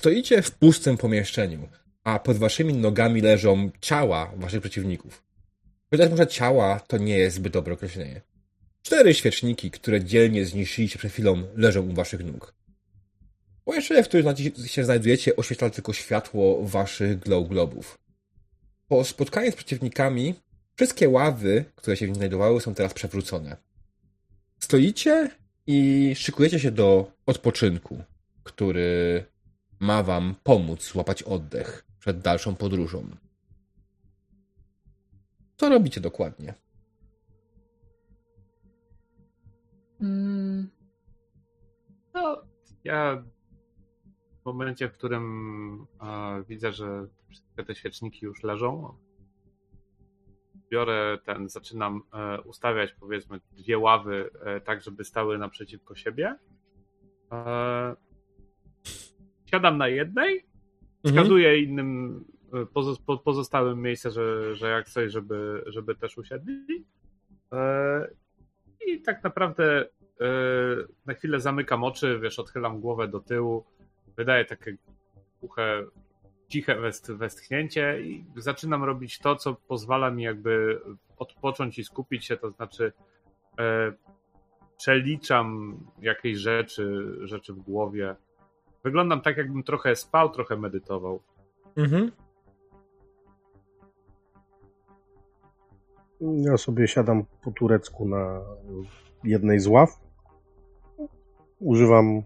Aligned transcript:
Stoicie 0.00 0.42
w 0.42 0.50
pustym 0.50 0.96
pomieszczeniu, 0.96 1.68
a 2.04 2.18
pod 2.18 2.36
waszymi 2.36 2.74
nogami 2.74 3.20
leżą 3.20 3.70
ciała 3.80 4.32
waszych 4.36 4.60
przeciwników. 4.60 5.22
Chociaż 5.90 6.10
może 6.10 6.26
ciała 6.26 6.80
to 6.80 6.98
nie 6.98 7.18
jest 7.18 7.36
zbyt 7.36 7.52
dobre 7.52 7.74
określenie. 7.74 8.20
Cztery 8.82 9.14
świeczniki, 9.14 9.70
które 9.70 10.04
dzielnie 10.04 10.44
zniszczyliście 10.44 10.98
przed 10.98 11.12
chwilą, 11.12 11.42
leżą 11.56 11.88
u 11.88 11.92
waszych 11.92 12.24
nóg. 12.24 12.54
Pomieszczenie, 13.64 14.02
w 14.02 14.08
którym 14.08 14.36
się 14.66 14.84
znajdujecie, 14.84 15.36
oświetla 15.36 15.70
tylko 15.70 15.92
światło 15.92 16.62
waszych 16.62 17.18
glow 17.18 17.48
globów. 17.48 17.98
Po 18.88 19.04
spotkaniu 19.04 19.52
z 19.52 19.54
przeciwnikami, 19.54 20.34
wszystkie 20.76 21.08
ławy, 21.08 21.64
które 21.74 21.96
się 21.96 22.06
w 22.06 22.08
nim 22.08 22.16
znajdowały, 22.16 22.60
są 22.60 22.74
teraz 22.74 22.94
przewrócone. 22.94 23.56
Stoicie 24.58 25.30
i 25.66 26.12
szykujecie 26.16 26.60
się 26.60 26.70
do 26.70 27.12
odpoczynku, 27.26 28.02
który 28.42 29.24
ma 29.80 30.02
wam 30.02 30.34
pomóc 30.42 30.84
złapać 30.84 31.22
oddech 31.22 31.84
przed 31.98 32.20
dalszą 32.20 32.56
podróżą. 32.56 33.10
Co 35.56 35.68
robicie 35.68 36.00
dokładnie? 36.00 36.54
Mm. 40.00 40.68
No, 42.14 42.42
ja 42.84 43.24
w 44.42 44.44
momencie, 44.44 44.88
w 44.88 44.92
którym 44.92 45.86
e, 46.02 46.42
widzę, 46.48 46.72
że 46.72 47.06
wszystkie 47.28 47.64
te 47.64 47.74
świeczniki 47.74 48.26
już 48.26 48.42
leżą, 48.42 48.94
biorę 50.70 51.18
ten, 51.24 51.48
zaczynam 51.48 52.02
e, 52.12 52.40
ustawiać 52.40 52.92
powiedzmy 52.92 53.40
dwie 53.52 53.78
ławy 53.78 54.30
e, 54.44 54.60
tak, 54.60 54.82
żeby 54.82 55.04
stały 55.04 55.38
naprzeciwko 55.38 55.94
siebie. 55.94 56.36
Siadam 59.50 59.78
na 59.78 59.88
jednej, 59.88 60.34
mhm. 60.34 60.44
wskazuję 61.04 61.62
innym 61.62 62.24
e, 62.52 62.66
pozo 62.66 62.96
pozostałym 63.24 63.82
miejsce, 63.82 64.10
że, 64.10 64.54
że 64.54 64.70
jak 64.70 64.88
coś, 64.88 65.12
żeby, 65.12 65.64
żeby 65.66 65.94
też 65.94 66.18
usiedli. 66.18 66.84
E, 67.52 68.08
I 68.86 69.00
tak 69.02 69.24
naprawdę 69.24 69.80
e, 70.20 70.26
na 71.06 71.14
chwilę 71.14 71.40
zamykam 71.40 71.84
oczy, 71.84 72.18
wiesz, 72.22 72.38
odchylam 72.38 72.80
głowę 72.80 73.08
do 73.08 73.20
tyłu, 73.20 73.64
wydaję 74.16 74.44
takie 74.44 74.76
głuche, 75.40 75.84
ciche 76.48 76.76
west, 76.76 77.12
westchnięcie 77.12 78.00
i 78.02 78.24
zaczynam 78.36 78.84
robić 78.84 79.18
to, 79.18 79.36
co 79.36 79.54
pozwala 79.54 80.10
mi 80.10 80.22
jakby 80.22 80.80
odpocząć 81.16 81.78
i 81.78 81.84
skupić 81.84 82.24
się, 82.24 82.36
to 82.36 82.50
znaczy 82.50 82.92
przeliczam 84.76 85.78
jakieś 86.02 86.38
rzeczy, 86.38 87.16
rzeczy 87.22 87.52
w 87.52 87.58
głowie. 87.58 88.16
Wyglądam 88.84 89.20
tak, 89.20 89.36
jakbym 89.36 89.62
trochę 89.62 89.96
spał, 89.96 90.30
trochę 90.30 90.56
medytował. 90.56 91.20
Mhm. 91.76 92.10
Ja 96.20 96.56
sobie 96.56 96.88
siadam 96.88 97.24
po 97.42 97.50
turecku 97.50 98.08
na 98.08 98.40
jednej 99.24 99.60
z 99.60 99.66
ław. 99.66 100.00
Używam 101.58 102.22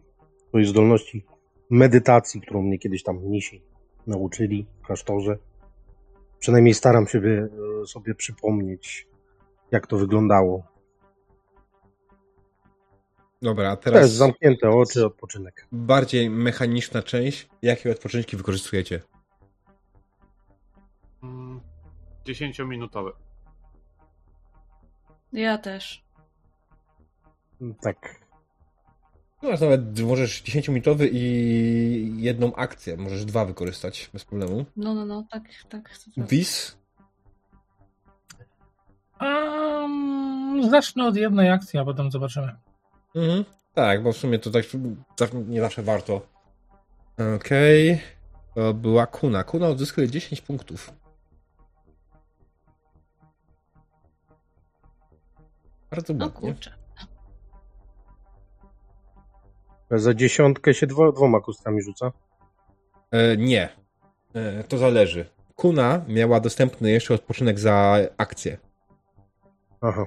swojej 0.48 0.66
zdolności 0.66 1.24
medytacji, 1.70 2.40
którą 2.40 2.62
mnie 2.62 2.78
kiedyś 2.78 3.02
tam 3.02 3.16
mnisi 3.16 3.62
nauczyli 4.06 4.66
w 4.82 4.86
klasztorze. 4.86 5.38
Przynajmniej 6.38 6.74
staram 6.74 7.06
się 7.06 7.18
e, 7.18 7.48
sobie 7.86 8.14
przypomnieć, 8.14 9.08
jak 9.70 9.86
to 9.86 9.98
wyglądało. 9.98 10.73
Dobra, 13.44 13.70
a 13.70 13.76
teraz. 13.76 14.02
Też 14.02 14.10
zamknięte 14.10 14.70
oczy, 14.70 15.06
odpoczynek. 15.06 15.66
Bardziej 15.72 16.30
mechaniczna 16.30 17.02
część. 17.02 17.48
Jakie 17.62 17.90
odpoczynki 17.92 18.36
wykorzystujecie? 18.36 19.00
Dziesięciominutowy. 22.24 23.12
Ja 25.32 25.58
też. 25.58 26.04
Tak. 27.80 28.20
No, 29.42 29.50
nawet 29.50 30.00
możesz 30.00 30.42
10-minutowy 30.42 31.08
i 31.12 32.14
jedną 32.16 32.54
akcję. 32.54 32.96
Możesz 32.96 33.24
dwa 33.24 33.44
wykorzystać 33.44 34.10
bez 34.12 34.24
problemu. 34.24 34.64
No, 34.76 34.94
no, 34.94 35.06
no, 35.06 35.24
tak, 35.30 35.42
tak. 35.68 35.98
Wis? 36.16 36.78
Um, 39.20 40.70
zacznę 40.70 41.06
od 41.06 41.16
jednej 41.16 41.50
akcji, 41.50 41.78
a 41.78 41.84
potem 41.84 42.10
zobaczymy. 42.10 42.56
Mhm. 43.14 43.44
Tak, 43.74 44.02
bo 44.02 44.12
w 44.12 44.16
sumie 44.16 44.38
to 44.38 44.50
tak 45.16 45.32
nie 45.48 45.60
zawsze 45.60 45.82
warto. 45.82 46.20
Okej. 47.36 47.92
Okay. 47.92 48.04
To 48.54 48.74
była 48.74 49.06
Kuna. 49.06 49.44
Kuna 49.44 49.68
odzyskuje 49.68 50.10
10 50.10 50.40
punktów. 50.40 50.92
Bardzo 55.90 56.12
ładnie. 56.12 56.26
O 56.26 56.30
kurczę. 56.30 56.74
Za 59.90 60.14
dziesiątkę 60.14 60.74
się 60.74 60.86
dwo, 60.86 61.12
dwoma 61.12 61.40
kostkami 61.40 61.82
rzuca? 61.82 62.12
E, 63.10 63.36
nie. 63.36 63.68
E, 64.34 64.64
to 64.64 64.78
zależy. 64.78 65.26
Kuna 65.54 66.04
miała 66.08 66.40
dostępny 66.40 66.90
jeszcze 66.90 67.14
odpoczynek 67.14 67.58
za 67.58 67.96
akcję. 68.16 68.58
Aha. 69.80 70.06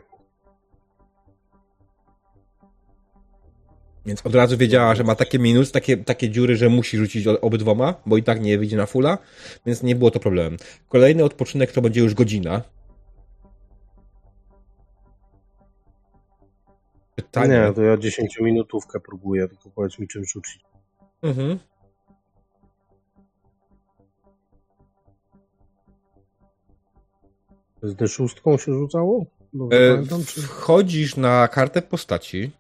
Więc 4.08 4.26
od 4.26 4.36
razu 4.36 4.58
wiedziała, 4.58 4.96
że 4.96 5.04
ma 5.04 5.16
takie 5.16 5.40
minus, 5.40 5.72
takie, 5.72 5.98
takie 5.98 6.30
dziury, 6.30 6.56
że 6.56 6.70
musi 6.70 6.98
rzucić 6.98 7.28
obydwoma, 7.28 7.94
bo 8.06 8.18
i 8.18 8.24
tak 8.24 8.42
nie 8.42 8.58
wyjdzie 8.58 8.78
na 8.78 8.86
fulla, 8.86 9.18
więc 9.66 9.84
nie 9.84 9.96
było 9.96 10.12
to 10.12 10.20
problemem. 10.20 10.58
Kolejny 10.90 11.24
odpoczynek 11.24 11.72
to 11.72 11.82
będzie 11.82 12.02
już 12.02 12.14
godzina, 12.14 12.62
Pytanie. 17.16 17.66
Nie, 17.68 17.74
to 17.74 17.82
ja 17.82 17.98
10 17.98 18.40
minutówkę 18.40 19.00
próbuję, 19.00 19.48
tylko 19.48 19.70
powiedz 19.70 20.00
mi 20.00 20.08
czym 20.08 20.26
rzucić. 20.26 20.62
Mhm. 21.22 21.60
Z 27.84 27.96
D6 27.96 28.58
się 28.58 28.74
rzucało? 28.74 29.26
e, 29.72 29.94
pamiętam, 29.94 30.26
czy... 30.26 30.42
Wchodzisz 30.42 31.16
na 31.16 31.48
kartę 31.48 31.82
postaci. 31.82 32.52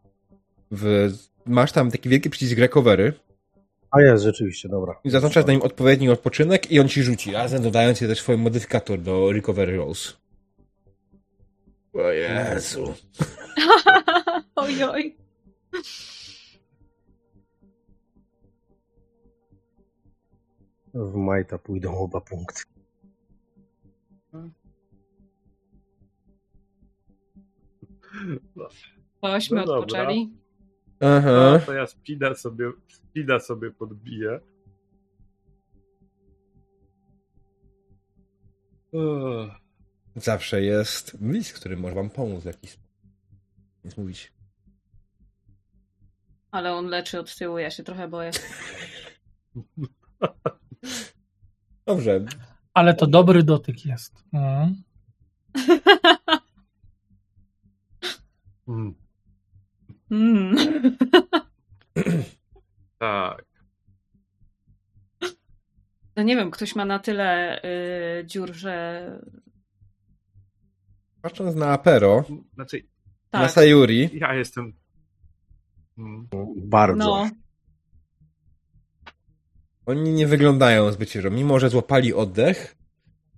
W... 0.71 1.09
Masz 1.47 1.71
tam 1.71 1.91
taki 1.91 2.09
wielki 2.09 2.29
przycisk 2.29 2.59
recovery. 2.59 3.13
A 3.91 4.01
jest, 4.01 4.23
rzeczywiście, 4.23 4.69
dobra. 4.69 4.99
I 5.03 5.09
zaznaczasz 5.09 5.45
na 5.45 5.53
nim 5.53 5.61
odpowiedni 5.61 6.09
odpoczynek 6.09 6.71
i 6.71 6.79
on 6.79 6.89
ci 6.89 7.03
rzuci, 7.03 7.31
razem 7.31 7.63
dodając 7.63 7.99
też 7.99 8.19
swój 8.19 8.37
modyfikator 8.37 8.99
do 8.99 9.31
recovery 9.31 9.77
rolls. 9.77 10.17
O 11.93 12.11
Jezu. 12.11 12.93
Ojoj. 14.55 15.15
W 20.93 21.15
Majta 21.15 21.57
pójdą 21.57 21.97
oba 21.97 22.21
punkty. 22.21 22.63
Ośmy 29.21 29.65
no 29.65 29.73
odpoczęli. 29.73 30.31
Aha. 30.99 31.59
To 31.65 31.73
ja 31.73 31.87
spida 31.87 32.35
sobie, 32.35 32.71
spida 32.87 33.39
sobie 33.39 33.71
podbiję. 33.71 34.39
Zawsze 40.15 40.61
jest 40.61 41.21
mis, 41.21 41.53
który 41.53 41.77
może 41.77 41.95
wam 41.95 42.09
pomóc 42.09 42.43
w 42.43 42.45
jakiś 42.45 42.71
sposób. 42.71 42.91
Więc 43.83 43.97
mówić. 43.97 44.33
Ale 46.51 46.73
on 46.73 46.87
leczy 46.87 47.19
od 47.19 47.35
tyłu, 47.35 47.57
ja 47.57 47.71
się 47.71 47.83
trochę 47.83 48.07
boję. 48.07 48.31
Dobrze. 51.85 52.25
Ale 52.73 52.93
to 52.93 53.07
dobry 53.07 53.43
dotyk 53.43 53.85
jest. 53.85 54.23
Mm. 54.33 54.83
mm. 58.67 59.06
Mm. 60.11 60.55
tak. 62.99 63.45
No 66.15 66.23
nie 66.23 66.35
wiem, 66.35 66.51
ktoś 66.51 66.75
ma 66.75 66.85
na 66.85 66.99
tyle 66.99 67.61
y, 67.63 68.25
dziur, 68.25 68.53
że. 68.53 69.11
Patrząc 71.21 71.55
na 71.55 71.67
Apero, 71.67 72.23
znaczy, 72.53 72.83
tak. 73.29 73.41
na 73.41 73.47
Sayuri. 73.49 74.09
Ja 74.13 74.33
jestem 74.33 74.73
Mm. 75.97 76.27
Bardzo. 76.55 76.97
No. 76.97 77.29
Oni 79.85 80.13
nie 80.13 80.27
wyglądają 80.27 80.91
zbyt 80.91 81.09
świeżo. 81.09 81.29
Mimo, 81.31 81.59
że 81.59 81.69
złapali 81.69 82.13
oddech, 82.13 82.75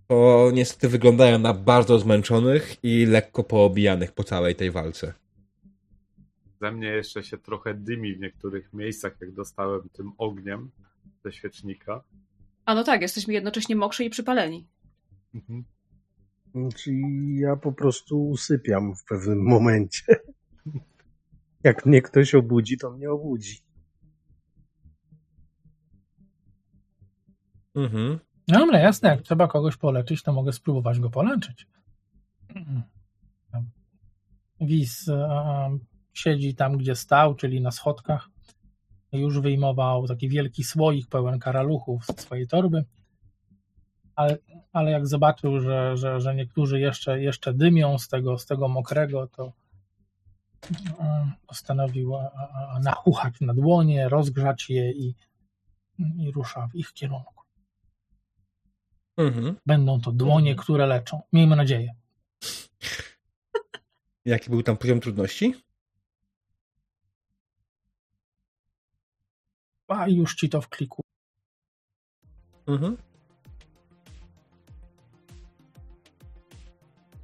to 0.08 0.50
niestety 0.54 0.90
wyglądają 0.90 1.40
na 1.40 1.54
bardzo 1.54 2.00
zmęczonych 2.00 2.76
i 2.84 3.06
lekko 3.06 3.44
poobijanych 3.44 4.12
po 4.12 4.24
całej 4.24 4.56
tej 4.56 4.72
walce. 4.72 5.14
Ze 6.62 6.72
mnie 6.72 6.88
jeszcze 6.88 7.24
się 7.24 7.38
trochę 7.38 7.74
dymi 7.74 8.16
w 8.16 8.20
niektórych 8.20 8.74
miejscach, 8.74 9.22
jak 9.22 9.32
dostałem 9.32 9.90
tym 9.90 10.12
ogniem. 10.18 10.72
ze 11.24 11.32
świecznika. 11.32 12.04
A 12.66 12.76
no 12.76 12.84
tak, 12.84 13.02
jesteśmy 13.02 13.34
jednocześnie 13.34 13.76
mokrzy 13.76 14.04
i 14.04 14.10
przypaleni. 14.10 14.68
Mhm. 15.34 15.64
Czyli 16.76 17.40
ja 17.40 17.56
po 17.56 17.72
prostu 17.72 18.30
usypiam 18.30 18.96
w 18.96 19.04
pewnym 19.04 19.44
momencie. 19.44 20.04
Jak 21.64 21.86
mnie 21.86 22.02
ktoś 22.02 22.36
obudzi, 22.36 22.78
to 22.78 22.92
mnie 22.92 23.12
obudzi. 23.12 23.58
Mhm. 27.76 28.20
No 28.48 28.60
dobra, 28.60 28.80
jasne, 28.80 29.10
jak 29.10 29.22
trzeba 29.22 29.48
kogoś 29.48 29.78
poleczyć, 29.78 30.24
to 30.24 30.34
mogę 30.34 30.54
spróbować 30.54 31.00
go 31.00 31.10
poleczyć. 31.10 31.68
Wiz 34.62 35.08
e, 35.08 35.80
siedzi 36.20 36.56
tam, 36.56 36.78
gdzie 36.78 36.96
stał, 36.96 37.36
czyli 37.36 37.62
na 37.62 37.72
schodkach. 37.72 38.30
Już 39.12 39.40
wyjmował 39.40 40.08
taki 40.08 40.30
wielki 40.30 40.64
słoik 40.64 41.08
pełen 41.08 41.40
karaluchów 41.40 42.06
z 42.06 42.22
swojej 42.22 42.48
torby. 42.48 42.86
Ale, 44.16 44.38
ale 44.74 44.92
jak 44.92 45.08
zobaczył, 45.08 45.60
że, 45.60 45.98
że, 45.98 46.22
że 46.22 46.36
niektórzy 46.36 46.80
jeszcze, 46.80 47.22
jeszcze 47.22 47.54
dymią 47.54 47.98
z 47.98 48.08
tego, 48.08 48.38
z 48.38 48.46
tego 48.46 48.68
mokrego, 48.68 49.28
to 49.28 49.54
e, 51.00 51.32
postanowił 51.48 52.14
nachuchać 52.82 53.42
na 53.42 53.54
dłonie, 53.54 54.10
rozgrzać 54.10 54.70
je 54.70 54.92
i, 54.92 55.16
i 56.00 56.32
rusza 56.32 56.68
w 56.68 56.76
ich 56.76 56.94
kierunku. 56.94 57.44
Mhm. 59.18 59.56
Będą 59.66 60.02
to 60.02 60.12
dłonie, 60.12 60.56
które 60.56 60.88
leczą. 60.88 61.22
Miejmy 61.34 61.56
nadzieję. 61.56 61.96
Jaki 64.26 64.50
był 64.50 64.64
tam 64.64 64.78
poziom 64.78 65.00
trudności? 65.00 65.54
A 69.90 70.08
już 70.08 70.36
ci 70.36 70.50
to 70.50 70.62
w 70.62 70.70
kliku. 70.70 71.02
Mhm. 72.68 72.98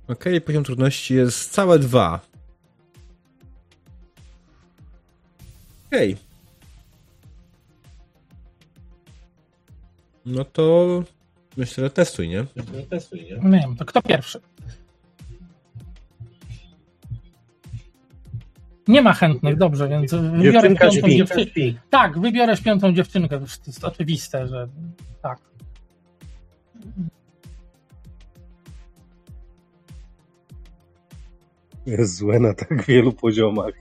Okej, 0.07 0.41
poziom 0.41 0.63
trudności 0.63 1.13
jest 1.13 1.51
całe 1.51 1.79
dwa. 1.79 2.19
Okej. 5.87 6.17
No 10.25 10.45
to 10.45 11.03
myślę, 11.57 11.83
że 11.83 11.89
testuj, 11.89 12.29
nie? 12.29 12.45
Nie 13.43 13.59
wiem, 13.59 13.75
to 13.75 13.85
kto 13.85 14.01
pierwszy? 14.01 14.41
Nie 18.87 19.01
ma 19.01 19.13
chętnych, 19.13 19.57
dobrze, 19.57 19.89
więc 19.89 20.11
wybiorę 20.11 20.51
Dziewczynka 20.51 20.89
piątą 20.89 21.07
śpi. 21.07 21.17
dziewczynkę. 21.17 21.61
Tak, 21.89 22.19
wybiorę 22.19 22.57
piątą 22.57 22.93
dziewczynkę, 22.93 23.39
to 23.39 23.45
jest 23.67 23.83
oczywiste, 23.83 24.47
że 24.47 24.67
tak. 25.21 25.39
Jest 31.85 32.15
złe 32.15 32.39
na 32.39 32.53
tak 32.53 32.85
wielu 32.85 33.13
poziomach. 33.13 33.73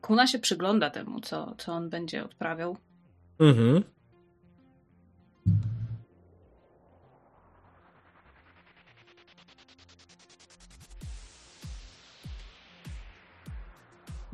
Kuna 0.00 0.26
się 0.26 0.38
przygląda 0.38 0.90
temu, 0.90 1.20
co, 1.20 1.54
co 1.58 1.72
on 1.72 1.90
będzie 1.90 2.24
odprawiał. 2.24 2.76
Mhm. 3.40 3.82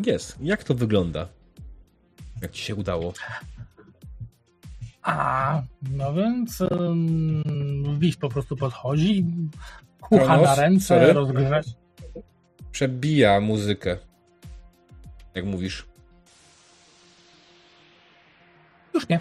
Jest. 0.06 0.36
Jak 0.40 0.64
to 0.64 0.74
wygląda? 0.74 1.28
Jak 2.42 2.50
ci 2.50 2.62
się 2.62 2.74
udało? 2.74 3.12
A, 5.02 5.62
no 5.90 6.14
więc 6.14 6.60
um, 6.60 7.42
Wiś 7.98 8.16
po 8.16 8.28
prostu 8.28 8.56
podchodzi, 8.56 9.24
kucha 10.00 10.24
Kronos, 10.24 10.46
na 10.46 10.54
ręce, 10.54 10.86
sorry. 10.86 11.12
rozgrzewa. 11.12 11.60
Przebija 12.72 13.40
muzykę. 13.40 13.96
Jak 15.34 15.44
mówisz. 15.44 15.86
Już 18.94 19.08
nie. 19.08 19.18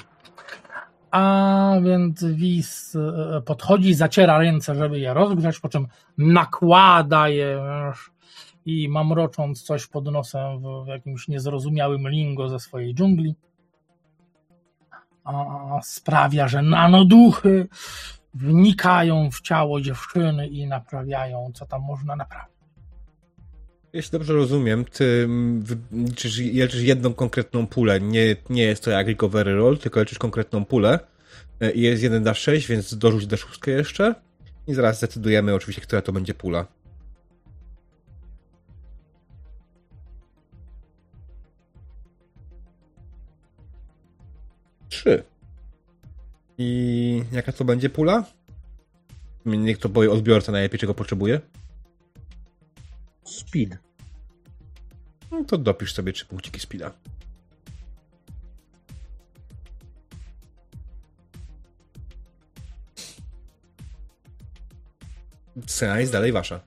A 1.11 1.75
więc 1.83 2.23
Wis 2.23 2.95
e, 2.95 3.41
podchodzi, 3.41 3.93
zaciera 3.93 4.37
ręce, 4.37 4.75
żeby 4.75 4.99
je 4.99 5.13
rozgrzać, 5.13 5.59
po 5.59 5.69
czym 5.69 5.87
nakłada 6.17 7.29
je 7.29 7.61
i 8.65 8.89
mamrocząc 8.89 9.63
coś 9.63 9.87
pod 9.87 10.05
nosem 10.05 10.61
w, 10.85 10.87
jakimś 10.87 11.27
niezrozumiałym 11.27 12.09
lingo 12.09 12.49
ze 12.49 12.59
swojej 12.59 12.95
dżungli. 12.95 13.35
A, 15.23 15.79
sprawia, 15.83 16.47
że 16.47 16.61
nanoduchy 16.61 17.67
wnikają 18.33 19.31
w 19.31 19.41
ciało 19.41 19.81
dziewczyny 19.81 20.47
i 20.47 20.67
naprawiają, 20.67 21.51
co 21.53 21.65
tam 21.65 21.81
można 21.81 22.15
naprawić. 22.15 22.55
Jeśli 23.93 24.11
dobrze 24.11 24.33
rozumiem, 24.33 24.85
ty 24.85 25.23
mm, 25.23 25.63
liczysz, 25.91 26.39
leczysz 26.53 26.81
jedną 26.81 27.13
konkretną 27.13 27.67
pulę. 27.67 28.01
Nie, 28.01 28.35
nie 28.49 28.63
jest 28.63 28.83
to 28.83 28.91
jak 28.91 29.07
recovery 29.07 29.55
roll, 29.55 29.77
tylko 29.77 29.99
leczysz 29.99 30.19
konkretną 30.19 30.65
pulę. 30.65 30.99
E, 31.61 31.71
I 31.71 31.81
jest 31.81 32.03
1 32.03 32.23
d 32.23 32.35
6, 32.35 32.67
więc 32.67 32.97
dorzuć 32.97 33.27
d 33.27 33.37
6 33.37 33.59
jeszcze. 33.67 34.15
I 34.67 34.73
zaraz 34.73 34.97
zdecydujemy 34.97 35.53
oczywiście, 35.53 35.81
która 35.81 36.01
to 36.01 36.11
będzie 36.11 36.33
pula. 36.33 36.65
Trzy. 45.05 45.23
I 46.57 47.23
jaka 47.31 47.51
to 47.51 47.65
będzie 47.65 47.89
pula? 47.89 48.23
Niech 49.45 49.77
to 49.77 49.89
powie 49.89 50.11
odbiorca 50.11 50.51
najlepiej, 50.51 50.79
czego 50.79 50.93
potrzebuje. 50.93 51.41
Speed. 53.23 53.77
No 55.31 55.43
to 55.43 55.57
dopisz 55.57 55.93
sobie 55.93 56.13
trzy 56.13 56.25
punkciki 56.25 56.59
speeda. 56.59 56.91
Scena 65.65 65.99
jest 65.99 66.11
dalej 66.11 66.31
wasza. 66.31 66.59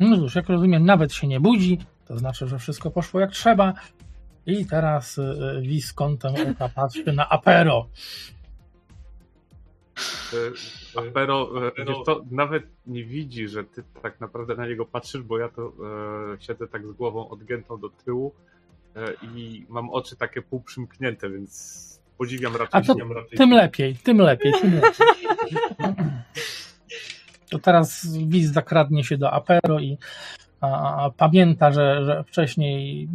No 0.00 0.16
cóż, 0.16 0.34
jak 0.34 0.48
rozumiem, 0.48 0.84
nawet 0.84 1.12
się 1.12 1.26
nie 1.26 1.40
budzi, 1.40 1.78
to 2.04 2.18
znaczy, 2.18 2.48
że 2.48 2.58
wszystko 2.58 2.90
poszło 2.90 3.20
jak 3.20 3.30
trzeba. 3.30 3.74
I 4.46 4.66
teraz 4.66 5.18
y, 5.18 5.60
Wis 5.62 5.92
kątem 5.92 6.34
oka 6.50 6.68
patrzy 6.68 7.12
na 7.12 7.28
Apero. 7.28 7.88
E, 10.96 11.00
Apero, 11.00 11.66
e, 11.66 11.84
wiesz 11.86 11.96
co, 12.06 12.24
nawet 12.30 12.64
nie 12.86 13.04
widzi, 13.04 13.48
że 13.48 13.64
ty 13.64 13.82
tak 14.02 14.20
naprawdę 14.20 14.54
na 14.54 14.66
niego 14.66 14.86
patrzysz, 14.86 15.22
bo 15.22 15.38
ja 15.38 15.48
to 15.48 15.72
e, 16.34 16.40
siedzę 16.40 16.68
tak 16.68 16.86
z 16.86 16.92
głową 16.92 17.28
odgiętą 17.28 17.80
do 17.80 17.88
tyłu 17.88 18.34
e, 18.96 19.12
i 19.22 19.66
mam 19.68 19.90
oczy 19.90 20.16
takie 20.16 20.42
półprzymknięte, 20.42 21.30
więc 21.30 21.84
podziwiam 22.18 22.56
raczej. 22.56 22.80
A 22.80 22.82
to 22.82 22.94
raczej 23.14 23.38
tym 23.38 23.50
lepiej, 23.50 23.96
tym 23.96 24.18
lepiej, 24.18 24.52
tym 24.60 24.74
lepiej. 24.74 25.04
To 27.50 27.58
teraz 27.58 28.06
Wiz 28.26 28.52
zakradnie 28.52 29.04
się 29.04 29.18
do 29.18 29.32
Apero 29.32 29.80
i 29.80 29.98
pamięta, 31.16 31.72
że, 31.72 32.04
że 32.04 32.24
wcześniej 32.24 33.08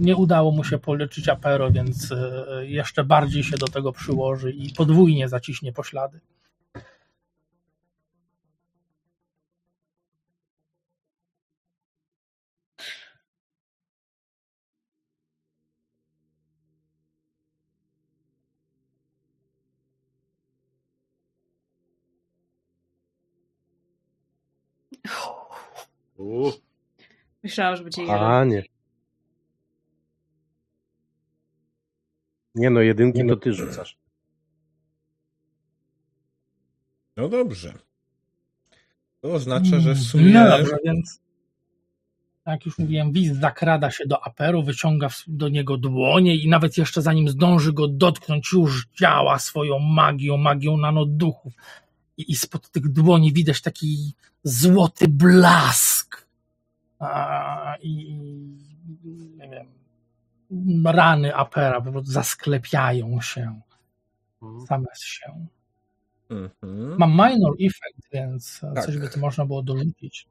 nie 0.00 0.16
udało 0.16 0.50
mu 0.50 0.64
się 0.64 0.78
poleczyć 0.78 1.28
Apero, 1.28 1.70
więc 1.70 2.12
e, 2.12 2.66
jeszcze 2.66 3.04
bardziej 3.04 3.44
się 3.44 3.56
do 3.56 3.66
tego 3.66 3.92
przyłoży 3.92 4.50
i 4.50 4.72
podwójnie 4.72 5.28
zaciśnie 5.28 5.72
poślady. 5.72 6.20
Myślałam, 27.52 27.76
że 27.76 27.82
będzie 27.82 28.02
jeden. 28.02 28.16
A 28.16 28.44
nie. 28.44 28.62
Nie 32.54 32.70
no, 32.70 32.80
jedynki 32.80 33.26
to 33.26 33.36
ty 33.36 33.52
rzucasz. 33.52 33.96
No 37.16 37.28
dobrze. 37.28 37.74
To 39.20 39.32
oznacza, 39.32 39.80
że 39.80 39.94
w 39.94 40.00
sumie. 40.00 40.32
No 40.32 40.58
dobrze, 40.58 40.76
więc 40.84 41.20
jak 42.46 42.66
już 42.66 42.78
mówiłem, 42.78 43.12
Wiz 43.12 43.32
zakrada 43.32 43.90
się 43.90 44.06
do 44.06 44.24
Aperu, 44.26 44.62
wyciąga 44.62 45.08
do 45.26 45.48
niego 45.48 45.76
dłonie 45.76 46.36
i 46.36 46.48
nawet 46.48 46.78
jeszcze 46.78 47.02
zanim 47.02 47.28
zdąży 47.28 47.72
go 47.72 47.88
dotknąć, 47.88 48.52
już 48.52 48.86
działa 49.00 49.38
swoją 49.38 49.78
magią, 49.78 50.36
magią 50.36 50.76
nanoduchów. 50.76 51.52
i, 52.16 52.32
i 52.32 52.36
spod 52.36 52.70
tych 52.70 52.88
dłoni 52.88 53.32
widać 53.32 53.62
taki 53.62 54.14
złoty 54.42 55.08
blask. 55.08 56.26
I, 57.80 58.10
i 58.10 58.16
nie 59.36 59.48
wiem, 59.50 59.66
rany 60.86 61.36
Apera 61.36 61.80
po 61.80 61.92
prostu 61.92 62.10
zasklepiają 62.10 63.20
się 63.20 63.60
Mhm. 64.42 64.66
same 64.66 64.86
z 64.94 65.00
się. 65.04 65.46
Mhm. 66.30 66.96
Mam 66.98 67.10
minor 67.10 67.54
effect, 67.60 68.08
więc 68.12 68.60
Tak. 68.74 68.84
coś 68.84 68.98
by 68.98 69.08
tu 69.08 69.20
można 69.20 69.46
było 69.46 69.62
dorzucić. 69.62 70.28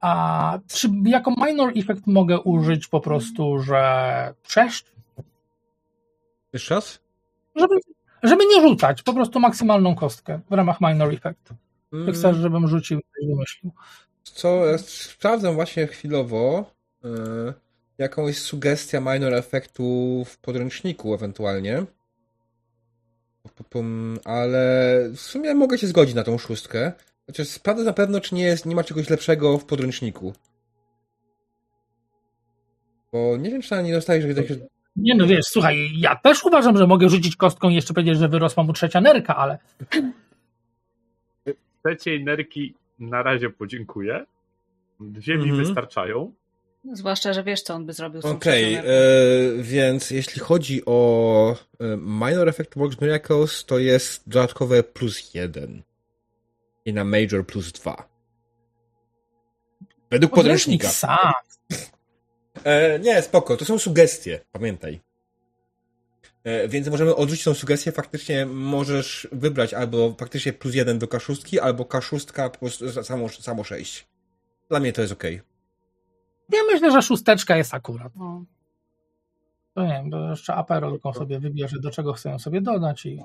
A 0.00 0.58
czy 0.68 0.88
jako 1.04 1.30
minor 1.46 1.72
effect 1.76 2.06
mogę 2.06 2.40
użyć 2.40 2.88
po 2.88 3.00
prostu, 3.00 3.58
że 3.58 4.34
trzeszcz? 4.42 4.92
Jeszcze 6.52 6.74
raz? 6.74 7.00
Żeby, 7.56 7.74
żeby 8.22 8.44
nie 8.46 8.60
rzucać, 8.68 9.02
po 9.02 9.14
prostu 9.14 9.40
maksymalną 9.40 9.94
kostkę 9.94 10.40
w 10.50 10.52
ramach 10.52 10.80
minor 10.80 11.14
effect. 11.14 11.50
Mm, 11.92 12.06
Jak 12.06 12.16
chcesz, 12.16 12.36
żebym 12.36 12.68
rzucił, 12.68 13.00
to 13.00 13.26
wymyślił. 13.26 13.72
Co, 14.32 14.66
ja 14.66 14.78
sprawdzę 14.78 15.54
właśnie 15.54 15.86
chwilowo 15.86 16.70
y, 17.04 17.08
jakąś 17.98 18.38
sugestia 18.38 19.00
minor 19.00 19.34
efektu 19.34 20.22
w 20.26 20.38
podręczniku 20.38 21.14
ewentualnie. 21.14 21.84
Ale 24.24 25.02
w 25.14 25.20
sumie 25.20 25.54
mogę 25.54 25.78
się 25.78 25.86
zgodzić 25.86 26.14
na 26.14 26.22
tą 26.22 26.38
szóstkę. 26.38 26.92
Chociaż 27.26 27.48
sprawdzę 27.48 27.84
na 27.84 27.92
pewno, 27.92 28.20
czy 28.20 28.34
nie, 28.34 28.42
jest, 28.42 28.66
nie 28.66 28.74
ma 28.74 28.84
czegoś 28.84 29.10
lepszego 29.10 29.58
w 29.58 29.64
podręczniku. 29.64 30.32
Bo 33.12 33.36
nie 33.36 33.50
wiem, 33.50 33.62
czy 33.62 33.82
nie 33.82 33.92
dostajesz 33.92 34.24
jakiegoś... 34.24 34.58
Nie 34.96 35.14
no 35.14 35.26
wiesz, 35.26 35.46
słuchaj, 35.46 35.90
ja 35.98 36.16
też 36.16 36.44
uważam, 36.44 36.76
że 36.76 36.86
mogę 36.86 37.08
rzucić 37.08 37.36
kostką 37.36 37.68
i 37.68 37.74
jeszcze 37.74 37.94
powiedzieć, 37.94 38.18
że 38.18 38.28
wyrosła 38.28 38.62
mu 38.62 38.72
trzecia 38.72 39.00
nerka, 39.00 39.36
ale 39.36 39.58
Trzeciej 41.84 42.24
nerki 42.24 42.74
na 42.98 43.22
razie 43.22 43.50
podziękuję. 43.50 44.26
Dwie 45.00 45.36
mi 45.36 45.42
Mhm. 45.42 45.64
wystarczają. 45.64 46.32
Zwłaszcza, 46.92 47.32
że 47.32 47.42
wiesz, 47.44 47.62
co 47.62 47.74
on 47.74 47.86
by 47.86 47.92
zrobił 47.92 48.22
z 48.22 48.24
Okej, 48.24 48.74
trzecią 48.74 48.88
e, 48.88 49.62
więc 49.62 50.10
jeśli 50.10 50.40
chodzi 50.40 50.82
o 50.86 51.56
e, 51.80 51.96
Minor 51.96 52.48
Effect 52.48 52.74
Works 52.78 53.00
Miracles, 53.00 53.64
to 53.64 53.78
jest 53.78 54.28
dodatkowe 54.28 54.82
plus 54.82 55.34
jeden. 55.34 55.82
I 56.84 56.92
na 56.92 57.04
Major 57.04 57.46
plus 57.46 57.72
dwa. 57.72 58.08
Według 60.10 60.34
podręcznik 60.34 60.82
podręcznika. 60.82 61.06
sam. 61.06 61.32
E, 62.64 62.98
nie, 62.98 63.22
spoko, 63.22 63.56
to 63.56 63.64
są 63.64 63.78
sugestie, 63.78 64.40
pamiętaj. 64.52 65.00
E, 66.46 66.68
więc 66.68 66.88
możemy 66.88 67.14
odrzucić 67.16 67.44
tą 67.44 67.54
sugestię, 67.54 67.92
faktycznie 67.92 68.46
możesz 68.46 69.28
wybrać 69.32 69.74
albo 69.74 70.14
faktycznie 70.18 70.52
plus 70.52 70.74
jeden 70.74 70.98
do 70.98 71.06
K6, 71.06 71.58
albo 71.58 71.84
K6 71.84 72.50
po 72.50 72.58
prostu 72.58 72.88
za- 72.88 73.02
samo, 73.04 73.28
samo 73.28 73.64
6. 73.64 74.06
Dla 74.68 74.80
mnie 74.80 74.92
to 74.92 75.00
jest 75.00 75.12
okej. 75.12 75.40
Ja 76.52 76.58
myślę, 76.72 76.92
że 76.92 77.02
szósteczka 77.02 77.56
jest 77.56 77.74
akurat. 77.74 78.12
No. 78.16 78.44
To 79.74 79.82
nie 79.82 79.88
wiem, 79.92 80.10
bo 80.10 80.30
jeszcze 80.30 80.54
Apero 80.54 80.90
tylko 80.90 81.14
sobie 81.14 81.40
wybierze, 81.40 81.80
do 81.80 81.90
czego 81.90 82.12
chcę 82.12 82.30
ją 82.30 82.38
sobie 82.38 82.60
dodać 82.60 83.06
i 83.06 83.22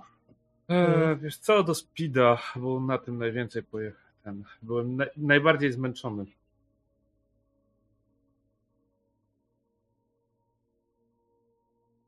E, 0.70 1.16
wiesz 1.16 1.38
co, 1.38 1.63
do 1.63 1.75
Speeda, 1.75 2.38
bo 2.56 2.80
na 2.80 2.98
tym 2.98 3.18
najwięcej 3.18 3.63
pojechałem. 3.63 4.44
Byłem 4.62 4.96
na, 4.96 5.06
najbardziej 5.18 5.72
zmęczony. 5.72 6.25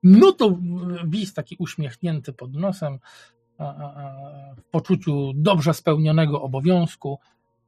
No 0.04 0.32
to 0.32 0.58
Wis 1.06 1.34
taki 1.34 1.56
uśmiechnięty 1.60 2.34
pod 2.34 2.54
nosem, 2.54 3.00
w 4.58 4.64
poczuciu 4.72 5.32
dobrze 5.36 5.74
spełnionego 5.74 6.42
obowiązku, 6.42 7.20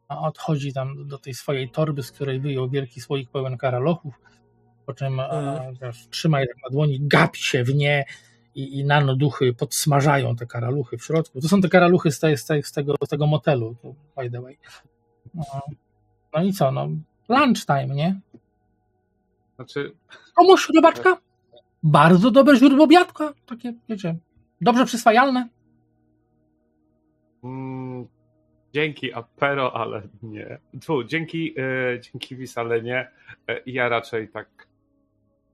a 0.07 0.19
odchodzi 0.19 0.73
tam 0.73 1.07
do 1.07 1.17
tej 1.17 1.33
swojej 1.33 1.69
torby, 1.69 2.03
z 2.03 2.11
której 2.11 2.39
wyjął 2.39 2.69
wielki 2.69 3.01
słoik 3.01 3.29
pełen 3.29 3.57
karalochów, 3.57 4.21
po 4.85 4.93
czym 4.93 5.21
wiesz, 5.81 6.07
trzyma 6.07 6.41
je 6.41 6.47
tak 6.47 6.57
na 6.63 6.69
dłoni, 6.69 6.99
gapi 7.01 7.39
się 7.39 7.63
w 7.63 7.75
nie 7.75 8.05
i, 8.55 8.79
i 8.79 8.85
nanoduchy 8.85 9.53
podsmażają 9.53 10.35
te 10.35 10.45
karaluchy 10.45 10.97
w 10.97 11.03
środku. 11.03 11.41
To 11.41 11.47
są 11.47 11.61
te 11.61 11.69
karaluchy 11.69 12.11
z, 12.11 12.19
tej, 12.19 12.37
z, 12.37 12.45
tej, 12.45 12.63
z, 12.63 12.71
tego, 12.71 12.95
z 13.05 13.09
tego 13.09 13.27
motelu, 13.27 13.75
by 14.17 14.31
the 14.31 14.41
way. 14.41 14.57
No, 15.33 15.43
no 16.33 16.43
i 16.43 16.53
co, 16.53 16.71
no 16.71 16.87
lunchtime, 17.29 17.87
nie? 17.87 18.19
Znaczy, 19.55 19.95
Komuś 20.33 20.69
robaczka? 20.75 21.17
Bardzo 21.87 22.31
dobre 22.31 22.55
źródło 22.55 22.87
biatka. 22.87 23.33
Takie, 23.45 23.73
wiecie, 23.89 24.15
dobrze 24.61 24.85
przyswajalne. 24.85 25.49
mm, 27.43 28.07
dzięki 28.73 29.13
Apero, 29.13 29.75
ale 29.75 30.01
nie. 30.23 30.59
Tu, 30.85 31.03
dzięki, 31.03 31.55
e, 31.59 31.99
dzięki 31.99 32.35
Wis, 32.35 32.57
ale 32.57 32.81
nie. 32.81 33.11
E, 33.49 33.61
ja 33.65 33.89
raczej 33.89 34.29
tak 34.29 34.67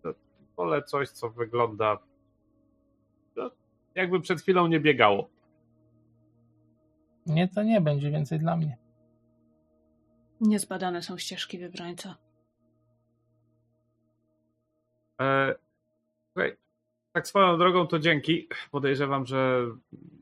no, 0.04 0.14
wolę 0.58 0.84
coś, 0.84 1.10
co 1.10 1.30
wygląda 1.30 1.98
no, 3.36 3.52
jakby 3.96 4.22
przed 4.22 4.42
chwilą 4.42 4.68
nie 4.68 4.80
biegało. 4.80 5.30
Nie, 7.26 7.48
to 7.48 7.64
nie 7.64 7.82
będzie 7.82 8.12
więcej 8.12 8.40
dla 8.40 8.58
mnie. 8.58 8.78
Niezbadane 10.42 11.02
są 11.02 11.18
ścieżki 11.18 11.58
wybrańca. 11.58 12.16
Słuchaj, 16.34 16.58
tak 17.12 17.28
swoją 17.28 17.58
drogą 17.58 17.88
to 17.88 18.00
dzięki. 18.00 18.48
Podejrzewam, 18.72 19.26
że 19.26 19.68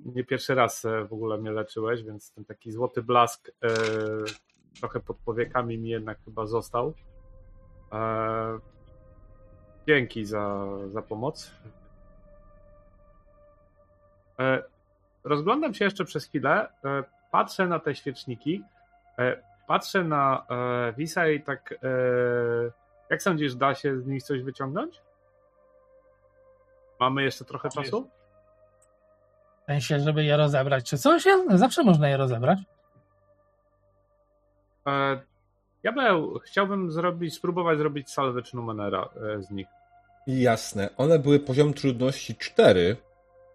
nie 0.05 0.23
pierwszy 0.23 0.55
raz 0.55 0.85
e, 0.85 1.05
w 1.05 1.13
ogóle 1.13 1.37
mnie 1.37 1.51
leczyłeś, 1.51 2.03
więc 2.03 2.33
ten 2.33 2.45
taki 2.45 2.71
złoty 2.71 3.03
blask 3.03 3.49
e, 3.49 3.69
trochę 4.79 4.99
pod 4.99 5.17
powiekami 5.17 5.77
mi 5.77 5.89
jednak 5.89 6.17
chyba 6.25 6.45
został. 6.45 6.93
E, 7.91 8.59
dzięki 9.87 10.25
za, 10.25 10.67
za 10.87 11.01
pomoc. 11.01 11.51
E, 14.39 14.63
rozglądam 15.23 15.73
się 15.73 15.85
jeszcze 15.85 16.05
przez 16.05 16.25
chwilę. 16.25 16.69
E, 16.85 17.03
patrzę 17.31 17.67
na 17.67 17.79
te 17.79 17.95
świeczniki. 17.95 18.63
E, 19.19 19.43
patrzę 19.67 20.03
na 20.03 20.45
Wisa 20.97 21.27
i 21.27 21.41
tak. 21.41 21.73
Jak 23.09 23.23
sądzisz, 23.23 23.55
da 23.55 23.75
się 23.75 24.01
z 24.01 24.07
nich 24.07 24.23
coś 24.23 24.41
wyciągnąć? 24.41 25.01
Mamy 26.99 27.23
jeszcze 27.23 27.45
trochę 27.45 27.69
czasu? 27.69 28.09
W 29.63 29.65
sensie, 29.65 29.99
żeby 29.99 30.23
je 30.23 30.37
rozebrać 30.37 30.89
czy 30.89 30.97
coś, 30.97 31.25
ja- 31.25 31.57
zawsze 31.57 31.83
można 31.83 32.09
je 32.09 32.17
rozebrać. 32.17 32.59
E, 34.87 35.19
ja 35.83 35.91
bym, 35.91 36.39
chciałbym 36.39 36.91
zrobić, 36.91 37.33
spróbować 37.35 37.77
zrobić 37.77 38.09
salvage 38.11 38.49
numenera 38.53 39.09
e, 39.37 39.41
z 39.43 39.51
nich. 39.51 39.67
Jasne. 40.27 40.89
One 40.97 41.19
były 41.19 41.39
poziom 41.39 41.73
trudności 41.73 42.35
4, 42.35 42.97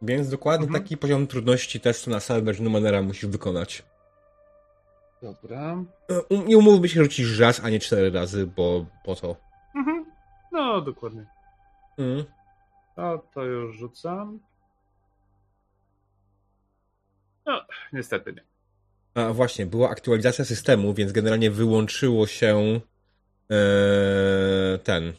więc 0.02 0.28
dokładnie 0.28 0.66
Mhm. 0.66 0.82
taki 0.84 0.96
poziom 0.96 1.26
trudności 1.26 1.80
testu 1.80 2.10
na 2.10 2.20
salvage 2.20 2.62
numenera 2.62 3.02
musisz 3.02 3.26
wykonać. 3.26 3.82
Dobra. 5.22 5.76
E, 6.32 6.44
Nie 6.46 6.58
umówmy 6.58 6.88
się 6.88 7.02
rzucić 7.02 7.38
raz, 7.38 7.60
a 7.64 7.70
nie 7.70 7.80
cztery 7.80 8.10
razy, 8.10 8.46
bo 8.46 8.84
po 9.04 9.14
to. 9.14 9.36
Mhm. 9.76 10.04
No, 10.52 10.80
dokładnie. 10.80 11.26
Mm. 11.98 12.24
No, 12.96 13.18
to 13.18 13.44
już 13.44 13.76
rzucam. 13.76 14.40
No, 17.46 17.66
niestety 17.92 18.32
nie. 18.32 18.44
A 19.14 19.32
właśnie, 19.32 19.66
była 19.66 19.90
aktualizacja 19.90 20.44
systemu, 20.44 20.94
więc 20.94 21.12
generalnie 21.12 21.50
wyłączyło 21.50 22.26
się 22.26 22.80
e, 23.50 24.78
ten. 24.78 25.12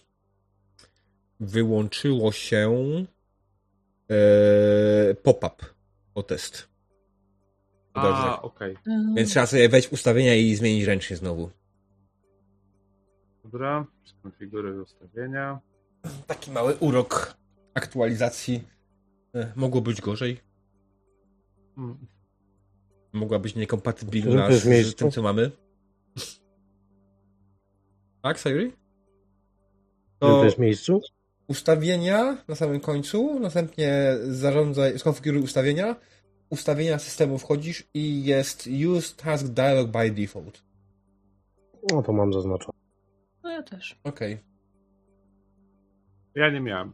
Wyłączyło 1.40 2.32
się 2.32 2.72
e, 4.10 5.16
pop-up 5.16 5.66
o 6.16 6.24
test. 6.24 6.70
Dobrze. 7.96 8.12
A, 8.12 8.42
okej. 8.42 8.78
Więc 9.16 9.30
trzeba 9.30 9.46
sobie 9.46 9.70
wejść 9.70 9.88
w 9.88 9.94
ustawienia 9.94 10.36
i 10.36 10.56
zmienić 10.56 10.84
ręcznie 10.84 11.16
znowu. 11.16 11.50
Dobra. 13.44 13.86
Skonfiguruj 14.06 14.80
ustawienia. 14.80 15.60
Taki 16.28 16.52
mały 16.52 16.76
urok 16.76 17.38
aktualizacji. 17.76 18.64
E, 19.36 19.52
mogło 19.56 19.82
być 19.82 20.02
gorzej. 20.02 20.40
Mm. 21.78 21.98
Mogła 23.14 23.40
być 23.40 23.56
niekompatybilna 23.56 24.52
z, 24.52 24.64
z 24.64 24.96
tym, 24.96 25.12
co 25.12 25.22
mamy. 25.22 25.52
Tak, 28.22 28.40
Sayuri? 28.40 28.72
To... 30.20 30.42
Też 30.42 30.58
miejscu? 30.58 31.02
ustawienia 31.48 32.38
na 32.48 32.56
samym 32.56 32.80
końcu, 32.80 33.40
następnie 33.40 34.18
zarządzaj, 34.24 35.00
skonfiguruj 35.00 35.42
ustawienia, 35.42 35.96
ustawienia 36.50 37.00
systemu 37.00 37.38
wchodzisz 37.38 37.84
i 37.94 38.26
jest 38.26 38.70
Use 38.88 39.16
Task 39.16 39.48
Dialog 39.48 39.88
by 39.88 40.12
Default. 40.12 40.64
No 41.92 42.04
to 42.04 42.14
mam 42.14 42.34
zaznaczone. 42.34 42.78
No 43.44 43.50
ja 43.50 43.64
też. 43.64 44.00
Okej. 44.04 44.38
Ja 46.36 46.50
nie 46.50 46.62
miałem. 46.62 46.94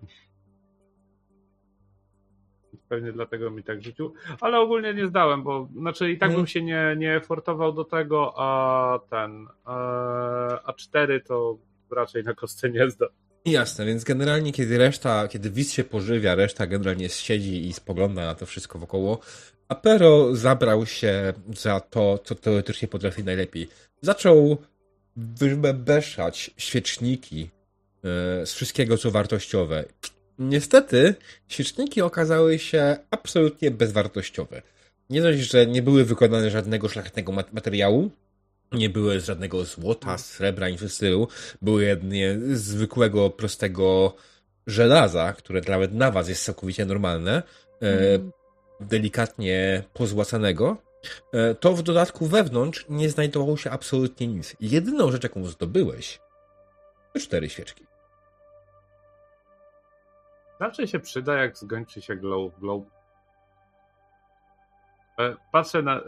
Pewnie 2.91 3.11
dlatego 3.11 3.51
mi 3.51 3.63
tak 3.63 3.83
rzucił, 3.83 4.13
ale 4.41 4.59
ogólnie 4.59 4.93
nie 4.93 5.07
zdałem, 5.07 5.43
bo 5.43 5.69
znaczy 5.77 6.11
i 6.11 6.17
tak 6.17 6.27
Mhm. 6.29 6.39
bym 6.39 6.47
się 6.47 6.61
nie, 6.61 6.95
nie 6.97 7.21
fortował 7.21 7.73
do 7.73 7.83
tego, 7.83 8.33
a 8.37 8.99
ten 9.09 9.47
e, 9.67 9.71
a 10.65 10.73
4 10.77 11.21
to 11.21 11.57
raczej 11.91 12.23
na 12.23 12.33
kostce 12.33 12.69
nie 12.69 12.89
zda. 12.89 13.05
Jasne, 13.45 13.85
więc 13.85 14.03
generalnie 14.03 14.51
kiedy 14.51 14.77
reszta, 14.77 15.27
kiedy 15.27 15.49
widz 15.49 15.71
się 15.71 15.83
pożywia, 15.83 16.35
reszta 16.35 16.67
generalnie 16.67 17.09
siedzi 17.09 17.67
i 17.67 17.73
spogląda 17.73 18.25
na 18.25 18.35
to 18.35 18.45
wszystko 18.45 18.79
wokoło, 18.79 19.19
a 19.69 19.75
Pero 19.75 20.35
zabrał 20.35 20.85
się 20.85 21.33
za 21.55 21.79
to, 21.79 22.17
co 22.23 22.35
teoretycznie 22.35 22.87
potrafi 22.87 23.23
najlepiej. 23.23 23.67
Zaczął 24.01 24.57
wybeszać 25.15 26.51
świeczniki 26.57 27.41
e, 27.43 28.45
z 28.45 28.53
wszystkiego, 28.53 28.97
co 28.97 29.11
wartościowe. 29.11 29.85
Niestety, 30.41 31.15
świeczniki 31.47 32.01
okazały 32.01 32.59
się 32.59 32.97
absolutnie 33.11 33.71
bezwartościowe. 33.71 34.61
Nie 35.09 35.21
dość, 35.21 35.39
że 35.39 35.67
nie 35.67 35.81
były 35.81 36.05
wykonane 36.05 36.51
żadnego 36.51 36.89
szlachetnego 36.89 37.31
mat- 37.31 37.53
materiału, 37.53 38.11
nie 38.71 38.89
były 38.89 39.19
z 39.19 39.25
żadnego 39.25 39.65
złota, 39.65 40.17
srebra, 40.17 40.69
nic 40.69 40.81
w 40.81 40.93
stylu. 40.93 41.27
Były 41.61 41.83
jedynie 41.83 42.39
z 42.53 42.61
zwykłego, 42.61 43.29
prostego 43.29 44.15
żelaza, 44.67 45.33
które 45.33 45.61
nawet 45.67 45.93
na 45.93 46.11
was 46.11 46.29
jest 46.29 46.45
całkowicie 46.45 46.85
normalne, 46.85 47.43
e, 47.81 48.19
delikatnie 48.79 49.83
pozłacanego. 49.93 50.77
E, 51.33 51.55
to 51.55 51.73
w 51.73 51.83
dodatku 51.83 52.25
wewnątrz 52.25 52.85
nie 52.89 53.09
znajdowało 53.09 53.57
się 53.57 53.69
absolutnie 53.69 54.27
nic. 54.27 54.55
Jedyną 54.59 55.11
rzecz, 55.11 55.23
jaką 55.23 55.45
zdobyłeś, 55.45 56.19
to 57.13 57.19
cztery 57.19 57.49
świeczki. 57.49 57.90
Zawsze 60.61 60.87
się 60.87 60.99
przyda, 60.99 61.37
jak 61.37 61.57
skończy 61.57 62.01
się 62.01 62.15
glow, 62.15 62.59
glow. 62.59 62.83
E, 65.19 65.35
Patrzę 65.51 65.81
na, 65.81 65.95
e, 65.95 66.01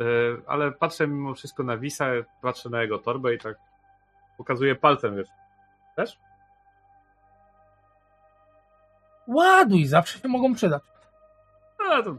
ale 0.47 0.71
patrzę 0.71 1.07
mimo 1.07 1.33
wszystko 1.33 1.63
na 1.63 1.77
Wisa, 1.77 2.05
patrzę 2.41 2.69
na 2.69 2.81
jego 2.81 2.99
torbę 2.99 3.33
i 3.33 3.37
tak 3.37 3.57
pokazuję 4.37 4.75
palcem, 4.75 5.15
wiesz. 5.15 5.27
Też? 5.95 6.19
Ładuj, 9.27 9.85
zawsze 9.85 10.19
się 10.19 10.27
mogą 10.27 10.53
przydać. 10.55 10.83
A, 11.89 12.03
to 12.03 12.15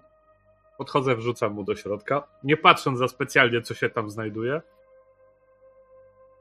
podchodzę, 0.78 1.16
wrzucam 1.16 1.52
mu 1.52 1.64
do 1.64 1.76
środka, 1.76 2.22
nie 2.44 2.56
patrząc 2.56 2.98
za 2.98 3.08
specjalnie, 3.08 3.62
co 3.62 3.74
się 3.74 3.90
tam 3.90 4.10
znajduje. 4.10 4.62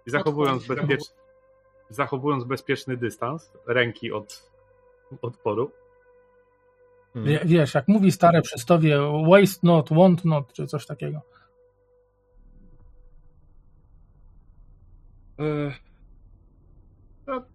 I 0.05 0.11
zachowując, 0.11 0.67
bezpiecz... 0.67 1.03
zachowując 1.89 2.43
bezpieczny 2.43 2.97
dystans 2.97 3.51
ręki 3.67 4.11
od 4.11 4.51
odporu. 5.21 5.71
Wie, 7.15 7.39
wiesz, 7.45 7.73
jak 7.73 7.87
mówi 7.87 8.11
stare 8.11 8.41
przysłowie 8.41 8.97
waste 9.29 9.67
not, 9.67 9.89
want 9.89 10.25
not, 10.25 10.53
czy 10.53 10.67
coś 10.67 10.85
takiego. 10.85 11.21
Ech. 15.39 15.79
No, 17.27 17.45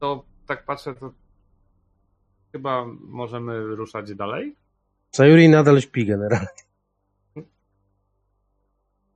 to 0.00 0.24
tak 0.46 0.64
patrzę, 0.64 0.94
to 0.94 1.12
chyba 2.52 2.84
możemy 3.00 3.60
ruszać 3.76 4.14
dalej. 4.14 4.56
Sayuri 5.12 5.48
nadal 5.48 5.80
śpi 5.80 6.06
generalnie. 6.06 6.46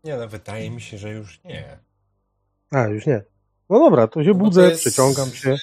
Nie, 0.05 0.17
no 0.17 0.29
wydaje 0.29 0.71
mi 0.71 0.81
się, 0.81 0.99
że 0.99 1.11
już 1.12 1.45
nie. 1.45 1.79
A, 2.71 2.87
już 2.87 3.07
nie. 3.07 3.23
No 3.71 3.79
dobra, 3.79 4.07
to 4.09 4.25
się 4.25 4.29
No 4.31 4.35
budzę, 4.35 4.62
to 4.62 4.69
jest- 4.69 4.81
przeciągam 4.81 5.29
się. 5.29 5.57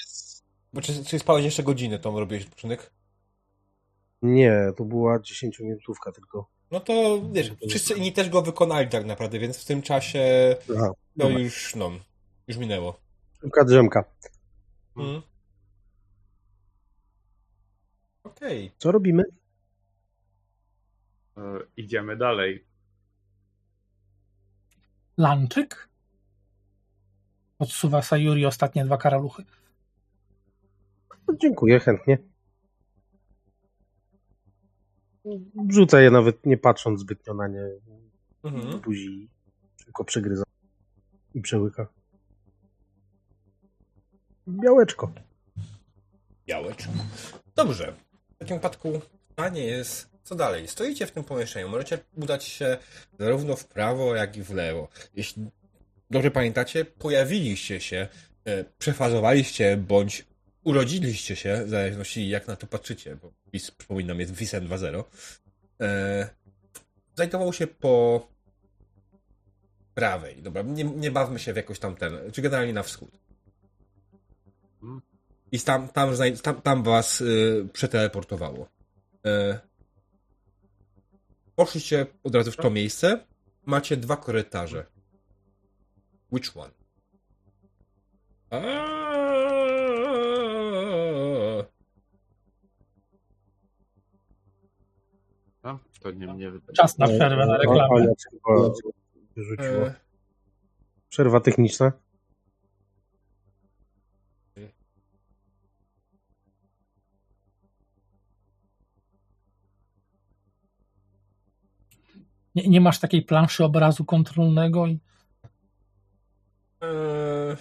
Bo 0.77 0.81
czy, 0.81 1.05
czy 1.05 1.19
spałeś 1.19 1.45
jeszcze 1.45 1.63
godzinę, 1.63 1.99
to 1.99 2.19
robiłeś 2.19 2.43
odpoczynek? 2.43 2.91
Nie, 4.21 4.71
to 4.77 4.85
była 4.85 5.19
10-minutówka 5.19 6.11
tylko. 6.15 6.49
No 6.71 6.79
to 6.79 7.21
wiesz, 7.31 7.51
wszyscy 7.69 7.93
inni 7.93 8.13
też 8.13 8.29
go 8.29 8.41
wykonali 8.41 8.89
tak 8.89 9.05
naprawdę, 9.05 9.39
więc 9.39 9.57
w 9.57 9.65
tym 9.65 9.81
czasie 9.81 10.55
Aha, 10.77 10.91
no 11.15 11.25
dobra. 11.25 11.39
już, 11.39 11.75
no, 11.75 11.91
już 12.47 12.57
minęło. 12.57 12.99
Szybka 13.41 13.63
drzemka. 13.63 14.03
Mhm. 14.97 15.21
Okej. 18.23 18.71
Co 18.77 18.91
robimy? 18.91 19.23
E, 21.37 21.41
idziemy 21.77 22.17
dalej. 22.17 22.65
Lanczyk? 25.17 25.89
Odsuwa 27.59 28.01
Sayuri 28.01 28.45
ostatnie 28.45 28.85
dwa 28.85 28.97
karaluchy. 28.97 29.43
No, 31.27 31.33
dziękuję, 31.41 31.79
chętnie. 31.79 32.17
Wrzucę 35.69 36.03
je 36.03 36.11
nawet 36.11 36.45
nie 36.45 36.57
patrząc 36.57 36.99
zbytnio 36.99 37.33
na 37.33 37.47
nie 37.47 37.61
Mhm. 38.43 38.79
buzi. 38.81 39.29
Tylko 39.85 40.03
przegryza 40.03 40.43
i 41.35 41.41
przełyka. 41.41 41.87
Białeczko. 44.47 45.11
Białeczko. 46.47 46.91
Dobrze. 47.55 47.93
W 48.35 48.37
takim 48.37 48.55
wypadku 48.55 49.01
pytanie 49.29 49.65
jest, 49.65 50.09
co 50.23 50.35
dalej? 50.35 50.67
Stoicie 50.67 51.07
w 51.07 51.11
tym 51.11 51.23
pomieszczeniu. 51.23 51.69
Możecie 51.69 51.99
udać 52.15 52.43
się 52.43 52.77
zarówno 53.19 53.55
w 53.55 53.65
prawo, 53.65 54.15
jak 54.15 54.37
i 54.37 54.43
w 54.43 54.49
lewo. 54.51 54.87
Jeśli 55.15 55.45
dobrze 56.09 56.31
pamiętacie, 56.31 56.85
pojawiliście 56.85 57.79
się, 57.81 58.07
e, 58.45 58.63
przefazowaliście 58.63 59.77
bądź 59.77 60.25
urodziliście 60.67 61.35
się, 61.35 61.63
w 61.65 61.69
zależności 61.69 62.29
jak 62.29 62.47
na 62.47 62.55
to 62.55 62.67
patrzycie, 62.67 63.15
bo 63.15 63.31
PiS, 63.51 63.71
przypominam, 63.71 64.19
jest 64.19 64.33
WISem 64.33 64.67
2.0. 64.67 65.03
E, 65.81 66.29
znajdował 67.15 67.53
się 67.53 67.67
po 67.67 68.27
prawej. 69.93 70.41
Dobra, 70.41 70.61
nie, 70.61 70.83
nie 70.83 71.11
bawmy 71.11 71.39
się 71.39 71.53
w 71.53 71.55
jakoś 71.55 71.79
tam 71.79 71.95
ten, 71.95 72.31
czy 72.31 72.41
generalnie 72.41 72.73
na 72.73 72.83
wschód. 72.83 73.09
I 75.51 75.59
tam, 75.59 75.87
tam, 75.87 76.09
tam, 76.43 76.61
tam 76.61 76.83
was 76.83 77.21
y, 77.21 77.67
przeteleportowało. 77.73 78.69
Y, 79.27 79.59
poszliście 81.55 82.05
od 82.23 82.35
razu 82.35 82.51
w 82.51 82.57
to 82.57 82.69
miejsce. 82.69 83.25
Macie 83.65 83.97
dwa 83.97 84.17
korytarze. 84.17 84.85
Which 86.31 86.57
one? 86.57 86.71
Aaaa. 88.49 89.26
To 96.01 96.11
nie 96.11 96.27
mnie 96.27 96.51
wydaje. 96.51 96.75
Czas 96.75 96.97
na 96.97 97.07
przerwę 97.07 97.45
na 97.45 97.57
reklamę. 97.57 98.13
Wyrzuciła. 99.35 99.85
E, 99.87 99.95
Przerwa 101.09 101.39
techniczna. 101.39 101.91
Nie, 112.55 112.67
nie 112.67 112.81
masz 112.81 112.99
takiej 112.99 113.21
planszy 113.21 113.63
obrazu 113.63 114.05
kontrolnego 114.05 114.87
i 114.87 114.99
Eee, 116.81 117.55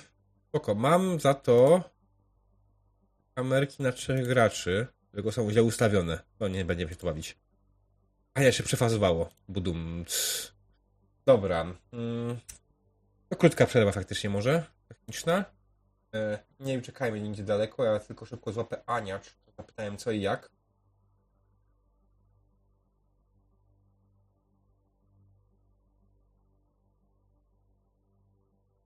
spoko. 0.49 0.75
Mam 0.75 1.21
za 1.21 1.35
to 1.35 1.91
kamerki 3.35 3.83
na 3.83 3.93
trzech 3.93 4.27
graczy, 4.29 4.87
tylko 5.13 5.33
są 5.33 5.51
źle 5.51 5.63
ustawione. 5.63 6.21
No 6.41 6.49
nie 6.49 6.65
będziemy 6.65 6.91
się 6.91 6.97
tu 6.97 7.07
bawić. 7.07 7.37
A 8.37 8.43
ja 8.43 8.53
się 8.53 8.63
przefazowało. 8.63 9.29
Budum. 9.49 10.05
Dobra. 11.27 11.67
To 13.29 13.37
krótka 13.37 13.67
przerwa 13.67 13.93
faktycznie 13.93 14.31
może. 14.31 14.67
Techniczna. 14.89 15.45
E, 16.15 16.39
nie 16.61 16.79
uciekajmy 16.79 17.21
nigdzie 17.21 17.43
daleko, 17.43 17.85
ja 17.85 17.99
tylko 18.01 18.27
szybko 18.27 18.53
złapę 18.53 18.83
Ania, 18.87 19.19
czy 19.19 19.31
zapytałem 19.57 19.97
co 19.97 20.11
i 20.11 20.21
jak. 20.21 20.51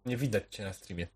Nie 0.07 0.17
widać 0.17 0.45
cię 0.51 0.65
na 0.65 0.73
streamie. 0.73 1.07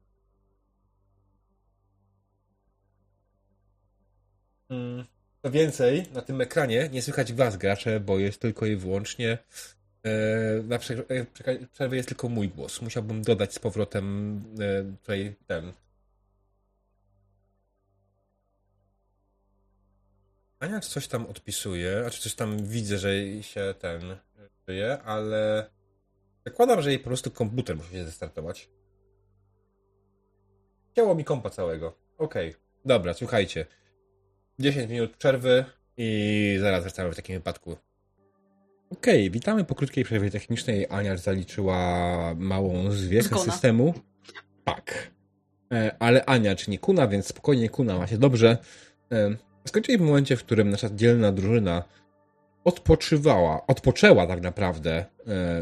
Mm, 4.71 5.07
Co 5.45 5.51
więcej, 5.51 6.05
na 6.13 6.23
tym 6.23 6.41
ekranie 6.41 6.89
nie 6.93 7.03
słychać 7.03 7.33
was 7.33 7.57
gracze, 7.57 8.01
bo 8.01 8.19
jest 8.19 8.41
tylko 8.41 8.67
i 8.67 8.77
wyłącznie 8.77 9.39
e, 10.03 10.11
na 10.63 10.77
e, 10.77 11.27
przerwie 11.73 11.97
jest 11.97 12.09
tylko 12.09 12.29
mój 12.29 12.49
głos. 12.49 12.83
Musiałbym 12.83 13.23
dodać 13.23 13.55
z 13.55 13.59
powrotem 13.59 14.37
e, 14.61 14.97
tutaj 15.01 15.35
ten. 15.47 15.73
Ania 20.59 20.81
coś 20.81 21.09
tam 21.09 21.27
odpisuje, 21.27 22.01
znaczy 22.01 22.21
coś 22.21 22.35
tam 22.35 22.67
widzę, 22.67 22.99
że 22.99 23.13
się 23.43 23.75
ten 23.79 24.17
żyje, 24.69 25.03
ale 25.03 25.71
zakładam, 26.47 26.83
że 26.83 26.91
jej 26.91 26.99
po 26.99 27.05
prostu 27.05 27.31
komputer 27.31 27.77
musi 27.77 27.93
się 27.93 28.05
zestartować. 28.05 28.71
Chciało 30.93 31.15
mi 31.15 31.25
kompa 31.25 31.51
całego. 31.51 31.97
Okej, 32.19 32.55
dobra, 32.85 33.15
słuchajcie. 33.15 33.67
10 34.59 34.91
minut 34.91 35.17
przerwy. 35.17 35.65
I 35.97 36.57
zaraz 36.61 36.83
wracamy 36.83 37.13
w 37.13 37.17
takim 37.17 37.35
wypadku. 37.37 37.77
Okej, 38.91 39.31
witamy 39.31 39.65
po 39.65 39.75
krótkiej 39.75 40.05
przerwie 40.05 40.31
technicznej. 40.31 40.87
Ania 40.91 41.17
zaliczyła 41.17 42.35
małą 42.37 42.91
zwiechę 42.91 43.29
Zgona. 43.29 43.53
systemu. 43.53 43.95
Tak. 44.65 45.11
E, 45.73 45.97
Ale 45.99 46.25
Ania, 46.25 46.57
czy 46.57 46.71
nie 46.71 46.79
Kuna, 46.79 47.09
więc 47.09 47.27
spokojnie 47.27 47.69
Kuna 47.69 47.99
ma 47.99 48.07
się 48.07 48.19
dobrze. 48.19 48.59
E, 49.13 49.37
Skończyli 49.67 49.99
w 49.99 50.01
momencie, 50.01 50.37
w 50.37 50.45
którym 50.45 50.71
nasza 50.71 50.91
dzielna 50.95 51.33
drużyna 51.33 51.83
odpoczywała, 52.65 53.67
odpoczęła 53.67 54.27
tak 54.27 54.41
naprawdę 54.43 54.97
e, 54.97 55.05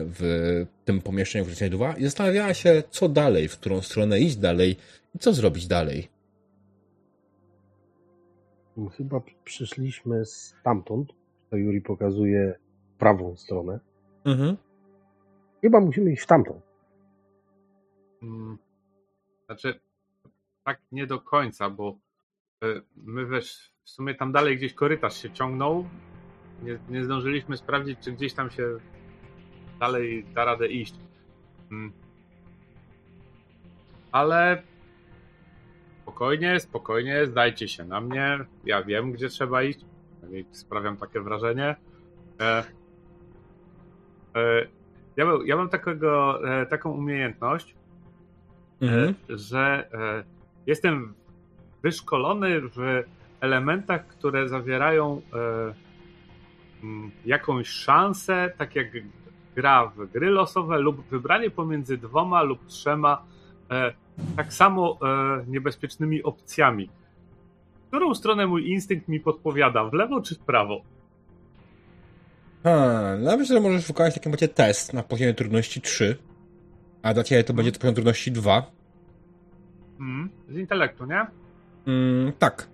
w 0.05 0.67
tym 0.85 1.01
pomieszczeniu, 1.01 1.45
w 1.45 1.47
którym 1.47 1.55
się 1.55 1.59
znajdowała 1.59 1.97
i 1.97 2.05
zastanawiała 2.05 2.55
się, 2.55 2.83
co 2.91 3.09
dalej, 3.09 3.49
w 3.49 3.59
którą 3.59 3.83
stronę 3.83 4.21
iść 4.21 4.37
dalej 4.37 4.77
i 5.15 5.19
co 5.19 5.33
zrobić 5.33 5.67
dalej. 5.67 6.09
Chyba 8.97 9.21
przyszliśmy 9.45 10.25
stamtąd. 10.25 11.13
To 11.51 11.57
Juri 11.57 11.81
pokazuje 11.81 12.59
prawą 12.99 13.37
stronę. 13.37 13.81
Mhm. 14.25 14.57
Chyba 15.61 15.81
musimy 15.81 16.13
iść 16.13 16.23
w 16.23 16.27
tamtą. 16.27 16.61
Mm, 18.23 18.59
Znaczy, 19.47 19.81
tak 20.65 20.81
nie 20.93 21.07
do 21.07 21.21
końca, 21.21 21.71
bo 21.71 21.99
y, 22.65 22.83
my 22.97 23.27
wiesz, 23.27 23.75
w 23.85 23.91
sumie 23.91 24.15
tam 24.15 24.33
dalej 24.33 24.57
gdzieś 24.57 24.75
korytarz 24.75 25.23
się 25.23 25.31
ciągnął. 25.31 25.89
Nie, 26.63 26.79
nie 26.89 27.05
zdążyliśmy 27.05 27.57
sprawdzić, 27.57 27.99
czy 27.99 28.13
gdzieś 28.13 28.35
tam 28.35 28.51
się 28.51 28.79
dalej 29.81 30.25
da 30.35 30.45
radę 30.45 30.69
iść. 30.69 30.95
Mm. 31.71 31.93
Ale 34.13 34.63
spokojnie, 36.13 36.61
spokojnie, 36.61 37.27
zdajcie 37.27 37.69
się 37.69 37.85
na 37.85 38.01
mnie. 38.01 38.39
Ja 38.65 38.83
wiem, 38.83 39.13
gdzie 39.13 39.29
trzeba 39.29 39.63
iść. 39.63 39.81
Sprawiam 40.51 40.97
takie 40.97 41.21
wrażenie. 41.21 41.77
E, 42.41 42.65
e, 44.37 44.67
ja, 45.17 45.25
mam- 45.27 45.47
ja 45.47 45.57
mam 45.57 45.69
takiego, 45.69 46.41
e, 46.61 46.67
taką 46.67 46.91
umiejętność, 46.93 47.75
Mhm. 48.81 49.09
e, 49.31 49.39
że 49.39 49.89
e, 49.93 50.25
jestem 50.67 51.15
wyszkolony 51.83 52.61
w 52.61 53.03
elementach, 53.41 54.07
które 54.07 54.49
zawierają 54.49 55.23
jakąś 57.25 57.69
szansę, 57.69 58.53
tak 58.59 58.77
jak 58.77 58.87
gra 59.57 59.87
w 59.87 60.07
gry 60.13 60.31
losowe 60.31 60.79
lub 60.79 61.09
wybranie 61.09 61.51
pomiędzy 61.51 61.99
dwoma 61.99 62.43
lub 62.43 62.67
trzema 62.67 63.25
tak 64.37 64.53
samo 64.53 64.99
e, 65.03 65.45
niebezpiecznymi 65.47 66.23
opcjami. 66.23 66.91
W 67.85 67.87
którą 67.89 68.15
stronę 68.15 68.47
mój 68.47 68.71
instynkt 68.71 69.09
mi 69.09 69.21
podpowiada? 69.21 69.85
W 69.85 69.93
lewo 69.93 70.23
czy 70.23 70.35
w 70.35 70.39
prawo? 70.39 70.83
Ha, 72.65 73.01
no 73.19 73.37
myślę, 73.37 73.57
że 73.57 73.61
możesz 73.61 73.87
wykonać 73.87 74.15
taki 74.15 74.29
macie 74.29 74.49
test 74.49 74.93
na 74.93 75.03
poziomie 75.03 75.35
trudności 75.35 75.81
3, 75.81 76.17
a 77.03 77.15
dla 77.15 77.25
ciebie 77.25 77.45
to 77.45 77.55
będzie 77.55 77.73
to 77.73 77.79
poziom 77.79 77.95
trudności 77.95 78.33
2. 78.33 78.71
Mm, 80.01 80.31
z 80.49 80.57
intelektu, 80.57 81.07
nie? 81.07 81.27
Mm, 81.87 82.33
tak. 82.39 82.69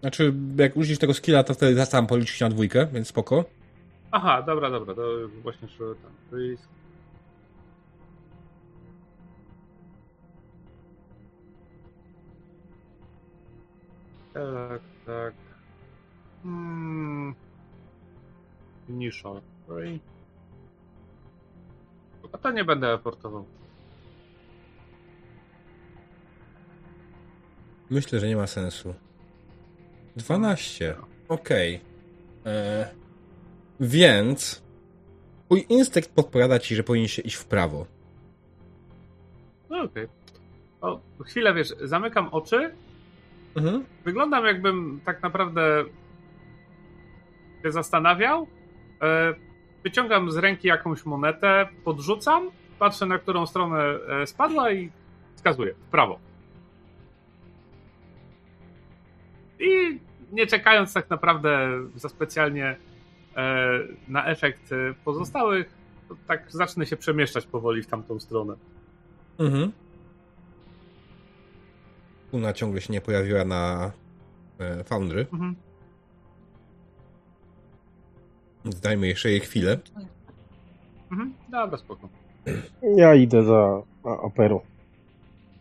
Znaczy, 0.00 0.34
jak 0.56 0.76
użyjesz 0.76 0.98
tego 0.98 1.14
skilla, 1.14 1.44
to 1.44 1.54
wtedy 1.54 1.86
sam 1.86 2.06
policzyć 2.06 2.36
się 2.36 2.44
na 2.44 2.50
dwójkę, 2.50 2.86
więc 2.92 3.08
spoko. 3.08 3.44
Aha, 4.10 4.42
dobra, 4.42 4.70
dobra, 4.70 4.94
to 4.94 5.02
właśnie 5.42 5.68
szło 5.68 5.94
tam. 5.94 6.12
To 6.30 6.36
Tak, 14.34 14.82
tak. 15.06 15.34
Hmm. 16.42 17.34
Okej. 19.68 20.00
A 22.32 22.38
to 22.38 22.50
nie 22.50 22.64
będę 22.64 22.86
raportował. 22.86 23.44
Myślę, 27.90 28.20
że 28.20 28.28
nie 28.28 28.36
ma 28.36 28.46
sensu. 28.46 28.94
12. 30.16 30.94
Okej. 31.28 31.80
E, 32.46 32.88
Więc 33.80 34.62
twój 35.46 35.66
instynkt 35.68 36.10
podpowiada 36.10 36.58
ci, 36.58 36.76
że 36.76 36.82
powinien 36.82 37.08
się 37.08 37.22
iść 37.22 37.36
w 37.36 37.44
prawo. 37.44 37.86
No 39.70 39.82
okej. 39.82 40.08
O, 40.80 41.00
chwilę, 41.24 41.54
wiesz, 41.54 41.74
zamykam 41.82 42.28
oczy 42.32 42.74
Mhm. 43.56 43.84
Wyglądam 44.04 44.44
jakbym 44.44 45.00
tak 45.04 45.22
naprawdę 45.22 45.84
się 47.62 47.72
zastanawiał. 47.72 48.46
E, 49.02 49.34
Wyciągam 49.82 50.30
z 50.30 50.36
ręki 50.36 50.68
jakąś 50.68 51.06
monetę, 51.06 51.68
podrzucam, 51.84 52.50
patrzę 52.78 53.06
na 53.06 53.18
którą 53.18 53.46
stronę 53.46 53.98
e, 54.22 54.26
spadła 54.26 54.72
i 54.72 54.90
wskazuję 55.34 55.74
w 55.74 55.90
prawo. 55.90 56.18
I 59.60 59.98
nie 60.32 60.46
czekając 60.46 60.92
tak 60.92 61.10
naprawdę 61.10 61.68
za 61.96 62.08
specjalnie 62.08 62.76
e, 63.36 63.78
na 64.08 64.26
efekt 64.26 64.70
pozostałych, 65.04 65.74
tak 66.26 66.44
zacznę 66.48 66.86
się 66.86 66.96
przemieszczać 66.96 67.46
powoli 67.46 67.82
w 67.82 67.86
tamtą 67.86 68.20
stronę. 68.20 68.54
Mhm. 69.38 69.72
Una 72.32 72.52
ciągle 72.52 72.80
się 72.80 72.92
nie 72.92 73.00
pojawiła 73.00 73.44
na 73.44 73.92
e, 74.58 74.84
Foundry. 74.84 75.26
Mhm. 75.32 75.56
Więc 78.64 78.80
dajmy 78.80 79.06
jeszcze 79.08 79.30
jej 79.30 79.40
chwilę. 79.40 79.78
Mhm. 81.12 81.34
Dobra, 81.48 81.78
spoko. 81.78 82.08
Ja 82.96 83.14
idę 83.14 83.44
za 83.44 83.82
a- 84.04 84.26
Apero. 84.26 84.62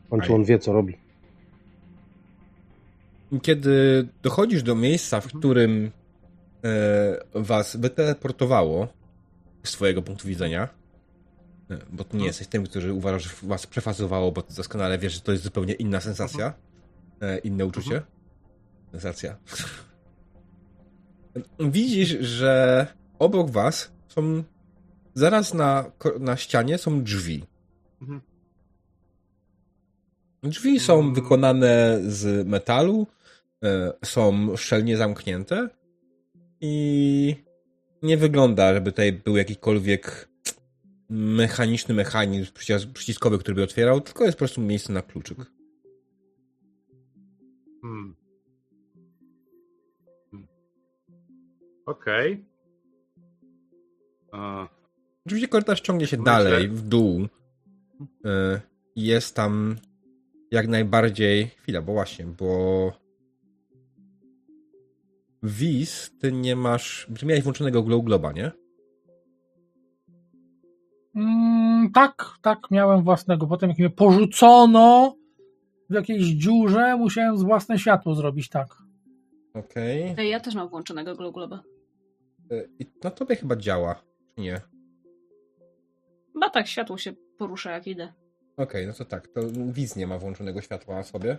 W 0.05 0.09
końcu 0.09 0.25
Aj. 0.33 0.35
on 0.35 0.43
wie, 0.45 0.59
co 0.59 0.73
robi. 0.73 0.97
Kiedy 3.41 4.07
dochodzisz 4.23 4.63
do 4.63 4.75
miejsca, 4.75 5.21
w 5.21 5.27
którym 5.27 5.91
e, 6.63 6.69
was 7.41 7.75
wyteleportowało 7.75 8.87
z 9.63 9.71
twojego 9.71 10.01
punktu 10.01 10.27
widzenia, 10.27 10.67
bo 11.69 12.03
ty 12.03 12.09
nie 12.17 12.19
Mhm. 12.19 12.23
jesteś 12.25 12.47
tym, 12.47 12.63
który 12.63 12.93
uważa, 12.93 13.19
że 13.19 13.29
was 13.43 13.67
przefazowało, 13.67 14.31
bo 14.31 14.41
ty 14.41 14.53
doskonale 14.55 14.97
wiesz, 14.97 15.13
że 15.13 15.21
to 15.21 15.31
jest 15.31 15.43
zupełnie 15.43 15.73
inna 15.73 16.01
sensacja, 16.01 16.53
e, 17.21 17.37
inne 17.37 17.65
uczucie. 17.65 18.01
Sensacja. 18.91 19.37
Widzisz, 21.59 22.09
że 22.09 22.87
obok 23.19 23.49
was 23.51 23.91
są 24.07 24.43
zaraz 25.13 25.53
na, 25.53 25.91
na 26.19 26.37
ścianie 26.37 26.77
są 26.77 27.03
drzwi. 27.03 27.43
Mhm. 28.01 28.21
Drzwi 30.43 30.79
są 30.79 30.99
Mm. 30.99 31.13
wykonane 31.13 31.99
z 32.07 32.47
metalu, 32.47 33.07
e, 33.63 33.93
są 34.05 34.57
szczelnie 34.57 34.97
zamknięte 34.97 35.69
i 36.61 37.35
nie 38.03 38.17
wygląda, 38.17 38.73
żeby 38.73 38.91
tutaj 38.91 39.13
był 39.13 39.37
jakikolwiek 39.37 40.28
mechaniczny 41.09 41.93
mechanizm 41.93 42.51
przycis- 42.53 42.93
przyciskowy, 42.93 43.37
który 43.37 43.55
by 43.55 43.63
otwierał, 43.63 44.01
tylko 44.01 44.23
jest 44.25 44.35
po 44.37 44.39
prostu 44.39 44.61
miejsce 44.61 44.93
na 44.93 45.01
kluczyk. 45.01 45.37
Hmm. 47.81 48.15
Hmm. 50.31 50.47
Okej. 51.85 52.45
A, 54.31 54.67
Oczywiście 55.25 55.47
korytarz 55.47 55.81
ciągnie 55.81 56.07
się 56.07 56.17
Myślę- 56.17 56.31
dalej, 56.33 56.69
w 56.69 56.81
dół. 56.81 57.27
E, 58.25 58.61
Jest 58.95 59.35
tam 59.35 59.75
jak 60.51 60.67
najbardziej... 60.67 61.47
Chwila, 61.47 61.81
bo 61.81 61.93
właśnie, 61.93 62.25
bo... 62.25 62.91
Wiz, 65.43 66.11
ty 66.19 66.31
nie 66.31 66.55
masz... 66.55 67.07
Ty 67.19 67.25
miałeś 67.25 67.43
włączonego 67.43 67.83
Glow 67.83 68.05
Globa, 68.05 68.31
nie? 68.31 68.51
Mm, 71.19 71.91
tak, 71.91 72.25
tak, 72.41 72.59
miałem 72.71 73.03
własnego. 73.03 73.47
Potem 73.47 73.69
jak 73.69 73.79
mnie 73.79 73.89
porzucono 73.89 75.15
w 75.89 75.93
jakiejś 75.93 76.23
dziurze, 76.27 76.97
musiałem 76.97 77.37
z 77.37 77.43
własne 77.43 77.79
światło 77.79 78.15
zrobić, 78.15 78.49
tak. 78.49 78.67
Okej. 79.53 80.15
Ej, 80.17 80.29
Ja 80.29 80.39
też 80.39 80.55
mam 80.55 80.69
włączonego 80.69 81.15
Glow 81.15 81.33
Globa. 81.33 81.63
E, 82.51 82.63
I 82.79 82.85
na 83.03 83.11
tobie 83.11 83.35
chyba 83.35 83.55
działa, 83.55 83.95
czy 84.35 84.41
nie? 84.41 84.61
Chyba 86.33 86.49
tak, 86.49 86.67
światło 86.67 86.97
się 86.97 87.13
porusza 87.37 87.71
jak 87.71 87.87
idę. 87.87 88.13
Okej, 88.57 88.87
no 88.87 88.93
to 88.93 89.05
tak, 89.05 89.27
to 89.27 89.41
Wiz 89.71 89.95
nie 89.95 90.07
ma 90.07 90.17
włączonego 90.17 90.61
światła 90.61 90.95
na 90.95 91.03
sobie. 91.03 91.37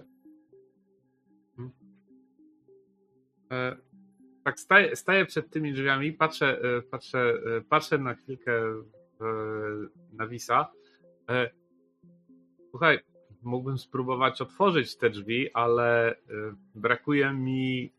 e, 3.53 3.77
tak 4.45 4.61
staję, 4.61 4.97
staję 4.97 5.27
przed 5.27 5.51
tymi 5.51 5.73
drzwiami, 5.73 6.13
patrzę, 6.13 6.59
e, 6.79 6.83
patrzę, 6.83 7.19
e, 7.57 7.61
patrzę 7.61 7.99
na 7.99 8.15
chwilkę 8.15 8.53
na 10.13 10.27
Wisa. 10.27 10.73
E, 11.31 11.51
słuchaj, 12.71 13.01
mógłbym 13.43 13.79
spróbować 13.79 14.43
otworzyć 14.43 14.97
te 14.97 15.11
drzwi, 15.11 15.53
ale 15.53 16.15
y, 16.15 16.17
brakuje 16.75 17.33
mi 17.33 17.93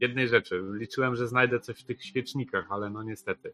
jednej 0.00 0.28
rzeczy. 0.28 0.62
Liczyłem, 0.72 1.16
że 1.16 1.28
znajdę 1.28 1.60
coś 1.60 1.80
w 1.80 1.84
tych 1.84 2.04
świecznikach, 2.04 2.72
ale 2.72 2.90
no 2.90 3.02
niestety. 3.02 3.52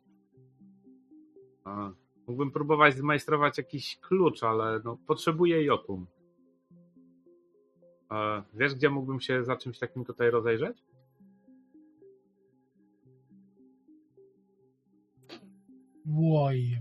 Mógłbym 2.26 2.50
próbować 2.50 2.94
zmajstrować 2.94 3.58
jakiś 3.58 3.98
klucz, 4.00 4.42
ale 4.42 4.80
no, 4.84 4.98
potrzebuję 5.06 5.64
jotum. 5.64 6.06
Wiesz, 8.54 8.74
gdzie 8.74 8.90
mógłbym 8.90 9.20
się 9.20 9.44
za 9.44 9.56
czymś 9.56 9.78
takim 9.78 10.04
tutaj 10.04 10.30
rozejrzeć? 10.30 10.84
Łoj. 16.06 16.78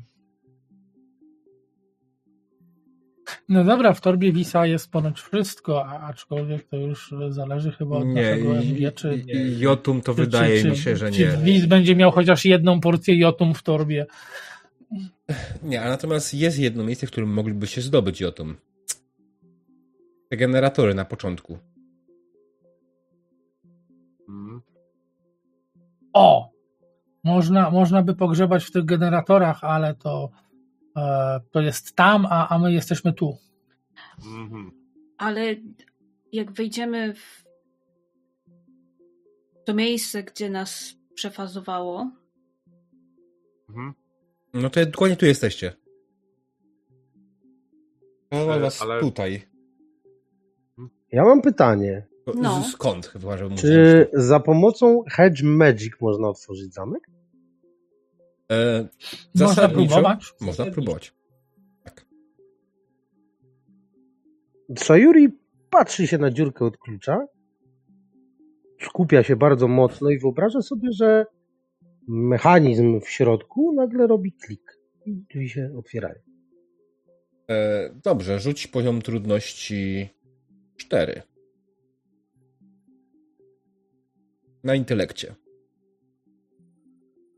No 3.50 3.64
dobra, 3.64 3.94
w 3.94 4.02
torbie 4.02 4.32
Wisa 4.32 4.66
jest 4.66 4.92
ponoć 4.92 5.22
wszystko, 5.22 5.86
a 5.86 6.00
aczkolwiek 6.00 6.68
to 6.68 6.78
już 6.78 7.14
zależy 7.30 7.72
chyba 7.72 7.98
od 7.98 8.06
Nie, 8.08 8.14
naszego 8.14 8.56
MG, 8.56 8.92
czy, 8.92 9.24
Jotum 9.60 10.02
to 10.02 10.16
czy- 10.16 10.22
wydaje 10.22 10.62
czy, 10.62 10.70
mi 10.70 10.78
się, 10.78 10.96
że 10.96 11.12
czy 11.12 11.20
nie. 11.20 11.38
Wis 11.38 11.66
będzie 11.66 11.96
miał 11.96 12.12
chociaż 12.12 12.46
jedną 12.46 12.82
porcję 12.82 13.20
Jotum 13.20 13.54
w 13.54 13.64
torbie. 13.64 14.06
Nie, 15.64 15.82
a 15.82 15.90
natomiast 15.90 16.34
jest 16.34 16.60
jedno 16.60 16.84
miejsce, 16.84 17.08
w 17.08 17.12
którym 17.12 17.30
mogliby 17.34 17.68
się 17.68 17.82
zdobyć 17.82 18.22
Jotum. 18.22 18.56
Te 20.30 20.38
generatory 20.38 20.94
na 20.94 21.06
początku. 21.06 21.58
Mm. 24.30 24.62
O! 26.14 26.55
Można, 27.26 27.70
można 27.72 28.02
by 28.04 28.16
pogrzebać 28.16 28.66
w 28.66 28.72
tych 28.72 28.86
generatorach, 28.86 29.64
ale 29.64 29.96
to, 29.96 30.30
e, 30.98 31.40
to 31.52 31.62
jest 31.62 31.96
tam, 31.96 32.26
a, 32.30 32.50
a 32.50 32.60
my 32.60 32.74
jesteśmy 32.74 33.14
tu. 33.14 33.38
Mhm. 34.26 34.72
Ale 35.18 35.42
jak 36.32 36.52
wejdziemy 36.52 37.14
w 37.14 37.46
to 39.66 39.74
miejsce, 39.74 40.24
gdzie 40.24 40.50
nas 40.50 40.96
przefazowało, 41.14 42.12
Mhm. 43.70 43.94
No 44.54 44.70
to 44.70 44.86
dokładnie 44.86 45.18
tu 45.18 45.26
jesteście. 45.26 45.74
Ale 48.30 48.42
Ale- 48.54 48.60
was 48.62 48.82
ale- 48.82 49.00
tutaj. 49.00 49.42
Ja 51.12 51.24
mam 51.24 51.42
pytanie. 51.42 52.08
No. 52.36 52.64
Skąd 52.64 53.08
chyba, 53.08 53.38
że 53.38 53.50
Czy 53.50 54.08
za 54.14 54.40
pomocą 54.40 55.04
Hedge 55.12 55.44
Magic 55.44 55.94
można 56.02 56.28
otworzyć 56.30 56.74
zamek? 56.74 57.08
E, 58.52 58.88
Można 59.36 59.70
próbować. 59.70 60.34
Można 60.42 60.66
próbować. 60.66 61.14
Sayuri 64.78 65.30
patrzy 65.70 66.08
się 66.08 66.18
na 66.18 66.32
dziurkę 66.32 66.66
od 66.66 66.78
klucza, 66.78 67.28
skupia 68.82 69.24
się 69.24 69.36
bardzo 69.36 69.68
mocno 69.68 70.10
i 70.10 70.20
wyobraża 70.20 70.62
sobie, 70.62 70.90
że 70.92 71.26
mechanizm 72.08 73.02
w 73.02 73.10
środku 73.10 73.74
nagle 73.74 74.08
robi 74.08 74.34
klik 74.34 74.80
i 75.06 75.16
drzwi 75.16 75.50
się 75.50 75.72
otwierają. 75.78 76.20
E, 77.50 77.90
dobrze, 78.04 78.40
rzuć 78.40 78.68
poziom 78.68 79.02
trudności 79.02 80.10
4. 80.78 81.22
Na 84.64 84.76
intelekcie. 84.76 85.36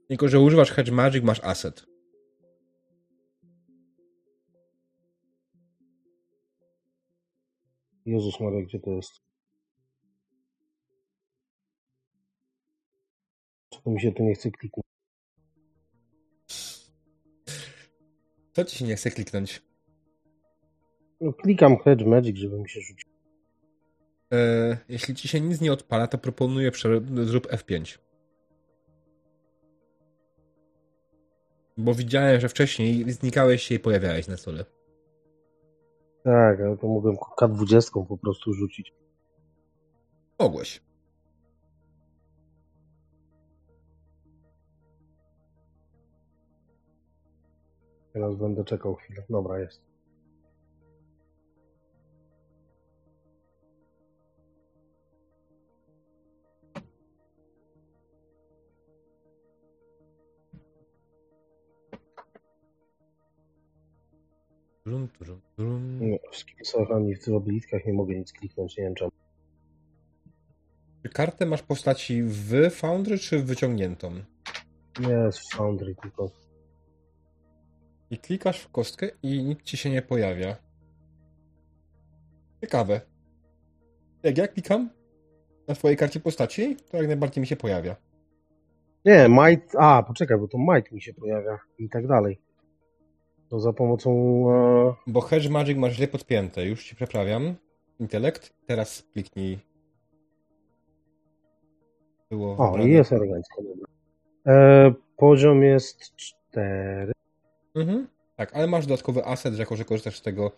Tylko, 0.08 0.28
że 0.28 0.40
używasz 0.40 0.72
Hedge 0.72 0.92
Magic, 0.92 1.24
masz 1.24 1.40
asset. 1.44 1.86
Jezus 8.06 8.40
Maria, 8.40 8.62
gdzie 8.62 8.80
to 8.80 8.92
jest? 8.92 9.22
Czemu 13.70 13.96
mi 13.96 14.02
się 14.02 14.12
tu 14.12 14.24
nie 14.24 14.36
chce 14.36 14.52
kliknąć? 14.52 14.86
Co 18.54 18.66
ci 18.66 18.78
się 18.78 18.86
nie 18.86 18.96
chce 18.96 19.12
kliknąć? 19.12 19.62
No, 21.22 21.34
klikam 21.34 21.78
Hedge 21.78 22.06
Magic, 22.06 22.38
żeby 22.38 22.60
mi 22.60 22.70
się 22.70 22.82
rzucił. 22.82 23.10
E, 24.34 24.78
jeśli 24.90 25.16
ci 25.16 25.28
się 25.28 25.42
nic 25.42 25.62
nie 25.62 25.74
odpala, 25.74 26.08
to 26.08 26.18
proponuję 26.18 26.72
zrób 27.24 27.48
F5. 27.48 27.98
Bo 31.78 31.94
widziałem, 31.94 32.40
że 32.40 32.50
wcześniej 32.50 33.12
znikałeś 33.12 33.64
się 33.64 33.76
i 33.76 33.80
pojawiałeś 33.80 34.28
na 34.28 34.38
stole. 34.38 34.66
Tak, 36.24 36.62
ale 36.62 36.78
to 36.78 36.88
mogłem 36.88 37.16
K20 37.42 38.08
po 38.08 38.18
prostu 38.18 38.54
rzucić. 38.54 38.94
Mogłeś. 40.40 40.82
Teraz 48.14 48.36
będę 48.36 48.64
czekał 48.64 48.96
chwilę. 48.96 49.24
Dobra, 49.30 49.60
jest. 49.60 49.97
Trum, 64.88 65.08
trum, 65.08 65.42
trum. 65.56 66.00
Nie, 66.00 66.20
w 66.32 66.36
skillsach 66.36 66.92
ani 66.92 67.16
w 67.16 67.28
abilitkach 67.36 67.86
nie 67.86 67.94
mogę 67.94 68.16
nic 68.16 68.34
kliknąć, 68.34 68.78
nie 68.78 68.84
wiem 68.84 68.96
czemu. 68.96 69.12
Czy 71.04 71.10
kartę 71.10 71.46
masz 71.46 71.62
postaci 71.62 72.24
w 72.24 72.70
Foundry, 72.72 73.18
czy 73.18 73.44
wyciągniętą? 73.44 74.12
Nie, 75.00 75.32
z 75.32 75.54
Foundry 75.54 75.96
tylko. 76.02 76.32
I 78.10 78.18
klikasz 78.18 78.60
w 78.60 78.72
kostkę 78.72 79.10
i 79.24 79.44
nic 79.44 79.64
ci 79.64 79.78
się 79.78 79.90
nie 79.90 80.02
pojawia. 80.02 80.56
Ciekawe. 82.62 83.02
Jak 84.24 84.38
ja 84.38 84.48
klikam 84.48 84.90
na 85.68 85.76
twojej 85.76 85.98
karcie 85.98 86.20
postaci, 86.20 86.78
to 86.92 86.98
jak 86.98 87.08
najbardziej 87.08 87.42
mi 87.42 87.48
się 87.48 87.56
pojawia. 87.56 87.96
Nie, 89.06 89.28
Might. 89.30 89.76
A, 89.80 90.04
poczekaj, 90.04 90.38
bo 90.38 90.48
to 90.48 90.58
Might 90.58 90.92
mi 90.92 91.02
się 91.02 91.14
pojawia 91.14 91.60
i 91.80 91.90
tak 91.90 92.08
dalej. 92.08 92.47
To 93.50 93.60
za 93.60 93.74
pomocą. 93.74 94.12
E... 94.52 94.94
Bo 95.08 95.22
Hedge 95.22 95.50
Magic 95.50 95.78
masz 95.78 95.94
źle 95.94 96.08
podpięte. 96.08 96.66
Już 96.66 96.84
ci 96.86 96.96
przeprawiam. 96.96 97.56
Intelekt. 98.00 98.54
Teraz 98.66 99.04
kliknij. 99.14 99.60
Było 102.30 102.54
O, 102.58 102.68
wybrane. 102.72 102.90
i 102.90 102.94
jest 102.94 103.14
elegancko. 103.14 103.62
Dobra. 103.64 103.88
E, 104.48 104.94
poziom 105.18 105.64
jest 105.64 106.16
4. 106.16 107.12
Mhm. 107.76 108.08
Tak, 108.36 108.56
ale 108.56 108.68
masz 108.68 108.86
dodatkowy 108.86 109.26
asset, 109.26 109.54
że 109.54 109.60
jako 109.62 109.76
że 109.76 109.86
korzystasz 109.86 110.18
z 110.18 110.22
tego. 110.22 110.52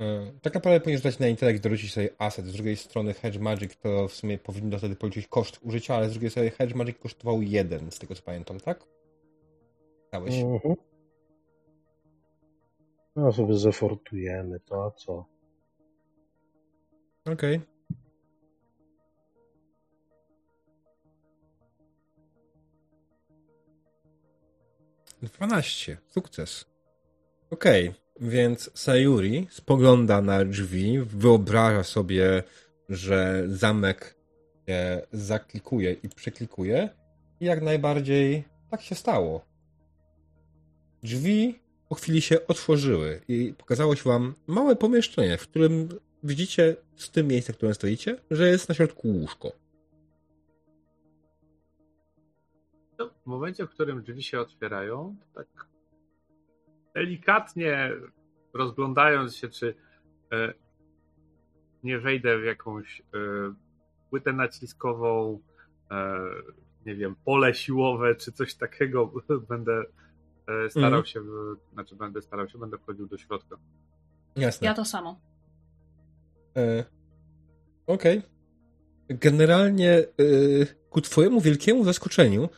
e, 0.00 0.32
tak 0.42 0.54
naprawdę 0.54 0.80
powinieneś 0.80 1.02
dać 1.04 1.18
na 1.18 1.28
intelekt, 1.28 1.62
dorzucić 1.62 1.92
sobie 1.92 2.08
asset. 2.18 2.46
Z 2.46 2.52
drugiej 2.52 2.76
strony 2.76 3.14
Hedge 3.14 3.38
Magic 3.38 3.76
to 3.76 4.08
w 4.08 4.12
sumie 4.12 4.38
powinno 4.38 4.78
wtedy 4.78 4.96
policzyć 4.96 5.26
koszt 5.26 5.58
użycia, 5.62 5.94
ale 5.96 6.08
z 6.08 6.12
drugiej 6.12 6.30
strony 6.30 6.50
Hedge 6.50 6.74
Magic 6.74 6.98
kosztował 6.98 7.42
jeden, 7.42 7.90
z 7.90 7.98
tego 7.98 8.14
co 8.14 8.22
pamiętam, 8.22 8.60
tak? 8.60 8.84
Dałeś. 10.12 10.34
Mhm. 10.34 10.74
No 13.16 13.32
sobie 13.32 13.58
zefortujemy 13.58 14.60
to, 14.60 14.90
co? 14.90 15.24
Okej. 17.32 17.60
Dwanaście. 25.22 25.96
Sukces. 26.06 26.64
Okej, 27.50 27.94
więc 28.20 28.70
Sayuri 28.74 29.46
spogląda 29.50 30.20
na 30.22 30.44
drzwi, 30.44 30.98
wyobraża 30.98 31.82
sobie, 31.84 32.42
że 32.88 33.44
zamek 33.46 34.16
się 34.68 35.02
zaklikuje 35.12 35.92
i 35.92 36.08
przeklikuje 36.08 36.88
i 37.40 37.44
jak 37.44 37.62
najbardziej 37.62 38.44
tak 38.70 38.82
się 38.82 38.94
stało. 38.94 39.44
Drzwi 41.02 41.63
po 41.94 41.98
chwili 41.98 42.22
się 42.22 42.46
otworzyły 42.46 43.20
i 43.28 43.54
pokazało 43.58 43.96
się 43.96 44.10
wam 44.10 44.34
małe 44.46 44.76
pomieszczenie, 44.76 45.38
w 45.38 45.48
którym 45.48 45.88
widzicie 46.22 46.76
z 46.96 47.10
tym 47.10 47.26
miejsca, 47.26 47.52
w 47.52 47.56
którym 47.56 47.74
stoicie, 47.74 48.16
że 48.30 48.48
jest 48.48 48.68
na 48.68 48.74
środku 48.74 49.08
łóżko. 49.08 49.52
No, 52.98 53.10
w 53.22 53.26
momencie, 53.26 53.66
w 53.66 53.70
którym 53.70 54.02
drzwi 54.02 54.22
się 54.22 54.40
otwierają, 54.40 55.16
tak 55.34 55.46
delikatnie 56.94 57.90
rozglądając 58.54 59.36
się, 59.36 59.48
czy 59.48 59.74
e, 60.32 60.54
nie 61.82 61.98
wejdę 61.98 62.38
w 62.38 62.44
jakąś 62.44 63.00
e, 63.00 63.04
płytę 64.10 64.32
naciskową, 64.32 65.40
e, 65.90 66.18
nie 66.86 66.94
wiem, 66.94 67.16
pole 67.24 67.54
siłowe, 67.54 68.14
czy 68.14 68.32
coś 68.32 68.54
takiego, 68.54 69.12
będę 69.48 69.84
starał 70.70 70.86
Mhm. 71.00 71.04
się, 71.04 71.20
w- 71.20 71.56
znaczy 71.72 71.96
będę 71.96 72.22
starał 72.22 72.48
się, 72.48 72.58
będę 72.58 72.78
wchodził 72.78 73.06
do 73.06 73.18
środka. 73.18 73.56
Jasne. 74.36 74.66
ja 74.66 74.74
to 74.74 74.84
samo. 74.84 75.20
E, 76.56 76.84
Okej. 77.86 78.22
Generalnie 79.08 79.90
e, 79.98 80.04
ku 80.90 81.00
twojemu 81.00 81.40
wielkiemu 81.40 81.84
zaskoczeniu 81.84 82.48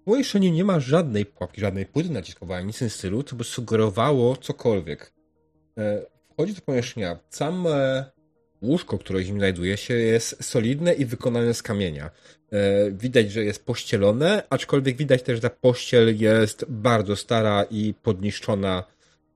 w 0.00 0.04
pomieszczeniu 0.04 0.52
nie 0.52 0.64
ma 0.64 0.80
żadnej 0.80 1.26
pułapki, 1.26 1.60
żadnej 1.60 1.86
płyty 1.86 2.10
naciskowej, 2.10 2.64
nic 2.64 2.76
w 2.76 2.78
tym 2.78 2.90
stylu, 2.90 3.22
co 3.22 3.36
by 3.36 3.44
sugerowało 3.44 4.36
cokolwiek. 4.36 5.14
E, 5.78 6.06
wchodzi 6.32 6.54
do 6.54 6.60
pomieszczenia. 6.60 7.18
Same 7.30 8.04
łóżko, 8.64 8.98
które 8.98 9.20
w 9.20 9.26
nim 9.26 9.38
znajduje 9.38 9.76
się, 9.76 9.94
jest 9.94 10.44
solidne 10.44 10.94
i 10.94 11.04
wykonane 11.04 11.54
z 11.54 11.62
kamienia. 11.62 12.10
E, 12.52 12.90
widać, 12.90 13.32
że 13.32 13.44
jest 13.44 13.64
pościelone, 13.64 14.42
aczkolwiek 14.50 14.96
widać 14.96 15.22
też, 15.22 15.36
że 15.36 15.42
ta 15.42 15.50
pościel 15.50 16.16
jest 16.18 16.64
bardzo 16.68 17.16
stara 17.16 17.64
i 17.70 17.94
podniszczona 18.02 18.84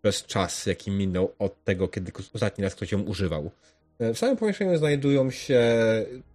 przez 0.02 0.24
czas, 0.24 0.66
jaki 0.66 0.90
minął 0.90 1.34
od 1.38 1.64
tego, 1.64 1.88
kiedy 1.88 2.12
ostatni 2.34 2.64
raz 2.64 2.74
ktoś 2.74 2.92
ją 2.92 3.00
używał. 3.00 3.50
E, 3.98 4.14
W 4.14 4.18
samym 4.18 4.36
pomieszczeniu 4.36 4.78
znajdują 4.78 5.30
się 5.30 5.62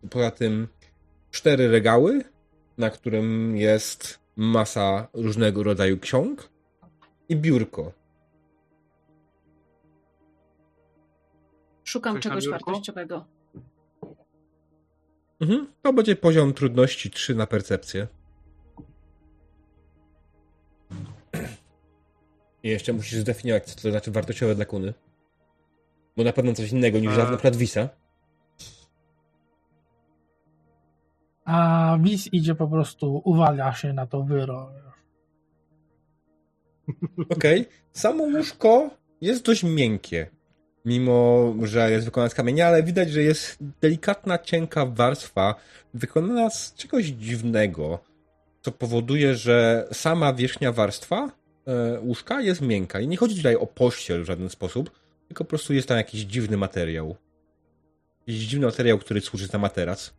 poza 0.10 0.32
tym 0.32 0.67
cztery 1.32 1.67
regały, 1.67 2.23
na 2.77 2.89
którym 2.89 3.58
jest 3.58 4.19
masa 4.36 5.08
różnego 5.13 5.63
rodzaju 5.63 5.99
ksiąg 5.99 6.49
i 7.29 7.36
biurko. 7.36 8.02
Szukam 11.83 12.13
Coś 12.13 12.23
czegoś 12.23 12.47
wartościowego. 12.47 13.25
Mhm. 15.41 15.67
To 15.81 15.93
będzie 15.93 16.15
poziom 16.15 16.53
trudności 16.53 17.11
3 17.11 17.35
na 17.35 17.47
percepcję. 17.47 18.07
I 22.63 22.69
jeszcze 22.69 22.93
musisz 22.93 23.19
zdefiniować, 23.19 23.65
co 23.65 23.81
to 23.81 23.91
znaczy 23.91 24.11
wartościowe 24.11 24.55
dla 24.55 24.65
kuny. 24.65 24.93
Bo 26.17 26.23
na 26.23 26.33
pewno 26.33 26.53
coś 26.53 26.71
innego 26.71 26.99
niż 26.99 27.11
A. 27.13 27.17
na 27.17 27.25
przykład 27.25 27.55
Wisa. 27.55 27.89
A 31.45 31.97
Wis 32.01 32.33
idzie 32.33 32.55
po 32.55 32.67
prostu, 32.67 33.21
uwaga 33.25 33.73
się 33.73 33.93
na 33.93 34.07
to 34.07 34.23
wyro. 34.23 34.71
Okej. 37.29 37.65
Samo 37.91 38.23
łóżko 38.23 38.89
jest 39.21 39.45
dość 39.45 39.63
miękkie. 39.63 40.29
Mimo, 40.85 41.53
że 41.63 41.91
jest 41.91 42.05
wykonane 42.05 42.29
z 42.29 42.33
kamienia, 42.33 42.67
ale 42.67 42.83
widać, 42.83 43.11
że 43.11 43.21
jest 43.21 43.57
delikatna, 43.81 44.37
cienka 44.37 44.85
warstwa 44.85 45.55
wykonana 45.93 46.49
z 46.49 46.73
czegoś 46.73 47.05
dziwnego, 47.05 47.99
co 48.61 48.71
powoduje, 48.71 49.35
że 49.35 49.87
sama 49.91 50.33
wierzchnia 50.33 50.71
warstwa 50.71 51.31
e, 51.67 51.99
łóżka 51.99 52.41
jest 52.41 52.61
miękka. 52.61 52.99
I 52.99 53.07
nie 53.07 53.17
chodzi 53.17 53.35
tutaj 53.35 53.55
o 53.55 53.67
pościel 53.67 54.23
w 54.23 54.25
żaden 54.25 54.49
sposób, 54.49 54.91
tylko 55.27 55.43
po 55.43 55.49
prostu 55.49 55.73
jest 55.73 55.87
tam 55.87 55.97
jakiś 55.97 56.21
dziwny 56.21 56.57
materiał. 56.57 57.15
Jakiś 58.27 58.43
dziwny 58.43 58.65
materiał, 58.65 58.97
który 58.97 59.21
służy 59.21 59.47
za 59.47 59.57
materac. 59.57 60.13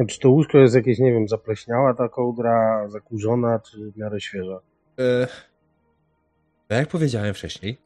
A 0.00 0.04
Czy 0.04 0.20
to 0.20 0.30
łóżko 0.30 0.58
jest 0.58 0.74
jakieś, 0.74 0.98
nie 0.98 1.12
wiem, 1.12 1.28
zapleśniała 1.28 1.94
ta 1.94 2.08
kołdra, 2.08 2.88
zakurzona, 2.88 3.58
czy 3.58 3.90
w 3.90 3.96
miarę 3.96 4.20
świeża? 4.20 4.60
E, 4.98 5.26
tak 6.68 6.78
jak 6.78 6.88
powiedziałem 6.88 7.34
wcześniej, 7.34 7.78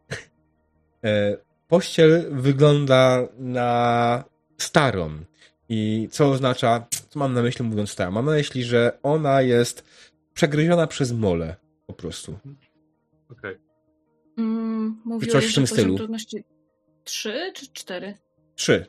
e, 1.04 1.36
pościel 1.72 2.24
wygląda 2.30 3.28
na 3.38 4.24
starą. 4.58 5.10
I 5.68 6.08
co 6.10 6.30
oznacza, 6.30 6.86
co 7.08 7.18
mam 7.18 7.32
na 7.32 7.42
myśli 7.42 7.64
mówiąc 7.64 7.90
starą? 7.90 8.10
Mam 8.10 8.26
na 8.26 8.32
myśli, 8.32 8.64
że 8.64 8.98
ona 9.02 9.42
jest 9.42 9.84
przegryziona 10.34 10.86
przez 10.86 11.12
mole 11.12 11.56
po 11.86 11.92
prostu. 11.92 12.38
Okej. 13.30 13.58
Mm, 14.38 15.00
mówiłeś, 15.04 15.32
coś 15.32 15.52
w 15.52 15.54
tym 15.54 15.66
stylu. 15.66 15.96
trudności 15.96 16.44
3 17.04 17.52
czy 17.54 17.72
4? 17.72 18.14
Trzy. 18.54 18.86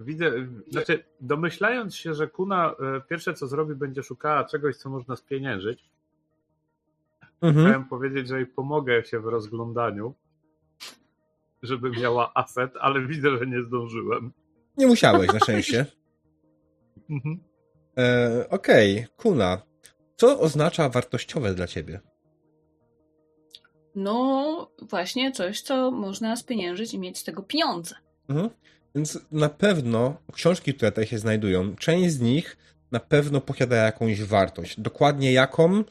Widzę, 0.00 0.32
znaczy 0.68 1.04
domyślając 1.20 1.96
się, 1.96 2.14
że 2.14 2.28
Kuna 2.28 2.70
e, 2.70 3.00
pierwsze 3.08 3.34
co 3.34 3.46
zrobi 3.46 3.74
będzie 3.74 4.02
szukała 4.02 4.44
czegoś, 4.44 4.76
co 4.76 4.90
można 4.90 5.16
spieniężyć, 5.16 5.90
Mhm. 7.44 7.66
chciałem 7.66 7.88
powiedzieć, 7.88 8.28
że 8.28 8.36
jej 8.36 8.46
pomogę 8.46 9.04
się 9.04 9.20
w 9.20 9.24
rozglądaniu, 9.24 10.14
żeby 11.62 11.90
miała 11.90 12.32
aset, 12.34 12.70
ale 12.80 13.06
widzę, 13.06 13.38
że 13.38 13.46
nie 13.46 13.62
zdążyłem. 13.62 14.32
Nie 14.76 14.86
musiałeś, 14.86 15.32
na 15.32 15.38
szczęście. 15.40 15.86
Mhm. 17.10 17.38
E, 17.98 18.46
Okej, 18.50 19.06
Kuna. 19.16 19.62
Co 20.16 20.40
oznacza 20.40 20.88
wartościowe 20.88 21.54
dla 21.54 21.66
ciebie? 21.66 22.00
No, 23.94 24.70
właśnie 24.82 25.32
coś, 25.32 25.60
co 25.60 25.90
można 25.90 26.36
spieniężyć 26.36 26.94
i 26.94 26.98
mieć 26.98 27.18
z 27.18 27.24
tego 27.24 27.42
pieniądze. 27.42 27.94
Mhm. 28.28 28.50
Więc 28.94 29.18
na 29.32 29.48
pewno 29.48 30.16
książki, 30.32 30.74
które 30.74 30.90
tutaj 30.92 31.06
się 31.06 31.18
znajdują, 31.18 31.76
część 31.76 32.10
z 32.10 32.20
nich 32.20 32.56
na 32.90 33.00
pewno 33.00 33.40
posiada 33.40 33.76
jakąś 33.76 34.22
wartość. 34.22 34.80
Dokładnie 34.80 35.32
jaką, 35.32 35.84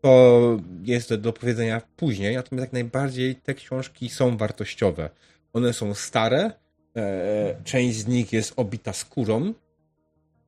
to 0.00 0.56
jest 0.82 1.14
do, 1.14 1.32
powiedzenia 1.32 1.82
później, 1.96 2.36
natomiast 2.36 2.64
jak 2.64 2.72
najbardziej 2.72 3.36
te 3.36 3.54
książki 3.54 4.08
są 4.08 4.36
wartościowe. 4.36 5.10
One 5.52 5.72
są 5.72 5.94
stare, 5.94 6.52
e, 6.96 7.56
część 7.64 7.98
z 7.98 8.06
nich 8.06 8.32
jest 8.32 8.52
obita 8.56 8.92
skórą, 8.92 9.54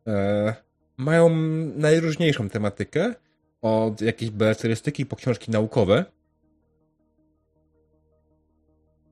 e, 0.06 0.54
mają 0.96 1.36
najróżniejszą 1.76 2.48
tematykę, 2.48 3.14
od 3.62 4.00
jakiejś 4.00 4.30
beletrystyki 4.30 5.06
po 5.06 5.16
książki 5.16 5.50
naukowe, 5.50 6.04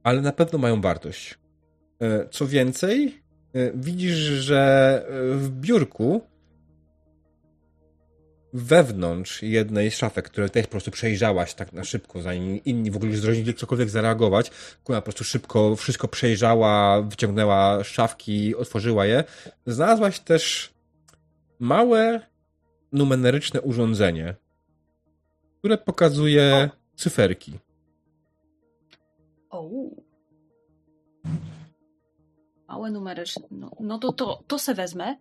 ale 0.02 0.20
na 0.20 0.32
pewno 0.32 0.58
mają 0.58 0.80
wartość. 0.80 1.38
E, 2.02 2.28
Co 2.28 2.46
więcej, 2.46 3.22
e, 3.54 3.72
widzisz, 3.74 4.16
że 4.16 5.02
e, 5.08 5.34
w 5.34 5.50
biurku 5.50 6.20
wewnątrz 8.58 9.42
jednej 9.42 9.90
szafek, 9.90 10.24
które 10.24 10.48
też 10.48 10.66
po 10.66 10.70
prostu 10.70 10.90
przejrzałaś 10.90 11.54
tak 11.54 11.72
na 11.72 11.84
szybko, 11.84 12.22
zanim 12.22 12.64
inni 12.64 12.90
w 12.90 12.96
ogóle 12.96 13.10
już 13.10 13.20
zdążyli 13.20 13.54
cokolwiek 13.54 13.88
zareagować, 13.90 14.50
która 14.84 15.00
po 15.00 15.04
prostu 15.04 15.24
szybko 15.24 15.76
wszystko 15.76 16.08
przejrzała, 16.08 17.02
wyciągnęła 17.02 17.84
szafki, 17.84 18.56
otworzyła 18.56 19.06
je, 19.06 19.24
znalazłaś 19.66 20.20
też 20.20 20.74
małe 21.58 22.20
numeryczne 22.92 23.60
urządzenie, 23.60 24.34
które 25.58 25.78
pokazuje 25.78 26.70
cyferki. 26.96 27.52
O. 29.50 29.70
Małe 32.68 32.90
numeryczne. 32.90 33.42
No, 33.50 33.70
no 33.80 33.98
to, 33.98 34.12
to, 34.12 34.42
to 34.46 34.58
se 34.58 34.74
wezmę, 34.74 35.16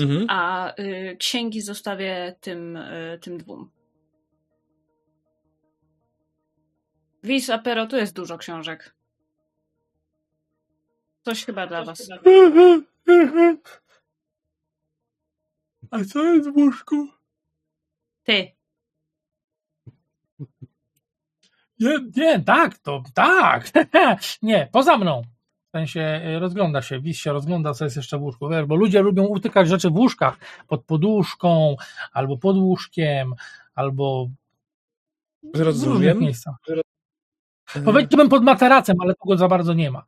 Mhm. 0.00 0.26
a 0.28 0.72
y, 0.78 1.16
księgi 1.18 1.60
zostawię 1.60 2.36
tym, 2.40 2.76
y, 2.76 3.18
tym 3.22 3.38
dwóm. 3.38 3.70
Wis, 7.22 7.50
Apero, 7.50 7.86
tu 7.86 7.96
jest 7.96 8.14
dużo 8.14 8.38
książek. 8.38 8.94
Coś 11.22 11.44
chyba 11.44 11.66
dla 11.66 11.84
was. 11.84 12.10
A 15.90 16.04
co 16.04 16.24
jest 16.24 16.50
w 16.50 16.56
łóżku? 16.56 17.08
Ty. 18.24 18.52
Nie, 21.80 21.98
nie, 22.16 22.40
tak, 22.40 22.78
to 22.78 23.02
tak. 23.14 23.70
nie, 24.42 24.68
poza 24.72 24.98
mną. 24.98 25.22
W 25.74 25.76
sensie 25.76 26.20
y, 26.36 26.38
rozgląda 26.38 26.82
się, 26.82 27.00
Wis 27.00 27.16
się 27.16 27.32
rozgląda, 27.32 27.74
co 27.74 27.84
jest 27.84 27.96
jeszcze 27.96 28.18
w 28.18 28.22
łóżku. 28.22 28.48
Wiesz, 28.48 28.66
bo 28.66 28.76
ludzie 28.76 29.02
lubią 29.02 29.24
utykać 29.24 29.68
rzeczy 29.68 29.90
w 29.90 29.96
łóżkach, 29.96 30.38
pod 30.68 30.84
poduszką, 30.84 31.76
albo 32.12 32.38
pod 32.38 32.56
łóżkiem, 32.56 33.34
albo 33.74 34.28
w 35.54 35.60
różnych 35.60 36.20
miejscach. 36.20 36.54
Powiedziałbym 37.84 38.28
pod 38.28 38.42
materacem, 38.42 38.96
ale 39.00 39.14
tego 39.14 39.36
za 39.36 39.48
bardzo 39.48 39.74
nie 39.74 39.90
ma. 39.90 40.04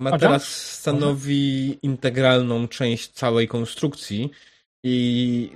Materac 0.00 0.44
stanowi 0.44 1.78
integralną 1.82 2.68
część 2.68 3.08
całej 3.10 3.48
konstrukcji 3.48 4.30
i 4.82 5.52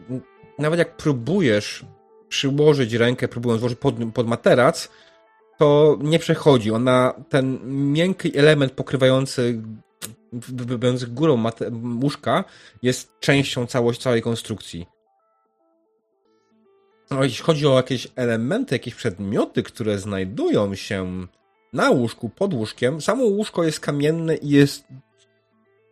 nawet 0.58 0.78
jak 0.78 0.96
próbujesz 0.96 1.84
przyłożyć 2.28 2.92
rękę, 2.92 3.28
próbując 3.28 3.60
włożyć 3.60 3.78
pod, 3.78 3.94
pod 4.14 4.26
materac, 4.26 4.90
to 5.58 5.98
nie 6.02 6.18
przechodzi. 6.18 6.70
Ona, 6.70 7.14
ten 7.28 7.58
miękki 7.92 8.38
element 8.38 8.72
pokrywający 8.72 9.62
wybywający 10.32 11.06
górą 11.06 11.44
łóżka 12.02 12.44
jest 12.82 13.20
częścią 13.20 13.66
całości, 13.66 14.02
całej 14.02 14.22
konstrukcji. 14.22 14.86
No, 17.10 17.24
jeśli 17.24 17.44
chodzi 17.44 17.66
o 17.66 17.76
jakieś 17.76 18.08
elementy, 18.16 18.74
jakieś 18.74 18.94
przedmioty, 18.94 19.62
które 19.62 19.98
znajdują 19.98 20.74
się 20.74 21.26
na 21.72 21.90
łóżku, 21.90 22.28
pod 22.28 22.54
łóżkiem, 22.54 23.00
samo 23.00 23.24
łóżko 23.24 23.64
jest 23.64 23.80
kamienne 23.80 24.36
i 24.36 24.48
jest 24.48 24.84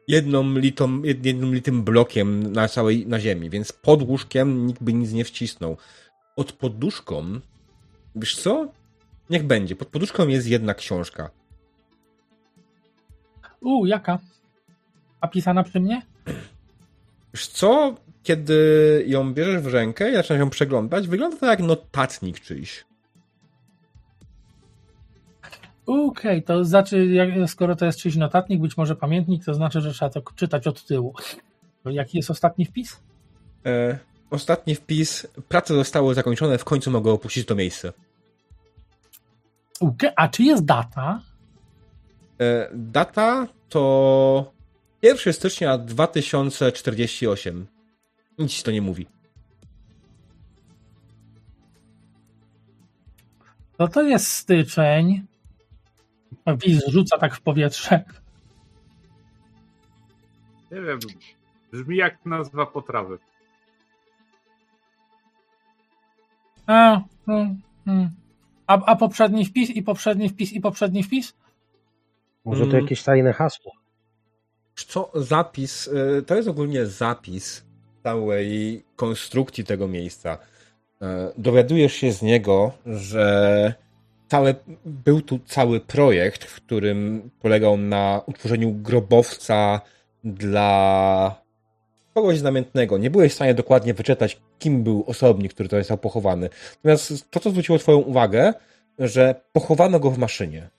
jedną 0.09 0.59
litą, 0.59 1.03
jednym 1.03 1.55
litym 1.55 1.83
blokiem 1.83 2.53
na 2.53 2.69
całej, 2.69 3.07
na 3.07 3.21
ziemi, 3.21 3.51
więc 3.51 3.73
pod 3.73 4.03
łóżkiem 4.03 4.67
nikt 4.67 4.83
by 4.83 4.93
nic 4.93 5.13
nie 5.13 5.25
wcisnął. 5.25 5.77
Pod 6.37 6.53
poduszką, 6.53 7.41
wiesz 8.17 8.37
co? 8.37 8.69
Niech 9.33 9.47
będzie. 9.47 9.77
Pod 9.77 9.89
poduszką 9.89 10.29
jest 10.29 10.47
jedna 10.47 10.75
książka. 10.75 11.31
U, 13.61 13.87
jaka? 13.87 14.19
A 15.21 15.29
pisana 15.29 15.63
przy 15.63 15.81
mnie? 15.81 16.03
Wiesz 17.35 17.47
co, 17.47 17.95
kiedy 18.23 19.05
ją 19.07 19.35
bierzesz 19.35 19.63
w 19.63 19.67
rękę 19.67 20.11
i 20.11 20.15
zaczynasz 20.15 20.41
ją 20.41 20.51
przeglądać, 20.51 21.09
wygląda 21.09 21.37
to 21.37 21.47
jak 21.47 21.61
notatnik 21.61 22.41
czyjś. 22.41 22.85
Okej, 25.87 26.43
to 26.43 26.65
znaczy, 26.65 27.07
jak, 27.07 27.29
skoro 27.47 27.77
to 27.77 27.87
jest 27.87 27.99
czyjś 27.99 28.17
notatnik, 28.17 28.61
być 28.61 28.77
może 28.77 28.97
pamiętnik, 28.97 29.45
to 29.45 29.55
znaczy, 29.55 29.81
że 29.81 29.93
trzeba 29.93 30.11
to 30.11 30.23
czytać 30.37 30.67
od 30.67 30.87
tyłu. 30.87 31.15
Jaki 31.85 32.17
jest 32.17 32.31
ostatni 32.31 32.65
wpis? 32.65 33.01
E, 33.67 33.99
ostatni 34.31 34.75
wpis. 34.75 35.27
Prace 35.49 35.75
zostały 35.75 36.15
zakończone, 36.15 36.59
w 36.59 36.65
końcu 36.65 36.91
mogę 36.91 37.11
opuścić 37.11 37.47
to 37.47 37.55
miejsce. 37.55 37.93
Okej, 39.83 40.11
a 40.17 40.29
czy 40.29 40.43
jest 40.43 40.65
data? 40.65 41.21
E, 42.41 42.69
data 42.73 43.47
to 43.69 44.53
1 45.03 45.33
stycznia 45.33 45.79
2048. 45.79 47.67
Nic 48.39 48.63
to 48.63 48.71
nie 48.71 48.83
mówi. 48.83 49.07
To 53.77 53.89
to 53.89 54.03
jest 54.03 54.27
styczeń. 54.27 55.27
Wpis 56.59 56.87
rzuca 56.87 57.19
tak 57.19 57.35
w 57.35 57.41
powietrze. 57.41 58.05
Nie 60.71 60.81
wiem, 60.81 60.99
brzmi 61.73 61.97
jak 61.97 62.27
nazwa 62.27 62.67
potrawy. 62.67 63.19
A, 66.67 67.01
mm, 67.29 67.61
mm. 67.87 68.22
A, 68.67 68.85
a 68.85 68.97
poprzedni 68.97 69.45
wpis 69.45 69.71
i 69.71 69.83
poprzedni 69.83 70.29
wpis 70.29 70.53
i 70.53 70.61
poprzedni 70.61 71.03
wpis? 71.03 71.33
Może 72.45 72.65
to 72.65 72.71
Mm. 72.71 72.83
jakieś 72.83 73.03
tajne 73.03 73.33
hasło. 73.33 73.73
Co 74.75 75.11
zapis, 75.15 75.89
e, 76.19 76.23
to 76.23 76.35
jest 76.35 76.49
ogólnie 76.49 76.87
zapis 76.87 77.65
całej 78.03 78.85
konstrukcji 78.97 79.65
tego 79.65 79.89
miejsca. 79.89 80.39
E, 81.03 81.33
Dowiadujesz 81.39 81.93
się 81.93 82.13
z 82.13 82.23
niego, 82.23 82.73
że 82.87 83.75
cały, 84.29 84.55
był 84.85 85.21
tu 85.23 85.39
cały 85.39 85.81
projekt, 85.81 86.45
w 86.45 86.55
którym 86.57 87.31
polegał 87.41 87.77
na 87.77 88.23
utworzeniu 88.27 88.73
grobowca 88.73 89.81
dla 90.25 91.42
kogoś 92.15 92.39
znamiennego. 92.39 92.99
Nie 92.99 93.11
byłeś 93.11 93.33
w 93.33 93.35
stanie 93.35 93.55
dokładnie 93.55 93.95
wyczytać, 93.95 94.41
kim 94.59 94.83
był 94.83 95.05
osobnik, 95.07 95.55
który 95.55 95.69
to 95.69 95.79
został 95.79 95.99
pochowany. 95.99 96.49
Natomiast 96.77 97.31
to, 97.31 97.41
co 97.41 97.51
zwróciło 97.51 97.79
Twoją 97.79 97.99
uwagę, 97.99 98.55
że 98.99 99.41
pochowano 99.53 100.01
go 100.01 100.11
w 100.11 100.19
maszynie. 100.19 100.71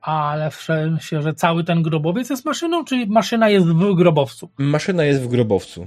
Ale 0.00 0.50
w 0.50 0.54
sensie, 0.54 1.22
że 1.22 1.34
cały 1.34 1.64
ten 1.64 1.82
grobowiec 1.82 2.30
jest 2.30 2.44
maszyną, 2.44 2.84
czy 2.84 3.06
maszyna 3.06 3.48
jest 3.48 3.66
w 3.66 3.94
grobowcu? 3.94 4.48
Maszyna 4.58 5.04
jest 5.04 5.22
w 5.22 5.28
grobowcu. 5.28 5.86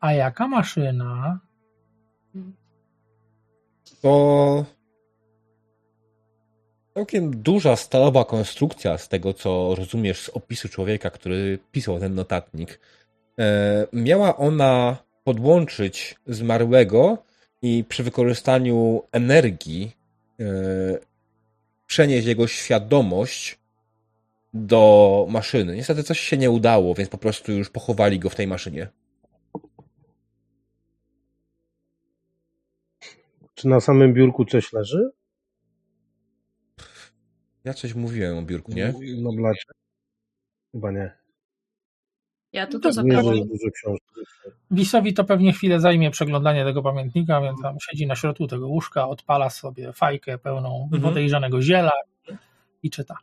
A 0.00 0.12
jaka 0.12 0.48
maszyna? 0.48 1.38
To 4.02 4.64
całkiem 6.98 7.42
duża 7.42 7.76
stalowa 7.76 8.24
konstrukcja 8.24 8.98
z 8.98 9.08
tego, 9.08 9.34
co 9.34 9.74
rozumiesz 9.74 10.20
z 10.20 10.28
opisu 10.28 10.68
człowieka, 10.68 11.10
który 11.10 11.58
pisał 11.72 12.00
ten 12.00 12.14
notatnik. 12.14 12.80
E, 13.38 13.86
miała 13.92 14.36
ona 14.36 14.96
podłączyć 15.24 16.16
zmarłego 16.26 17.18
i 17.62 17.84
przy 17.88 18.02
wykorzystaniu 18.02 19.02
energii 19.12 19.92
e, 20.40 20.44
przenieść 21.86 22.26
jego 22.26 22.46
świadomość 22.46 23.58
do 24.54 25.26
maszyny. 25.30 25.76
Niestety 25.76 26.02
coś 26.02 26.20
się 26.20 26.36
nie 26.36 26.50
udało, 26.50 26.94
więc 26.94 27.10
po 27.10 27.18
prostu 27.18 27.52
już 27.52 27.70
pochowali 27.70 28.18
go 28.18 28.30
w 28.30 28.34
tej 28.34 28.46
maszynie. 28.46 28.88
Czy 33.54 33.68
na 33.68 33.80
samym 33.80 34.14
biurku 34.14 34.44
coś 34.44 34.72
leży? 34.72 35.17
Ja 37.68 37.74
coś 37.74 37.94
mówiłem 37.94 38.38
o 38.38 38.42
biurku, 38.42 38.72
nie? 38.72 38.94
Na 39.22 39.30
blacie? 39.36 39.62
Chyba 40.72 40.90
nie. 40.90 41.18
Ja 42.52 42.66
tu 42.66 42.72
No 42.72 42.80
to 42.80 42.92
to 42.92 43.32
dużo 43.32 43.70
książek. 43.74 44.02
Wisowi 44.70 45.14
to 45.14 45.24
pewnie 45.24 45.52
chwilę 45.52 45.80
zajmie 45.80 46.10
przeglądanie 46.10 46.64
tego 46.64 46.82
pamiętnika, 46.82 47.40
więc 47.40 47.62
tam 47.62 47.76
siedzi 47.90 48.06
na 48.06 48.16
środku 48.16 48.46
tego 48.46 48.68
łóżka, 48.68 49.08
odpala 49.08 49.50
sobie 49.50 49.92
fajkę 49.92 50.38
pełną 50.38 50.82
Mhm. 50.84 51.02
podejrzanego 51.02 51.62
ziela 51.62 51.92
i 52.82 52.90
czyta. 52.90 53.16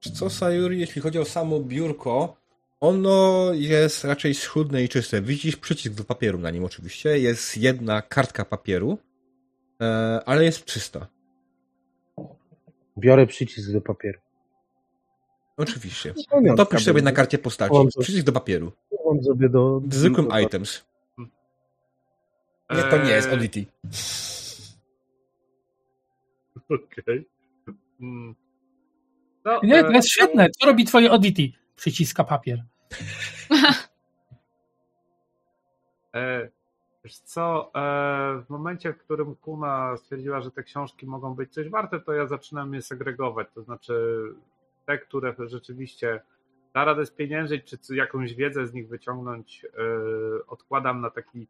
Czy 0.00 0.12
Co, 0.12 0.30
Sayuri, 0.30 0.80
jeśli 0.80 1.02
chodzi 1.02 1.18
o 1.18 1.24
samo 1.24 1.60
biurko, 1.60 2.36
ono 2.80 3.48
jest 3.52 4.04
raczej 4.04 4.34
schludne 4.34 4.82
i 4.82 4.88
czyste. 4.88 5.22
Widzisz 5.22 5.56
przycisk 5.56 5.94
do 5.94 6.04
papieru 6.04 6.38
na 6.38 6.50
nim 6.50 6.64
oczywiście. 6.64 7.18
Jest 7.18 7.56
jedna 7.56 8.02
kartka 8.02 8.44
papieru, 8.44 8.98
e, 9.80 10.20
ale 10.26 10.44
jest 10.44 10.64
czysta. 10.64 11.06
Biorę 12.98 13.26
przycisk 13.26 13.72
do 13.72 13.80
papieru. 13.80 14.18
Oczywiście. 15.56 16.14
To 16.56 16.66
pisz 16.66 16.84
sobie 16.84 17.02
na 17.02 17.12
karcie 17.12 17.38
postaci. 17.38 17.74
Przycisk 18.00 18.26
do 18.26 18.32
papieru. 18.32 18.72
Mam 19.06 19.22
sobie 19.22 19.48
do... 19.48 19.82
Zwykłym 19.90 20.28
do- 20.28 20.38
items. 20.38 20.84
Nie, 22.70 22.82
to 22.82 23.04
nie 23.04 23.10
jest 23.10 23.32
Oddity. 23.32 23.66
Okej. 26.70 27.28
Mm. 28.00 28.34
No, 29.44 29.60
Nie, 29.62 29.82
to 29.82 29.90
e, 29.90 29.92
jest 29.92 30.10
świetne. 30.10 30.50
Co 30.50 30.66
robi 30.66 30.84
twoje 30.84 31.10
Oddity? 31.10 31.52
Przyciska 31.76 32.24
papier. 32.24 32.64
E, 36.14 36.48
wiesz 37.06 37.18
co, 37.18 37.70
e, 37.74 38.42
w 38.46 38.50
momencie, 38.50 38.92
w 38.92 38.98
którym 38.98 39.34
Kuna 39.34 39.96
stwierdziła, 39.96 40.40
że 40.40 40.50
te 40.50 40.62
książki 40.62 41.06
mogą 41.06 41.34
być 41.34 41.52
coś 41.52 41.68
warte, 41.68 42.00
to 42.00 42.12
ja 42.12 42.26
zaczynam 42.26 42.74
je 42.74 42.82
segregować. 42.82 43.48
To 43.54 43.62
znaczy 43.62 44.22
te, 44.86 44.98
które 44.98 45.34
rzeczywiście 45.46 46.20
da 46.74 46.84
radę 46.84 47.06
spieniężyć, 47.06 47.64
czy 47.64 47.96
jakąś 47.96 48.34
wiedzę 48.34 48.66
z 48.66 48.72
nich 48.72 48.88
wyciągnąć, 48.88 49.64
e, 49.64 50.46
odkładam 50.46 51.00
na 51.00 51.10
taki 51.10 51.46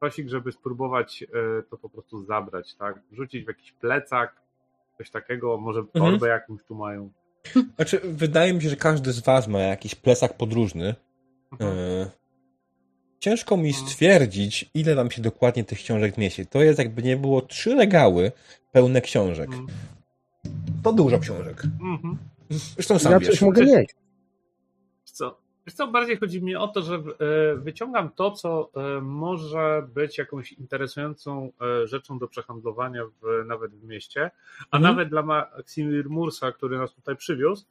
kosik, 0.00 0.28
żeby 0.28 0.52
spróbować 0.52 1.22
e, 1.22 1.62
to 1.62 1.76
po 1.76 1.88
prostu 1.88 2.24
zabrać, 2.24 2.74
tak? 2.74 2.98
Wrzucić 3.10 3.44
w 3.44 3.48
jakiś 3.48 3.72
plecak, 3.72 4.42
coś 4.98 5.10
takiego, 5.10 5.58
może 5.58 5.84
torbę 5.84 6.08
Mhm. 6.08 6.32
jakąś 6.32 6.64
tu 6.64 6.74
mają. 6.74 7.10
Znaczy, 7.76 8.00
wydaje 8.04 8.54
mi 8.54 8.62
się, 8.62 8.68
że 8.68 8.76
każdy 8.76 9.12
z 9.12 9.20
was 9.20 9.48
ma 9.48 9.58
jakiś 9.58 9.94
plesak 9.94 10.36
podróżny. 10.36 10.94
Mhm. 11.52 12.10
Ciężko 13.20 13.56
mi 13.56 13.72
stwierdzić, 13.72 14.70
ile 14.74 14.94
nam 14.94 15.10
się 15.10 15.22
dokładnie 15.22 15.64
tych 15.64 15.78
książek 15.78 16.18
mieści. 16.18 16.46
To 16.46 16.62
jest 16.62 16.78
jakby 16.78 17.02
nie 17.02 17.16
było 17.16 17.42
trzy 17.42 17.74
regały 17.74 18.32
pełne 18.72 19.00
książek. 19.00 19.48
Mhm. 19.48 19.66
To 20.84 20.92
dużo 20.92 21.18
książek. 21.18 21.62
Mhm. 21.64 22.16
Zresztą 22.50 22.98
sam 22.98 23.12
Ja 23.12 23.18
wiesz. 23.18 23.28
coś 23.28 23.42
mogę 23.42 23.64
mieć. 23.64 23.94
Co, 25.04 25.38
wiesz 25.66 25.74
co, 25.74 25.86
bardziej 25.86 26.16
chodzi 26.16 26.42
mi 26.42 26.56
o 26.56 26.68
to, 26.68 26.82
że 26.82 26.94
e, 26.94 27.02
wyciągam 27.56 28.10
to, 28.10 28.30
co 28.30 28.70
e, 28.76 29.00
może 29.00 29.86
być 29.94 30.18
jakąś 30.18 30.52
interesującą 30.52 31.52
e, 31.82 31.86
rzeczą 31.86 32.18
do 32.18 32.28
przehandlowania 32.28 33.04
w, 33.04 33.44
nawet 33.46 33.74
w 33.74 33.84
mieście, 33.84 34.30
a 34.70 34.76
Mhm. 34.76 34.82
nawet 34.82 35.08
dla 35.08 35.22
Maximir 35.22 36.10
Mursa, 36.10 36.52
który 36.52 36.78
nas 36.78 36.94
tutaj 36.94 37.16
przywiózł, 37.16 37.66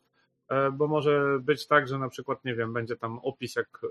bo 0.74 0.88
może 0.88 1.39
być 1.41 1.68
tak, 1.68 1.88
że 1.88 1.98
na 2.00 2.10
przykład, 2.10 2.45
nie 2.45 2.56
wiem, 2.56 2.74
będzie 2.74 2.95
tam 2.95 3.20
opis 3.20 3.56
jak 3.56 3.82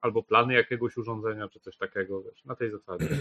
albo 0.00 0.22
plany 0.22 0.54
jakiegoś 0.54 0.96
urządzenia, 0.96 1.48
czy 1.48 1.60
coś 1.60 1.76
takiego, 1.76 2.22
wiesz, 2.22 2.44
na 2.44 2.56
tej 2.56 2.70
zasadzie. 2.70 3.06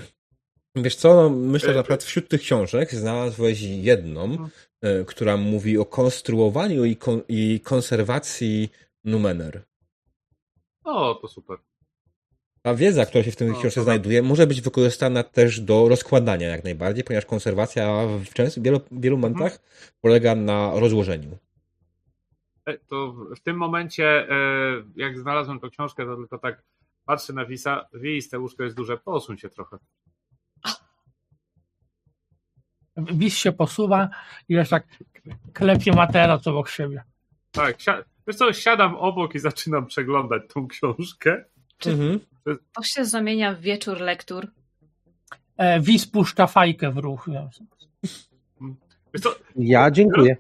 Wiesz 0.76 0.96
co, 0.96 1.14
no, 1.16 1.30
myślę, 1.30 1.68
że 1.70 1.74
E, 1.74 1.78
na 1.78 1.84
przykład 1.84 2.04
wśród 2.04 2.28
tych 2.28 2.42
książek 2.42 2.92
znalazłeś 2.96 3.62
jedną, 3.62 4.24
Mhm. 4.24 4.50
e, 4.82 5.06
która 5.06 5.38
mówi 5.38 5.78
o 5.78 5.86
konstruowaniu 5.86 6.86
i, 6.86 6.96
kon- 6.96 7.22
i 7.28 7.60
konserwacji 7.64 8.70
Numener. 9.04 9.62
O, 10.84 11.16
to 11.22 11.28
super. 11.28 11.58
Ta 12.62 12.76
wiedza, 12.76 13.06
która 13.06 13.24
się 13.24 13.32
w 13.32 13.36
tym 13.36 13.56
książce 13.56 13.84
znajduje, 13.84 14.22
może 14.22 14.48
być 14.48 14.62
wykorzystana 14.62 15.24
też 15.24 15.60
do 15.60 15.90
rozkładania 15.90 16.48
jak 16.48 16.64
najbardziej, 16.64 17.04
ponieważ 17.04 17.26
konserwacja 17.26 18.08
w 18.26 18.34
często, 18.34 18.62
wielu, 18.62 18.82
wielu 18.92 19.18
momentach 19.18 19.60
polega 20.02 20.36
na 20.36 20.72
rozłożeniu. 20.80 21.38
E, 22.70 22.78
To 22.78 23.12
w- 23.12 23.40
tym 23.40 23.58
momencie, 23.58 24.30
e, 24.30 24.36
jak 24.96 25.20
znalazłem 25.20 25.60
tą 25.60 25.70
książkę, 25.70 26.06
to 26.06 26.16
tylko 26.16 26.38
tak 26.38 26.64
patrzę 27.06 27.34
na 27.34 27.46
Wisa, 27.46 27.86
Wis, 27.94 28.30
te 28.30 28.40
łóżko 28.40 28.64
jest 28.64 28.76
duże, 28.76 28.98
posuń 28.98 29.38
się 29.38 29.50
trochę. 29.50 29.78
Wis 32.98 33.38
się 33.38 33.52
posuwa 33.52 34.10
i 34.50 34.54
już 34.54 34.70
tak 34.70 34.88
klepie 35.54 35.92
materac 35.94 36.48
obok 36.48 36.70
siebie. 36.70 37.04
Tak, 37.52 37.78
wiesz 38.28 38.36
co, 38.36 38.54
siadam 38.54 38.96
obok 38.96 39.36
i 39.36 39.40
zaczynam 39.40 39.86
przeglądać 39.86 40.44
tą 40.54 40.68
książkę. 40.68 41.44
Czy- 41.78 41.90
Mhm. 41.92 42.20
To 42.76 42.84
się 42.84 43.06
zamienia 43.06 43.54
w 43.54 43.60
wieczór 43.60 44.00
lektur. 44.02 44.48
E, 45.58 45.80
Wis 45.82 46.08
puszcza 46.08 46.48
fajkę 46.48 46.92
w 46.92 46.98
ruch. 46.98 47.30
Wiesz 49.14 49.24
co, 49.24 49.36
Ja 49.56 49.92
dziękuję. 49.92 50.38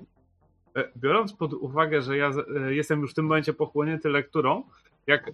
E, 0.75 0.89
biorąc 0.97 1.33
pod 1.33 1.53
uwagę, 1.53 2.01
że 2.01 2.17
ja 2.17 2.29
e, 2.29 2.73
jestem 2.73 3.01
już 3.01 3.11
w 3.11 3.13
tym 3.13 3.25
momencie 3.25 3.53
pochłonięty 3.53 4.09
lekturą, 4.09 4.63
jak 5.07 5.27
e, 5.27 5.31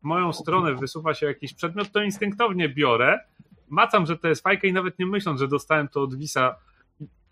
w 0.00 0.02
moją 0.02 0.32
stronę 0.32 0.74
wysuwa 0.74 1.14
się 1.14 1.26
jakiś 1.26 1.54
przedmiot, 1.54 1.92
to 1.92 2.02
instynktownie 2.02 2.68
biorę, 2.68 3.20
macam, 3.68 4.06
że 4.06 4.18
to 4.18 4.28
jest 4.28 4.42
fajka 4.42 4.68
i 4.68 4.72
nawet 4.72 4.98
nie 4.98 5.06
myśląc, 5.06 5.40
że 5.40 5.48
dostałem 5.48 5.88
to 5.88 6.02
od 6.02 6.14
Wisa, 6.14 6.56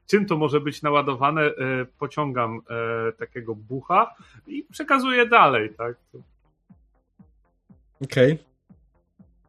czym 0.06 0.26
to 0.26 0.36
może 0.36 0.60
być 0.60 0.82
naładowane, 0.82 1.50
pociągam 1.98 2.60
takiego 3.18 3.54
bucha 3.54 4.14
i 4.46 4.64
przekazuję 4.70 5.26
dalej, 5.26 5.74
tak? 5.74 5.96
Okej. 8.04 8.51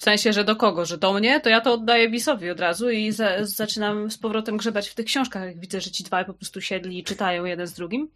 W 0.03 0.05
sensie, 0.05 0.33
że 0.33 0.43
do 0.43 0.55
kogo? 0.55 0.85
Że 0.85 0.97
do 0.97 1.13
mnie? 1.13 1.39
To 1.39 1.49
ja 1.49 1.61
to 1.61 1.73
oddaję 1.73 2.09
Wisowi 2.09 2.49
od 2.49 2.59
razu 2.59 2.89
i 2.89 3.11
za, 3.11 3.45
zaczynam 3.45 4.11
z 4.11 4.17
powrotem 4.17 4.57
grzebać 4.57 4.89
w 4.89 4.95
tych 4.95 5.05
książkach. 5.05 5.43
Jak 5.45 5.59
widzę, 5.59 5.81
że 5.81 5.91
ci 5.91 6.03
dwaj 6.03 6.25
po 6.25 6.33
prostu 6.33 6.61
siedli 6.61 6.99
i 6.99 7.03
czytają 7.03 7.45
jeden 7.45 7.67
z 7.67 7.73
drugim. 7.73 8.09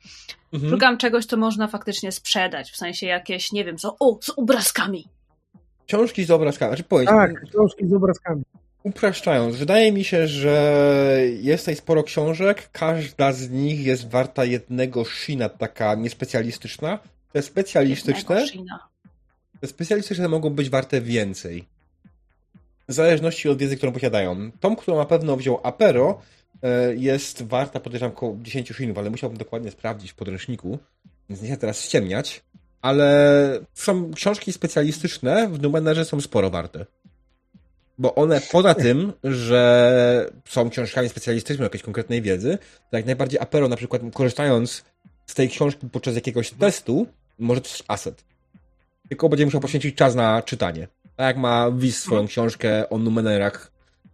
Mhm. 0.53 0.71
Szukam 0.71 0.97
czegoś, 0.97 1.25
co 1.25 1.38
można 1.38 1.67
faktycznie 1.67 2.11
sprzedać. 2.11 2.71
W 2.71 2.77
sensie 2.77 3.05
jakieś, 3.05 3.51
nie 3.51 3.65
wiem 3.65 3.77
co, 3.77 3.95
o, 3.99 4.19
z 4.21 4.29
obrazkami. 4.29 5.07
Książki 5.88 6.25
z 6.25 6.31
obrazkami. 6.31 6.69
Znaczy 6.69 6.83
powiedz, 6.83 7.09
Tak, 7.09 7.41
książki 7.49 7.88
z 7.88 7.93
obrazkami. 7.93 8.43
upraszczając, 8.83 9.55
wydaje 9.55 9.91
mi 9.91 10.03
się, 10.03 10.27
że 10.27 11.19
jest 11.41 11.63
tutaj 11.63 11.75
sporo 11.75 12.03
książek. 12.03 12.69
Każda 12.71 13.33
z 13.33 13.49
nich 13.49 13.85
jest 13.85 14.09
warta 14.09 14.45
jednego 14.45 15.05
shina, 15.05 15.49
taka 15.49 15.95
niespecjalistyczna. 15.95 16.99
Te 17.33 17.41
specjalistyczne, 17.41 18.45
te 19.61 19.67
specjalistyczne 19.67 20.27
mogą 20.27 20.49
być 20.49 20.69
warte 20.69 21.01
więcej. 21.01 21.76
W 22.88 22.93
zależności 22.93 23.49
od 23.49 23.57
wiedzy, 23.57 23.77
którą 23.77 23.91
posiadają. 23.91 24.51
Tą, 24.59 24.75
którą 24.75 24.97
na 24.97 25.05
pewno 25.05 25.38
wziął 25.38 25.59
Apero, 25.63 26.21
e, 26.63 26.95
jest 26.95 27.43
warta, 27.43 27.79
podejrzewam, 27.79 28.15
około 28.15 28.38
10 28.41 28.73
shinów, 28.73 28.97
ale 28.97 29.09
musiałbym 29.09 29.38
dokładnie 29.38 29.71
sprawdzić 29.71 30.11
w 30.11 30.15
podręczniku, 30.15 30.79
więc 31.29 31.41
nie 31.41 31.47
chcę 31.47 31.57
teraz 31.57 31.81
ściemniać. 31.81 32.43
Ale 32.81 33.59
są 33.73 34.11
książki 34.13 34.53
specjalistyczne, 34.53 35.47
w 35.47 35.61
numerze 35.61 36.05
są 36.05 36.21
sporo 36.21 36.49
warte. 36.49 36.85
Bo 37.97 38.15
one 38.15 38.41
poza 38.51 38.73
tym, 38.73 39.13
że 39.23 40.31
są 40.45 40.69
książkami 40.69 41.09
specjalistycznymi 41.09 41.63
jakiejś 41.63 41.83
konkretnej 41.83 42.21
wiedzy, 42.21 42.57
to 42.91 42.97
jak 42.97 43.05
najbardziej 43.05 43.39
Apero 43.39 43.67
na 43.67 43.75
przykład 43.75 44.01
korzystając 44.13 44.83
z 45.25 45.33
tej 45.33 45.49
książki 45.49 45.89
podczas 45.89 46.15
jakiegoś 46.15 46.51
testu, 46.51 47.07
może 47.39 47.61
to 47.61 47.67
jest 47.67 47.83
asset. 47.88 48.23
Tylko 49.09 49.29
będzie 49.29 49.45
musiał 49.45 49.61
poświęcić 49.61 49.95
czas 49.95 50.15
na 50.15 50.41
czytanie. 50.41 50.88
Tak 51.18 51.28
jak 51.28 51.38
ma 51.38 51.72
Wiz 51.72 51.99
swoją 51.99 52.28
książkę 52.28 52.89
o 52.89 52.97
numerach, 52.97 53.72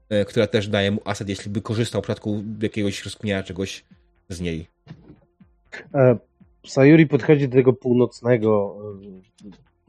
e, 0.10 0.26
która 0.26 0.47
też 0.47 0.68
daje 0.68 0.91
mu 0.91 1.01
asset, 1.06 1.30
jeśli 1.30 1.51
by 1.51 1.62
korzystał 1.62 2.01
w 2.01 2.04
przypadku 2.04 2.43
jakiegoś 2.62 3.06
rozkminiania 3.06 3.43
czegoś 3.43 3.86
z 4.30 4.41
niej. 4.41 4.68
E, 5.93 6.18
Sayuri 6.68 7.08
podchodzi 7.08 7.47
do 7.47 7.56
tego 7.56 7.74
północnego 7.74 8.78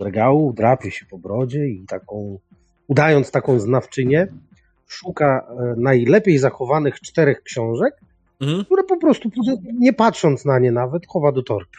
e, 0.01 0.05
regału, 0.05 0.53
drapie 0.53 0.91
się 0.91 1.07
po 1.07 1.19
brodzie 1.19 1.69
i 1.69 1.85
taką, 1.87 2.39
udając 2.87 3.31
taką 3.31 3.59
znawczynię, 3.59 4.27
szuka 4.87 5.47
najlepiej 5.77 6.39
zachowanych 6.39 7.01
czterech 7.01 7.43
książek, 7.43 8.01
Mhm. 8.41 8.65
które 8.65 8.85
po 8.85 8.97
prostu, 8.97 9.31
nie 9.79 9.93
patrząc 9.93 10.45
na 10.45 10.59
nie 10.59 10.73
nawet, 10.73 11.07
chowa 11.07 11.33
do 11.33 11.43
torby. 11.43 11.79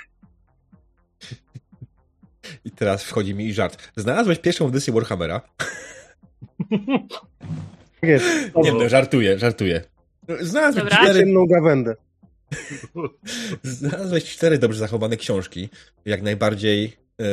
I 2.66 2.72
teraz 2.72 3.04
wchodzi 3.04 3.34
mi 3.34 3.54
żart. 3.54 3.92
Znalazłeś 3.96 4.40
pierwszą 4.40 4.68
edycję 4.68 4.94
Warhammera? 4.94 5.42
Tak 8.02 8.10
jest. 8.10 8.26
Nie 8.56 8.72
no, 8.74 8.90
żartuję, 8.90 9.40
żartuję. 9.40 9.82
Znalazłeś 10.40 10.84
Dobra. 10.84 10.98
cztery, 11.04 11.20
Ciemną 11.20 11.46
gawędę. 11.46 11.96
znalazłeś 13.64 14.24
cztery 14.26 14.58
dobrze 14.58 14.80
zachowane 14.80 15.18
książki. 15.18 15.70
Jak 16.06 16.22
najbardziej. 16.22 16.94
e, 17.22 17.26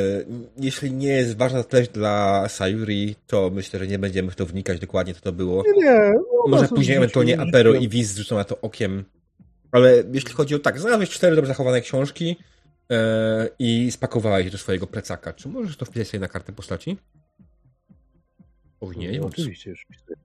Jeśli 0.60 0.92
nie 0.92 1.08
jest 1.08 1.36
ważna 1.36 1.62
treść 1.64 1.90
dla 1.90 2.48
Sayuri, 2.48 3.16
to 3.26 3.50
myślę, 3.54 3.78
że 3.80 3.86
nie 3.86 3.98
będziemy 3.98 4.30
w 4.30 4.36
to 4.36 4.46
wnikać 4.46 4.78
dokładnie, 4.78 5.14
co 5.14 5.20
to 5.20 5.32
było. 5.32 5.62
Nie, 5.76 5.82
nie. 5.84 6.12
no, 6.14 6.44
Może 6.48 6.68
później 6.68 6.96
ewentualnie. 6.96 7.40
Apero 7.40 7.74
i 7.74 7.88
Wiz 7.88 8.16
rzucą 8.16 8.36
na 8.36 8.44
to 8.44 8.60
okiem. 8.60 9.04
Ale 9.72 10.02
jeśli 10.12 10.32
chodzi 10.32 10.54
o 10.54 10.58
tak, 10.58 10.80
znalazłeś 10.80 11.10
cztery 11.10 11.36
dobrze 11.36 11.48
zachowane 11.48 11.80
książki 11.80 12.36
i 13.58 13.90
spakowałeś 13.90 14.44
je 14.44 14.50
do 14.50 14.58
swojego 14.58 14.86
plecaka. 14.86 15.32
Czy 15.32 15.48
możesz 15.48 15.76
to 15.76 15.84
wpisać 15.84 16.08
sobie 16.08 16.20
na 16.20 16.28
kartę 16.28 16.52
postaci? 16.52 16.96
Oj, 18.80 18.96
nie, 18.96 19.10
nie 19.10 19.20
No, 19.20 19.26
oczywiście 19.26 19.70
już 19.70 19.84
wpisuję. 19.84 20.16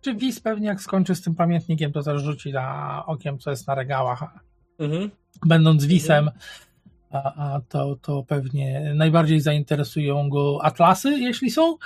Czy 0.00 0.14
Wis 0.14 0.40
pewnie 0.40 0.66
jak 0.66 0.80
skończy 0.80 1.14
z 1.14 1.22
tym 1.22 1.34
pamiętnikiem, 1.34 1.92
to 1.92 2.02
też 2.02 2.22
rzuci 2.22 2.52
na 2.52 3.02
okiem, 3.06 3.38
co 3.38 3.50
jest 3.50 3.66
na 3.66 3.74
regałach. 3.74 4.24
Mhm. 4.78 5.10
Będąc 5.46 5.84
Wisem, 5.84 6.30
a, 7.10 7.54
a 7.54 7.60
to, 7.60 7.96
to 8.02 8.22
pewnie 8.22 8.92
najbardziej 8.94 9.40
zainteresują 9.40 10.28
go 10.28 10.64
atlasy, 10.64 11.10
jeśli 11.10 11.50
są, 11.50 11.76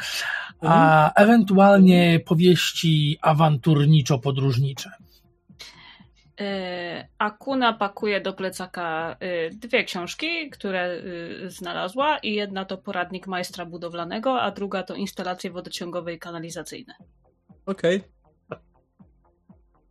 a 0.60 1.12
ewentualnie 1.14 2.20
powieści 2.20 3.18
awanturniczo-podróżnicze. 3.22 4.90
E, 6.42 7.08
Akuna 7.18 7.72
pakuje 7.72 8.20
do 8.20 8.32
plecaka 8.32 9.16
e, 9.20 9.50
dwie 9.50 9.84
książki, 9.84 10.50
które 10.50 10.80
e, 10.80 11.00
znalazła 11.50 12.18
i 12.18 12.34
jedna 12.34 12.64
to 12.64 12.78
poradnik 12.78 13.26
majstra 13.26 13.66
budowlanego, 13.66 14.40
a 14.42 14.50
druga 14.50 14.82
to 14.82 14.94
instalacje 14.94 15.50
wodociągowe 15.50 16.14
i 16.14 16.18
kanalizacyjne. 16.18 16.94
Okej. 17.66 18.02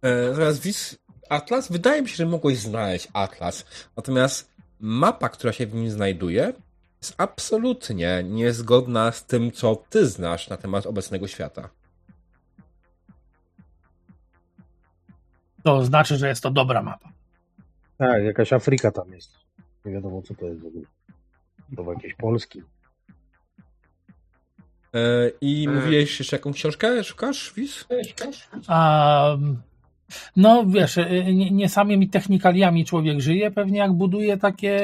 E, 0.01 0.33
Zaraz 0.33 0.59
Wiz 0.59 0.99
Atlas. 1.29 1.71
Wydaje 1.71 2.01
mi 2.01 2.09
się, 2.09 2.15
że 2.15 2.25
mogłeś 2.25 2.57
znaleźć 2.57 3.07
Atlas. 3.13 3.65
Natomiast 3.97 4.51
mapa, 4.79 5.29
która 5.29 5.53
się 5.53 5.67
w 5.67 5.73
nim 5.73 5.89
znajduje, 5.89 6.53
jest 7.01 7.15
absolutnie 7.17 8.23
niezgodna 8.23 9.11
z 9.11 9.25
tym, 9.25 9.51
co 9.51 9.75
ty 9.89 10.05
znasz 10.05 10.49
na 10.49 10.57
temat 10.57 10.85
obecnego 10.85 11.27
świata. 11.27 11.69
To 15.63 15.85
znaczy, 15.85 16.17
że 16.17 16.27
jest 16.27 16.43
to 16.43 16.51
dobra 16.51 16.81
mapa. 16.83 17.09
Tak, 17.97 18.23
jakaś 18.23 18.53
Afryka 18.53 18.91
tam 18.91 19.11
jest. 19.13 19.31
Nie 19.85 19.91
wiadomo, 19.91 20.21
co 20.21 20.35
to 20.35 20.45
jest 20.45 20.61
w 20.61 20.65
ogóle. 20.65 20.85
To 21.75 21.93
jakieś 21.93 22.13
Polski. 22.15 22.61
E, 24.93 25.31
I 25.41 25.67
E. 25.67 25.71
mówiłeś 25.71 26.19
jeszcze 26.19 26.35
jaką 26.35 26.53
książkę 26.53 27.03
szukasz, 27.03 27.53
Wiz? 27.55 27.85
A, 28.67 29.37
no 30.35 30.65
wiesz, 30.67 30.97
y, 30.97 31.33
nie, 31.33 31.51
nie 31.51 31.69
samymi 31.69 32.09
technikaliami 32.09 32.85
człowiek 32.85 33.19
żyje, 33.19 33.51
pewnie 33.51 33.79
jak 33.79 33.93
buduje 33.93 34.37
takie 34.37 34.79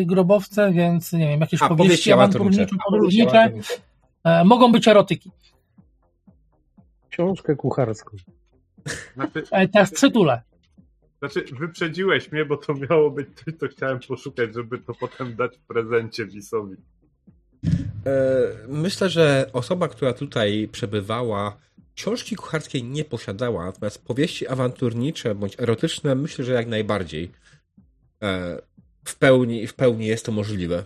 y, 0.00 0.04
grobowce, 0.06 0.72
więc 0.72 1.12
nie 1.12 1.28
wiem, 1.28 1.40
jakieś 1.40 1.62
A, 1.62 1.68
powieści 1.68 1.86
powieści 1.88 2.12
awanturnicze. 2.12 2.62
awanturniczo-podróżnicze 2.66 3.50
e, 4.24 4.44
mogą 4.44 4.72
być 4.72 4.88
erotyki. 4.88 5.30
Książkę 7.10 7.56
kucharską. 7.56 8.10
Znaczy, 9.14 9.42
Teraz 9.72 9.90
przytulę. 9.90 10.42
znaczy, 11.18 11.44
wyprzedziłeś 11.60 12.32
mnie, 12.32 12.44
bo 12.44 12.56
to 12.56 12.74
miało 12.74 13.10
być 13.10 13.28
coś, 13.44 13.54
co 13.60 13.68
chciałem 13.68 13.98
poszukać, 14.08 14.54
żeby 14.54 14.78
to 14.78 14.94
potem 14.94 15.36
dać 15.36 15.56
w 15.56 15.60
prezencie 15.60 16.26
Wisowi. 16.26 16.76
E, 18.06 18.10
Myślę, 18.68 19.08
że 19.08 19.50
osoba, 19.52 19.88
która 19.88 20.12
tutaj 20.12 20.68
przebywała, 20.72 21.56
książki 21.94 22.36
kucharskiej 22.36 22.82
nie 22.84 23.04
posiadała, 23.04 23.64
natomiast 23.64 24.04
powieści 24.04 24.48
awanturnicze 24.48 25.34
bądź 25.34 25.60
erotyczne, 25.60 26.14
myślę, 26.14 26.44
że 26.44 26.52
jak 26.52 26.66
najbardziej. 26.66 27.30
E, 28.22 28.58
W 29.04 29.16
pełni, 29.18 29.66
w 29.66 29.74
pełni 29.74 30.06
jest 30.06 30.26
to 30.26 30.32
możliwe. 30.32 30.84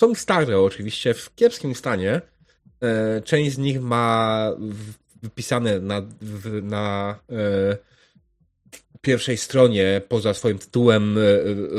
Są 0.00 0.14
stare 0.14 0.60
oczywiście, 0.60 1.14
w 1.14 1.34
kiepskim 1.34 1.74
stanie. 1.74 2.20
Część 3.24 3.52
z 3.52 3.58
nich 3.58 3.80
ma 3.82 4.50
wypisane 5.22 5.80
na, 5.80 6.02
w, 6.20 6.62
na 6.62 7.18
e, 7.30 7.76
pierwszej 9.00 9.36
stronie, 9.36 10.02
poza 10.08 10.34
swoim 10.34 10.58
tytułem, 10.58 11.18
e, 11.18 11.20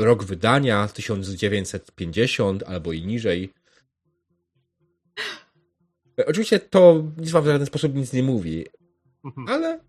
rok 0.04 0.24
wydania 0.24 0.88
1950 0.88 2.62
albo 2.62 2.92
i 2.92 3.02
niżej. 3.06 3.52
E, 6.20 6.26
Oczywiście 6.26 6.58
to 6.60 7.04
nic 7.18 7.30
wam 7.30 7.42
w 7.42 7.46
żaden 7.46 7.66
sposób 7.66 7.94
nic 7.94 8.12
nie 8.12 8.22
mówi, 8.22 8.66
Mhm. 9.24 9.48
ale 9.48 9.80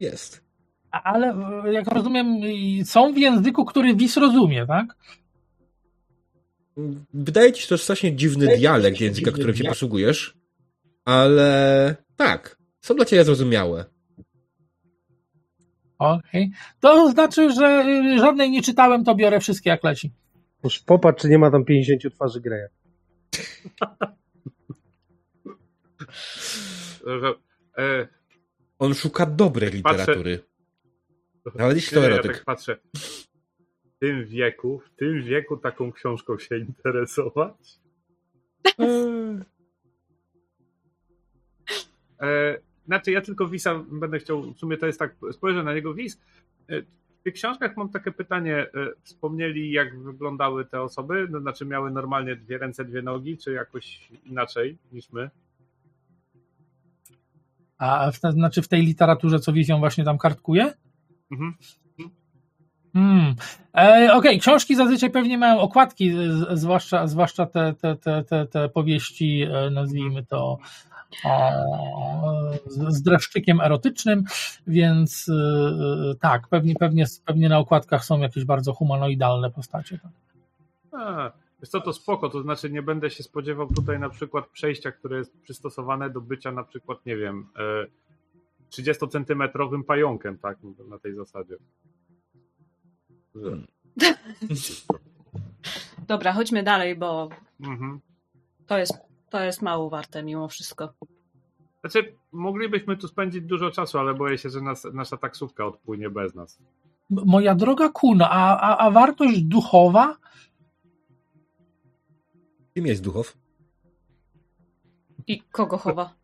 jest. 0.00 0.44
Ale 0.90 1.34
jak 1.72 1.88
rozumiem, 1.88 2.26
są 2.84 3.12
w 3.12 3.18
języku, 3.18 3.64
który 3.64 3.94
WIS 3.96 4.16
rozumie, 4.16 4.66
tak? 4.66 4.96
Wydaje 7.14 7.52
ci 7.52 7.62
się 7.62 7.68
to 7.68 7.78
strasznie 7.78 8.16
dziwny 8.16 8.56
dialekt 8.56 9.00
języka, 9.00 9.30
którym 9.30 9.56
się 9.56 9.64
posługujesz, 9.64 10.36
ale 11.04 11.96
tak, 12.16 12.56
są 12.84 12.94
dla 12.94 13.04
ciebie 13.04 13.24
zrozumiałe. 13.24 13.84
Okej. 15.98 16.50
To 16.80 17.10
znaczy, 17.10 17.52
że 17.52 17.84
y, 17.86 18.18
żadnej 18.18 18.50
nie 18.50 18.62
czytałem, 18.62 19.04
to 19.04 19.14
biorę 19.14 19.40
wszystkie 19.40 19.70
jak 19.70 19.84
leci. 19.84 20.12
Już 20.64 20.78
popatrz, 20.78 21.22
czy 21.22 21.28
nie 21.28 21.38
ma 21.38 21.50
tam 21.50 21.64
50 21.64 22.14
twarzy 22.14 22.40
Greya. 22.40 22.68
On 28.78 28.94
szuka 28.94 29.26
dobrej 29.26 29.70
Patrzę- 29.70 29.76
literatury. 29.76 30.38
Nawet 31.54 31.76
jeśli 31.76 31.94
to 31.94 32.00
nie, 32.00 32.08
ja 32.08 32.14
erotyk. 32.14 32.32
tak 32.32 32.44
patrzę. 32.44 32.76
W 33.84 33.98
tym 34.00 34.24
wieku, 34.24 34.78
w 34.78 34.90
tym 34.96 35.22
wieku 35.22 35.56
taką 35.56 35.92
książką 35.92 36.38
się 36.38 36.58
interesować. 36.58 37.56
E, 42.20 42.58
znaczy, 42.86 43.12
ja 43.12 43.20
tylko 43.20 43.48
Wisa 43.48 43.84
będę 43.92 44.18
chciał, 44.18 44.42
w 44.42 44.58
sumie 44.58 44.76
to 44.76 44.86
jest 44.86 44.98
tak, 44.98 45.14
spojrzę 45.32 45.62
na 45.62 45.74
niego 45.74 45.94
Wis. 45.94 46.20
E, 46.68 46.82
w 47.20 47.22
tych 47.24 47.34
książkach 47.34 47.76
mam 47.76 47.88
takie 47.88 48.12
pytanie. 48.12 48.56
E, 48.56 48.68
wspomnieli, 49.02 49.72
jak 49.72 50.02
wyglądały 50.02 50.64
te 50.64 50.82
osoby? 50.82 51.28
No, 51.30 51.40
znaczy, 51.40 51.66
miały 51.66 51.90
normalnie 51.90 52.36
dwie 52.36 52.58
ręce, 52.58 52.84
dwie 52.84 53.02
nogi, 53.02 53.38
czy 53.38 53.52
jakoś 53.52 54.08
inaczej 54.24 54.78
niż 54.92 55.12
my? 55.12 55.30
A 57.78 58.10
w, 58.12 58.16
znaczy 58.16 58.62
w 58.62 58.68
tej 58.68 58.82
literaturze, 58.82 59.40
co 59.40 59.52
wizją 59.52 59.78
właśnie 59.78 60.04
tam 60.04 60.18
kartkuje? 60.18 60.72
Mhm. 61.30 61.54
Hmm. 62.94 63.34
E, 63.76 64.10
Okej, 64.12 64.40
książki 64.40 64.76
zazwyczaj 64.76 65.10
pewnie 65.10 65.38
mają 65.38 65.60
okładki, 65.60 66.12
zwłaszcza, 66.52 67.06
zwłaszcza 67.06 67.46
te, 67.46 67.74
te, 67.80 67.96
te, 67.96 68.24
te, 68.24 68.46
te 68.46 68.68
powieści, 68.68 69.42
e, 69.42 69.70
nazwijmy 69.70 70.26
to 70.26 70.58
o, 71.24 71.52
z, 72.66 72.94
z 72.94 73.02
dreszczykiem 73.02 73.60
erotycznym, 73.60 74.24
więc 74.66 75.28
e, 75.28 76.14
tak, 76.20 76.48
pewnie, 76.48 76.74
pewnie, 76.74 77.04
pewnie 77.26 77.48
na 77.48 77.58
okładkach 77.58 78.04
są 78.04 78.18
jakieś 78.20 78.44
bardzo 78.44 78.72
humanoidalne 78.72 79.50
postacie. 79.50 79.98
tak. 79.98 80.12
A, 80.92 81.32
co, 81.66 81.80
to 81.80 81.92
spoko, 81.92 82.28
to 82.28 82.42
znaczy 82.42 82.70
nie 82.70 82.82
będę 82.82 83.10
się 83.10 83.22
spodziewał 83.22 83.66
tutaj 83.74 83.98
na 83.98 84.08
przykład 84.08 84.46
przejścia, 84.46 84.92
które 84.92 85.18
jest 85.18 85.40
przystosowane 85.42 86.10
do 86.10 86.20
bycia 86.20 86.52
na 86.52 86.64
przykład, 86.64 87.06
nie 87.06 87.16
wiem, 87.16 87.46
e, 87.56 87.86
30-centymetrowym 88.70 89.84
pająkiem, 89.84 90.38
tak, 90.38 90.58
na 90.90 90.98
tej 90.98 91.14
zasadzie. 91.14 91.56
Dobra, 96.08 96.32
chodźmy 96.32 96.62
dalej, 96.62 96.96
bo 96.96 97.28
Mhm. 97.60 98.00
to 98.66 98.78
jest, 98.78 98.92
to 99.30 99.40
jest 99.44 99.62
mało 99.62 99.90
warte 99.90 100.22
mimo 100.22 100.48
wszystko. 100.48 100.92
Znaczy, 101.80 102.14
moglibyśmy 102.32 102.96
tu 102.96 103.08
spędzić 103.08 103.42
dużo 103.44 103.70
czasu, 103.70 103.98
ale 103.98 104.14
boję 104.14 104.38
się, 104.38 104.50
że 104.50 104.60
nas, 104.60 104.84
nasza 104.92 105.16
taksówka 105.16 105.66
odpłynie 105.66 106.10
bez 106.10 106.34
nas. 106.34 106.58
Moja 107.10 107.54
droga 107.54 107.88
Kuno, 107.88 108.28
a, 108.30 108.58
a, 108.60 108.76
a 108.86 108.90
wartość 108.90 109.40
duchowa? 109.42 110.16
Kim 112.74 112.86
jest 112.86 113.02
Duchow? 113.02 113.36
I 115.26 115.40
kogo 115.42 115.78
chowa? 115.78 116.14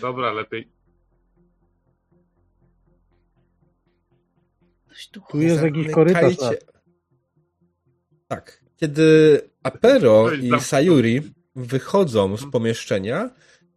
Dobra, 0.00 0.32
lepiej. 0.32 0.68
Tu 5.12 5.20
Tu 5.30 5.40
jest 5.40 5.62
jakiś 5.62 5.90
korytarz. 5.90 6.36
Zamykajcie- 6.36 6.66
Tak. 8.28 8.64
Kiedy 8.76 9.40
Apero 9.62 10.32
i 10.32 10.60
Sayuri 10.60 11.22
wychodzą 11.56 12.36
z 12.36 12.50
pomieszczenia, 12.50 13.30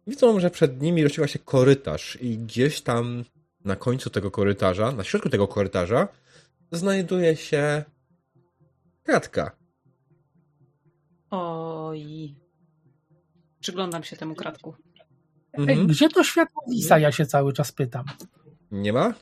widzą, 0.06 0.40
że 0.40 0.50
przed 0.50 0.82
nimi 0.82 1.02
rozciąga 1.02 1.28
się 1.28 1.38
korytarz 1.38 2.18
i 2.20 2.38
gdzieś 2.38 2.80
tam 2.80 3.24
na 3.64 3.76
końcu 3.76 4.10
tego 4.10 4.30
korytarza, 4.30 4.92
na 4.92 5.04
środku 5.04 5.28
tego 5.28 5.48
korytarza 5.48 6.08
znajduje 6.72 7.36
się 7.36 7.84
kratka. 9.02 9.56
Oj. 11.30 12.34
Przyglądam 13.60 14.02
się 14.04 14.16
temu 14.16 14.34
kratku. 14.34 14.74
Ej, 15.52 15.60
Mhm. 15.68 15.86
gdzie 15.86 16.08
to 16.08 16.24
światło 16.24 16.62
wisa, 16.70 16.98
ja 16.98 17.12
się 17.12 17.26
cały 17.26 17.52
czas 17.52 17.72
pytam. 17.72 18.04
Nie 18.70 18.92
ma? 18.92 19.14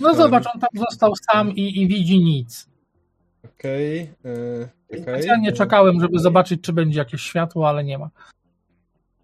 No 0.00 0.14
zobacz, 0.14 0.46
on 0.54 0.60
tam 0.60 0.70
został 0.74 1.12
sam 1.30 1.50
i, 1.52 1.82
i 1.82 1.88
widzi 1.88 2.18
nic. 2.18 2.68
Okej. 3.44 4.10
Okay, 4.20 4.68
okay. 4.90 5.02
Specjalnie 5.02 5.52
czekałem, 5.52 6.00
żeby 6.00 6.18
zobaczyć, 6.18 6.60
czy 6.60 6.72
będzie 6.72 6.98
jakieś 6.98 7.22
światło, 7.22 7.68
ale 7.68 7.84
nie 7.84 7.98
ma. 7.98 8.10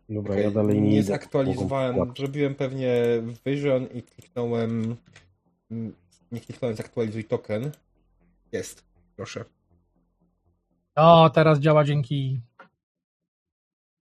Dobra, 0.09 0.35
ja 0.35 0.51
dalej 0.51 0.83
nie, 0.83 0.91
nie 0.91 1.03
zaktualizowałem. 1.03 1.97
Mogą- 1.97 2.15
Zrobiłem 2.17 2.55
pewnie 2.55 2.93
Vision 3.47 3.87
i 3.95 4.03
kliknąłem. 4.03 4.97
mm, 5.71 5.95
Nie 6.33 6.41
kliknąłem 6.41 6.77
zaktualizuj 6.77 7.25
token. 7.25 7.71
Jest. 8.53 8.85
Proszę. 9.17 9.45
O, 10.95 11.31
teraz 11.31 11.59
działa 11.59 11.85
dzięki. 11.85 12.41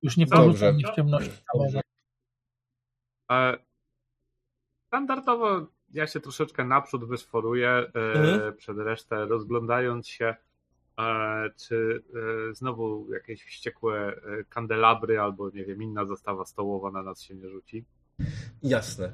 Już 0.02 0.18
nie 0.18 0.26
Dobrze. 0.26 0.44
porzuca 0.46 0.72
mnie 0.72 0.84
w 0.92 0.96
ciemności 0.96 1.32
całego. 1.54 1.80
E, 3.32 3.58
Standardowo 4.90 5.68
ja 5.94 6.08
się 6.08 6.20
troszeczkę 6.20 6.64
naprzód 6.66 7.06
wysforuję 7.06 7.70
e, 7.70 7.92
Mhm. 7.96 8.56
przed 8.58 8.78
resztę, 8.78 9.26
rozglądając 9.26 10.08
się, 10.08 10.36
e, 11.00 11.50
czy 11.58 12.04
e, 12.50 12.54
znowu 12.56 13.14
jakieś 13.14 13.44
wściekłe 13.44 14.22
kandelabry 14.50 15.20
albo 15.20 15.50
nie 15.50 15.66
wiem, 15.66 15.82
inna 15.82 16.06
zastawa 16.06 16.46
stołowa 16.46 16.92
na 16.92 17.04
nas 17.04 17.22
się 17.22 17.36
nie 17.36 17.50
rzuci. 17.50 17.86
Jasne. 18.64 19.14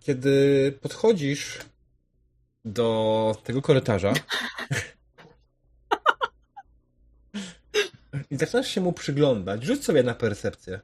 Kiedy 0.00 0.72
podchodzisz 0.82 1.58
do 2.64 3.36
tego 3.44 3.62
korytarza 3.62 4.12
i 8.30 8.36
zaczynasz 8.36 8.68
się 8.68 8.80
mu 8.80 8.92
przyglądać, 8.92 9.64
rzuć 9.64 9.84
sobie 9.84 10.02
na 10.02 10.14
percepcję. 10.14 10.80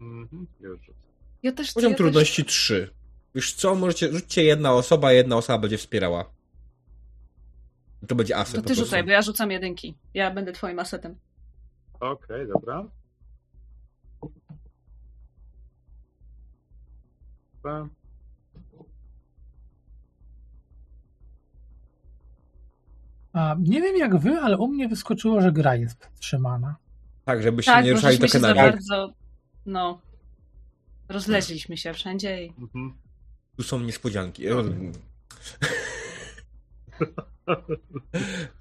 Mhm, 0.00 0.46
już 0.60 0.80
rzucę. 0.80 1.01
Ja 1.42 1.52
też 1.52 1.72
Poziom 1.72 1.92
ja 1.92 1.98
trudności 1.98 2.44
3. 2.44 2.90
Już 3.34 3.54
co, 3.54 3.74
możecie, 3.74 4.12
rzućcie 4.12 4.44
jedna 4.44 4.72
osoba, 4.72 5.12
jedna 5.12 5.36
osoba 5.36 5.58
będzie 5.58 5.78
wspierała. 5.78 6.30
To 8.08 8.14
będzie 8.14 8.34
Też, 8.34 8.42
aset 8.42 8.56
to 8.56 8.62
ty 8.62 8.74
rzucaj, 8.74 9.04
bo 9.04 9.10
ja 9.10 9.22
rzucam 9.22 9.50
jedynki. 9.50 9.94
Ja 10.14 10.30
będę 10.30 10.52
twoim 10.52 10.78
asetem. 10.78 11.16
Okej, 12.00 12.46
dobra. 12.48 12.84
Dobra. 17.54 17.88
A, 23.32 23.56
nie 23.60 23.80
wiem 23.82 23.96
jak 23.96 24.16
wy, 24.16 24.30
ale 24.38 24.58
u 24.58 24.68
mnie 24.68 24.88
wyskoczyło, 24.88 25.40
że 25.40 25.52
gra 25.52 25.76
jest 25.76 26.06
wstrzymana. 26.14 26.76
Tak, 27.24 27.42
żebyście 27.42 27.72
Tak, 27.72 27.84
nie 27.84 27.92
ruszali 27.92 28.16
się 28.16 28.26
tokenami. 28.26 28.54
bardzo... 28.54 29.12
No... 29.66 30.00
Rozleźliśmy 31.12 31.76
się 31.76 31.94
wszędzie 31.94 32.44
i... 32.44 32.48
Mhm. 32.48 32.92
Tu 33.56 33.62
są 33.62 33.80
niespodzianki. 33.80 34.44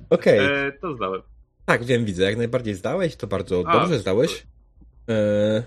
Okej. 0.09 0.39
E, 0.39 0.71
to 0.71 0.95
zdałem. 0.95 1.21
Tak, 1.65 1.83
wiem, 1.83 2.05
widzę. 2.05 2.23
Jak 2.23 2.37
najbardziej 2.37 2.75
zdałeś, 2.75 3.15
to 3.15 3.27
bardzo 3.27 3.63
A, 3.67 3.79
dobrze 3.79 3.99
zdałeś. 3.99 4.47
E... 5.09 5.63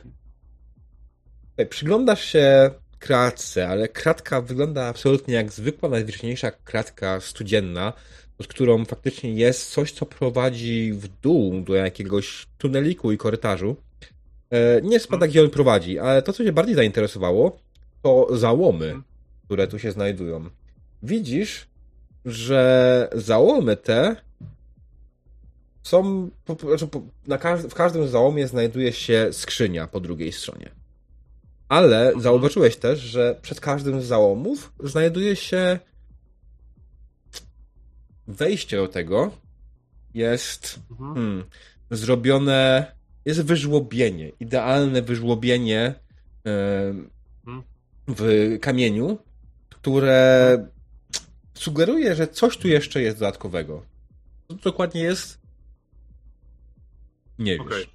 Okej, 1.55 1.67
Przyglądasz 1.67 2.25
się 2.25 2.71
kratce, 2.99 3.69
ale 3.69 3.89
kratka 3.89 4.41
wygląda 4.41 4.87
absolutnie 4.87 5.35
jak 5.35 5.53
zwykła, 5.53 5.89
najzwyczajniejsza 5.89 6.51
kratka 6.51 7.21
studzienna, 7.21 7.93
pod 8.37 8.47
którą 8.47 8.85
faktycznie 8.85 9.35
jest 9.35 9.71
coś, 9.71 9.93
co 9.93 10.07
prowadzi 10.07 10.93
w 10.93 11.09
dół 11.09 11.61
do 11.61 11.75
jakiegoś 11.75 12.47
tuneliku 12.59 13.13
i 13.13 13.19
korytarzu. 13.19 13.77
E, 14.55 14.81
Nie 14.83 15.01
spada, 15.01 15.27
gdzie 15.27 15.43
on 15.43 15.51
prowadzi, 15.51 15.99
ale 15.99 16.23
to, 16.23 16.33
co 16.33 16.45
cię 16.45 16.53
bardziej 16.53 16.75
zainteresowało, 16.75 17.59
to 18.03 18.29
załomy, 18.37 18.95
które 19.45 19.69
tu 19.69 19.79
się 19.79 19.93
znajdują. 19.93 20.51
Widzisz, 21.03 21.67
że 22.25 23.09
załomy 23.15 23.77
te 23.77 24.17
są. 25.83 26.31
Znaczy 26.67 26.87
po, 26.87 27.03
na 27.27 27.39
każd- 27.39 27.69
w 27.69 27.75
każdym 27.75 28.09
załomie 28.09 28.49
znajduje 28.49 28.93
się 28.93 29.29
skrzynia 29.33 29.87
po 29.87 30.01
drugiej 30.01 30.33
stronie. 30.33 30.71
Ale 31.69 32.13
zauważyłeś 32.21 32.77
też, 32.77 33.01
że 33.01 33.39
przed 33.43 33.61
każdym 33.61 34.03
z 34.03 34.05
załomów 34.05 34.73
znajduje 34.85 35.37
się 35.37 35.79
wejście 38.29 38.77
do 38.77 38.89
tego. 38.89 39.31
Jest 40.15 40.79
Mhm. 40.91 41.15
hmm, 41.15 41.45
zrobione. 41.91 42.94
Jest 43.25 43.43
wyżłobienie. 43.43 44.33
Idealne 44.41 45.03
wyżłobienie 45.03 45.95
em, 46.45 47.11
Mhm. 47.47 47.63
w 48.09 48.59
kamieniu, 48.61 49.19
które 49.71 50.69
sugeruje, 51.55 52.15
że 52.15 52.29
coś 52.29 52.57
tu 52.57 52.69
jeszcze 52.69 53.03
jest 53.03 53.19
dodatkowego. 53.19 53.83
Co 54.49 54.55
dokładnie 54.55 55.03
jest? 55.03 55.41
Nie 57.39 57.53
wiesz. 57.53 57.67
Okej. 57.67 57.87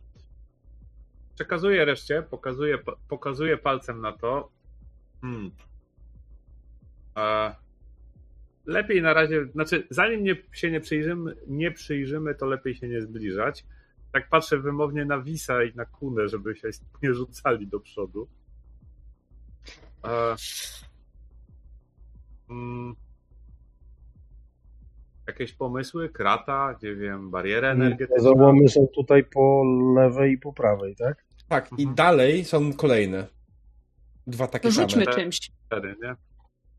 Przekazuję 1.36 1.86
reszcie, 1.86 2.22
pokazuję, 2.22 2.78
pokazuję 3.08 3.58
palcem 3.58 4.02
na 4.02 4.12
to. 4.12 4.52
Hmm. 5.22 5.52
E, 7.18 7.56
lepiej 8.66 9.02
na 9.02 9.14
razie, 9.14 9.46
znaczy 9.46 9.88
zanim 9.90 10.24
nie, 10.24 10.36
się 10.52 10.72
nie 10.72 10.82
przyjrzymy, 10.82 11.36
nie 11.48 11.72
przyjrzymy, 11.72 12.36
to 12.36 12.46
lepiej 12.46 12.76
się 12.76 12.88
nie 12.88 13.02
zbliżać. 13.02 13.66
Tak 14.12 14.30
patrzę 14.30 14.58
wymownie 14.60 15.06
na 15.06 15.22
Wisa 15.22 15.64
i 15.64 15.76
na 15.76 15.86
Kunę, 15.86 16.28
żeby 16.30 16.56
się 16.56 16.70
nie 17.04 17.14
rzucali 17.14 17.68
do 17.68 17.80
przodu. 17.80 18.28
E, 20.06 20.36
mm, 22.50 22.96
jakieś 25.28 25.54
pomysły? 25.54 26.10
Krata, 26.10 26.76
nie 26.84 26.96
wiem, 26.96 27.32
barierę 27.32 27.72
energetyczną? 27.72 28.24
Załomy 28.24 28.70
są 28.70 28.88
tutaj 28.96 29.24
po 29.24 29.64
lewej 29.96 30.34
i 30.34 30.38
po 30.38 30.54
prawej, 30.54 30.96
tak? 30.96 31.26
Tak, 31.48 31.70
i 31.72 31.82
Mhm. 31.82 31.96
dalej 31.96 32.46
są 32.46 32.74
kolejne. 32.74 33.28
Dwa 34.28 34.48
takie 34.48 34.64
To 34.68 34.72
rzućmy 34.72 35.04
same. 35.06 35.16
czymś. 35.18 35.40
Cztery, 35.66 35.96
nie? 36.04 36.16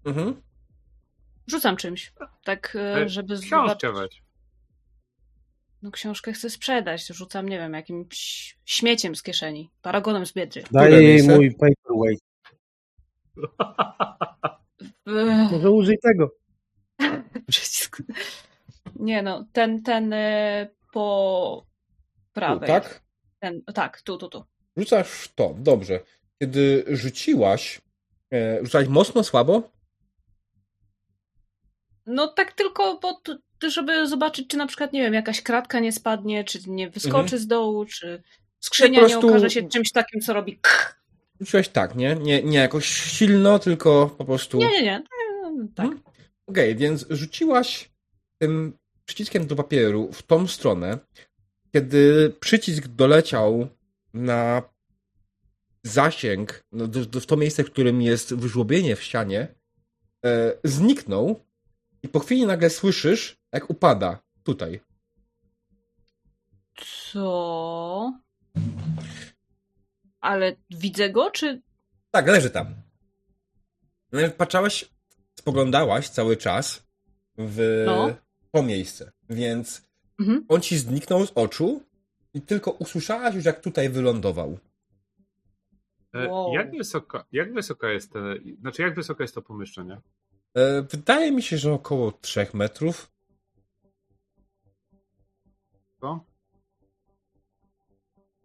Mhm. 0.05 0.35
Rzucam 1.47 1.77
czymś. 1.77 2.13
Tak, 2.45 2.77
E, 2.77 3.09
żeby 3.09 3.39
Książkę 3.39 3.87
zobaczyć. 3.89 4.01
weź. 4.01 4.30
No 5.83 5.91
książkę 5.91 6.33
chcę 6.33 6.51
sprzedać. 6.51 7.07
Rzucam, 7.07 7.49
nie 7.49 7.59
wiem, 7.59 7.73
jakimś 7.73 8.57
śmieciem 8.65 9.17
z 9.17 9.23
kieszeni. 9.23 9.71
Paragonem 9.83 10.27
z 10.27 10.33
biedry. 10.33 10.63
Daję 10.71 11.03
jej 11.03 11.23
mój 11.23 11.55
paperweight. 11.55 12.25
Może 15.53 15.71
użyj 15.71 15.99
tego. 16.03 16.31
Nie 18.97 19.23
no, 19.23 19.47
ten, 19.53 19.83
ten 19.83 20.13
e, 20.13 20.69
po 20.93 21.65
Tu, 21.65 22.33
prawej. 22.33 22.69
tak? 22.69 23.03
Ten, 23.39 23.63
tak, 23.75 24.03
tu, 24.03 24.19
tu, 24.19 24.29
tu. 24.29 24.45
Rzucasz 24.77 25.29
to, 25.35 25.55
dobrze. 25.59 26.01
Kiedy 26.39 26.85
rzuciłaś, 26.89 27.81
e, 28.33 28.59
rzucałeś 28.65 28.89
mocno, 28.89 29.25
słabo? 29.25 29.63
No 32.07 32.29
tak 32.29 32.53
tylko, 32.53 32.97
po, 32.97 33.15
to, 33.15 33.37
żeby 33.69 34.07
zobaczyć, 34.07 34.49
czy 34.49 34.57
na 34.57 34.67
przykład, 34.67 34.93
nie 34.93 35.03
wiem, 35.03 35.15
jakaś 35.15 35.43
kratka 35.43 35.81
nie 35.81 35.93
spadnie, 35.93 36.45
czy 36.45 36.59
nie 36.67 36.91
wyskoczy 36.91 37.21
Mhm. 37.23 37.43
z 37.43 37.47
dołu, 37.47 37.85
czy 37.85 38.23
skrzynia 38.61 39.01
Po 39.01 39.07
nie 39.07 39.13
prostu- 39.13 39.29
okaże 39.29 39.51
się 39.51 39.69
czymś 39.69 39.93
takim, 39.93 40.21
co 40.21 40.33
robi 40.33 40.59
kch. 40.63 41.01
Rzuciłaś 41.41 41.69
tak, 41.69 41.95
nie? 41.95 42.15
Nie, 42.21 42.43
nie 42.43 42.59
jakoś 42.59 42.87
silno, 42.89 43.59
tylko 43.59 44.15
po 44.19 44.25
prostu... 44.25 44.59
Nie, 44.59 44.71
nie, 44.71 44.83
nie. 44.83 45.03
Tak. 45.75 45.87
Mhm. 45.87 46.03
Okej, 46.47 46.77
więc 46.77 47.07
rzuciłaś 47.11 47.91
tym 48.39 48.73
przyciskiem 49.05 49.47
do 49.47 49.57
papieru 49.57 50.13
w 50.13 50.23
tą 50.23 50.47
stronę, 50.47 50.99
kiedy 51.73 52.33
przycisk 52.41 52.87
doleciał 52.89 53.69
na 54.15 54.63
zasięg, 55.85 56.65
no, 56.73 56.87
do, 56.87 57.05
do, 57.07 57.21
w 57.21 57.27
to 57.27 57.37
miejsce, 57.37 57.65
w 57.65 57.71
którym 57.71 58.03
jest 58.03 58.35
wyżłobienie 58.35 58.97
w 58.97 59.03
ścianie, 59.03 59.49
e, 60.25 60.53
zniknął 60.65 61.41
i 62.03 62.09
po 62.09 62.21
chwili 62.21 62.47
nagle 62.47 62.71
słyszysz, 62.71 63.37
jak 63.53 63.71
upada 63.71 64.19
tutaj. 64.43 64.81
Co? 67.13 68.13
Ale 70.21 70.57
widzę 70.71 71.11
go, 71.11 71.31
czy... 71.31 71.63
Tak, 72.11 72.27
leży 72.27 72.51
tam. 72.51 72.75
Patrzałaś, 74.37 74.91
spoglądałaś 75.39 76.09
cały 76.09 76.37
czas 76.37 76.87
w 77.39 77.83
No. 77.87 78.15
to 78.53 78.63
miejsce, 78.63 79.13
więc 79.31 79.83
Mhm. 80.21 80.45
on 80.49 80.61
ci 80.61 80.79
zniknął 80.79 81.27
z 81.27 81.33
oczu 81.35 81.83
i 82.35 82.41
tylko 82.43 82.71
usłyszałaś 82.71 83.35
już, 83.35 83.45
jak 83.45 83.61
tutaj 83.61 83.89
wylądował. 83.89 84.59
E, 86.15 86.29
Wow. 86.29 86.53
Jak, 86.55 86.71
wysoka, 86.77 87.25
jak 87.33 87.55
wysoka 87.55 87.91
jest 87.91 88.13
te, 88.13 88.21
znaczy 88.61 88.83
jak 88.83 88.95
wysoka 88.95 89.25
jest 89.25 89.35
to 89.35 89.43
pomieszczenie? 89.43 90.01
E, 90.55 90.83
wydaje 90.83 91.33
mi 91.33 91.43
się, 91.43 91.59
że 91.59 91.73
około 91.73 92.13
3 92.13 92.47
metrów. 92.55 93.11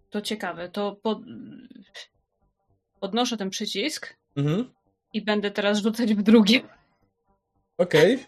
To 0.09 0.21
ciekawe. 0.21 0.69
To 0.69 0.95
pod... 0.95 1.19
podnoszę 2.99 3.37
ten 3.37 3.49
przycisk 3.49 4.15
Mhm. 4.35 4.69
i 5.13 5.21
będę 5.21 5.51
teraz 5.51 5.81
rzucać 5.81 6.13
w 6.13 6.21
drugie, 6.21 6.61
Okej. 7.77 8.19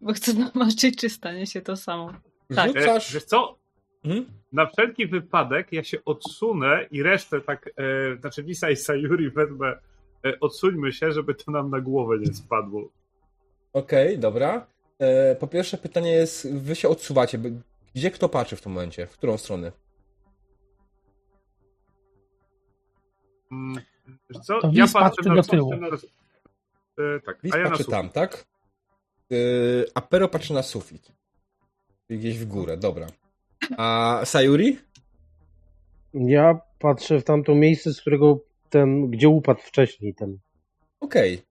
bo 0.00 0.12
chcę 0.12 0.32
zobaczyć, 0.32 0.96
czy 0.96 1.08
stanie 1.10 1.46
się 1.46 1.60
to 1.60 1.76
samo. 1.76 2.12
Tak. 2.54 2.68
Rzucasz. 2.78 3.14
wiesz 3.14 3.24
co? 3.24 3.58
Mhm. 4.04 4.26
Na 4.52 4.66
wszelki 4.66 5.06
wypadek 5.06 5.72
ja 5.72 5.84
się 5.84 6.04
odsunę 6.04 6.86
i 6.90 7.02
resztę 7.02 7.40
tak, 7.40 7.70
e, 7.76 8.16
znaczy 8.20 8.42
Wisa 8.42 8.70
i 8.70 8.76
Sayuri 8.76 9.30
wezmę, 9.30 9.66
e, 10.24 10.40
odsuńmy 10.40 10.92
się, 10.92 11.12
żeby 11.12 11.34
to 11.34 11.50
nam 11.52 11.70
na 11.70 11.80
głowę 11.80 12.18
nie 12.18 12.34
spadło. 12.34 12.88
Okej, 13.72 14.18
dobra. 14.18 14.66
E, 14.98 15.34
po 15.34 15.46
pierwsze 15.46 15.78
pytanie 15.78 16.12
jest, 16.12 16.54
wy 16.54 16.76
się 16.76 16.88
odsuwacie. 16.88 17.38
Gdzie 17.94 18.10
kto 18.10 18.28
patrzy 18.28 18.56
w 18.56 18.60
tym 18.60 18.72
momencie? 18.72 19.06
W 19.06 19.12
którą 19.12 19.38
stronę? 19.38 19.72
Mm, 23.52 23.82
co? 24.42 24.60
To 24.60 24.70
Ja 24.72 24.86
patrzę 24.86 25.00
patrzy 25.00 25.28
na 25.28 25.34
do 25.34 25.42
tyłu. 25.42 25.70
patrzę 25.70 26.06
Na, 26.96 27.04
e, 27.04 27.20
tak, 27.20 27.42
Lis 27.42 27.54
a 27.54 27.58
ja 27.58 27.70
patrzy 27.70 27.84
tam, 27.84 28.10
tak? 28.10 28.46
E, 29.32 29.36
a 29.94 30.00
Pero 30.00 30.28
patrzy 30.28 30.54
na 30.54 30.62
sufit. 30.62 31.12
Gdzieś 32.10 32.38
w 32.38 32.46
górę, 32.46 32.76
dobra. 32.76 33.06
A 33.76 34.20
Sayuri? 34.24 34.78
Ja 36.14 36.60
patrzę 36.78 37.20
w 37.20 37.24
tamto 37.24 37.54
miejsce, 37.54 37.92
z 37.92 38.00
którego 38.00 38.40
ten, 38.70 39.10
gdzie 39.10 39.28
upadł 39.28 39.60
wcześniej 39.60 40.14
ten. 40.14 40.38
Okej. 41.00 41.42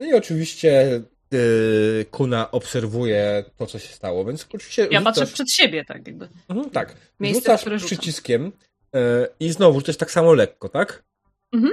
No 0.00 0.06
i 0.06 0.14
oczywiście 0.14 1.02
yy, 1.32 2.06
Kuna 2.10 2.50
obserwuje 2.50 3.44
to, 3.56 3.66
co 3.66 3.78
się 3.78 3.88
stało, 3.94 4.24
więc 4.24 4.46
oczywiście 4.54 4.88
Ja 4.90 5.00
patrzę 5.02 5.20
rzucasz- 5.26 5.32
przed 5.34 5.52
siebie, 5.52 5.84
tak 5.84 6.06
jakby. 6.06 6.28
Mhm, 6.48 6.70
tak. 6.70 6.96
Miejsce, 7.20 7.40
Rzucasz 7.40 7.60
które 7.60 7.78
rzucam. 7.78 7.98
przyciskiem 7.98 8.52
yy, 8.92 9.00
i 9.40 9.52
znowu 9.52 9.80
rzucasz 9.80 9.96
tak 9.96 10.10
samo 10.10 10.32
lekko, 10.34 10.68
tak? 10.68 11.04
Mhm. 11.52 11.72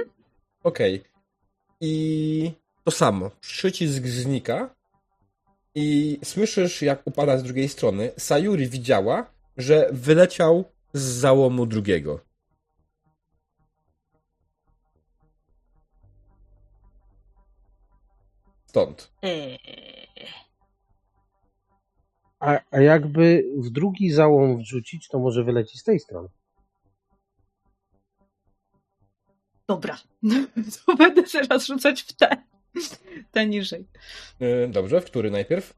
Okej. 0.62 1.02
I 1.80 2.52
to 2.84 2.90
samo. 2.90 3.30
Przycisk 3.40 4.06
znika 4.06 4.74
i 5.74 6.18
słyszysz, 6.24 6.82
jak 6.82 7.06
upada 7.06 7.38
z 7.38 7.42
drugiej 7.42 7.68
strony. 7.68 8.10
Sayuri 8.18 8.68
widziała, 8.68 9.30
że 9.56 9.88
wyleciał 9.92 10.64
z 10.92 11.00
załomu 11.02 11.66
drugiego. 11.66 12.20
Stąd. 18.68 19.10
Eee. 19.22 19.58
A, 22.40 22.58
a 22.70 22.80
jakby 22.80 23.44
w 23.56 23.70
drugi 23.70 24.10
załom 24.10 24.58
wrzucić, 24.58 25.08
to 25.08 25.18
może 25.18 25.44
wyleci 25.44 25.78
z 25.78 25.84
tej 25.84 26.00
strony. 26.00 26.28
Dobra. 29.68 29.98
To 30.86 30.96
będę 30.96 31.22
teraz 31.22 31.66
rzucać 31.66 32.02
w 32.02 32.12
te. 32.12 32.42
Te 33.32 33.46
niżej. 33.46 33.86
Yy, 34.40 34.68
dobrze, 34.70 35.00
w 35.00 35.04
który 35.04 35.30
najpierw? 35.30 35.74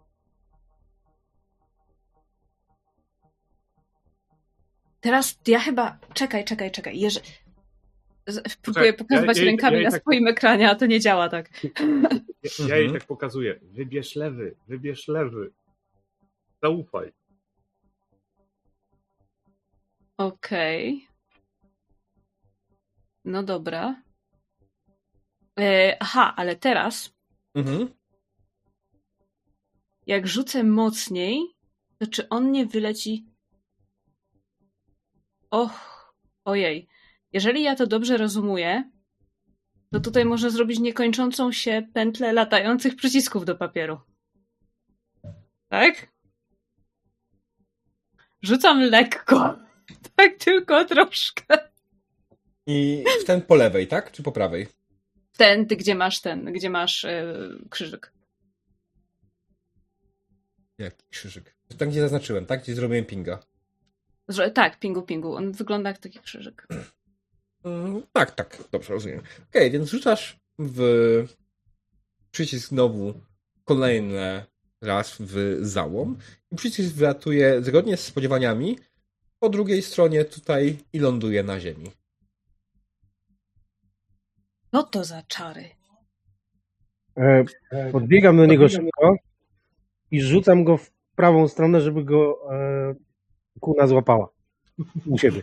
Teraz 5.00 5.38
ja 5.46 5.58
chyba. 5.58 5.98
Czekaj, 6.14 6.44
czekaj, 6.44 6.70
czekaj. 6.70 7.00
Jeże... 7.00 7.20
Próbuję 8.62 8.92
pokazywać 8.92 9.36
ja- 9.36 9.42
ja- 9.44 9.50
rękami 9.50 9.76
ja 9.76 9.82
na 9.82 9.90
tak- 9.90 10.00
swoim 10.02 10.26
ekranie, 10.28 10.70
a 10.70 10.74
to 10.74 10.86
nie 10.86 11.00
działa 11.00 11.28
tak. 11.28 11.50
Ja, 12.42 12.66
ja 12.68 12.76
jej 12.76 12.84
Mhm. 12.86 13.00
tak 13.00 13.08
pokazuję. 13.08 13.60
Wybierz 13.62 14.16
lewy, 14.16 14.56
wybierz 14.68 15.08
lewy. 15.08 15.52
Zaufaj. 16.62 17.12
Okej. 20.16 21.06
No 23.24 23.42
dobra. 23.42 24.02
E, 25.60 25.96
aha, 26.00 26.34
ale 26.36 26.56
teraz, 26.56 27.12
Mhm. 27.54 27.88
jak 30.06 30.26
rzucę 30.26 30.64
mocniej, 30.64 31.42
to 31.98 32.06
czy 32.06 32.28
on 32.28 32.52
nie 32.52 32.66
wyleci. 32.66 33.24
Och, 35.50 35.72
ojej. 36.44 36.88
Jeżeli 37.32 37.62
ja 37.62 37.76
to 37.76 37.86
dobrze 37.86 38.16
rozumuję, 38.16 38.90
to 39.92 40.00
tutaj 40.00 40.24
można 40.24 40.50
zrobić 40.50 40.78
niekończącą 40.78 41.52
się 41.52 41.88
pętlę 41.94 42.32
latających 42.32 42.96
przycisków 42.96 43.44
do 43.44 43.56
papieru. 43.56 44.00
Tak? 45.68 46.08
Rzucam 48.42 48.80
lekko. 48.80 49.56
Tak 50.16 50.36
tylko 50.38 50.84
troszkę. 50.84 51.58
I 52.66 53.04
w 53.20 53.24
ten 53.24 53.42
po 53.42 53.54
lewej, 53.54 53.88
tak? 53.88 54.12
Czy 54.12 54.22
po 54.22 54.32
prawej? 54.32 54.68
Ten, 55.36 55.66
ty 55.66 55.76
gdzie 55.76 55.94
masz 55.94 56.20
ten, 56.20 56.52
gdzie 56.52 56.70
masz 56.70 57.02
yy, 57.02 57.58
krzyżyk. 57.70 58.12
Jaki 60.78 61.04
krzyżyk? 61.10 61.54
Tam, 61.78 61.90
gdzie 61.90 62.00
zaznaczyłem, 62.00 62.46
tak? 62.46 62.62
Gdzie 62.62 62.74
zrobiłem 62.74 63.04
pinga. 63.04 63.38
Tak, 64.54 64.78
pingu, 64.78 65.02
pingu. 65.02 65.34
On 65.34 65.52
wygląda 65.52 65.90
jak 65.90 65.98
taki 65.98 66.18
krzyżyk. 66.18 66.66
Mm, 67.64 68.02
tak, 68.12 68.30
tak, 68.30 68.64
dobrze, 68.72 68.94
rozumiem. 68.94 69.22
Okej, 69.50 69.70
więc 69.70 69.88
rzucasz 69.90 70.40
w 70.58 70.80
przycisk 72.30 72.68
znowu 72.68 73.14
kolejny 73.64 74.44
raz 74.82 75.16
w 75.20 75.58
załom 75.60 76.18
i 76.52 76.56
przycisk 76.56 76.94
wylatuje 76.94 77.62
zgodnie 77.62 77.96
z 77.96 78.04
spodziewaniami 78.04 78.78
po 79.38 79.48
drugiej 79.48 79.82
stronie 79.82 80.24
tutaj 80.24 80.78
i 80.92 80.98
ląduje 80.98 81.42
na 81.42 81.60
ziemi. 81.60 81.90
No 84.72 84.82
to 84.82 85.04
za 85.04 85.22
czary. 85.22 85.64
E, 87.16 87.44
podbiegam 87.92 88.36
do 88.36 88.46
niego 88.46 88.68
szybko 88.68 89.16
i 90.10 90.20
rzucam 90.20 90.64
go 90.64 90.76
w 90.76 90.90
prawą 91.16 91.48
stronę, 91.48 91.80
żeby 91.80 92.04
go 92.04 92.54
e, 92.54 92.94
kuna 93.60 93.86
złapała 93.86 94.28
u 95.06 95.18
siebie. 95.18 95.42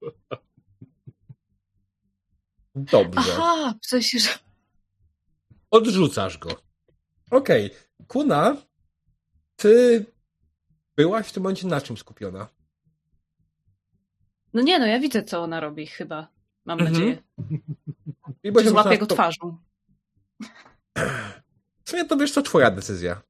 Dobrze. 2.84 3.20
Aha, 3.38 3.74
w 3.82 3.86
sensie, 3.86 4.18
że... 4.18 4.28
Odrzucasz 5.70 6.38
go. 6.38 6.50
Okej. 7.30 7.70
Kuna, 8.08 8.56
ty 9.56 10.04
byłaś 10.96 11.26
w 11.28 11.32
tym 11.32 11.42
momencie 11.42 11.66
na 11.66 11.80
czym 11.80 11.96
skupiona? 11.96 12.48
No 14.54 14.62
nie, 14.62 14.78
no 14.78 14.86
ja 14.86 15.00
widzę, 15.00 15.22
co 15.22 15.42
ona 15.42 15.60
robi 15.60 15.86
chyba. 15.86 16.28
Mam 16.64 16.78
Mhm. 16.80 16.92
nadzieję. 16.94 17.22
I 18.44 18.52
Czy 18.52 18.68
złapię 18.70 18.98
go 18.98 19.06
to- 19.06 19.14
twarzą. 19.14 19.58
W 21.84 21.90
sumie 21.90 22.04
to 22.04 22.16
wiesz 22.16 22.32
co, 22.32 22.42
twoja 22.42 22.70
decyzja. 22.70 23.22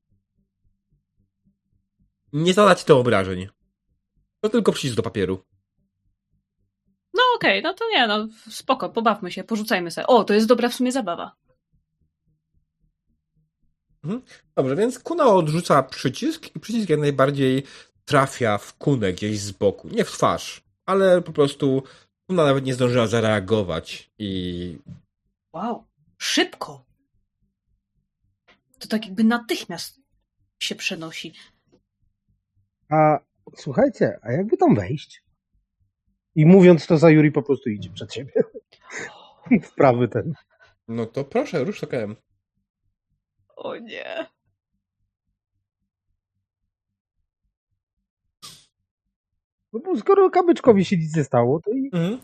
Nie 2.32 2.55
zadać 2.55 2.84
to 2.84 2.98
obrażeń. 3.01 3.48
To 4.40 4.48
tylko 4.48 4.72
przycisk 4.72 4.96
do 4.96 5.03
papieru. 5.03 5.44
Okej, 7.41 7.62
no 7.62 7.74
to 7.74 7.84
nie, 7.91 8.07
no 8.07 8.28
spoko, 8.51 8.88
pobawmy 8.88 9.32
się, 9.32 9.45
porzucajmy 9.45 9.91
sobie. 9.91 10.07
O, 10.07 10.24
to 10.24 10.34
jest 10.34 10.47
dobra 10.47 10.68
w 10.68 10.74
sumie 10.74 10.93
zabawa. 10.93 11.36
Dobrze, 14.57 14.76
więc 14.76 14.99
kuna 14.99 15.24
odrzuca 15.24 15.82
przycisk 15.82 16.57
i 16.57 16.61
przycisk 16.61 16.88
jak 16.88 17.01
najbardziej 17.01 17.62
trafia 18.05 18.59
w 18.59 18.74
kunę 18.74 19.12
gdzieś 19.12 19.38
z 19.38 19.51
boku. 19.51 19.88
Nie 19.88 20.05
w 20.05 20.12
twarz, 20.12 20.62
ale 20.86 21.22
po 21.22 21.32
prostu 21.32 21.82
kuna 22.26 22.45
nawet 22.45 22.64
nie 22.64 22.74
zdążyła 22.74 23.07
zareagować 23.07 24.11
i 24.18 24.78
Wow, 25.53 25.84
szybko. 26.18 26.84
To 28.78 28.88
tak 28.88 29.07
jakby 29.07 29.24
natychmiast 29.24 30.01
się 30.62 30.74
przenosi. 30.74 31.34
A 32.91 33.18
słuchajcie, 33.57 34.18
a 34.22 34.32
jakby 34.32 34.57
tam 34.57 34.74
wejść? 34.74 35.30
I 36.41 36.47
mówiąc 36.47 36.86
to, 36.86 36.99
za 36.99 37.11
Juri 37.11 37.32
po 37.32 37.43
prostu 37.43 37.70
idzie 37.70 37.91
przed 37.91 38.14
siebie. 38.14 38.32
w 39.68 39.74
prawy 39.74 40.09
ten. 40.09 40.34
no 40.88 41.07
to 41.07 41.24
proszę, 41.24 41.64
rusz 41.64 41.80
tokiem. 41.80 42.16
O 43.57 43.76
nie. 43.76 44.26
No 49.72 49.80
bo 49.80 49.97
skoro 49.97 50.30
kamyczkowi 50.30 50.84
się 50.84 50.97
nic 50.97 51.16
nie 51.16 51.24
stało, 51.24 51.61
to 51.64 51.70
i 51.70 51.91
Mhm. 51.93 52.18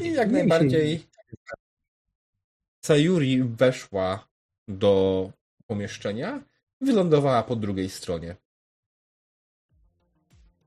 I 0.00 0.12
jak 0.12 0.30
najbardziej 0.30 1.06
Sayuri 2.84 3.42
weszła 3.44 4.28
do 4.68 5.30
pomieszczenia 5.66 6.40
i 6.80 6.84
wylądowała 6.84 7.42
po 7.42 7.56
drugiej 7.56 7.90
stronie. 7.90 8.36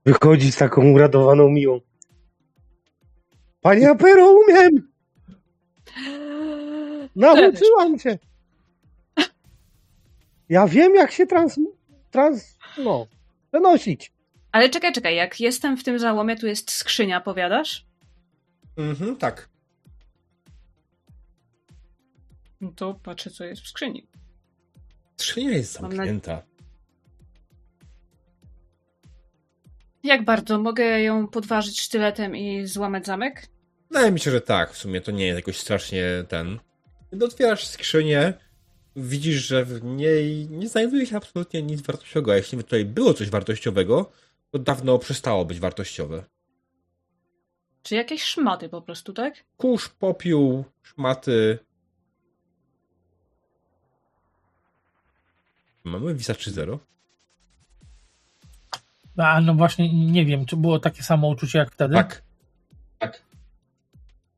wychodzi 0.04 0.52
z 0.52 0.56
taką 0.56 0.90
uradowaną 0.92 1.48
miłą. 1.48 1.80
Panie 3.60 3.90
Apero, 3.90 4.30
umiem! 4.32 4.90
Nauczyłam 7.16 7.98
cię! 7.98 8.18
Ja 10.48 10.66
wiem, 10.66 10.94
jak 10.94 11.12
się 11.12 11.26
trans... 11.26 11.60
trans... 12.10 12.58
no... 12.78 13.06
przenosić. 13.50 14.12
Ale 14.52 14.68
czekaj, 14.68 14.92
czekaj, 14.92 15.16
jak 15.16 15.40
jestem 15.40 15.76
w 15.76 15.84
tym 15.84 15.98
załomie, 15.98 16.36
tu 16.36 16.46
jest 16.46 16.70
skrzynia, 16.70 17.20
powiadasz? 17.20 17.86
Mhm, 18.76 19.16
tak. 19.16 19.48
No 22.60 22.72
to 22.76 22.94
patrzę, 22.94 23.30
co 23.30 23.44
jest 23.44 23.62
w 23.62 23.68
skrzyni. 23.68 24.06
Skrzynia 25.16 25.50
jest 25.50 25.80
Mam 25.80 25.90
na- 25.90 25.96
zamknięta. 25.96 26.42
Jak 30.02 30.24
bardzo? 30.24 30.58
Mogę 30.58 31.02
ją 31.02 31.28
podważyć 31.28 31.80
sztyletem 31.80 32.36
i 32.36 32.66
złamać 32.66 33.06
zamek? 33.06 33.46
Wydaje 33.90 34.12
mi 34.12 34.20
się, 34.20 34.30
że 34.30 34.40
tak. 34.40 34.72
W 34.72 34.78
sumie 34.78 35.00
to 35.00 35.10
nie 35.10 35.26
jest 35.26 35.36
jakoś 35.36 35.58
strasznie 35.58 36.04
ten. 36.28 36.58
Gdy 37.12 37.24
otwierasz 37.24 37.66
skrzynię, 37.66 38.34
widzisz, 38.96 39.46
że 39.46 39.64
w 39.64 39.84
niej 39.84 40.48
nie 40.50 40.68
znajduje 40.68 41.06
się 41.06 41.16
absolutnie 41.16 41.62
nic 41.62 41.82
wartościowego. 41.82 42.32
A 42.32 42.36
jeśli 42.36 42.58
by 42.58 42.64
tutaj 42.64 42.84
było 42.84 43.14
coś 43.14 43.30
wartościowego, 43.30 44.12
to 44.50 44.58
dawno 44.58 44.98
przestało 44.98 45.44
być 45.44 45.60
wartościowe. 45.60 46.24
Czy 47.82 47.94
jakieś 47.94 48.22
szmaty 48.22 48.68
po 48.68 48.82
prostu, 48.82 49.12
tak? 49.12 49.34
Kurz, 49.56 49.88
popiół, 49.88 50.64
szmaty. 50.82 51.58
Mamy 55.84 56.14
Visa 56.14 56.32
3.0? 56.32 56.78
A 59.26 59.40
no 59.40 59.54
właśnie, 59.54 60.10
nie 60.10 60.24
wiem, 60.24 60.46
czy 60.46 60.56
było 60.56 60.78
takie 60.78 61.02
samo 61.02 61.28
uczucie 61.28 61.58
jak 61.58 61.72
wtedy? 61.72 61.94
Tak. 61.94 62.22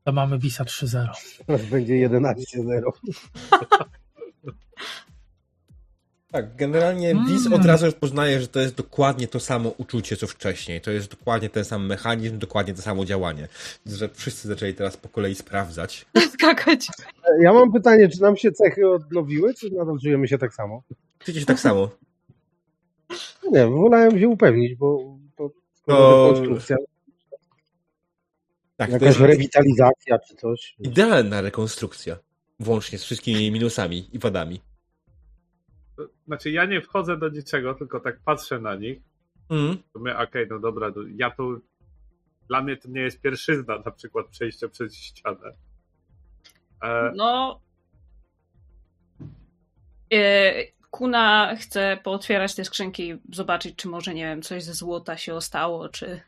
To 0.03 0.11
mamy 0.11 0.39
Visa 0.39 0.63
3.0. 0.63 1.07
Teraz 1.45 1.65
będzie 1.65 2.09
11-0. 2.09 2.81
Tak, 6.33 6.55
generalnie 6.55 7.11
Mm. 7.11 7.25
Wiz 7.27 7.47
od 7.47 7.65
razu 7.65 7.91
poznaje, 7.91 8.39
że 8.41 8.47
to 8.47 8.59
jest 8.59 8.75
dokładnie 8.75 9.27
to 9.27 9.39
samo 9.39 9.69
uczucie, 9.69 10.17
co 10.17 10.27
wcześniej. 10.27 10.81
To 10.81 10.91
jest 10.91 11.11
dokładnie 11.11 11.49
ten 11.49 11.65
sam 11.65 11.85
mechanizm, 11.85 12.39
dokładnie 12.39 12.73
to 12.73 12.81
samo 12.81 13.05
działanie. 13.05 13.47
Że 13.85 14.09
wszyscy 14.09 14.47
zaczęli 14.47 14.73
teraz 14.73 14.97
po 14.97 15.09
kolei 15.09 15.35
sprawdzać. 15.35 16.05
Skakać. 16.33 16.87
Ja 17.41 17.53
mam 17.53 17.71
pytanie, 17.71 18.09
czy 18.09 18.21
nam 18.21 18.37
się 18.37 18.51
cechy 18.51 18.89
odnowiły, 18.89 19.53
czy 19.53 19.69
nadal 19.71 19.99
czujemy 20.03 20.27
się 20.27 20.37
tak 20.37 20.53
samo? 20.53 20.83
Czujecie 21.19 21.39
się 21.39 21.45
tak 21.45 21.59
samo. 21.59 21.89
Nie, 23.51 23.67
wolałem 23.67 24.19
się 24.19 24.27
upewnić, 24.27 24.75
bo 24.75 25.17
to, 25.37 25.49
to 25.49 25.53
To- 25.85 26.27
rekonstrukcja, 26.33 26.77
Tak, 28.77 28.87
to 28.89 28.93
jakaś 28.93 29.07
jest 29.07 29.19
rewitalizacja 29.19 30.19
czy 30.19 30.35
coś. 30.35 30.75
idealna 30.79 31.41
rekonstrukcja. 31.41 32.17
Włącznie 32.59 32.97
z 32.97 33.03
wszystkimi 33.03 33.51
minusami 33.51 34.09
i 34.15 34.19
wadami. 34.19 34.61
Znaczy, 36.27 36.51
ja 36.51 36.65
nie 36.65 36.81
wchodzę 36.81 37.17
do 37.17 37.29
niczego, 37.29 37.73
tylko 37.73 37.99
tak 37.99 38.19
patrzę 38.25 38.59
na 38.59 38.75
nich. 38.75 38.99
Mm. 39.49 39.77
To 39.93 39.99
my, 39.99 40.17
okej, 40.17 40.47
no 40.49 40.59
dobra, 40.59 40.91
to 40.91 40.99
ja 41.15 41.31
tu. 41.31 41.61
Dla 42.47 42.61
mnie 42.61 42.77
to 42.77 42.89
nie 42.89 43.01
jest 43.01 43.21
pierwszyzna, 43.21 43.79
na 43.85 43.91
przykład 43.91 44.27
przejście 44.27 44.69
przez 44.69 44.95
ścianę. 44.95 45.53
E, 46.83 47.11
No. 47.15 47.59
E, 50.13 50.53
Kuna 50.93 51.55
chce 51.55 51.97
pootwierać 52.03 52.55
te 52.55 52.65
skrzynki, 52.65 53.13
zobaczyć, 53.31 53.75
czy 53.75 53.87
może, 53.87 54.13
nie 54.13 54.23
wiem, 54.23 54.41
coś 54.41 54.63
ze 54.63 54.73
złota 54.73 55.17
się 55.17 55.33
ostało, 55.33 55.89
czy. 55.89 56.21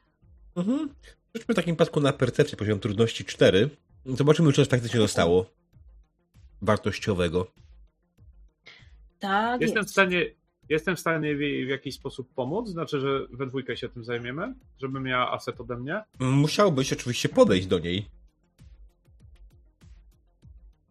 Mhm. 0.56 0.90
Rzućmy 1.36 1.54
w 1.54 1.56
takim 1.56 1.76
przypadku 1.76 2.02
na 2.02 2.14
percepcję 2.14 2.58
poziom 2.58 2.80
trudności 2.80 3.26
4. 3.26 3.70
Zobaczymy, 4.06 4.52
czy 4.52 4.56
coś 4.56 4.68
faktycznie 4.68 5.00
zostało. 5.00 5.46
Wartościowego. 6.62 7.48
Tak. 9.20 9.62
jestem 9.62 9.84
w 9.84 9.86
jest. 9.86 9.94
stanie. 9.94 10.26
Jestem 10.70 10.96
w 10.96 11.00
stanie 11.00 11.36
w, 11.36 11.40
w 11.40 11.70
jakiś 11.70 11.96
sposób 11.96 12.34
pomóc? 12.36 12.70
Znaczy, 12.70 13.00
że 13.00 13.28
we 13.32 13.46
dwójkę 13.46 13.78
się 13.78 13.90
tym 13.90 14.04
zajmiemy? 14.04 14.54
Żeby 14.82 15.00
miała 15.00 15.32
aset 15.32 15.62
ode 15.62 15.78
mnie? 15.78 16.04
Musiałbyś 16.20 16.94
oczywiście 16.94 17.30
podejść 17.30 17.68
do 17.68 17.80
niej. 17.80 18.06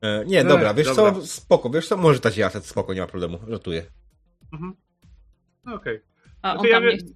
E, 0.05 0.25
nie, 0.27 0.41
Ech, 0.41 0.47
dobra, 0.47 0.75
wiesz 0.75 0.87
dobra. 0.97 1.13
co, 1.13 1.27
spoko, 1.27 1.71
wiesz 1.71 1.89
co, 1.89 1.97
może 1.97 2.21
dać 2.21 2.39
aset, 2.41 2.67
spoko, 2.67 2.95
nie 2.95 3.01
ma 3.01 3.07
problemu, 3.07 3.39
żartuję. 3.49 3.87
Mhm. 4.53 4.75
No, 5.65 5.75
Okej. 5.75 6.01
A 6.43 6.53
on 6.53 6.59
Znaczy, 6.59 6.69
ja 6.69 6.81
tam 6.81 6.89
nie, 6.89 6.99
ch- 6.99 7.15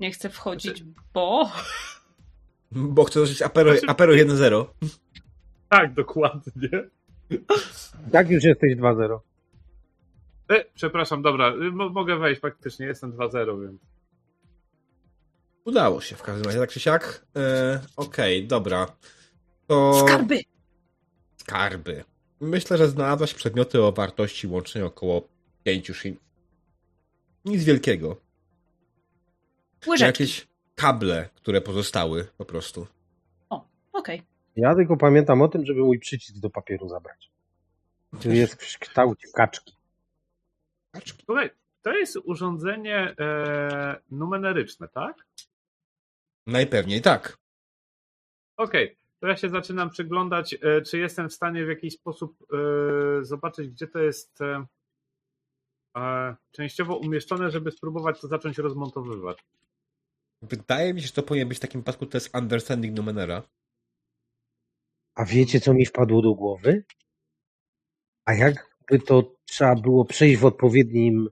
nie 0.00 0.10
chce 0.12 0.30
wchodzić, 0.30 0.84
bo. 1.14 1.50
Bo 2.72 3.04
chcę 3.04 3.20
zacząć 3.20 3.42
Apero, 3.42 3.70
Znaczy- 3.72 3.86
Apero 3.86 4.12
1-0. 4.12 4.64
Tak, 5.68 5.94
dokładnie. 5.94 6.68
Tak 8.12 8.30
już 8.30 8.44
jesteś 8.44 8.76
2-0. 8.76 9.18
E, 10.50 10.64
przepraszam, 10.74 11.22
dobra, 11.22 11.48
y, 11.54 11.72
mo- 11.72 11.88
mogę 11.88 12.16
wejść, 12.18 12.40
faktycznie 12.40 12.86
jestem 12.86 13.12
2-0, 13.12 13.62
więc. 13.62 13.80
Udało 15.64 16.00
się 16.00 16.16
w 16.16 16.22
każdym 16.22 16.44
razie, 16.46 16.58
tak 16.58 16.70
czy 16.70 16.80
siak. 16.80 17.26
E, 17.36 17.80
Okej, 17.96 18.46
dobra. 18.46 18.86
To... 19.66 20.00
Skarby! 20.06 20.40
Skarby. 21.36 22.04
Myślę, 22.40 22.78
że 22.78 22.88
znalazłaś 22.88 23.34
przedmioty 23.34 23.82
o 23.82 23.92
wartości 23.92 24.46
łącznej 24.46 24.84
około 24.84 25.28
5 25.64 25.90
shin. 25.92 26.16
Nic 27.44 27.64
wielkiego. 27.64 28.16
Łyżeczki. 29.86 30.22
Jakieś 30.22 30.48
kable, 30.74 31.28
które 31.34 31.60
pozostały 31.60 32.28
po 32.36 32.44
prostu. 32.44 32.86
Okej. 33.92 34.22
Ja 34.56 34.74
tylko 34.74 34.96
pamiętam 34.96 35.42
o 35.42 35.48
tym, 35.48 35.66
żeby 35.66 35.80
mój 35.80 35.98
przycisk 35.98 36.38
do 36.38 36.50
papieru 36.50 36.88
zabrać. 36.88 37.30
Który 38.18 38.36
jest 38.36 38.54
w 38.54 38.78
kształcie 38.78 39.28
kaczki. 39.34 39.76
Słuchaj, 41.24 41.50
to 41.82 41.92
jest 41.92 42.16
urządzenie 42.24 43.14
e, 43.18 44.00
numeryczne, 44.10 44.88
tak? 44.88 45.26
Najpewniej 46.46 47.02
tak. 47.02 47.38
Okej, 48.56 48.96
to 49.20 49.26
ja 49.26 49.36
się 49.36 49.48
zaczynam 49.48 49.90
przyglądać, 49.90 50.54
e, 50.54 50.82
czy 50.82 50.98
jestem 50.98 51.28
w 51.28 51.34
stanie 51.34 51.64
w 51.64 51.68
jakiś 51.68 51.94
sposób 51.94 52.36
e, 52.52 53.24
zobaczyć, 53.24 53.68
gdzie 53.70 53.86
to 53.86 53.98
jest 53.98 54.40
e, 55.96 56.36
częściowo 56.50 56.96
umieszczone, 56.96 57.50
żeby 57.50 57.70
spróbować 57.70 58.20
to 58.20 58.28
zacząć 58.28 58.58
rozmontowywać. 58.58 59.44
Wydaje 60.42 60.94
mi 60.94 61.00
się, 61.00 61.06
że 61.06 61.12
to 61.12 61.22
powinien 61.22 61.48
być 61.48 61.58
w 61.58 61.60
takim 61.60 61.82
przypadku 61.82 62.06
to 62.06 62.16
jest 62.16 62.36
understanding 62.36 62.96
Numenera. 62.96 63.42
A 65.14 65.24
wiecie, 65.24 65.60
co 65.60 65.74
mi 65.74 65.86
wpadło 65.86 66.22
do 66.22 66.34
głowy? 66.34 66.84
A 68.24 68.34
jakby 68.34 68.98
to 69.06 69.34
trzeba 69.44 69.74
było 69.74 70.04
przejść 70.04 70.40
w 70.40 70.44
odpowiednim, 70.44 71.28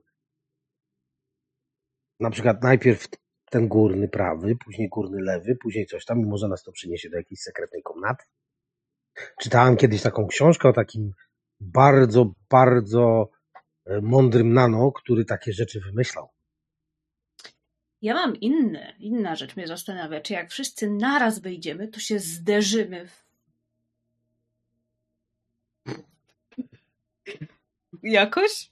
na 2.19 2.29
przykład 2.29 2.63
najpierw 2.63 3.07
ten 3.49 3.67
górny 3.67 4.07
prawy, 4.07 4.55
później 4.55 4.89
górny 4.89 5.21
lewy, 5.21 5.55
później 5.55 5.85
coś 5.85 6.05
tam 6.05 6.21
i 6.21 6.25
może 6.25 6.47
nas 6.47 6.63
to 6.63 6.71
przyniesie 6.71 7.09
do 7.09 7.17
jakiejś 7.17 7.41
sekretnej 7.41 7.81
komnaty. 7.83 8.25
Czytałem 9.41 9.77
kiedyś 9.77 10.01
taką 10.01 10.27
książkę 10.27 10.69
o 10.69 10.73
takim 10.73 11.13
bardzo, 11.59 12.31
bardzo 12.49 13.29
e, 13.85 14.01
mądrym 14.01 14.53
nano, 14.53 14.91
który 14.91 15.25
takie 15.25 15.53
rzeczy 15.53 15.79
wymyślał. 15.81 16.29
Ja 18.01 18.13
mam 18.13 18.35
inne, 18.35 18.93
inna 18.99 19.35
rzecz 19.35 19.55
mnie 19.55 19.67
zastanawia, 19.67 20.21
czy 20.21 20.33
jak 20.33 20.49
wszyscy 20.49 20.89
naraz 20.89 21.39
wyjdziemy, 21.39 21.87
to 21.87 21.99
się 21.99 22.19
zderzymy. 22.19 23.07
W... 23.07 23.29
Jakoś? 28.03 28.71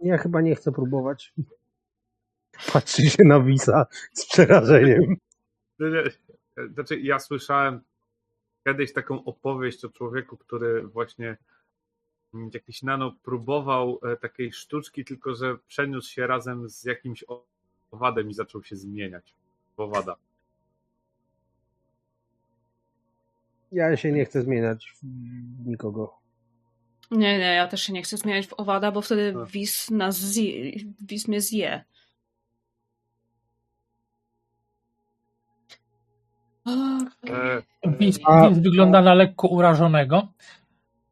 Ja 0.00 0.18
chyba 0.18 0.40
nie 0.40 0.54
chcę 0.54 0.72
próbować. 0.72 1.32
Patrzy 2.72 3.10
się 3.10 3.24
na 3.24 3.40
Wisa 3.40 3.86
z 4.12 4.26
przerażeniem. 4.26 5.16
Nie, 5.78 5.90
nie, 5.90 6.04
Znaczy, 6.68 7.00
ja 7.00 7.18
słyszałem 7.18 7.80
kiedyś 8.66 8.92
taką 8.92 9.24
opowieść 9.24 9.84
o 9.84 9.88
człowieku, 9.88 10.36
który 10.36 10.82
właśnie 10.82 11.36
jakiś 12.54 12.82
nano 12.82 13.12
próbował 13.22 14.00
e, 14.02 14.16
takiej 14.16 14.52
sztuczki, 14.52 15.04
tylko 15.04 15.34
że 15.34 15.58
przeniósł 15.68 16.12
się 16.12 16.26
razem 16.26 16.68
z 16.68 16.84
jakimś 16.84 17.24
owadem 17.90 18.30
i 18.30 18.34
zaczął 18.34 18.62
się 18.64 18.76
zmieniać 18.76 19.34
w 19.76 19.80
owada. 19.80 20.16
Ja 23.72 23.96
się 23.96 24.12
nie 24.12 24.24
chcę 24.24 24.42
zmieniać 24.42 24.92
w 25.02 25.66
nikogo. 25.66 26.18
Nie, 27.10 27.38
nie, 27.38 27.54
ja 27.54 27.68
też 27.68 27.82
się 27.82 27.92
nie 27.92 28.02
chcę 28.02 28.16
zmieniać 28.16 28.46
w 28.46 28.52
owada, 28.52 28.92
bo 28.92 29.02
wtedy 29.02 29.34
A. 29.42 29.46
Wis 29.46 29.90
nas 29.90 30.16
zje, 30.16 30.72
Wis 31.08 31.28
mnie 31.28 31.40
zje. 31.40 31.84
E, 36.66 37.62
Więc, 38.00 38.20
A- 38.24 38.42
więc 38.42 38.58
wygląda 38.58 39.02
na 39.02 39.14
lekko 39.14 39.48
urażonego. 39.48 40.28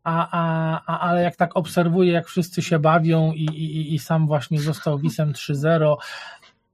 A, 0.05 0.29
a, 0.31 0.83
a, 0.87 1.01
ale 1.01 1.23
jak 1.23 1.37
tak 1.37 1.57
obserwuję, 1.57 2.13
jak 2.13 2.27
wszyscy 2.27 2.63
się 2.63 2.79
bawią 2.79 3.33
i, 3.33 3.45
i, 3.45 3.95
i 3.95 3.99
sam 3.99 4.27
właśnie 4.27 4.61
został 4.61 4.99
Wisem 4.99 5.33
3.0, 5.33 5.97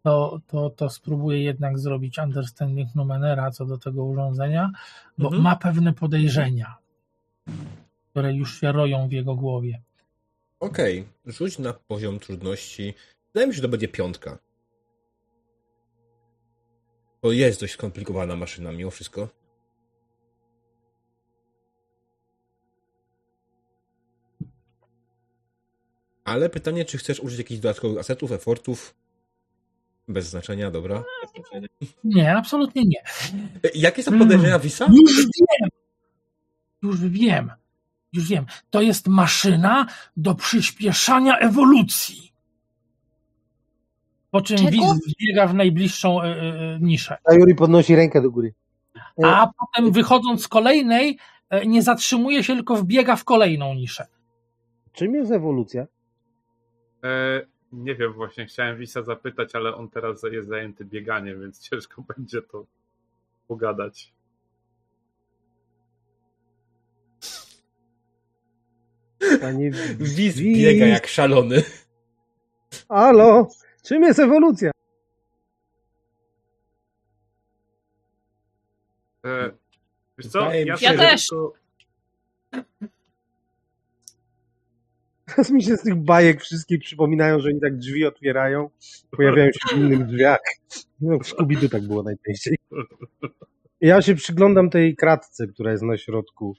to, 0.03 0.41
to, 0.47 0.71
to 0.71 0.91
spróbuję 0.91 1.43
jednak 1.43 1.79
zrobić 1.79 2.19
understanding 2.19 2.95
Numenera 2.95 3.51
co 3.51 3.65
do 3.67 3.79
tego 3.79 4.05
urządzenia, 4.05 4.71
bo 5.19 5.27
Mhm. 5.27 5.43
ma 5.43 5.57
pewne 5.57 5.93
podejrzenia, 5.93 6.77
które 8.11 8.35
już 8.35 8.61
się 8.61 8.73
roją 8.73 9.09
w 9.09 9.13
jego 9.13 9.35
głowie. 9.35 9.81
Okej, 10.61 11.05
rzuć 11.27 11.59
na 11.59 11.73
poziom 11.73 12.19
trudności. 12.19 12.95
Wydaje 13.35 13.47
mi 13.47 13.53
się, 13.53 13.57
że 13.57 13.63
to 13.63 13.69
będzie 13.69 13.89
piątka. 13.89 14.39
To 17.21 17.33
jest 17.33 17.61
dość 17.61 17.73
skomplikowana 17.73 18.37
maszyna 18.37 18.73
mimo 18.73 18.91
wszystko. 18.91 19.29
Ale 26.25 26.51
pytanie, 26.51 26.85
czy 26.85 26.99
chcesz 26.99 27.21
użyć 27.21 27.39
jakichś 27.39 27.61
dodatkowych 27.61 27.99
asetów, 27.99 28.33
efortów? 28.33 28.95
Bez 30.09 30.27
znaczenia, 30.27 30.71
dobra. 30.71 31.05
Nie, 32.05 32.37
absolutnie 32.37 32.83
nie. 32.85 33.03
Jakie 33.75 34.03
są 34.03 34.11
Mm. 34.11 34.21
podejrzenia 34.21 34.59
Wisa? 34.59 34.87
Już 34.87 35.17
wiem. 35.17 35.71
Już 36.83 37.01
wiem. 37.01 37.51
Już 38.13 38.29
wiem. 38.29 38.47
To 38.71 38.81
jest 38.83 39.09
maszyna 39.09 39.87
do 40.17 40.35
przyspieszania 40.35 41.39
ewolucji. 41.39 42.33
Po 44.31 44.41
czym 44.41 44.57
Czego? 44.57 44.71
Wiz 44.71 44.83
wbiega 44.83 45.47
w 45.47 45.55
najbliższą 45.55 46.23
e, 46.23 46.25
e, 46.25 46.79
niszę. 46.81 47.17
A 47.25 47.35
Juri 47.35 47.55
podnosi 47.55 47.97
rękę 47.97 48.23
do 48.23 48.31
góry. 48.31 48.55
A 49.25 49.51
potem 49.59 49.93
wychodząc 49.93 50.43
z 50.43 50.49
kolejnej, 50.49 51.19
nie 51.67 51.83
zatrzymuje 51.83 52.45
się, 52.45 52.55
tylko 52.55 52.77
wbiega 52.77 53.17
w 53.17 53.25
kolejną 53.25 53.75
niszę. 53.75 54.07
Czym 54.93 55.15
jest 55.15 55.33
ewolucja? 55.33 55.87
e, 57.05 57.47
nie 57.73 57.95
wiem, 57.95 58.13
właśnie 58.13 58.47
chciałem 58.47 58.79
Wisa 58.79 59.03
zapytać, 59.03 59.55
ale 59.55 59.75
on 59.75 59.91
teraz 59.91 60.23
jest 60.33 60.49
zajęty 60.49 60.85
bieganiem, 60.85 61.41
więc 61.41 61.61
ciężko 61.69 62.03
będzie 62.17 62.43
to 62.43 62.67
pogadać. 63.49 64.13
Panie 69.41 69.71
Wis 69.99 70.41
biega 70.41 70.87
jak 70.87 71.07
szalony. 71.07 71.63
Halo, 72.89 73.49
czym 73.89 74.03
jest 74.03 74.19
ewolucja? 74.19 74.71
E, 79.27 79.51
wiesz 80.19 80.27
co? 80.27 80.53
Ja, 80.55 80.77
się, 80.77 80.87
Ja 80.87 80.97
też. 80.99 81.29
tylko- 81.29 81.53
Teraz 85.27 85.51
mi 85.51 85.63
się 85.63 85.77
z 85.77 85.83
tych 85.83 85.95
bajek 85.97 86.41
wszystkich 86.41 86.81
przypominają, 86.81 87.41
że 87.41 87.49
oni 87.49 87.61
tak 87.61 87.77
drzwi 87.77 88.07
otwierają, 88.07 88.71
pojawiają 89.11 89.51
się 89.53 89.77
w 89.77 89.79
innych 89.79 90.07
drzwiach. 90.07 90.39
No, 91.01 91.19
w 91.19 91.23
Scooby-Doo 91.23 91.69
tak 91.69 91.83
było 91.83 92.03
najczęściej. 92.03 92.57
Ja 93.81 94.03
się 94.03 94.15
przyglądam 94.15 94.71
tej 94.71 94.97
kratce, 94.97 95.47
która 95.47 95.71
jest 95.71 95.83
na 95.83 95.99
środku. 95.99 96.57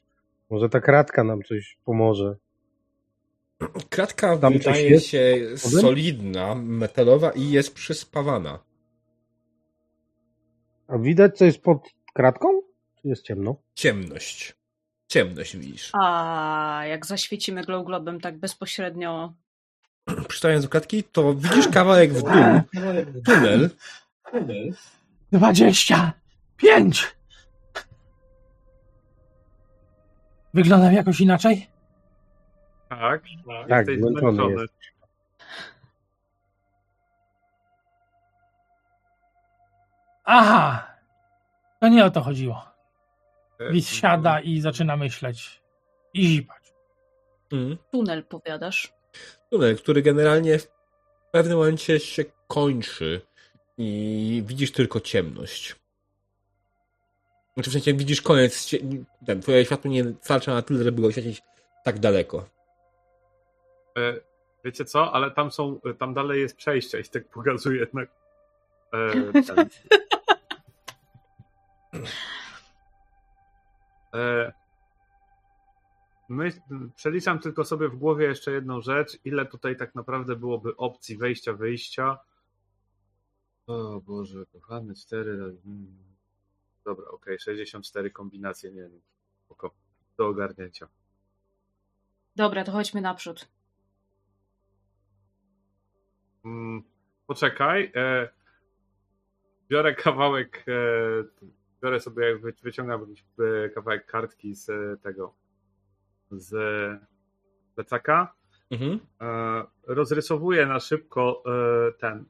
Może 0.50 0.70
ta 0.70 0.80
kratka 0.80 1.24
nam 1.24 1.44
coś 1.44 1.78
pomoże. 1.86 2.36
Kratka 3.90 4.38
Tam 4.38 4.54
wydaje 4.54 4.90
jest? 4.90 5.08
się 5.08 5.36
solidna, 5.58 6.56
metalowa 6.56 7.32
i 7.32 7.50
jest 7.50 7.74
przyspawana. 7.74 8.60
A 10.88 10.98
widać, 10.98 11.38
co 11.38 11.46
jest 11.46 11.62
pod 11.62 11.90
kratką? 12.14 12.62
Czy 13.02 13.08
jest 13.08 13.24
ciemno? 13.24 13.56
Ciemność. 13.76 14.56
Ciemność 15.08 15.58
widzisz. 15.58 15.92
A 16.02 16.84
jak 16.90 17.06
zaświecimy 17.06 17.64
glow 17.64 17.86
globem 17.86 18.22
tak 18.22 18.38
bezpośrednio. 18.38 19.34
Przystając 20.30 20.64
do 20.66 20.70
kratki, 20.70 21.04
to 21.04 21.34
widzisz 21.36 21.68
kawałek 21.68 22.14
w 22.14 22.22
dół, 22.22 22.62
tunel, 23.26 23.70
Dwadzieścia 25.32 26.14
pięć. 26.58 27.08
Wyglądam 30.54 30.94
jakoś 30.94 31.22
inaczej? 31.22 31.68
Tak, 32.90 33.22
Tak, 33.70 33.88
jesteś 33.88 34.00
zmęczony 34.00 34.34
zmęczony. 34.36 34.62
jest. 34.62 34.74
Aha. 40.26 40.88
To 41.82 41.88
nie 41.88 42.06
o 42.06 42.12
to 42.12 42.22
chodziło. 42.22 42.66
E, 43.60 43.72
Wiz 43.72 43.90
siada 43.90 44.40
i 44.40 44.62
zaczyna 44.62 44.98
myśleć. 44.98 45.62
I 46.14 46.28
zipać. 46.28 46.74
Mhm. 47.52 47.78
Tunel 47.92 48.24
powiadasz. 48.24 48.94
tunel, 49.50 49.78
który 49.78 50.02
generalnie 50.02 50.60
w 50.60 50.68
pewnym 51.32 51.58
momencie 51.58 52.00
się 52.00 52.24
kończy 52.48 53.22
i 53.78 54.44
widzisz 54.46 54.72
tylko 54.72 55.00
ciemność. 55.00 55.76
Znaczy 57.54 57.70
w 57.70 57.74
sensie 57.74 57.94
widzisz 57.94 58.22
koniec, 58.22 58.70
ten, 59.26 59.42
twoje 59.42 59.66
światło 59.66 59.92
nie 59.92 60.04
starcza 60.22 60.54
na 60.54 60.62
tyle, 60.62 60.84
żeby 60.84 61.02
go 61.02 61.08
oświecić 61.08 61.42
tak 61.84 62.00
daleko. 62.00 62.46
E, 63.98 64.30
Wiecie 64.64 64.86
co, 64.86 65.14
ale 65.14 65.32
tam 65.32 65.52
są, 65.52 65.80
tam 65.98 66.14
dalej 66.14 66.42
jest 66.42 66.58
przejście 66.58 67.00
i 67.00 67.04
tak 67.04 67.28
pokazuje 67.28 67.80
jednak. 67.80 68.10
E, 68.94 69.44
ten. 69.44 69.70
E, 74.14 74.54
my, 76.30 76.52
przeliczam 76.96 77.40
tylko 77.40 77.64
sobie 77.64 77.90
w 77.90 77.96
głowie 77.96 78.26
jeszcze 78.26 78.52
jedną 78.52 78.82
rzecz, 78.82 79.18
ile 79.26 79.46
tutaj 79.46 79.78
tak 79.78 79.96
naprawdę 79.96 80.36
byłoby 80.36 80.76
opcji 80.78 81.18
wejścia, 81.18 81.54
wyjścia. 81.54 82.18
O 83.68 84.02
Boże, 84.02 84.46
kochany, 84.46 84.96
4 84.96 85.38
razy. 85.38 85.62
hmm. 85.64 85.98
Dobra, 86.86 87.06
okej, 87.10 87.40
64 87.40 88.12
kombinacje, 88.12 88.72
nie 88.72 88.82
wiem. 88.82 89.02
Spoko. 89.46 89.72
Do 90.18 90.28
ogarnięcia. 90.28 90.88
Dobra, 92.36 92.64
to 92.64 92.72
chodźmy 92.72 93.02
naprzód. 93.02 93.48
Mm, 96.46 96.84
poczekaj. 97.28 97.92
E, 97.96 98.30
biorę 99.70 99.96
kawałek, 99.96 100.66
e, 100.68 101.24
biorę 101.84 102.00
sobie, 102.00 102.38
wy- 102.38 102.54
wyciągam 102.64 103.02
jakiś 103.02 103.26
e, 103.66 103.70
kawałek 103.70 104.06
kartki 104.06 104.56
z 104.56 104.68
tego, 105.02 105.34
z 106.32 106.54
plecaka. 107.76 108.34
Mhm. 108.72 109.00
Rozrysowuję 109.88 110.66
na 110.66 110.80
szybko 110.80 111.44
ten, 112.00 112.26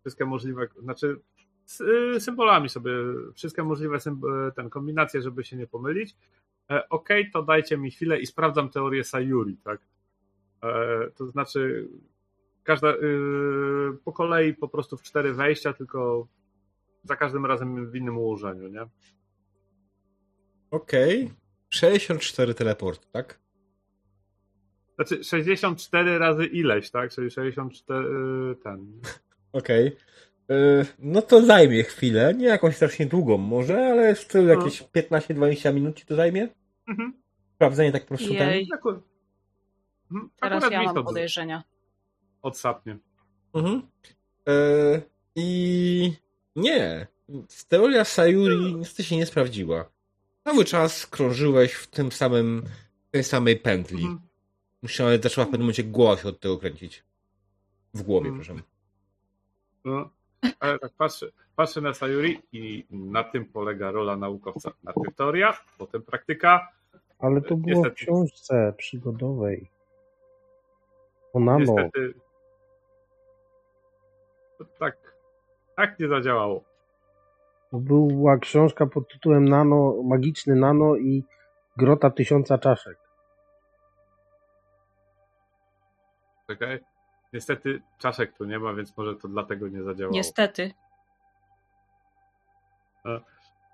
wszystkie 0.00 0.24
możliwe, 0.24 0.68
znaczy 0.78 1.20
z 1.64 1.82
symbolami 2.22 2.68
sobie, 2.68 2.90
wszystkie 3.34 3.62
możliwe 3.62 3.98
ten, 4.56 4.70
kombinacje, 4.70 5.22
żeby 5.22 5.44
się 5.44 5.56
nie 5.56 5.66
pomylić. 5.66 6.16
Okej, 6.90 7.30
to 7.30 7.42
dajcie 7.42 7.78
mi 7.78 7.90
chwilę 7.90 8.18
i 8.20 8.26
sprawdzam 8.26 8.70
teorię 8.70 9.04
Sayuri, 9.04 9.56
tak? 9.56 9.80
To 11.16 11.26
znaczy 11.26 11.88
każda, 12.66 12.90
y, 12.94 12.96
po 14.04 14.12
kolei 14.12 14.54
po 14.54 14.68
prostu 14.68 14.96
w 14.96 15.02
cztery 15.02 15.32
wejścia, 15.34 15.72
tylko 15.72 16.28
za 17.04 17.16
każdym 17.16 17.46
razem 17.46 17.90
w 17.90 17.96
innym 17.96 18.18
ułożeniu, 18.18 18.68
nie? 18.68 18.86
Okej. 20.70 21.30
64 21.70 22.54
teleport, 22.54 23.10
tak? 23.12 23.38
Znaczy 24.94 25.24
64 25.24 26.18
razy 26.18 26.46
ileś, 26.46 26.90
tak? 26.90 27.10
Czyli 27.10 27.30
64 27.30 28.06
y, 28.08 28.56
ten. 28.64 29.00
Okej. 29.52 29.86
Y, 30.50 30.86
No 30.98 31.22
to 31.22 31.42
zajmie 31.42 31.82
chwilę, 31.82 32.34
nie 32.34 32.46
jakąś 32.46 32.76
strasznie 32.76 33.06
długą 33.06 33.38
może, 33.38 33.86
ale 33.86 34.14
w 34.14 34.18
stylu 34.20 34.44
No. 34.44 34.50
jakieś 34.54 34.82
15-20 34.82 35.74
minut 35.74 35.96
ci 35.96 36.06
to 36.06 36.16
zajmie? 36.16 36.48
Mhm. 36.88 37.12
Sprawdzenie 37.54 37.92
tak 37.92 38.02
po 38.02 38.08
prostu 38.08 38.34
ten? 38.34 38.50
Jej, 38.50 38.68
Akurat, 38.74 39.00
Mhm. 40.10 40.30
teraz 40.40 40.64
Akurat 40.64 40.72
ja 40.86 40.92
mam 40.92 41.04
podejrzenia. 41.04 41.62
Odsapnie. 42.46 42.96
Mhm. 43.54 43.82
Y, 44.48 45.02
I 45.36 46.12
nie. 46.56 47.06
Teoria 47.68 48.04
Sayuri 48.04 48.74
niestety 48.74 49.04
się 49.04 49.16
nie 49.16 49.26
sprawdziła. 49.26 49.84
Cały 50.44 50.64
czas 50.64 51.06
krążyłeś 51.06 51.72
w 51.74 51.86
tym 51.86 52.12
samym, 52.12 52.62
w 53.08 53.10
tej 53.10 53.24
samej 53.24 53.56
pętli. 53.56 54.02
Mhm. 54.02 54.20
Musiałem, 54.82 55.22
zaczęła 55.22 55.44
w 55.44 55.48
pewnym 55.48 55.60
momencie 55.64 55.84
głowa 55.84 56.16
się 56.22 56.28
od 56.28 56.40
tego 56.40 56.58
kręcić. 56.58 57.04
W 57.94 58.02
głowie, 58.02 58.28
Mhm. 58.28 58.44
proszę. 58.44 58.62
No, 59.84 60.10
ale 60.60 60.78
tak 60.78 60.92
patrzę, 60.92 61.26
patrzę 61.56 61.80
na 61.80 61.94
Sayuri 61.94 62.42
i 62.52 62.84
na 62.90 63.24
tym 63.24 63.44
polega 63.44 63.90
rola 63.90 64.16
naukowca. 64.16 64.70
Najpierw 64.84 65.16
teoria, 65.16 65.58
potem 65.78 66.02
praktyka. 66.02 66.68
Ale 67.18 67.40
to 67.42 67.56
było 67.56 67.82
w 67.82 67.84
Niestety. 67.84 67.96
książce 68.04 68.74
przygodowej. 68.78 69.70
O 71.32 71.40
nano. 71.40 71.58
Niestety 71.58 72.14
to 74.58 74.64
tak, 74.78 74.96
tak 75.76 75.98
nie 76.00 76.08
zadziałało. 76.08 76.64
To 77.70 77.76
była 77.78 78.38
książka 78.38 78.86
pod 78.86 79.08
tytułem 79.12 79.48
Nano, 79.48 79.94
Magiczny 80.04 80.56
Nano 80.56 80.96
i 80.96 81.24
Grota 81.76 82.10
Tysiąca 82.10 82.58
Czaszek. 82.58 82.98
Czekaj. 86.46 86.80
Niestety 87.32 87.82
czaszek 87.98 88.32
tu 88.36 88.44
nie 88.44 88.58
ma, 88.58 88.74
więc 88.74 88.96
może 88.96 89.16
to 89.16 89.28
dlatego 89.28 89.68
nie 89.68 89.82
zadziałało. 89.82 90.14
Niestety. 90.14 90.70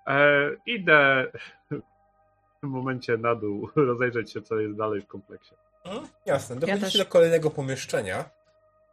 E, 0.07 0.49
idę 0.65 1.31
w 1.71 2.59
tym 2.61 2.69
momencie 2.69 3.17
na 3.17 3.35
dół, 3.35 3.69
rozejrzeć 3.75 4.31
się, 4.31 4.41
co 4.41 4.55
jest 4.59 4.77
dalej 4.77 5.01
w 5.01 5.07
kompleksie. 5.07 5.55
Mhm, 5.85 6.07
Jasne. 6.25 6.55
Ja 6.55 6.59
Dochodzicie 6.59 6.85
też. 6.85 6.97
do 6.97 7.05
kolejnego 7.05 7.49
pomieszczenia, 7.49 8.29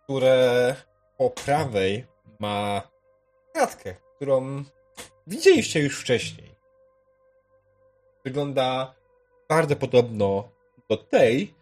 które 0.05 0.75
po 1.21 1.31
prawej 1.31 2.07
ma 2.39 2.89
kratkę, 3.53 3.95
którą 4.17 4.65
widzieliście 5.27 5.81
już 5.81 6.01
wcześniej. 6.01 6.55
Wygląda 8.25 8.95
bardzo 9.49 9.77
podobno 9.77 10.49
do 10.89 10.97
tej, 10.97 11.55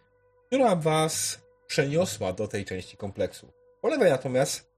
która 0.47 0.77
was 0.77 1.41
przeniosła 1.67 2.33
do 2.33 2.49
tej 2.49 2.65
części 2.65 2.97
kompleksu. 2.97 3.53
Po 3.81 3.89
lewej 3.89 4.11
natomiast 4.11 4.71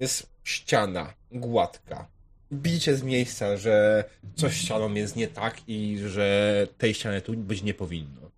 jest 0.00 0.30
ściana 0.44 1.14
gładka. 1.32 2.08
Widzicie 2.50 2.96
z 2.96 3.02
miejsca, 3.02 3.56
że 3.56 4.04
coś 4.36 4.54
ścianą 4.54 4.94
jest 4.94 5.16
nie 5.16 5.28
tak 5.28 5.68
i 5.68 5.98
że 5.98 6.66
tej 6.78 6.94
ściany 6.94 7.20
tu 7.20 7.32
być 7.32 7.62
nie 7.62 7.74
powinno. 7.74 8.30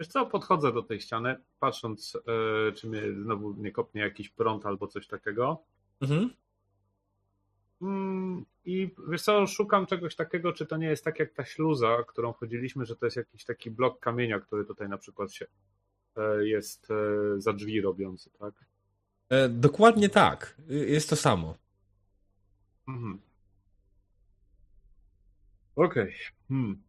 Wiesz 0.00 0.08
co, 0.08 0.26
podchodzę 0.26 0.72
do 0.72 0.82
tej 0.82 1.00
ściany, 1.00 1.36
patrząc, 1.60 2.18
e, 2.68 2.72
czy 2.72 2.88
mnie 2.88 3.02
znowu 3.22 3.54
nie 3.54 3.72
kopnie 3.72 4.00
jakiś 4.00 4.28
prąd 4.28 4.66
albo 4.66 4.86
coś 4.86 5.06
takiego. 5.06 5.62
Mhm. 6.00 6.30
Mm, 7.82 8.44
I 8.64 8.90
wiesz 9.08 9.22
co, 9.22 9.46
szukam 9.46 9.86
czegoś 9.86 10.16
takiego, 10.16 10.52
czy 10.52 10.66
to 10.66 10.76
nie 10.76 10.86
jest 10.86 11.04
tak 11.04 11.18
jak 11.18 11.32
ta 11.32 11.44
śluza, 11.44 12.04
którą 12.08 12.32
chodziliśmy, 12.32 12.86
że 12.86 12.96
to 12.96 13.06
jest 13.06 13.16
jakiś 13.16 13.44
taki 13.44 13.70
blok 13.70 14.00
kamienia, 14.00 14.40
który 14.40 14.64
tutaj 14.64 14.88
na 14.88 14.98
przykład 14.98 15.32
się 15.32 15.46
e, 16.16 16.46
jest 16.48 16.90
e, 16.90 17.40
za 17.40 17.52
drzwi 17.52 17.80
robiący, 17.80 18.30
tak? 18.38 18.54
Dokładnie 19.48 20.08
tak. 20.08 20.56
Y, 20.70 20.74
Jest 20.74 21.10
to 21.10 21.16
samo. 21.16 21.54
Mhm. 22.88 23.20
Okej. 25.76 26.14
Hmm. 26.48 26.82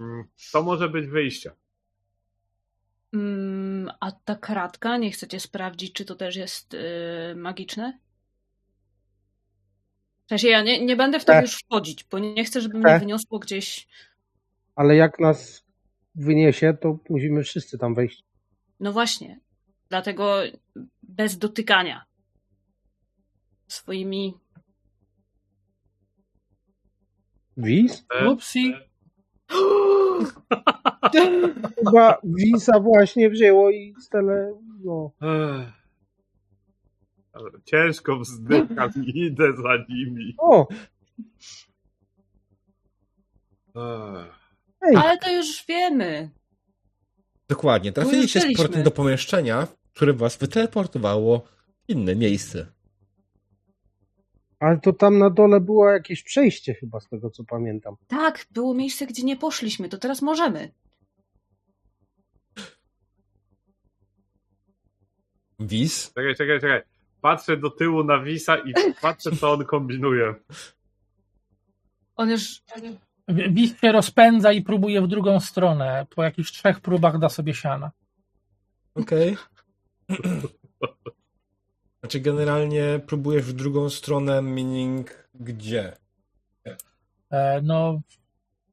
Mm, 0.00 0.24
To 0.52 0.62
może 0.62 0.88
być 0.88 1.06
wyjście. 1.06 1.50
Mm, 3.14 3.90
a 4.00 4.12
ta 4.12 4.34
kratka, 4.36 4.96
nie 4.96 5.10
chcecie 5.10 5.40
sprawdzić, 5.40 5.92
czy 5.92 6.04
to 6.04 6.14
też 6.14 6.36
jest 6.36 6.72
yy, 6.72 7.34
magiczne? 7.36 7.98
W 10.26 10.28
sensie 10.28 10.48
ja 10.48 10.62
nie, 10.62 10.84
nie 10.84 10.96
będę 10.96 11.20
w 11.20 11.24
to 11.24 11.32
Tak. 11.32 11.42
już 11.42 11.54
wchodzić, 11.54 12.04
bo 12.04 12.18
nie 12.18 12.44
chcę, 12.44 12.60
żeby 12.60 12.78
mnie 12.78 12.98
wyniosło 12.98 13.38
gdzieś. 13.38 13.88
Ale 14.76 14.96
jak 14.96 15.18
nas 15.20 15.64
wyniesie, 16.14 16.74
to 16.80 16.98
musimy 17.10 17.42
wszyscy 17.42 17.78
tam 17.78 17.94
wejść. 17.94 18.24
No 18.80 18.92
właśnie. 18.92 19.40
Dlatego 19.88 20.40
bez 21.02 21.38
dotykania. 21.38 22.04
Swoimi. 23.68 24.34
Wiz? 27.56 28.04
E, 28.14 28.30
Upsi. 28.30 28.74
Chyba 31.84 32.18
Wisa 32.24 32.80
właśnie 32.80 33.30
wzięło 33.30 33.70
i 33.70 33.94
stele, 34.00 34.54
no. 34.84 35.12
Ciężko 37.64 38.18
wzdycham 38.18 38.90
i 39.06 39.18
idę 39.26 39.52
za 39.52 39.76
nimi. 39.88 40.34
O, 40.38 40.68
ej, 44.82 44.96
Ale 44.96 45.18
to 45.18 45.32
już 45.32 45.64
wiemy. 45.68 46.30
Dokładnie. 47.48 47.92
Trafiliście 47.92 48.40
z 48.40 48.56
portem 48.56 48.82
do 48.82 48.90
pomieszczenia, 48.90 49.68
które 49.94 50.12
was 50.12 50.36
wyteleportowało 50.36 51.38
w 51.38 51.88
inne 51.88 52.16
miejsce. 52.16 52.66
Ale 54.62 54.80
to 54.80 54.92
tam 54.92 55.18
na 55.18 55.30
dole 55.30 55.60
było 55.60 55.90
jakieś 55.90 56.22
przejście 56.22 56.74
chyba 56.74 57.00
z 57.00 57.08
tego 57.08 57.30
co 57.30 57.44
pamiętam. 57.44 57.96
Tak, 58.06 58.46
było 58.50 58.74
miejsce, 58.74 59.06
gdzie 59.06 59.22
nie 59.22 59.36
poszliśmy, 59.36 59.88
to 59.88 59.98
teraz 59.98 60.22
możemy. 60.22 60.70
Wiz? 65.60 66.12
Czekaj, 66.14 66.34
czekaj, 66.36 66.60
czekaj. 66.60 66.82
Patrzę 67.20 67.56
do 67.56 67.70
tyłu 67.70 68.04
na 68.04 68.22
Wisa 68.22 68.56
i 68.56 68.74
patrzę, 69.00 69.36
co 69.36 69.52
on 69.52 69.64
kombinuje. 69.64 70.34
On 72.16 72.30
już. 72.30 72.62
Wis 73.28 73.80
się 73.80 73.92
rozpędza 73.92 74.52
i 74.52 74.62
próbuje 74.62 75.02
w 75.02 75.08
drugą 75.08 75.40
stronę. 75.40 76.06
Po 76.14 76.22
jakichś 76.22 76.52
trzech 76.52 76.80
próbach 76.80 77.18
da 77.18 77.28
sobie 77.28 77.54
siana. 77.54 77.90
Okej. 78.94 79.36
Znaczy 82.02 82.20
generalnie 82.20 83.00
próbujesz 83.06 83.44
w 83.44 83.52
drugą 83.52 83.90
stronę, 83.90 84.42
meaning 84.42 85.28
gdzie? 85.34 85.92
E, 87.30 87.60
No, 87.62 88.00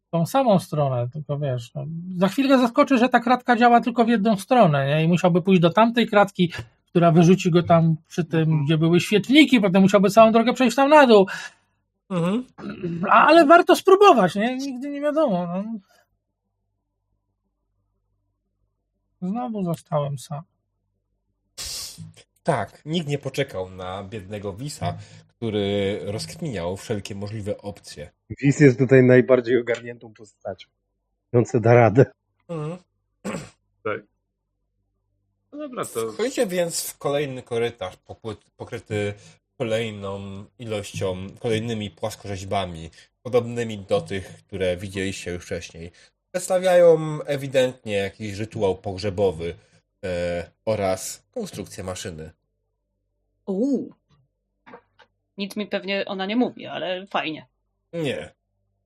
w 0.08 0.10
tą 0.12 0.26
samą 0.26 0.60
stronę, 0.60 1.10
tylko 1.14 1.40
wiesz, 1.40 1.74
no, 1.76 1.86
za 2.18 2.28
chwilę 2.28 2.58
zaskoczy, 2.60 2.98
że 2.98 3.10
ta 3.10 3.20
kratka 3.20 3.56
działa 3.56 3.82
tylko 3.82 4.06
w 4.06 4.10
jedną 4.10 4.38
stronę, 4.38 4.88
nie? 4.88 5.04
I 5.04 5.08
musiałby 5.08 5.42
pójść 5.42 5.62
do 5.62 5.70
tamtej 5.70 6.08
kratki, 6.08 6.54
która 6.86 7.12
wyrzuci 7.12 7.52
go 7.52 7.64
tam 7.64 7.96
przy 8.08 8.26
tym, 8.26 8.66
gdzie 8.66 8.78
były 8.78 9.00
świetniki, 9.00 9.62
potem 9.62 9.82
musiałby 9.82 10.10
całą 10.10 10.32
drogę 10.32 10.54
przejść 10.54 10.76
tam 10.76 10.90
na 10.90 11.08
dół. 11.08 11.28
Mhm. 12.10 12.46
Ale 13.10 13.46
warto 13.46 13.76
spróbować, 13.76 14.36
nie? 14.36 14.58
Nigdy 14.58 14.90
nie 14.90 15.02
wiadomo. 15.02 15.48
No. 15.48 15.64
Znowu 19.22 19.64
zostałem 19.64 20.18
sam. 20.18 20.42
Tak, 22.50 22.82
nikt 22.86 23.08
nie 23.08 23.18
poczekał 23.18 23.70
na 23.70 24.04
biednego 24.04 24.54
Wisa, 24.54 24.98
który 25.28 26.00
rozkminiał 26.06 26.78
wszelkie 26.78 27.16
możliwe 27.16 27.58
opcje. 27.58 28.10
Wis 28.42 28.60
jest 28.60 28.78
tutaj 28.78 29.04
najbardziej 29.04 29.58
ogarniętą 29.58 30.14
postacią. 30.14 30.70
On 31.34 31.46
se 31.46 31.60
da 31.60 31.74
radę. 31.74 32.06
Mhm. 32.48 32.78
No 35.52 35.58
dobra, 35.58 35.86
to 35.86 36.12
Wchodzicie 36.12 36.48
więc 36.48 36.90
w 36.90 36.98
kolejny 36.98 37.44
korytarz 37.44 37.98
pokryty 38.58 39.14
kolejną 39.58 40.46
ilością, 40.60 41.28
kolejnymi 41.40 41.90
płaskorzeźbami, 41.90 42.90
podobnymi 43.22 43.78
do 43.78 44.02
tych, 44.02 44.28
które 44.28 44.78
widzieliście 44.78 45.32
już 45.32 45.46
wcześniej. 45.46 45.92
Przedstawiają 46.32 47.20
ewidentnie 47.26 47.94
jakiś 47.94 48.38
rytuał 48.38 48.76
pogrzebowy 48.76 49.56
e, 50.06 50.52
oraz 50.66 51.24
konstrukcję 51.32 51.84
maszyny. 51.84 52.39
Uuu. 53.50 53.94
Nic 55.38 55.56
mi 55.56 55.68
pewnie 55.68 56.06
ona 56.06 56.26
nie 56.26 56.36
mówi, 56.36 56.68
ale 56.68 57.08
fajnie. 57.08 57.48
Nie. 57.94 58.34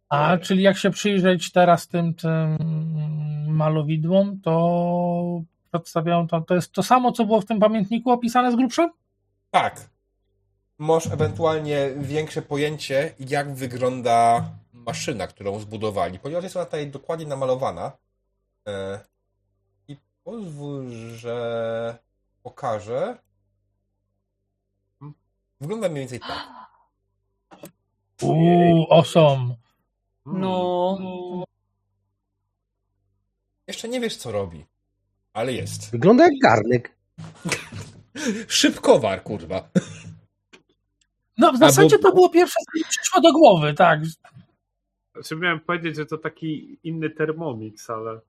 A, 0.09 0.37
czyli 0.37 0.63
jak 0.63 0.77
się 0.77 0.89
przyjrzeć 0.89 1.51
teraz 1.51 1.87
tym, 1.87 2.13
tym 2.13 2.57
malowidłom, 3.47 4.39
to 4.41 5.41
przedstawiają 5.71 6.27
to, 6.27 6.41
to 6.41 6.55
jest 6.55 6.71
to 6.71 6.83
samo, 6.83 7.11
co 7.11 7.25
było 7.25 7.41
w 7.41 7.45
tym 7.45 7.59
pamiętniku 7.59 8.11
opisane 8.11 8.51
z 8.51 8.55
grubsza? 8.55 8.89
Tak. 9.51 9.89
Masz 10.77 11.07
ewentualnie 11.07 11.89
większe 11.97 12.41
pojęcie, 12.41 13.13
jak 13.19 13.53
wygląda 13.53 14.45
maszyna, 14.73 15.27
którą 15.27 15.59
zbudowali, 15.59 16.19
ponieważ 16.19 16.43
jest 16.43 16.55
ona 16.55 16.65
tutaj 16.65 16.87
dokładnie 16.87 17.25
namalowana. 17.25 17.91
E, 18.67 18.99
I 19.87 19.97
pozwól, 20.23 20.89
że 20.91 21.97
pokażę. 22.43 23.17
Wygląda 25.63 25.89
mniej 25.89 25.99
więcej 25.99 26.19
tak. 26.19 26.47
Uuu, 28.21 28.87
awesome. 28.93 29.55
No. 30.25 30.97
Jeszcze 33.67 33.87
nie 33.87 33.99
wiesz, 33.99 34.15
co 34.17 34.31
robi, 34.31 34.65
ale 35.33 35.53
jest. 35.53 35.91
Wygląda 35.91 36.23
jak 36.23 36.33
garnek. 36.43 36.95
Szybkowar, 38.47 39.23
kurwa. 39.23 39.69
No, 41.37 41.53
w 41.53 41.57
zasadzie 41.57 41.95
Albo- 41.95 42.09
to 42.09 42.15
było 42.15 42.29
pierwsze, 42.29 42.55
co 42.65 42.79
mi 42.79 42.83
przyszło 42.89 43.21
do 43.21 43.33
głowy, 43.33 43.73
tak. 43.73 43.99
Znaczy 45.13 45.35
miałem 45.35 45.59
powiedzieć, 45.59 45.95
że 45.95 46.05
to 46.05 46.17
taki 46.17 46.79
inny 46.83 47.09
Thermomix, 47.09 47.89
ale 47.89 48.19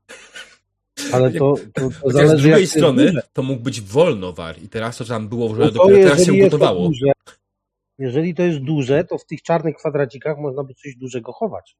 Ale 1.12 1.30
to, 1.30 1.54
to, 1.74 1.80
to 1.80 1.90
Chociaż 1.90 2.10
z 2.10 2.12
zależy 2.12 2.48
drugiej 2.48 2.66
strony 2.66 3.12
to 3.32 3.42
mógł 3.42 3.62
być 3.62 3.80
wolnowar 3.80 4.62
i 4.62 4.68
teraz 4.68 4.96
to 4.96 5.04
tam 5.04 5.28
było, 5.28 5.54
że 5.54 5.62
No 5.62 5.70
dopiero 5.70 6.08
teraz 6.08 6.24
się 6.26 6.32
ugotowało. 6.32 6.88
duże, 6.88 7.12
jeżeli 7.98 8.34
to 8.34 8.42
jest 8.42 8.58
duże, 8.58 9.04
to 9.04 9.18
w 9.18 9.26
tych 9.26 9.42
czarnych 9.42 9.76
kwadracikach 9.76 10.38
można 10.38 10.64
by 10.64 10.74
coś 10.74 10.96
dużego 10.96 11.32
chować. 11.32 11.76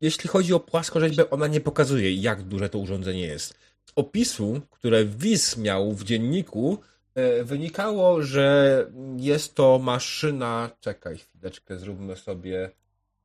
Jeśli 0.00 0.28
chodzi 0.28 0.54
o 0.54 0.60
płaskorzeźbę, 0.60 1.30
ona 1.30 1.46
nie 1.46 1.60
pokazuje, 1.60 2.14
jak 2.14 2.42
duże 2.42 2.68
to 2.68 2.78
urządzenie 2.78 3.20
jest. 3.20 3.54
Z 3.84 3.92
opisu, 3.96 4.60
które 4.70 5.04
WIS 5.04 5.56
miał 5.56 5.92
w 5.92 6.04
dzienniku, 6.04 6.78
e, 7.14 7.44
wynikało, 7.44 8.22
że 8.22 8.86
jest 9.16 9.54
to 9.54 9.78
maszyna. 9.78 10.70
Czekaj, 10.80 11.18
chwileczkę, 11.18 11.78
zróbmy 11.78 12.16
sobie 12.16 12.70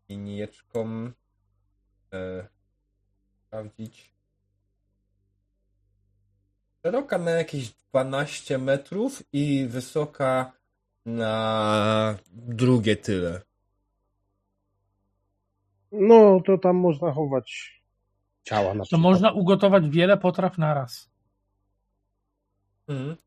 linijeczką. 0.10 1.12
E, 2.14 2.48
sprawdzić. 3.48 4.14
Szeroka 6.86 7.18
na 7.18 7.32
jakieś 7.32 7.74
12 7.90 8.58
metrów 8.58 9.24
i 9.34 9.68
wysoka 9.68 10.52
na 11.06 12.18
drugie 12.32 12.96
tyle. 12.96 13.42
No, 15.92 16.40
to 16.46 16.58
tam 16.58 16.76
można 16.76 17.12
chować 17.12 17.82
ciała 18.44 18.74
na 18.74 18.86
To 18.86 18.98
można 18.98 19.32
ugotować 19.32 19.90
wiele 19.90 20.18
potraw 20.18 20.58
naraz. 20.58 21.10
Mhm. 22.88 23.18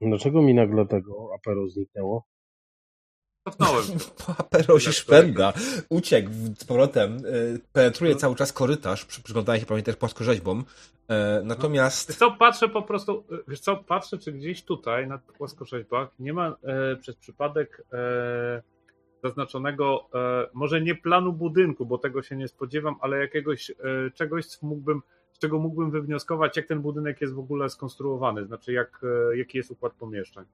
Dlaczego 0.00 0.42
mi 0.42 0.54
nagle 0.54 0.86
tego 0.86 1.34
apero 1.34 1.68
zniknęło? 1.68 2.24
Cofnąłem. 3.50 3.84
Aperosi 4.38 4.92
szpenda. 4.92 5.52
Uciekł 5.88 6.30
z 6.58 6.64
powrotem. 6.64 7.26
y, 7.26 7.60
Penetruje 7.72 8.16
cały 8.16 8.36
czas 8.36 8.52
korytarz. 8.52 9.04
przy- 9.04 9.22
Przyglądając 9.22 9.60
się 9.62 9.66
pewnie 9.66 9.82
też 9.82 9.96
płaskorzeźbom. 9.96 10.64
Wiesz 11.10 11.44
Natomiast 11.44 12.18
co, 12.18 12.30
patrzę 12.30 12.68
po 12.68 12.82
prostu, 12.82 13.24
wiesz 13.48 13.60
co, 13.60 13.76
patrzę, 13.76 14.18
czy 14.18 14.32
gdzieś 14.32 14.62
tutaj 14.64 15.06
na 15.06 15.18
płaskorzeźbach 15.18 16.08
nie 16.18 16.32
ma 16.32 16.56
e, 16.62 16.96
przez 16.96 17.16
przypadek 17.16 17.82
e, 17.92 18.62
zaznaczonego, 19.24 20.08
e, 20.14 20.48
może 20.54 20.80
nie 20.80 20.94
planu 20.94 21.32
budynku, 21.32 21.86
bo 21.86 21.98
tego 21.98 22.22
się 22.22 22.36
nie 22.36 22.48
spodziewam, 22.48 22.96
ale 23.00 23.18
jakiegoś 23.18 23.70
e, 23.70 23.74
czegoś, 24.14 24.62
mógłbym, 24.62 25.02
z 25.32 25.38
czego 25.38 25.58
mógłbym 25.58 25.90
wywnioskować, 25.90 26.56
jak 26.56 26.66
ten 26.66 26.80
budynek 26.80 27.20
jest 27.20 27.34
w 27.34 27.38
ogóle 27.38 27.68
skonstruowany, 27.70 28.46
znaczy 28.46 28.72
jak, 28.72 29.00
e, 29.32 29.36
jaki 29.36 29.58
jest 29.58 29.70
układ 29.70 29.92
pomieszczeń. 29.92 30.44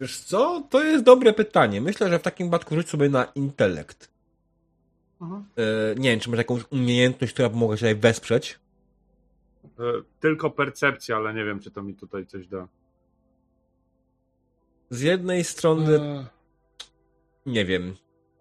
Wiesz 0.00 0.20
co? 0.20 0.62
To 0.70 0.82
jest 0.84 1.04
dobre 1.04 1.32
pytanie. 1.32 1.80
Myślę, 1.80 2.08
że 2.08 2.18
w 2.18 2.22
takim 2.22 2.46
przypadku 2.46 2.74
rzuć 2.74 2.88
sobie 2.88 3.08
na 3.08 3.24
intelekt. 3.24 4.10
Mhm. 5.20 5.44
E, 5.56 5.94
Nie 6.00 6.10
wiem, 6.10 6.20
czy 6.20 6.30
masz 6.30 6.38
jakąś 6.38 6.62
umiejętność, 6.70 7.32
która 7.32 7.48
by 7.48 7.56
mogła 7.56 7.76
się 7.76 7.80
tutaj 7.80 7.94
wesprzeć. 7.96 8.58
E, 9.64 9.82
Tylko 10.20 10.50
percepcja, 10.50 11.16
ale 11.16 11.34
nie 11.34 11.44
wiem, 11.44 11.60
czy 11.60 11.70
to 11.70 11.82
mi 11.82 11.94
tutaj 11.94 12.26
coś 12.26 12.46
da. 12.46 12.68
Z 14.90 15.00
jednej 15.00 15.44
strony, 15.44 15.98
nie 17.46 17.64
wiem. 17.64 17.94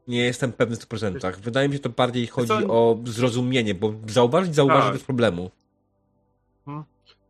Nie 0.08 0.26
jestem 0.26 0.52
pewny 0.54 0.76
w 0.76 0.80
100%. 0.80 1.36
Wydaje 1.40 1.68
mi 1.68 1.74
się, 1.74 1.78
że 1.78 1.84
to 1.84 1.90
bardziej 1.90 2.28
chodzi 2.28 2.48
co? 2.48 2.58
o 2.68 3.00
zrozumienie, 3.06 3.76
bo 3.76 3.94
zauważyć, 4.08 4.56
zauważyć 4.56 4.84
Tak. 4.84 4.94
bez 4.94 5.04
problemu. 5.04 5.52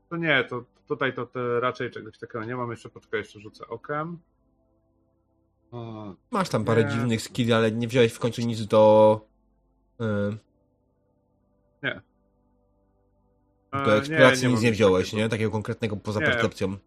To 0.09 0.17
nie, 0.17 0.43
to 0.43 0.63
tutaj 0.95 1.13
to, 1.13 1.27
raczej 1.59 1.91
czegoś 1.91 2.17
takiego 2.17 2.43
nie 2.45 2.55
mam. 2.55 2.71
Jeszcze 2.71 2.89
poczekaj, 2.89 3.19
jeszcze 3.19 3.39
rzucę 3.39 3.67
okiem. 3.67 4.19
O, 5.71 6.13
Masz 6.31 6.49
tam 6.49 6.65
parę 6.65 6.83
Nie. 6.83 6.89
dziwnych 6.91 7.21
skilli, 7.21 7.53
ale 7.53 7.71
nie 7.71 7.87
wziąłeś 7.87 8.13
w 8.13 8.19
końcu 8.19 8.41
nic 8.41 8.65
do. 8.65 9.21
y, 10.01 10.37
Do 13.71 13.93
e, 13.95 13.97
eksploracji 13.97 14.47
nic 14.47 14.55
mam 14.55 14.63
nie 14.63 14.71
wziąłeś, 14.71 15.05
takiego. 15.05 15.23
nie? 15.23 15.29
Takiego 15.29 15.51
konkretnego 15.51 15.95
poza 15.97 16.19
Nie. 16.19 16.25
percepcją. 16.25 16.77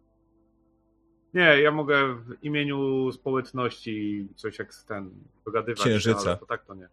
Nie, 1.33 1.61
ja 1.61 1.71
mogę 1.71 2.15
w 2.15 2.43
imieniu 2.43 3.11
społeczności 3.11 4.27
coś 4.35 4.59
jak 4.59 4.75
ten 4.87 5.11
dogadywać 5.45 5.79
Księżyca. 5.79 6.19
się, 6.21 6.27
ale 6.29 6.37
to 6.37 6.45
tak 6.45 6.65
to 6.65 6.73
nie. 6.73 6.89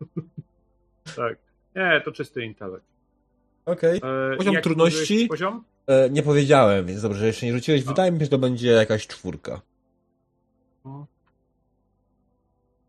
tak. 1.16 1.38
Nie, 1.76 2.00
to 2.04 2.12
czysty 2.12 2.44
intelekt. 2.44 2.86
Okej. 3.66 4.00
E, 4.32 4.36
Poziom 4.36 4.56
trudności? 4.62 5.26
Poziom? 5.26 5.64
E, 5.86 6.10
Nie 6.10 6.22
powiedziałem, 6.22 6.86
więc 6.86 7.02
dobrze, 7.02 7.18
że 7.18 7.26
jeszcze 7.26 7.46
nie 7.46 7.52
rzuciłeś. 7.52 7.84
No. 7.84 7.88
Wydaje 7.92 8.12
mi 8.12 8.18
się, 8.18 8.24
że 8.24 8.30
to 8.30 8.38
będzie 8.38 8.68
jakaś 8.70 9.06
czwórka. 9.06 9.60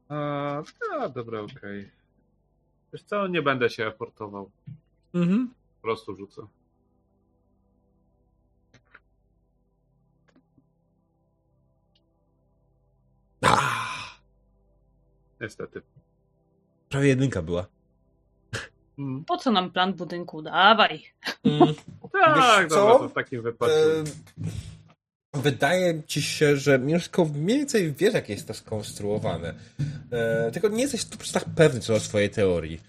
A, 0.09 0.61
a, 0.99 1.09
dobra, 1.09 1.41
okej. 1.41 1.91
Wiesz 2.93 3.03
co, 3.03 3.27
nie 3.27 3.41
będę 3.41 3.69
się 3.69 3.85
aportował. 3.87 4.51
Mhm. 5.13 5.53
Po 5.75 5.81
prostu 5.81 6.15
rzucę. 6.15 6.41
Ah, 13.41 14.19
Niestety. 15.41 15.81
prawie 16.89 17.07
jedynka 17.07 17.41
była. 17.41 17.65
Mm. 18.99 19.25
Po 19.25 19.37
co 19.37 19.51
nam 19.51 19.71
plan 19.71 19.93
budynku? 19.93 20.41
Dawaj. 20.41 21.03
Mm. 21.43 21.59
Tak, 22.21 22.35
Wiesz 22.35 22.69
dobra, 22.69 22.93
co? 22.93 22.99
to 22.99 23.09
w 23.09 23.13
takim 23.13 23.41
wypadku. 23.41 23.75
E, 23.75 25.39
Wydaje 25.41 26.03
ci 26.03 26.21
się, 26.21 26.57
że 26.57 26.79
wszystko 26.87 27.25
mniej 27.25 27.57
więcej 27.57 27.93
wiesz, 27.93 28.13
jak 28.13 28.29
jest 28.29 28.47
to 28.47 28.53
skonstruowane. 28.53 29.53
E, 30.11 30.51
tylko 30.51 30.67
nie 30.67 30.81
jesteś 30.81 31.05
tu 31.05 31.17
tak 31.33 31.45
pewny 31.55 31.79
co 31.79 31.93
do 31.93 31.99
swojej 31.99 32.29
teorii. 32.29 32.79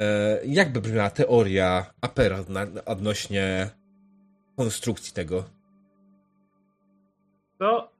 E, 0.00 0.38
jak 0.46 0.72
by 0.72 0.80
brzmiała 0.80 1.10
teoria 1.10 1.86
Apera 2.00 2.38
na, 2.48 2.66
odnośnie 2.84 3.70
konstrukcji 4.56 5.12
tego? 5.12 5.44
To 7.58 7.92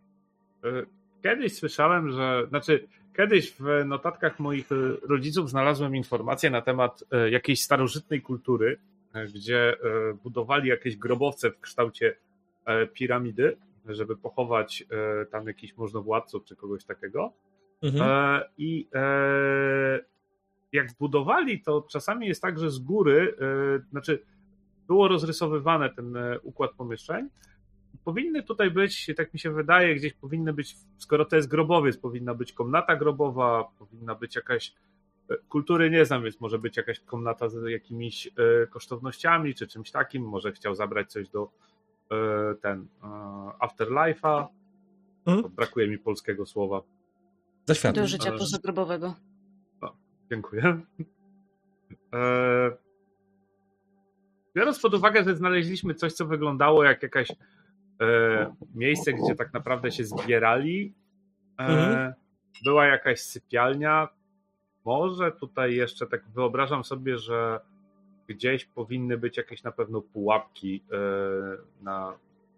y, 0.64 0.86
kiedyś 1.22 1.56
słyszałem, 1.56 2.12
że. 2.12 2.46
Znaczy, 2.48 2.88
kiedyś 3.16 3.54
w 3.60 3.84
notatkach 3.86 4.38
moich 4.38 4.68
rodziców 5.02 5.50
znalazłem 5.50 5.96
informację 5.96 6.50
na 6.50 6.62
temat 6.62 7.04
y, 7.26 7.30
jakiejś 7.30 7.62
starożytnej 7.62 8.22
kultury, 8.22 8.78
y, 9.16 9.32
gdzie 9.34 9.74
y, 9.74 10.14
budowali 10.14 10.68
jakieś 10.68 10.96
grobowce 10.96 11.50
w 11.50 11.60
kształcie 11.60 12.16
piramidy, 12.92 13.56
żeby 13.86 14.16
pochować 14.16 14.84
tam 15.30 15.46
jakichś 15.46 15.76
możnowładców 15.76 16.44
czy 16.44 16.56
kogoś 16.56 16.84
takiego. 16.84 17.32
Mhm. 17.82 18.10
E, 18.10 18.48
I 18.58 18.88
e, 18.94 20.00
jak 20.72 20.90
zbudowali, 20.90 21.62
to 21.62 21.86
czasami 21.90 22.26
jest 22.26 22.42
tak, 22.42 22.58
że 22.58 22.70
z 22.70 22.78
góry, 22.78 23.36
e, 23.40 23.90
znaczy 23.90 24.22
było 24.86 25.08
rozrysowywane 25.08 25.90
ten 25.90 26.16
e, 26.16 26.40
układ 26.40 26.70
pomieszczeń. 26.72 27.28
Powinny 28.04 28.42
tutaj 28.42 28.70
być, 28.70 29.10
tak 29.16 29.34
mi 29.34 29.40
się 29.40 29.50
wydaje, 29.50 29.94
gdzieś 29.94 30.12
powinny 30.12 30.52
być, 30.52 30.76
skoro 30.98 31.24
to 31.24 31.36
jest 31.36 31.48
grobowiec, 31.48 31.96
powinna 31.96 32.34
być 32.34 32.52
komnata 32.52 32.96
grobowa, 32.96 33.64
powinna 33.78 34.14
być 34.14 34.36
jakaś 34.36 34.74
kultury 35.48 35.90
nie 35.90 36.04
znam, 36.04 36.22
więc 36.22 36.40
może 36.40 36.58
być 36.58 36.76
jakaś 36.76 37.00
komnata 37.00 37.48
z 37.48 37.70
jakimiś 37.70 38.26
e, 38.26 38.66
kosztownościami 38.66 39.54
czy 39.54 39.66
czymś 39.66 39.90
takim. 39.90 40.22
Może 40.28 40.52
chciał 40.52 40.74
zabrać 40.74 41.12
coś 41.12 41.28
do 41.28 41.50
e, 42.10 42.54
ten 42.54 42.86
e, 43.02 43.06
Afterlife'a. 43.66 44.46
Mhm. 45.26 45.54
Brakuje 45.54 45.88
mi 45.88 45.98
polskiego 45.98 46.46
słowa. 46.46 46.82
Do 47.94 48.06
życia 48.06 48.32
pozagrobowego. 48.32 49.14
Dziękuję. 50.30 50.80
E, 52.14 52.76
Biorąc 54.54 54.80
pod 54.80 54.94
uwagę, 54.94 55.24
że 55.24 55.36
znaleźliśmy 55.36 55.94
coś, 55.94 56.12
co 56.12 56.26
wyglądało 56.26 56.84
jak 56.84 57.02
jakaś 57.02 57.30
e, 57.30 57.34
miejsce, 58.74 59.12
gdzie 59.12 59.34
tak 59.34 59.52
naprawdę 59.52 59.90
się 59.92 60.04
zbierali, 60.04 60.94
e, 61.58 61.62
Mhm. 61.66 62.12
była 62.64 62.86
jakaś 62.86 63.20
sypialnia. 63.20 64.08
Może 64.84 65.32
tutaj 65.32 65.74
jeszcze 65.74 66.06
tak 66.06 66.28
wyobrażam 66.28 66.84
sobie, 66.84 67.18
że 67.18 67.60
gdzieś 68.26 68.64
powinny 68.64 69.18
być 69.18 69.36
jakieś 69.36 69.62
na 69.62 69.72
pewno 69.72 70.00
pułapki 70.00 70.82
e, 70.92 70.96
na 71.84 72.14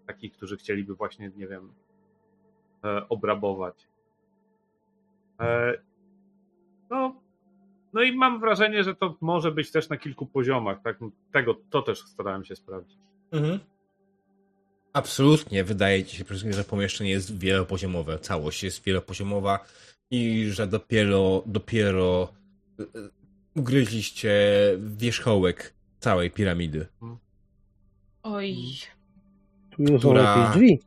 takich, 0.06 0.32
którzy 0.32 0.56
chcieliby 0.56 0.94
właśnie, 0.94 1.30
nie 1.36 1.46
wiem, 1.46 1.72
e, 2.84 3.08
obrabować. 3.08 3.88
E, 5.40 5.74
no, 6.90 7.14
no 7.92 8.02
i 8.02 8.16
mam 8.16 8.40
wrażenie, 8.40 8.84
że 8.84 8.94
to 8.94 9.16
może 9.20 9.52
być 9.52 9.70
też 9.72 9.88
na 9.88 9.96
kilku 9.96 10.26
poziomach. 10.26 10.82
Tak? 10.82 10.98
Tego, 11.32 11.54
to 11.70 11.82
też 11.82 11.98
starałem 12.00 12.44
się 12.44 12.56
sprawdzić. 12.56 12.98
Mhm. 13.32 13.58
Absolutnie 14.94 15.64
wydaje 15.64 16.04
ci 16.04 16.16
się, 16.16 16.24
że 16.50 16.64
pomieszczenie 16.64 17.10
jest 17.10 17.38
wielopoziomowe. 17.38 18.18
Całość 18.18 18.62
jest 18.62 18.84
wielopoziomowa 18.84 19.64
i 20.10 20.50
że 20.50 20.66
dopiero, 20.66 21.42
dopiero 21.46 22.32
e, 22.80 22.84
ugryźliście 23.56 24.32
wierzchołek 24.78 25.74
całej 26.00 26.30
piramidy. 26.30 26.86
Oj. 28.22 28.56
Tu 29.70 29.82
już 29.82 29.90
są 29.90 29.98
Która- 29.98 30.38
jakieś 30.38 30.54
drzwi. 30.56 30.80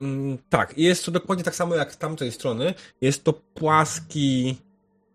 Mm, 0.00 0.38
tak, 0.48 0.78
i 0.78 0.82
jest 0.82 1.04
to 1.04 1.10
dokładnie 1.10 1.44
tak 1.44 1.54
samo 1.56 1.74
jak 1.74 1.92
z 1.92 1.98
tamtej 1.98 2.32
strony. 2.32 2.74
Jest 3.00 3.24
to 3.24 3.32
płaski, 3.32 4.56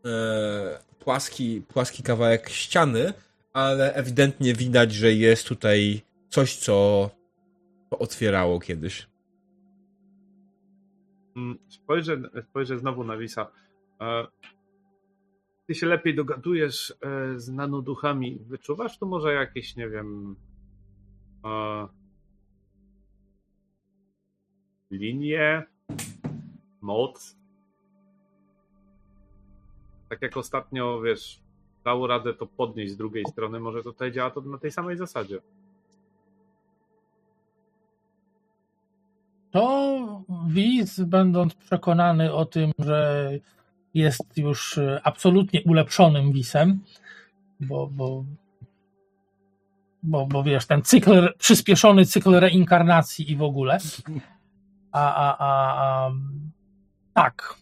e, 0.05 0.79
płaski, 0.99 1.61
płaski 1.67 2.03
kawałek 2.03 2.49
ściany, 2.49 3.13
ale 3.53 3.93
ewidentnie 3.93 4.53
widać, 4.53 4.93
że 4.93 5.13
jest 5.13 5.47
tutaj 5.47 6.01
coś, 6.29 6.55
co 6.55 7.09
otwierało 7.89 8.59
kiedyś. 8.59 9.09
Mm, 11.35 11.57
Spojrzę, 11.67 12.21
spojrzę 12.49 12.79
znowu 12.79 13.03
na 13.03 13.17
Wisa. 13.17 13.51
E, 14.01 14.27
Ty 15.67 15.75
się 15.75 15.87
lepiej 15.87 16.15
dogadujesz 16.15 16.93
e, 17.01 17.39
z 17.39 17.49
nanoduchami. 17.49 18.39
Wyczuwasz 18.39 18.99
tu 18.99 19.07
może 19.07 19.33
jakieś, 19.33 19.75
nie 19.75 19.89
wiem, 19.89 20.35
e, 21.45 21.87
linie, 24.91 25.67
moc? 26.81 27.37
Tak 30.09 30.21
jak 30.21 30.37
ostatnio, 30.37 31.01
wiesz, 31.01 31.41
dało 31.83 32.07
radę 32.07 32.33
to 32.33 32.45
podnieść 32.47 32.93
z 32.93 32.97
drugiej 32.97 33.25
strony, 33.25 33.59
może 33.59 33.83
tutaj 33.83 34.11
działa 34.11 34.31
to 34.31 34.41
na 34.41 34.57
tej 34.57 34.71
samej 34.71 34.97
zasadzie. 34.97 35.41
To 39.51 40.23
widz, 40.47 40.99
będąc 40.99 41.55
przekonany 41.55 42.33
o 42.33 42.45
tym, 42.45 42.71
że 42.79 43.29
jest 43.93 44.37
już 44.37 44.77
e, 44.77 45.01
absolutnie 45.03 45.61
ulepszonym 45.63 46.31
wisem, 46.31 46.79
bo, 47.59 47.87
bo, 47.87 48.25
bo, 50.03 50.27
bo 50.27 50.43
wiesz, 50.43 50.65
ten 50.65 50.81
cykl, 50.81 51.33
przyspieszony 51.37 52.05
cykl 52.05 52.39
reinkarnacji 52.39 53.31
i 53.31 53.35
w 53.35 53.43
ogóle. 53.43 53.77
A, 54.91 55.13
a, 55.15 55.37
a, 55.37 56.05
a 56.05 56.11
tak, 57.13 57.55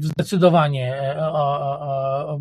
zdecydowanie. 0.00 0.96
e, 0.96 1.18
e, 1.18 2.40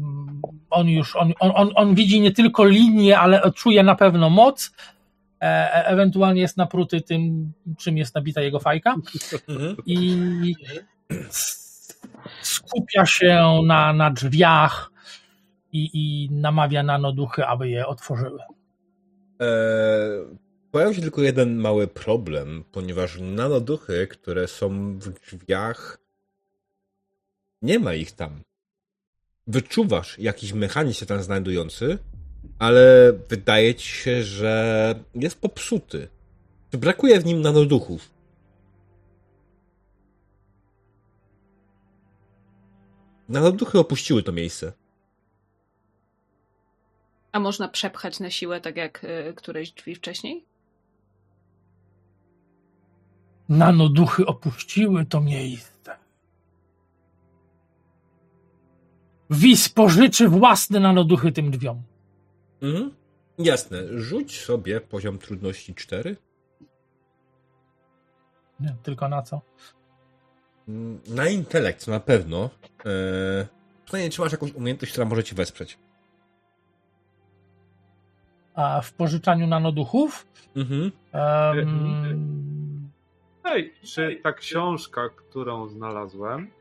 On 0.69 0.89
już, 0.89 1.15
on, 1.15 1.33
on, 1.39 1.69
on 1.75 1.95
widzi 1.95 2.21
nie 2.21 2.31
tylko 2.31 2.65
linię, 2.65 3.19
ale 3.19 3.51
czuje 3.51 3.83
na 3.83 3.95
pewno 3.95 4.29
moc. 4.29 4.71
E, 5.43 5.45
e, 5.45 5.85
ewentualnie 5.87 6.41
jest 6.41 6.57
napruty 6.57 7.01
tym, 7.01 7.51
czym 7.77 7.97
jest 7.97 8.15
nabita 8.15 8.41
jego 8.41 8.59
fajka 8.59 8.95
Mhm. 9.47 9.75
i 9.85 10.55
skupia 12.41 13.05
się 13.05 13.61
na, 13.65 13.93
na 13.93 14.11
drzwiach 14.11 14.91
i, 15.71 15.89
i 15.93 16.29
namawia 16.31 16.83
nanoduchy, 16.83 17.45
aby 17.45 17.69
je 17.69 17.87
otworzyły. 17.87 18.39
Eee, 19.39 19.47
pojawił 20.71 20.93
się 20.93 21.01
tylko 21.01 21.21
jeden 21.21 21.55
mały 21.55 21.87
problem, 21.87 22.63
ponieważ 22.71 23.19
nanoduchy, 23.19 24.07
które 24.07 24.47
są 24.47 24.99
w 24.99 25.09
drzwiach, 25.09 25.99
nie 27.61 27.79
ma 27.79 27.93
ich 27.93 28.11
tam. 28.11 28.41
Wyczuwasz 29.47 30.19
jakiś 30.19 30.53
mechanizm 30.53 30.99
się 30.99 31.05
tam 31.05 31.23
znajdujący, 31.23 31.97
ale 32.59 33.13
wydaje 33.29 33.75
ci 33.75 33.87
się, 33.87 34.23
że 34.23 34.95
jest 35.15 35.41
popsuty. 35.41 36.07
Czy 36.71 36.77
brakuje 36.77 37.19
w 37.19 37.25
nim 37.25 37.41
nanoduchów? 37.41 38.09
Nanoduchy 43.29 43.79
opuściły 43.79 44.23
to 44.23 44.31
miejsce. 44.31 44.73
A 47.31 47.39
można 47.39 47.67
przepchać 47.67 48.19
na 48.19 48.29
siłę, 48.29 48.61
tak 48.61 48.77
jak 48.77 49.03
y, 49.03 49.33
któreś 49.35 49.71
drzwi 49.71 49.95
wcześniej? 49.95 50.45
Nanoduchy 53.49 54.25
opuściły 54.25 55.05
to 55.05 55.21
miejsce. 55.21 55.97
Wis 59.29 59.69
pożyczy 59.69 60.29
własne 60.29 60.79
nanoduchy 60.79 61.31
tym 61.31 61.51
drzwiom. 61.51 61.83
Mhm. 62.63 62.91
Jasne. 63.37 63.77
Rzuć 63.99 64.41
sobie 64.41 64.81
poziom 64.81 65.17
trudności 65.17 65.75
4. 65.75 66.15
Nie, 68.59 68.75
tylko 68.83 69.07
na 69.09 69.21
co? 69.21 69.41
Mm, 70.67 70.99
Na 71.07 71.27
intelekt 71.27 71.87
na 71.87 71.99
pewno. 71.99 72.49
Eee, 72.85 73.45
pytanie, 73.85 74.09
czy 74.09 74.21
masz 74.21 74.31
jakąś 74.31 74.53
umiejętność, 74.53 74.91
która 74.93 75.05
może 75.07 75.23
ci 75.23 75.35
wesprzeć? 75.35 75.77
A 78.55 78.81
w 78.81 78.93
pożyczaniu 78.93 79.47
nanoduchów? 79.47 80.27
Mhm. 80.55 80.91
em, 81.13 82.89
Hej, 83.43 83.73
czy 83.83 84.19
ta 84.23 84.33
książka, 84.33 85.09
którą 85.09 85.67
znalazłem 85.67 86.51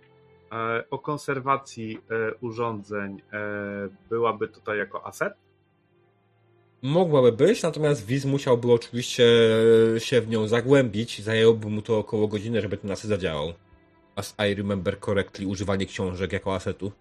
e, 0.53 0.85
o 0.91 0.99
konserwacji 0.99 1.99
e, 1.99 2.35
urządzeń 2.35 3.23
e, 3.33 3.39
byłaby 4.09 4.49
tutaj 4.49 4.79
jako 4.79 5.07
aset? 5.07 5.35
Mogłaby 6.83 7.33
być, 7.33 7.63
natomiast 7.63 8.07
Wiz 8.07 8.25
musiałby 8.25 8.73
oczywiście 8.73 9.25
się 9.99 10.21
w 10.21 10.29
nią 10.29 10.49
zagłębić. 10.49 11.23
Zajęłoby 11.23 11.69
mu 11.69 11.83
to 11.83 11.99
około 11.99 12.29
godziny, 12.29 12.61
żeby 12.61 12.77
ten 12.77 12.91
aset 12.91 13.09
zadziałał. 13.09 13.53
As 14.17 14.35
I 14.51 14.55
remember 14.55 15.01
correctly, 15.01 15.47
używanie 15.47 15.87
książek 15.87 16.33
jako 16.33 16.55
asetu. 16.55 16.93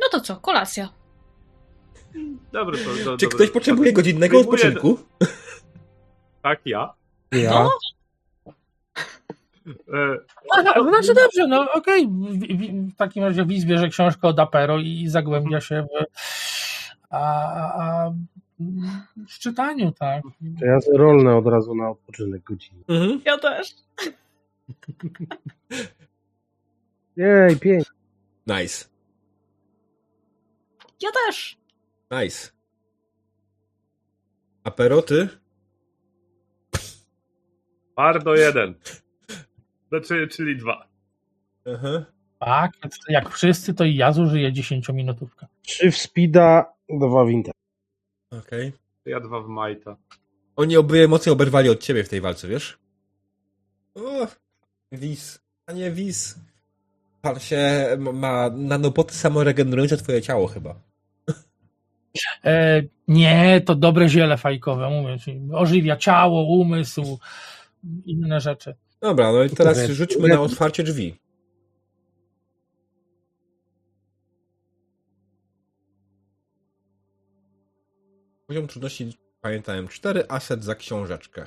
No 0.00 0.08
to 0.10 0.20
co, 0.20 0.36
kolacja. 0.36 0.88
Dobry, 2.52 2.78
to, 2.78 2.84
to, 2.84 2.94
Czy 2.94 3.04
dobry. 3.04 3.28
ktoś 3.28 3.50
potrzebuje 3.50 3.92
godzinnego 3.92 4.40
odpoczynku? 4.40 4.98
Tak, 6.42 6.60
ja. 6.64 6.94
Ja? 7.32 7.64
E, 7.64 7.68
Aha, 10.58 10.74
znaczy 10.88 11.14
dobrze, 11.14 11.46
no 11.46 11.72
okej. 11.72 12.06
W, 12.06 12.10
w, 12.10 12.92
w 12.92 12.96
takim 12.96 13.24
razie 13.24 13.46
Wiz 13.46 13.64
bierze 13.64 13.88
książkę 13.88 14.28
od 14.28 14.38
Apero 14.38 14.78
i 14.78 15.08
zagłębia 15.08 15.60
się 15.60 15.82
w, 15.82 16.04
a, 17.10 17.22
a, 17.82 18.12
w 19.28 19.38
czytaniu, 19.38 19.92
tak. 19.92 20.22
To 20.60 20.66
ja 20.66 20.78
rolnę 20.94 21.36
od 21.36 21.46
razu 21.46 21.74
na 21.74 21.90
odpoczynek 21.90 22.42
godziny. 22.42 22.84
Mhm. 22.88 23.20
Ja 23.24 23.38
też. 23.38 23.74
Jej, 27.16 27.56
pięknie. 27.56 27.92
Nice. 28.46 28.84
Ja 31.02 31.10
też. 31.26 31.56
Nice. 32.10 32.50
A 34.64 34.70
peroty? 34.70 35.28
Bardo 37.96 38.34
jeden. 38.34 38.74
Znaczy, 39.92 40.28
czyli 40.28 40.56
dwa. 40.56 40.88
Aha. 41.74 42.04
Tak, 42.38 42.72
jak 43.08 43.30
wszyscy, 43.30 43.74
to 43.74 43.84
i 43.84 43.96
ja 43.96 44.12
zużyję 44.12 44.52
10-minutówkę. 44.52 45.46
Trzy 45.62 45.90
w 45.90 45.96
speeda, 45.96 46.72
dwa 46.88 47.24
w 47.24 47.30
inter. 47.30 47.54
Okej. 48.30 48.72
Ja 49.06 49.20
dwa 49.20 49.40
w 49.40 49.48
majta. 49.48 49.96
Oni 50.56 50.76
oboje 50.76 51.08
mocno 51.08 51.32
oberwali 51.32 51.68
od 51.68 51.80
ciebie 51.80 52.04
w 52.04 52.08
tej 52.08 52.20
walce, 52.20 52.48
wiesz? 52.48 52.78
O, 53.94 54.26
Wiz. 54.92 55.42
A 55.66 55.72
nie 55.72 55.90
Wiz. 55.90 56.38
pan 57.22 57.40
się 57.40 57.88
ma 57.98 58.50
nanoboty 58.50 59.14
samoregenerujące 59.14 59.96
twoje 59.96 60.22
ciało 60.22 60.46
chyba. 60.46 60.74
E, 62.44 62.82
nie, 63.08 63.60
to 63.60 63.74
dobre 63.74 64.08
ziele 64.08 64.36
fajkowe, 64.36 64.90
mówię 64.90 65.18
ci. 65.18 65.40
Ożywia 65.52 65.96
ciało, 65.96 66.42
umysł, 66.42 67.18
inne 68.04 68.40
rzeczy. 68.40 68.74
Dobra, 69.02 69.32
no 69.32 69.44
i 69.44 69.50
teraz 69.50 69.78
Dobra, 69.78 69.94
rzućmy 69.94 70.28
na 70.28 70.40
otwarcie 70.40 70.82
drzwi. 70.82 71.18
Poziom 78.46 78.66
trudności, 78.66 79.18
pamiętałem, 79.40 79.88
4, 79.88 80.24
aset 80.28 80.64
za 80.64 80.74
książeczkę. 80.74 81.46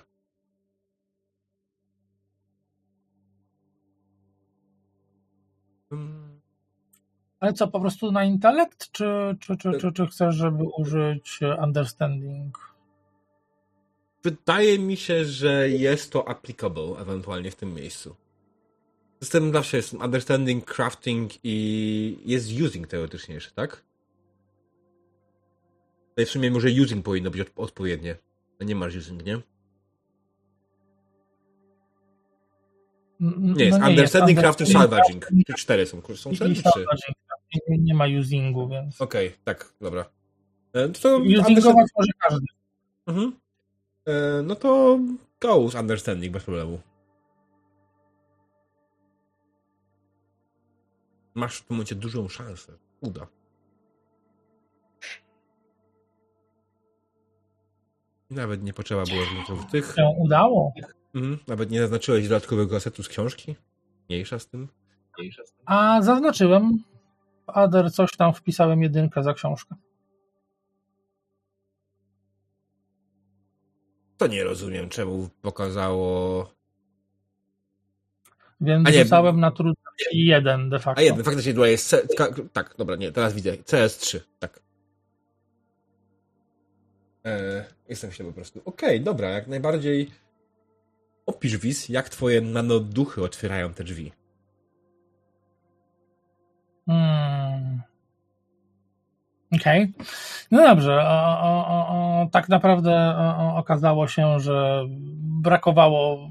Hmm, 5.89 6.41
Ale 7.39 7.53
co, 7.53 7.67
po 7.67 7.79
prostu 7.79 8.11
na 8.11 8.23
intelekt, 8.23 8.91
czy, 8.91 9.37
czy, 9.39 9.57
czy, 9.57 9.71
czy, 9.79 9.91
czy 9.91 10.07
chcesz, 10.07 10.35
żeby 10.35 10.63
użyć 10.77 11.39
e, 11.41 11.55
understanding? 11.63 12.74
Wydaje 14.25 14.79
mi 14.79 14.97
się, 14.97 15.25
że 15.25 15.69
jest 15.69 16.11
to 16.11 16.27
applicable 16.27 16.83
ewentualnie 16.99 17.51
w 17.51 17.55
tym 17.55 17.73
miejscu. 17.73 18.15
System 19.23 19.53
zawsze 19.53 19.77
jest 19.77 19.93
understanding, 19.93 20.65
crafting 20.65 21.31
i 21.43 22.17
jest 22.25 22.61
using 22.61 22.87
teoretycznie 22.87 23.35
jeszcze, 23.35 23.51
tak? 23.51 23.83
Tutaj 26.09 26.25
w 26.25 26.29
sumie 26.29 26.51
może 26.51 26.67
using 26.83 27.05
powinno 27.05 27.31
być 27.31 27.41
odp- 27.41 27.51
odpowiednie. 27.55 28.15
A 28.61 28.63
nie 28.63 28.75
masz 28.75 28.95
using, 28.95 29.25
nie? 29.25 29.33
N- 29.33 29.43
n- 33.21 33.53
Nie 33.53 33.65
jest. 33.65 33.79
no 33.79 33.87
understanding, 33.87 34.39
crafting, 34.39 34.69
understanding, 34.69 35.23
salvaging. 35.23 35.45
Te 35.47 35.53
cztery 35.53 35.85
są. 35.85 36.01
Są 36.15 36.33
cztery 36.33 36.55
czy 36.55 36.61
trzy? 36.61 36.71
salvaging. 36.71 37.17
Nie- 37.69 37.77
Nie 37.77 37.93
ma 37.93 38.05
usingu, 38.19 38.69
więc. 38.69 39.01
Okej, 39.01 39.31
tak, 39.43 39.73
dobra. 39.81 40.05
E, 40.73 40.89
To 40.89 41.17
Usingować 41.17 41.87
może 41.97 42.11
każdy. 42.19 42.45
Mhm. 43.07 43.39
E, 44.07 44.41
No 44.43 44.55
to 44.55 44.99
z 45.69 45.75
understanding 45.75 46.33
bez 46.33 46.43
problemu. 46.43 46.79
Masz 51.33 51.57
w 51.57 51.65
tym 51.65 51.75
momencie 51.77 51.95
dużą 51.95 52.27
szansę. 52.29 52.73
Uda. 53.01 53.27
Nawet 58.29 58.63
nie 58.63 58.73
potrzeba 58.73 59.03
było 59.03 59.25
żadnych 59.25 59.71
tych. 59.71 59.95
Się 59.95 60.15
udało. 60.17 60.73
Mhm. 61.15 61.39
Nawet 61.47 61.71
nie 61.71 61.79
zaznaczyłeś 61.79 62.23
dodatkowego 62.27 62.75
asetu 62.75 63.03
z 63.03 63.07
książki. 63.07 63.55
Mniejsza 64.09 64.39
z 64.39 64.47
tym. 64.47 64.67
A 65.65 66.01
zaznaczyłem. 66.01 66.83
W 67.45 67.49
Ader 67.49 67.91
coś 67.91 68.11
tam 68.11 68.33
wpisałem 68.33 68.81
jedynkę 68.83 69.23
za 69.23 69.33
książkę. 69.33 69.75
To 74.17 74.27
nie 74.27 74.43
rozumiem, 74.43 74.89
czemu 74.89 75.29
pokazało. 75.41 76.55
Więc 78.61 78.87
A 78.87 78.91
nie, 78.91 79.03
rzucałem 79.03 79.39
na 79.39 79.51
trudność 79.51 80.09
jeden 80.11 80.69
de 80.69 80.79
facto. 80.79 80.99
A 80.99 81.03
jeden, 81.03 81.23
faktycznie 81.23 81.53
tutaj 81.53 81.71
jest. 81.71 81.87
C... 81.87 82.07
Tak, 82.53 82.75
dobra, 82.77 82.95
nie, 82.95 83.11
teraz 83.11 83.33
widzę. 83.33 83.51
CS3, 83.51 84.19
tak. 84.39 84.59
E, 87.25 87.65
jestem 87.89 88.11
się 88.11 88.23
po 88.23 88.33
prostu. 88.33 88.61
Okej, 88.65 89.01
dobra, 89.01 89.29
jak 89.29 89.47
najbardziej. 89.47 90.11
Opisz 91.25 91.57
wiz, 91.57 91.89
jak 91.89 92.09
twoje 92.09 92.41
nanoduchy 92.41 93.23
otwierają 93.23 93.73
te 93.73 93.83
drzwi. 93.83 94.11
Hmm. 96.87 97.81
Okej. 99.55 99.93
No 100.51 100.61
dobrze. 100.61 101.03
O, 101.03 101.39
o, 101.41 101.67
o, 101.67 101.87
tak 102.31 102.49
naprawdę 102.49 103.15
o, 103.17 103.55
okazało 103.55 104.07
się, 104.07 104.39
że 104.39 104.85
brakowało 105.19 106.29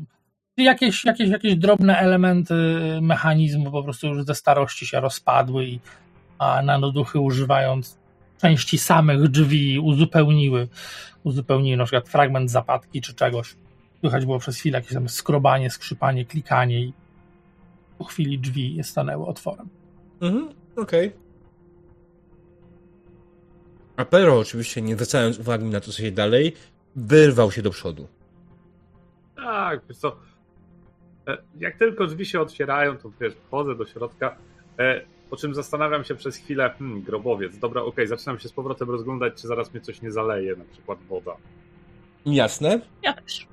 jakieś, 0.57 1.05
jakieś, 1.05 1.29
jakieś 1.29 1.57
drobne 1.57 1.99
elementy 1.99 2.55
mechanizmu 3.03 3.71
po 3.71 3.83
prostu 3.83 4.07
już 4.07 4.25
ze 4.25 4.35
starości 4.35 4.87
się 4.87 5.01
rozpadły 5.01 5.65
i 5.65 5.81
a 6.39 6.62
nanoduchy 6.62 7.21
używając 7.21 7.99
części 8.39 8.79
samych 8.79 9.29
drzwi 9.29 9.79
uzupełniły, 9.79 10.69
uzupełniły 11.25 11.77
na 11.77 11.85
przykład 11.85 12.09
fragment 12.09 12.51
zapadki 12.51 13.01
czy 13.01 13.15
czegoś. 13.15 13.57
Słychać 14.01 14.25
było 14.25 14.39
przez 14.39 14.57
chwilę 14.57 14.79
jakieś 14.79 14.93
tam 14.93 15.09
skrobanie, 15.09 15.71
skrzypanie, 15.71 16.25
klikanie 16.25 16.81
i 16.81 16.93
po 17.99 18.05
chwili 18.05 18.39
drzwi 18.39 18.79
stanęły 18.83 19.27
otworem. 19.27 19.69
Mhm, 20.21 20.49
okej. 20.77 21.07
A 21.09 21.24
Pero 24.11 24.39
oczywiście, 24.39 24.83
nie 24.83 24.95
zwracając 24.95 25.39
uwagi 25.39 25.65
na 25.65 25.81
to, 25.81 25.93
co 25.93 26.03
się 26.03 26.11
dalej, 26.11 26.53
wyrwał 26.97 27.53
się 27.53 27.62
do 27.62 27.71
przodu. 27.71 28.09
Tak, 29.37 29.81
wiesz 29.89 29.99
co, 29.99 30.16
e, 31.29 31.39
jak 31.59 31.79
tylko 31.79 32.07
drzwi 32.07 32.27
się 32.27 32.41
otwierają, 32.41 32.99
to 32.99 33.11
wiesz, 33.21 33.35
wchodzę 33.35 33.75
do 33.75 33.87
środka, 33.87 34.37
e, 34.79 35.01
po 35.31 35.37
czym 35.37 35.55
zastanawiam 35.55 36.05
się 36.05 36.15
przez 36.15 36.37
chwilę, 36.37 36.75
hmm, 36.79 37.03
grobowiec, 37.03 37.59
dobra, 37.59 37.83
okej, 37.83 38.07
zaczynam 38.07 38.39
się 38.39 38.49
z 38.49 38.53
powrotem 38.53 38.91
rozglądać, 38.91 39.35
czy 39.41 39.49
zaraz 39.49 39.73
mnie 39.73 39.81
coś 39.81 40.03
nie 40.03 40.12
zaleje, 40.12 40.57
na 40.57 40.65
przykład 40.65 40.99
woda. 41.09 41.37
Jasne. 42.27 42.81
Ja 43.03 43.12
też. 43.12 43.47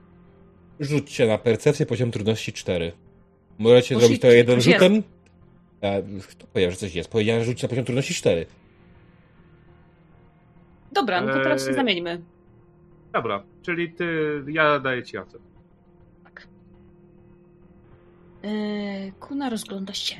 Rzućcie 0.79 1.27
na 1.27 1.37
percepcję 1.37 1.85
poziom 1.85 2.11
trudności 2.11 2.53
4. 2.53 2.91
Możecie 3.57 3.99
zrobić 3.99 4.21
to 4.21 4.27
jest. 4.27 4.61
rzutem. 4.61 5.03
E, 5.81 6.03
kto 6.29 6.47
powiedział, 6.47 6.71
że 6.71 6.77
coś 6.77 6.95
jest? 6.95 7.09
Powiedziałem, 7.09 7.41
że 7.41 7.45
rzućcie 7.45 7.67
na 7.67 7.69
poziom 7.69 7.85
trudności 7.85 8.13
4. 8.13 8.45
Dobra, 10.91 11.21
no 11.21 11.33
to 11.33 11.39
teraz 11.43 11.61
się 11.63 11.69
Eee. 11.69 11.75
zamieńmy. 11.75 12.21
Dobra, 13.13 13.43
czyli 13.61 13.93
ty, 13.93 14.43
ja 14.47 14.79
daję 14.79 15.03
ci 15.03 15.17
acet. 15.17 15.41
Tak. 16.23 16.47
Eee, 18.43 19.11
Kuna 19.19 19.49
rozgląda 19.49 19.93
się. 19.93 20.15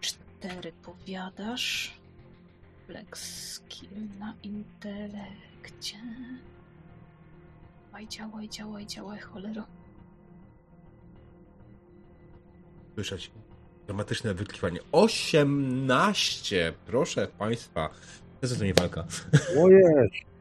Cztery 0.00 0.72
powiadasz. 0.82 1.96
Flex 2.86 3.42
skill 3.52 3.90
na 4.18 4.34
intelekcie. 4.42 5.96
Działaj, 7.90 8.08
działaj, 8.08 8.48
działaj, 8.48 8.86
działaj, 8.86 9.18
cholero. 9.20 9.62
Słyszeć 12.94 13.30
dramatyczne 13.86 14.34
wykliwanie. 14.34 14.80
18! 14.92 16.72
Proszę 16.86 17.26
Państwa. 17.38 17.90
To 18.40 18.46
jest 18.46 18.58
to 18.58 18.64
nie 18.64 18.74
walka. 18.74 19.04
Ojej. 19.64 20.10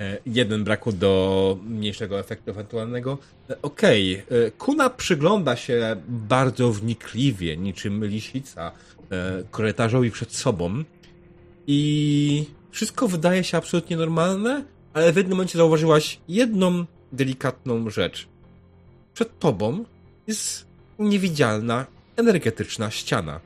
E, 0.00 0.18
jeden 0.26 0.64
brakło 0.64 0.92
do 0.92 1.58
mniejszego 1.64 2.20
efektu 2.20 2.50
ewentualnego. 2.50 3.18
E, 3.50 3.62
Okej, 3.62 4.14
e, 4.14 4.50
Kuna 4.50 4.90
przygląda 4.90 5.56
się 5.56 5.96
bardzo 6.08 6.72
wnikliwie, 6.72 7.56
niczym 7.56 8.04
lisica, 8.04 8.72
korytarzowi 9.50 10.10
przed 10.10 10.32
sobą 10.34 10.84
i 11.66 12.46
wszystko 12.70 13.08
wydaje 13.08 13.44
się 13.44 13.58
absolutnie 13.58 13.96
normalne, 13.96 14.64
ale 14.94 15.12
w 15.12 15.16
jednym 15.16 15.36
momencie 15.36 15.58
zauważyłaś 15.58 16.20
jedną 16.28 16.84
delikatną 17.12 17.90
rzecz. 17.90 18.28
Przed 19.14 19.38
tobą 19.38 19.84
jest 20.26 20.66
niewidzialna, 20.98 21.86
energetyczna 22.16 22.90
ściana. 22.90 23.40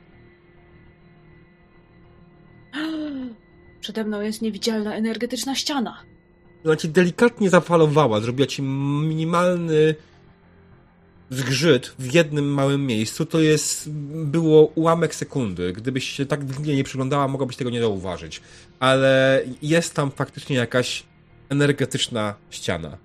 Przede 3.85 4.03
mną 4.03 4.21
jest 4.21 4.41
niewidzialna 4.41 4.95
energetyczna 4.95 5.55
ściana. 5.55 6.03
Ona 6.65 6.75
cię 6.75 6.87
delikatnie 6.87 7.49
zapalowała, 7.49 8.21
zrobiła 8.21 8.47
ci 8.47 8.61
minimalny 8.61 9.95
zgrzyt 11.29 11.95
w 11.99 12.13
jednym 12.13 12.53
małym 12.53 12.85
miejscu. 12.85 13.25
To 13.25 13.39
jest, 13.39 13.89
było 14.25 14.65
ułamek 14.65 15.15
sekundy. 15.15 15.73
Gdybyś 15.73 16.09
się 16.09 16.25
tak 16.25 16.45
wnikliwie 16.45 16.75
nie 16.75 16.83
przyglądała, 16.83 17.27
mogłabyś 17.27 17.55
tego 17.55 17.69
nie 17.69 17.81
zauważyć. 17.81 18.41
Ale 18.79 19.43
jest 19.61 19.93
tam 19.93 20.11
faktycznie 20.11 20.55
jakaś 20.55 21.03
energetyczna 21.49 22.35
ściana. 22.49 22.97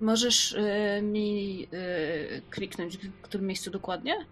Możesz 0.00 0.52
y, 0.52 1.02
mi 1.02 1.62
y, 1.72 2.42
kliknąć 2.50 2.98
w 2.98 3.20
którym 3.22 3.46
miejscu 3.46 3.70
dokładnie? 3.70 4.26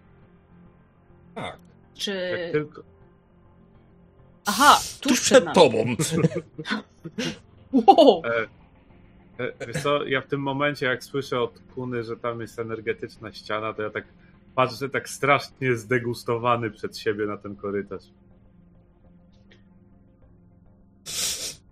Tak. 1.35 1.57
Czy... 1.95 2.11
Jak 2.11 2.51
tylko, 2.51 2.83
Aha, 4.49 4.79
tuż, 4.79 4.99
Tuż 4.99 5.21
przed, 5.21 5.43
przed 5.43 5.55
tobą. 5.55 5.95
Wow. 7.71 8.21
e, 8.25 8.47
e, 9.43 9.67
wiesz 9.67 9.83
co, 9.83 10.05
ja 10.05 10.21
w 10.21 10.27
tym 10.27 10.41
momencie, 10.41 10.85
jak 10.85 11.03
słyszę 11.03 11.41
od 11.41 11.59
Kuny, 11.75 12.03
że 12.03 12.17
tam 12.17 12.41
jest 12.41 12.59
energetyczna 12.59 13.33
ściana, 13.33 13.73
to 13.73 13.81
ja 13.81 13.89
tak 13.89 14.03
patrzę 14.55 14.89
tak 14.89 15.09
strasznie 15.09 15.75
zdegustowany 15.75 16.71
przed 16.71 16.97
siebie 16.97 17.25
na 17.25 17.37
ten 17.37 17.55
korytarz. 17.55 18.03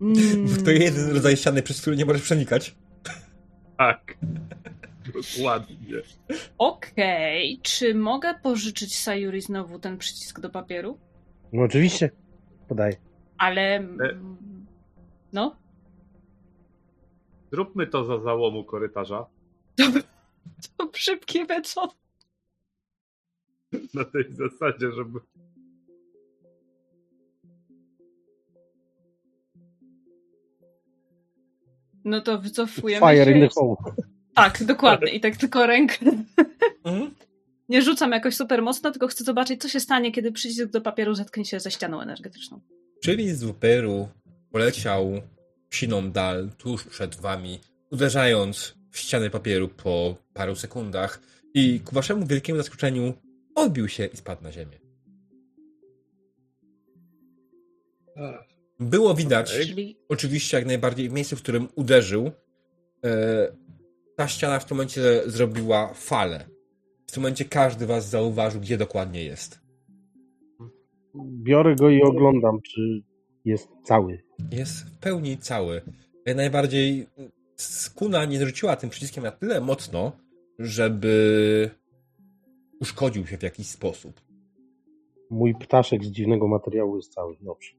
Mm. 0.02 0.64
To 0.66 0.72
jeden 0.72 1.12
rodzaj 1.12 1.38
ściany, 1.38 1.62
przez 1.62 1.82
który 1.82 1.96
nie 1.96 2.06
możesz 2.06 2.22
przenikać. 2.22 2.76
Tak. 3.78 4.18
Dokładnie. 5.14 6.02
Okej, 6.58 7.60
czy 7.64 7.96
mogę 7.96 8.34
pożyczyć 8.44 9.00
Sayuri 9.00 9.42
znowu 9.42 9.80
ten 9.80 9.98
przycisk 9.98 10.40
do 10.40 10.50
papieru? 10.50 11.00
No 11.54 11.64
oczywiście. 11.64 12.10
Podaj. 12.68 12.92
Ale. 13.38 13.62
E. 13.62 13.86
No. 15.34 15.56
Zróbmy 17.52 17.88
to 17.88 18.04
za 18.06 18.20
załomu 18.20 18.64
korytarza. 18.64 19.26
To 20.78 20.90
szybkie 20.94 21.46
co? 21.64 21.88
Na 23.94 24.06
tej 24.06 24.26
zasadzie, 24.34 24.92
żeby. 24.92 25.20
No 32.06 32.22
to 32.22 32.40
wycofujemy 32.40 33.00
Fire 33.08 33.32
in 33.32 33.42
się. 33.42 33.48
the 33.48 33.54
hole. 33.56 33.76
Tak, 34.34 34.64
dokładnie. 34.64 35.12
I 35.12 35.20
tak 35.20 35.38
tylko 35.38 35.68
rękę. 35.68 35.96
Mhm. 36.84 37.12
Nie 37.70 37.82
rzucam 37.82 38.12
jakoś 38.12 38.36
super 38.36 38.62
mocno, 38.62 38.92
tylko 38.92 39.08
chcę 39.08 39.24
zobaczyć, 39.24 39.62
co 39.62 39.70
się 39.70 39.80
stanie, 39.80 40.12
kiedy 40.12 40.32
przycisk 40.32 40.70
do 40.70 40.82
papieru 40.82 41.16
zetknie 41.16 41.46
się 41.46 41.60
ze 41.60 41.72
ścianą 41.72 42.02
energetyczną. 42.02 42.62
Czyli 43.04 43.36
z 43.36 43.44
Wuperu 43.44 44.10
poleciał 44.52 45.22
siną 45.70 46.12
dal 46.12 46.50
tuż 46.58 46.84
przed 46.84 47.16
wami, 47.16 47.60
uderzając 47.92 48.76
w 48.92 48.98
ścianę 48.98 49.30
papieru 49.30 49.68
po 49.68 50.16
paru 50.34 50.56
sekundach 50.56 51.22
i 51.54 51.80
ku 51.80 51.96
waszemu 51.96 52.26
wielkiemu 52.26 52.58
zaskoczeniu 52.58 53.14
odbił 53.56 53.88
się 53.88 54.06
i 54.06 54.18
spadł 54.18 54.44
na 54.44 54.52
ziemię. 54.52 54.80
Było 58.80 59.14
widać. 59.14 59.52
Czyli 59.52 59.98
oczywiście 60.10 60.58
jak 60.58 60.66
najbardziej 60.66 61.10
w 61.10 61.14
miejscu, 61.14 61.36
w 61.36 61.42
którym 61.42 61.68
uderzył, 61.76 62.32
e, 63.06 63.56
ta 64.16 64.28
ściana 64.28 64.60
w 64.60 64.66
tym 64.66 64.78
momencie 64.78 65.02
zrobiła 65.26 65.94
falę. 65.94 66.55
W 67.16 67.18
tym 67.18 67.22
momencie 67.22 67.46
każdy 67.46 67.86
was 67.86 68.10
zauważył, 68.10 68.62
gdzie 68.62 68.78
dokładnie 68.78 69.24
jest. 69.24 69.60
Biorę 71.16 71.76
go 71.76 71.90
i 71.90 72.02
oglądam, 72.02 72.62
czy 72.62 73.04
jest 73.46 73.70
cały. 73.84 74.24
Jest 74.52 74.86
w 74.86 75.00
pełni 75.00 75.38
cały. 75.38 75.82
Jak 76.26 76.38
najbardziej 76.38 77.08
skuna 77.56 78.26
nie 78.26 78.40
zrzuciła 78.40 78.76
tym 78.76 78.90
przyciskiem 78.90 79.24
na 79.24 79.32
tyle 79.32 79.62
mocno, 79.62 80.12
żeby 80.60 81.70
uszkodził 82.80 83.28
się 83.28 83.38
w 83.38 83.44
jakiś 83.44 83.68
sposób. 83.68 84.22
Mój 85.30 85.56
ptaszek 85.56 86.04
z 86.04 86.08
dziwnego 86.08 86.48
materiału 86.48 86.96
jest 86.96 87.14
cały. 87.14 87.38
Dobrze. 87.42 87.72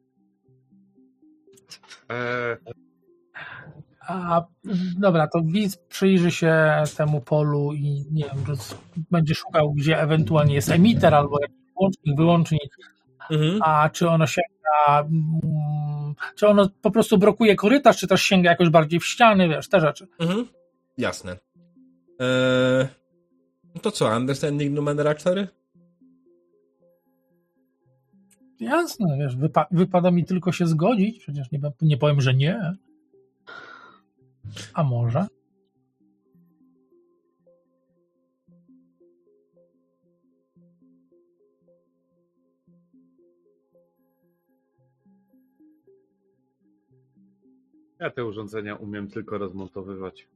E, 2.10 2.56
A 4.08 4.44
dobra, 4.98 5.26
to 5.28 5.42
widz 5.44 5.76
przyjrzy 5.76 6.30
się 6.30 6.54
temu 6.96 7.20
polu 7.20 7.72
i 7.72 8.04
nie 8.12 8.24
wiem, 8.24 8.56
będzie 9.10 9.34
szukał, 9.34 9.72
gdzie 9.72 10.00
ewentualnie 10.00 10.54
jest 10.54 10.70
emiter 10.70 11.14
albo 11.14 11.40
jakiś 11.40 11.56
łącznik, 11.80 12.16
wyłącznik, 12.16 12.76
Mhm. 13.30 13.60
a 13.62 13.90
czy 13.90 14.08
ono 14.08 14.26
sięga, 14.26 15.00
mm, 15.00 16.14
czy 16.36 16.48
ono 16.48 16.68
po 16.82 16.90
prostu 16.90 17.18
blokuje 17.18 17.56
korytarz, 17.56 17.98
czy 17.98 18.06
też 18.06 18.22
sięga 18.22 18.50
jakoś 18.50 18.68
bardziej 18.68 19.00
w 19.00 19.06
ściany, 19.06 19.48
wiesz, 19.48 19.68
te 19.68 19.80
rzeczy. 19.80 20.08
Mhm. 20.18 20.46
Jasne. 20.98 21.36
Eee, 22.20 22.86
to 23.82 23.90
co, 23.90 24.16
Understanding 24.16 24.74
Numenera 24.74 25.14
4? 25.14 25.48
Jasne, 28.60 29.16
wiesz, 29.18 29.36
wypa- 29.36 29.66
wypada 29.70 30.10
mi 30.10 30.24
tylko 30.24 30.52
się 30.52 30.66
zgodzić, 30.66 31.18
przecież 31.18 31.50
nie, 31.52 31.60
nie 31.82 31.96
powiem, 31.96 32.20
że 32.20 32.34
nie. 32.34 32.72
A 34.74 34.82
może? 34.84 35.26
ja 48.06 48.10
te 48.10 48.24
urządzenia 48.24 48.74
umiem 48.74 49.08
tylko 49.08 49.38
rozmontowywać. 49.38 50.28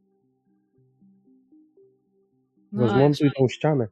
No, 2.72 2.82
Rozmontuj 2.82 3.30
tą 3.38 3.48
ścianę. 3.48 3.88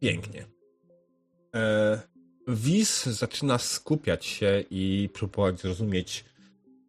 Pięknie. 0.00 0.46
Eee, 1.52 1.98
Wiz 2.48 3.06
zaczyna 3.06 3.58
skupiać 3.58 4.26
się 4.26 4.64
i 4.70 5.08
próbować 5.14 5.60
zrozumieć 5.60 6.24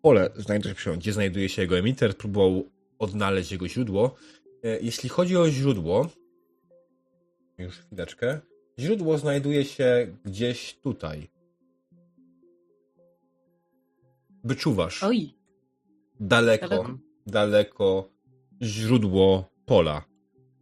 pole, 0.08 0.30
znajduje 0.36 0.76
się, 0.76 0.98
gdzie 0.98 1.14
znajduje 1.14 1.50
się 1.50 1.62
jego 1.62 1.78
emiter, 1.78 2.18
próbował 2.18 2.64
odnaleźć 3.00 3.52
jego 3.52 3.68
źródło. 3.68 4.16
E, 4.64 4.80
Jeśli 4.82 5.10
chodzi 5.10 5.38
o 5.38 5.50
źródło, 5.50 6.10
już 7.58 7.78
chwileczkę, 7.78 8.40
źródło 8.80 9.18
znajduje 9.18 9.66
się 9.66 10.18
gdzieś 10.26 10.74
tutaj. 10.84 11.28
Wyczuwasz 14.44 15.04
Oj, 15.04 15.34
daleko, 16.20 16.68
Daleko. 16.68 16.98
daleko 17.28 18.10
źródło 18.62 19.50
pola. 19.66 20.06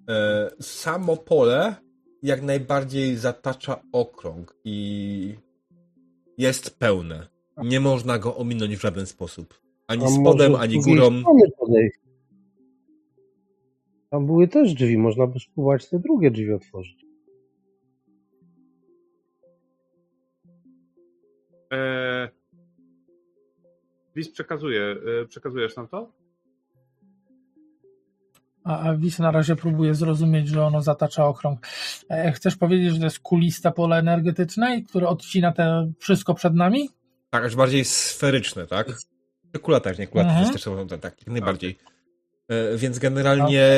E, 0.09 0.49
samo 0.61 1.17
pole 1.17 1.75
jak 2.23 2.41
najbardziej 2.41 3.15
zatacza 3.17 3.81
okrąg 3.91 4.55
i 4.63 5.35
jest 6.37 6.79
pełne. 6.79 7.34
Nie 7.63 7.79
można 7.79 8.19
go 8.19 8.35
ominąć 8.35 8.77
w 8.77 8.81
żaden 8.81 9.05
sposób. 9.05 9.61
Ani 9.87 10.03
A 10.03 10.07
spodem, 10.07 10.55
ani 10.55 10.81
górą. 10.81 11.23
Tam 14.09 14.25
były 14.25 14.47
też 14.47 14.73
drzwi, 14.73 14.97
można 14.97 15.27
by 15.27 15.39
spróbować 15.39 15.89
te 15.89 15.99
drugie 15.99 16.31
drzwi 16.31 16.53
otworzyć. 16.53 17.05
E, 21.73 22.29
Wiz 24.15 24.31
przekazuje. 24.31 24.95
Przekazujesz 25.29 25.75
nam 25.75 25.87
to? 25.87 26.11
A, 28.63 28.79
a 28.79 28.95
widz 28.95 29.19
na 29.19 29.31
razie 29.31 29.55
próbuje 29.55 29.95
zrozumieć, 29.95 30.47
że 30.47 30.65
ono 30.65 30.81
zatacza 30.81 31.25
okrąg. 31.25 31.67
E, 32.09 32.31
chcesz 32.31 32.55
powiedzieć, 32.55 32.93
że 32.93 32.99
to 32.99 33.05
jest 33.05 33.19
kuliste 33.19 33.71
pole 33.71 33.97
energetyczne, 33.97 34.81
które 34.81 35.07
odcina 35.07 35.51
te 35.51 35.91
wszystko 35.99 36.33
przed 36.33 36.53
nami? 36.55 36.89
Tak, 37.35 37.45
aż 37.45 37.55
bardziej 37.55 37.85
sferyczne, 37.85 38.67
tak? 38.67 38.87
Kula 39.61 39.79
też, 39.79 39.97
nie 39.97 40.07
kula 40.07 40.23
Mhm. 40.23 40.43
też, 40.43 40.53
też 40.53 40.63
są 40.63 40.87
tak, 40.87 40.99
tak, 40.99 41.19
jak 41.19 41.27
najbardziej. 41.27 41.77
E, 42.47 42.77
Więc 42.77 42.99
generalnie 42.99 43.69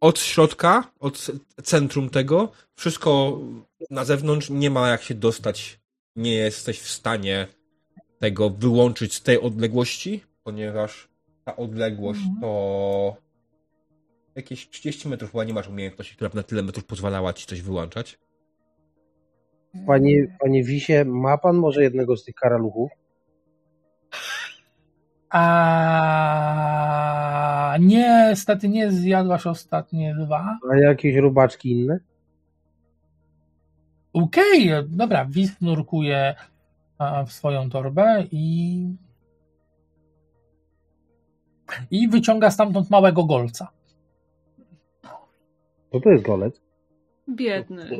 od 0.00 0.18
środka, 0.18 0.90
od 1.00 1.26
centrum 1.62 2.10
tego, 2.10 2.52
wszystko 2.74 3.40
na 3.90 4.04
zewnątrz 4.04 4.50
nie 4.50 4.70
ma 4.70 4.88
jak 4.88 5.02
się 5.02 5.14
dostać. 5.14 5.80
Nie 6.16 6.34
jesteś 6.34 6.80
w 6.80 6.88
stanie 6.90 7.46
tego 8.20 8.50
wyłączyć 8.50 9.14
z 9.14 9.22
tej 9.22 9.40
odległości, 9.40 10.24
ponieważ 10.44 11.08
ta 11.44 11.56
odległość 11.56 12.20
Mhm. 12.20 12.40
to 12.40 13.16
jakieś 14.34 14.68
30 14.70 15.08
metrów, 15.08 15.30
chyba 15.30 15.44
nie 15.44 15.54
masz 15.54 15.68
umiejętności, 15.68 16.14
która 16.14 16.30
by 16.30 16.36
na 16.36 16.42
tyle 16.42 16.62
metrów 16.62 16.84
pozwalała 16.84 17.32
ci 17.32 17.46
coś 17.46 17.60
wyłączać. 17.62 18.18
Panie, 19.86 20.36
panie 20.40 20.64
Wisie, 20.64 21.04
ma 21.04 21.38
pan 21.38 21.56
może 21.56 21.82
jednego 21.82 22.16
z 22.16 22.24
tych 22.24 22.34
karaluchów? 22.34 22.90
A 25.30 26.64
nie, 27.80 28.26
niestety 28.30 28.68
nie 28.68 28.90
zjadłaś 28.90 29.46
ostatnie 29.46 30.14
dwa. 30.14 30.58
A 30.70 30.76
jakieś 30.76 31.16
robaczki 31.16 31.70
inne? 31.70 31.98
Okej, 34.12 34.70
dobra, 34.88 35.26
Wis 35.26 35.60
nurkuje 35.60 36.34
w 37.26 37.32
swoją 37.32 37.70
torbę 37.70 38.24
i 38.30 38.88
i 41.90 42.08
wyciąga 42.08 42.50
stamtąd 42.50 42.90
małego 42.90 43.24
golca. 43.24 43.68
To 45.90 46.00
to 46.00 46.10
jest 46.10 46.24
golec. 46.24 46.60
biedny. 47.28 47.90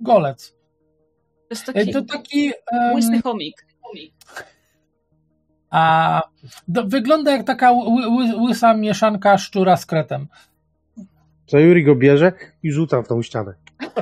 Golec. 0.00 0.52
To 0.52 0.56
jest 1.50 1.68
E, 1.68 1.72
taki 1.72 1.92
To 1.92 2.02
taki 2.02 2.52
em, 2.72 2.94
łysy 2.94 3.22
chomik. 3.22 3.66
a, 5.70 6.22
do, 6.68 6.84
wygląda 6.86 7.32
jak 7.32 7.46
taka 7.46 7.70
ły, 7.72 8.08
ły, 8.08 8.36
łysa 8.46 8.74
mieszanka 8.74 9.38
szczura 9.38 9.76
z 9.76 9.86
kretem. 9.86 10.26
Co 11.46 11.58
Juri 11.58 11.84
go 11.84 11.94
bierze 11.96 12.32
i 12.62 12.72
rzuca 12.72 13.02
w 13.02 13.08
tą 13.08 13.22
ścianę. 13.22 13.54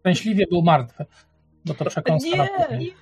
Szczęśliwie 0.00 0.46
był 0.50 0.62
martwy, 0.62 1.04
bo 1.64 1.74
to 1.74 1.84
przekąska 1.84 2.28
Nie! 2.36 2.48
później. 2.68 2.94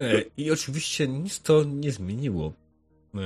E, 0.00 0.22
I 0.36 0.50
oczywiście 0.50 1.08
nic 1.08 1.40
to 1.42 1.64
nie 1.64 1.92
zmieniło. 1.92 2.52
E, 3.14 3.18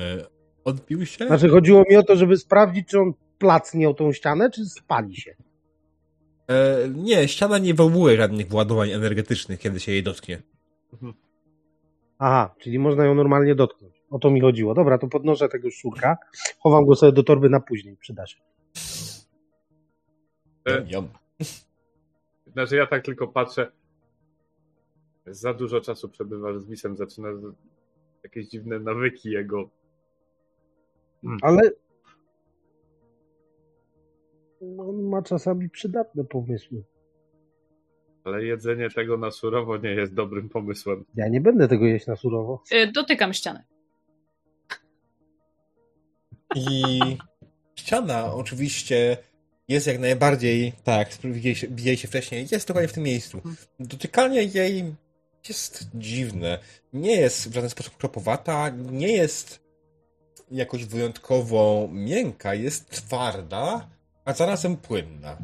Odbił 0.64 1.06
się? 1.06 1.26
Znaczy 1.26 1.48
chodziło 1.48 1.84
mi 1.90 1.96
o 1.96 2.02
to, 2.02 2.16
żeby 2.16 2.36
sprawdzić, 2.36 2.88
czy 2.88 3.00
on 3.00 3.12
placnie 3.42 3.88
o 3.88 3.94
tą 3.94 4.12
ścianę, 4.12 4.50
czy 4.50 4.64
spali 4.64 5.16
się. 5.16 5.34
E, 6.48 6.88
nie, 6.88 7.28
ściana 7.28 7.58
nie 7.58 7.74
wywołuje 7.74 8.16
żadnych 8.16 8.48
władowań 8.48 8.90
energetycznych, 8.90 9.60
kiedy 9.60 9.80
się 9.80 9.92
jej 9.92 10.02
dotknie. 10.02 10.42
Aha, 12.18 12.54
czyli 12.58 12.78
można 12.78 13.04
ją 13.04 13.14
normalnie 13.14 13.54
dotknąć. 13.54 14.02
O 14.10 14.18
to 14.18 14.30
mi 14.30 14.40
chodziło. 14.40 14.74
Dobra, 14.74 14.98
to 14.98 15.08
podnoszę 15.08 15.48
tego 15.48 15.70
szczurka, 15.70 16.16
chowam 16.58 16.86
go 16.86 16.94
sobie 16.94 17.12
do 17.12 17.22
torby 17.22 17.48
na 17.48 17.60
później, 17.60 17.96
przyda 17.96 18.26
się. 18.26 18.40
E, 20.68 20.84
Jom. 20.88 21.08
Znaczy 22.52 22.76
ja 22.76 22.86
tak 22.86 23.04
tylko 23.04 23.28
patrzę. 23.28 23.72
Za 25.26 25.54
dużo 25.54 25.80
czasu 25.80 26.08
przebywasz 26.08 26.58
z 26.58 26.66
Wisem, 26.66 26.96
zaczyna 26.96 27.28
jakieś 28.22 28.48
dziwne 28.48 28.78
nawyki 28.78 29.30
jego. 29.30 29.70
Ale 31.42 31.70
on 34.78 35.02
ma 35.02 35.22
czasami 35.22 35.70
przydatne 35.70 36.24
pomysły. 36.24 36.82
Ale 38.24 38.44
jedzenie 38.44 38.90
tego 38.90 39.16
na 39.16 39.30
surowo 39.30 39.76
nie 39.76 39.90
jest 39.90 40.14
dobrym 40.14 40.48
pomysłem. 40.48 41.04
Ja 41.14 41.28
nie 41.28 41.40
będę 41.40 41.68
tego 41.68 41.86
jeść 41.86 42.06
na 42.06 42.16
surowo. 42.16 42.62
Y, 42.72 42.92
Dotykam 42.92 43.32
ściany. 43.32 43.64
I 46.54 46.98
ściana 47.74 48.34
oczywiście 48.34 49.16
jest 49.68 49.86
jak 49.86 49.98
najbardziej, 49.98 50.72
tak, 50.84 51.08
widzieliście, 51.24 51.68
widzieliście 51.68 52.08
wcześniej, 52.08 52.46
jest 52.52 52.68
dokładnie 52.68 52.88
w 52.88 52.92
tym 52.92 53.02
miejscu. 53.02 53.40
Dotykanie 53.80 54.42
jej 54.42 54.94
jest 55.48 55.88
dziwne. 55.94 56.58
Nie 56.92 57.16
jest 57.16 57.50
w 57.50 57.54
żaden 57.54 57.70
sposób 57.70 57.96
kropowata, 57.96 58.68
nie 58.68 59.12
jest 59.12 59.60
jakoś 60.50 60.84
wyjątkowo 60.84 61.88
miękka, 61.92 62.54
jest 62.54 62.90
twarda, 62.90 63.88
a 64.24 64.32
zarazem 64.32 64.76
płynna. 64.76 65.36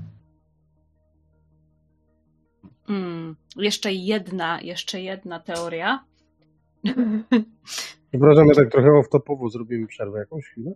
Mm, 2.89 3.37
jeszcze 3.57 3.93
jedna, 3.93 4.61
jeszcze 4.61 5.01
jedna 5.01 5.41
teoria. 5.41 6.05
Przepraszam, 8.11 8.47
ja 8.49 8.55
tak 8.55 8.71
trochę 8.71 8.89
off-topowo 8.89 9.51
zrobimy 9.51 9.87
przerwę 9.87 10.19
jakąś 10.19 10.45
chwilę. 10.45 10.73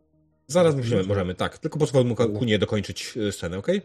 Zaraz 0.46 0.76
musimy, 0.76 1.04
możemy, 1.04 1.34
tak. 1.34 1.58
Tylko 1.58 1.78
pozwól 1.78 2.04
mu 2.04 2.14
Kunie 2.14 2.58
dokończyć 2.58 3.14
e, 3.16 3.32
scenę, 3.32 3.58
okej? 3.58 3.80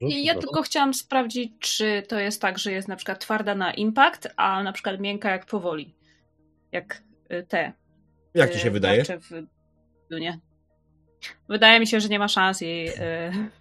No, 0.00 0.08
I 0.08 0.24
ja 0.24 0.34
tylko 0.34 0.62
chciałam 0.62 0.94
sprawdzić, 0.94 1.52
czy 1.58 2.02
to 2.08 2.18
jest 2.18 2.40
tak, 2.42 2.58
że 2.58 2.72
jest 2.72 2.88
na 2.88 2.96
przykład 2.96 3.20
twarda 3.20 3.54
na 3.54 3.74
impact, 3.74 4.28
a 4.36 4.62
na 4.62 4.72
przykład 4.72 5.00
miękka 5.00 5.30
jak 5.30 5.46
powoli. 5.46 5.94
Jak 6.72 7.02
y, 7.32 7.46
te. 7.48 7.72
Jak 8.34 8.50
ci 8.50 8.56
y, 8.56 8.60
się 8.60 8.70
wydaje? 8.70 9.04
tarcze 9.04 9.18
W 9.18 9.46
Dunie. 10.10 10.40
Wydaje 11.48 11.80
mi 11.80 11.86
się, 11.86 12.00
że 12.00 12.08
nie 12.08 12.18
ma 12.18 12.28
szans 12.28 12.62
i 12.62 12.88
y, 12.88 12.92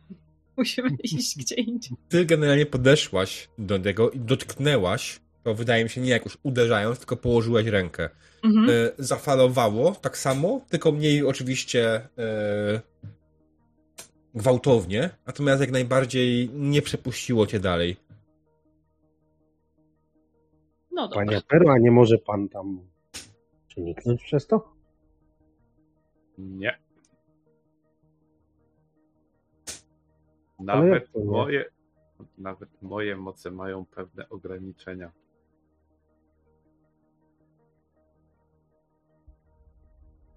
musimy 0.58 0.90
iść 1.04 1.38
gdzie 1.38 1.56
indziej. 1.56 1.98
Ty 2.10 2.26
generalnie 2.26 2.66
podeszłaś 2.66 3.50
do 3.58 3.80
tego 3.80 4.12
i 4.12 4.20
dotknęłaś, 4.20 5.20
to 5.44 5.54
wydaje 5.54 5.84
mi 5.84 5.90
się 5.90 6.02
nie 6.02 6.10
jakoś 6.10 6.38
uderzając, 6.44 7.00
tylko 7.00 7.16
położyłaś 7.16 7.66
rękę. 7.66 8.10
Mhm. 8.44 8.70
e, 8.70 8.74
zafalowało 8.98 9.92
tak 9.92 10.18
samo, 10.18 10.62
tylko 10.70 10.92
mniej 10.92 11.26
oczywiście 11.26 11.96
e, 12.18 12.82
gwałtownie, 14.36 15.10
natomiast 15.26 15.62
jak 15.62 15.72
najbardziej 15.72 16.50
nie 16.54 16.82
przepuściło 16.82 17.48
cię 17.48 17.60
dalej. 17.60 17.98
No 20.92 21.08
dobra. 21.08 21.26
Panie 21.26 21.42
Pero, 21.48 21.72
a 21.72 21.78
nie 21.78 21.92
może 21.92 22.18
pan 22.18 22.50
tam 22.50 22.80
przeniknąć 23.68 24.24
przez 24.24 24.48
to? 24.48 24.74
Nie. 26.38 26.89
Nawet 30.60 31.16
moje, 31.16 31.66
nawet 32.38 32.82
moje 32.82 33.16
moce 33.16 33.52
mają 33.52 33.86
pewne 33.86 34.30
ograniczenia. 34.30 35.12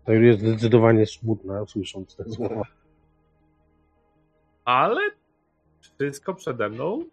To 0.04 0.12
jest 0.12 0.40
zdecydowanie 0.40 1.06
smutne, 1.06 1.66
słysząc 1.66 2.16
te 2.16 2.24
słowa. 2.24 2.62
Ale 4.64 5.00
wszystko 5.80 6.34
przede 6.34 6.68
mną. 6.68 7.04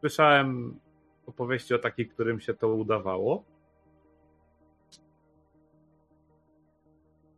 Słyszałem 0.00 0.80
opowieści 1.26 1.74
o 1.74 1.78
takich, 1.78 2.14
którym 2.14 2.40
się 2.40 2.54
to 2.54 2.68
udawało. 2.68 3.44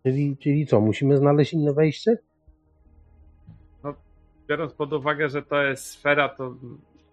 Czyli, 0.02 0.36
czyli 0.36 0.66
co, 0.66 0.80
musimy 0.80 1.16
znaleźć 1.16 1.52
inne 1.52 1.72
wejście? 1.72 2.18
Biorąc 4.48 4.72
pod 4.72 4.92
uwagę, 4.92 5.28
że 5.28 5.42
to 5.42 5.62
jest 5.62 5.86
sfera, 5.86 6.28
to 6.28 6.54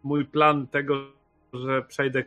mój 0.04 0.26
plan 0.26 0.68
tego, 0.68 0.96
że 1.54 1.82
przejdę 1.82 2.24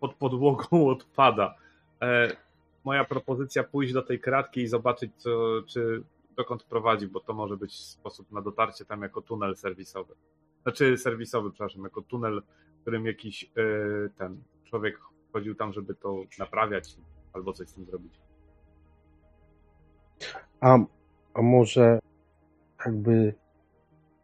pod 0.00 0.14
podłogą 0.14 0.66
odpada. 0.88 1.54
E, 2.02 2.36
moja 2.84 3.04
propozycja 3.04 3.64
pójść 3.64 3.92
do 3.92 4.02
tej 4.02 4.20
kratki 4.20 4.60
i 4.60 4.68
zobaczyć, 4.68 5.12
co, 5.16 5.62
czy 5.66 6.02
dokąd 6.36 6.64
prowadzi, 6.64 7.06
bo 7.06 7.20
to 7.20 7.34
może 7.34 7.56
być 7.56 7.74
sposób 7.74 8.32
na 8.32 8.42
dotarcie 8.42 8.84
tam 8.84 9.02
jako 9.02 9.22
tunel 9.22 9.56
serwisowy. 9.56 10.14
Znaczy 10.62 10.96
serwisowy, 10.98 11.50
przepraszam, 11.50 11.82
jako 11.82 12.02
tunel, 12.02 12.42
którym 12.80 13.06
jakiś 13.06 13.44
e, 13.44 13.48
ten 14.18 14.42
człowiek 14.64 15.00
chodził 15.32 15.54
tam, 15.54 15.72
żeby 15.72 15.94
to 15.94 16.22
naprawiać 16.38 16.96
albo 17.32 17.52
coś 17.52 17.68
z 17.68 17.74
tym 17.74 17.84
zrobić. 17.84 18.20
A, 20.60 20.78
a 21.34 21.42
może 21.42 21.98
jakby 22.86 23.34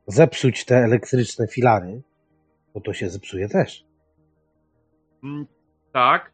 zepsuć 0.07 0.65
te 0.65 0.77
elektryczne 0.77 1.47
filary, 1.47 2.03
bo 2.75 2.81
to 2.81 2.93
się 2.93 3.11
zepsuje 3.11 3.49
też. 3.49 3.85
Mm, 5.25 5.47
Tak, 5.93 6.33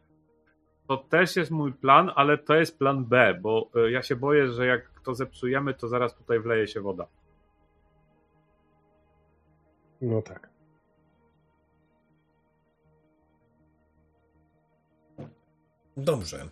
to 0.87 0.97
też 0.97 1.35
jest 1.35 1.51
mój 1.51 1.73
plan, 1.73 2.11
ale 2.15 2.37
to 2.37 2.55
jest 2.55 2.77
plan 2.77 3.05
B, 3.05 3.39
bo 3.41 3.69
e, 3.75 3.91
ja 3.91 4.01
się 4.01 4.15
boję, 4.15 4.47
że 4.51 4.65
jak 4.65 5.01
to 5.05 5.15
zepsujemy, 5.15 5.73
to 5.73 5.87
zaraz 5.87 6.15
tutaj 6.15 6.39
wleje 6.39 6.67
się 6.67 6.81
woda. 6.81 7.07
No 10.01 10.21
tak. 10.21 10.49
Dobrze. 15.97 16.49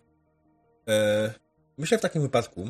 E, 0.88 1.34
myślę 1.78 1.98
w 1.98 2.02
takim 2.02 2.22
wypadku 2.22 2.70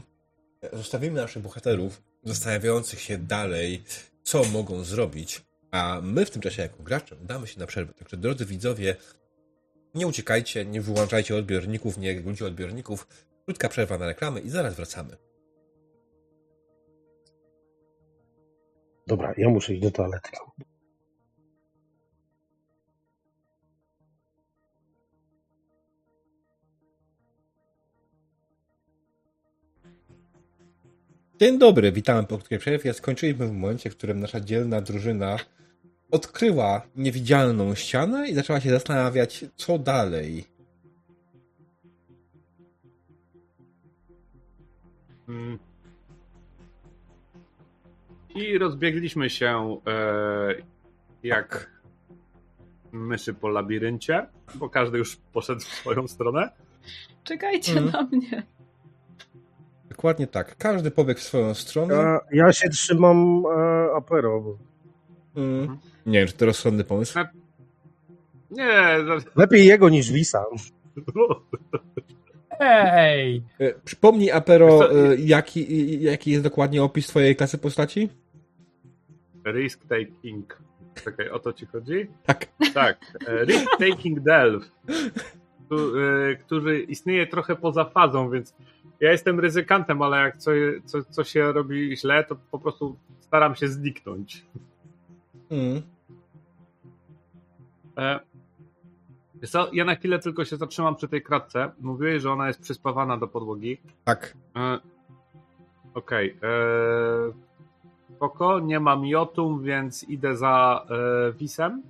zostawimy 0.74 1.22
naszych 1.22 1.44
bohaterów 1.44 2.02
zastanawiających 2.24 3.00
się 3.00 3.18
dalej, 3.18 3.84
co 4.30 4.44
mogą 4.44 4.84
zrobić, 4.84 5.46
a 5.72 6.00
my 6.04 6.26
w 6.26 6.32
tym 6.32 6.42
czasie 6.42 6.62
jako 6.62 6.84
gracze 6.84 7.16
udamy 7.16 7.48
się 7.48 7.60
na 7.60 7.68
przerwę. 7.68 7.94
Także 7.94 8.18
drodzy 8.18 8.46
widzowie, 8.46 8.96
nie 9.96 10.08
uciekajcie, 10.08 10.66
nie 10.66 10.82
wyłączajcie 10.82 11.36
odbiorników, 11.36 11.98
nie 11.98 12.14
regulujcie 12.14 12.46
odbiorników. 12.46 13.08
Krótka 13.46 13.70
przerwa 13.70 13.98
na 13.98 14.06
reklamy 14.06 14.40
i 14.40 14.50
zaraz 14.50 14.76
wracamy. 14.76 15.18
Dobra, 19.08 19.34
ja 19.38 19.50
muszę 19.50 19.74
iść 19.74 19.82
do 19.82 19.92
toalety. 19.92 20.30
Dzień 31.40 31.60
dobry, 31.60 31.92
witamy 31.92 32.24
po 32.24 32.36
krótkiej 32.38 32.60
przerwie. 32.60 32.94
Skończyliśmy 32.94 33.48
w 33.48 33.52
momencie, 33.52 33.90
w 33.90 33.98
którym 33.98 34.20
nasza 34.20 34.40
dzielna 34.40 34.82
drużyna 34.82 35.38
odkryła 36.12 36.82
niewidzialną 36.96 37.76
ścianę 37.76 38.30
i 38.30 38.34
zaczęła 38.34 38.60
się 38.60 38.70
zastanawiać, 38.70 39.46
co 39.56 39.80
dalej. 39.80 40.46
Mm. 45.30 45.60
I 48.36 48.58
rozbiegliśmy 48.58 49.30
się 49.30 49.78
e, 49.88 50.56
jak 51.24 51.82
myszy 52.92 53.34
po 53.34 53.50
labiryncie, 53.50 54.28
bo 54.56 54.70
każdy 54.70 54.98
już 54.98 55.16
poszedł 55.16 55.62
w 55.62 55.64
swoją 55.64 56.08
stronę. 56.08 56.50
Czekajcie 57.24 57.72
Mhm. 57.72 57.92
na 57.92 58.18
mnie. 58.18 58.59
Dokładnie 60.00 60.28
tak. 60.28 60.56
Każdy 60.58 60.92
pobiegł 60.92 61.20
w 61.20 61.24
swoją 61.24 61.54
stronę. 61.54 61.94
Ja, 61.96 62.20
ja 62.32 62.54
się 62.54 62.70
trzymam 62.70 63.44
e, 63.46 63.96
apero. 63.96 64.42
Bo 64.42 64.58
Mm. 65.36 65.78
Nie 66.06 66.20
wiem, 66.20 66.28
czy 66.28 66.34
to 66.34 66.46
rozsądny 66.46 66.84
pomysł. 66.84 67.20
Nie, 68.52 68.98
lepiej 69.36 69.66
jego 69.66 69.90
niż 69.90 70.12
Wisa. 70.12 70.46
Ej! 72.60 73.44
E, 73.60 73.74
Przypomnij, 73.74 74.32
Apero, 74.32 74.92
e, 74.92 75.16
jaki, 75.18 76.02
jaki 76.04 76.32
jest 76.32 76.44
dokładnie 76.44 76.84
opis 76.84 77.08
twojej 77.08 77.36
klasy 77.36 77.58
postaci? 77.58 78.10
risk 79.46 79.82
taking. 79.88 80.58
Czekaj, 81.04 81.30
o 81.30 81.40
to 81.40 81.54
ci 81.54 81.66
chodzi? 81.66 82.08
Tak. 82.26 82.48
Tak, 82.74 82.98
e, 83.28 83.46
risk 83.46 83.68
taking 83.80 84.20
delve, 84.20 84.66
tu- 85.70 85.94
który 86.40 86.80
istnieje 86.82 87.28
trochę 87.28 87.56
poza 87.56 87.86
fazą, 87.86 88.30
więc 88.30 88.56
ja 89.00 89.12
jestem 89.12 89.40
ryzykantem, 89.40 90.02
ale 90.02 90.18
jak 90.18 90.38
co, 90.38 90.52
co, 90.86 91.04
co 91.04 91.24
się 91.24 91.52
robi 91.52 91.98
źle, 91.98 92.24
to 92.24 92.36
po 92.52 92.60
prostu 92.60 92.96
staram 93.20 93.56
się 93.56 93.68
zniknąć. 93.68 94.46
Mm. 95.52 95.82
E, 97.98 98.20
co, 99.48 99.70
ja 99.74 99.86
na 99.86 99.96
chwilę 99.96 100.20
tylko 100.20 100.46
się 100.46 100.58
zatrzymam 100.58 100.96
przy 100.96 101.08
tej 101.08 101.22
kratce. 101.22 101.72
Mówiłeś, 101.80 102.22
że 102.22 102.32
ona 102.32 102.48
jest 102.48 102.62
przyspawana 102.62 103.18
do 103.18 103.28
podłogi. 103.28 103.78
Tak. 104.06 104.34
E, 104.56 104.80
Okej. 105.94 106.36
Okay. 106.38 107.50
Spoko, 108.16 108.60
nie 108.60 108.80
mam 108.80 109.06
jotum, 109.06 109.64
więc 109.64 110.04
idę 110.04 110.36
za 110.36 110.86
e, 110.90 111.34
Wisem. 111.34 111.84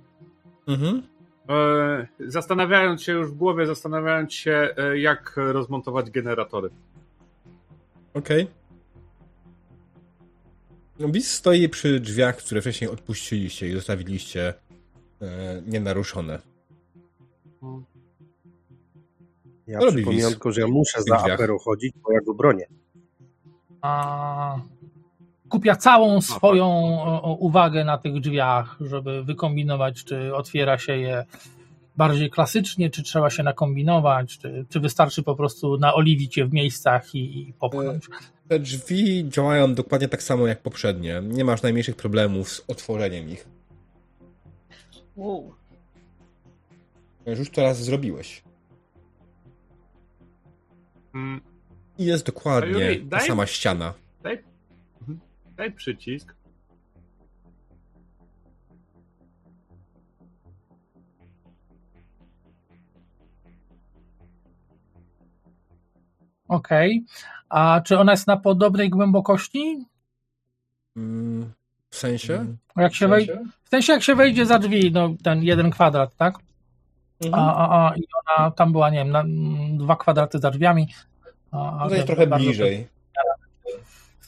Mhm. 0.68 1.02
E, 1.48 2.06
zastanawiając 2.20 3.02
się 3.02 3.12
już 3.12 3.30
w 3.30 3.34
głowie, 3.34 3.66
zastanawiając 3.66 4.34
się, 4.34 4.74
e, 4.76 4.98
jak 4.98 5.34
rozmontować 5.36 6.10
generatory. 6.10 6.70
Okej. 8.14 8.42
Okay. 8.42 8.60
No, 10.98 11.08
Bis 11.08 11.32
stoi 11.32 11.68
przy 11.68 12.00
drzwiach, 12.00 12.36
które 12.36 12.60
wcześniej 12.60 12.90
odpuściliście 12.90 13.68
i 13.68 13.72
zostawiliście 13.72 14.54
e, 15.22 15.62
nienaruszone. 15.66 16.38
Ja 19.66 19.78
Co 19.78 19.84
robi 19.84 19.96
przypominam 19.96 20.28
Wiz? 20.28 20.34
tylko, 20.34 20.52
że 20.52 20.60
ja 20.60 20.66
muszę 20.66 21.02
za 21.02 21.16
drzwiach. 21.16 21.34
Apero 21.34 21.58
chodzić, 21.58 21.94
bo 22.02 22.12
ja 22.12 22.20
go 22.20 22.34
bronię. 22.34 22.66
A, 23.82 24.60
kupia 25.48 25.76
całą 25.76 26.20
swoją 26.20 26.66
o, 27.02 27.22
o, 27.22 27.34
uwagę 27.34 27.84
na 27.84 27.98
tych 27.98 28.20
drzwiach, 28.20 28.76
żeby 28.80 29.24
wykombinować, 29.24 30.04
czy 30.04 30.34
otwiera 30.34 30.78
się 30.78 30.96
je 30.96 31.24
bardziej 31.96 32.30
klasycznie, 32.30 32.90
czy 32.90 33.02
trzeba 33.02 33.30
się 33.30 33.42
nakombinować, 33.42 34.38
czy, 34.38 34.66
czy 34.68 34.80
wystarczy 34.80 35.22
po 35.22 35.34
prostu 35.34 35.78
naoliwić 35.78 36.36
je 36.36 36.46
w 36.46 36.52
miejscach 36.52 37.14
i, 37.14 37.48
i 37.48 37.52
popchnąć. 37.52 38.08
Te 38.48 38.58
drzwi 38.58 39.28
działają 39.28 39.74
dokładnie 39.74 40.08
tak 40.08 40.22
samo 40.22 40.46
jak 40.46 40.62
poprzednie. 40.62 41.22
Nie 41.24 41.44
masz 41.44 41.62
najmniejszych 41.62 41.96
problemów 41.96 42.48
z 42.48 42.64
otworzeniem 42.68 43.30
ich. 43.30 43.48
Wow. 45.16 45.54
Już 47.26 47.50
to 47.50 47.62
raz 47.62 47.84
zrobiłeś. 47.84 48.42
Mm, 51.14 51.40
I 51.98 52.04
jest 52.04 52.26
dokładnie 52.26 52.74
Sayuri, 52.74 53.06
ta 53.06 53.16
daj- 53.16 53.26
sama 53.26 53.46
ściana. 53.46 53.94
Daj, 54.22 54.44
daj 55.56 55.72
przycisk. 55.72 56.34
Okej. 66.50 67.04
A 67.48 67.80
czy 67.84 67.98
ona 67.98 68.12
jest 68.12 68.26
na 68.26 68.36
podobnej 68.36 68.90
głębokości? 68.90 69.84
Mm, 70.96 71.52
W 71.90 71.96
sensie? 71.96 72.46
Jak 72.76 72.94
się 72.94 73.08
wejdzie, 73.08 73.38
w 73.64 73.68
sensie 73.68 73.92
jak 73.92 74.02
się 74.02 74.14
wejdzie 74.14 74.46
za 74.46 74.58
drzwi, 74.58 74.92
no 74.92 75.14
ten 75.22 75.42
jeden 75.42 75.70
kwadrat, 75.70 76.16
tak? 76.16 76.34
Mhm. 77.24 77.44
A, 77.44 77.56
a, 77.56 77.88
a 77.90 77.96
i 77.96 78.02
ona 78.26 78.50
tam 78.50 78.72
była, 78.72 78.90
nie 78.90 78.98
wiem, 78.98 79.10
na, 79.10 79.20
mm, 79.20 79.78
dwa 79.78 79.96
kwadraty 79.96 80.38
za 80.38 80.50
drzwiami. 80.50 80.88
A, 81.52 81.76
No 81.80 81.88
to 81.88 81.94
jest 81.94 82.06
trochę 82.06 82.26
bardzo- 82.26 82.44
bliżej. 82.46 82.86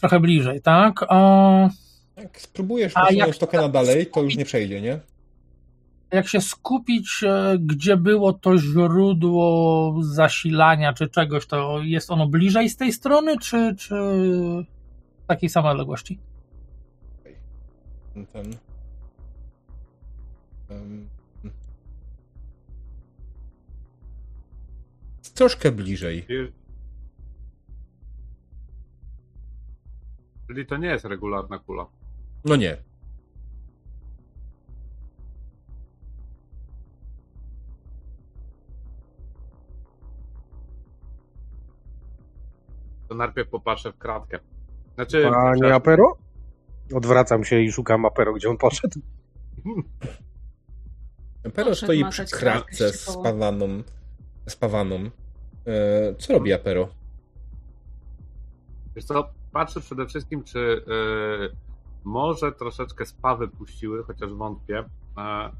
Trochę 0.00 0.20
bliżej, 0.20 0.62
tak? 0.62 1.00
A, 1.08 1.18
Jak 2.16 2.40
spróbujesz 2.40 2.92
A 2.96 3.00
posunąć 3.00 3.28
jak- 3.28 3.36
tokena 3.38 3.68
dalej, 3.68 4.06
to 4.06 4.22
już 4.22 4.36
nie 4.36 4.44
przejdzie, 4.44 4.80
nie? 4.80 4.98
Jak 6.12 6.28
się 6.28 6.40
skupić, 6.40 7.24
e, 7.24 7.56
gdzie 7.60 7.96
było 7.96 8.32
to 8.32 8.58
źródło 8.58 9.94
zasilania 10.02 10.92
czy 10.92 11.08
czegoś, 11.08 11.46
to 11.46 11.82
jest 11.82 12.10
ono 12.10 12.26
bliżej 12.26 12.70
z 12.70 12.76
tej 12.76 12.92
strony, 12.92 13.38
czy, 13.38 13.74
czy 13.78 13.94
w 15.22 15.26
takiej 15.26 15.48
samej 15.48 15.72
odległości? 15.72 16.18
Ten. 18.32 18.56
Um, 20.70 21.08
troszkę 25.34 25.72
bliżej. 25.72 26.26
Czyli 30.46 30.66
to 30.66 30.76
nie 30.76 30.88
jest 30.88 31.04
regularna 31.04 31.58
kula. 31.58 31.86
No 32.44 32.56
nie. 32.56 32.91
To 43.12 43.16
najpierw 43.16 43.48
popatrzę 43.48 43.92
w 43.92 43.98
kratkę. 43.98 44.38
Znaczy, 44.94 45.22
Panie 45.22 45.52
przepraszam. 45.52 45.76
Apero? 45.76 46.16
Odwracam 46.94 47.44
się 47.44 47.60
i 47.60 47.72
szukam 47.72 48.04
Apero, 48.04 48.32
gdzie 48.32 48.50
on 48.50 48.56
poszedł. 48.56 49.00
Pero 51.42 51.68
Poszedł 51.68 51.74
stoi 51.74 52.04
przy 52.10 52.26
kratce 52.26 52.92
z. 52.92 53.08
Spawaną. 54.46 54.98
E, 55.66 56.14
co 56.14 56.32
robi 56.32 56.52
Apero? 56.52 56.88
Wiesz 58.96 59.04
co, 59.04 59.30
patrzę 59.52 59.80
przede 59.80 60.06
wszystkim, 60.06 60.44
czy 60.44 60.58
y, 60.58 61.56
może 62.04 62.52
troszeczkę 62.52 63.06
spawy 63.06 63.48
puściły, 63.48 64.04
chociaż 64.04 64.32
wątpię. 64.32 64.84
E, 65.18 65.50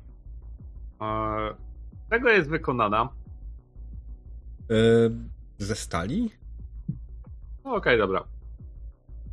e, 1.01 1.55
tego 2.11 2.29
jest 2.29 2.51
wykonana. 2.51 3.09
E, 4.71 4.75
ze 5.59 5.77
stali? 5.77 6.42
No 7.65 7.75
okej, 7.75 7.99
dobra. 7.99 8.25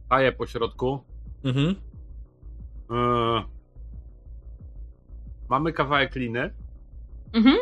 Staję 0.05 0.31
po 0.31 0.47
środku. 0.47 0.99
Mhm. 1.43 1.75
E, 2.91 3.43
mamy 5.49 5.73
kawałek 5.73 6.15
liny. 6.15 6.53
Mhm. 7.33 7.57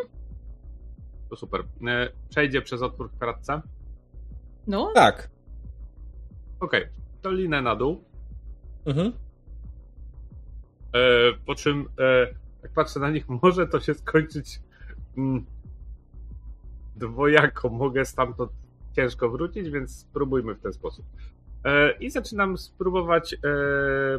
To 1.30 1.36
super. 1.36 1.64
E, 1.88 2.10
przejdzie 2.30 2.62
przez 2.62 2.82
otwór 2.82 3.10
w 3.12 3.18
kratce. 3.18 3.62
No, 4.68 4.92
Tak. 4.96 5.30
Okej, 6.60 6.88
to 7.22 7.32
linę 7.32 7.62
na 7.62 7.76
dół. 7.76 8.04
Mhm. 8.86 9.14
E, 10.94 11.00
po 11.46 11.56
czym, 11.56 11.86
e, 12.00 12.28
jak 12.64 12.74
patrzę 12.74 13.00
na 13.00 13.10
nich, 13.10 13.30
może 13.44 13.68
to 13.68 13.80
się 13.80 13.94
skończyć 13.94 14.60
mm, 15.18 15.46
dwojako. 16.96 17.70
Mogę 17.70 18.06
stamtąd 18.06 18.52
ciężko 18.98 19.30
wrócić, 19.30 19.70
więc 19.70 20.00
spróbujmy 20.00 20.56
w 20.56 20.60
ten 20.60 20.74
sposób. 20.74 21.06
E, 21.66 21.92
I 21.92 22.10
zaczynam 22.10 22.58
spróbować 22.58 23.34
e, 23.34 23.38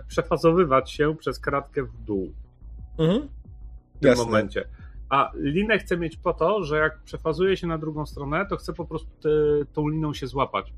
przefazowywać 0.08 0.90
się 0.90 1.16
przez 1.16 1.38
kratkę 1.40 1.82
w 1.82 2.04
dół 2.04 2.32
Mhm. 2.98 3.28
w 3.94 3.98
tym 4.00 4.08
Jasne. 4.10 4.24
momencie. 4.24 4.68
A 5.08 5.32
linę 5.34 5.78
chcę 5.78 5.96
mieć 5.96 6.16
po 6.16 6.32
to, 6.32 6.64
że 6.64 6.76
jak 6.76 7.02
przefazuję 7.02 7.56
się 7.56 7.66
na 7.66 7.78
drugą 7.78 8.06
stronę, 8.06 8.46
to 8.46 8.56
chcę 8.56 8.72
po 8.72 8.84
prostu 8.84 9.10
te, 9.22 9.28
tą 9.72 9.88
liną 9.88 10.14
się 10.14 10.26
złapać. 10.26 10.72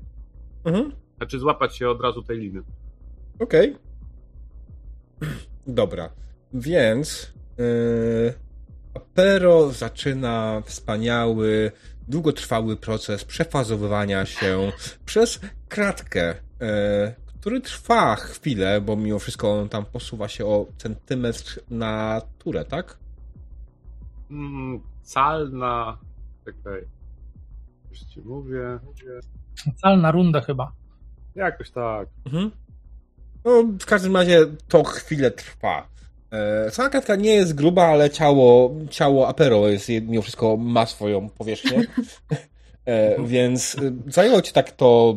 Mhm. 0.65 0.91
Znaczy 1.17 1.39
złapać 1.39 1.77
się 1.77 1.89
od 1.89 2.01
razu 2.01 2.23
tej 2.23 2.37
liny. 2.37 2.61
Okej. 3.39 3.75
Dobra. 5.67 6.09
Więc 6.53 7.33
yy, 7.57 8.33
Apero 8.93 9.69
zaczyna 9.69 10.61
wspaniały, 10.65 11.71
długotrwały 12.11 12.77
proces 12.77 13.25
przefazowywania 13.25 14.25
się 14.25 14.71
przez 15.05 15.39
kratkę, 15.69 16.35
yy, 16.59 16.67
który 17.39 17.61
trwa 17.61 18.15
chwilę, 18.15 18.81
bo 18.81 18.95
mimo 18.95 19.19
wszystko 19.19 19.59
on 19.59 19.69
tam 19.69 19.85
posuwa 19.85 20.27
się 20.27 20.45
o 20.45 20.65
centymetr 20.77 21.59
na 21.69 22.21
turę, 22.39 22.65
tak? 22.65 22.97
Mm, 24.31 24.81
calna. 25.03 25.97
Czekaj. 26.45 26.81
Już 27.89 27.99
ci 27.99 28.21
mówię. 28.21 28.79
Calna 29.81 30.11
runda 30.11 30.41
chyba. 30.41 30.71
Jakoś 31.35 31.71
tak. 31.71 32.07
Mhm. 32.25 32.51
No, 33.45 33.63
w 33.79 33.85
każdym 33.85 34.15
razie 34.15 34.45
to 34.67 34.83
chwilę 34.83 35.31
trwa. 35.31 35.87
E, 36.31 36.71
Sama 36.71 36.89
kratka 36.89 37.15
nie 37.15 37.33
jest 37.33 37.55
gruba, 37.55 37.83
ale 37.87 38.09
ciało, 38.09 38.75
ciało 38.89 39.27
Apero 39.27 39.67
jest, 39.67 39.89
mimo 39.89 40.21
wszystko 40.21 40.57
ma 40.57 40.85
swoją 40.85 41.29
powierzchnię. 41.29 41.83
E, 42.85 43.23
więc 43.27 43.75
e, 43.75 44.11
zajęło 44.11 44.41
ci 44.41 44.53
tak 44.53 44.71
to 44.71 45.15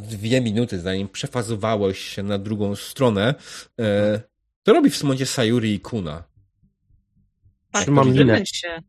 dwie 0.00 0.40
minuty, 0.40 0.80
zanim 0.80 1.08
przefazowałeś 1.08 1.98
się 1.98 2.22
na 2.22 2.38
drugą 2.38 2.76
stronę. 2.76 3.34
E, 3.80 4.20
To 4.62 4.72
robi 4.72 4.90
w 4.90 5.02
momencie 5.02 5.26
Sayuri 5.26 5.74
i 5.74 5.80
Kuna. 5.80 6.24
Trzymam 7.72 8.06
widzę. 8.06 8.18
linę. 8.18 8.46
Się. 8.46 8.82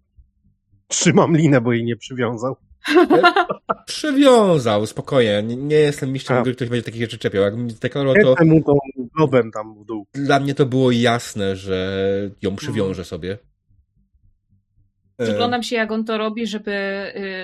Trzymam 0.87 1.37
linę, 1.37 1.61
bo 1.61 1.73
jej 1.73 1.83
nie 1.83 1.95
przywiązał. 1.95 2.55
Przywiązał, 3.85 4.85
spokojnie. 4.85 5.43
Nie, 5.43 5.55
nie 5.55 5.75
jestem 5.75 6.11
mistrzem 6.11 6.37
A. 6.37 6.41
gry, 6.41 6.55
ktoś 6.55 6.69
będzie 6.69 6.83
takich 6.83 7.01
rzeczy 7.01 7.17
czepiał. 7.17 7.43
Jak 7.43 7.57
mi 7.57 7.73
deklarował, 7.73 8.35
to 8.35 8.45
mu 8.45 8.63
tą 8.63 8.77
globem 9.15 9.51
tam 9.51 9.75
w 9.83 9.85
dół. 9.85 10.05
dla 10.13 10.39
mnie 10.39 10.55
to 10.55 10.65
było 10.65 10.91
jasne, 10.91 11.55
że 11.55 12.01
ją 12.41 12.55
przywiąże 12.55 13.05
sobie. 13.05 13.37
E, 15.17 15.23
Przyglądam 15.23 15.63
się, 15.63 15.75
jak 15.75 15.91
on 15.91 16.05
to 16.05 16.17
robi, 16.17 16.47
żeby 16.47 16.71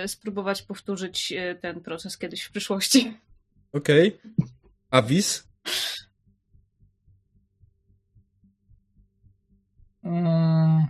y, 0.04 0.08
spróbować 0.08 0.62
powtórzyć 0.62 1.32
y, 1.32 1.56
ten 1.62 1.82
proces 1.82 2.18
kiedyś 2.18 2.44
w 2.44 2.52
przyszłości. 2.52 3.14
Okej. 3.74 4.18
A 4.92 5.02
Wis? 5.02 5.48
Mm, 10.04 10.88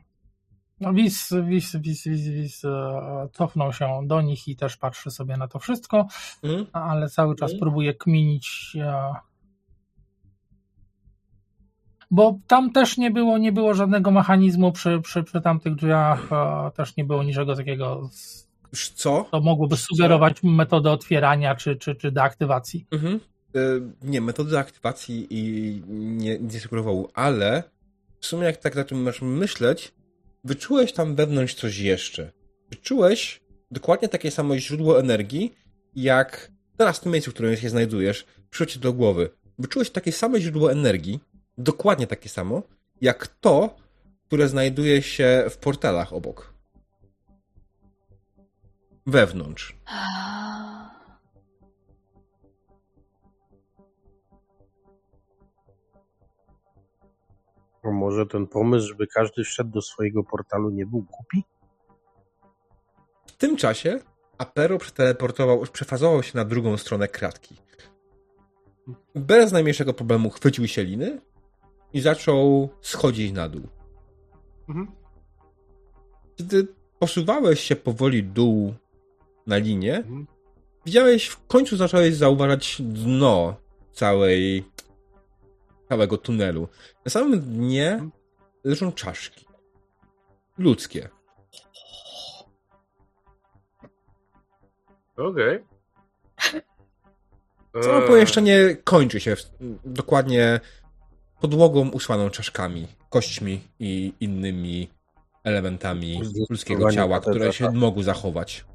No, 0.80 0.94
Wis, 0.94 1.34
Wis, 1.50 1.76
Wis, 1.76 2.04
Wis, 2.08 2.28
Wis 2.28 2.66
e, 2.66 3.30
cofnął 3.34 3.74
się 3.74 4.00
do 4.06 4.22
nich 4.22 4.48
i 4.48 4.56
też 4.56 4.78
patrzy 4.78 5.12
sobie 5.12 5.38
na 5.38 5.48
to 5.48 5.60
wszystko, 5.60 6.08
Mhm. 6.44 6.66
ale 6.74 7.10
cały 7.10 7.36
czas 7.36 7.52
Mhm. 7.52 7.60
próbuje 7.60 7.94
kminić. 7.94 8.76
e, 8.80 9.14
Bo 12.12 12.40
tam 12.48 12.72
też 12.72 12.98
nie 12.98 13.12
było, 13.12 13.38
nie 13.38 13.52
było 13.52 13.74
żadnego 13.74 14.12
mechanizmu 14.12 14.72
przy, 14.72 15.02
przy, 15.02 15.24
przy 15.24 15.42
tamtych 15.42 15.76
drzwiach, 15.76 16.30
e, 16.32 16.72
też 16.72 16.96
nie 16.98 17.06
było 17.06 17.24
niczego 17.24 17.56
takiego, 17.56 18.10
Już 18.72 18.90
co? 18.90 19.26
co 19.32 19.42
mogłoby 19.42 19.78
sugerować 19.78 20.44
metodę 20.44 20.92
otwierania 20.92 21.56
czy, 21.56 21.76
czy, 21.76 21.96
czy 21.96 22.12
deaktywacji. 22.12 22.86
Mhm. 22.92 23.20
Nie, 24.02 24.22
metody 24.22 24.58
aktywacji 24.60 25.28
i 25.30 25.82
nie, 25.90 26.40
nie 26.40 26.60
sugerował, 26.60 27.10
ale 27.14 27.64
w 28.20 28.26
sumie 28.26 28.44
jak 28.46 28.58
tak 28.58 28.76
na 28.76 28.84
tym 28.84 29.02
masz 29.02 29.22
myśleć, 29.22 29.94
wyczułeś 30.48 30.94
tam 30.94 31.16
wewnątrz 31.16 31.54
coś 31.54 31.78
jeszcze. 31.78 32.32
Wyczułeś 32.70 33.42
dokładnie 33.72 34.10
takie 34.10 34.32
samo 34.32 34.58
źródło 34.58 35.00
energii, 35.00 35.54
jak 35.96 36.52
teraz 36.78 36.98
w 36.98 37.00
tym 37.00 37.12
miejscu, 37.12 37.32
w 37.32 37.34
którym 37.34 37.58
się 37.58 37.70
znajdujesz, 37.70 38.26
przyszło 38.50 38.66
ci 38.66 38.80
do 38.80 38.94
głowy. 38.94 39.30
Wyczułeś 39.60 39.90
takie 39.90 40.12
same 40.12 40.42
źródło 40.42 40.72
energii, 40.72 41.20
dokładnie 41.58 42.08
takie 42.08 42.30
samo, 42.30 42.64
jak 43.02 43.28
to, 43.28 43.76
które 44.28 44.48
znajduje 44.48 45.02
się 45.02 45.46
w 45.50 45.58
portalach 45.58 46.14
obok. 46.14 46.54
Wewnątrz. 49.06 49.76
Może 57.92 58.26
ten 58.26 58.48
pomysł, 58.48 58.88
żeby 58.88 59.08
każdy 59.08 59.44
wszedł 59.44 59.70
do 59.70 59.82
swojego 59.82 60.24
portalu 60.24 60.70
nie 60.70 60.86
był 60.86 61.02
głupi? 61.02 61.44
W 63.26 63.32
tym 63.32 63.58
czasie 63.58 64.00
Apero 64.38 64.78
przeteleportował, 64.78 65.64
przefazował 65.74 66.24
się 66.24 66.38
na 66.38 66.46
drugą 66.46 66.78
stronę 66.78 67.08
kratki. 67.08 67.56
Bez 69.16 69.52
najmniejszego 69.52 69.94
problemu 69.94 70.30
chwycił 70.30 70.68
się 70.68 70.84
liny 70.84 71.22
i 71.94 72.02
zaczął 72.02 72.70
schodzić 72.82 73.32
na 73.32 73.50
dół. 73.50 73.68
Mhm. 74.70 74.92
Kiedy 76.36 76.68
posuwałeś 77.00 77.60
się 77.60 77.76
powoli 77.76 78.24
dół 78.24 78.74
na 79.48 79.58
linię, 79.58 79.98
Mhm. 79.98 80.28
widziałeś, 80.86 81.28
w 81.28 81.48
końcu 81.48 81.78
zacząłeś 81.78 82.16
zauważać 82.16 82.82
dno 82.82 83.56
całej, 83.94 84.64
całego 85.90 86.18
tunelu. 86.18 86.68
Na 87.06 87.12
samym 87.12 87.40
dnie 87.40 88.10
leżą 88.64 88.92
czaszki. 88.92 89.46
Ludzkie. 90.58 91.10
Okej. 95.18 95.64
Całe 97.84 98.02
Eee, 98.02 98.08
pomieszczenie 98.08 98.76
kończy 98.84 99.20
się 99.20 99.36
w, 99.36 99.42
dokładnie 99.86 100.60
podłogą 101.42 101.90
usłaną 101.90 102.30
czaszkami, 102.30 102.88
kośćmi 103.10 103.62
i 103.80 104.14
innymi 104.20 104.90
elementami 105.44 106.22
ludzkiego 106.50 106.92
ciała, 106.92 107.20
które 107.20 107.54
się 107.54 107.72
mogą 107.72 108.04
zachować. 108.04 108.66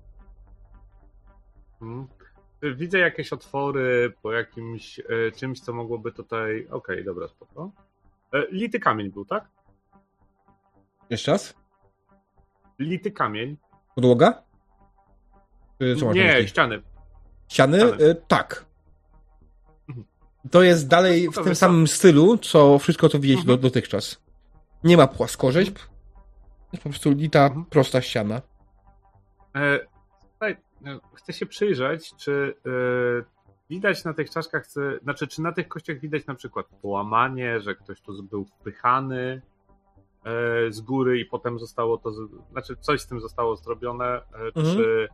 Widzę 2.62 2.98
jakieś 2.98 3.32
otwory 3.32 4.12
po 4.22 4.32
jakimś 4.32 4.98
e, 5.00 5.04
czymś, 5.36 5.60
co 5.60 5.72
mogłoby 5.72 6.12
tutaj. 6.12 6.66
Okej, 6.70 7.04
dobra, 7.04 7.28
spoko. 7.28 7.70
E, 8.32 8.46
lity 8.50 8.80
kamień 8.80 9.10
był, 9.10 9.24
tak? 9.24 9.44
Jeszcze 11.10 11.32
raz? 11.32 11.54
Lity 12.78 13.10
kamień. 13.10 13.56
Podłoga? 13.94 14.42
Czy 15.80 15.96
co 15.96 16.12
Nie, 16.12 16.22
ściany. 16.48 16.48
Ściany? 16.48 16.82
ściany. 17.48 18.04
Y, 18.10 18.14
tak. 18.28 18.66
Mhm. 19.88 20.06
To 20.50 20.62
jest 20.62 20.88
dalej 20.88 21.28
w 21.28 21.32
Spoko, 21.32 21.44
tym 21.44 21.54
co? 21.54 21.58
samym 21.60 21.86
stylu, 21.86 22.38
co 22.38 22.78
wszystko 22.78 23.08
to 23.08 23.18
widzieliście 23.18 23.46
do, 23.46 23.52
Mhm. 23.52 23.62
dotychczas. 23.70 24.22
Nie 24.84 24.96
ma 24.96 25.06
płaskorzeźb. 25.06 25.78
Jest 26.72 26.82
po 26.84 26.90
prostu 26.90 27.10
lita, 27.10 27.46
Mhm. 27.46 27.64
prosta 27.64 28.00
ściana. 28.02 28.42
E, 30.86 30.98
chcę 31.14 31.32
się 31.32 31.46
przyjrzeć, 31.46 32.14
czy 32.16 32.54
e, 32.66 32.70
widać 33.70 34.04
na 34.04 34.14
tych 34.14 34.30
czaszkach, 34.30 34.68
czy, 34.68 35.00
znaczy, 35.02 35.26
czy 35.26 35.42
na 35.42 35.52
tych 35.52 35.68
kościach 35.68 35.98
widać 36.00 36.26
na 36.26 36.34
przykład 36.34 36.66
połamanie, 36.82 37.60
że 37.60 37.74
ktoś 37.74 38.00
tu 38.00 38.22
był 38.22 38.44
wpychany 38.44 39.42
e, 40.24 40.72
z 40.72 40.80
góry 40.80 41.18
i 41.20 41.24
potem 41.26 41.58
zostało 41.58 41.98
to, 41.98 42.12
znaczy 42.52 42.76
coś 42.80 43.00
z 43.00 43.06
tym 43.06 43.20
zostało 43.20 43.56
zrobione, 43.56 44.04
e, 44.06 44.22
Mhm. 44.54 44.76
czy 44.76 45.08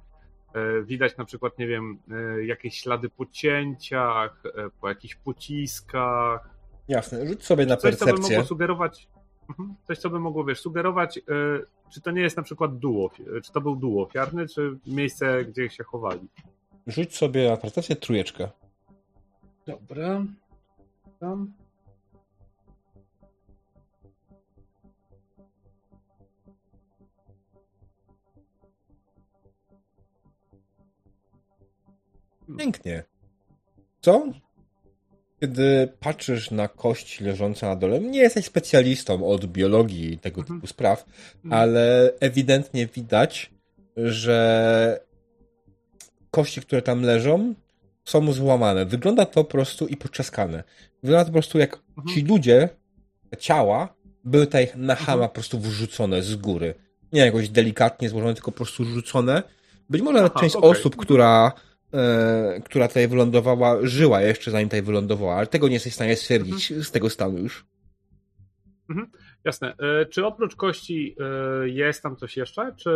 widać 0.84 1.16
na 1.16 1.24
przykład, 1.24 1.58
nie 1.58 1.66
wiem, 1.66 1.98
jakieś 2.42 2.80
ślady 2.80 3.08
po 3.08 3.26
cięciach, 3.26 4.42
po 4.80 4.88
jakichś 4.88 5.14
pociskach, 5.14 6.50
Jasne, 6.88 7.26
rzuć 7.26 7.44
sobie 7.44 7.66
na 7.66 7.76
coś, 7.76 7.94
co 7.96 8.04
by 8.04 8.10
percepcję. 8.10 8.36
mogło 8.36 8.48
sugerować. 8.48 9.08
Coś, 9.86 9.98
co 9.98 10.10
by 10.10 10.20
mogło, 10.20 10.44
wiesz, 10.44 10.60
sugerować, 10.60 11.18
e, 11.18 11.22
czy 11.90 12.00
to 12.00 12.10
nie 12.10 12.20
jest 12.22 12.36
na 12.36 12.42
przykład 12.42 12.78
dół, 12.78 13.08
ofi- 13.08 13.42
czy 13.42 13.52
to 13.52 13.60
był 13.60 13.76
dół 13.76 14.02
ofiarny, 14.02 14.48
czy 14.48 14.78
miejsce, 14.86 15.44
gdzie 15.44 15.70
się 15.70 15.84
chowali. 15.84 16.28
Rzuć 16.86 17.16
sobie 17.16 17.50
na 17.50 17.56
percepcję 17.56 17.96
trójeczkę. 17.96 18.48
Dobra. 19.66 20.24
Tam. 21.20 21.52
Pięknie. 32.58 33.04
Co? 34.00 34.26
Kiedy 35.40 35.89
patrzysz 36.01 36.51
na 36.51 36.69
kość 36.69 37.20
leżąca 37.20 37.69
na 37.69 37.77
dole, 37.77 38.01
nie 38.01 38.19
jesteś 38.20 38.44
specjalistą 38.44 39.27
od 39.28 39.47
biologii 39.47 40.12
i 40.12 40.19
tego 40.19 40.40
Mhm. 40.40 40.59
typu 40.60 40.66
spraw, 40.66 41.05
Mhm. 41.44 41.62
ale 41.62 42.12
ewidentnie 42.20 42.86
widać, 42.86 43.51
że 43.97 45.01
kości, 46.31 46.60
które 46.60 46.82
tam 46.82 47.02
leżą, 47.02 47.55
są 48.05 48.32
złamane. 48.32 48.86
Wygląda 48.86 49.27
to 49.27 49.44
po 49.44 49.51
prostu 49.51 49.86
i 49.86 49.97
poczaskane. 49.97 50.65
Wygląda 51.02 51.24
to 51.24 51.28
po 51.28 51.32
prostu 51.32 51.59
jak 51.59 51.78
Mhm. 51.98 52.15
ci 52.16 52.23
ludzie, 52.24 52.69
ciała, 53.39 53.94
były 54.24 54.47
tutaj 54.47 54.69
na 54.77 54.94
hama 54.94 55.28
po 55.28 55.35
prostu 55.35 55.59
wrzucone 55.60 56.23
z 56.23 56.36
góry. 56.36 56.74
Nie 57.12 57.20
jakoś 57.20 57.48
delikatnie 57.48 58.09
złożone, 58.09 58.35
tylko 58.35 58.52
po 58.52 58.56
prostu 58.56 58.85
rzucone. 58.85 59.43
Być 59.90 60.02
może 60.02 60.19
Aha, 60.24 60.40
część 60.40 60.56
okej. 60.56 60.70
osób, 60.70 60.97
która, 60.97 61.52
e, 61.94 62.60
która 62.65 62.89
tutaj 62.89 63.09
wylądowała, 63.09 63.78
żyła 63.86 64.20
jeszcze 64.20 64.51
zanim 64.51 64.69
tutaj 64.69 64.82
wylądowała, 64.82 65.35
ale 65.36 65.47
tego 65.47 65.69
nie 65.69 65.74
jesteś 65.74 65.93
w 65.93 65.97
stanie 65.97 66.16
stwierdzić 66.16 66.70
Mhm. 66.70 66.85
z 66.85 66.90
tego 66.90 67.10
stanu 67.10 67.39
już. 67.39 67.66
Jasne. 69.44 69.74
E, 69.78 70.06
Czy 70.06 70.27
oprócz 70.27 70.56
kości 70.56 71.16
e, 71.20 71.69
jest 71.69 72.02
tam 72.02 72.16
coś 72.16 72.36
jeszcze? 72.36 72.74
Czy 72.77 72.90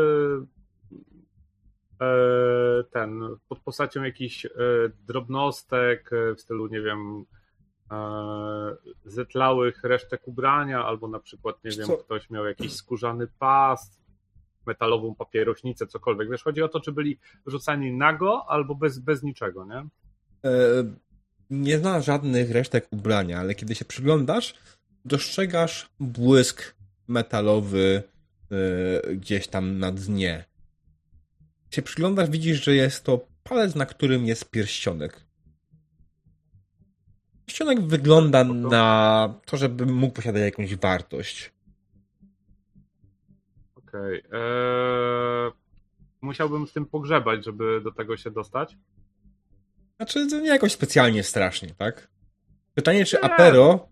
ten 2.92 3.20
pod 3.48 3.60
postacią 3.60 4.02
jakichś 4.02 4.46
drobnostek 5.08 6.10
w 6.36 6.40
stylu, 6.40 6.66
nie 6.66 6.80
wiem, 6.80 7.24
zetlałych 9.04 9.84
resztek 9.84 10.28
ubrania, 10.28 10.84
albo 10.84 11.08
na 11.08 11.20
przykład, 11.20 11.64
nie 11.64 11.70
wiem, 11.70 11.86
co? 11.86 11.96
ktoś 11.96 12.30
miał 12.30 12.44
jakiś 12.46 12.72
skórzany 12.72 13.26
pas, 13.38 14.01
metalową 14.66 15.14
papierośnicę, 15.14 15.86
cokolwiek. 15.86 16.30
Wiesz, 16.30 16.42
chodzi 16.42 16.62
o 16.62 16.68
to, 16.68 16.80
czy 16.80 16.92
byli 16.92 17.18
rzucani 17.46 17.92
nago 17.92 18.44
albo 18.48 18.74
bez, 18.74 18.98
bez 18.98 19.22
niczego, 19.22 19.66
nie? 19.66 19.86
E, 20.50 20.84
nie 21.50 21.78
zna 21.78 22.00
żadnych 22.00 22.50
resztek 22.50 22.86
ubrania, 22.90 23.40
ale 23.40 23.54
kiedy 23.54 23.74
się 23.74 23.84
przyglądasz, 23.84 24.54
dostrzegasz 25.04 25.88
błysk 26.00 26.74
metalowy 27.08 28.02
e, 28.50 29.16
gdzieś 29.16 29.48
tam 29.48 29.78
na 29.78 29.92
dnie. 29.92 30.44
Kiedy 31.64 31.76
się 31.76 31.82
przyglądasz, 31.82 32.30
widzisz, 32.30 32.64
że 32.64 32.74
jest 32.74 33.04
to 33.04 33.26
palec, 33.42 33.74
na 33.74 33.86
którym 33.86 34.26
jest 34.26 34.50
pierścionek. 34.50 35.20
Pierścionek 37.46 37.80
wygląda 37.80 38.44
na 38.44 39.34
to, 39.46 39.56
żeby 39.56 39.86
mógł 39.86 40.14
posiadać 40.14 40.42
jakąś 40.42 40.76
wartość. 40.76 41.51
Okej. 43.92 44.22
Eee, 44.32 45.52
musiałbym 46.20 46.66
w 46.66 46.72
tym 46.72 46.86
pogrzebać, 46.86 47.44
żeby 47.44 47.80
do 47.80 47.92
tego 47.92 48.16
się 48.16 48.30
dostać. 48.30 48.76
Znaczy, 49.96 50.26
to 50.26 50.40
nie 50.40 50.48
jakoś 50.48 50.72
specjalnie 50.72 51.22
strasznie, 51.22 51.74
tak? 51.78 52.08
Pytanie, 52.74 53.04
czy 53.04 53.16
Nie. 53.16 53.24
Apero 53.24 53.88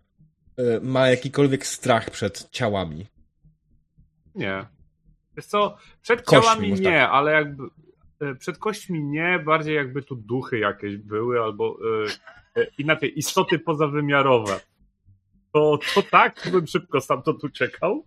e, 0.56 0.80
ma 0.80 1.08
jakikolwiek 1.08 1.66
strach 1.66 2.10
przed 2.10 2.50
ciałami. 2.50 3.06
Nie. 4.34 4.66
Wiesz 5.36 5.46
co, 5.46 5.76
przed 6.02 6.22
Kośćmi, 6.22 6.42
ciałami 6.42 6.72
nie, 6.72 7.00
tak. 7.00 7.10
ale 7.12 7.32
jakby 7.32 7.64
e, 8.20 8.34
przed 8.34 8.58
kośćmi 8.58 9.04
nie, 9.04 9.38
bardziej 9.38 9.74
jakby 9.74 10.02
tu 10.02 10.16
duchy 10.16 10.58
jakieś 10.58 10.96
były, 10.96 11.40
albo 11.40 11.78
e, 12.56 12.66
inaczej, 12.78 13.18
istoty 13.18 13.58
pozawymiarowe. 13.58 14.60
To, 15.52 15.78
to 15.94 16.02
tak, 16.02 16.48
bym 16.52 16.66
szybko 16.66 17.00
stamtąd 17.00 17.44
uciekał. 17.44 18.04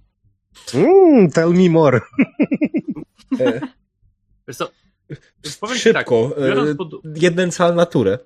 Mm, 0.74 1.32
tell 1.32 1.54
me 1.54 1.70
more. 1.70 2.00
E, 3.40 3.60
Wiesz 4.48 4.58
co, 4.58 4.70
powiem 5.60 5.78
ci 5.78 5.94
tak, 5.94 6.08
szybko. 6.08 6.30
biorąc 6.42 6.70
E, 6.70 6.76
pod... 6.76 6.88
jeden 7.16 7.52
cal 7.52 7.76
naturę. 7.76 8.20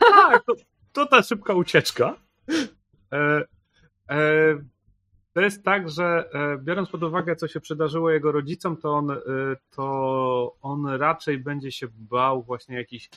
Tak, 0.00 0.44
to, 0.44 0.52
to 0.92 1.06
ta 1.06 1.22
szybka 1.22 1.54
ucieczka. 1.54 2.16
E, 3.12 3.44
e, 4.10 4.58
to 5.32 5.40
jest 5.40 5.64
tak, 5.64 5.90
że 5.90 6.28
e, 6.32 6.58
biorąc 6.58 6.88
pod 6.88 7.02
uwagę, 7.02 7.36
co 7.36 7.48
się 7.48 7.60
przydarzyło 7.60 8.10
jego 8.10 8.32
rodzicom, 8.32 8.76
to 8.76 8.94
on, 8.94 9.10
e, 9.10 9.16
to 9.70 10.56
on 10.62 10.86
raczej 10.86 11.38
będzie 11.38 11.72
się 11.72 11.86
bał 11.94 12.42
właśnie 12.42 12.76
jakichś 12.76 13.10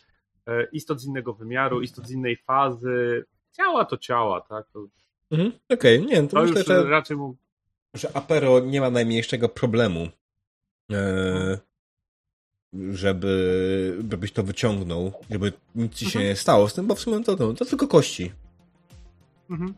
e, 0.48 0.64
istot 0.64 1.02
z 1.02 1.06
innego 1.06 1.34
wymiaru, 1.34 1.82
istot 1.82 2.08
z 2.08 2.12
innej 2.12 2.36
fazy. 2.38 3.26
Ciała 3.52 3.86
to 3.86 3.98
ciała, 3.98 4.42
tak? 4.42 4.68
To, 4.74 4.86
Mhm. 5.32 5.52
Okej, 5.74 6.06
nie, 6.06 6.22
to, 6.22 6.28
to 6.28 6.42
myślę, 6.42 6.58
już 6.60 6.68
że, 6.68 6.84
raczej 6.84 7.18
mu. 7.18 7.36
że 7.94 8.16
Apero 8.18 8.60
nie 8.60 8.82
ma 8.82 8.90
najmniejszego 8.90 9.50
problemu, 9.50 10.08
e, 10.92 11.58
żeby, 12.92 14.04
żebyś 14.12 14.32
to 14.32 14.44
wyciągnął, 14.44 15.14
żeby 15.30 15.54
nic 15.76 15.94
ci 15.94 16.06
się 16.06 16.20
Mhm. 16.20 16.26
nie 16.26 16.36
stało 16.36 16.70
z 16.70 16.74
tym, 16.74 16.88
bo 16.88 16.96
w 16.96 17.00
sumie 17.00 17.24
to, 17.24 17.36
to, 17.36 17.54
to 17.54 17.66
tylko 17.66 17.88
kości. 17.88 18.32
Mhm. 19.50 19.74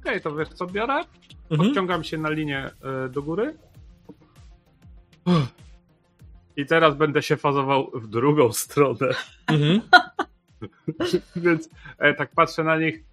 Okej, 0.00 0.20
to 0.20 0.36
wiesz 0.36 0.48
co 0.48 0.66
biorę? 0.66 0.94
Mhm. 1.50 1.68
Podciągam 1.68 2.04
się 2.04 2.18
na 2.18 2.30
linię 2.30 2.70
e, 3.04 3.08
do 3.08 3.22
góry. 3.22 3.58
I 6.56 6.66
teraz 6.66 6.94
będę 6.96 7.22
się 7.22 7.36
fazował 7.36 7.90
w 7.94 8.08
drugą 8.08 8.52
stronę. 8.52 9.08
Mhm. 9.46 9.80
Więc 11.36 11.68
e, 11.98 12.14
tak 12.14 12.30
patrzę 12.34 12.64
na 12.64 12.78
nich. 12.78 13.04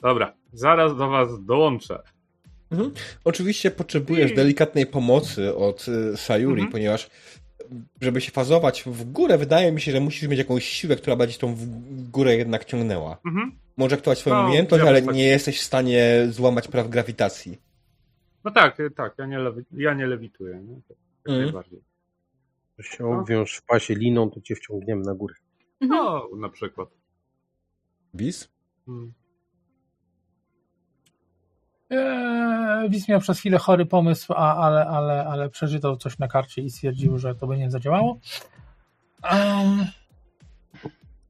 Dobra, 0.00 0.34
zaraz 0.52 0.96
do 0.96 1.08
was 1.08 1.44
dołączę. 1.44 2.02
Mhm. 2.70 2.90
Oczywiście 3.24 3.70
potrzebujesz 3.70 4.30
I- 4.30 4.34
delikatnej 4.34 4.86
pomocy 4.86 5.56
od 5.56 5.86
y, 5.88 6.16
Sayuri, 6.16 6.52
Mhm. 6.60 6.72
ponieważ 6.72 7.10
żeby 8.00 8.20
się 8.20 8.32
fazować 8.32 8.82
w 8.86 9.04
górę, 9.12 9.38
wydaje 9.38 9.72
mi 9.72 9.80
się, 9.80 9.92
że 9.92 10.00
musisz 10.00 10.28
mieć 10.28 10.38
jakąś 10.38 10.64
siłę, 10.64 10.96
która 10.96 11.16
będzie 11.16 11.38
tą 11.38 11.54
w 11.54 11.66
górę 12.10 12.36
jednak 12.36 12.64
ciągnęła. 12.64 13.18
Mhm. 13.26 13.52
Możesz 13.76 13.92
aktywować 13.98 14.18
swoją 14.18 14.36
No, 14.36 14.44
umiejętność, 14.46 14.84
ja 14.84 14.90
ale 14.90 15.02
tak- 15.02 15.14
nie 15.14 15.24
jesteś 15.24 15.60
w 15.60 15.64
stanie 15.64 16.26
złamać 16.30 16.68
praw 16.68 16.88
grawitacji. 16.88 17.58
No 18.44 18.50
tak, 18.50 18.80
e, 18.80 18.90
tak, 18.90 19.14
ja 19.18 19.26
nie, 19.26 19.38
lewi- 19.38 19.64
ja 19.72 19.94
nie 19.94 20.06
lewituję. 20.06 20.54
Nie? 20.54 20.74
Tak, 20.88 20.96
jak 20.98 21.26
Mhm. 21.28 21.44
najbardziej. 21.44 21.80
się 22.82 23.06
obwiąż 23.20 23.56
w 23.56 23.62
pasie 23.62 23.94
liną, 23.94 24.30
to 24.30 24.40
cię 24.40 24.54
wciągniemy 24.56 25.02
na 25.04 25.14
górę. 25.14 25.34
No, 25.80 26.28
na 26.36 26.48
przykład. 26.48 26.88
Hmm. 28.86 29.12
Eee, 31.90 32.90
Wiz 32.90 33.08
miał 33.08 33.20
przez 33.20 33.38
chwilę 33.38 33.58
chory 33.58 33.86
pomysł, 33.86 34.32
a, 34.32 34.56
ale, 34.56 34.86
ale, 34.86 35.24
ale 35.26 35.50
przeczytał 35.50 35.96
coś 35.96 36.18
na 36.18 36.28
karcie 36.28 36.62
i 36.62 36.70
stwierdził, 36.70 37.18
że 37.18 37.34
to 37.34 37.46
by 37.46 37.56
nie 37.58 37.70
zadziałało. 37.70 38.18
Em, 39.22 39.86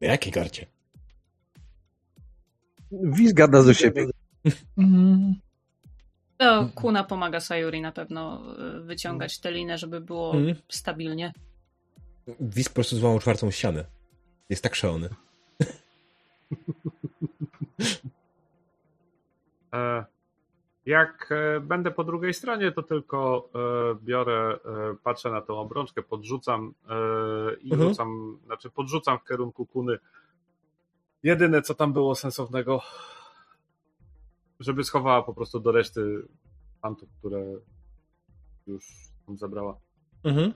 Na 0.00 0.06
jakiej 0.08 0.32
karcie? 0.32 0.66
Wiz 2.92 3.32
gada 3.32 3.62
do 3.62 3.74
siebie. 3.74 4.06
mm, 4.78 5.34
To 6.36 6.68
Kuna 6.74 7.04
pomaga 7.04 7.40
Sayuri 7.40 7.80
na 7.80 7.92
pewno 7.92 8.42
y, 8.78 8.80
wyciągać 8.80 9.38
tę 9.40 9.52
linę, 9.52 9.78
żeby 9.78 10.00
było 10.00 10.34
Mhm. 10.34 10.56
stabilnie. 10.68 11.32
Wiz 12.40 12.68
po 12.68 12.74
prostu 12.74 12.96
złamał 12.96 13.18
czwartą 13.18 13.50
ścianę. 13.50 13.84
Jest 14.50 14.62
tak 14.62 14.74
szalony. 14.74 15.08
E, 19.74 20.04
Jak 20.86 21.28
e, 21.32 21.60
będę 21.60 21.90
po 21.90 22.04
drugiej 22.04 22.34
stronie, 22.34 22.72
to 22.72 22.82
tylko 22.82 23.48
e, 23.54 23.58
biorę, 24.04 24.58
e, 24.64 24.96
patrzę 25.02 25.30
na 25.30 25.40
tą 25.40 25.58
obrączkę, 25.58 26.02
podrzucam 26.02 26.74
i 27.60 27.72
Mhm. 27.72 27.88
rzucam, 27.88 28.38
znaczy 28.46 28.70
podrzucam 28.70 29.18
w 29.18 29.28
kierunku 29.28 29.66
kuny. 29.66 29.98
Jedyne, 31.22 31.62
co 31.62 31.74
tam 31.74 31.92
było 31.92 32.14
sensownego, 32.14 32.82
żeby 34.60 34.84
schowała 34.84 35.22
po 35.22 35.34
prostu 35.34 35.60
do 35.60 35.72
reszty 35.72 36.22
fantów, 36.82 37.08
które 37.18 37.44
już 38.66 38.86
tam 39.26 39.38
zabrała. 39.38 39.76
Mhm. 40.24 40.52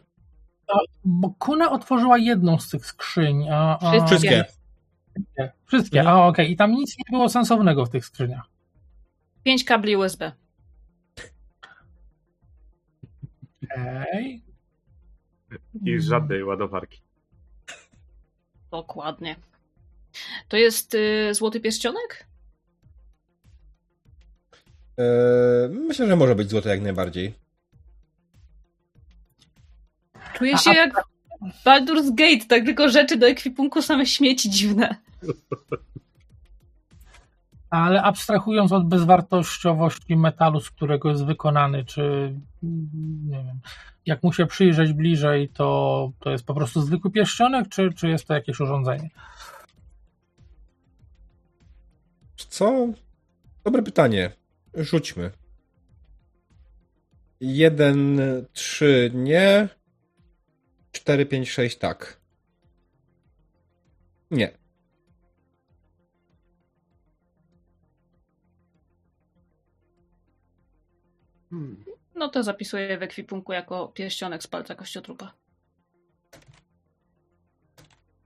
bo 1.05 1.35
Kuna 1.39 1.71
otworzyła 1.71 2.19
jedną 2.19 2.59
z 2.59 2.71
tych 2.71 2.87
skrzyń. 2.87 3.49
A, 3.49 3.79
a, 3.79 4.07
Wszystkie. 4.07 4.07
Wszystkie. 4.07 4.45
Wszystkie. 5.15 5.53
Wszystkie. 5.67 6.09
A 6.09 6.27
okej. 6.27 6.51
I 6.51 6.57
tam 6.57 6.73
nic 6.73 6.99
nie 6.99 7.05
było 7.19 7.29
sensownego 7.29 7.87
w 7.87 7.91
tych 7.91 8.05
skrzyniach. 8.05 8.45
Pięć 9.45 9.65
kabli 9.65 9.97
USB. 9.97 10.33
Okej. 13.65 14.43
I 15.85 15.91
Mm. 15.91 16.01
żadnej 16.01 16.45
ładowarki. 16.45 17.01
Dokładnie. 18.71 19.37
To 20.49 20.57
jest 20.57 20.95
y, 20.95 21.35
złoty 21.35 21.61
pierścionek? 21.61 22.27
Eee, 24.99 25.69
myślę, 25.69 26.07
że 26.07 26.17
może 26.17 26.35
być 26.35 26.51
złote 26.51 26.69
jak 26.69 26.81
najbardziej. 26.81 27.35
Czuję 30.35 30.59
się 30.59 30.71
jak 30.73 30.95
Baldur's 31.67 32.15
Gate, 32.15 32.47
tak 32.49 32.65
tylko 32.65 32.89
rzeczy 32.89 33.17
do 33.17 33.29
ekwipunku 33.29 33.83
same 33.83 34.07
śmieci 34.07 34.51
dziwne. 34.51 34.97
Ale 37.71 38.03
abstrahując 38.03 38.73
od 38.73 38.89
bezwartościowości 38.89 40.17
metalu, 40.17 40.61
z 40.61 40.71
którego 40.71 41.09
jest 41.09 41.25
wykonany, 41.25 41.85
czy 41.85 42.35
nie 43.29 43.45
wiem, 43.45 43.61
jak 44.07 44.23
mu 44.23 44.33
się 44.33 44.47
przyjrzeć 44.47 44.93
bliżej, 44.93 45.49
to, 45.49 46.13
to 46.19 46.31
jest 46.31 46.47
po 46.47 46.55
prostu 46.55 46.83
zwykły 46.83 47.11
pierścionek, 47.11 47.69
czy, 47.69 47.93
czy 47.93 48.09
jest 48.09 48.27
to 48.27 48.35
jakieś 48.35 48.61
urządzenie? 48.61 49.11
Co? 52.37 52.89
Dobre 53.65 53.83
pytanie. 53.83 54.31
Rzućmy. 54.75 55.31
Jeden, 57.41 58.21
trzy 58.53 59.11
nie. 59.15 59.69
Cztery, 60.93 61.27
pięć, 61.27 61.51
sześć 61.51 61.79
tak. 61.79 62.21
Nie. 64.31 64.60
Hmm. 71.51 71.85
No 72.15 72.29
to 72.29 72.43
zapisuję 72.43 72.99
w 72.99 73.03
ekwipunku 73.03 73.53
jako 73.53 73.89
pierścionek 73.89 74.43
z 74.43 74.47
palca 74.47 74.75
kościotrupa. 74.75 75.33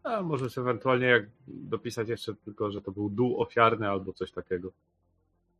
A 0.02 0.22
możesz 0.22 0.58
ewentualnie 0.58 1.06
jak 1.06 1.30
dopisać 1.46 2.08
jeszcze 2.08 2.34
tylko, 2.34 2.70
że 2.70 2.82
to 2.82 2.92
był 2.92 3.10
dół 3.10 3.40
ofiarny 3.40 3.88
albo 3.88 4.12
coś 4.12 4.32
takiego. 4.32 4.72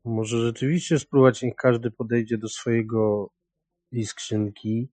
Może 0.05 0.39
rzeczywiście 0.39 0.99
spróbować, 0.99 1.43
niech 1.43 1.57
każdy 1.57 1.91
podejdzie 1.91 2.39
do 2.39 2.49
swojego 2.49 3.31
i 3.93 4.07
skrzynki. 4.07 4.89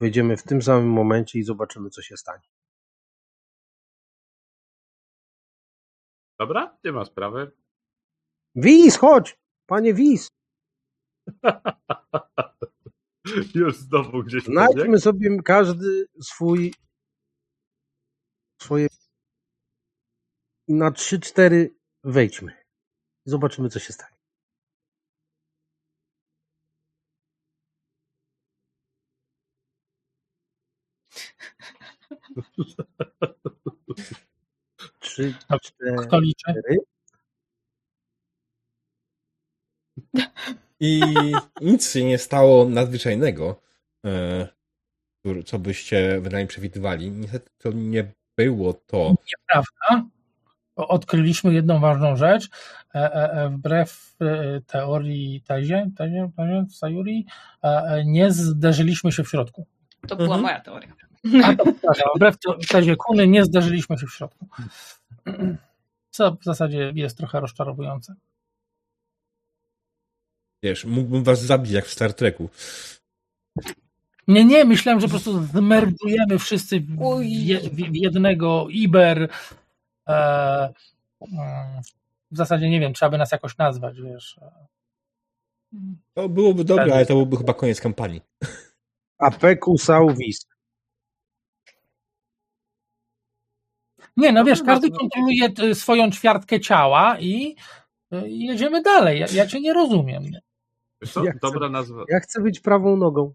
Wejdziemy 0.00 0.36
w 0.36 0.42
tym 0.42 0.62
samym 0.62 0.90
momencie 0.90 1.38
i 1.38 1.42
zobaczymy, 1.42 1.90
co 1.90 2.02
się 2.02 2.16
stanie. 2.16 2.48
Dobra? 6.38 6.78
Nie 6.84 6.92
ma 6.92 7.04
sprawy. 7.04 7.50
Wiz, 8.54 8.96
chodź! 8.96 9.38
Panie 9.66 9.94
Wiz! 9.94 10.39
Już 13.54 13.76
znowu 13.76 14.24
gdzieś 14.24 14.44
pobiegł. 14.44 14.72
Znajdźmy 14.72 14.98
sobie 14.98 15.42
każdy 15.42 16.06
swój 16.20 16.74
swoje 18.62 18.86
i 20.68 20.74
na 20.74 20.90
3-4 20.90 21.68
wejdźmy. 22.04 22.52
Zobaczymy, 23.24 23.68
co 23.68 23.78
się 23.78 23.92
stanie. 23.92 24.16
Trzy, 35.00 35.34
cztery. 35.62 35.96
Kto 36.06 36.20
liczy? 36.20 36.52
I 40.80 41.00
nic 41.60 41.92
się 41.92 42.04
nie 42.04 42.18
stało 42.18 42.68
nadzwyczajnego, 42.68 43.60
e, 44.06 44.48
co 45.46 45.58
byście 45.58 46.20
wynajmniej 46.20 46.46
przewidywali. 46.46 47.10
Niestety 47.10 47.50
to 47.58 47.72
nie 47.72 48.12
było 48.36 48.72
to. 48.72 49.14
Nieprawda. 49.30 50.10
Odkryliśmy 50.76 51.54
jedną 51.54 51.80
ważną 51.80 52.16
rzecz. 52.16 52.48
E, 52.94 53.12
e, 53.14 53.48
Wbrew 53.50 54.16
teorii 54.66 55.42
Tezie, 55.46 55.90
Tezie, 55.96 56.30
Tezie 56.36 56.64
Sayuri, 56.70 57.26
nie 58.04 58.30
zderzyliśmy 58.32 59.12
się 59.12 59.24
w 59.24 59.28
środku. 59.28 59.66
To 60.08 60.16
była 60.16 60.36
Mhm. 60.36 60.42
moja 60.42 60.60
teoria. 60.60 60.92
A 61.44 61.56
to 61.56 61.64
wbrew 62.16 62.36
te- 62.38 62.66
tezie 62.68 62.96
Kuny 62.96 63.26
nie 63.28 63.44
zderzyliśmy 63.44 63.98
się 63.98 64.06
w 64.06 64.12
środku. 64.14 64.46
Co 66.10 66.30
w 66.40 66.44
zasadzie 66.44 66.92
jest 66.94 67.16
trochę 67.18 67.40
rozczarowujące. 67.40 68.14
Wiesz, 70.62 70.84
mógłbym 70.84 71.24
was 71.24 71.42
zabić 71.42 71.72
jak 71.72 71.86
w 71.86 71.92
Star 71.92 72.14
Treku. 72.14 72.48
Nie, 74.28 74.44
nie, 74.44 74.64
myślałem, 74.64 75.00
że 75.00 75.06
po 75.06 75.10
prostu 75.10 75.42
zmerdujemy 75.42 76.38
wszyscy 76.38 76.80
w, 76.80 77.20
je, 77.22 77.60
w 77.60 77.96
jednego 77.96 78.66
Iber. 78.70 79.28
E, 80.08 80.72
w 82.30 82.36
zasadzie 82.36 82.70
nie 82.70 82.80
wiem, 82.80 82.94
trzeba 82.94 83.10
by 83.10 83.18
nas 83.18 83.32
jakoś 83.32 83.58
nazwać, 83.58 84.00
wiesz. 84.00 84.40
To 86.14 86.28
byłoby 86.28 86.64
dobre, 86.64 86.94
ale 86.94 87.06
to 87.06 87.14
byłby 87.14 87.36
chyba 87.36 87.54
koniec 87.54 87.80
kampanii. 87.80 88.20
Apeku 89.18 89.78
Sauvis. 89.78 90.46
Nie, 94.16 94.32
no 94.32 94.44
wiesz, 94.44 94.62
każdy 94.62 94.90
kontroluje 94.90 95.74
swoją 95.74 96.10
ćwiartkę 96.10 96.60
ciała 96.60 97.18
i 97.18 97.56
i 98.26 98.46
jedziemy 98.46 98.82
dalej. 98.82 99.20
Ja, 99.20 99.26
ja 99.32 99.46
cię 99.46 99.60
nie 99.60 99.72
rozumiem. 99.72 100.24
Wiesz 101.02 101.12
co? 101.12 101.24
Ja 101.24 101.30
chcę- 101.32 101.40
Dobra 101.40 101.68
nazwa, 101.68 102.04
Ja 102.08 102.20
chcę 102.20 102.42
być 102.42 102.60
prawą 102.60 102.96
nogą. 102.96 103.34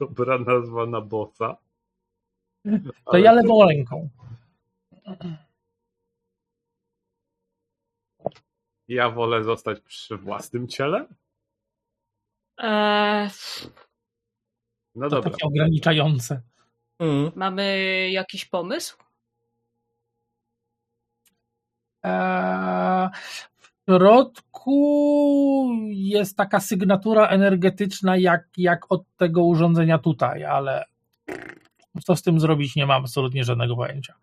dobra 0.00 0.38
nazwa 0.38 0.86
na 0.86 1.00
bossa. 1.00 1.56
To 2.64 2.70
Ale 3.06 3.20
ja 3.20 3.32
lewą 3.32 3.68
ręką. 3.68 4.08
Ja 8.88 9.10
wolę 9.10 9.44
zostać 9.44 9.80
przy 9.80 10.16
własnym 10.16 10.68
ciele? 10.68 11.06
Eee, 12.58 13.28
No 14.94 15.08
To 15.08 15.16
dobra. 15.16 15.30
takie 15.30 15.46
ograniczające. 15.46 16.42
Mm. 16.98 17.30
mamy 17.36 17.78
jakiś 18.10 18.44
pomysł? 18.44 18.96
Eee, 22.02 23.08
środku 23.92 25.68
jest 25.88 26.36
taka 26.36 26.60
sygnatura 26.60 27.26
energetyczna 27.26 28.16
jak, 28.16 28.48
jak 28.56 28.92
od 28.92 29.02
tego 29.16 29.44
urządzenia 29.44 29.98
tutaj, 29.98 30.44
ale 30.44 30.84
co 32.04 32.16
z 32.16 32.22
tym 32.22 32.40
zrobić 32.40 32.76
nie 32.76 32.86
mam 32.86 33.02
absolutnie 33.02 33.44
żadnego 33.44 33.76
pojęcia. 33.76 34.14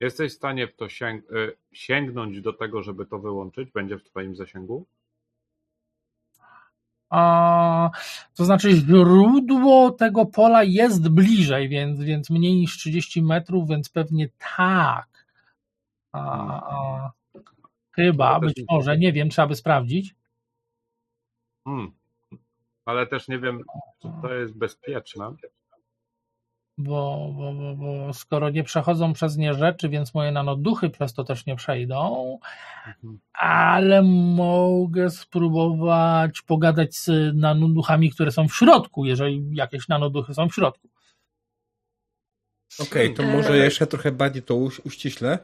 Jesteś 0.00 0.32
w 0.32 0.36
stanie 0.36 0.68
w 0.68 0.76
to 0.76 0.84
sięg- 0.84 1.36
y, 1.36 1.56
sięgnąć 1.72 2.40
do 2.40 2.52
tego, 2.52 2.82
żeby 2.82 3.06
to 3.06 3.18
wyłączyć? 3.18 3.70
Będzie 3.70 3.98
w 3.98 4.04
twoim 4.04 4.36
zasięgu? 4.36 4.86
A, 7.10 7.90
to 8.34 8.44
znaczy 8.44 8.70
źródło 8.70 9.90
tego 9.90 10.26
pola 10.26 10.62
jest 10.62 11.08
bliżej, 11.08 11.68
więc, 11.68 12.00
więc 12.00 12.30
mniej 12.30 12.54
niż 12.54 12.78
30 12.78 13.22
metrów, 13.22 13.68
więc 13.68 13.88
pewnie 13.88 14.28
tak. 14.56 15.26
A, 16.12 16.20
a, 16.74 17.10
chyba, 18.04 18.34
To 18.34 18.40
być 18.40 18.62
może, 18.70 18.98
nie 18.98 19.12
wiem, 19.12 19.30
trzeba 19.30 19.48
by 19.48 19.56
sprawdzić. 19.56 20.14
Hmm. 21.64 21.92
Ale 22.84 23.06
też 23.06 23.28
nie 23.28 23.38
wiem, 23.38 23.62
czy 24.02 24.08
to 24.22 24.34
jest 24.34 24.54
bezpieczne. 24.54 25.34
Bo, 26.78 27.30
bo, 27.36 27.52
bo, 27.54 27.74
bo 27.76 28.12
skoro 28.12 28.50
nie 28.50 28.64
przechodzą 28.64 29.12
przez 29.12 29.36
nie 29.36 29.54
rzeczy, 29.54 29.88
więc 29.88 30.14
moje 30.14 30.32
nanoduchy 30.32 30.90
przez 30.90 31.14
to 31.14 31.24
też 31.24 31.46
nie 31.46 31.56
przejdą, 31.56 32.38
Mhm. 32.86 33.20
ale 33.32 34.02
mogę 34.36 35.10
spróbować 35.10 36.42
pogadać 36.42 36.96
z 36.96 37.36
nanoduchami, 37.36 38.10
które 38.10 38.30
są 38.30 38.48
w 38.48 38.54
środku, 38.56 39.04
jeżeli 39.04 39.48
jakieś 39.56 39.88
nanoduchy 39.88 40.34
są 40.34 40.48
w 40.48 40.54
środku. 40.54 40.88
Okej, 42.80 43.14
to 43.14 43.22
Eee. 43.22 43.32
może 43.36 43.56
jeszcze 43.56 43.86
trochę 43.86 44.12
bardziej 44.12 44.42
to 44.42 44.54
uś- 44.54 44.80
uściślę. 44.86 45.38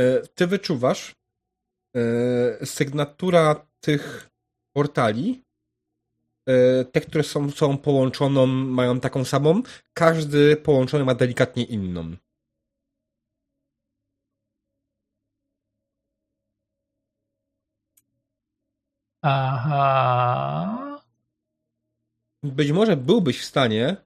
E, 0.00 0.20
Ty 0.34 0.46
wyczuwasz 0.46 1.14
sygnatura 2.64 3.66
tych 3.80 4.30
portali, 4.72 5.44
e, 6.48 6.84
te, 6.84 7.00
które 7.00 7.24
są, 7.24 7.50
są 7.50 7.78
połączoną, 7.78 8.46
mają 8.46 9.00
taką 9.00 9.24
samą. 9.24 9.62
Każdy 9.94 10.56
połączony 10.56 11.04
ma 11.04 11.14
delikatnie 11.14 11.64
inną. 11.64 12.16
Aha. 19.22 21.00
Być 22.42 22.72
może 22.72 22.96
byłbyś 22.96 23.40
w 23.40 23.44
stanie 23.44 23.96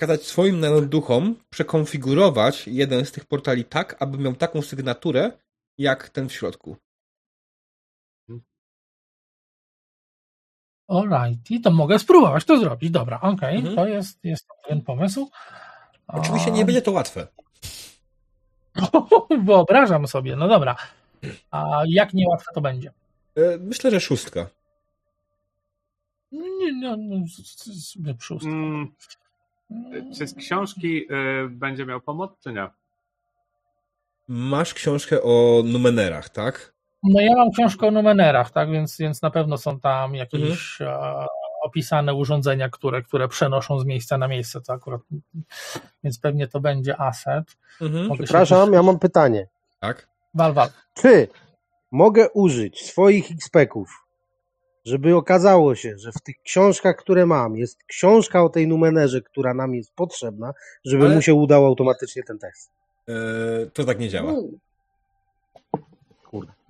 kazać 0.00 0.22
swoim 0.26 0.60
nanoduchom 0.60 1.36
przekonfigurować 1.50 2.68
jeden 2.68 3.06
z 3.06 3.12
tych 3.12 3.24
portali 3.24 3.64
tak, 3.64 3.96
aby 4.02 4.18
miał 4.18 4.34
taką 4.34 4.62
sygnaturę, 4.62 5.32
jak 5.78 6.08
ten 6.08 6.28
w 6.28 6.32
środku. 6.32 6.76
Alrighty, 10.88 11.60
to 11.60 11.70
mogę 11.70 11.98
spróbować 11.98 12.44
to 12.44 12.58
zrobić. 12.58 12.90
Dobra, 12.90 13.20
okej, 13.20 13.56
Mhm. 13.56 13.76
to 13.76 13.86
jest, 13.86 14.24
jest 14.24 14.48
ten 14.68 14.82
pomysł. 14.82 15.30
Oczywiście 16.06 16.50
nie 16.50 16.64
będzie 16.64 16.82
to 16.82 16.92
łatwe. 16.92 17.26
Wyobrażam 19.44 20.06
sobie, 20.08 20.36
no 20.36 20.48
dobra. 20.48 20.76
A 21.50 21.82
jak 21.86 22.14
niełatwe 22.14 22.52
to 22.54 22.60
będzie? 22.60 22.92
E, 23.36 23.58
Myślę, 23.58 23.90
że 23.90 24.00
szóstka. 24.00 24.46
Nie, 26.32 26.72
nie, 26.72 26.96
no, 26.96 27.26
z- 27.26 27.96
szóstka. 28.20 28.48
Mm, 28.48 28.94
czy 30.16 30.26
z 30.26 30.34
książki 30.34 31.12
y, 31.12 31.48
będzie 31.48 31.86
miał 31.86 32.00
pomoc, 32.00 32.30
czy 32.40 32.52
nie? 32.52 32.68
Masz 34.34 34.74
książkę 34.74 35.22
o 35.22 35.62
Numenerach, 35.64 36.28
tak? 36.28 36.72
No 37.02 37.20
ja 37.20 37.36
mam 37.36 37.50
książkę 37.50 37.86
o 37.86 37.90
numenerach, 37.90 38.50
tak, 38.50 38.70
więc, 38.70 38.98
więc 38.98 39.22
na 39.22 39.30
pewno 39.30 39.58
są 39.58 39.80
tam 39.80 40.14
jakieś 40.14 40.80
e, 40.80 41.26
opisane 41.62 42.14
urządzenia, 42.14 42.68
które, 42.68 43.02
które 43.02 43.28
przenoszą 43.28 43.80
z 43.80 43.84
miejsca 43.84 44.18
na 44.18 44.28
miejsce, 44.28 44.60
to 44.60 44.72
akurat, 44.72 45.00
więc 46.04 46.18
pewnie 46.18 46.48
to 46.48 46.60
będzie 46.60 47.00
asset. 47.00 47.56
Mhm. 47.80 48.16
Się 48.16 48.24
Przepraszam, 48.24 48.72
ja 48.72 48.82
mam 48.82 48.98
pytanie. 48.98 49.46
Tak. 49.80 50.08
Wal, 50.34 50.52
wal. 50.52 50.68
Czy 50.94 51.28
mogę 51.90 52.30
użyć 52.30 52.86
swoich 52.86 53.30
XP-ków, 53.30 54.06
żeby 54.84 55.16
okazało 55.16 55.74
się, 55.74 55.98
że 55.98 56.12
w 56.12 56.22
tych 56.22 56.36
książkach, 56.42 56.96
które 56.96 57.26
mam, 57.26 57.56
jest 57.56 57.84
książka 57.84 58.42
o 58.42 58.48
tej 58.48 58.68
numenerze, 58.68 59.20
która 59.20 59.54
nam 59.54 59.74
jest 59.74 59.94
potrzebna, 59.94 60.52
żeby 60.84 61.04
Ale- 61.04 61.14
mu 61.14 61.22
się 61.22 61.34
udał 61.34 61.66
automatycznie 61.66 62.22
ten 62.22 62.38
test? 62.38 62.81
E, 63.08 63.66
to 63.66 63.84
tak 63.84 63.98
nie 63.98 64.08
działa. 64.08 64.32
U, 64.32 64.58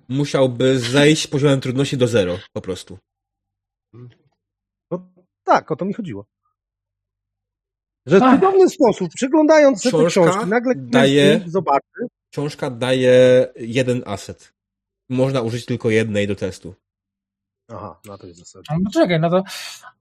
Musiałby 0.09 0.79
zejść 0.79 1.27
poziomem 1.27 1.61
trudności 1.61 1.97
do 1.97 2.07
zero, 2.07 2.39
po 2.53 2.61
prostu. 2.61 2.97
No 4.91 5.11
tak, 5.43 5.71
o 5.71 5.75
to 5.75 5.85
mi 5.85 5.93
chodziło. 5.93 6.25
Że 8.05 8.19
w 8.19 8.23
Ach. 8.23 8.35
cudowny 8.35 8.69
sposób, 8.69 9.09
przyglądając 9.15 9.83
się 9.83 9.91
te 9.91 10.05
książki, 10.05 10.45
nagle 10.47 10.73
daje- 10.75 11.49
zobaczy, 11.49 12.07
Książka 12.31 12.69
daje 12.69 13.47
jeden 13.55 14.03
aset. 14.05 14.53
Można 15.09 15.41
użyć 15.41 15.65
tylko 15.65 15.89
jednej 15.89 16.27
do 16.27 16.35
testu. 16.35 16.75
Aha, 17.67 17.99
na 18.05 18.17
to 18.17 18.27
jest 18.27 18.39
zasada. 18.39 18.63
No, 18.83 18.91
czekaj, 18.91 19.19
no 19.19 19.29
to 19.29 19.43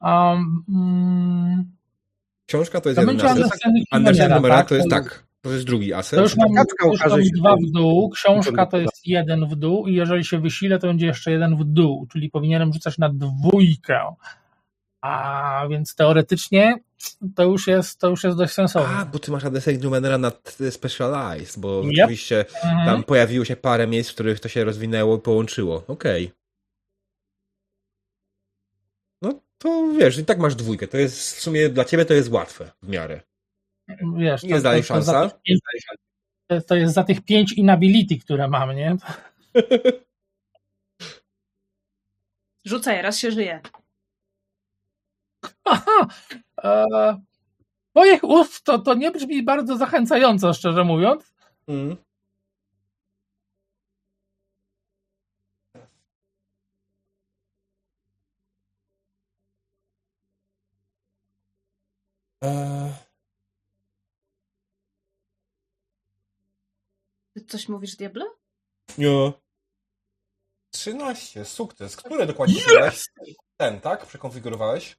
um, 0.03 0.65
mm, 0.69 1.77
Książka 2.47 2.81
to 2.81 2.89
jest 2.89 2.97
to 2.97 3.03
jeden 3.03 3.27
aset. 3.27 3.37
Understanding 3.37 3.87
Understanding 3.93 4.19
Numera, 4.19 4.37
numera 4.37 4.57
tak? 4.57 4.69
to 4.69 4.75
jest 4.75 4.91
tak. 4.91 5.25
To 5.43 5.52
jest 5.52 5.64
drugi 5.66 5.93
aset. 5.94 6.16
To 6.16 6.23
już 6.23 6.36
mam, 6.36 6.55
Kaczka 6.55 6.85
to 6.85 6.90
już 6.90 7.01
mam 7.01 7.20
dwa 7.40 7.56
w 7.56 7.70
dół, 7.70 8.10
książka 8.10 8.66
to 8.66 8.77
jest 8.77 9.06
jeden 9.06 9.47
w 9.47 9.56
dół 9.56 9.86
i 9.86 9.94
jeżeli 9.94 10.24
się 10.24 10.39
wysilę, 10.40 10.78
to 10.78 10.86
będzie 10.86 11.06
jeszcze 11.06 11.31
jeden 11.31 11.56
w 11.56 11.64
dół, 11.64 12.06
czyli 12.12 12.31
powinienem 12.31 12.73
rzucać 12.73 12.98
na 12.98 13.09
dwójkę. 13.09 14.14
A 15.01 15.66
więc 15.70 15.94
teoretycznie 15.94 16.78
to 17.35 17.43
już 17.44 17.66
jest, 17.66 17.98
to 18.01 18.09
już 18.09 18.24
jest 18.24 18.39
dość 18.39 18.52
sensowne. 18.52 18.97
A, 18.97 19.05
bo 19.05 19.19
ty 19.19 19.31
masz 19.31 19.44
Understanding 19.44 19.85
numerera 19.85 20.19
na 20.19 20.32
Specialized, 20.70 21.59
bo 21.59 21.82
Yep. 21.85 21.93
oczywiście 22.05 22.44
Mhm. 22.64 22.86
tam 22.86 23.05
pojawiło 23.05 23.44
się 23.44 23.56
parę 23.56 23.86
miejsc, 23.86 24.10
w 24.10 24.14
których 24.14 24.40
to 24.40 24.48
się 24.48 24.64
rozwinęło 24.64 25.16
i 25.16 25.20
połączyło. 25.20 25.85
Okej. 25.89 26.32
No 29.23 29.40
to 29.59 29.93
wiesz, 29.98 30.19
i 30.19 30.24
tak 30.24 30.39
masz 30.39 30.55
dwójkę. 30.55 30.89
To 30.89 30.97
jest 30.97 31.36
w 31.36 31.40
sumie 31.40 31.69
dla 31.69 31.85
ciebie 31.85 32.05
to 32.05 32.14
jest 32.14 32.31
łatwe 32.31 32.70
w 32.82 32.89
miarę. 32.89 33.20
Wiesz, 34.16 34.43
to, 34.43 34.60
za 34.60 34.82
szansa? 34.82 35.31
to, 36.47 36.60
to 36.60 36.74
jest 36.74 36.94
za 36.94 37.05
tych 37.05 37.20
pięć 37.20 37.52
inability, 37.52 38.19
które 38.19 38.48
mam, 38.48 38.77
nie? 38.77 38.97
Rzucaj, 42.64 43.02
raz 43.02 43.19
się 43.19 43.31
żyje. 43.31 43.60
Aha! 45.64 46.06
E, 46.64 46.85
moich 47.94 48.24
ust 48.24 48.64
to, 48.64 48.78
to 48.78 48.94
nie 48.94 49.10
brzmi 49.10 49.43
bardzo 49.43 49.77
zachęcająco, 49.77 50.55
szczerze 50.55 50.85
mówiąc. 50.85 51.35
Mm. 51.69 51.97
Eee, 62.43 63.02
coś 67.53 67.69
mówisz, 67.69 67.97
diable? 67.97 68.24
nie. 68.99 69.33
13, 70.70 71.45
sukces. 71.45 71.97
Które 71.97 72.27
dokładnie 72.27 72.61
yes! 72.89 73.09
Ten, 73.57 73.81
tak? 73.81 74.07
Przekonfigurowałeś? 74.07 74.97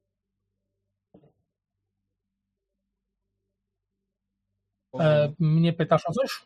E, 4.99 5.33
mnie 5.39 5.73
pytasz 5.73 6.05
o 6.05 6.13
coś? 6.13 6.45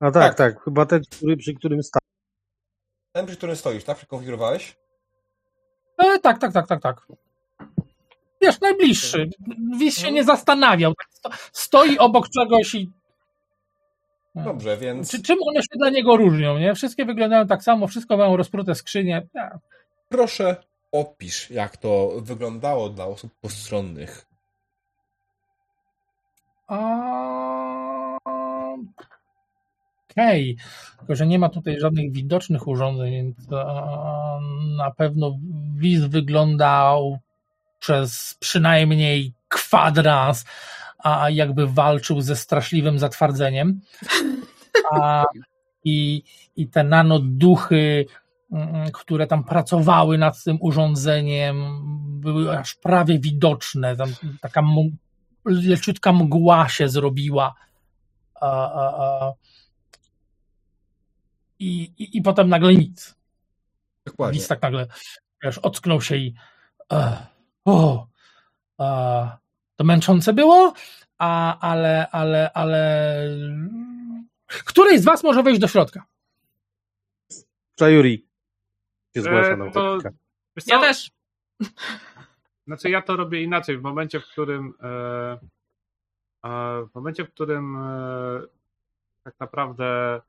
A 0.00 0.10
tak, 0.10 0.22
tak, 0.22 0.34
tak. 0.34 0.64
Chyba 0.64 0.86
ten, 0.86 1.02
który, 1.10 1.36
przy 1.36 1.54
którym 1.54 1.82
stał. 1.82 2.00
Ten, 3.12 3.26
przy 3.26 3.36
którym 3.36 3.56
stoisz, 3.56 3.84
tak? 3.84 3.96
Przekonfigurowałeś? 3.96 4.76
E, 5.98 6.18
tak, 6.18 6.38
tak, 6.38 6.52
tak, 6.52 6.68
tak, 6.68 6.82
tak. 6.82 7.06
Wiesz, 8.42 8.60
najbliższy. 8.60 9.30
Wis 9.78 9.98
się 9.98 10.12
nie 10.12 10.24
zastanawiał. 10.24 10.92
Stoi 11.52 11.98
obok 11.98 12.28
czegoś 12.28 12.74
i. 12.74 12.92
Dobrze, 14.44 14.76
więc. 14.76 15.10
Czy, 15.10 15.22
czym 15.22 15.36
one 15.48 15.62
się 15.62 15.78
dla 15.78 15.90
niego 15.90 16.16
różnią? 16.16 16.58
Nie? 16.58 16.74
Wszystkie 16.74 17.04
wyglądają 17.04 17.46
tak 17.46 17.62
samo, 17.62 17.86
wszystko 17.86 18.16
mają 18.16 18.36
rozprute 18.36 18.74
skrzynie. 18.74 19.26
Ja. 19.34 19.58
Proszę 20.08 20.56
opisz, 20.92 21.50
jak 21.50 21.76
to 21.76 22.12
wyglądało 22.16 22.88
dla 22.88 23.04
osób 23.04 23.32
postronnych. 23.40 24.26
Okej, 30.10 30.56
okay. 30.56 30.56
tylko 30.98 31.14
że 31.14 31.26
nie 31.26 31.38
ma 31.38 31.48
tutaj 31.48 31.80
żadnych 31.80 32.12
widocznych 32.12 32.68
urządzeń, 32.68 33.12
więc 33.12 33.36
na 34.76 34.90
pewno 34.90 35.38
wiz 35.76 36.04
wyglądał 36.04 37.18
przez 37.78 38.36
przynajmniej 38.40 39.32
kwadrans, 39.48 40.44
a 41.06 41.30
jakby 41.30 41.66
walczył 41.66 42.20
ze 42.20 42.36
straszliwym 42.36 42.98
zatwardzeniem. 42.98 43.80
A, 44.92 45.24
i, 45.84 46.22
I 46.56 46.68
te 46.68 46.84
nanoduchy, 46.84 48.06
mm, 48.52 48.90
które 48.92 49.26
tam 49.26 49.44
pracowały 49.44 50.18
nad 50.18 50.44
tym 50.44 50.58
urządzeniem, 50.60 51.80
były 52.20 52.58
aż 52.58 52.74
prawie 52.74 53.18
widoczne. 53.18 53.96
Tam 53.96 54.08
taka 54.40 54.62
leciutka 55.44 56.12
mgła 56.12 56.68
się 56.68 56.88
zrobiła. 56.88 57.54
A, 58.40 58.72
a, 58.72 59.02
a. 59.02 59.32
I, 61.58 61.92
i, 61.98 62.16
I 62.18 62.22
potem 62.22 62.48
nagle 62.48 62.74
nic. 62.74 63.16
Dokładnie. 64.06 64.38
Nic 64.38 64.48
tak 64.48 64.62
nagle, 64.62 64.86
wiesz, 65.42 65.58
ocknął 65.58 66.00
się 66.00 66.16
i 66.16 66.34
uh, 66.90 67.18
o, 67.64 68.06
uh, 68.78 69.28
to 69.76 69.84
męczące 69.84 70.32
było, 70.32 70.72
a, 71.18 71.58
ale, 71.60 72.10
ale, 72.10 72.50
ale 72.52 73.16
któryś 74.48 75.00
z 75.00 75.04
was 75.04 75.24
może 75.24 75.42
wejść 75.42 75.60
do 75.60 75.68
środka? 75.68 76.04
Czajuri 77.74 78.26
się 79.16 79.22
zgłasza 79.22 79.52
e, 79.52 79.70
to, 79.70 79.98
Ja 80.66 80.80
też. 80.80 81.10
Znaczy 82.66 82.90
ja 82.90 83.02
to 83.02 83.16
robię 83.16 83.42
inaczej. 83.42 83.78
W 83.78 83.82
momencie, 83.82 84.20
w 84.20 84.26
którym 84.26 84.74
e, 84.82 85.38
w 86.92 86.94
momencie, 86.94 87.24
w 87.24 87.30
którym 87.30 87.76
e, 87.76 88.40
tak 89.22 89.34
naprawdę 89.40 90.20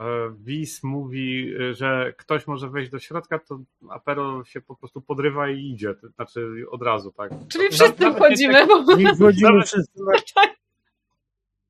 e, 0.00 0.04
Wis 0.38 0.82
mówi, 0.82 1.54
że 1.72 2.12
ktoś 2.16 2.46
może 2.46 2.70
wejść 2.70 2.90
do 2.90 2.98
środka, 2.98 3.38
to 3.38 3.58
Apero 3.90 4.44
się 4.44 4.60
po 4.60 4.76
prostu 4.76 5.00
podrywa 5.00 5.50
i 5.50 5.70
idzie. 5.70 5.94
Znaczy 6.14 6.64
od 6.70 6.82
razu, 6.82 7.12
tak. 7.12 7.32
Czyli 7.48 7.68
wszyscy 7.68 8.12
wchodzimy. 8.12 8.66
Bo... 8.66 8.96
Nie 8.96 9.14
wchodzimy 9.14 9.62
wszyscy. 9.62 10.02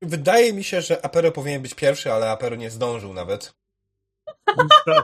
Wydaje 0.01 0.53
mi 0.53 0.63
się, 0.63 0.81
że 0.81 1.05
Apero 1.05 1.31
powinien 1.31 1.61
być 1.61 1.73
pierwszy, 1.73 2.11
ale 2.11 2.31
Apero 2.31 2.55
nie 2.55 2.69
zdążył 2.69 3.13
nawet. 3.13 3.55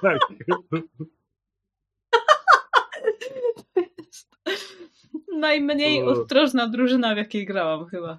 Tak. 0.02 0.20
najmniej 5.44 6.04
ostrożna 6.04 6.68
drużyna, 6.68 7.14
w 7.14 7.18
jakiej 7.18 7.46
grałam 7.46 7.86
chyba. 7.86 8.18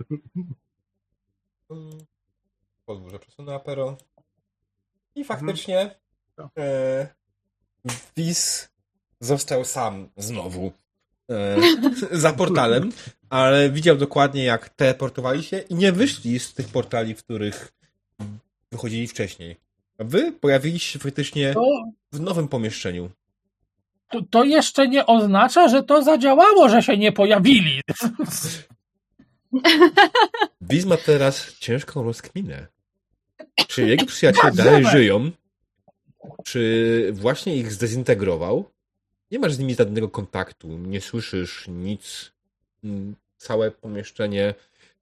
Podwórze 2.86 3.18
przesunę 3.18 3.54
apero. 3.54 3.96
I 5.14 5.24
faktycznie 5.24 5.94
mhm. 6.38 6.50
e, 6.58 7.06
Wis 8.16 8.68
został 9.20 9.64
sam 9.64 10.08
znowu 10.16 10.72
e, 11.30 11.56
za 12.24 12.32
portalem, 12.32 12.92
ale 13.30 13.70
widział 13.70 13.96
dokładnie 13.96 14.44
jak 14.44 14.68
teleportowali 14.68 15.42
się 15.42 15.58
i 15.58 15.74
nie 15.74 15.92
wyszli 15.92 16.38
z 16.38 16.54
tych 16.54 16.68
portali, 16.68 17.14
w 17.14 17.24
których 17.24 17.72
wychodzili 18.72 19.06
wcześniej. 19.06 19.56
A 19.98 20.04
wy 20.04 20.32
pojawiliście 20.32 20.92
się 20.92 20.98
faktycznie 20.98 21.54
w 22.12 22.20
nowym 22.20 22.48
pomieszczeniu 22.48 23.10
to, 24.14 24.22
to 24.30 24.44
jeszcze 24.44 24.88
nie 24.88 25.06
oznacza, 25.06 25.68
że 25.68 25.82
to 25.82 26.02
zadziałało, 26.02 26.68
że 26.68 26.82
się 26.82 26.96
nie 26.96 27.12
pojawili. 27.12 27.80
Wiz 30.60 30.84
ma 30.84 30.96
teraz 30.96 31.58
ciężką 31.58 32.02
rozkminę. 32.02 32.66
Czy 33.68 33.86
jego 33.86 34.06
przyjaciele 34.06 34.52
dalej 34.52 34.84
żyją? 34.84 35.30
Czy 36.44 37.10
właśnie 37.12 37.56
ich 37.56 37.72
zdezintegrował? 37.72 38.70
Nie 39.30 39.38
masz 39.38 39.52
z 39.54 39.58
nimi 39.58 39.74
żadnego 39.74 40.08
kontaktu, 40.08 40.68
nie 40.68 41.00
słyszysz 41.00 41.68
nic. 41.68 42.32
Całe 43.36 43.70
pomieszczenie 43.70 44.54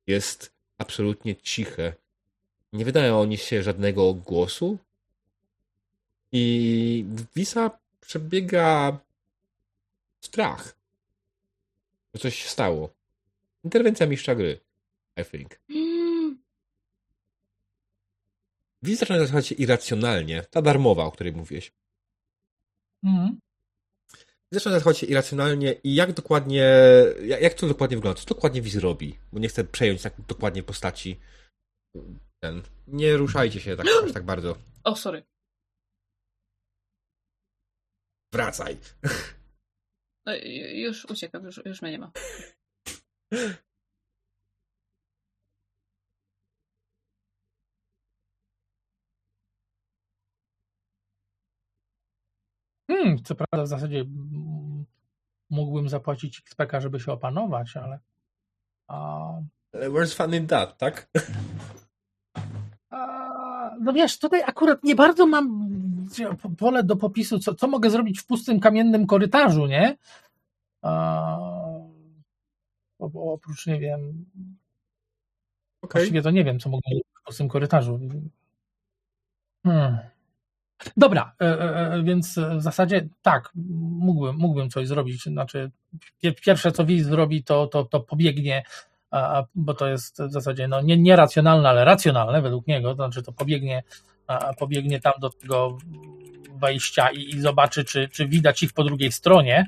jest 0.07 0.53
absolutnie 0.79 1.37
ciche. 1.37 1.93
Nie 2.73 2.85
wydają 2.85 3.21
oni 3.21 3.39
się 3.39 3.63
żadnego 3.63 4.15
głosu. 4.15 4.79
I 6.33 7.05
Wisa 7.37 7.71
przebiega 8.01 8.99
strach. 10.21 10.77
Coś 12.19 12.43
się 12.43 12.49
stało. 12.49 12.91
Interwencja 13.65 14.07
mistrza 14.07 14.35
gry. 14.35 14.61
I 15.17 15.25
think. 15.25 15.61
Mm. 15.71 16.39
Widz 18.83 19.01
zaczyna 19.01 19.19
zachować 19.19 19.47
się 19.47 19.55
irracjonalnie. 19.55 20.43
Ta 20.51 20.63
darmowa, 20.63 21.05
o 21.05 21.13
której 21.13 21.33
mówiłeś. 21.33 21.73
Mm. 23.05 23.41
Zaczyna 24.53 24.75
zachować 24.75 24.99
się 24.99 25.07
irracjonalnie 25.07 25.73
i 25.85 25.95
jak 25.95 26.13
dokładnie, 26.13 26.73
jak 27.41 27.55
to 27.55 27.69
dokładnie 27.69 27.97
wygląda? 27.97 28.21
Co 28.21 28.27
dokładnie 28.27 28.63
Wiz 28.63 28.77
robi? 28.77 29.19
Bo 29.33 29.39
nie 29.39 29.49
chcę 29.49 29.65
przejąć 29.65 30.03
tak 30.03 30.15
dokładnie 30.29 30.63
postaci. 30.63 31.21
Ten. 32.41 32.63
Nie 32.87 33.17
ruszajcie 33.17 33.61
się 33.61 33.77
tak, 33.77 33.87
aż 34.05 34.13
tak 34.13 34.25
bardzo. 34.25 34.57
O, 34.85 34.97
sorry. 34.97 35.23
Wracaj. 38.33 38.77
No, 40.27 40.35
już 40.73 41.05
uciekam, 41.05 41.45
już, 41.45 41.61
już 41.65 41.83
mnie 41.83 41.91
nie 41.91 41.99
ma. 41.99 42.13
Hmm, 52.93 53.23
co 53.25 53.35
prawda 53.35 53.65
w 53.65 53.69
zasadzie 53.69 54.05
mógłbym 55.51 55.89
zapłacić 55.89 56.43
XPK, 56.47 56.81
żeby 56.81 57.01
się 57.01 57.13
opanować, 57.13 57.77
ale... 57.77 57.99
A... 58.89 59.29
Where's 59.75 60.17
fun 60.17 60.35
in 60.35 60.47
that, 60.47 60.79
tak? 60.79 61.09
no 63.81 63.93
wiesz, 63.93 64.19
tutaj 64.19 64.43
akurat 64.43 64.85
nie 64.85 64.95
bardzo 64.95 65.27
mam 65.27 65.69
pole 66.59 66.83
do 66.83 66.97
popisu, 66.97 67.39
co, 67.39 67.55
co 67.55 67.69
mogę 67.69 67.91
zrobić 67.91 68.21
w 68.21 68.27
pustym 68.27 68.61
kamiennym 68.61 69.07
korytarzu, 69.07 69.67
nie? 69.67 69.97
A, 70.83 71.39
oprócz, 73.15 73.67
nie 73.67 73.81
wiem. 73.81 74.25
Okay. 75.83 76.01
Właściwie 76.01 76.23
to 76.23 76.31
nie 76.31 76.45
wiem, 76.45 76.59
co 76.59 76.71
mogę 76.71 76.83
zrobić 76.89 77.07
w 77.21 77.25
pustym 77.25 77.49
korytarzu. 77.49 78.01
Hmm. 79.67 79.99
Dobra, 80.97 81.33
e, 81.41 81.45
e, 81.45 81.93
e, 81.93 82.03
więc 82.03 82.39
w 82.39 82.63
zasadzie 82.63 83.09
tak, 83.23 83.51
mógłbym, 83.55 84.37
mógłbym 84.37 84.71
coś 84.71 84.89
zrobić. 84.89 85.23
Znaczy, 85.23 85.71
pierwsze 86.45 86.73
co 86.73 86.85
Wiz 86.85 87.07
zrobi, 87.07 87.45
to, 87.45 87.67
to, 87.67 87.85
to 87.85 88.01
pobiegnie 88.01 88.63
bo 89.55 89.75
to 89.75 89.89
jest 89.89 90.23
w 90.23 90.33
zasadzie 90.33 90.69
no, 90.69 90.81
nie, 90.81 90.97
nieracjonalne, 90.97 91.69
ale 91.69 91.85
racjonalne 91.85 92.43
według 92.43 92.67
niego, 92.67 92.89
to 92.89 92.95
znaczy 92.95 93.23
to 93.23 93.33
pobiegnie, 93.33 93.83
pobiegnie 94.59 95.01
tam 95.01 95.13
do 95.21 95.31
tego 95.31 95.79
wejścia 96.55 97.11
i, 97.11 97.21
i 97.21 97.41
zobaczy, 97.41 97.85
czy, 97.85 98.09
czy 98.09 98.29
widać 98.29 98.63
ich 98.63 98.73
po 98.73 98.85
drugiej 98.85 99.13
stronie, 99.13 99.67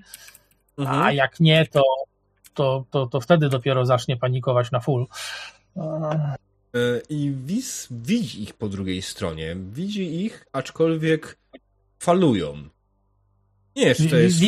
mhm. 0.78 1.02
a 1.02 1.12
jak 1.12 1.40
nie, 1.40 1.66
to, 1.66 1.82
to, 2.54 2.84
to, 2.90 3.06
to 3.06 3.20
wtedy 3.20 3.48
dopiero 3.48 3.86
zacznie 3.86 4.16
panikować 4.16 4.70
na 4.70 4.80
full. 4.80 5.06
E, 6.74 7.00
I 7.08 7.32
Wiz 7.36 7.88
widzi 7.90 8.42
ich 8.42 8.54
po 8.54 8.68
drugiej 8.68 9.02
stronie. 9.02 9.56
Widzi 9.72 10.24
ich, 10.24 10.46
aczkolwiek 10.52 11.38
falują. 11.98 12.68
Nie 13.76 13.82
jest 13.82 14.10
to 14.10 14.16
jest 14.16 14.40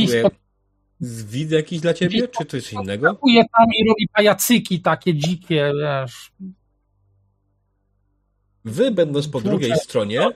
Zwid 1.01 1.51
jakiś 1.51 1.81
dla 1.81 1.95
ciebie, 1.95 2.29
czy 2.29 2.45
coś 2.45 2.73
innego? 2.73 3.09
Skakuje 3.09 3.43
tam 3.59 3.67
i 3.79 3.89
robi 3.89 4.09
pajacyki 4.09 4.81
takie 4.81 5.15
dzikie, 5.15 5.73
wiesz. 5.81 6.33
Wy, 8.65 8.91
będąc 8.91 9.29
po 9.29 9.41
drugiej 9.41 9.77
stronie. 9.77 10.31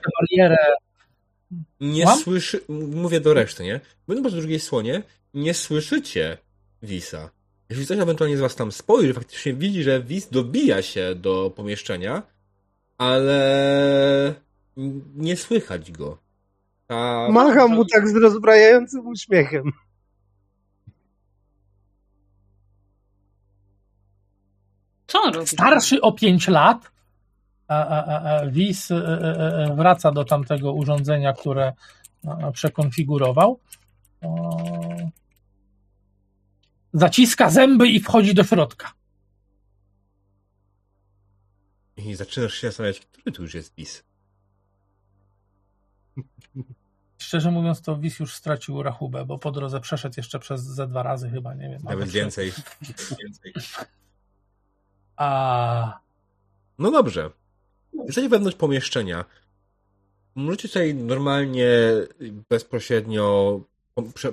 Nie 1.79 2.07
słyszy... 2.07 2.61
Mówię 2.69 3.19
do 3.19 3.33
reszty, 3.33 3.63
nie? 3.63 3.79
Będąc 4.07 4.33
po 4.33 4.41
drugiej 4.41 4.59
słonie, 4.59 5.03
nie 5.33 5.53
słyszycie 5.53 6.37
Wisa. 6.83 7.29
Jeśli 7.71 7.85
ktoś 7.85 7.99
ewentualnie 7.99 8.37
z 8.37 8.39
was 8.39 8.55
tam 8.55 8.71
spojrzy, 8.71 9.13
faktycznie 9.13 9.53
widzi, 9.53 9.83
że 9.83 10.03
Wis 10.03 10.29
dobija 10.29 10.81
się 10.81 11.15
do 11.15 11.51
pomieszczenia, 11.55 12.23
ale 12.97 14.35
nie 15.15 15.37
słychać 15.37 15.91
go. 15.91 16.17
Ta... 16.87 17.27
Macham 17.29 17.71
mu 17.71 17.85
tak 17.85 18.09
z 18.09 18.15
rozbrajającym 18.15 19.07
uśmiechem. 19.07 19.71
Co 25.07 25.21
on 25.21 25.33
robi? 25.33 25.47
Starszy 25.47 26.01
o 26.01 26.11
5 26.11 26.47
lat, 26.47 26.91
a, 27.67 27.87
a, 27.87 28.05
a, 28.05 28.39
a 28.39 28.47
Wis 28.47 28.91
e, 28.91 28.95
e, 28.95 29.69
e, 29.69 29.75
wraca 29.75 30.11
do 30.11 30.25
tamtego 30.25 30.73
urządzenia, 30.73 31.33
które 31.33 31.73
przekonfigurował. 32.53 33.59
O, 34.21 34.57
Zaciska 36.93 37.49
zęby 37.49 37.87
i 37.87 37.99
wchodzi 37.99 38.33
do 38.33 38.43
środka. 38.43 38.91
I 41.97 42.15
zaczynasz 42.15 42.53
się 42.53 42.67
zastanawiać, 42.67 42.99
który 42.99 43.31
tu 43.31 43.41
już 43.41 43.53
jest 43.53 43.75
Wis. 43.75 44.03
Szczerze 47.17 47.51
mówiąc, 47.51 47.81
to 47.81 47.97
Wis 47.97 48.19
już 48.19 48.35
stracił 48.35 48.83
rachubę, 48.83 49.25
bo 49.25 49.39
po 49.39 49.51
drodze 49.51 49.79
przeszedł 49.79 50.13
jeszcze 50.17 50.39
przez 50.39 50.63
ze 50.63 50.87
dwa 50.87 51.03
razy 51.03 51.29
chyba, 51.29 51.53
nie 51.53 51.69
wiem. 51.69 51.81
Nawet 51.83 52.09
więcej. 52.09 52.53
więcej. 53.23 53.53
A 55.15 55.99
No 56.79 56.91
dobrze. 56.91 57.29
Jesteście 57.93 58.29
wewnątrz 58.29 58.57
pomieszczenia. 58.57 59.25
Możecie 60.35 60.67
tutaj 60.67 60.95
normalnie, 60.95 61.67
bezpośrednio 62.49 63.59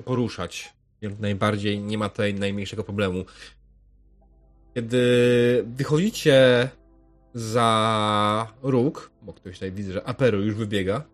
poruszać. 0.05 0.75
Jak 1.01 1.19
najbardziej 1.19 1.81
nie 1.81 1.99
ma 1.99 2.09
tutaj 2.09 2.35
najmniejszego 2.35 2.85
problemu. 2.85 3.25
Kiedy 4.75 5.65
wychodzicie 5.77 6.69
za 7.35 8.53
róg, 8.63 9.11
bo 9.23 9.33
ktoś 9.33 9.55
tutaj 9.55 9.73
widzę, 9.73 9.93
że 9.93 10.05
Aperu 10.05 10.43
już 10.43 10.55
wybiega, 10.55 11.05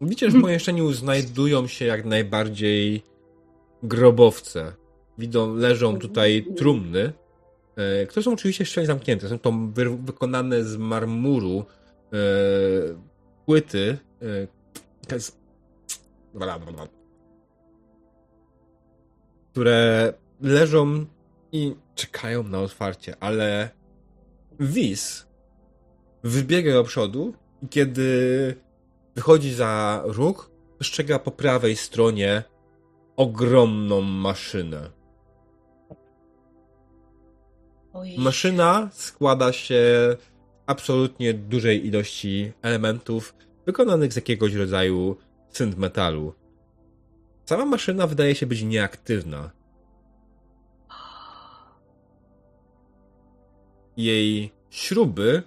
widzicie, 0.00 0.30
że 0.30 0.38
w 0.38 0.40
pomieszczeniu 0.42 0.92
znajdują 0.92 1.66
się 1.66 1.84
jak 1.84 2.04
najbardziej 2.04 3.02
grobowce. 3.82 4.72
Widzą, 5.18 5.54
leżą 5.54 5.98
tutaj 5.98 6.46
trumny, 6.56 7.12
e, 7.76 8.06
które 8.06 8.22
są 8.22 8.32
oczywiście 8.32 8.64
szczelnie 8.64 8.86
zamknięte. 8.86 9.28
Są 9.28 9.38
to 9.38 9.52
wy- 9.52 9.96
wykonane 9.96 10.64
z 10.64 10.76
marmuru 10.76 11.64
e, 12.12 12.16
płyty. 13.46 13.98
E, 14.22 15.26
które 19.56 20.12
leżą 20.40 21.06
i 21.52 21.74
czekają 21.94 22.42
na 22.42 22.60
otwarcie, 22.60 23.16
ale 23.20 23.70
Wis 24.60 25.26
wybiega 26.24 26.72
do 26.72 26.84
przodu 26.84 27.34
i 27.62 27.68
kiedy 27.68 28.54
wychodzi 29.14 29.54
za 29.54 30.02
róg, 30.04 30.50
dostrzega 30.78 31.18
po 31.18 31.30
prawej 31.30 31.76
stronie 31.76 32.42
ogromną 33.16 34.00
maszynę. 34.00 34.90
Ojej. 37.92 38.18
Maszyna 38.18 38.88
składa 38.92 39.52
się 39.52 39.74
z 39.74 40.18
absolutnie 40.66 41.34
dużej 41.34 41.86
ilości 41.86 42.52
elementów 42.62 43.34
wykonanych 43.66 44.12
z 44.12 44.16
jakiegoś 44.16 44.54
rodzaju 44.54 45.16
synt 45.48 45.78
metalu. 45.78 46.34
Sama 47.46 47.64
maszyna 47.64 48.06
wydaje 48.06 48.34
się 48.34 48.46
być 48.46 48.62
nieaktywna. 48.62 49.50
Jej 53.96 54.52
śruby 54.70 55.42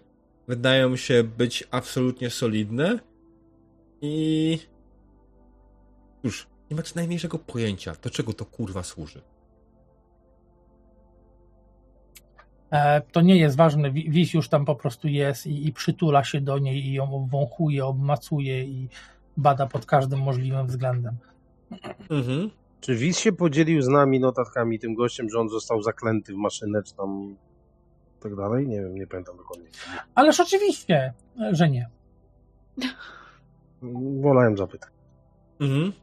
wydają 0.48 0.96
się 0.96 1.24
być 1.24 1.68
absolutnie 1.72 2.30
solidne 2.30 3.00
i 4.02 4.60
cóż, 6.22 6.48
nie 6.72 6.76
macie 6.78 6.92
najmniejszego 6.96 7.40
pojęcia, 7.40 7.94
do 8.04 8.10
czego 8.10 8.34
to 8.34 8.46
kurwa 8.46 8.84
służy. 8.84 9.22
e, 12.72 13.02
to 13.02 13.22
nie 13.22 13.38
jest 13.38 13.58
ważne. 13.58 13.92
Wi- 13.92 14.10
Wis 14.10 14.34
już 14.34 14.50
tam 14.50 14.66
po 14.66 14.76
prostu 14.76 15.08
jest 15.08 15.48
i, 15.48 15.68
i 15.68 15.74
przytula 15.74 16.24
się 16.24 16.42
do 16.42 16.58
niej 16.60 16.86
i 16.88 16.94
ją 16.94 17.14
obwąchuje, 17.16 17.86
obmacuje 17.86 18.64
i 18.64 18.90
bada 19.38 19.68
pod 19.68 19.86
każdym 19.86 20.20
możliwym 20.20 20.68
względem. 20.68 21.18
Mhm. 22.10 22.50
Czy 22.82 22.96
Wiz 22.96 23.20
się 23.20 23.32
podzielił 23.32 23.82
z 23.82 23.88
nami 23.88 24.20
notatkami 24.20 24.80
tym 24.80 24.94
gościem, 24.96 25.30
że 25.30 25.40
on 25.40 25.50
został 25.50 25.82
zaklęty 25.82 26.34
w 26.34 26.36
maszynę, 26.36 26.84
czy 26.84 26.96
tam 26.96 27.36
tak 28.20 28.36
dalej? 28.36 28.68
Nie 28.68 28.82
wiem, 28.82 28.96
nie 28.96 29.08
pamiętam 29.08 29.38
dokładnie. 29.38 29.68
Ależ 30.16 30.40
oczywiście, 30.40 31.14
że 31.52 31.70
nie. 31.70 31.90
Wolałem 34.22 34.58
zapytać. 34.58 34.90
Mhm. 35.60 35.94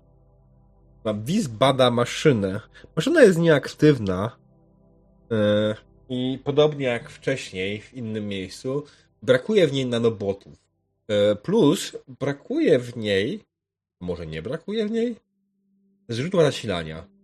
Wiz 1.14 1.48
bada 1.48 1.90
maszynę. 1.90 2.60
Maszyna 2.96 3.22
jest 3.22 3.38
nieaktywna. 3.38 4.36
e, 5.30 5.74
I 6.08 6.38
podobnie 6.44 6.86
jak 6.86 7.10
wcześniej 7.10 7.80
w 7.80 7.94
innym 7.94 8.28
miejscu, 8.28 8.84
brakuje 9.22 9.66
w 9.66 9.72
niej 9.72 9.86
nanobotów. 9.86 10.52
E, 11.08 11.36
plus 11.36 11.96
brakuje 12.20 12.78
w 12.78 12.96
niej, 12.96 13.44
może 14.00 14.26
nie 14.26 14.42
brakuje 14.42 14.86
w 14.86 14.90
niej, 14.90 15.16
źródła 16.10 16.44
zasilania. 16.44 17.16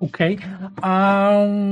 Okej. 0.00 0.38
A 0.82 1.30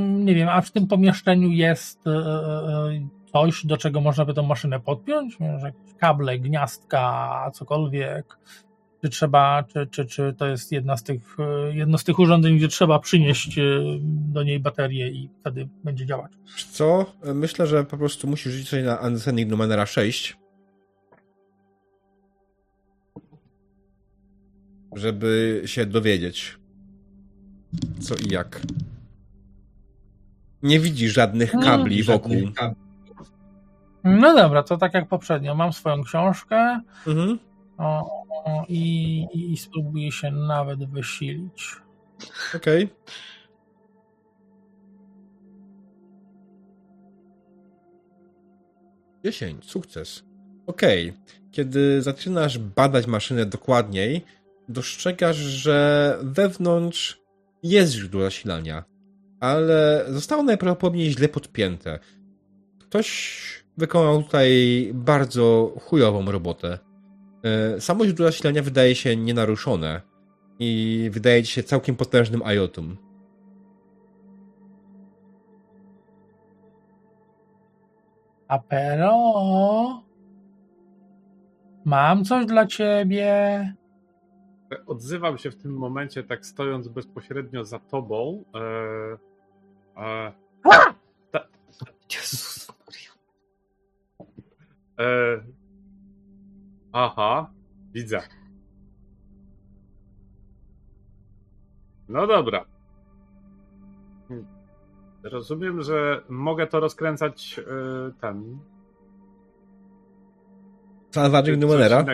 nie 0.09 0.35
wiem, 0.35 0.49
a 0.49 0.61
w 0.61 0.71
tym 0.71 0.87
pomieszczeniu 0.87 1.49
jest 1.49 2.07
e, 2.07 2.11
e, 2.11 3.09
coś, 3.33 3.67
do 3.67 3.77
czego 3.77 4.01
można 4.01 4.25
by 4.25 4.35
tą 4.35 4.43
maszynę 4.43 4.81
podpiąć? 4.81 5.37
Jakieś 5.41 5.95
kable, 5.95 6.39
gniazdka, 6.39 7.51
cokolwiek. 7.55 8.39
Czy 9.03 9.09
trzeba, 9.09 9.63
czy, 9.63 9.87
czy, 9.87 10.07
czy 10.07 10.35
to 10.39 10.47
jest 10.47 10.73
jedna 10.73 10.97
z 10.97 11.03
tych, 11.03 11.37
e, 11.39 11.77
jedno 11.77 11.99
z 11.99 12.05
tych 12.05 12.19
urządzeń, 12.19 12.57
gdzie 12.57 12.69
trzeba 12.69 12.99
przynieść 12.99 13.59
e, 13.59 13.63
do 14.33 14.43
niej 14.43 14.61
baterię 14.61 15.09
i 15.09 15.31
wtedy 15.41 15.69
będzie 15.85 16.07
działać? 16.07 16.33
Co? 16.71 17.13
Myślę, 17.35 17.67
że 17.67 17.85
po 17.85 17.97
prostu 17.99 18.29
musisz 18.29 18.53
rzucić 18.53 18.69
sobie 18.69 18.83
na 18.83 18.97
Understanding 18.97 19.51
Numenera 19.51 19.87
6. 19.87 20.37
Żeby 24.97 25.63
się 25.67 25.87
dowiedzieć. 25.87 26.59
Co 28.01 28.15
i 28.15 28.33
jak. 28.33 28.61
Nie 30.63 30.81
widzisz 30.81 31.13
żadnych 31.13 31.55
No, 31.55 31.63
kabli 31.63 32.03
wokół. 32.03 32.35
No 34.05 34.35
dobra, 34.35 34.63
to 34.63 34.77
tak 34.77 34.95
jak 34.95 35.09
poprzednio. 35.09 35.55
Mam 35.55 35.73
swoją 35.73 36.05
książkę 36.05 36.81
Mhm. 37.07 37.39
O, 37.79 38.11
i, 38.69 39.27
i, 39.35 40.13
się 40.13 40.31
nawet 40.31 40.91
wysilić. 40.91 41.77
Okej. 42.57 42.89
Dziesięć, 49.25 49.65
sukces. 49.65 50.25
Okej. 50.67 51.13
Kiedy 51.51 52.03
zaczynasz 52.03 52.59
badać 52.59 53.07
maszynę 53.07 53.47
dokładniej, 53.47 54.25
dostrzegasz, 54.69 55.37
że 55.37 56.19
wewnątrz 56.23 57.21
jest 57.63 57.93
źródło 57.93 58.23
zasilania, 58.23 58.85
ale 59.41 60.05
zostało 60.09 60.43
najprawdopodobniej 60.43 61.11
źle 61.11 61.29
podpięte. 61.29 61.99
Ktoś 62.81 63.39
wykonał 63.77 64.23
tutaj 64.23 64.91
bardzo 64.95 65.75
chujową 65.81 66.31
robotę. 66.31 66.79
E, 67.43 67.81
Samo 67.81 68.05
źródło 68.05 68.27
zasilania 68.27 68.63
wydaje 68.63 68.95
się 68.95 69.17
nienaruszone 69.17 70.01
i 70.59 71.11
wydaje 71.13 71.43
ci 71.43 71.53
się 71.53 71.63
całkiem 71.63 71.97
potężnym 71.97 72.43
IOTum. 72.43 72.97
Apero, 78.49 80.03
mam 81.85 82.25
coś 82.25 82.47
dla 82.47 82.67
ciebie. 82.67 83.75
Odzywam 84.87 85.39
się 85.39 85.51
w 85.51 85.57
tym 85.57 85.73
momencie, 85.73 86.23
tak 86.25 86.47
stojąc 86.47 86.89
bezpośrednio 86.89 87.65
za 87.65 87.79
tobą. 87.79 88.45
E, 88.55 88.61
e, 90.03 90.33
ta, 91.31 91.49
Jezus 92.15 92.69
Maria. 92.69 93.13
e, 94.99 95.58
aha, 96.93 97.51
widzę. 97.95 98.23
No 102.09 102.27
dobra. 102.27 102.65
Rozumiem, 105.23 105.83
że 105.83 106.23
mogę 106.29 106.67
to 106.67 106.81
rozkręcać 106.81 107.57
yy, 107.57 108.13
ten. 108.21 108.59
Coś 111.11 111.59
Numenera. 111.59 112.05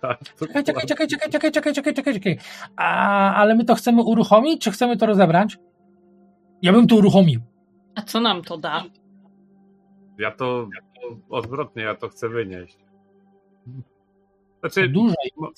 Tak, 0.00 0.18
Czekaj, 0.38 0.64
czekaj, 0.64 0.86
czekaj, 0.86 1.08
czekaj, 1.08 1.30
czekaj, 1.30 1.52
czekaj, 1.52 1.74
czekaj, 1.74 1.94
czekaj, 1.94 2.14
czekaj. 2.14 2.38
A, 2.76 3.34
ale 3.34 3.54
my 3.54 3.64
to 3.64 3.74
chcemy 3.74 4.02
uruchomić, 4.02 4.62
czy 4.62 4.70
chcemy 4.70 4.96
to 4.96 5.06
rozebrać? 5.06 5.58
Ja 6.62 6.72
bym 6.72 6.86
to 6.86 6.96
uruchomił. 6.96 7.40
A 7.94 8.02
co 8.02 8.20
nam 8.20 8.42
to 8.42 8.58
da? 8.58 8.84
Ja 10.18 10.30
to, 10.30 10.68
ja 10.74 10.80
to 10.80 11.16
odwrotnie, 11.36 11.82
ja 11.82 11.94
to 11.94 12.08
chcę 12.08 12.28
wynieść. 12.28 12.85
Znaczy, 14.60 14.88
Dłużej. 14.88 15.32
mo, 15.36 15.50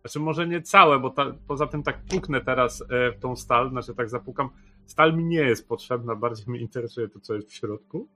znaczy 0.00 0.20
może 0.20 0.48
nie 0.48 0.62
całe, 0.62 0.98
bo 0.98 1.10
ta, 1.10 1.26
poza 1.46 1.66
tym 1.66 1.82
tak 1.82 2.04
puknę 2.04 2.40
teraz 2.40 2.84
e, 2.90 3.12
w 3.12 3.18
tą 3.20 3.36
stal, 3.36 3.70
znaczy 3.70 3.94
tak 3.94 4.10
zapukam. 4.10 4.50
Stal 4.86 5.16
mi 5.16 5.24
nie 5.24 5.40
jest 5.40 5.68
potrzebna, 5.68 6.16
bardziej 6.16 6.46
mnie 6.48 6.60
interesuje 6.60 7.08
to, 7.08 7.20
co 7.20 7.34
jest 7.34 7.50
w 7.50 7.54
środku. 7.54 8.08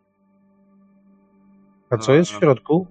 A 1.90 1.96
co 1.98 2.14
jest 2.14 2.30
w 2.30 2.38
środku? 2.38 2.86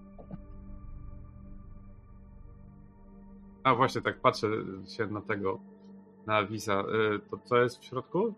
A 3.64 3.76
właśnie, 3.76 4.02
tak 4.02 4.22
patrzę 4.22 4.48
się 4.98 5.08
na 5.08 5.22
tego, 5.22 5.60
na 6.26 6.46
Visa. 6.46 6.74
E, 6.74 6.84
to 7.30 7.38
co 7.38 7.58
jest 7.58 7.80
w 7.80 7.84
środku? 7.84 8.36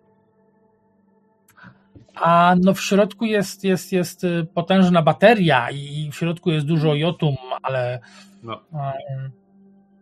A 2.16 2.56
no 2.62 2.74
w 2.74 2.82
środku 2.82 3.26
jest, 3.26 3.64
jest, 3.64 3.92
jest 3.92 4.24
y, 4.24 4.48
potężna 4.54 5.02
bateria 5.02 5.72
i 5.72 6.10
w 6.12 6.16
środku 6.16 6.52
jest 6.52 6.66
dużo 6.66 6.96
jotum, 6.96 7.36
ale 7.62 8.00
No, 8.44 8.62
um, 8.74 9.32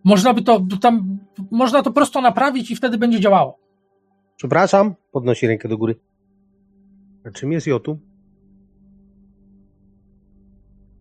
można 0.03 0.33
by 0.33 0.41
to 0.41 0.61
tam, 0.81 1.17
można 1.51 1.83
to 1.83 1.91
prosto 1.91 2.21
naprawić 2.21 2.71
i 2.71 2.75
wtedy 2.75 2.97
będzie 2.97 3.19
działało. 3.19 3.59
Przepraszam, 4.35 4.95
podnosi 5.11 5.47
rękę 5.47 5.69
do 5.69 5.77
góry. 5.77 5.95
A 7.25 7.31
czym 7.31 7.51
jest 7.51 7.67
jotum? 7.67 7.99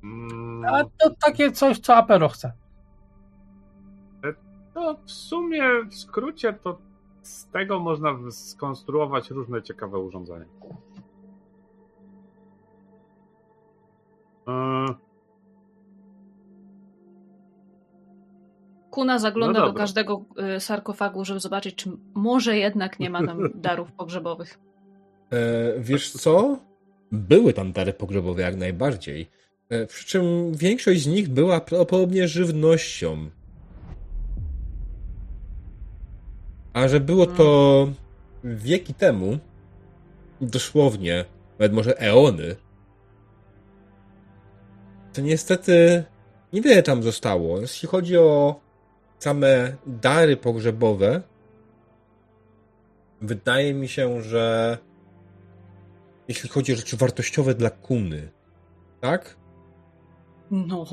mm, 0.04 0.64
A 0.64 0.84
to 0.84 1.10
takie 1.24 1.52
coś, 1.52 1.78
co 1.78 1.96
Apero 1.96 2.28
chce. 2.28 2.52
to 4.74 4.96
w 5.04 5.10
sumie, 5.10 5.62
w 5.90 5.94
skrócie, 5.94 6.52
to 6.52 6.78
z 7.22 7.46
tego 7.46 7.80
można 7.80 8.30
skonstruować 8.30 9.30
różne 9.30 9.62
ciekawe 9.62 9.98
urządzenia. 9.98 10.46
E, 14.48 15.12
Kuna 18.92 19.18
zagląda 19.18 19.60
No 19.60 19.66
do 19.66 19.74
każdego 19.74 20.24
y, 20.56 20.60
sarkofagu, 20.60 21.24
żeby 21.24 21.40
zobaczyć, 21.40 21.74
czy 21.74 21.90
może 22.14 22.56
jednak 22.56 23.00
nie 23.00 23.10
ma 23.10 23.26
tam 23.26 23.50
darów 23.54 23.92
pogrzebowych. 23.92 24.58
E, 25.32 25.80
wiesz 25.80 26.10
co? 26.10 26.58
Były 27.12 27.52
tam 27.52 27.72
dary 27.72 27.92
pogrzebowe 27.92 28.42
jak 28.42 28.56
najbardziej. 28.56 29.30
E, 29.68 29.86
przy 29.86 30.06
czym 30.06 30.52
większość 30.54 31.02
z 31.02 31.06
nich 31.06 31.28
była 31.28 31.60
prawdopodobnie 31.60 32.28
żywnością. 32.28 33.30
A 36.72 36.88
że 36.88 37.00
było 37.00 37.26
to 37.26 37.88
wieki 38.44 38.94
temu, 38.94 39.38
dosłownie, 40.40 41.24
nawet 41.58 41.72
może 41.72 41.98
eony, 41.98 42.56
to 45.12 45.20
niestety 45.20 46.04
niewiele 46.52 46.82
tam 46.82 47.02
zostało. 47.02 47.60
Jeśli 47.60 47.88
chodzi 47.88 48.16
o 48.18 48.60
same 49.18 49.76
dary 49.86 50.36
pogrzebowe, 50.36 51.22
wydaje 53.20 53.74
mi 53.74 53.88
się, 53.88 54.22
że 54.22 54.78
jeśli 56.28 56.48
chodzi 56.48 56.72
o 56.72 56.76
rzeczy 56.76 56.96
wartościowe 56.96 57.54
dla 57.54 57.70
kuny, 57.70 58.30
tak? 59.00 59.36
No. 60.50 60.84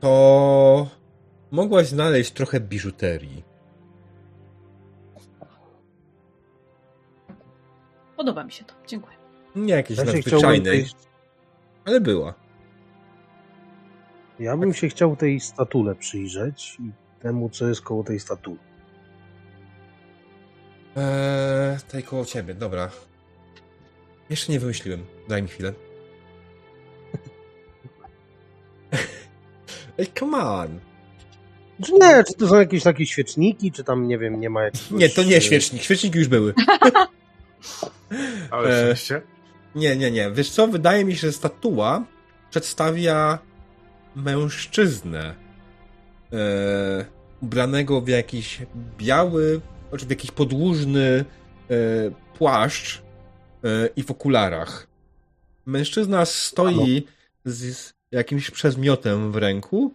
To 0.00 0.88
mogłaś 1.50 1.86
znaleźć 1.86 2.30
trochę 2.30 2.60
biżuterii. 2.60 3.53
Podoba 8.16 8.44
mi 8.44 8.52
się 8.52 8.64
to. 8.64 8.74
Dziękuję. 8.86 9.16
Nie 9.56 9.74
jakiejś 9.74 9.98
Ja 9.98 10.04
nadzwyczajnej, 10.04 10.82
tej, 10.82 10.92
ale 11.84 12.00
była. 12.00 12.34
ja 14.38 14.56
bym 14.56 14.74
się 14.74 14.88
chciał 14.88 15.16
tej 15.16 15.40
statule 15.40 15.94
przyjrzeć 15.94 16.76
i 16.80 16.90
temu, 17.22 17.50
co 17.50 17.68
jest 17.68 17.82
koło 17.82 18.04
tej 18.04 18.20
statuły. 18.20 18.58
Eee, 20.96 21.78
tutaj 21.80 22.02
koło 22.02 22.24
ciebie, 22.24 22.54
dobra. 22.54 22.90
Jeszcze 24.30 24.52
nie 24.52 24.60
wymyśliłem. 24.60 25.04
Daj 25.28 25.42
mi 25.42 25.48
chwilę. 25.48 25.72
Ej, 29.98 30.06
come 30.18 30.38
on! 30.38 30.80
Czy 31.84 31.92
nie, 31.92 32.24
czy 32.24 32.34
to 32.34 32.48
są 32.48 32.54
jakieś 32.56 32.82
takie 32.82 33.06
świeczniki, 33.06 33.72
czy 33.72 33.84
tam, 33.84 34.08
nie 34.08 34.18
wiem, 34.18 34.40
nie 34.40 34.50
ma 34.50 34.62
jakiegoś... 34.62 34.90
Nie, 34.90 35.08
to 35.08 35.22
nie 35.22 35.36
e, 35.36 35.40
świecznik. 35.40 35.82
Świeczniki 35.82 36.18
już 36.18 36.28
były. 36.28 36.54
ale 38.50 38.68
E, 38.68 38.96
szczęście. 38.96 39.22
Nie, 39.74 39.96
nie, 39.96 40.10
nie. 40.10 40.30
Wiesz 40.30 40.50
co? 40.50 40.66
Wydaje 40.66 41.04
mi 41.04 41.16
się, 41.16 41.26
że 41.26 41.32
statua 41.32 42.04
przedstawia 42.50 43.38
mężczyznę 44.16 45.34
e, 46.32 47.04
ubranego 47.40 48.00
w 48.00 48.08
jakiś 48.08 48.62
biały, 48.98 49.60
znaczy 49.88 50.06
w 50.06 50.10
jakiś 50.10 50.30
podłużny 50.30 51.24
e, 51.70 51.74
płaszcz 52.38 53.02
e, 53.64 53.86
i 53.96 54.02
w 54.02 54.10
okularach. 54.10 54.86
Mężczyzna 55.66 56.24
stoi 56.24 57.06
z, 57.44 57.76
z 57.76 57.94
jakimś 58.10 58.50
przedmiotem 58.50 59.32
w 59.32 59.36
ręku, 59.36 59.94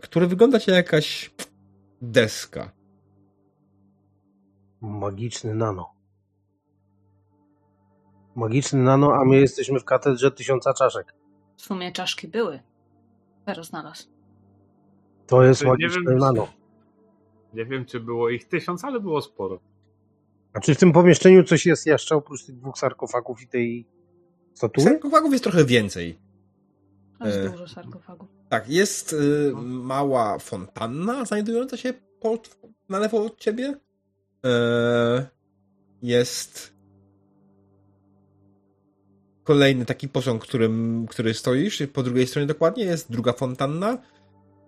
który 0.00 0.26
wygląda 0.26 0.58
jak 0.58 0.68
jakaś 0.68 1.30
deska. 2.02 2.72
Magiczny 4.80 5.54
nano. 5.54 5.93
Magiczny 8.34 8.82
nano, 8.82 9.14
a 9.14 9.24
my 9.24 9.36
jesteśmy 9.40 9.80
w 9.80 9.84
katedrze 9.84 10.30
tysiąca 10.30 10.74
czaszek. 10.74 11.14
W 11.56 11.62
sumie 11.62 11.92
czaszki 11.92 12.28
były. 12.28 12.60
Pero 13.44 13.64
znalazł. 13.64 14.08
To 15.26 15.44
jest 15.44 15.60
Znaczy, 15.60 15.76
nie 15.78 15.88
wiem, 15.88 16.18
nano. 16.18 16.48
Nie 17.54 17.64
wiem, 17.64 17.84
czy 17.84 18.00
było 18.00 18.30
ich 18.30 18.48
tysiąc, 18.48 18.84
ale 18.84 19.00
było 19.00 19.22
sporo. 19.22 19.60
A 20.52 20.60
czy 20.60 20.74
w 20.74 20.78
tym 20.78 20.92
pomieszczeniu 20.92 21.44
coś 21.44 21.66
jest 21.66 21.86
jeszcze 21.86 22.16
oprócz 22.16 22.44
tych 22.44 22.56
dwóch 22.56 22.78
sarkofagów 22.78 23.42
i 23.42 23.48
tej 23.48 23.86
statuły? 24.54 24.86
Sarkofagów 24.86 25.32
jest 25.32 25.44
trochę 25.44 25.64
więcej. 25.64 26.18
To 27.18 27.26
jest 27.26 27.38
E. 27.38 27.50
dużo 27.50 27.68
sarkofagów. 27.68 28.28
Tak, 28.48 28.68
jest 28.68 29.12
y, 29.12 29.52
mała 29.64 30.38
fontanna 30.38 31.24
znajdująca 31.24 31.76
się 31.76 31.94
pod, 32.20 32.56
na 32.88 32.98
lewo 32.98 33.24
od 33.24 33.38
ciebie. 33.38 33.74
E, 34.44 35.26
jest 36.02 36.73
kolejny 39.44 39.84
taki 39.86 40.08
posąg, 40.08 40.42
którym, 40.42 41.06
który 41.10 41.34
stoisz. 41.34 41.82
Po 41.92 42.02
drugiej 42.02 42.26
stronie 42.26 42.46
dokładnie 42.46 42.84
jest 42.84 43.12
druga 43.12 43.32
fontanna. 43.32 43.98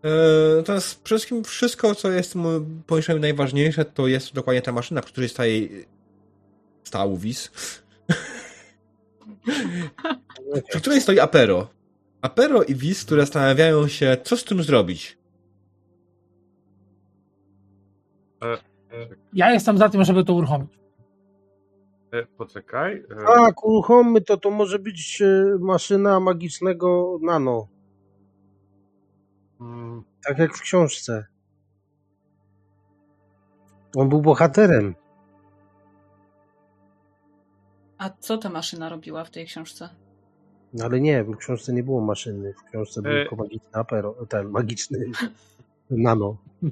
E, 0.05 0.11
Natomiast 0.57 1.03
przede 1.03 1.19
wszystkim 1.19 1.45
wszystko, 1.45 1.95
co 1.95 2.11
jest 2.11 2.37
m- 2.37 2.83
pomieszczeniem 2.87 3.23
najważniejsze, 3.23 3.85
to 3.85 4.07
jest 4.07 4.35
dokładnie 4.35 4.63
ta 4.63 4.73
maszyna, 4.73 5.03
w 5.03 5.07
której 5.07 5.29
staje 5.29 5.69
stał 6.85 7.17
Wis. 7.17 7.51
przy 10.69 10.81
której 10.81 11.01
stoi 11.01 11.19
Apero. 11.19 11.69
Apero 12.21 12.63
i 12.63 12.75
Wis, 12.75 13.05
które 13.05 13.23
zastanawiają 13.23 13.89
się, 13.89 14.17
co 14.25 14.37
z 14.37 14.45
tym 14.45 14.63
zrobić. 14.63 15.19
Ja 19.33 19.53
jestem 19.53 19.79
za 19.79 19.89
tym, 19.89 20.05
żeby 20.05 20.25
to 20.25 20.35
uruchomić. 20.35 20.71
E, 22.17 22.27
poczekaj. 22.27 23.05
E, 23.11 23.25
Tak, 23.25 23.65
uruchommy 23.65 24.21
to, 24.21 24.37
to 24.37 24.51
może 24.51 24.79
być 24.79 25.23
e, 25.23 25.59
maszyna 25.61 26.21
magicznego 26.21 27.19
nano. 27.23 27.69
mm, 29.61 30.03
Tak 30.25 30.39
jak 30.39 30.55
w 30.57 30.61
książce. 30.61 31.27
On 33.97 34.09
był 34.09 34.23
bohaterem. 34.23 34.95
A 37.99 38.11
co 38.11 38.39
ta 38.39 38.49
maszyna 38.49 38.89
robiła 38.89 39.25
w 39.25 39.31
tej 39.31 39.47
książce? 39.47 39.89
No 40.73 40.85
ale 40.85 41.01
nie, 41.01 41.25
w 41.25 41.37
książce 41.37 41.73
nie 41.73 41.83
było 41.83 42.01
maszyny. 42.01 42.53
W 42.55 42.63
książce 42.71 43.03
był 43.03 43.13
E. 43.13 43.21
tylko 43.21 43.37
magiczny 43.37 43.69
apero, 43.73 44.15
ten 44.29 44.49
magiczny 44.49 44.99
nano. 45.91 46.37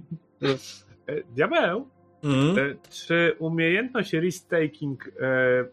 e, 1.09 1.23
Diabeł, 1.35 1.89
E, 2.25 2.75
czy 2.91 3.37
umiejętność 3.39 4.13
risk-taking 4.13 4.97
e, 5.21 5.65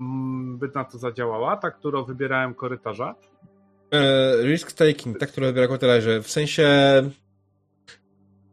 mm, 0.00 0.58
by 0.58 0.70
na 0.74 0.84
to 0.84 0.98
zadziałała, 0.98 1.56
ta, 1.56 1.70
którą 1.70 2.04
wybierałem 2.04 2.54
korytarza? 2.54 3.14
E, 3.92 4.42
risk 4.42 4.72
taking, 4.72 5.18
tak, 5.18 5.30
które 5.30 5.46
wybiera 5.46 5.66
korytarze. 5.66 6.22
W 6.22 6.30
sensie. 6.30 6.68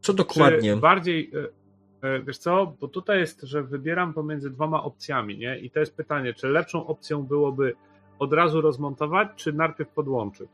Co 0.01 0.13
dokładnie? 0.13 0.73
Czy 0.73 0.79
bardziej, 0.79 1.31
e, 1.33 1.57
E, 2.01 2.19
Wiesz 2.19 2.37
co, 2.37 2.73
bo 2.79 2.87
tutaj 2.87 3.19
jest, 3.19 3.41
że 3.41 3.63
wybieram 3.63 4.13
pomiędzy 4.13 4.49
dwoma 4.49 4.83
opcjami, 4.83 5.37
nie? 5.37 5.59
I 5.59 5.71
to 5.71 5.79
jest 5.79 5.95
pytanie, 5.95 6.33
czy 6.33 6.47
lepszą 6.47 6.87
opcją 6.87 7.23
byłoby 7.23 7.75
od 8.19 8.33
razu 8.33 8.61
rozmontować, 8.61 9.29
czy 9.35 9.53
najpierw 9.53 9.89
podłączyć? 9.89 10.49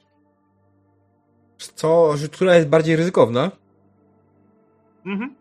Co, 1.57 2.18
że 2.18 2.27
która 2.27 2.56
jest 2.56 2.68
bardziej 2.69 2.95
ryzykowna? 2.95 3.52
Mhm. 5.06 5.35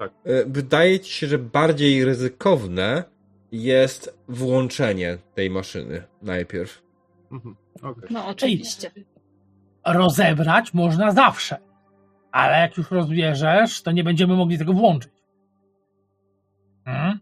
E, 0.00 0.44
Wydaje 0.46 1.00
ci 1.00 1.12
się, 1.12 1.26
że 1.26 1.38
bardziej 1.38 2.04
ryzykowne 2.04 3.04
jest 3.52 4.18
włączenie 4.28 5.18
tej 5.34 5.50
maszyny 5.50 6.02
najpierw. 6.22 6.82
mhm. 7.32 7.56
okej. 7.82 8.08
No 8.10 8.26
oczywiście. 8.26 8.90
Rozebrać 9.86 10.74
można 10.74 11.12
zawsze, 11.12 11.56
ale 12.32 12.60
jak 12.60 12.76
już 12.76 12.90
rozbierzesz, 12.90 13.82
to 13.82 13.92
nie 13.92 14.04
będziemy 14.04 14.36
mogli 14.36 14.58
tego 14.58 14.72
włączyć. 14.72 15.12
Hmm? 16.84 17.18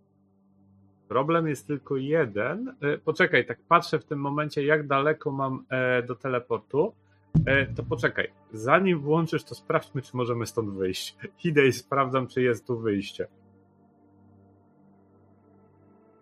Problem 1.09 1.49
jest 1.49 1.67
tylko 1.67 1.97
jeden. 1.97 2.75
E, 2.83 2.99
Poczekaj, 2.99 3.47
tak 3.47 3.59
patrzę 3.69 3.99
w 3.99 4.05
tym 4.05 4.19
momencie, 4.19 4.65
jak 4.65 4.87
daleko 4.87 5.31
mam 5.31 5.65
e, 5.71 6.03
do 6.03 6.15
teleportu. 6.15 6.95
E, 7.47 7.67
To 7.67 7.83
poczekaj, 7.83 8.33
zanim 8.53 9.01
włączysz, 9.01 9.45
to 9.45 9.55
sprawdźmy, 9.55 10.03
czy 10.03 10.17
możemy 10.17 10.47
stąd 10.47 10.71
wyjść. 10.71 11.17
Idę 11.45 11.67
i 11.67 11.73
sprawdzam, 11.73 12.27
czy 12.27 12.43
jest 12.43 12.67
tu 12.67 12.79
wyjście. 12.79 13.27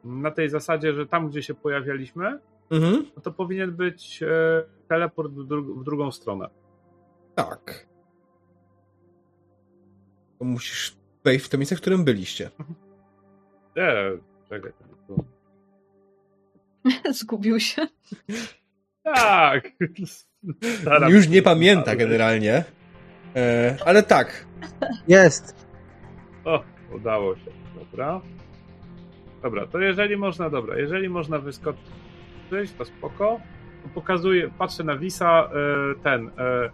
Na 0.05 0.31
tej 0.31 0.49
zasadzie, 0.51 0.93
że 0.95 1.07
tam, 1.07 1.29
gdzie 1.29 1.43
się 1.43 1.55
pojawialiśmy, 1.55 2.39
Mhm. 2.71 3.07
no 3.17 3.23
to 3.23 3.33
powinien 3.33 3.73
być 3.77 4.23
e, 4.23 4.29
teleport 4.89 5.33
w, 5.33 5.47
dru- 5.49 5.81
w 5.81 5.85
drugą 5.85 6.13
stronę. 6.13 6.49
Tak. 7.35 7.87
To 10.39 10.45
musisz 10.45 10.97
wejść 11.25 11.45
w 11.45 11.49
to 11.49 11.59
miejsce, 11.59 11.77
w 11.77 11.81
którym 11.81 12.05
byliście. 12.05 12.51
Nie, 13.77 13.95
czekaj. 14.49 14.73
Zgubił 17.21 17.61
się. 17.61 17.87
Tak. 19.03 19.69
Staram 20.81 21.13
Już 21.13 21.29
nie 21.29 21.43
pamięta 21.43 21.97
generalnie. 21.97 22.65
E, 23.37 23.77
ale 23.85 24.03
tak. 24.03 24.47
Jest. 25.09 25.67
O, 26.45 26.63
udało 26.95 27.37
się. 27.37 27.51
Dobra. 27.75 28.21
Dobra, 29.43 29.67
to 29.67 29.79
jeżeli 29.79 30.17
można, 30.17 30.51
dobra, 30.51 30.79
jeżeli 30.79 31.09
można 31.09 31.39
wyskoczyć, 31.39 31.83
to 32.79 32.85
spoko. 32.85 33.41
To 33.83 33.89
Pokazuję, 33.95 34.51
patrzę 34.59 34.85
na 34.85 34.97
Wisa, 34.97 35.51
e, 35.51 36.03
ten, 36.03 36.31
e, 36.39 36.71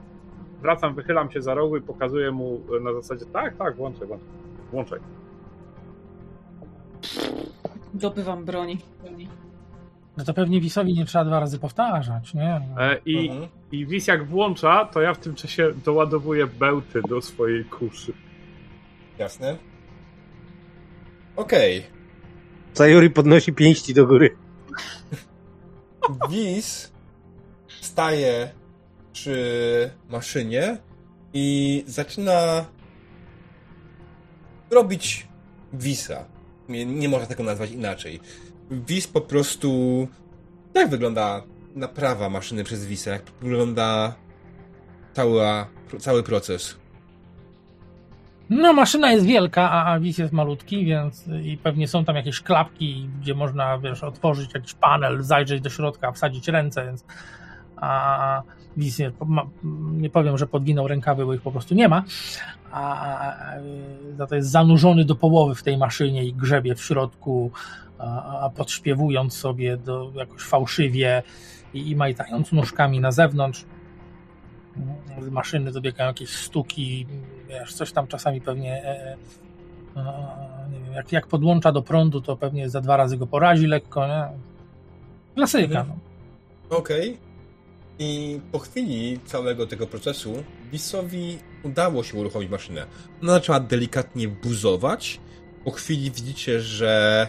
wracam, 0.63 0.95
wychylam 0.95 1.31
się 1.31 1.43
za 1.43 1.55
rogu 1.55 1.77
i 1.77 1.81
pokazuję 1.81 2.31
mu 2.31 2.61
e, 2.77 2.81
na 2.81 2.93
zasadzie, 2.93 3.27
tak, 3.27 3.57
tak, 3.57 3.77
włączaj, 3.77 4.07
włączaj, 4.07 4.29
włączaj. 4.73 4.99
Dobywam 7.95 8.45
broni. 8.45 8.79
No 10.19 10.25
to 10.25 10.35
pewnie 10.35 10.61
Wisowi 10.61 10.95
nie 10.95 11.05
trzeba 11.05 11.25
dwa 11.25 11.41
razy 11.41 11.59
powtarzać, 11.59 12.35
nie? 12.35 12.61
E, 12.79 12.99
I, 13.07 13.29
Mhm. 13.29 13.49
I 13.73 13.87
Wis 13.87 14.07
jak 14.07 14.27
włącza, 14.27 14.85
to 14.85 15.01
ja 15.01 15.15
w 15.15 15.19
tym 15.19 15.35
czasie 15.35 15.73
doładowuję 15.85 16.47
bełty 16.47 17.03
do 17.09 17.23
swojej 17.23 17.65
kuszy. 17.65 18.13
Jasne. 19.19 19.57
Okej. 21.37 21.83
Sayori 22.75 23.11
podnosi 23.11 23.53
pięści 23.53 23.95
do 23.95 24.07
góry. 24.07 24.37
Wiz 26.31 26.93
staje 27.81 28.51
przy 29.13 29.91
maszynie 30.09 30.79
i 31.35 31.85
zaczyna 31.87 32.65
robić 34.71 35.29
wisa. 35.73 36.25
Nie, 36.69 36.87
nie 36.87 37.09
można 37.09 37.27
tego 37.27 37.43
nazwać 37.43 37.71
inaczej. 37.71 38.21
Wis 38.71 39.07
po 39.07 39.21
prostu. 39.21 40.09
Jak 40.75 40.91
wygląda 40.91 41.43
naprawa 41.75 42.29
maszyny 42.29 42.65
przez 42.65 42.87
wisa? 42.87 43.11
Jak 43.11 43.23
wygląda 43.41 44.15
cała, 45.13 45.67
cały 45.99 46.23
proces? 46.23 46.79
No, 48.51 48.73
maszyna 48.73 49.13
jest 49.13 49.27
wielka, 49.27 49.71
a 49.71 49.93
a 49.93 50.01
wis 50.01 50.19
jest 50.19 50.33
malutki, 50.33 50.85
więc 50.85 51.25
i 51.43 51.57
pewnie 51.57 51.89
są 51.89 52.05
tam 52.05 52.17
jakieś 52.17 52.41
klapki, 52.41 53.09
gdzie 53.21 53.35
można, 53.35 53.79
wiesz, 53.79 54.05
otworzyć 54.05 54.55
jakiś 54.55 54.75
panel, 54.75 55.23
zajrzeć 55.23 55.61
do 55.61 55.71
środka, 55.71 56.13
wsadzić 56.13 56.49
ręce, 56.49 56.85
więc 56.85 57.05
a 57.77 58.43
wis 58.77 58.99
nie, 58.99 59.13
nie 59.93 60.11
powiem, 60.11 60.39
że 60.39 60.47
podwinął 60.47 60.89
rękawy, 60.89 61.27
bo 61.27 61.35
ich 61.35 61.43
po 61.43 61.53
prostu 61.53 61.75
nie 61.75 61.89
ma, 61.89 62.05
a, 62.73 62.83
a, 62.83 63.35
a 64.23 64.27
to 64.27 64.35
jest 64.35 64.51
zanurzony 64.51 65.05
do 65.05 65.15
połowy 65.15 65.55
w 65.55 65.63
tej 65.63 65.79
maszynie 65.79 66.25
i 66.25 66.35
grzebie 66.35 66.75
w 66.75 66.83
środku, 66.83 67.51
a, 67.99 68.41
a 68.41 68.51
podśpiewując 68.51 69.35
sobie 69.35 69.77
do, 69.77 70.13
jakoś 70.15 70.43
fałszywie 70.43 71.23
i, 71.75 71.91
i 71.91 71.97
majtając 71.97 72.53
nóżkami 72.53 73.01
na 73.01 73.13
zewnątrz 73.13 73.65
z 75.21 75.29
maszyny 75.29 75.73
dobiegają 75.73 76.09
jakieś 76.09 76.31
stuki, 76.31 77.07
wiesz, 77.49 77.75
coś 77.75 77.93
tam 77.93 78.07
czasami 78.07 78.41
pewnie 78.41 78.85
e, 78.85 79.17
e, 79.97 80.69
nie 80.73 80.81
wiem, 80.81 80.95
jak, 80.95 81.13
jak 81.13 81.27
podłącza 81.27 81.73
do 81.73 81.83
prądu, 81.83 82.21
to 82.21 82.37
pewnie 82.37 82.71
za 82.71 82.81
dwa 82.81 82.97
razy 82.97 83.17
go 83.17 83.27
porazi 83.27 83.67
lekko, 83.67 84.07
nie? 84.07 84.29
Klasyka, 85.35 85.87
no. 85.89 85.97
Okej. 86.77 87.19
I 87.99 88.41
po 88.53 88.59
chwili 88.59 89.21
całego 89.25 89.67
tego 89.67 89.87
procesu 89.87 90.43
Wisowi 90.73 91.39
udało 91.63 92.03
się 92.03 92.19
uruchomić 92.19 92.51
maszynę. 92.51 92.87
Ona 93.23 93.33
zaczęła 93.33 93.61
delikatnie 93.61 94.29
buzować. 94.29 95.21
Po 95.65 95.71
chwili 95.71 96.11
widzicie, 96.11 96.61
że 96.61 97.29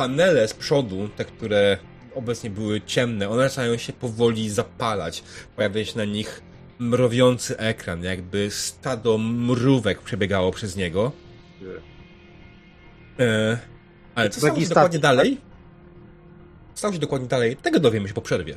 panele 0.00 0.48
z 0.48 0.54
przodu, 0.54 1.08
te, 1.16 1.24
które 1.24 1.78
obecnie 2.14 2.50
były 2.50 2.80
ciemne, 2.80 3.28
one 3.28 3.42
zaczynają 3.42 3.76
się 3.76 3.92
powoli 3.92 4.50
zapalać. 4.50 5.24
Pojawia 5.56 5.84
się 5.84 5.98
na 5.98 6.04
nich 6.04 6.42
mrowiący 6.78 7.58
ekran, 7.58 8.04
jakby 8.04 8.50
stado 8.50 9.18
mrówek 9.18 10.02
przebiegało 10.02 10.50
przez 10.50 10.76
niego. 10.76 11.12
E, 13.18 13.58
ale 14.14 14.30
co 14.30 14.40
stało 14.40 14.60
się 14.60 14.68
dokładnie 14.68 14.98
tak? 14.98 15.02
dalej? 15.02 15.40
Stało 16.74 16.94
się 16.94 17.00
dokładnie 17.00 17.28
dalej. 17.28 17.56
Tego 17.56 17.80
dowiemy 17.80 18.08
się 18.08 18.14
po 18.14 18.22
przerwie. 18.22 18.56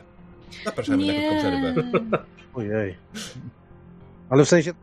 Zapraszamy 0.66 1.06
na 1.06 1.14
krótką 1.14 1.40
przerwę. 1.40 2.00
Ojej. 2.54 2.98
Ale 4.30 4.46
w 4.46 4.50
sensie 4.50 4.74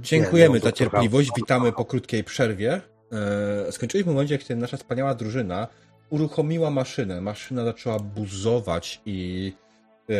Dziękujemy 0.00 0.60
za 0.60 0.72
cierpliwość. 0.72 1.30
Witamy 1.36 1.72
po 1.72 1.84
krótkiej 1.84 2.24
przerwie. 2.24 2.80
E, 3.66 3.72
skończyliśmy 3.72 4.12
w 4.12 4.14
momencie, 4.14 4.38
kiedy 4.38 4.56
nasza 4.56 4.76
wspaniała 4.76 5.14
drużyna 5.14 5.68
uruchomiła 6.10 6.70
maszynę. 6.70 7.20
Maszyna 7.20 7.64
zaczęła 7.64 7.98
buzować 7.98 9.02
i 9.06 9.52
e, 10.10 10.14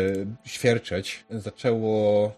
świerczeć. 0.44 1.24
Zaczęło 1.30 2.32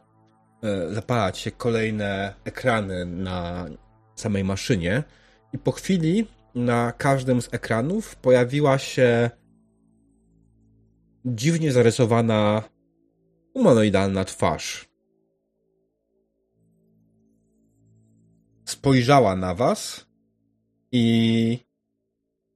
e, 0.63 0.95
zapalać 0.95 1.39
się 1.39 1.51
kolejne 1.51 2.35
ekrany 2.45 3.07
na 3.07 3.67
samej 4.15 4.45
maszynie. 4.45 5.03
I 5.53 5.59
po 5.59 5.73
chwili 5.73 6.27
na 6.55 6.93
każdym 6.93 7.43
z 7.43 7.55
ekranów 7.55 8.17
pojawiła 8.17 8.79
się 8.79 9.31
dziwnie 11.25 11.73
zarysowana 11.73 12.63
humanoidalna 13.53 14.25
twarz. 14.25 14.86
Spojrzała 18.66 19.36
na 19.36 19.55
was 19.55 20.06
i 20.93 21.59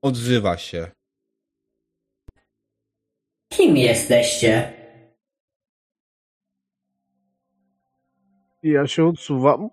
odzywa 0.02 0.56
się. 0.58 0.90
Kim 3.52 3.76
jesteście? 3.76 4.80
ja 8.62 8.86
się 8.86 9.06
odsuwam. 9.06 9.70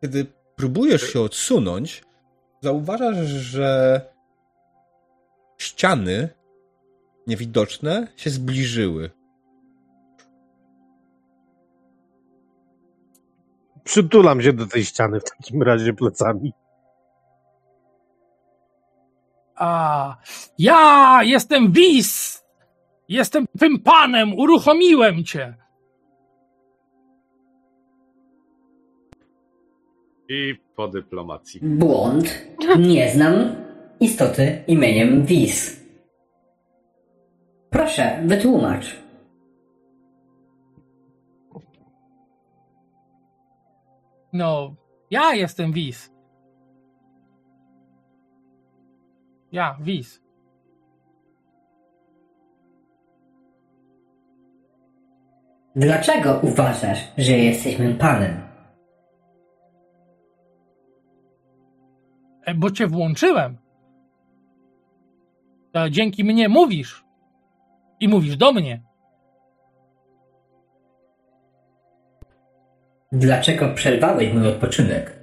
Kiedy 0.00 0.26
próbujesz 0.56 1.02
się 1.02 1.20
odsunąć, 1.20 2.02
zauważasz, 2.60 3.16
że 3.26 4.00
ściany 5.58 6.28
niewidoczne 7.26 8.06
się 8.16 8.30
zbliżyły. 8.30 9.10
Przytulam 13.84 14.42
się 14.42 14.52
do 14.52 14.66
tej 14.66 14.84
ściany 14.84 15.20
w 15.20 15.24
takim 15.24 15.62
razie 15.62 15.92
plecami. 15.92 16.52
A 19.56 20.16
ja 20.58 21.20
jestem 21.22 21.72
Wis! 21.72 22.42
Jestem 23.08 23.46
tym 23.58 23.78
panem, 23.78 24.34
uruchomiłem 24.34 25.24
cię! 25.24 25.54
I 30.28 30.54
po 30.76 30.88
dyplomacji. 30.88 31.60
Błąd. 31.62 32.46
Nie 32.78 33.10
znam 33.10 33.56
istoty 34.00 34.62
imieniem 34.66 35.26
Wis. 35.26 35.82
Proszę, 37.70 38.22
wytłumacz. 38.26 38.96
No, 44.32 44.74
ja 45.10 45.34
jestem 45.34 45.72
Wiz. 45.72 46.12
Ja, 49.52 49.76
Wiz. 49.80 50.22
Dlaczego 55.76 56.40
uważasz, 56.42 57.12
że 57.18 57.32
jesteś 57.32 57.78
mym 57.78 57.98
panem? 57.98 58.40
E, 62.44 62.54
Bo 62.54 62.70
cię 62.70 62.86
włączyłem. 62.86 63.56
To 65.72 65.90
dzięki 65.90 66.24
mnie 66.24 66.48
mówisz. 66.48 67.04
I 68.00 68.08
mówisz 68.08 68.36
do 68.36 68.52
mnie. 68.52 68.82
Dlaczego 73.12 73.74
przerwałeś 73.74 74.32
mój 74.32 74.48
odpoczynek? 74.48 75.18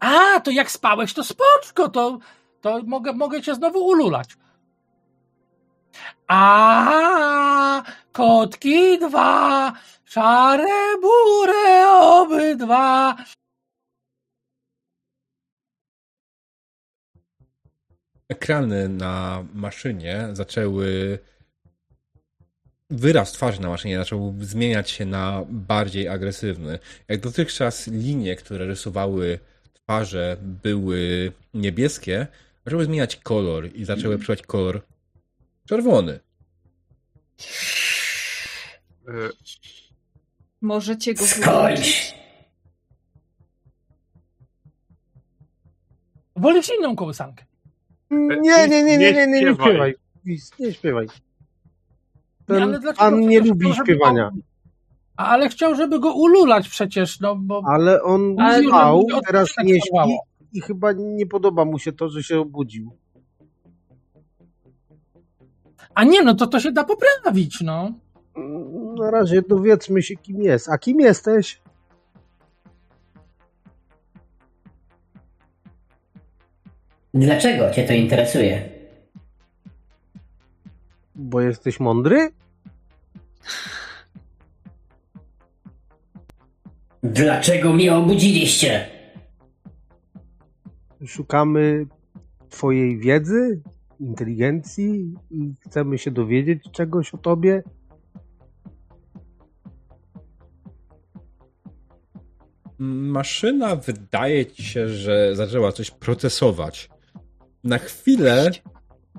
A, 0.00 0.40
to 0.40 0.50
jak 0.50 0.70
spałeś, 0.70 1.14
to 1.14 1.24
spoczko, 1.24 1.88
to, 1.88 2.18
to 2.60 2.82
mogę, 2.86 3.12
mogę 3.12 3.42
cię 3.42 3.54
znowu 3.54 3.86
ululać. 3.86 4.36
A, 6.28 7.82
kotki 8.12 8.98
dwa, 8.98 9.72
szare 10.04 10.96
bury 11.00 11.86
obydwa. 11.88 13.16
Ekrany 18.28 18.88
na 18.88 19.44
maszynie 19.54 20.28
zaczęły. 20.32 21.18
Wyraz 22.90 23.32
twarzy 23.32 23.60
na 23.60 23.68
maszynie 23.68 23.96
zaczął 23.96 24.34
zmieniać 24.40 24.90
się 24.90 25.06
na 25.06 25.44
bardziej 25.48 26.08
agresywny. 26.08 26.78
Jak 27.08 27.20
dotychczas 27.20 27.86
linie, 27.86 28.36
które 28.36 28.66
rysowały 28.66 29.38
twarze, 29.72 30.36
były 30.40 31.32
niebieskie, 31.54 32.26
zaczęły 32.64 32.84
zmieniać 32.84 33.16
kolor 33.16 33.70
i 33.74 33.84
zaczęły 33.84 34.18
przybrać 34.18 34.42
kolor 34.42 34.82
czerwony. 35.68 36.20
E, 39.08 39.12
Możecie 40.60 41.14
go 41.14 41.24
wyłączyć. 41.24 42.14
Wolisz 46.36 46.70
inną 46.78 46.96
kołysankę. 46.96 47.44
Nie, 48.10 48.36
nie, 48.40 48.68
nie, 48.68 48.82
nie, 48.82 48.98
nie, 48.98 49.12
nie, 49.12 49.26
nie 49.26 49.44
Nie 49.44 49.54
śpiewaj. 49.54 49.94
Nie 50.58 50.72
śpiewaj. 50.72 51.06
Ale 52.50 52.72
Ten 52.72 52.80
dlaczego 52.80 52.98
pan 52.98 53.20
nie 53.20 53.40
lubi 53.40 53.74
śpiewania. 53.74 54.30
Ale 55.16 55.48
chciał, 55.48 55.74
żeby 55.74 56.00
go 56.00 56.14
ululać 56.14 56.68
przecież, 56.68 57.20
no 57.20 57.36
bo... 57.36 57.62
Ale 57.66 58.02
on 58.02 58.40
Ale 58.40 58.62
spał, 58.68 59.06
teraz 59.26 59.48
nie 59.64 59.74
śpi 59.74 59.88
trwało. 59.90 60.26
i 60.52 60.60
chyba 60.60 60.92
nie 60.92 61.26
podoba 61.26 61.64
mu 61.64 61.78
się 61.78 61.92
to, 61.92 62.08
że 62.08 62.22
się 62.22 62.40
obudził. 62.40 62.96
A 65.94 66.04
nie, 66.04 66.22
no 66.22 66.34
to 66.34 66.46
to 66.46 66.60
się 66.60 66.72
da 66.72 66.84
poprawić, 66.84 67.60
no. 67.60 67.92
Na 68.98 69.10
razie 69.10 69.42
dowiedzmy 69.48 70.02
się, 70.02 70.16
kim 70.16 70.42
jest. 70.42 70.68
A 70.68 70.78
kim 70.78 71.00
jesteś? 71.00 71.60
Dlaczego 77.14 77.70
cię 77.70 77.84
to 77.86 77.92
interesuje? 77.92 78.68
Bo 81.14 81.40
jesteś 81.40 81.80
mądry? 81.80 82.30
Dlaczego 87.02 87.72
mnie 87.72 87.94
obudziliście? 87.94 88.86
Szukamy 91.06 91.86
twojej 92.48 92.98
wiedzy, 92.98 93.60
inteligencji 94.00 95.14
i 95.30 95.54
chcemy 95.60 95.98
się 95.98 96.10
dowiedzieć 96.10 96.64
czegoś 96.72 97.14
o 97.14 97.18
tobie. 97.18 97.62
Maszyna 102.78 103.76
wydaje 103.76 104.46
ci 104.46 104.64
się, 104.64 104.88
że 104.88 105.36
zaczęła 105.36 105.72
coś 105.72 105.90
procesować. 105.90 106.90
Na 107.64 107.78
chwilę 107.78 108.50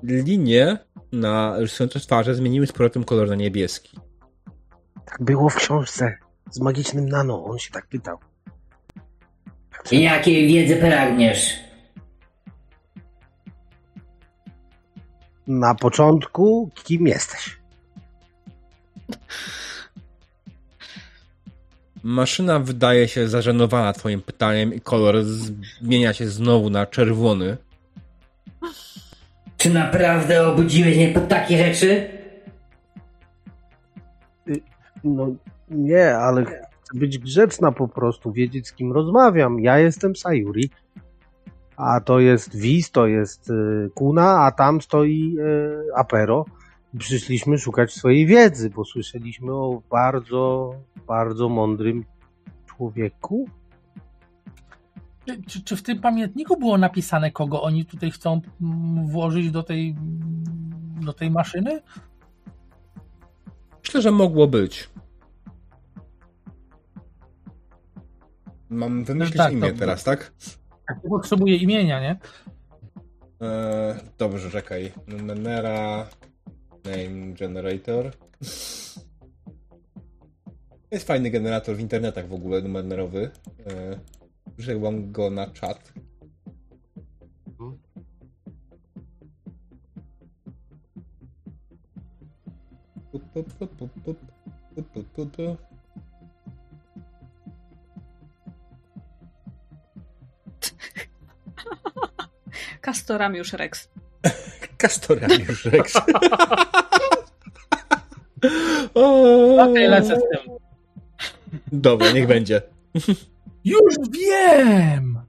linie 0.03 0.77
na 1.11 1.59
rysujące 1.59 1.99
twarze 1.99 2.35
zmieniły 2.35 2.67
z 2.67 2.71
powrotem 2.71 3.03
kolor 3.03 3.29
na 3.29 3.35
niebieski. 3.35 3.97
Tak 5.05 5.23
było 5.23 5.49
w 5.49 5.55
książce 5.55 6.17
z 6.51 6.59
magicznym 6.59 7.09
nano. 7.09 7.45
On 7.45 7.59
się 7.59 7.71
tak 7.71 7.87
pytał. 7.87 8.17
Jakiej 9.91 10.47
wiedzy 10.47 10.75
pragniesz? 10.75 11.59
Na 15.47 15.75
początku, 15.75 16.69
kim 16.83 17.07
jesteś? 17.07 17.61
Maszyna 22.03 22.59
wydaje 22.59 23.07
się 23.07 23.29
zażenowana 23.29 23.93
twoim 23.93 24.21
pytaniem 24.21 24.73
i 24.73 24.81
kolor 24.81 25.23
zmienia 25.23 26.13
się 26.13 26.27
znowu 26.27 26.69
na 26.69 26.85
czerwony. 26.85 27.57
Czy 29.57 29.69
naprawdę 29.69 30.47
obudziłeś 30.47 30.95
mnie 30.95 31.07
po 31.07 31.19
takie 31.19 31.57
rzeczy? 31.57 32.20
No 35.03 35.27
nie, 35.69 36.17
ale 36.17 36.45
chcę 36.45 36.99
być 36.99 37.17
grzeczna 37.17 37.71
po 37.71 37.87
prostu, 37.87 38.31
wiedzieć 38.31 38.67
z 38.67 38.73
kim 38.73 38.91
rozmawiam. 38.91 39.59
Ja 39.59 39.77
jestem 39.79 40.15
Sayuri, 40.15 40.69
a 41.77 42.01
to 42.01 42.19
jest 42.19 42.55
Wiz, 42.55 42.91
to 42.91 43.07
jest 43.07 43.49
y, 43.49 43.89
Kuna, 43.95 44.39
a 44.39 44.51
tam 44.51 44.81
stoi 44.81 45.35
y, 45.39 45.95
Apero. 45.95 46.45
Przyszliśmy 46.97 47.57
szukać 47.57 47.93
swojej 47.93 48.25
wiedzy, 48.25 48.69
bo 48.69 48.85
słyszeliśmy 48.85 49.53
o 49.53 49.81
bardzo, 49.91 50.73
bardzo 51.07 51.49
mądrym 51.49 52.05
człowieku. 52.65 53.49
Czy, 55.25 55.43
czy, 55.43 55.63
czy 55.63 55.75
w 55.75 55.83
tym 55.83 55.99
pamiętniku 55.99 56.57
było 56.57 56.77
napisane, 56.77 57.31
kogo 57.31 57.61
oni 57.61 57.85
tutaj 57.85 58.11
chcą 58.11 58.41
mm, 58.61 59.07
włożyć 59.07 59.51
do 59.51 59.63
tej, 59.63 59.89
mm, 59.89 61.05
do 61.05 61.13
tej 61.13 61.31
maszyny? 61.31 61.81
Myślę, 63.83 64.01
że 64.01 64.11
mogło 64.11 64.47
być. 64.47 64.89
Mam 68.69 69.03
wymyślić 69.03 69.37
tak, 69.37 69.53
imię 69.53 69.71
to- 69.71 69.79
teraz, 69.79 70.03
tak? 70.03 70.33
Tak, 70.87 71.01
potrzebuję 71.09 71.55
imienia, 71.55 72.01
nie? 72.01 72.19
Eee, 73.41 73.95
dobrze, 74.17 74.51
czekaj. 74.51 74.91
Nera 75.35 76.07
Name 76.85 77.33
Generator. 77.33 78.11
Jest 80.91 81.07
fajny 81.07 81.29
generator 81.29 81.75
w 81.75 81.79
internetach 81.79 82.27
w 82.27 82.33
ogóle, 82.33 82.61
numerowy. 82.61 83.31
Eee, 83.65 83.97
Wziąłem 84.57 85.11
go 85.11 85.29
na 85.29 85.47
czat. 85.47 85.93
Kastoramiusz 102.81 103.53
Rex. 103.53 103.89
Kastoramiusz 104.77 105.65
Rex. 105.65 105.97
Okej, 109.59 109.87
lecę 109.87 110.15
z 110.15 110.19
tym. 110.19 110.39
Dobra, 111.71 112.11
niech 112.11 112.27
będzie. 112.27 112.61
Już 113.63 113.93
wiem! 114.11 115.21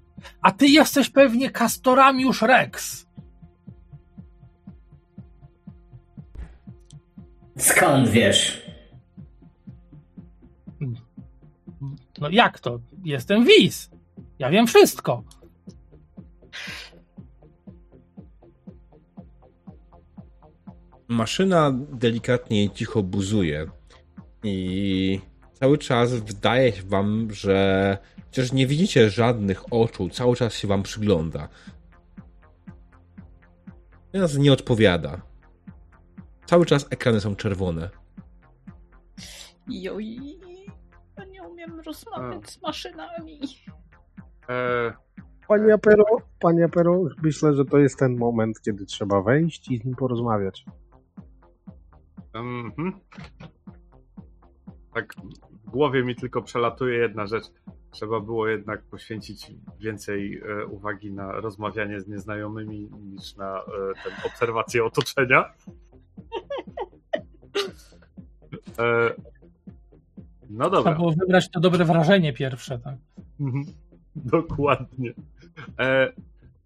A 0.43 0.53
ty 0.53 0.67
jesteś 0.67 1.11
pewnie 1.11 1.51
Kastoramiusz 1.51 2.43
Rex. 2.43 3.07
Skąd 7.59 8.09
wiesz? 8.09 8.63
No 12.19 12.31
jak 12.31 12.61
to? 12.61 12.81
Jestem 13.05 13.45
Wiz. 13.45 13.91
Ja 14.39 14.51
wiem 14.51 14.67
wszystko. 14.67 15.23
Maszyna 21.09 21.71
delikatnie 21.93 22.65
i 22.65 22.71
cicho 22.71 23.03
buzuje. 23.03 23.67
I 24.45 25.21
cały 25.53 25.79
czas 25.79 26.15
wydaje 26.15 26.73
się 26.73 26.83
wam, 26.83 27.29
że 27.35 27.99
chociaż 28.27 28.53
nie 28.53 28.67
widzicie 28.67 29.11
żadnych 29.11 29.73
oczu, 29.73 30.09
cały 30.09 30.37
czas 30.37 30.55
się 30.55 30.69
wam 30.69 30.83
przygląda. 30.83 31.49
Teraz 34.13 34.37
nie 34.37 34.53
odpowiada. 34.53 35.32
Cały 36.53 36.67
czas 36.67 36.87
ekrany 36.91 37.21
są 37.21 37.37
czerwone. 37.37 37.91
Joj, 39.69 40.39
ja 41.17 41.25
nie 41.25 41.43
umiem 41.43 41.81
rozmawiać 41.81 42.51
z 42.51 42.63
maszynami. 42.63 43.41
E, 44.49 44.93
Panie 45.49 45.75
Apero, 45.75 46.05
panie 46.41 46.65
Apero, 46.65 47.03
myślę, 47.23 47.55
że 47.55 47.65
to 47.65 47.79
jest 47.79 47.99
ten 47.99 48.17
moment, 48.17 48.61
kiedy 48.61 48.87
trzeba 48.87 49.23
wejść 49.23 49.71
i 49.71 49.79
z 49.79 49.85
nim 49.85 49.95
porozmawiać. 49.95 50.65
mhm. 52.35 53.01
Tak 54.95 55.15
w 55.65 55.71
głowie 55.71 56.05
mi 56.05 56.17
tylko 56.17 56.43
przelatuje 56.43 56.99
jedna 56.99 57.27
rzecz. 57.27 57.45
Trzeba 57.93 58.21
było 58.21 58.49
jednak 58.49 58.83
poświęcić 58.83 59.47
więcej 59.81 60.43
e, 60.61 60.67
uwagi 60.67 61.12
na 61.12 61.33
rozmawianie 61.33 62.01
z 62.01 62.09
nieznajomymi 62.09 62.91
niż 63.03 63.37
na 63.37 63.59
e, 63.59 63.62
ten, 64.05 64.12
obserwację 64.27 64.85
otoczenia. 64.85 65.45
E, 68.79 69.15
no 70.51 70.65
Trzeba 70.65 70.71
dobra. 70.71 70.95
było 70.95 71.12
wybrać 71.12 71.51
to 71.51 71.61
dobre 71.61 71.85
wrażenie 71.85 72.33
pierwsze, 72.33 72.79
tak? 72.79 72.97
Mhm. 73.41 73.65
Dokładnie. 74.17 75.12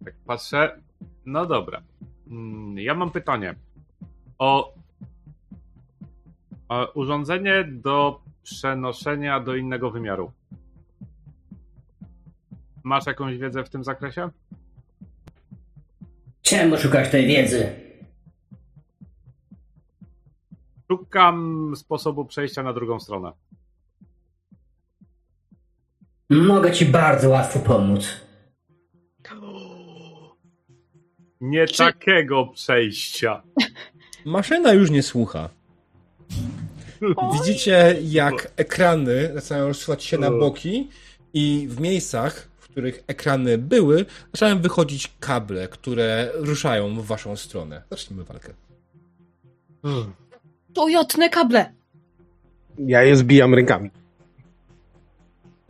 Tak 0.05 0.15
patrzę. 0.27 0.81
No 1.27 1.47
dobra. 1.47 1.83
Mm, 2.31 2.79
Ja 2.79 2.95
mam 2.95 3.11
pytanie. 3.11 3.55
O 4.39 4.75
urządzenie 6.95 7.65
do 7.65 8.21
przenoszenia 8.43 9.41
do 9.41 9.57
innego 9.57 9.91
wymiaru. 9.91 10.33
Masz 12.87 13.07
jakąś 13.07 13.39
wiedzę 13.39 13.65
w 13.65 13.71
tym 13.71 13.85
zakresie? 13.85 14.31
Czemu 16.43 16.79
szukasz 16.79 17.11
tej 17.11 17.27
wiedzy? 17.27 17.73
Szukam 20.91 21.73
sposobu 21.77 22.25
przejścia 22.25 22.63
na 22.63 22.73
drugą 22.73 23.01
stronę. 23.01 23.33
Mogę 26.31 26.73
ci 26.73 26.87
bardzo 26.87 27.29
łatwo 27.29 27.59
pomóc. 27.59 28.21
Nie 31.41 31.67
Czy- 31.67 31.79
takiego 31.79 32.47
przejścia. 32.47 33.43
Maszyna 34.25 34.73
już 34.73 34.91
nie 34.91 35.03
słucha. 35.03 35.49
Widzicie, 37.33 37.97
jak 38.03 38.53
ekrany 38.57 39.31
zaczynają 39.35 39.69
rozsuwać 39.69 40.05
się 40.05 40.19
na 40.19 40.31
boki 40.31 40.89
i 41.35 41.67
w 41.71 41.81
miejscach, 41.81 42.56
których 42.77 43.05
ekrany 43.07 43.59
były, 43.59 44.07
zaczynają 44.33 44.61
wychodzić 44.61 45.13
kable, 45.21 45.69
które 45.69 46.31
ruszają 46.35 47.01
w 47.01 47.07
waszą 47.07 47.37
stronę. 47.37 47.83
Zacznijmy 47.91 48.25
walkę. 48.25 48.55
To 50.75 50.89
jotne 50.89 51.29
kable! 51.31 51.73
Ja 52.79 53.03
je 53.03 53.17
zbijam 53.17 53.55
rękami. 53.55 53.91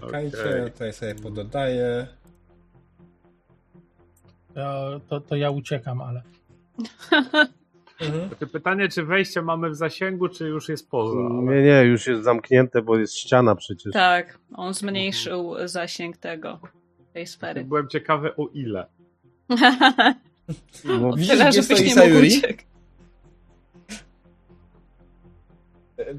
Czekajcie, 0.00 0.38
Okej. 0.38 0.72
tutaj 0.72 0.92
sobie 0.92 1.14
pododaję. 1.14 2.06
To, 4.54 5.00
to, 5.08 5.20
to 5.20 5.36
ja 5.36 5.50
uciekam, 5.50 6.00
ale. 6.00 6.22
Mhm. 8.00 8.30
Takie 8.30 8.46
pytanie, 8.46 8.88
czy 8.88 9.04
wejście 9.04 9.42
mamy 9.42 9.70
w 9.70 9.76
zasięgu, 9.76 10.28
czy 10.28 10.48
już 10.48 10.68
jest 10.68 10.90
poza? 10.90 11.18
Ale... 11.18 11.42
Nie, 11.42 11.62
nie, 11.62 11.82
już 11.82 12.06
jest 12.06 12.24
zamknięte, 12.24 12.82
bo 12.82 12.98
jest 12.98 13.14
ściana 13.14 13.54
przecież. 13.54 13.92
Tak, 13.92 14.38
on 14.54 14.74
zmniejszył 14.74 15.54
zasięg 15.64 16.16
tego, 16.16 16.60
tej 17.16 17.26
sfery. 17.26 17.64
Byłem 17.64 17.88
ciekawy 17.88 18.36
o 18.36 18.48
ile. 18.54 18.86
No, 20.84 21.12
Widzisz, 21.12 21.28
Tyle, 21.28 21.50
gdzie 21.50 21.62
stoi 21.62 21.90
Sayuri? 21.90 22.42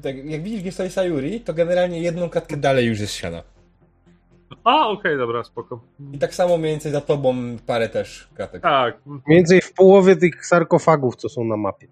Tak, 0.02 0.16
jak 0.24 0.42
widzisz, 0.42 0.60
gdzie 0.60 0.72
stoi 0.72 0.90
Sayuri, 0.90 1.40
to 1.40 1.54
generalnie 1.54 2.00
jedną 2.00 2.28
klatkę 2.28 2.56
dalej 2.56 2.86
już 2.86 3.00
jest 3.00 3.14
ściana. 3.14 3.42
A, 4.64 4.88
okej, 4.88 5.18
dobra, 5.18 5.44
spoko. 5.44 5.80
I 6.12 6.18
tak 6.18 6.34
samo 6.34 6.58
mniej 6.58 6.70
więcej 6.70 6.92
za 6.92 7.00
tobą 7.00 7.56
parę 7.66 7.88
też 7.88 8.28
kratek. 8.34 8.62
Tak. 8.62 8.98
Mniej 9.06 9.22
więcej 9.38 9.60
w 9.60 9.72
połowie 9.72 10.16
tych 10.16 10.46
sarkofagów, 10.46 11.16
co 11.16 11.28
są 11.28 11.44
na 11.44 11.56
mapie. 11.56 11.86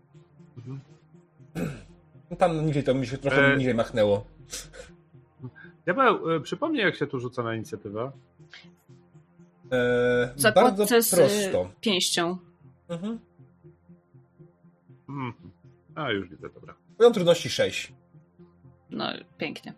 Mhm. 0.59 0.81
No 2.31 2.37
Tam 2.37 2.67
niżej 2.67 2.85
to 2.85 2.95
mi 2.95 3.07
się 3.07 3.19
trochę 3.19 3.53
E, 3.53 3.57
niżej 3.57 3.75
machnęło. 3.75 4.25
Diabeł, 5.85 6.41
przypomnij, 6.43 6.83
jak 6.83 6.97
się 6.97 7.07
tu 7.07 7.21
rzuca 7.21 7.43
na 7.43 7.55
inicjatywę. 7.55 8.13
E, 9.71 10.35
W 10.37 10.43
bardzo 10.43 10.87
zakładce 10.87 11.03
z 11.03 11.15
prosto. 11.15 11.63
y, 11.65 11.81
pięścią. 11.81 12.39
Mhm. 12.89 13.19
Mhm. 15.09 15.35
A, 15.95 16.11
już 16.11 16.29
widzę, 16.29 16.49
dobra. 16.55 16.75
Poziom 16.99 17.13
trudności 17.13 17.51
6. 17.51 17.93
No, 18.91 19.05
pięknie. 19.39 19.75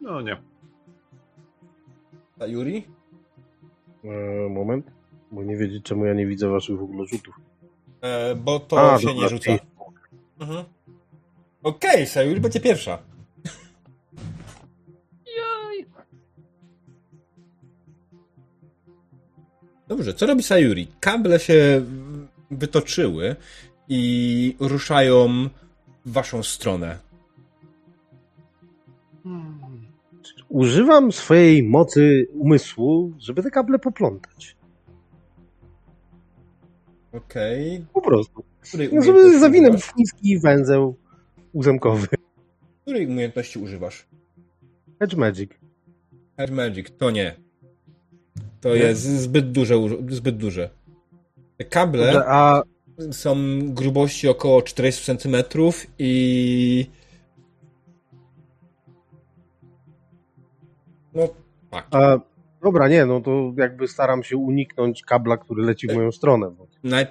No 0.00 0.20
nie. 0.20 0.36
Sayuri? 2.38 2.86
E, 4.04 4.48
moment, 4.50 4.90
bo 5.32 5.42
nie 5.42 5.56
wiedzieć, 5.56 5.84
czemu 5.84 6.04
ja 6.04 6.14
nie 6.14 6.26
widzę 6.26 6.48
waszych 6.48 6.78
w 6.78 6.82
ogóle 6.82 7.06
rzutów. 7.06 7.34
E, 8.00 8.34
bo 8.34 8.60
to 8.60 8.92
A, 8.94 8.98
się 8.98 9.06
dobra, 9.06 9.22
nie 9.22 9.28
rzuca. 9.28 9.52
Mhm. 10.40 10.64
Okej, 11.62 12.06
Sayuri 12.06 12.40
będzie 12.40 12.60
pierwsza. 12.60 12.98
Dobrze, 19.88 20.14
co 20.14 20.26
robi 20.26 20.42
Sayuri? 20.42 20.88
Kable 21.00 21.40
się 21.40 21.84
wytoczyły 22.50 23.36
i 23.88 24.56
ruszają 24.60 25.48
w 26.06 26.12
waszą 26.12 26.42
stronę. 26.42 26.98
Używam 30.48 31.12
swojej 31.12 31.62
mocy 31.62 32.26
umysłu, 32.34 33.12
żeby 33.18 33.42
te 33.42 33.50
kable 33.50 33.78
poplątać. 33.78 34.56
Okej. 37.12 37.84
Po 37.94 38.00
prostu. 38.00 38.44
Której 38.60 38.90
No 38.92 39.02
sobie 39.02 39.38
zawinę 39.38 39.78
w 39.78 39.96
niski 39.96 40.38
węzeł 40.38 40.96
ósemkowy. 41.52 42.06
Której 42.82 43.06
umiejętności 43.06 43.58
używasz? 43.58 44.06
Edge 45.00 45.14
Magic. 45.16 45.50
Air 46.36 46.52
Magic, 46.52 46.86
to 46.98 47.10
nie. 47.10 47.36
To 48.64 48.74
Nie? 48.74 48.82
jest 48.82 49.02
zbyt 49.02 49.52
duże, 49.52 49.78
uż- 49.78 50.12
zbyt 50.14 50.36
duże. 50.36 50.70
Te 51.56 51.64
kable 51.64 52.04
Dobrze, 52.12 52.24
a 52.26 52.62
są 53.10 53.36
grubości 53.74 54.28
około 54.28 54.62
400 54.62 55.16
cm 55.16 55.36
i... 55.98 56.90
No, 61.14 61.28
tak. 61.70 61.86
A, 61.90 62.18
dobra, 62.62 62.88
nie, 62.88 63.06
no 63.06 63.20
to 63.20 63.52
jakby 63.56 63.88
staram 63.88 64.22
się 64.22 64.36
uniknąć 64.36 65.02
kabla, 65.02 65.36
który 65.36 65.62
leci 65.62 65.88
w 65.88 65.94
moją 65.94 66.12
stronę. 66.12 66.50
Bo, 66.50 66.66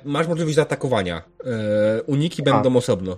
Masz 0.05 0.27
możliwość 0.27 0.55
zaatakowania. 0.55 1.21
E, 1.45 2.01
uniki 2.03 2.43
będą 2.43 2.75
osobno. 2.75 3.17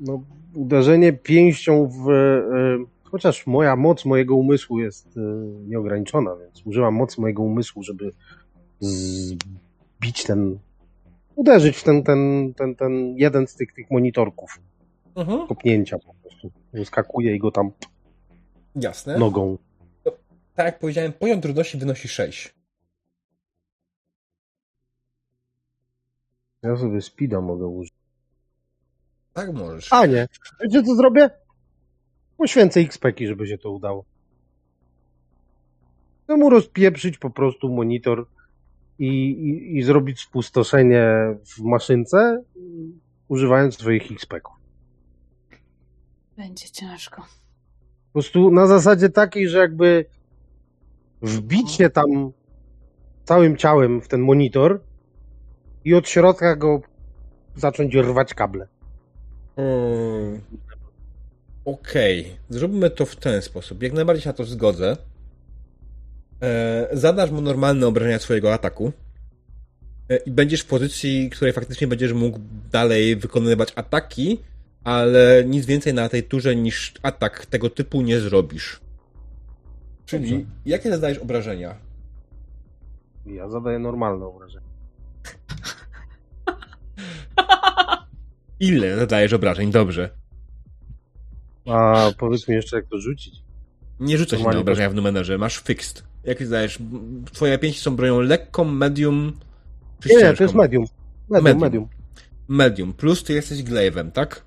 no, 0.00 0.22
uderzenie 0.54 1.12
pięścią 1.12 1.86
w. 1.86 2.10
E, 2.10 3.01
chociaż 3.12 3.46
moja 3.46 3.76
moc 3.76 4.04
mojego 4.04 4.36
umysłu 4.36 4.80
jest 4.80 5.16
e, 5.16 5.20
nieograniczona, 5.68 6.36
więc 6.36 6.66
używam 6.66 6.94
mocy 6.94 7.20
mojego 7.20 7.42
umysłu, 7.42 7.82
żeby 7.82 8.12
zbić 8.80 10.24
ten. 10.26 10.58
uderzyć 11.36 11.76
w 11.76 11.84
ten, 11.84 12.02
ten, 12.02 12.52
ten, 12.56 12.74
ten 12.76 13.14
jeden 13.16 13.46
z 13.46 13.54
tych, 13.54 13.72
tych 13.72 13.90
monitorków 13.90 14.60
Mhm. 15.14 15.46
kopnięcia 15.46 15.98
po 15.98 16.14
prostu. 16.14 16.50
Wyskakuje 16.72 17.34
i 17.36 17.38
go 17.38 17.50
tam 17.50 17.70
Jasne. 18.76 19.18
nogą. 19.18 19.58
Tak 20.54 20.66
jak 20.66 20.78
powiedziałem, 20.78 21.12
poziom 21.12 21.40
trudności 21.40 21.78
wynosi 21.78 22.08
6. 22.08 22.54
Ja 26.62 26.76
sobie 26.76 27.00
speeda 27.02 27.40
mogę 27.40 27.66
użyć. 27.66 27.94
Tak 29.32 29.52
możesz. 29.52 29.92
A 29.92 30.06
nie. 30.06 30.28
Wiecie 30.62 30.82
co 30.82 30.94
zrobię? 30.94 31.30
Poświęcę 32.42 32.80
XP-ki, 32.80 33.26
żeby 33.26 33.46
się 33.46 33.58
to 33.58 33.70
udało. 33.70 34.04
Chcę 36.24 36.36
mu 36.36 36.50
rozpieprzyć 36.50 37.18
po 37.18 37.30
prostu 37.30 37.68
monitor 37.68 38.26
i, 38.98 39.06
i, 39.06 39.78
i 39.78 39.82
zrobić 39.82 40.20
spustoszenie 40.20 41.06
w 41.44 41.60
maszynce, 41.60 42.42
używając 43.28 43.78
swoich 43.78 44.12
XP-ków. 44.12 44.56
Będzie 46.36 46.70
ciężko. 46.70 47.22
Po 48.06 48.12
prostu 48.12 48.50
na 48.50 48.66
zasadzie 48.66 49.08
takiej, 49.08 49.48
że 49.48 49.58
jakby 49.58 50.04
wbić 51.22 51.70
się 51.70 51.90
tam 51.90 52.32
całym 53.24 53.56
ciałem 53.56 54.00
w 54.00 54.08
ten 54.08 54.20
monitor 54.20 54.80
i 55.84 55.94
od 55.94 56.08
środka 56.08 56.56
go 56.56 56.80
zacząć 57.56 57.94
rwać 57.94 58.34
kable. 58.34 58.68
Mm. 59.56 60.40
Okej, 61.64 62.36
zróbmy 62.50 62.90
to 62.90 63.06
w 63.06 63.16
ten 63.16 63.42
sposób. 63.42 63.82
Jak 63.82 63.92
najbardziej 63.92 64.22
się 64.22 64.28
na 64.28 64.32
to 64.32 64.44
zgodzę. 64.44 64.96
E, 66.42 66.88
zadasz 66.92 67.30
mu 67.30 67.40
normalne 67.40 67.86
obrażenia 67.86 68.18
swojego 68.18 68.54
ataku. 68.54 68.92
e, 70.08 70.16
i 70.16 70.30
będziesz 70.30 70.60
w 70.60 70.66
pozycji, 70.66 71.30
w 71.30 71.36
której 71.36 71.52
faktycznie 71.52 71.86
będziesz 71.86 72.12
mógł 72.12 72.38
dalej 72.72 73.16
wykonywać 73.16 73.72
ataki, 73.76 74.38
ale 74.84 75.44
nic 75.46 75.66
więcej 75.66 75.94
na 75.94 76.08
tej 76.08 76.22
turze 76.22 76.56
niż 76.56 76.94
atak 77.02 77.46
tego 77.46 77.70
typu 77.70 78.02
nie 78.02 78.20
zrobisz. 78.20 78.80
Czyli 80.06 80.30
Dobrze. 80.30 80.46
jakie 80.66 80.90
zadajesz 80.90 81.18
obrażenia? 81.18 81.74
Ja 83.26 83.48
zadaję 83.48 83.78
normalne 83.78 84.26
obrażenia. 84.26 84.66
Ile 88.60 88.96
zadajesz 88.96 89.32
obrażeń? 89.32 89.70
Dobrze. 89.70 90.21
A 91.66 92.10
powiedz 92.18 92.48
mi 92.48 92.54
jeszcze, 92.54 92.76
jak 92.76 92.86
to 92.86 92.98
rzucić. 93.00 93.34
Nie 94.00 94.18
rzucaj 94.18 94.38
się 94.38 94.48
na 94.48 94.58
obrażenia 94.58 94.90
w 94.90 94.94
numerze, 94.94 95.38
masz 95.38 95.58
fixed. 95.58 96.02
Jak 96.24 96.42
zadajesz? 96.44 96.78
Twoje 97.32 97.58
pięści 97.58 97.80
są 97.80 97.96
bronią 97.96 98.20
lekką, 98.20 98.64
medium 98.64 99.32
czy 100.00 100.08
Nie, 100.08 100.14
ciężką? 100.20 100.36
to 100.36 100.42
jest 100.42 100.54
medium. 100.54 100.84
Medium, 101.30 101.44
Medium. 101.44 101.60
medium. 101.60 101.88
Medium. 102.48 102.92
Plus 102.92 103.24
ty 103.24 103.32
jesteś 103.32 103.58
glaive'em, 103.64 104.10
tak? 104.12 104.44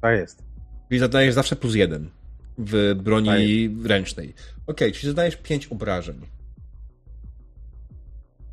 Tak 0.00 0.18
jest. 0.18 0.42
Czyli 0.88 0.98
zadajesz 1.00 1.34
zawsze 1.34 1.56
plus 1.56 1.74
jeden 1.74 2.10
w 2.58 2.94
broni 3.02 3.68
Tak 3.78 3.86
ręcznej. 3.86 4.34
Okej, 4.66 4.92
czyli 4.92 5.08
zadajesz 5.10 5.36
pięć 5.36 5.66
obrażeń. 5.66 6.20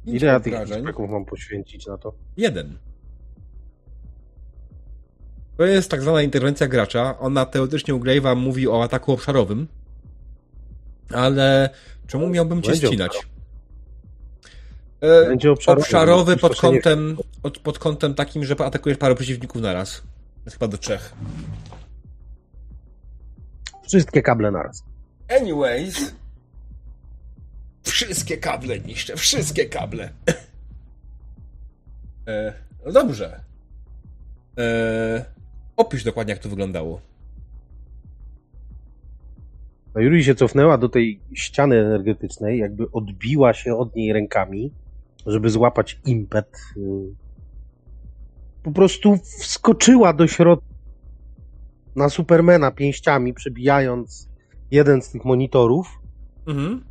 Pięć 0.05 0.21
Ile 0.21 0.27
ja 0.31 0.39
tych 0.39 0.53
obrażeń? 0.53 0.85
mam 1.09 1.25
poświęcić 1.25 1.87
na 1.87 1.97
to? 1.97 2.13
Jeden. 2.37 2.77
To 5.57 5.65
jest 5.65 5.91
tak 5.91 6.01
zwana 6.01 6.21
interwencja 6.21 6.67
gracza. 6.67 7.19
Ona 7.19 7.45
teoretycznie 7.45 7.95
u 7.95 7.99
Grave'a 7.99 8.35
mówi 8.35 8.67
o 8.67 8.83
ataku 8.83 9.11
obszarowym. 9.13 9.67
Ale 11.13 11.69
czemu 12.07 12.29
miałbym 12.29 12.61
cię 12.61 12.71
Będzie 12.71 12.87
ścinać? 12.87 13.27
E, 15.01 15.25
Będzie 15.27 15.51
obszarowy. 15.51 15.81
obszarowy 15.81 16.31
no, 16.31 16.37
pod 16.37 16.59
kątem, 16.59 17.17
od, 17.43 17.59
pod 17.59 17.79
kątem 17.79 18.13
takim, 18.13 18.45
że 18.45 18.55
atakujesz 18.61 18.97
parę 18.97 19.15
przeciwników 19.15 19.61
naraz. 19.61 20.01
Jest 20.45 20.57
chyba 20.57 20.67
do 20.67 20.77
trzech. 20.77 21.13
Wszystkie 23.87 24.21
kable 24.21 24.51
naraz. 24.51 24.83
Anyways. 25.41 26.13
Wszystkie 27.83 28.37
kable 28.37 28.79
niszczę, 28.79 29.15
wszystkie 29.15 29.65
kable. 29.65 30.09
e, 32.27 32.53
no 32.85 32.91
dobrze. 32.91 33.39
E, 34.57 35.36
opisz 35.77 36.03
dokładnie, 36.03 36.33
jak 36.33 36.43
to 36.43 36.49
wyglądało. 36.49 37.01
No 39.95 40.01
Yuri 40.01 40.23
się 40.23 40.35
cofnęła 40.35 40.77
do 40.77 40.89
tej 40.89 41.19
ściany 41.33 41.79
energetycznej, 41.79 42.59
jakby 42.59 42.91
odbiła 42.91 43.53
się 43.53 43.75
od 43.75 43.95
niej 43.95 44.13
rękami, 44.13 44.71
żeby 45.25 45.49
złapać 45.49 45.99
impet. 46.05 46.57
Po 48.63 48.71
prostu 48.71 49.17
wskoczyła 49.17 50.13
do 50.13 50.27
środka 50.27 50.67
na 51.95 52.09
Supermana 52.09 52.71
pięściami, 52.71 53.33
przebijając 53.33 54.29
jeden 54.71 55.01
z 55.01 55.09
tych 55.09 55.25
monitorów. 55.25 55.99
Mhm. 56.47 56.83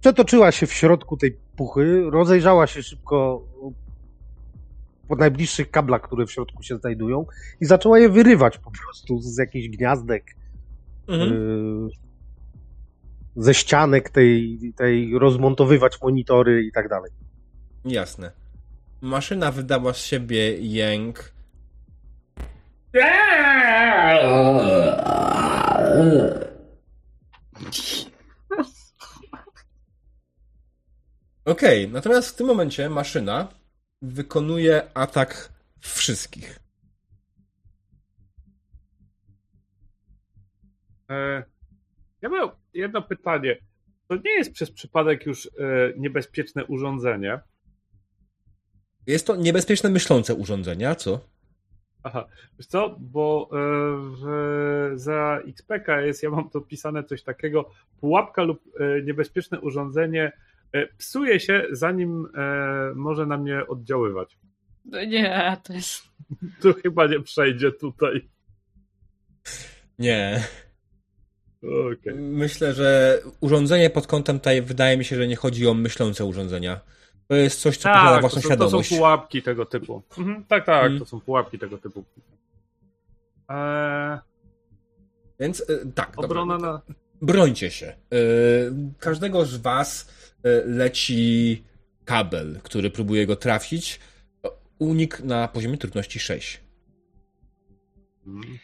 Przetoczyła 0.00 0.52
się 0.52 0.66
w 0.66 0.72
środku 0.72 1.16
tej 1.16 1.38
puchy, 1.56 2.02
rozejrzała 2.10 2.66
się 2.66 2.82
szybko 2.82 3.42
po 5.08 5.16
najbliższych 5.16 5.70
kablach, 5.70 6.02
które 6.02 6.26
w 6.26 6.32
środku 6.32 6.62
się 6.62 6.76
znajdują 6.76 7.26
i 7.60 7.64
zaczęła 7.64 7.98
je 7.98 8.08
wyrywać 8.08 8.58
po 8.58 8.70
prostu 8.70 9.18
z 9.20 9.38
jakichś 9.38 9.76
gniazdek, 9.76 10.24
Mhm. 11.08 11.32
y, 11.32 11.88
ze 13.36 13.54
ścianek 13.54 14.10
tej, 14.10 14.58
tej 14.76 15.18
rozmontowywać 15.18 16.00
monitory 16.02 16.64
i 16.64 16.72
tak 16.72 16.88
dalej. 16.88 17.10
Jasne. 17.84 18.32
Maszyna 19.00 19.52
wydała 19.52 19.92
z 19.92 19.98
siebie 19.98 20.58
jęk. 20.58 21.34
Okej, 31.44 31.88
natomiast 31.88 32.28
w 32.28 32.36
tym 32.36 32.46
momencie 32.46 32.90
maszyna 32.90 33.48
wykonuje 34.08 34.82
atak 34.94 35.52
wszystkich. 35.80 36.58
E, 41.10 41.42
ja 42.22 42.28
mam 42.28 42.50
jedno 42.74 43.02
pytanie. 43.02 43.56
To 44.08 44.16
nie 44.16 44.30
jest 44.30 44.52
przez 44.52 44.70
przypadek 44.70 45.26
już 45.26 45.46
e, 45.46 45.50
niebezpieczne 45.96 46.64
urządzenie. 46.64 47.40
Jest 49.06 49.26
to 49.26 49.36
niebezpieczne 49.36 49.90
myślące 49.90 50.34
urządzenia, 50.34 50.94
co? 50.94 51.20
Aha, 52.02 52.26
wiesz 52.58 52.66
co, 52.66 52.96
bo 53.00 53.50
e, 53.52 53.56
w, 53.98 54.92
za 54.94 55.40
XPK 55.48 56.00
jest, 56.00 56.22
ja 56.22 56.30
mam 56.30 56.50
to 56.50 56.60
pisane 56.60 57.04
coś 57.04 57.22
takiego, 57.22 57.70
pułapka 58.00 58.42
lub 58.42 58.62
niebezpieczne 59.04 59.60
urządzenie 59.60 60.32
psuje 60.98 61.40
się, 61.40 61.64
zanim 61.70 62.26
e, 62.36 62.92
może 62.94 63.26
na 63.26 63.36
mnie 63.38 63.66
oddziaływać. 63.66 64.38
No 64.84 65.04
Nie, 65.04 65.56
to 65.64 65.72
jest. 65.72 66.02
To 66.62 66.72
chyba 66.72 67.06
nie 67.06 67.20
przejdzie 67.20 67.72
tutaj. 67.72 68.28
Nie. 69.98 70.44
Okej. 71.62 72.14
Myślę, 72.14 72.74
że 72.74 73.18
urządzenie 73.40 73.90
pod 73.90 74.06
kątem 74.06 74.38
tutaj 74.38 74.62
wydaje 74.62 74.96
mi 74.96 75.04
się, 75.04 75.16
że 75.16 75.28
nie 75.28 75.36
chodzi 75.36 75.66
o 75.66 75.74
myślące 75.74 76.24
urządzenia. 76.24 76.80
To 77.28 77.34
jest 77.34 77.60
coś, 77.60 77.76
co 77.76 77.88
posiada 77.88 78.04
Tak, 78.06 78.14
to 78.14 78.20
własną 78.20 78.40
są, 78.42 78.48
to 78.48 78.54
świadomość. 78.54 78.88
są 78.90 78.96
pułapki 78.96 79.42
tego 79.42 79.66
typu. 79.66 80.02
Mhm, 80.18 80.44
tak, 80.44 80.66
tak, 80.66 80.82
Mhm. 80.82 80.98
to 80.98 81.06
są 81.06 81.20
pułapki 81.20 81.58
tego 81.58 81.78
typu. 81.78 82.04
Eee, 83.48 84.18
Więc 85.40 85.60
y, 85.60 85.92
tak. 85.94 86.12
obrona 86.16 86.54
dobra. 86.58 86.72
na... 86.72 86.82
Brońcie 87.22 87.70
się. 87.70 87.86
Y, 88.14 88.72
każdego 88.98 89.44
z 89.44 89.56
was 89.56 90.10
leci 90.64 91.62
kabel, 92.04 92.60
który 92.62 92.90
próbuje 92.90 93.26
go 93.26 93.36
trafić. 93.36 94.00
Unik 94.78 95.20
na 95.20 95.48
poziomie 95.48 95.78
trudności 95.78 96.20
6. 96.20 96.60
Mhm. 98.26 98.58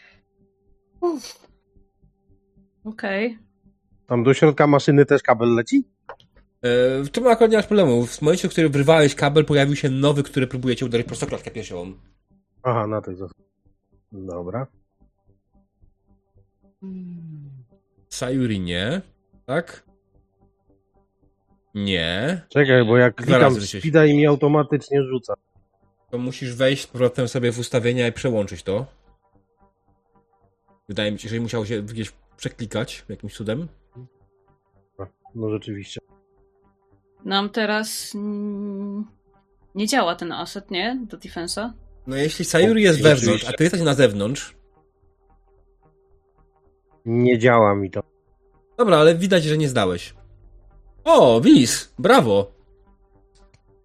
Okej. 2.84 3.38
Tam 4.06 4.24
do 4.24 4.34
środka 4.34 4.66
maszyny 4.66 5.06
też 5.06 5.22
kabel 5.22 5.54
leci? 5.54 5.84
W 7.04 7.08
tym 7.12 7.26
akurat 7.26 7.50
nie 7.50 7.56
masz 7.56 7.66
problemu. 7.66 8.06
W 8.06 8.22
momencie, 8.22 8.48
w 8.48 8.50
którym 8.50 8.72
wyrwałeś 8.72 9.14
kabel, 9.14 9.44
pojawił 9.44 9.76
się 9.76 9.90
nowy, 9.90 10.22
który 10.22 10.46
próbuje 10.46 10.76
cię 10.76 10.86
uderzyć 10.86 11.06
prostoklatkę 11.06 11.50
piersiową. 11.50 11.92
Aha, 12.62 12.86
na 12.86 13.00
tej 13.00 13.16
zasadzie. 13.16 13.44
Dobra. 14.12 14.66
Sayuri 18.08 18.60
nie. 18.60 19.02
Tak? 19.46 19.89
Nie. 21.74 22.40
Czekaj, 22.48 22.84
bo 22.84 22.96
jak 22.96 23.14
klikam 23.14 23.60
speeda 23.60 24.06
i 24.06 24.16
mi 24.16 24.26
automatycznie 24.26 25.02
rzuca. 25.02 25.34
To 26.10 26.18
musisz 26.18 26.54
wejść 26.54 26.82
z 26.82 26.86
powrotem 26.86 27.28
sobie 27.28 27.52
w 27.52 27.58
ustawienia 27.58 28.08
i 28.08 28.12
przełączyć 28.12 28.62
to. 28.62 28.86
Wydaje 30.88 31.12
mi 31.12 31.18
się, 31.18 31.28
że 31.28 31.40
musiał 31.40 31.66
się 31.66 31.82
gdzieś 31.82 32.12
przeklikać 32.36 33.04
jakimś 33.08 33.34
cudem. 33.34 33.68
No 35.34 35.50
rzeczywiście. 35.50 36.00
Nam 37.24 37.50
teraz 37.50 38.16
nie 39.74 39.86
działa 39.86 40.14
ten 40.14 40.32
asset, 40.32 40.70
nie? 40.70 40.98
Do 41.08 41.16
defensa. 41.16 41.74
No 42.06 42.16
jeśli 42.16 42.44
Sayuri 42.44 42.82
jest 42.82 43.02
wewnątrz, 43.02 43.48
a 43.48 43.52
ty 43.52 43.64
jesteś 43.64 43.80
na 43.80 43.94
zewnątrz, 43.94 44.56
Nie 47.04 47.38
działa 47.38 47.74
mi 47.74 47.90
to. 47.90 48.02
dobra, 48.78 48.96
ale 48.98 49.14
widać, 49.14 49.44
że 49.44 49.58
nie 49.58 49.68
zdałeś. 49.68 50.14
O, 51.04 51.40
Wiz! 51.40 51.94
Brawo! 51.98 52.52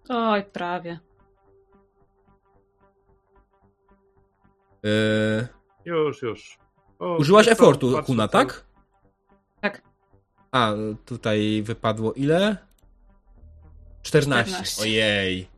Oj, 0.08 0.44
prawie. 0.52 0.98
Yy, 4.82 5.48
Już, 5.84 6.22
już. 6.22 6.58
O, 6.98 7.16
użyłaś 7.16 7.48
efortu, 7.48 7.92
patrzę, 7.92 8.06
Kuna, 8.06 8.28
tak? 8.28 8.64
Tak. 9.60 9.82
A, 10.52 10.72
tutaj 11.04 11.62
wypadło 11.62 12.12
ile? 12.12 12.56
14. 14.02 14.50
14. 14.52 14.82
Ojej. 14.82 15.48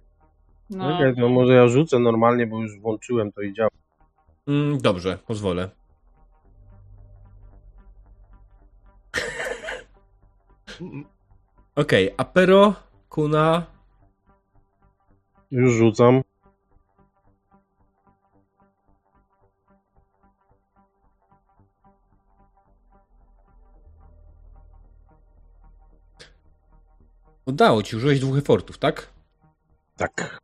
No, 0.70 0.98
Czekaj, 0.98 1.16
to 1.16 1.28
może 1.28 1.54
ja 1.54 1.68
rzucę 1.68 1.98
normalnie, 1.98 2.46
bo 2.46 2.62
już 2.62 2.80
włączyłem 2.80 3.32
to 3.32 3.40
i 3.42 3.52
działa. 3.54 3.70
Mm, 4.46 4.78
dobrze, 4.78 5.18
pozwolę. 5.26 5.70
Okej, 11.78 12.14
Apero, 12.16 12.74
Kuna. 13.08 13.66
Już 15.50 15.72
rzucam. 15.72 16.22
Udało 27.46 27.82
ci, 27.82 27.96
użyłeś 27.96 28.20
dwóch 28.20 28.38
efortów, 28.38 28.78
tak? 28.78 29.08
Tak. 29.96 30.40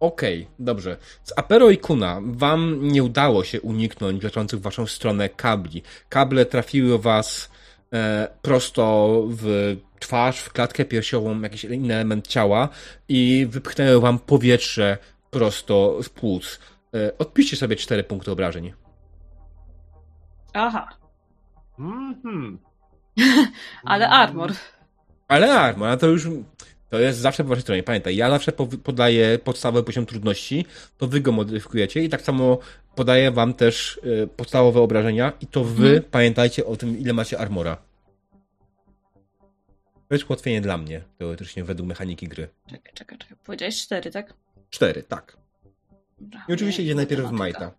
Okej, 0.00 0.48
dobrze. 0.58 0.96
Z 1.22 1.32
Apero 1.38 1.70
i 1.70 1.78
Kuna 1.78 2.20
wam 2.24 2.88
nie 2.88 3.04
udało 3.04 3.44
się 3.44 3.60
uniknąć 3.60 4.22
leczących 4.22 4.60
w 4.60 4.62
waszą 4.62 4.86
stronę 4.86 5.28
kabli. 5.28 5.82
Kable 6.08 6.46
trafiły 6.46 6.98
was 6.98 7.50
prosto 8.42 9.22
w 9.28 9.76
twarz, 10.00 10.38
w 10.40 10.52
klatkę 10.52 10.84
piersiową, 10.84 11.40
jakiś 11.40 11.64
inny 11.64 11.94
element 11.94 12.26
ciała 12.26 12.68
i 13.08 13.46
wypchnęły 13.50 14.00
wam 14.00 14.18
powietrze 14.18 14.98
prosto 15.30 16.02
z 16.02 16.08
płuc. 16.08 16.58
E, 16.94 17.18
odpiszcie 17.18 17.56
sobie 17.56 17.76
cztery 17.76 18.04
punkty 18.04 18.30
obrażeń. 18.30 18.72
Aha, 20.52 20.88
Mhm. 21.78 22.58
ale 23.84 24.08
armor. 24.08 24.52
Ale 25.28 25.54
armor, 25.60 25.88
a 25.88 25.96
to 25.96 26.06
już 26.06 26.28
to 26.88 26.98
jest 26.98 27.18
zawsze 27.18 27.42
po 27.42 27.48
waszej 27.48 27.62
stronie. 27.62 27.82
Pamiętaj, 27.82 28.16
ja 28.16 28.30
zawsze 28.30 28.52
po- 28.52 28.66
podaję 28.66 29.38
podstawowy 29.38 29.84
poziom 29.84 30.06
trudności, 30.06 30.66
to 30.98 31.06
wy 31.06 31.20
go 31.20 31.32
modyfikujecie 31.32 32.04
i 32.04 32.08
tak 32.08 32.22
samo 32.22 32.58
podaję 32.94 33.30
wam 33.30 33.54
też 33.54 34.00
y, 34.04 34.28
podstawowe 34.36 34.80
obrażenia 34.80 35.32
i 35.40 35.46
to 35.46 35.64
wy 35.64 35.86
Mhm. 35.86 36.02
pamiętajcie 36.10 36.66
o 36.66 36.76
tym, 36.76 36.98
ile 36.98 37.12
macie 37.12 37.38
armora. 37.38 37.76
To 40.08 40.14
jest 40.14 40.24
ułatwienie 40.30 40.60
dla 40.60 40.78
mnie, 40.78 41.02
teoretycznie, 41.18 41.64
według 41.64 41.88
mechaniki 41.88 42.28
gry. 42.28 42.48
Czekaj, 42.70 42.92
czekaj, 42.94 43.18
czekaj. 43.18 43.36
Powiedziałeś 43.44 43.82
cztery, 43.82 44.10
tak? 44.10 44.34
Cztery, 44.70 45.02
tak. 45.02 45.36
Dobra. 46.18 46.44
I 46.48 46.52
oczywiście 46.52 46.82
idzie 46.82 46.94
najpierw 46.94 47.26
w. 47.28 47.30
Majta. 47.30 47.72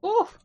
Uff. 0.00 0.38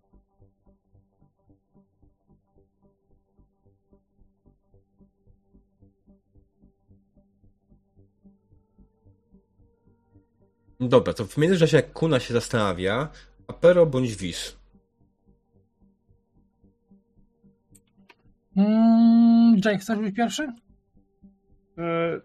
Dobra, 10.80 11.14
to 11.14 11.26
w 11.26 11.38
międzyczasie 11.38 11.78
jak 11.78 11.94
Kuna 11.94 12.20
się 12.20 12.34
zastanawia, 12.34 13.10
Apero 13.48 13.86
bądź 13.86 14.16
Wis. 14.16 14.58
Mm, 18.58 19.56
Jake, 19.66 19.78
chcesz 19.78 20.00
być 20.00 20.16
pierwszy? 20.16 20.44
E, 21.78 22.22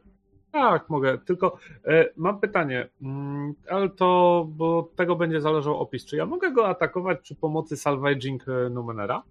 tak, 0.52 0.90
mogę. 0.90 1.18
Tylko 1.18 1.58
e, 1.86 2.08
mam 2.16 2.40
pytanie, 2.40 2.88
mm, 3.02 3.54
ale 3.70 3.88
to, 3.88 4.46
bo 4.50 4.78
od 4.78 4.96
tego 4.96 5.16
będzie 5.16 5.40
zależał 5.40 5.80
opis. 5.80 6.04
Czy 6.04 6.16
ja 6.16 6.26
mogę 6.26 6.52
go 6.52 6.68
atakować 6.68 7.20
przy 7.20 7.34
pomocy 7.34 7.76
Salvaging 7.76 8.44
e, 8.48 8.70
Numenera? 8.70 9.22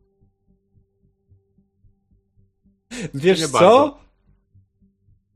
Wiesz 3.13 3.41
Nie 3.41 3.47
co? 3.47 3.53
bardzo. 3.53 3.99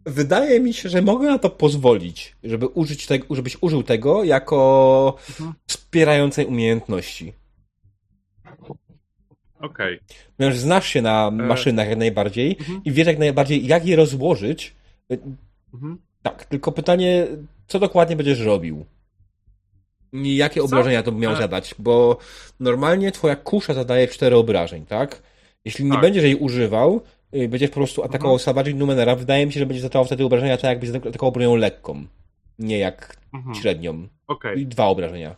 Wydaje 0.06 0.60
mi 0.60 0.74
się, 0.74 0.90
że 0.90 1.02
mogę 1.02 1.28
na 1.28 1.40
to 1.40 1.50
pozwolić, 1.50 2.36
żeby 2.44 2.68
użyć 2.68 3.08
tego, 3.08 3.36
żebyś 3.36 3.58
użył 3.62 3.84
tego 3.84 4.24
jako 4.24 5.16
Mhm. 5.30 5.54
wspierającej 5.68 6.46
umiejętności. 6.46 7.34
Okej. 9.66 10.00
Ponieważ 10.38 10.58
znasz 10.60 10.88
się 10.88 11.02
na 11.02 11.32
maszynach 11.32 11.90
jak 11.90 11.98
najbardziej 11.98 12.56
Mhm. 12.60 12.82
i 12.86 12.92
wiesz 12.92 13.08
jak 13.08 13.18
najbardziej, 13.20 13.68
jak 13.68 13.86
je 13.86 13.96
rozłożyć. 13.96 14.76
Mhm. 15.74 15.98
Tak, 16.22 16.46
tylko 16.46 16.72
pytanie, 16.72 17.28
co 17.68 17.80
dokładnie 17.80 18.16
będziesz 18.16 18.40
robił? 18.40 18.86
I 20.14 20.36
jakie 20.36 20.60
Co? 20.60 20.66
obrażenia 20.66 21.04
to 21.04 21.12
by 21.12 21.20
miał 21.20 21.34
E. 21.34 21.36
zadać? 21.38 21.76
Bo 21.80 22.18
normalnie 22.60 23.12
twoja 23.12 23.36
kusza 23.36 23.74
zadaje 23.74 24.08
4 24.08 24.36
obrażeń, 24.36 24.86
tak? 24.86 25.22
Jeśli 25.66 25.86
nie 25.86 25.92
Tak. 25.92 26.02
będziesz 26.02 26.24
jej 26.24 26.36
używał, 26.36 27.02
będziesz 27.50 27.70
po 27.70 27.76
prostu 27.76 28.04
atakował 28.04 28.34
Mhm. 28.34 28.40
Savage 28.46 28.74
Numenera, 28.74 29.16
wydaje 29.16 29.46
mi 29.46 29.54
się, 29.54 29.60
że 29.60 29.66
będziesz 29.66 29.82
zadawał 29.84 30.06
wtedy 30.06 30.26
obrażenia 30.26 30.58
tak, 30.58 30.64
jakbyś 30.84 30.90
atakował 30.90 31.32
bronią 31.32 31.56
lekką. 31.56 32.06
Nie 32.60 32.80
jak 32.80 33.18
Mhm. 33.34 33.56
średnią. 33.56 34.08
Okej. 34.28 34.60
I 34.62 34.66
dwa 34.68 34.86
obrażenia. 34.86 35.36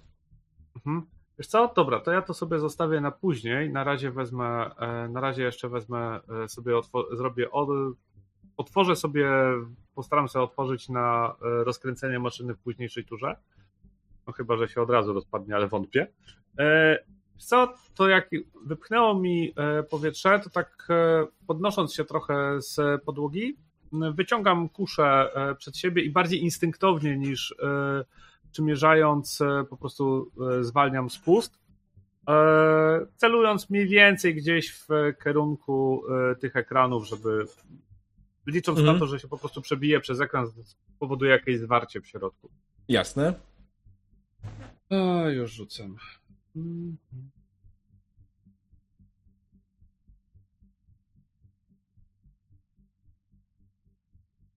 Mhm. 0.76 1.06
Wiesz 1.40 1.48
co? 1.48 1.74
Dobra, 1.76 2.00
to 2.00 2.12
ja 2.12 2.22
to 2.22 2.34
sobie 2.34 2.60
zostawię 2.60 3.02
na 3.02 3.12
później. 3.12 3.70
Na 3.70 3.84
razie 3.84 4.12
wezmę, 4.12 4.76
e, 4.76 5.10
na 5.10 5.22
razie 5.22 5.44
jeszcze 5.44 5.70
wezmę 5.70 6.20
e, 6.44 6.50
sobie, 6.50 6.74
zrobię 7.12 7.52
od, 7.52 7.70
otworzę 8.58 8.96
sobie, 8.96 9.30
postaram 9.96 10.28
się 10.28 10.40
otworzyć 10.40 10.90
na 10.90 11.36
e, 11.42 11.64
rozkręcenie 11.64 12.20
maszyny 12.20 12.54
w 12.54 12.60
późniejszej 12.60 13.06
turze. 13.06 13.36
No 14.28 14.34
chyba, 14.34 14.58
że 14.58 14.68
się 14.68 14.82
od 14.82 14.90
razu 14.90 15.14
rozpadnie, 15.14 15.56
ale 15.56 15.68
wątpię. 15.68 16.08
Wiesz 17.36 17.46
co? 17.46 17.74
To 17.96 18.08
jak 18.08 18.30
wypchnęło 18.66 19.20
mi 19.20 19.54
powietrze, 19.90 20.40
to 20.40 20.50
tak 20.50 20.88
podnosząc 21.48 21.94
się 21.94 22.06
trochę 22.06 22.62
z 22.62 23.04
podłogi, 23.04 23.58
wyciągam 24.14 24.70
kuszę 24.70 25.32
przed 25.58 25.78
siebie 25.78 26.02
i 26.04 26.10
bardziej 26.10 26.44
instynktownie 26.44 27.18
niż 27.18 27.56
przymierzając, 28.62 29.42
e, 29.42 29.64
po 29.70 29.78
prostu 29.78 30.32
e, 30.60 30.64
zwalniam 30.64 31.10
spust, 31.10 31.60
e, 32.30 32.34
celując 33.16 33.70
mniej 33.70 33.88
więcej 33.88 34.36
gdzieś 34.36 34.72
w 34.72 34.88
kierunku 35.24 36.04
tych 36.40 36.56
ekranów, 36.56 37.08
żeby 37.08 37.46
licząc 38.48 38.80
Mhm. 38.80 38.96
na 38.96 39.00
to, 39.00 39.08
że 39.08 39.20
się 39.20 39.28
po 39.28 39.38
prostu 39.38 39.62
przebije 39.62 40.00
przez 40.00 40.22
ekran, 40.22 40.48
spowoduje 40.96 41.32
jakieś 41.32 41.60
zwarcie 41.60 42.02
w 42.02 42.08
środku. 42.08 42.50
Jasne. 42.88 43.34
A, 44.90 45.30
już 45.30 45.52
rzucam. 45.52 45.96
Mm. 46.56 46.98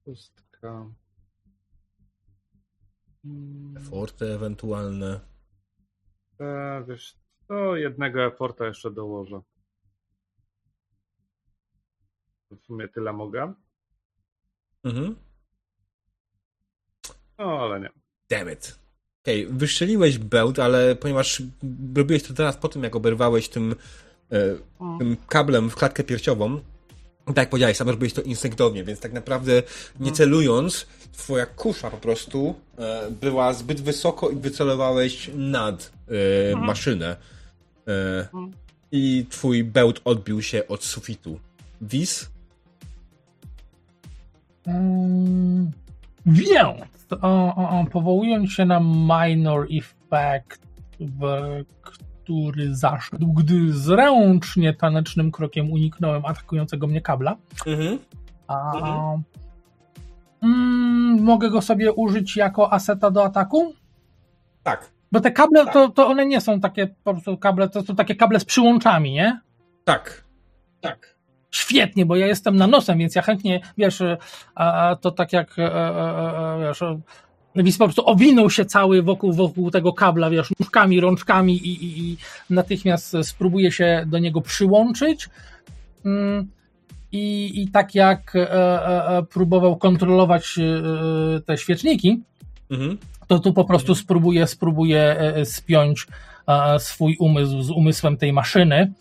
Pustka. 0.05 0.87
Forte 3.91 4.35
ewentualne. 4.35 5.21
E, 6.41 6.85
wiesz, 6.89 7.17
to 7.49 7.77
jednego 7.77 8.25
eforta 8.25 8.67
jeszcze 8.67 8.91
dołożę. 8.91 9.41
W 12.51 12.65
sumie 12.67 12.89
tyle 12.89 13.13
mogę. 13.13 13.55
Mhm. 14.85 15.17
No, 17.39 17.61
ale 17.61 17.81
nie. 17.81 17.91
Damn 18.31 18.53
it. 18.53 18.79
Okej, 19.23 19.47
wystrzeliłeś 19.47 20.19
bełt, 20.19 20.59
ale 20.59 20.97
ponieważ 20.97 21.43
robiłeś 21.97 22.23
to 22.23 22.35
teraz 22.35 22.57
po 22.57 22.69
tym, 22.69 22.83
jak 22.83 22.97
oberwałeś 22.97 23.49
tym, 23.49 23.75
e, 24.33 24.57
tym 24.99 25.17
kablem 25.27 25.71
w 25.71 25.77
klatkę 25.77 26.05
piersiową, 26.05 26.61
tak 27.27 27.37
jak 27.37 27.49
powiedziałeś, 27.51 27.77
sam 27.77 27.89
robiłeś 27.89 28.13
to 28.13 28.23
instynktownie, 28.23 28.85
więc 28.85 29.01
tak 29.01 29.13
naprawdę 29.13 29.63
nie 30.01 30.13
celując, 30.13 30.87
twoja 31.13 31.47
kusza 31.47 31.91
po 31.91 31.97
prostu 31.97 32.55
e, 32.79 33.11
była 33.11 33.53
zbyt 33.53 33.81
wysoko 33.81 34.31
i 34.31 34.37
wycelowałeś 34.37 35.31
nad 35.35 35.93
e, 36.53 36.57
maszynę. 36.57 37.17
E, 37.89 38.21
Mhm. 38.33 38.53
I 38.93 39.27
twój 39.31 39.65
bełt 39.65 40.01
odbił 40.05 40.43
się 40.43 40.69
od 40.69 40.85
sufitu. 40.85 41.41
Wis? 41.83 42.31
Mm, 44.67 45.71
Więc, 46.27 46.81
o, 47.23 47.55
o, 47.57 47.81
o, 47.81 47.85
powołując 47.93 48.51
się 48.53 48.65
na 48.65 48.81
minor 48.81 49.67
effect, 49.71 50.61
w, 51.01 51.21
który 52.31 52.75
zaszedł, 52.75 53.33
gdy 53.33 53.73
zręcznie 53.73 54.75
tanecznym 54.75 55.33
krokiem 55.33 55.73
uniknąłem 55.73 56.27
atakującego 56.27 56.87
mnie 56.87 57.01
kabla, 57.01 57.37
Mhm. 57.67 57.99
a, 58.49 58.75
Mhm. 58.77 59.23
mm, 60.43 61.23
mogę 61.25 61.51
go 61.51 61.63
sobie 61.63 61.93
użyć 61.93 62.37
jako 62.37 62.73
aseta 62.73 63.11
do 63.11 63.25
ataku? 63.25 63.75
Tak, 64.63 64.91
Bo 65.13 65.21
te 65.21 65.31
kable, 65.31 65.67
to, 65.67 65.89
to 65.89 66.09
one 66.09 66.27
nie 66.27 66.41
są 66.41 66.61
takie 66.61 66.87
po 67.05 67.13
prostu 67.13 67.37
kable, 67.39 67.69
to 67.69 67.83
są 67.83 67.97
takie 67.97 68.15
kable 68.15 68.41
z 68.41 68.45
przyłączami, 68.45 69.13
nie? 69.13 69.41
tak. 69.85 70.25
Tak. 70.81 71.17
Świetnie, 71.51 72.07
bo 72.07 72.17
ja 72.17 72.27
jestem 72.27 72.57
na 72.57 72.67
nosem, 72.67 72.99
więc 72.99 73.15
ja 73.15 73.23
chętnie, 73.23 73.61
wiesz, 73.79 74.01
e, 74.01 74.17
a, 74.55 74.97
to 75.01 75.11
tak 75.11 75.33
jak, 75.33 75.59
e, 75.59 75.75
e, 75.75 76.57
e, 76.57 76.61
wiesz, 76.61 76.83
e, 77.57 77.63
Lis 77.63 77.79
po 77.79 77.85
prostu 77.85 78.09
owinął 78.09 78.51
się 78.51 78.65
cały 78.65 79.03
wokół, 79.03 79.33
wokół 79.33 79.71
tego 79.71 79.93
kabla, 79.93 80.31
wiesz, 80.31 80.49
nóżkami, 80.61 81.01
rączkami 81.01 81.57
i, 81.57 81.85
i, 81.85 82.11
i 82.11 82.17
natychmiast 82.51 83.17
spróbuję 83.23 83.73
się 83.73 84.05
do 84.07 84.19
niego 84.19 84.41
przyłączyć. 84.41 85.29
Mm, 86.05 86.49
I, 87.13 87.53
i 87.63 87.69
tak 87.69 87.95
jak 87.95 88.37
e, 88.37 88.53
e, 88.53 89.19
e, 89.19 89.23
próbował 89.23 89.77
kontrolować 89.77 90.59
e, 90.59 91.41
te 91.41 91.59
świeczniki, 91.59 92.23
Mhm. 92.71 92.99
to 93.27 93.39
tu 93.39 93.53
po 93.53 93.65
prostu 93.65 93.95
spróbuję, 93.95 94.47
spróbuję 94.47 95.01
e, 95.01 95.45
spiąć 95.45 96.07
e, 96.47 96.79
swój 96.79 97.17
umysł 97.19 97.63
z 97.63 97.71
umysłem 97.71 98.17
tej 98.17 98.33
maszyny. 98.33 98.93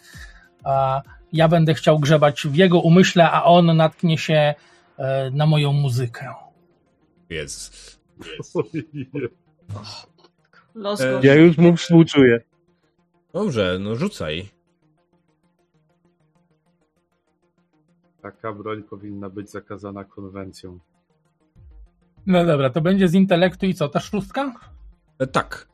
Ja 1.34 1.48
będę 1.48 1.74
chciał 1.74 2.00
grzebać 2.00 2.48
w 2.48 2.56
jego 2.56 2.80
umyśle, 2.80 3.32
a 3.32 3.44
on 3.44 3.78
natknie 3.78 4.18
się 4.18 4.56
na 5.32 5.46
moją 5.46 5.74
muzykę. 5.74 6.34
Jest. 7.30 7.99
Los 10.76 11.02
E, 11.02 11.12
go. 11.12 11.20
Ja 11.24 11.36
już 11.36 11.58
mu 11.58 11.76
współczuję. 11.76 12.42
Dobrze, 13.34 13.78
no 13.82 13.96
rzucaj. 13.96 14.50
Taka 18.22 18.54
broń 18.54 18.84
powinna 18.84 19.30
być 19.30 19.50
zakazana 19.50 20.04
konwencją. 20.04 20.80
No 22.26 22.46
dobra, 22.46 22.70
to 22.70 22.82
będzie 22.82 23.08
z 23.08 23.14
intelektu 23.14 23.66
i 23.66 23.74
co, 23.74 23.90
ta 23.90 24.00
szóstka? 24.00 24.52
E, 25.20 25.28
tak. 25.28 25.68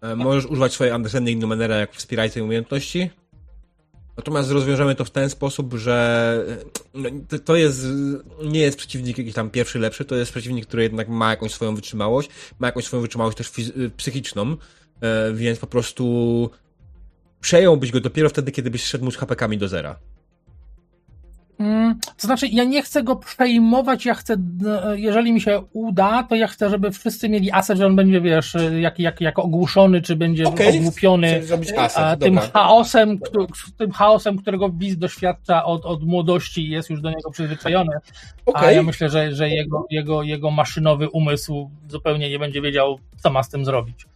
E, 0.00 0.16
możesz 0.16 0.46
używać 0.46 0.72
swojej 0.72 0.94
understanding 0.94 1.40
numenera 1.42 1.76
jak 1.76 1.92
wspierającej 1.92 2.42
umiejętności. 2.42 3.10
Natomiast 4.20 4.50
rozwiążemy 4.50 4.94
to 4.94 5.04
w 5.04 5.10
ten 5.10 5.30
sposób, 5.30 5.74
że 5.74 6.44
e, 6.48 6.64
no, 6.94 7.10
to- 7.44 7.56
jest, 7.56 7.86
nie 8.44 8.60
jest 8.60 8.78
przeciwnik 8.78 9.18
jakiś 9.18 9.34
tam 9.34 9.50
pierwszy, 9.50 9.78
lepszy, 9.78 10.04
to 10.04 10.16
jest 10.16 10.30
przeciwnik, 10.30 10.66
który 10.66 10.82
jednak 10.82 11.08
ma 11.08 11.30
jakąś 11.30 11.52
swoją 11.52 11.74
wytrzymałość, 11.74 12.28
ma 12.58 12.66
jakąś 12.66 12.84
swoją 12.84 13.02
wytrzymałość 13.02 13.36
też 13.36 13.52
y, 13.58 13.90
psychiczną, 13.96 14.56
e, 15.00 15.32
więc 15.32 15.58
po 15.58 15.66
prostu 15.66 16.50
przejąłbyś 17.40 17.92
go 17.92 18.00
dopiero 18.00 18.28
wtedy, 18.28 18.52
kiedy 18.52 18.70
byś 18.70 18.84
szedł 18.84 19.04
mu 19.04 19.10
z 19.10 19.16
HP-kami 19.16 19.58
do 19.58 19.68
zera. 19.68 19.98
Mm, 21.60 21.94
To 22.16 22.26
znaczy, 22.26 22.46
ja 22.48 22.64
nie 22.64 22.82
chcę 22.82 23.02
go 23.02 23.16
przejmować, 23.16 24.04
ja 24.04 24.14
chcę, 24.14 24.36
e, 24.84 25.00
jeżeli 25.00 25.32
mi 25.32 25.40
się 25.40 25.62
uda, 25.72 26.22
to 26.22 26.34
ja 26.34 26.46
chcę, 26.46 26.70
żeby 26.70 26.90
wszyscy 26.90 27.28
mieli 27.28 27.52
aset, 27.52 27.78
że 27.78 27.86
on 27.86 27.96
będzie, 27.96 28.20
wiesz, 28.20 28.56
e, 28.56 28.80
jak, 28.80 28.98
jak, 28.98 29.20
jak 29.20 29.38
ogłuszony, 29.38 30.02
czy 30.02 30.16
będzie 30.16 30.44
Okej, 30.44 30.78
ogłupiony 30.78 31.42
aset, 31.78 31.98
a, 31.98 32.16
tym 32.16 32.34
dobra. 32.34 32.50
chaosem, 32.52 33.18
któ- 33.18 33.46
tym 33.76 33.90
chaosem, 33.92 34.38
którego 34.38 34.70
Wiz 34.70 34.98
doświadcza 34.98 35.64
od, 35.64 35.84
od 35.84 36.02
młodości 36.04 36.66
i 36.66 36.70
jest 36.70 36.90
już 36.90 37.00
do 37.00 37.10
niego 37.10 37.30
przyzwyczajony. 37.30 37.92
A 38.46 38.50
Okej. 38.50 38.76
ja 38.76 38.82
myślę, 38.82 39.08
że, 39.10 39.34
że 39.34 39.48
jego, 39.48 39.86
jego, 39.90 40.22
jego 40.22 40.50
maszynowy 40.50 41.08
umysł 41.08 41.70
zupełnie 41.88 42.30
nie 42.30 42.38
będzie 42.38 42.62
wiedział, 42.62 42.98
co 43.16 43.30
ma 43.30 43.42
z 43.42 43.48
tym 43.48 43.64
zrobić. 43.64 44.06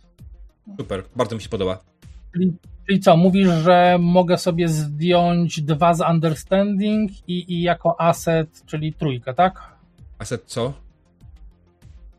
Super, 0.79 1.03
bardzo 1.17 1.37
mi 1.37 1.43
się 1.43 1.49
podoba. 1.49 1.79
Czyli, 2.33 2.53
czyli 2.87 3.01
co, 3.01 3.17
mówisz, 3.17 3.49
że 3.49 3.97
mogę 4.01 4.39
sobie 4.39 4.69
zdjąć 4.69 5.63
dwa 5.63 5.95
z 5.95 6.01
understanding 6.11 7.11
i, 7.29 7.53
i 7.53 7.63
jako 7.63 8.01
asset, 8.01 8.63
czyli 8.67 8.93
trójkę, 8.93 9.35
tak? 9.35 9.77
Aset 10.19 10.43
co? 10.47 10.73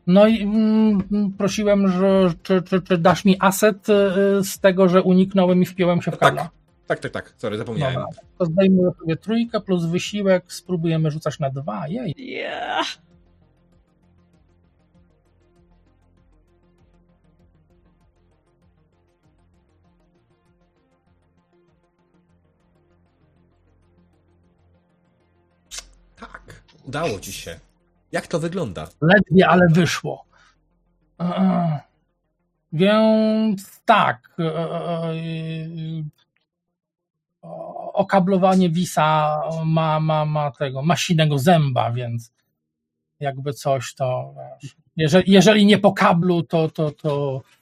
No 0.06 0.26
i 0.26 0.42
mm, 0.42 1.32
prosiłem, 1.38 1.88
że 1.88 2.32
czy, 2.42 2.62
czy, 2.62 2.82
czy 2.82 2.98
dasz 2.98 3.24
mi 3.24 3.36
aset 3.40 3.88
y, 3.88 3.92
z 4.44 4.58
tego, 4.60 4.88
że 4.88 5.02
uniknąłem 5.02 5.62
i 5.62 5.66
wpiąłem 5.66 6.02
się 6.02 6.10
w 6.10 6.18
kabla. 6.18 6.42
Tak. 6.42 6.50
Tak, 6.86 7.00
tak, 7.00 7.12
tak. 7.12 7.34
Sorry, 7.36 7.58
zapomniałem. 7.58 7.94
Dobra, 7.94 8.08
to 8.38 8.46
zdejmuję 8.46 8.90
sobie 9.00 9.16
trójkę 9.16 9.60
plus 9.60 9.84
wysiłek, 9.84 10.52
spróbujemy 10.52 11.10
rzucać 11.10 11.38
na 11.38 11.50
dwa. 11.50 11.88
Jej. 11.88 12.14
Yeah. 12.18 12.86
Udało 26.86 27.20
ci 27.20 27.32
się. 27.32 27.60
Jak 28.12 28.26
to 28.26 28.38
wygląda? 28.40 28.88
Ledwie, 29.00 29.48
ale 29.48 29.68
wyszło. 29.68 30.24
E, 31.20 31.80
Więc 32.72 33.82
tak. 33.84 34.34
e, 34.38 34.44
e, 34.44 35.16
Okablowanie 37.92 38.70
Wisa 38.70 39.40
ma, 39.64 40.00
ma, 40.00 40.24
ma 40.24 40.50
tego, 40.50 40.82
ma 40.82 40.94
zęba, 41.36 41.92
więc 41.92 42.32
jakby 43.20 43.52
coś 43.52 43.94
to. 43.94 44.34
Jeżeli, 44.96 45.32
jeżeli 45.32 45.66
nie 45.66 45.78
po 45.78 45.92
kablu, 45.92 46.42
to, 46.42 46.68
to, 46.70 46.90
to 46.90 47.42
e, 47.44 47.55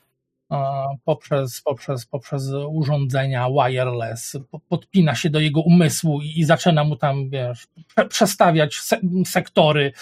poprzez, 1.05 1.60
poprzez, 1.62 2.06
poprzez 2.06 2.50
urządzenia 2.68 3.48
wireless 3.50 4.36
po- 4.50 4.60
podpina 4.60 5.14
się 5.14 5.31
do 5.31 5.40
jego 5.40 5.60
umysłu 5.60 6.20
i, 6.23 6.40
i 6.40 6.44
zaczyna 6.44 6.84
mu 6.84 6.97
tam, 6.97 7.31
wiesz, 7.31 7.66
prze, 7.89 8.06
przestawiać 8.06 8.74
se, 8.74 9.00
sektory 9.26 9.92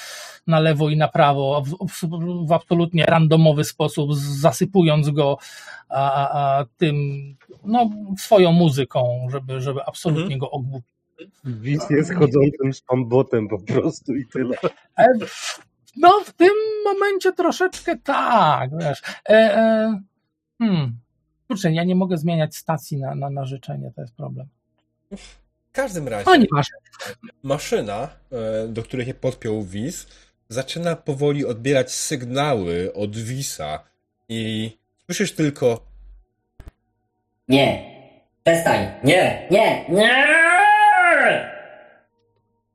na 0.47 0.61
lewo 0.61 0.91
i 0.91 0.97
na 0.97 1.09
prawo 1.09 1.63
w, 1.67 1.89
w, 1.89 2.09
w 2.49 2.53
absolutnie 2.53 3.05
randomowy 3.07 3.65
sposób, 3.65 4.15
zasypując 4.15 5.11
go 5.11 5.39
a, 5.89 6.31
a, 6.59 6.65
tym, 6.77 6.97
no, 7.65 7.91
swoją 8.19 8.53
muzyką, 8.53 9.27
żeby, 9.31 9.61
żeby 9.61 9.81
absolutnie 9.87 10.23
Mhm. 10.23 10.39
go 10.39 10.51
ogłupić. 10.51 10.93
Wiz 11.45 11.91
jest 11.91 12.15
chodzącym 12.15 12.73
spambotem 12.73 13.49
po 13.49 13.59
prostu 13.59 14.15
i 14.17 14.27
tyle. 14.27 14.57
E, 14.99 15.07
no, 15.97 16.21
w 16.25 16.33
tym 16.33 16.53
momencie 16.85 17.33
troszeczkę 17.33 17.97
tak, 17.99 18.71
wiesz. 18.79 19.03
E, 19.29 19.33
e, 19.33 20.01
hmm. 20.67 20.99
Kurczę, 21.49 21.73
ja 21.73 21.85
nie 21.85 21.95
mogę 21.95 22.19
zmieniać 22.19 22.57
stacji 22.57 22.97
na, 22.97 23.15
na, 23.15 23.31
na 23.31 23.45
życzenie, 23.45 23.93
to 23.97 24.01
jest 24.01 24.15
problem. 24.15 24.47
W 25.17 25.37
każdym 25.73 26.09
razie, 26.09 26.25
No 26.27 26.37
nieważne. 26.37 26.79
maszyna, 27.43 28.09
e, 28.33 28.69
do 28.69 28.83
której 28.83 29.07
się 29.07 29.15
podpiął 29.15 29.63
Wiz, 29.63 30.07
zaczyna 30.49 30.97
powoli 30.97 31.47
odbierać 31.47 31.93
sygnały 31.93 32.93
od 32.95 33.17
Wisa 33.17 33.85
i 34.29 34.71
słyszysz 35.07 35.33
tylko 35.33 35.87
Nie. 37.49 37.93
Przestań. 38.45 38.87
Nie, 39.05 39.49
nie, 39.51 39.87
nie! 39.89 40.43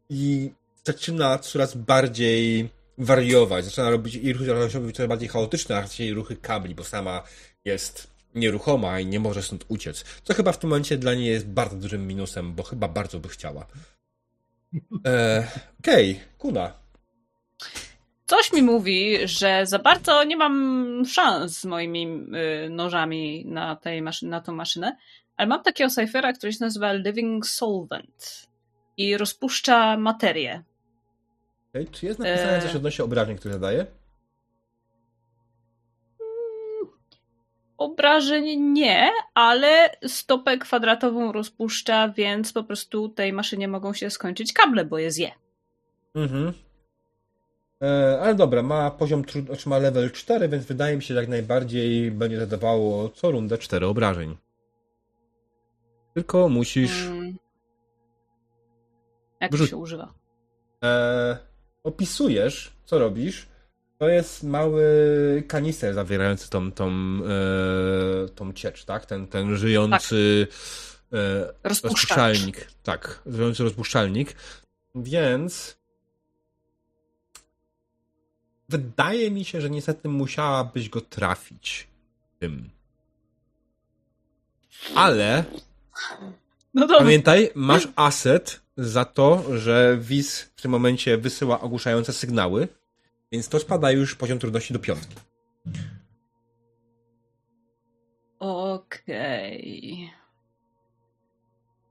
i 0.10 0.52
zaczyna 0.84 1.38
coraz 1.38 1.76
bardziej 1.76 2.70
wariować, 2.98 3.66
zaczyna 3.66 3.90
robić 3.90 4.16
i 4.16 4.34
ruchy 4.34 4.46
zaczynają 4.46 4.70
się 4.70 4.80
robić 4.80 4.96
coraz 4.96 5.10
bardziej 5.10 5.30
chaotyczne, 5.30 5.78
a 5.78 5.82
raczej 5.82 6.14
ruchy 6.14 6.36
kabli, 6.36 6.76
bo 6.76 6.84
sama 6.84 7.24
jest 7.66 8.12
nieruchoma 8.36 9.00
i 9.00 9.06
nie 9.06 9.20
może 9.20 9.42
stąd 9.44 9.66
uciec. 9.68 10.04
Co 10.24 10.34
chyba 10.34 10.52
w 10.52 10.60
tym 10.60 10.70
momencie 10.70 10.98
dla 10.98 11.14
niej 11.14 11.26
jest 11.26 11.48
bardzo 11.48 11.76
dużym 11.78 12.08
minusem, 12.08 12.54
bo 12.54 12.64
chyba 12.64 12.88
bardzo 12.88 13.20
by 13.20 13.30
chciała. 13.30 13.68
E, 15.06 15.48
Okej, 15.80 16.20
Kuna. 16.38 16.74
Coś 18.26 18.54
mi 18.54 18.62
mówi, 18.62 19.18
że 19.28 19.66
za 19.66 19.80
bardzo 19.80 20.24
nie 20.24 20.38
mam 20.38 21.04
szans 21.06 21.60
z 21.60 21.66
moimi 21.66 22.08
y, 22.66 22.70
nożami 22.70 23.46
na, 23.46 23.76
tej 23.76 24.02
maszy- 24.02 24.28
na 24.28 24.42
tą 24.42 24.52
maszynę, 24.56 24.98
ale 25.38 25.48
mam 25.48 25.64
takiego 25.64 25.90
cyphera, 25.90 26.34
który 26.34 26.54
się 26.54 26.58
nazywa 26.62 26.94
Living 26.94 27.46
Solvent 27.48 28.48
i 28.98 29.18
rozpuszcza 29.18 29.98
materię. 29.98 30.64
Okej, 31.70 31.88
Czy 31.88 32.06
jest 32.06 32.20
napisane 32.20 32.58
E. 32.58 32.62
coś 32.62 32.76
odnośnie 32.76 33.06
obrażeń, 33.06 33.38
które 33.38 33.54
zadaje? 33.54 33.86
Obrażeń 37.78 38.62
nie, 38.62 39.12
ale 39.34 39.90
stopę 40.08 40.58
kwadratową 40.58 41.32
rozpuszcza, 41.32 42.10
więc 42.10 42.54
po 42.54 42.64
prostu 42.64 43.10
tej 43.10 43.34
maszynie 43.34 43.68
mogą 43.68 43.94
się 43.94 44.10
skończyć 44.10 44.54
kable, 44.54 44.86
bo 44.86 44.98
je 44.98 45.12
zje. 45.12 45.32
Mhm. 46.16 46.54
E, 47.84 48.20
ale 48.22 48.36
dobra, 48.36 48.64
ma 48.64 48.92
poziom 48.92 49.24
trud... 49.26 49.46
znaczy 49.46 49.70
ma 49.70 49.78
level 49.78 50.12
4, 50.12 50.50
więc 50.50 50.66
wydaje 50.66 50.96
mi 50.96 51.04
się, 51.04 51.14
że 51.14 51.20
jak 51.20 51.30
najbardziej 51.30 52.12
będzie 52.12 52.40
zadawało 52.40 53.10
co 53.10 53.32
rundę 53.32 53.58
4 53.58 53.86
obrażeń. 53.88 54.38
Tylko 56.14 56.50
musisz 56.50 57.06
Mm. 57.06 57.38
Jak 59.40 59.52
Wrzuć- 59.52 59.70
się 59.70 59.78
używa? 59.78 60.14
e, 60.84 61.38
opisujesz, 61.84 62.72
co 62.86 63.00
robisz. 63.00 63.48
To 63.98 64.10
jest 64.10 64.44
mały 64.44 64.84
kanister 65.48 65.94
zawierający 65.94 66.50
tą, 66.50 66.72
tą, 66.72 66.90
e, 66.90 68.30
tą 68.30 68.54
ciecz, 68.54 68.86
tak? 68.86 69.06
Ten, 69.06 69.28
ten 69.28 69.58
żyjący 69.58 70.48
e, 71.14 71.40
Rozpuszczacz. 71.40 71.64
rozpuszczalnik. 71.64 72.68
Tak, 72.84 73.22
żyjący 73.26 73.64
rozpuszczalnik. 73.64 74.36
Więc 74.96 75.78
wydaje 78.70 79.32
mi 79.32 79.46
się, 79.46 79.62
że 79.62 79.70
niestety 79.70 80.10
musiałabyś 80.10 80.90
go 80.90 81.02
trafić 81.02 81.88
tym. 82.40 82.70
Ale 84.96 85.44
No. 86.74 86.88
Pamiętaj, 86.88 87.50
masz 87.56 87.88
aset 87.96 88.62
za 88.78 89.06
to, 89.06 89.44
że 89.58 89.98
Wiz 90.02 90.42
w 90.56 90.62
tym 90.62 90.72
momencie 90.72 91.18
wysyła 91.18 91.62
ogłuszające 91.62 92.14
sygnały, 92.14 92.68
więc 93.32 93.50
to 93.50 93.60
spada 93.60 93.92
już 93.92 94.16
poziom 94.16 94.40
trudności 94.40 94.74
do 94.74 94.80
piątki. 94.80 95.16
Okej. 98.40 100.12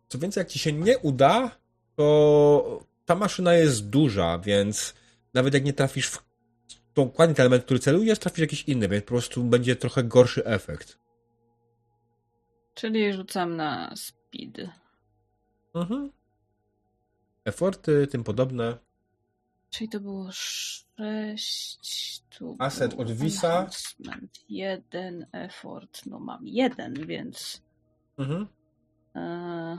Co 0.08 0.18
więcej, 0.18 0.40
jak 0.40 0.48
ci 0.48 0.58
się 0.58 0.72
nie 0.72 0.98
uda, 0.98 1.58
to 1.96 2.84
ta 3.04 3.14
maszyna 3.14 3.54
jest 3.54 3.88
duża, 3.88 4.38
więc 4.38 4.94
nawet 5.34 5.54
jak 5.54 5.64
nie 5.64 5.72
trafisz 5.72 6.08
w 6.08 6.26
dokładnie 6.94 7.34
ten 7.34 7.42
element, 7.42 7.64
który 7.64 7.80
celujesz, 7.80 8.18
trafisz 8.18 8.40
jakiś 8.40 8.62
inny, 8.62 8.88
więc 8.88 9.04
po 9.04 9.08
prostu 9.08 9.44
będzie 9.44 9.76
trochę 9.76 10.04
gorszy 10.04 10.44
efekt. 10.44 10.98
Czyli 12.74 13.12
rzucam 13.12 13.56
na 13.56 13.94
speed. 13.96 14.70
Mhm. 15.74 16.10
Eforty, 17.44 18.06
tym 18.06 18.24
podobne. 18.24 18.78
Czyli 19.70 19.88
to 19.88 20.00
było 20.00 20.28
6. 20.98 22.22
Tu 22.38 22.56
Asset 22.58 22.94
od 22.94 23.10
Visa. 23.10 23.66
Jeden 24.48 25.26
effort. 25.32 26.06
No 26.06 26.20
mam 26.20 26.46
jeden, 26.46 27.06
więc. 27.06 27.62
Mhm. 28.18 28.46
E... 29.16 29.78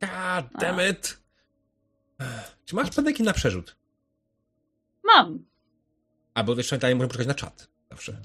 God 0.00 0.60
damn 0.60 0.90
it! 0.90 1.20
Czy 2.64 2.74
masz 2.74 2.90
pedeki 2.90 3.22
na 3.22 3.32
przerzut? 3.32 3.76
Mam. 5.04 5.44
Albo 6.34 6.54
jeszcze 6.54 6.78
dalej 6.78 6.94
możemy 6.94 7.08
poczekać 7.08 7.26
na 7.26 7.34
czat. 7.34 7.68
Zawsze. 7.90 8.22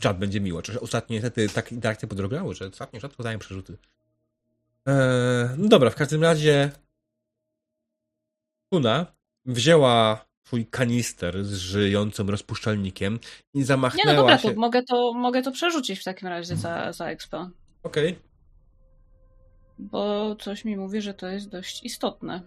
Czat 0.00 0.18
będzie 0.18 0.40
miło. 0.40 0.62
Czy 0.62 0.80
ostatnio 0.80 1.14
niestety 1.14 1.48
tak 1.48 1.72
interakcje 1.72 2.08
podrobiały, 2.08 2.54
że 2.54 2.66
ostatnio 2.66 3.00
rzadko 3.00 3.22
dają 3.22 3.38
przerzuty. 3.38 3.78
Eee, 4.86 5.48
no 5.56 5.68
dobra, 5.68 5.90
w 5.90 5.94
każdym 5.94 6.22
razie 6.22 6.70
Kuna 8.70 9.06
wzięła 9.44 10.26
swój 10.46 10.66
kanister 10.66 11.44
z 11.44 11.52
żyjącym 11.56 12.30
rozpuszczalnikiem 12.30 13.18
i 13.54 13.58
Nie 13.58 13.64
zamachnęła 13.64 14.12
no 14.12 14.20
dobra, 14.20 14.38
się... 14.38 14.54
to 14.54 14.60
mogę, 14.60 14.82
to 14.82 15.12
mogę 15.12 15.42
to 15.42 15.52
przerzucić 15.52 16.00
w 16.00 16.04
takim 16.04 16.28
razie 16.28 16.56
za, 16.56 16.92
za 16.92 17.06
expo. 17.10 17.50
Okej, 17.82 18.18
Bo 19.78 20.36
coś 20.40 20.64
mi 20.64 20.76
mówi, 20.76 21.02
że 21.02 21.14
to 21.14 21.26
jest 21.26 21.48
dość 21.48 21.84
istotne. 21.84 22.42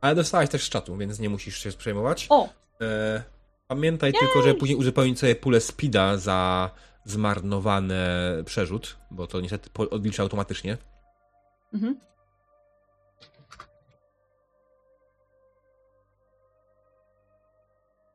ale 0.00 0.14
dostałaś 0.14 0.48
też 0.48 0.64
z 0.64 0.68
czatu, 0.68 0.96
więc 0.96 1.18
nie 1.18 1.28
musisz 1.28 1.58
się 1.62 1.70
przejmować. 1.72 2.26
O! 2.30 2.48
E, 2.80 3.22
pamiętaj 3.68 4.12
tylko, 4.12 4.42
że 4.42 4.54
później 4.54 4.78
uzupełnić 4.78 5.18
sobie 5.18 5.36
pulę 5.36 5.60
speeda 5.60 6.16
za 6.16 6.70
zmarnowany 7.04 7.96
przerzut, 8.44 8.96
bo 9.10 9.26
to 9.26 9.40
niestety 9.40 9.70
odlicza 9.90 10.22
automatycznie. 10.22 10.76
Mhm. 11.74 12.00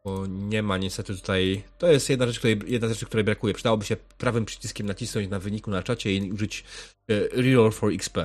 Bo 0.05 0.27
nie 0.27 0.63
ma 0.63 0.77
niestety 0.77 1.15
tutaj. 1.15 1.63
To 1.77 1.87
jest 1.87 2.09
jedna 2.09 2.27
rzecz, 2.27 2.39
której, 2.39 2.59
jedna 2.65 2.87
z 2.87 2.91
rzeczy, 2.91 3.05
której 3.05 3.23
brakuje. 3.23 3.53
Przydałoby 3.53 3.85
się 3.85 3.95
prawym 3.95 4.45
przyciskiem 4.45 4.87
nacisnąć 4.87 5.29
na 5.29 5.39
wyniku 5.39 5.71
na 5.71 5.83
czacie 5.83 6.13
i 6.13 6.31
użyć 6.31 6.63
e, 7.09 7.41
Reroll 7.41 7.71
for 7.71 7.93
XP. 7.93 8.17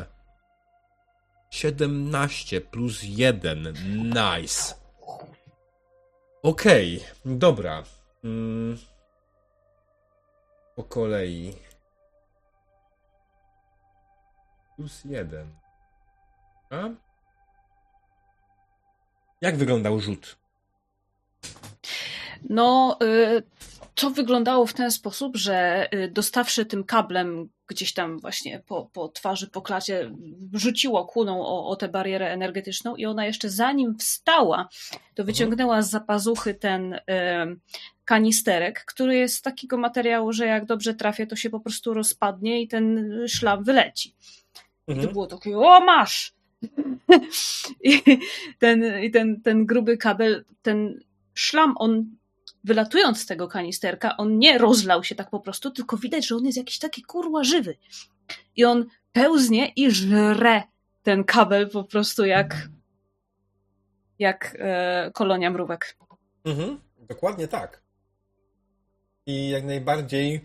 17 1.50 2.60
plus 2.60 3.02
1. 3.02 3.74
Nice. 4.04 4.74
Okej, 6.42 7.04
dobra. 7.24 7.84
Mm. 8.24 8.78
Po 10.76 10.84
kolei. 10.84 11.54
Plus 14.76 15.04
1. 15.04 15.48
A? 16.70 16.88
Jak 19.40 19.56
wyglądał 19.56 20.00
rzut? 20.00 20.36
No, 22.50 22.98
y, 23.02 23.42
to 23.94 24.10
wyglądało 24.10 24.66
w 24.66 24.72
ten 24.72 24.90
sposób, 24.90 25.36
że 25.36 25.88
y, 25.94 26.08
dostawszy 26.08 26.66
tym 26.66 26.84
kablem 26.84 27.48
gdzieś 27.66 27.92
tam 27.94 28.18
właśnie 28.18 28.62
po, 28.66 28.90
po 28.92 29.08
twarzy, 29.08 29.48
po 29.48 29.62
klacie, 29.62 30.10
rzuciło 30.52 31.04
kuną 31.04 31.46
o, 31.46 31.68
o 31.68 31.76
tę 31.76 31.88
barierę 31.88 32.30
energetyczną 32.30 32.96
i 32.96 33.06
ona 33.06 33.26
jeszcze 33.26 33.50
zanim 33.50 33.98
wstała, 33.98 34.68
to 35.14 35.24
wyciągnęła 35.24 35.82
z 35.82 35.90
zapazuchy 35.90 36.54
ten 36.54 36.94
y, 36.94 37.00
kanisterek, 38.04 38.84
który 38.84 39.16
jest 39.16 39.36
z 39.36 39.42
takiego 39.42 39.78
materiału, 39.78 40.32
że 40.32 40.46
jak 40.46 40.64
dobrze 40.64 40.94
trafię, 40.94 41.26
to 41.26 41.36
się 41.36 41.50
po 41.50 41.60
prostu 41.60 41.94
rozpadnie 41.94 42.62
i 42.62 42.68
ten 42.68 43.10
szlam 43.28 43.64
wyleci. 43.64 44.14
I 44.88 45.00
to 45.00 45.12
było 45.12 45.26
takie, 45.26 45.58
o 45.58 45.80
masz! 45.80 46.34
I 47.84 48.02
ten, 48.58 49.02
i 49.02 49.10
ten, 49.10 49.40
ten 49.40 49.66
gruby 49.66 49.96
kabel, 49.96 50.44
ten 50.62 51.00
szlam, 51.38 51.74
on 51.78 52.16
wylatując 52.64 53.20
z 53.20 53.26
tego 53.26 53.48
kanisterka, 53.48 54.16
on 54.16 54.38
nie 54.38 54.58
rozlał 54.58 55.04
się 55.04 55.14
tak 55.14 55.30
po 55.30 55.40
prostu, 55.40 55.70
tylko 55.70 55.96
widać, 55.96 56.26
że 56.26 56.36
on 56.36 56.44
jest 56.44 56.58
jakiś 56.58 56.78
taki 56.78 57.02
kurła 57.02 57.44
żywy. 57.44 57.76
I 58.56 58.64
on 58.64 58.86
pełznie 59.12 59.72
i 59.76 59.90
żre 59.90 60.62
ten 61.02 61.24
kabel 61.24 61.70
po 61.70 61.84
prostu 61.84 62.24
jak 62.24 62.68
jak 64.18 64.56
e, 64.58 65.10
kolonia 65.14 65.50
mrówek. 65.50 65.96
Mhm, 66.44 66.80
dokładnie 66.98 67.48
tak. 67.48 67.82
I 69.26 69.48
jak 69.48 69.64
najbardziej 69.64 70.40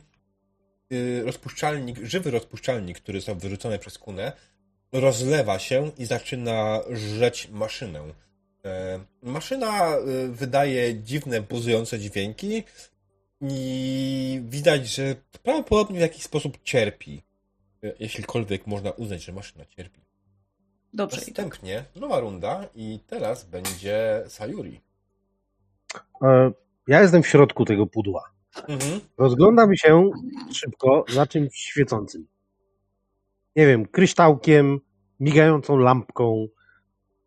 y, 0.93 1.23
rozpuszczalnik, 1.25 1.97
żywy 1.97 2.31
rozpuszczalnik, 2.31 2.99
który 2.99 3.19
został 3.19 3.35
wyrzucony 3.35 3.79
przez 3.79 3.97
kunę, 3.97 4.31
rozlewa 4.91 5.59
się 5.59 5.91
i 5.97 6.05
zaczyna 6.05 6.79
żreć 6.91 7.49
maszynę. 7.49 8.13
E, 8.65 8.99
maszyna 9.21 9.97
y, 9.97 10.27
wydaje 10.31 10.95
dziwne, 10.95 11.41
buzujące 11.41 11.99
dźwięki 11.99 12.63
i 13.41 14.41
widać, 14.49 14.87
że 14.87 15.15
prawdopodobnie 15.43 15.97
w 15.97 16.01
jakiś 16.01 16.23
sposób 16.23 16.57
cierpi. 16.63 17.23
Y, 17.83 17.95
Jeślikolwiek 17.99 18.67
można 18.67 18.91
uznać, 18.91 19.23
że 19.23 19.31
maszyna 19.31 19.65
cierpi. 19.65 20.01
Dobrze. 20.93 21.17
i 21.17 21.19
tak. 21.19 21.27
Następnie 21.27 21.85
nowa 21.95 22.19
runda 22.19 22.65
i 22.75 22.99
teraz 23.07 23.43
będzie 23.43 24.23
Sayuri. 24.27 24.81
E, 26.21 26.51
Ja 26.87 27.01
jestem 27.01 27.23
w 27.23 27.27
środku 27.27 27.65
tego 27.65 27.87
pudła. 27.87 28.31
Mhm. 28.67 28.99
Rozglądam 29.17 29.75
się 29.75 30.11
szybko 30.53 31.05
za 31.09 31.27
czymś 31.27 31.55
świecącym. 31.55 32.27
Nie 33.55 33.67
wiem, 33.67 33.85
kryształkiem, 33.85 34.79
migającą 35.19 35.77
lampką, 35.77 36.47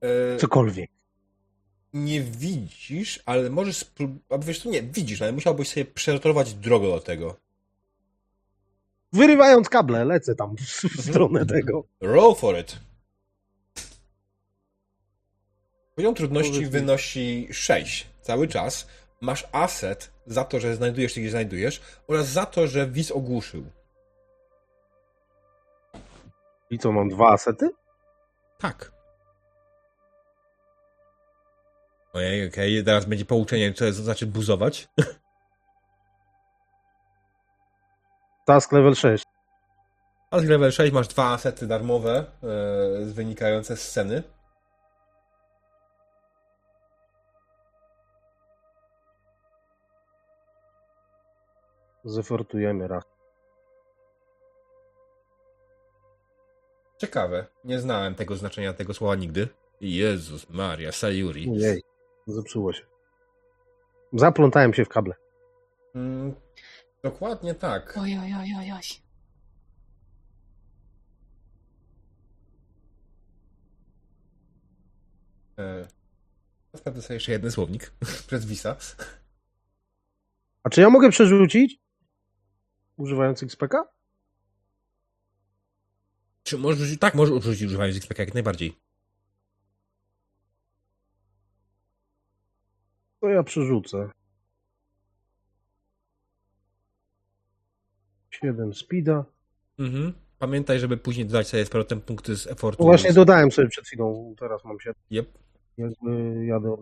E, 0.00 0.36
cokolwiek. 0.36 0.90
Nie 2.04 2.20
widzisz, 2.20 3.22
ale 3.26 3.50
możesz 3.50 3.76
spróbować. 3.76 4.46
Wiesz, 4.46 4.62
co 4.62 4.70
nie, 4.70 4.82
widzisz, 4.82 5.22
ale 5.22 5.32
musiałbyś 5.32 5.68
sobie 5.68 5.84
przerotować 5.84 6.54
drogę 6.54 6.88
do 6.88 7.00
tego. 7.00 7.36
Wyrywając 9.12 9.68
kable, 9.68 10.04
lecę 10.04 10.34
tam 10.34 10.56
w 10.56 11.00
stronę 11.10 11.46
tego. 11.46 11.84
Roll 12.00 12.34
for 12.34 12.58
it. 12.58 12.76
Poziom 15.94 16.14
trudności 16.14 16.66
wynosi 16.66 17.48
6 17.52 18.06
cały 18.22 18.48
czas. 18.48 18.86
Masz 19.20 19.48
aset 19.52 20.10
za 20.26 20.44
to, 20.44 20.60
że 20.60 20.76
znajdujesz 20.76 21.12
się 21.12 21.20
gdzie 21.20 21.30
znajdujesz 21.30 21.80
oraz 22.06 22.28
za 22.28 22.46
to, 22.46 22.66
że 22.66 22.86
Wiz 22.86 23.10
ogłuszył. 23.10 23.64
I 26.70 26.78
co, 26.78 26.92
mam 26.92 27.08
dwa 27.08 27.32
asety? 27.32 27.70
Tak. 28.58 28.95
Ojej, 32.16 32.48
okej, 32.48 32.84
teraz 32.84 33.04
będzie 33.04 33.24
pouczenie, 33.24 33.72
co 33.72 33.84
jest, 33.84 33.98
znaczy 33.98 34.26
buzować. 34.26 34.88
Task 38.46 38.72
level 38.72 38.94
6. 38.94 39.24
A 40.30 40.38
z 40.38 40.44
level 40.44 40.72
6 40.72 40.92
masz 40.92 41.08
dwa 41.08 41.32
asety 41.32 41.66
darmowe, 41.66 42.24
e, 42.42 43.04
wynikające 43.04 43.76
z 43.76 43.82
sceny. 43.82 44.22
Zefortujemy 52.04 52.88
raz. 52.88 53.04
Ciekawe, 56.98 57.46
nie 57.64 57.80
znałem 57.80 58.14
tego 58.14 58.36
znaczenia 58.36 58.72
tego 58.72 58.94
słowa 58.94 59.14
nigdy. 59.14 59.48
Jezus 59.80 60.50
Maria, 60.50 60.92
Sayuri. 60.92 61.50
Zepsuło 62.26 62.72
się. 62.72 62.82
Zaplątałem 64.12 64.74
się 64.74 64.84
w 64.84 64.88
kable. 64.88 65.14
Mm, 65.94 66.34
dokładnie 67.02 67.54
tak. 67.54 67.94
Oj, 67.98 68.18
oj, 68.18 68.34
oj, 68.34 68.54
oj, 68.58 68.72
oj. 68.72 68.80
E, 75.58 75.88
Sprawdzę 76.76 77.02
sobie 77.02 77.14
jeszcze 77.14 77.32
jeden 77.32 77.50
słownik 77.50 77.92
przez 78.28 78.46
Visa. 78.46 78.76
A 80.62 80.70
czy 80.70 80.80
ja 80.80 80.90
mogę 80.90 81.10
przerzucić? 81.10 81.80
Używając 82.96 83.42
XPK? 83.42 83.84
Czy 86.42 86.58
możesz? 86.58 86.98
Tak, 86.98 87.14
możesz 87.14 87.34
użyć 87.34 87.62
używając 87.62 87.96
XPK 87.96 88.18
jak 88.22 88.34
najbardziej. 88.34 88.85
To 93.26 93.30
ja 93.30 93.42
przerzucę. 93.42 94.10
7 98.30 98.74
speeda. 98.74 99.24
Mhm. 99.78 100.12
Pamiętaj, 100.38 100.80
żeby 100.80 100.96
później 100.96 101.26
dodać 101.26 101.48
sobie 101.48 101.66
z 101.66 101.70
powrotem 101.70 102.00
punkty 102.00 102.36
z 102.36 102.46
effortu. 102.46 102.82
No 102.82 102.86
właśnie 102.86 103.12
dodałem 103.12 103.52
sobie 103.52 103.68
przed 103.68 103.86
chwilą, 103.86 104.34
teraz 104.38 104.64
mam 104.64 104.80
7. 104.80 104.94
Yep. 105.10 105.38
Jakby 105.78 106.44
jadę 106.46 106.72
od 106.72 106.80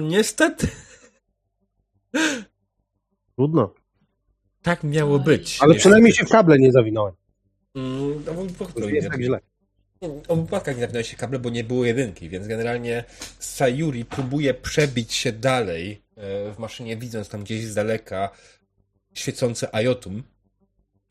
No, 0.00 0.08
niestety. 0.08 0.68
Trudno. 3.36 3.74
Tak 4.62 4.84
miało 4.84 5.18
być. 5.18 5.58
Ale 5.60 5.68
niestety. 5.68 5.78
przynajmniej 5.78 6.12
się 6.12 6.24
w 6.24 6.28
kable 6.28 6.58
nie 6.58 6.72
zawinąłem. 6.72 7.14
Mm, 7.74 8.24
no, 8.26 8.34
bo- 8.34 8.44
bo- 8.44 8.66
To 8.66 8.80
nie 8.80 8.94
jest 8.94 9.08
tak 9.08 9.22
źle. 9.22 9.40
O 10.28 10.36
wypadkach 10.36 10.74
nie 10.76 10.80
zawinęły 10.80 11.04
się 11.04 11.16
kable, 11.16 11.38
bo 11.38 11.50
nie 11.50 11.64
było 11.64 11.84
jedynki, 11.84 12.28
więc 12.28 12.46
generalnie 12.46 13.04
Sayuri 13.38 14.04
próbuje 14.04 14.54
przebić 14.54 15.12
się 15.14 15.32
dalej 15.32 16.02
e, 16.16 16.52
w 16.52 16.58
maszynie, 16.58 16.96
widząc 16.96 17.28
tam 17.28 17.44
gdzieś 17.44 17.64
z 17.64 17.74
daleka 17.74 18.30
świecące 19.14 19.74
Ajotum, 19.74 20.22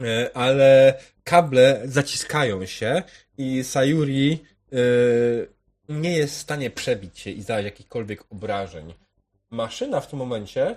e, 0.01 0.30
ale 0.38 0.99
kable 1.24 1.82
zaciskają 1.85 2.66
się 2.66 3.03
i 3.38 3.64
Sayuri 3.64 4.40
e, 4.74 4.77
nie 5.90 6.17
jest 6.17 6.35
w 6.35 6.41
stanie 6.41 6.69
przebić 6.69 7.19
się 7.19 7.30
i 7.30 7.41
zadać 7.41 7.66
jakichkolwiek 7.66 8.24
obrażeń. 8.30 8.93
Maszyna 9.49 10.01
w 10.01 10.07
tym 10.07 10.19
momencie, 10.19 10.75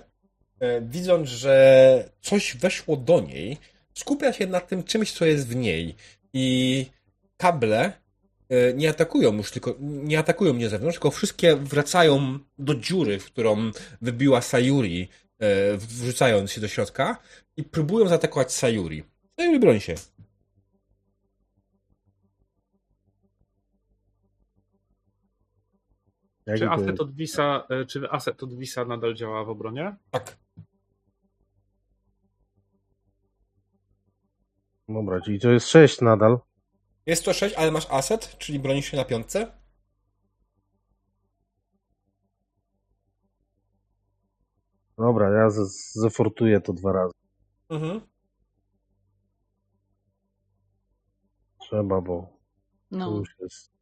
widząc, 0.82 1.28
że 1.28 2.08
coś 2.20 2.56
weszło 2.56 2.97
do 2.97 3.20
niej, 3.20 3.58
skupia 3.94 4.32
się 4.32 4.47
na 4.47 4.60
tym 4.60 4.82
czymś, 4.82 5.12
co 5.12 5.24
jest 5.24 5.48
w 5.48 5.56
niej 5.56 5.94
i 6.32 6.86
kable 7.36 7.92
e, 8.48 8.74
nie 8.74 8.90
atakują 8.90 9.36
już 9.36 9.50
tylko, 9.50 9.74
nie 9.80 10.18
atakują 10.18 10.52
mnie 10.52 10.68
zewnątrz, 10.68 10.97
tylko 10.97 11.10
wszystkie 11.10 11.56
wracają 11.56 12.39
do 12.58 12.74
dziury, 12.74 13.18
w 13.18 13.24
którą 13.24 13.70
wybiła 14.02 14.40
Sayuri, 14.40 15.08
e, 15.39 15.76
wrzucając 15.76 16.52
się 16.52 16.60
do 16.60 16.68
środka 16.68 17.18
i 17.56 17.62
próbują 17.62 18.08
zaatakować 18.08 18.52
Sayuri. 18.52 19.05
Sayuri 19.39 19.58
broń 19.58 19.80
się. 19.80 19.94
Czy 26.58 26.70
aset 26.70 27.00
od 27.00 27.14
Visa, 27.14 27.66
e, 27.68 27.84
czy 27.84 28.10
aset 28.10 28.42
od 28.42 28.54
Visa 28.54 28.84
nadal 28.84 29.14
działa 29.14 29.44
w 29.44 29.48
obronie? 29.48 29.96
Tak. 30.10 30.36
Dobra, 34.88 35.20
czyli 35.20 35.40
to 35.40 35.50
jest 35.50 35.68
6 35.68 36.00
nadal. 36.00 36.38
Jest 37.06 37.24
to 37.24 37.32
6, 37.32 37.54
ale 37.54 37.70
masz 37.70 37.86
aset, 37.90 38.38
czyli 38.38 38.58
bronisz 38.58 38.86
się 38.86 38.96
na 38.96 39.04
piątce. 39.04 39.52
Dobra, 44.98 45.30
ja 45.30 45.50
zefortuję 45.92 46.60
to 46.60 46.72
dwa 46.72 46.92
razy. 46.92 47.14
Mhm. 47.68 48.00
Trzeba, 51.58 52.00
bo 52.00 52.32
no. 52.90 53.10
już 53.10 53.28
jest. 53.40 53.80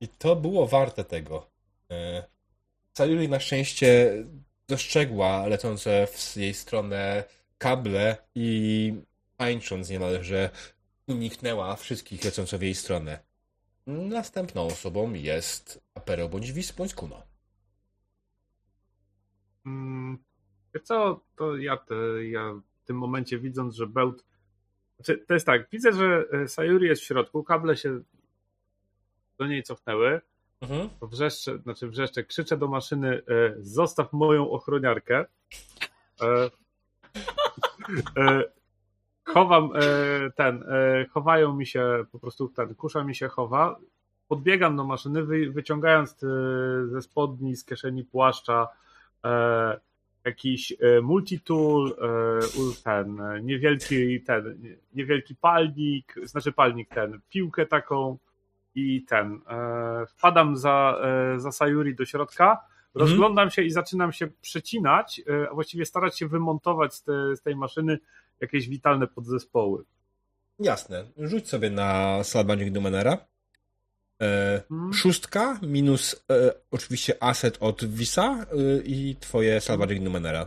I 0.00 0.08
to 0.08 0.36
było 0.36 0.66
warte 0.66 1.04
tego. 1.04 1.50
E, 1.90 2.24
Sayuri 2.92 3.28
na 3.28 3.40
szczęście 3.40 4.12
dostrzegła 4.68 5.46
lecące 5.46 6.06
w 6.06 6.36
jej 6.36 6.54
stronę 6.54 7.24
kable 7.58 8.16
i 8.34 8.94
tańcząc 9.36 9.90
niemalże 9.90 10.50
uniknęła 11.06 11.76
wszystkich 11.76 12.24
lecących 12.24 12.60
w 12.60 12.62
jej 12.62 12.74
stronę. 12.74 13.18
Następną 13.86 14.66
osobą 14.66 15.12
jest 15.12 15.80
Apero 15.94 16.28
bądź 16.28 16.52
Wis 16.52 16.72
bądź 16.72 16.94
Kuno. 16.94 17.22
Hmm, 19.64 20.18
co, 20.82 21.20
to 21.36 21.56
ja, 21.56 21.76
te, 21.76 21.94
ja 22.24 22.52
w 22.52 22.84
tym 22.84 22.96
momencie 22.96 23.38
widząc, 23.38 23.74
że 23.74 23.86
Bełt 23.86 24.24
znaczy, 25.00 25.24
to 25.26 25.34
jest 25.34 25.46
tak, 25.46 25.68
widzę, 25.72 25.92
że 25.92 26.24
e, 26.32 26.48
Sayuri 26.48 26.86
jest 26.86 27.02
w 27.02 27.04
środku, 27.04 27.44
kable 27.44 27.76
się 27.76 28.00
do 29.40 29.46
niej 29.46 29.62
cofnęły. 29.62 30.20
Mhm. 30.60 30.88
Wrzeszczę, 31.02 31.58
znaczy 31.58 31.88
wrzeszczę, 31.88 32.24
krzyczę 32.24 32.56
do 32.56 32.68
maszyny, 32.68 33.22
e, 33.28 33.54
zostaw 33.58 34.12
moją 34.12 34.50
ochroniarkę. 34.50 35.24
E, 36.22 36.50
e, 38.16 38.44
chowam 39.24 39.70
e, 39.74 39.80
ten, 40.30 40.62
e, 40.62 41.06
chowają 41.10 41.56
mi 41.56 41.66
się, 41.66 42.04
po 42.12 42.18
prostu 42.18 42.48
ten, 42.48 42.74
kusza 42.74 43.04
mi 43.04 43.14
się 43.14 43.28
chowa. 43.28 43.78
Podbiegam 44.28 44.76
do 44.76 44.84
maszyny, 44.84 45.24
wy, 45.24 45.50
wyciągając 45.50 46.24
e, 46.24 46.26
ze 46.86 47.02
spodni, 47.02 47.56
z 47.56 47.64
kieszeni 47.64 48.04
płaszcza 48.04 48.68
jakiś 50.24 50.72
multitool, 51.02 51.96
ten, 52.84 53.22
niewielki 53.42 54.22
ten, 54.22 54.76
niewielki 54.94 55.36
palnik, 55.36 56.14
znaczy 56.22 56.52
palnik 56.52 56.88
ten, 56.88 57.20
piłkę 57.30 57.66
taką, 57.66 58.18
i 58.74 59.04
ten. 59.04 59.40
E, 59.50 60.06
wpadam 60.06 60.56
za, 60.56 61.00
e, 61.02 61.40
za 61.40 61.52
Sayuri 61.52 61.94
do 61.94 62.04
środka, 62.04 62.50
mhm. 62.50 62.66
rozglądam 62.94 63.50
się 63.50 63.62
i 63.62 63.70
zaczynam 63.70 64.12
się 64.12 64.28
przecinać, 64.40 65.20
e, 65.28 65.50
a 65.50 65.54
właściwie 65.54 65.86
starać 65.86 66.18
się 66.18 66.28
wymontować 66.28 66.94
z, 66.94 67.02
te, 67.02 67.36
z 67.36 67.42
tej 67.42 67.56
maszyny 67.56 67.98
jakieś 68.40 68.68
witalne 68.68 69.06
podzespoły. 69.06 69.84
Jasne. 70.58 71.04
Rzuć 71.16 71.48
sobie 71.48 71.70
na 71.70 72.24
Salvaging 72.24 72.74
Numenera. 72.74 73.18
E, 74.22 74.62
hmm. 74.68 74.92
Szóstka 74.92 75.58
minus 75.62 76.24
e, 76.30 76.54
oczywiście 76.70 77.22
asset 77.22 77.58
od 77.60 77.84
Visa 77.84 78.46
e, 78.52 78.82
i 78.84 79.16
twoje 79.16 79.60
Salvaging 79.60 80.02
Numenera. 80.02 80.46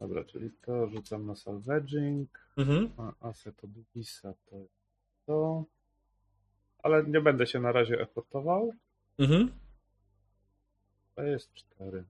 Dobra, 0.00 0.24
czyli 0.24 0.50
to 0.50 0.88
rzucam 0.88 1.26
na 1.26 1.34
Salvaging, 1.34 2.28
mhm. 2.56 2.90
a 2.96 3.28
asset 3.28 3.64
od 3.64 3.70
Visa 3.94 4.34
to 4.50 4.56
jest 4.56 4.74
to 5.26 5.64
ale 6.86 7.04
nie 7.04 7.20
będę 7.20 7.46
się 7.46 7.60
na 7.60 7.72
razie 7.72 8.00
efortował. 8.00 8.72
Mhm. 9.18 9.52
To 11.14 11.22
jest 11.22 11.52
cztery. 11.54 12.04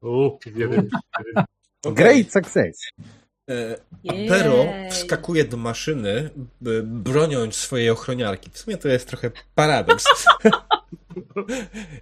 Uh, 0.00 0.38
jeden, 0.56 0.88
Great 1.84 2.32
success. 2.32 2.90
Apero 4.08 4.64
wskakuje 4.90 5.44
do 5.44 5.56
maszyny, 5.56 6.30
broniąc 6.84 7.54
swojej 7.54 7.90
ochroniarki. 7.90 8.50
W 8.50 8.58
sumie 8.58 8.76
to 8.76 8.88
jest 8.88 9.08
trochę 9.08 9.30
paradoks. 9.54 10.04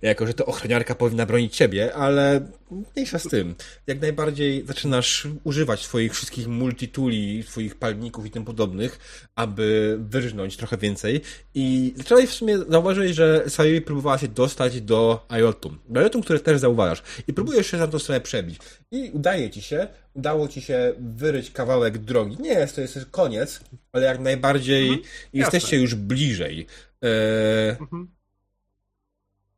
jako, 0.03 0.27
że 0.27 0.35
to 0.35 0.47
ochroniarka 0.47 0.95
powinna 0.95 1.27
bronić 1.27 1.57
ciebie, 1.57 1.95
ale 1.95 2.49
mniejsza 2.97 3.19
z 3.19 3.29
tym. 3.29 3.55
Jak 3.87 4.01
najbardziej 4.01 4.67
zaczynasz 4.67 5.29
używać 5.45 5.81
swoich 5.81 6.15
wszystkich 6.15 6.49
multituli, 6.49 7.43
swoich 7.43 7.75
palników 7.75 8.27
i 8.27 8.31
tym 8.31 8.45
podobnych, 8.45 8.99
aby 9.35 9.97
wyrżnąć 10.01 10.57
trochę 10.57 10.77
więcej 10.77 11.21
i 11.55 11.95
zaczęłaś 11.97 12.25
w 12.25 12.33
sumie 12.33 12.59
zauważyć, 12.59 13.15
że 13.15 13.45
Sayuri 13.49 13.81
próbowała 13.81 14.19
się 14.19 14.29
dostać 14.29 14.81
do 14.81 15.27
Ayotum. 15.29 15.79
Do 15.89 16.01
Ayotum, 16.01 16.23
które 16.23 16.41
też 16.41 16.59
zauważasz. 16.59 17.03
I 17.29 17.33
próbujesz 17.33 17.67
się 17.67 17.79
za 17.79 17.89
tą 17.89 17.99
stronę 17.99 18.21
przebić. 18.21 18.59
I 18.91 19.11
udaje 19.15 19.51
ci 19.51 19.63
się, 19.63 19.89
udało 20.15 20.49
ci 20.49 20.61
się 20.61 20.93
wyryć 20.99 21.51
kawałek 21.51 21.99
drogi. 21.99 22.37
Nie 22.41 22.53
jest 22.53 22.75
to 22.75 22.81
jest 22.81 23.07
koniec, 23.11 23.61
ale 23.93 24.07
jak 24.07 24.21
najbardziej 24.21 24.89
mhm, 24.89 25.09
jesteście 25.33 25.81
już 25.81 25.95
bliżej. 25.95 26.67
E... 27.05 27.77
Mhm. 27.81 28.09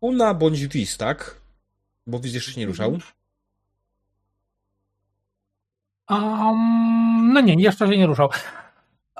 Una 0.00 0.34
bądź 0.34 0.66
Wiz, 0.66 0.96
tak? 0.96 1.40
Bo 2.06 2.18
Wiz 2.18 2.34
jeszcze 2.34 2.52
się 2.52 2.60
nie 2.60 2.66
ruszał. 2.66 2.98
Um, 6.10 7.32
no 7.32 7.40
nie, 7.40 7.54
jeszcze 7.54 7.88
się 7.88 7.98
nie 7.98 8.06
ruszał. 8.06 8.30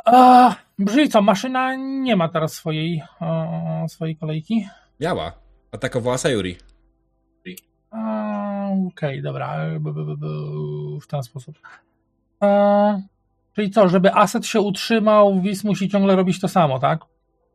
Uh, 0.07 0.55
brzmi 0.79 1.09
co, 1.09 1.23
maszyna 1.23 1.75
nie 1.77 2.17
ma 2.17 2.29
teraz 2.29 2.53
swojej, 2.53 3.03
uh, 3.21 3.91
swojej 3.91 4.17
kolejki? 4.17 4.69
Miała. 5.01 5.33
Atakowała 5.73 6.19
Sayuri. 6.19 6.57
Uh, 7.93 7.99
Okej, 8.89 8.89
okay, 8.89 9.23
dobra. 9.23 9.57
W 11.03 11.07
ten 11.07 11.23
sposób. 11.23 11.59
Uh, 12.41 13.01
czyli 13.53 13.71
co, 13.71 13.89
żeby 13.89 14.15
aset 14.15 14.47
się 14.47 14.61
utrzymał, 14.61 15.41
Wiz 15.41 15.65
musi 15.65 15.89
ciągle 15.89 16.17
robić 16.17 16.41
to 16.41 16.49
samo, 16.49 16.79
tak? 16.79 17.01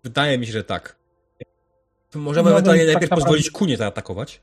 Wydaje 0.03 0.38
mi 0.38 0.45
się, 0.45 0.51
że 0.51 0.64
tak. 0.64 1.01
Możemy 2.16 2.50
no, 2.50 2.52
ewentualnie 2.52 2.84
tak 2.84 2.94
najpierw 2.94 3.10
tak 3.10 3.20
pozwolić 3.20 3.52
Kunie 3.52 3.78
zaatakować. 3.78 4.42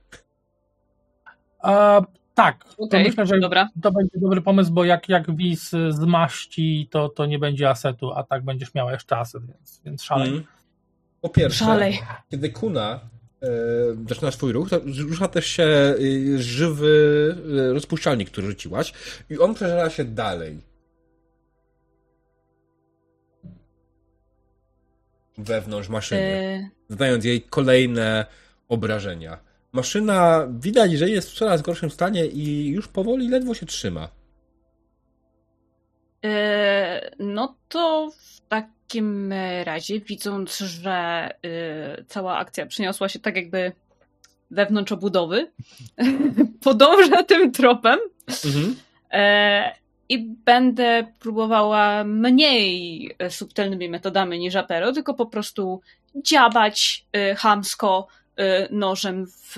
A, 1.59 2.01
tak, 2.35 2.65
okay, 2.79 3.05
myślę, 3.05 3.27
że 3.27 3.41
dobra. 3.41 3.69
to 3.83 3.93
będzie 3.93 4.19
dobry 4.19 4.43
pomysł, 4.43 4.73
bo 4.73 4.85
jak, 4.85 5.09
jak 5.09 5.37
Wiz 5.37 5.71
zmaści, 5.91 6.89
to, 6.91 7.09
to 7.09 7.27
nie 7.27 7.39
będzie 7.39 7.71
asetu, 7.71 8.13
a 8.13 8.23
tak 8.23 8.45
będziesz 8.45 8.75
miała 8.75 8.93
jeszcze 8.93 9.17
aset, 9.17 9.47
więc, 9.47 9.81
więc 9.85 10.03
szalej. 10.03 10.29
Mm. 10.29 10.45
Po 11.21 11.29
pierwsze, 11.29 11.65
szalej. 11.65 12.01
kiedy 12.31 12.51
Kuna 12.51 13.01
e, 13.43 13.49
zaczyna 14.09 14.31
swój 14.31 14.53
ruch, 14.53 14.71
to 14.71 14.81
rusza 15.09 15.29
też 15.29 15.47
się 15.47 15.65
e, 15.65 15.97
żywy 16.39 17.37
e, 17.69 17.73
rozpuszczalnik, 17.73 18.31
który 18.31 18.47
rzuciłaś 18.47 18.93
i 19.31 19.39
on 19.39 19.55
przeżera 19.55 19.91
się 19.91 20.05
dalej. 20.05 20.61
Wewnątrz 25.39 25.89
maszyny 25.89 26.71
zadając 26.89 27.25
jej 27.25 27.43
kolejne 27.43 28.27
obrażenia. 28.69 29.39
Maszyna 29.73 30.47
widać, 30.51 30.93
że 30.93 31.11
jest 31.11 31.31
w 31.31 31.35
coraz 31.35 31.63
gorszym 31.63 31.91
stanie 31.91 32.27
i 32.27 32.69
już 32.69 32.89
powoli 32.89 33.29
ledwo 33.29 33.55
się 33.55 33.67
trzyma. 33.67 34.09
E, 36.25 37.11
no 37.19 37.57
to 37.69 38.11
w 38.11 38.41
takim 38.49 39.33
razie, 39.65 40.01
widząc, 40.01 40.59
że 40.59 40.91
e, 40.91 42.05
cała 42.05 42.39
akcja 42.39 42.67
przyniosła 42.67 43.09
się 43.09 43.19
tak 43.19 43.37
jakby 43.37 43.73
wewnątrz 44.51 44.93
obudowy. 44.93 45.51
Podążę 46.65 47.25
tym 47.25 47.53
tropem 47.53 47.99
Mhm. 48.45 48.77
e, 49.13 49.73
i 50.09 50.19
będę 50.45 51.13
próbowała 51.19 52.05
mniej 52.05 53.11
e, 53.19 53.31
subtelnymi 53.31 53.89
metodami 53.89 54.39
niż 54.39 54.57
Apero, 54.57 54.93
tylko 54.93 55.15
po 55.15 55.27
prostu 55.27 55.81
dziabać 56.17 57.07
e, 57.13 57.35
chamsko 57.35 58.07
e, 58.37 58.69
nożem 58.73 59.27
w 59.27 59.57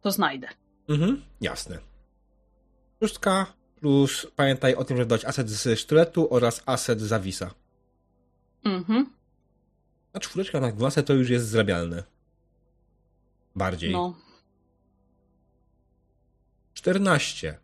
to 0.00 0.10
znajdę. 0.10 0.48
Mhm. 0.88 1.22
Jasne. 1.40 1.78
Szóstka 3.00 3.46
plus 3.80 4.26
pamiętaj 4.36 4.74
o 4.74 4.84
tym, 4.84 4.96
żeby 4.96 5.08
dać 5.08 5.24
aset 5.24 5.50
z 5.50 5.78
sztyletu 5.78 6.34
oraz 6.34 6.62
aset 6.66 7.00
zawisa. 7.00 7.50
Mhm. 8.64 9.06
A 10.12 10.20
czwóreczka 10.20 10.60
na 10.60 10.72
12 10.72 11.02
to 11.02 11.14
już 11.14 11.30
jest 11.30 11.48
zrabialne. 11.48 12.02
Bardziej. 13.56 13.92
No. 13.92 14.14
14. 16.74 17.58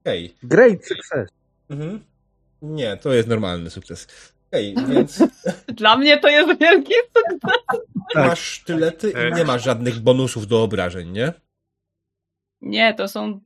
Okej. 0.00 0.34
Great 0.42 0.86
success. 0.86 1.28
Mhm. 1.70 2.04
Nie, 2.62 2.96
to 2.96 3.12
jest 3.12 3.28
normalny 3.28 3.70
sukces. 3.70 4.32
Okej, 4.48 4.74
więc 4.88 5.22
Dla 5.66 5.96
mnie 5.96 6.18
to 6.18 6.28
jest 6.28 6.60
wielki 6.60 6.92
sukces. 7.14 7.40
Tak. 8.14 8.26
masz 8.28 8.40
sztylety 8.40 9.10
i 9.10 9.34
nie 9.34 9.44
masz 9.44 9.64
żadnych 9.64 9.98
bonusów 9.98 10.46
do 10.46 10.62
obrażeń, 10.62 11.10
nie? 11.10 11.32
Nie, 12.60 12.94
to 12.94 13.08
są 13.08 13.40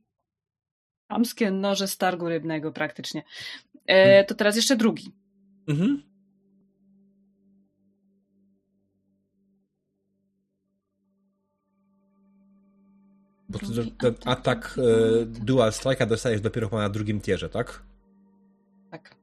chamskie 1.11 1.51
noże 1.51 1.87
z 1.87 1.97
targu 1.97 2.29
rybnego 2.29 2.71
praktycznie. 2.71 3.23
E, 3.85 4.23
to 4.23 4.35
teraz 4.35 4.55
jeszcze 4.55 4.75
drugi. 4.75 5.11
Mhm. 5.67 6.14
Bo 13.61 13.83
ten 13.99 14.13
atak. 14.15 14.27
atak 14.27 14.77
e, 14.77 15.25
Dual 15.25 15.71
Strike'a 15.71 16.05
dostajesz 16.05 16.41
dopiero 16.41 16.69
chyba 16.69 16.81
na 16.81 16.89
drugim 16.89 17.21
tierze, 17.21 17.49
tak? 17.49 17.83
Tak. 18.91 19.15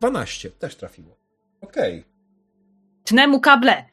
12, 0.00 0.50
też 0.50 0.76
trafiło. 0.76 1.16
Okej. 1.60 2.04
Tnę 3.04 3.26
mu 3.26 3.40
kable. 3.40 3.84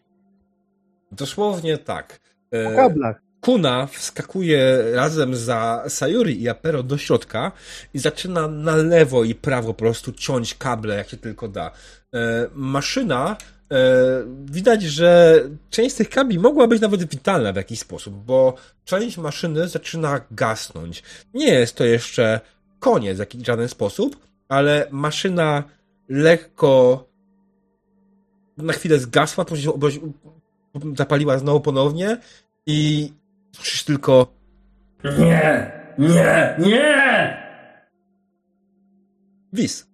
Dosłownie 1.11 1.77
tak. 1.77 2.19
E, 2.51 2.75
kablach. 2.75 3.21
Kuna 3.41 3.87
wskakuje 3.87 4.83
razem 4.93 5.35
za 5.35 5.83
Sayuri 5.87 6.41
i 6.41 6.49
Apero 6.49 6.83
do 6.83 6.97
środka 6.97 7.51
i 7.93 7.99
zaczyna 7.99 8.47
na 8.47 8.75
lewo 8.75 9.23
i 9.23 9.35
prawo 9.35 9.67
po 9.67 9.73
prostu 9.73 10.11
ciąć 10.11 10.55
kable, 10.55 10.95
jak 10.95 11.09
się 11.09 11.17
tylko 11.17 11.47
da. 11.47 11.71
E, 12.13 12.47
maszyna, 12.53 13.37
widać, 14.45 14.83
że 14.83 15.39
część 15.69 15.95
z 15.95 15.97
tych 15.97 16.09
kabli 16.09 16.39
mogła 16.39 16.67
być 16.67 16.81
nawet 16.81 17.03
witalna 17.03 17.53
w 17.53 17.55
jakiś 17.55 17.79
sposób, 17.79 18.13
bo 18.13 18.53
część 18.85 19.17
maszyny 19.17 19.67
zaczyna 19.67 20.21
gasnąć. 20.31 21.03
Nie 21.33 21.47
jest 21.53 21.75
to 21.75 21.83
jeszcze 21.83 22.39
koniec 22.79 23.17
w 23.17 23.45
żaden 23.45 23.67
sposób, 23.67 24.17
ale 24.49 24.87
maszyna 24.91 25.63
lekko 26.09 27.05
na 28.57 28.73
chwilę 28.73 28.99
zgasła, 28.99 29.45
później 29.45 29.73
zapaliła 30.97 31.37
znowu 31.37 31.59
ponownie 31.59 32.17
i 32.65 33.11
słyszysz 33.51 33.83
tylko 33.83 34.27
Nie, 35.03 35.71
nie, 35.97 36.55
nie! 36.59 37.37
wis. 39.53 39.90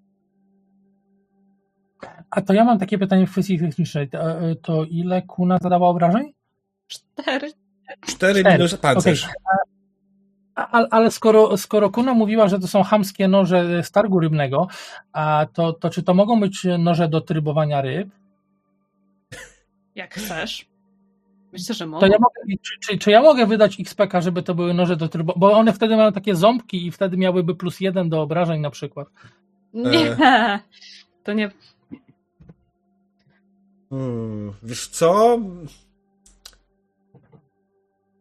A 2.31 2.41
to 2.41 2.53
ja 2.53 2.63
mam 2.63 2.79
takie 2.79 2.97
pytanie 2.97 3.27
w 3.27 3.31
kwestii 3.31 3.59
technicznej. 3.59 4.09
To, 4.09 4.19
to 4.61 4.83
ile 4.83 5.21
kuna 5.21 5.57
zadała 5.61 5.89
obrażeń? 5.89 6.33
Cztery. 6.87 7.51
4 8.07 8.39
Cztery. 8.41 8.57
minus 8.57 8.75
pancerz. 8.77 9.23
Okej. 9.23 9.35
A, 10.55 10.87
ale- 10.89 11.11
skoro, 11.11 11.57
skoro 11.57 11.89
Kuna 11.89 12.13
mówiła, 12.13 12.47
że 12.47 12.59
to 12.59 12.67
są 12.67 12.83
chamskie 12.83 13.27
noże 13.27 13.83
z 13.83 13.91
targu 13.91 14.19
rybnego, 14.19 14.67
a 15.13 15.45
to, 15.53 15.73
to 15.73 15.89
czy 15.89 16.03
to 16.03 16.13
mogą 16.13 16.39
być 16.39 16.67
noże 16.79 17.07
do 17.07 17.21
trybowania 17.21 17.81
ryb? 17.81 18.09
Jak 19.95 20.13
chcesz. 20.13 20.65
Myślę, 21.53 21.75
że 21.75 21.85
To 21.85 21.89
mogę. 21.91 22.07
ja 22.07 22.17
mogę, 22.19 22.57
czy, 22.61 22.79
czy, 22.79 22.97
czy 22.97 23.11
ja 23.11 23.21
mogę 23.21 23.45
wydać 23.45 23.79
XPK, 23.79 24.21
żeby 24.21 24.43
to 24.43 24.55
były 24.55 24.73
noże 24.73 24.95
do 24.95 25.07
trybowania? 25.09 25.39
Bo 25.39 25.51
one 25.51 25.73
wtedy 25.73 25.97
mają 25.97 26.11
takie 26.11 26.35
ząbki 26.35 26.87
i 26.87 26.91
wtedy 26.91 27.17
miałyby 27.17 27.55
plus 27.55 27.79
jeden 27.79 28.09
do 28.09 28.21
obrażeń 28.21 28.61
na 28.61 28.69
przykład. 28.69 29.07
Nie. 29.73 30.17
To 31.23 31.33
nie. 31.33 31.51
Hmm, 33.89 34.53
wiesz 34.63 34.87
co? 34.87 35.39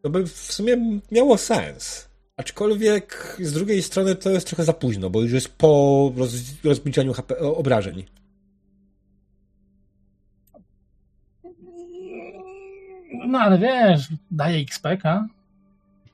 To 0.02 0.10
by 0.10 0.26
w 0.26 0.52
sumie 0.52 1.00
miało 1.12 1.38
sens. 1.38 2.08
Aczkolwiek 2.36 3.36
z 3.40 3.52
drugiej 3.52 3.82
strony 3.82 4.16
to 4.16 4.30
jest 4.30 4.46
trochę 4.46 4.64
za 4.64 4.72
późno, 4.72 5.10
bo 5.10 5.22
już 5.22 5.32
jest 5.32 5.48
po 5.48 6.12
roz, 6.16 6.82
HP, 7.14 7.38
obrażeń. 7.38 8.04
No 13.26 13.38
ale 13.38 13.58
wiesz, 13.58 14.08
daję 14.30 14.58
XPK. 14.58 15.28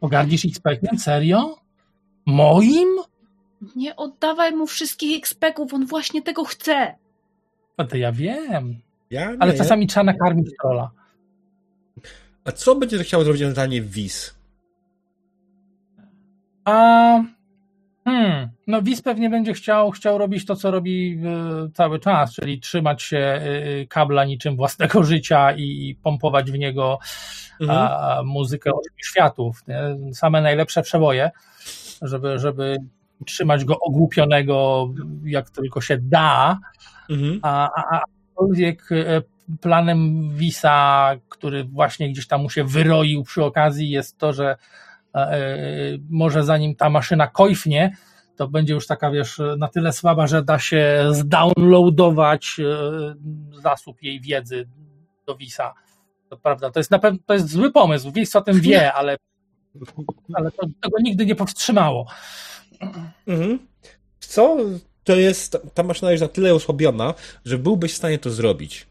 Pogardzisz 0.01 0.45
XPK? 0.45 0.99
Serio? 0.99 1.59
Moim? 2.27 2.89
Nie 3.77 3.97
oddawaj 3.97 4.53
mu 4.53 4.67
wszystkich 4.67 5.19
ekspeków, 5.19 5.75
on 5.75 5.87
właśnie 5.87 6.23
tego 6.23 6.45
chce. 6.45 6.95
A 7.77 7.85
to 7.85 7.97
ja 7.97 8.13
wiem. 8.13 8.81
Ja 9.13 9.33
Ale 9.41 9.53
nie. 9.53 9.59
czasami 9.59 9.87
trzeba 9.87 10.05
nakarmić 10.05 10.51
trolla. 10.61 10.91
A 12.45 12.53
co 12.53 12.75
będzie 12.75 12.99
chciał 12.99 13.25
zrobić 13.25 13.43
ewentualnie 13.43 13.83
Wiz? 13.83 14.35
A 16.65 16.75
hmm, 18.05 18.49
no 18.67 18.83
Wiz 18.83 19.03
pewnie 19.03 19.31
będzie 19.31 19.53
chciał, 19.53 19.91
chciał 19.91 20.19
robić 20.19 20.47
to, 20.47 20.57
co 20.57 20.71
robi 20.71 21.19
e, 21.25 21.69
cały 21.75 21.99
czas, 21.99 22.35
czyli 22.35 22.61
trzymać 22.61 23.03
się 23.03 23.19
e, 23.19 23.41
kabla 23.89 24.25
niczym 24.25 24.57
własnego 24.57 25.03
życia 25.13 25.53
i 25.53 25.97
pompować 26.03 26.51
w 26.51 26.59
niego 26.59 26.99
Mhm. 27.61 27.79
a, 27.93 28.23
muzykę 28.25 28.71
światów. 29.05 29.63
Nie? 29.69 30.15
Same 30.15 30.41
najlepsze 30.43 30.83
przeboje, 30.83 31.31
żeby, 32.03 32.39
żeby 32.39 32.77
trzymać 33.27 33.65
go 33.65 33.79
ogłupionego 33.81 34.89
jak 35.25 35.51
tylko 35.51 35.81
się 35.81 35.99
da, 35.99 36.59
Mhm. 37.11 37.39
a, 37.43 37.71
a, 37.97 38.03
a 38.33 38.43
aczkolwiek 38.43 38.93
e, 38.93 39.23
planem 39.61 40.31
Wisa, 40.31 41.11
który 41.29 41.65
właśnie 41.65 42.11
gdzieś 42.11 42.27
tam 42.27 42.43
mu 42.43 42.51
się 42.51 42.65
wyroił 42.65 43.23
przy 43.23 43.45
okazji, 43.45 43.91
jest 43.91 44.19
to, 44.19 44.33
że 44.33 44.57
e, 45.15 45.39
może 46.11 46.45
zanim 46.45 46.75
ta 46.75 46.91
maszyna 46.91 47.27
kojfnie, 47.27 47.97
to 48.37 48.49
będzie 48.49 48.75
już 48.75 48.87
taka, 48.87 49.11
wiesz, 49.11 49.41
na 49.59 49.69
tyle 49.69 49.93
słaba, 49.93 50.27
że 50.27 50.43
da 50.43 50.59
się 50.59 51.05
zdownloadować 51.11 52.61
e, 52.61 53.61
zasób 53.63 54.03
jej 54.03 54.21
wiedzy 54.21 54.69
do 55.27 55.37
Wisa. 55.37 55.75
To 56.29 56.37
prawda, 56.37 56.71
to 56.71 56.81
jest 56.81 56.91
na 56.91 56.99
pewno 56.99 57.19
to 57.27 57.35
jest 57.35 57.49
zły 57.49 57.73
pomysł. 57.73 58.13
Wis 58.13 58.37
o 58.37 58.41
tym 58.41 58.61
wie, 58.61 58.93
ale, 58.99 59.17
ale 60.35 60.51
to, 60.51 60.67
tego 60.81 60.97
nigdy 61.01 61.27
nie 61.27 61.35
powstrzymało. 61.35 62.07
Mhm. 63.27 63.59
Co? 64.19 64.57
To 65.05 65.17
jest, 65.17 65.59
ta 65.75 65.83
maszyna 65.83 66.11
jest 66.11 66.23
na 66.23 66.29
tyle 66.29 66.55
osłabiona, 66.55 67.15
że 67.45 67.59
byłbyś 67.59 67.93
w 67.93 67.97
stanie 67.97 68.19
to 68.19 68.31
zrobić. 68.31 68.87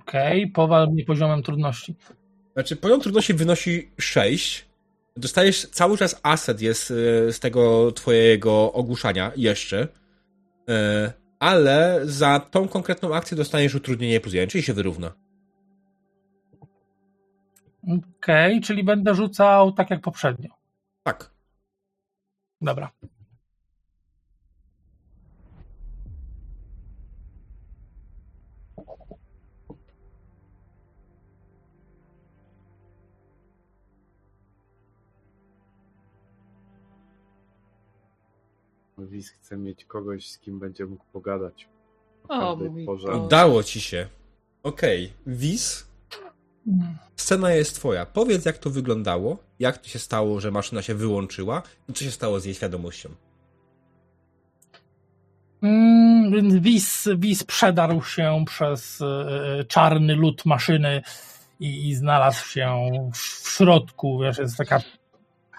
Okej, 0.00 0.46
powal 0.46 0.88
mnie 0.88 1.04
poziomem 1.04 1.42
trudności. 1.42 1.94
Znaczy, 2.52 2.76
poziom 2.76 3.00
trudności 3.00 3.34
wynosi 3.34 3.90
6. 4.00 4.68
Dostajesz 5.16 5.66
cały 5.66 5.98
czas 5.98 6.20
aset 6.22 6.60
jest 6.62 6.90
e, 6.90 6.94
z 7.32 7.40
tego 7.40 7.92
twojego 7.92 8.72
ogłuszania 8.72 9.32
jeszcze. 9.36 9.88
E, 10.68 11.12
Ale 11.38 12.00
za 12.04 12.40
tą 12.40 12.68
konkretną 12.68 13.14
akcję 13.14 13.36
dostaniesz 13.36 13.74
utrudnienie 13.74 14.20
plus 14.20 14.34
1, 14.34 14.48
czyli 14.48 14.62
się 14.64 14.72
wyrówna. 14.72 15.12
Okej, 18.18 18.60
czyli 18.60 18.84
będę 18.84 19.14
rzucał 19.14 19.72
tak 19.72 19.90
jak 19.90 20.00
poprzednio. 20.00 20.48
Tak. 21.02 21.37
Dobra. 22.60 22.90
Wiz 38.98 39.30
chce 39.30 39.56
mieć 39.56 39.84
kogoś, 39.84 40.30
z 40.30 40.38
kim 40.38 40.58
będzie 40.58 40.86
mógł 40.86 41.04
pogadać. 41.12 41.68
O 42.28 42.50
O 42.50 42.56
porze. 42.56 43.08
Boże. 43.08 43.16
Udało 43.16 43.62
ci 43.62 43.80
się. 43.80 44.08
Okej. 44.62 45.12
Wiz, 45.26 45.87
scena 47.16 47.52
jest 47.52 47.74
twoja. 47.74 48.06
Powiedz, 48.06 48.44
jak 48.44 48.58
to 48.58 48.70
wyglądało, 48.70 49.38
jak 49.58 49.78
to 49.78 49.88
się 49.88 49.98
stało, 49.98 50.40
że 50.40 50.50
maszyna 50.50 50.82
się 50.82 50.94
wyłączyła 50.94 51.62
i 51.88 51.92
co 51.92 52.04
się 52.04 52.10
stało 52.10 52.40
z 52.40 52.44
jej 52.44 52.54
świadomością. 52.54 53.08
Mm, 55.62 56.60
Wis, 56.60 57.08
Wis 57.16 57.44
przedarł 57.44 58.02
się 58.02 58.44
przez 58.46 59.00
e, 59.00 59.64
czarny 59.64 60.16
lód 60.16 60.46
maszyny 60.46 61.02
i, 61.60 61.88
i 61.88 61.94
znalazł 61.94 62.46
się 62.46 62.90
w, 63.14 63.18
w 63.18 63.50
środku. 63.56 64.18
Wiesz, 64.18 64.38
jest 64.38 64.56
taka 64.56 64.80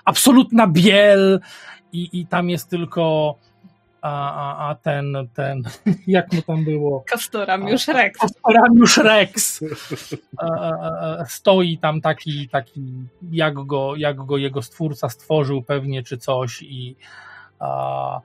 absolutna 0.05 0.67
biel 0.67 1.39
i, 1.91 2.19
i 2.19 2.27
tam 2.27 2.49
jest 2.49 2.69
tylko 2.69 3.35
a, 4.01 4.33
a, 4.33 4.69
a 4.69 4.75
ten, 4.75 5.17
ten, 5.33 5.63
jak 6.07 6.33
mu 6.33 6.41
tam 6.41 6.63
było? 6.63 7.03
Kastoramiusz 7.07 7.87
Rex. 7.87 8.19
Ramiusz 8.53 8.97
Rex 8.97 9.59
stoi 11.27 11.77
tam 11.77 12.01
taki, 12.01 12.49
taki 12.49 12.81
jak, 13.31 13.53
go, 13.53 13.95
jak 13.95 14.17
go 14.17 14.37
jego 14.37 14.61
stwórca 14.61 15.09
stworzył 15.09 15.61
pewnie, 15.61 16.03
czy 16.03 16.17
coś 16.17 16.61
i 16.61 16.95
a, 17.59 18.21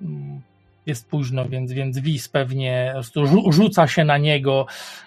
mm, 0.00 0.40
jest 0.86 1.08
późno, 1.08 1.48
więc, 1.48 1.72
więc 1.72 1.98
Wis 1.98 2.28
pewnie 2.28 2.94
rzuca 3.50 3.88
się 3.88 4.04
na 4.04 4.18
niego 4.18 4.66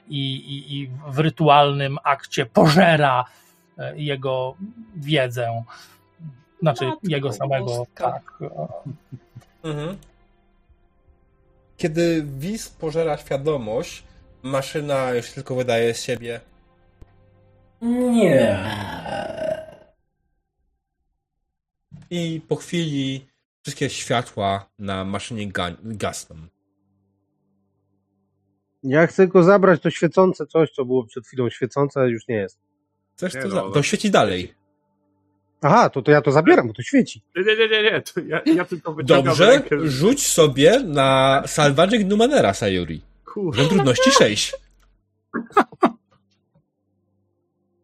i, 0.09 0.35
i, 0.35 0.75
i 0.75 0.89
w 1.07 1.19
rytualnym 1.19 1.97
akcie 2.03 2.45
pożera 2.45 3.25
e, 3.77 3.97
jego 3.97 4.55
wiedzę. 4.95 5.63
Znaczy 6.61 6.85
Matko 6.85 6.99
jego 7.03 7.33
samego, 7.33 7.65
boska. 7.65 8.11
tak. 8.11 8.39
Mhm. 9.63 9.97
Kiedy 11.85 12.23
Wiz 12.37 12.69
pożera 12.69 13.17
świadomość, 13.17 14.03
maszyna 14.43 15.13
już 15.13 15.31
tylko 15.31 15.55
wydaje 15.55 15.93
z 15.93 16.01
siebie. 16.03 16.41
Nie. 17.81 18.63
I 22.09 22.41
po 22.47 22.55
chwili 22.55 23.27
wszystkie 23.61 23.89
światła 23.89 24.69
na 24.79 25.05
maszynie 25.05 25.47
ga- 25.51 25.75
gasną. 25.83 26.35
Ja 28.83 29.07
chcę 29.07 29.27
go 29.27 29.43
zabrać, 29.43 29.81
to 29.81 29.89
świecące 29.89 30.45
coś, 30.47 30.71
co 30.71 30.85
było 30.85 31.05
przed 31.05 31.27
chwilą 31.27 31.49
świecące, 31.49 32.09
już 32.09 32.27
nie 32.27 32.35
jest. 32.35 32.59
Chcesz 33.15 33.33
Nie 33.33 33.41
to, 33.41 33.47
no, 33.47 33.55
za- 33.55 33.61
ale- 33.61 33.73
to 33.73 33.83
świeci 33.83 34.11
dalej. 34.11 34.53
Aha, 35.61 35.89
to, 35.89 36.01
to 36.01 36.11
ja 36.11 36.21
to 36.21 36.31
zabieram, 36.31 36.67
bo 36.67 36.73
to 36.73 36.81
świeci. 36.81 37.21
Nie, 37.35 37.43
nie, 37.43 37.55
nie, 37.57 37.69
nie, 37.69 37.83
nie. 37.91 38.01
To 38.01 38.19
ja, 38.19 38.41
ja 38.55 38.65
tylko 38.65 38.93
wyciągam 38.93 39.25
Dobrze, 39.25 39.45
rękę. 39.45 39.75
rzuć 39.89 40.27
sobie 40.27 40.79
na 40.79 41.43
Salvaging 41.47 42.09
Numenera, 42.09 42.53
Sayuri. 42.53 43.01
Kurwa. 43.25 43.51
Poziom 43.51 43.69
trudności 43.69 44.11
6. 44.11 44.53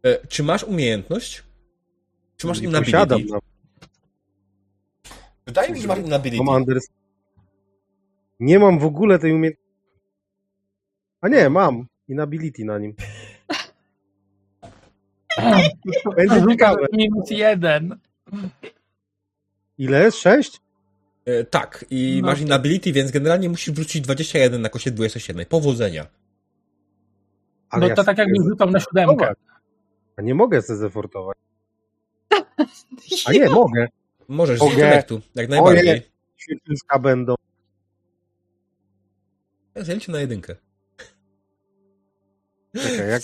E, 0.06 0.28
Czy 0.28 0.44
masz 0.44 0.64
umiejętność? 0.64 1.44
Czy 2.38 2.48
masz 2.48 2.60
inability? 2.62 3.26
No, 3.30 3.40
Wydaje 5.46 5.70
mi 5.70 5.76
się, 5.76 5.82
że 5.82 5.88
masz 5.88 6.00
inability. 6.00 6.38
Commanders. 6.38 6.88
Nie 8.40 8.60
mam 8.60 8.80
w 8.80 8.86
ogóle 8.86 9.20
tej 9.20 9.34
umiejętności. 9.34 9.68
A 11.22 11.28
nie, 11.28 11.50
mam. 11.50 11.86
Inability 12.08 12.66
na 12.66 12.78
nim. 12.80 12.94
Będzie 16.16 16.46
ciekawe. 16.50 16.86
Minus 16.94 17.32
jeden. 17.32 18.00
Ile 19.78 20.04
jest? 20.04 20.18
Sześć? 20.18 20.60
E, 21.26 21.44
Tak, 21.44 21.86
i 21.90 22.20
No. 22.22 22.28
masz 22.28 22.42
inability, 22.42 22.94
więc 22.94 23.12
generalnie 23.12 23.50
musisz 23.50 23.72
wrócić 23.74 24.02
21 24.02 24.62
na 24.62 24.70
kosie 24.70 24.92
27. 24.92 25.46
Powodzenia. 25.46 26.08
No 27.80 27.90
to 27.90 28.04
tak 28.04 28.18
jakby 28.18 28.36
rzucał 28.50 28.70
na 28.70 28.80
siódemkę. 28.80 29.34
A 30.18 30.22
nie 30.22 30.36
mogę 30.36 30.62
se 30.62 30.78
zefortować. 30.78 31.38
A 33.26 33.32
nie, 33.32 33.50
mogę. 33.62 33.88
Możesz 34.28 34.58
z 34.60 34.62
Mogę. 34.62 34.74
intelektu, 34.74 35.22
jak 35.36 35.50
najbardziej. 35.50 36.02
Świetliska 36.38 37.00
będą. 37.00 37.36
Się 40.00 40.12
na 40.12 40.20
jedynkę. 40.20 40.56
Czekaj, 42.78 43.10
jak 43.10 43.24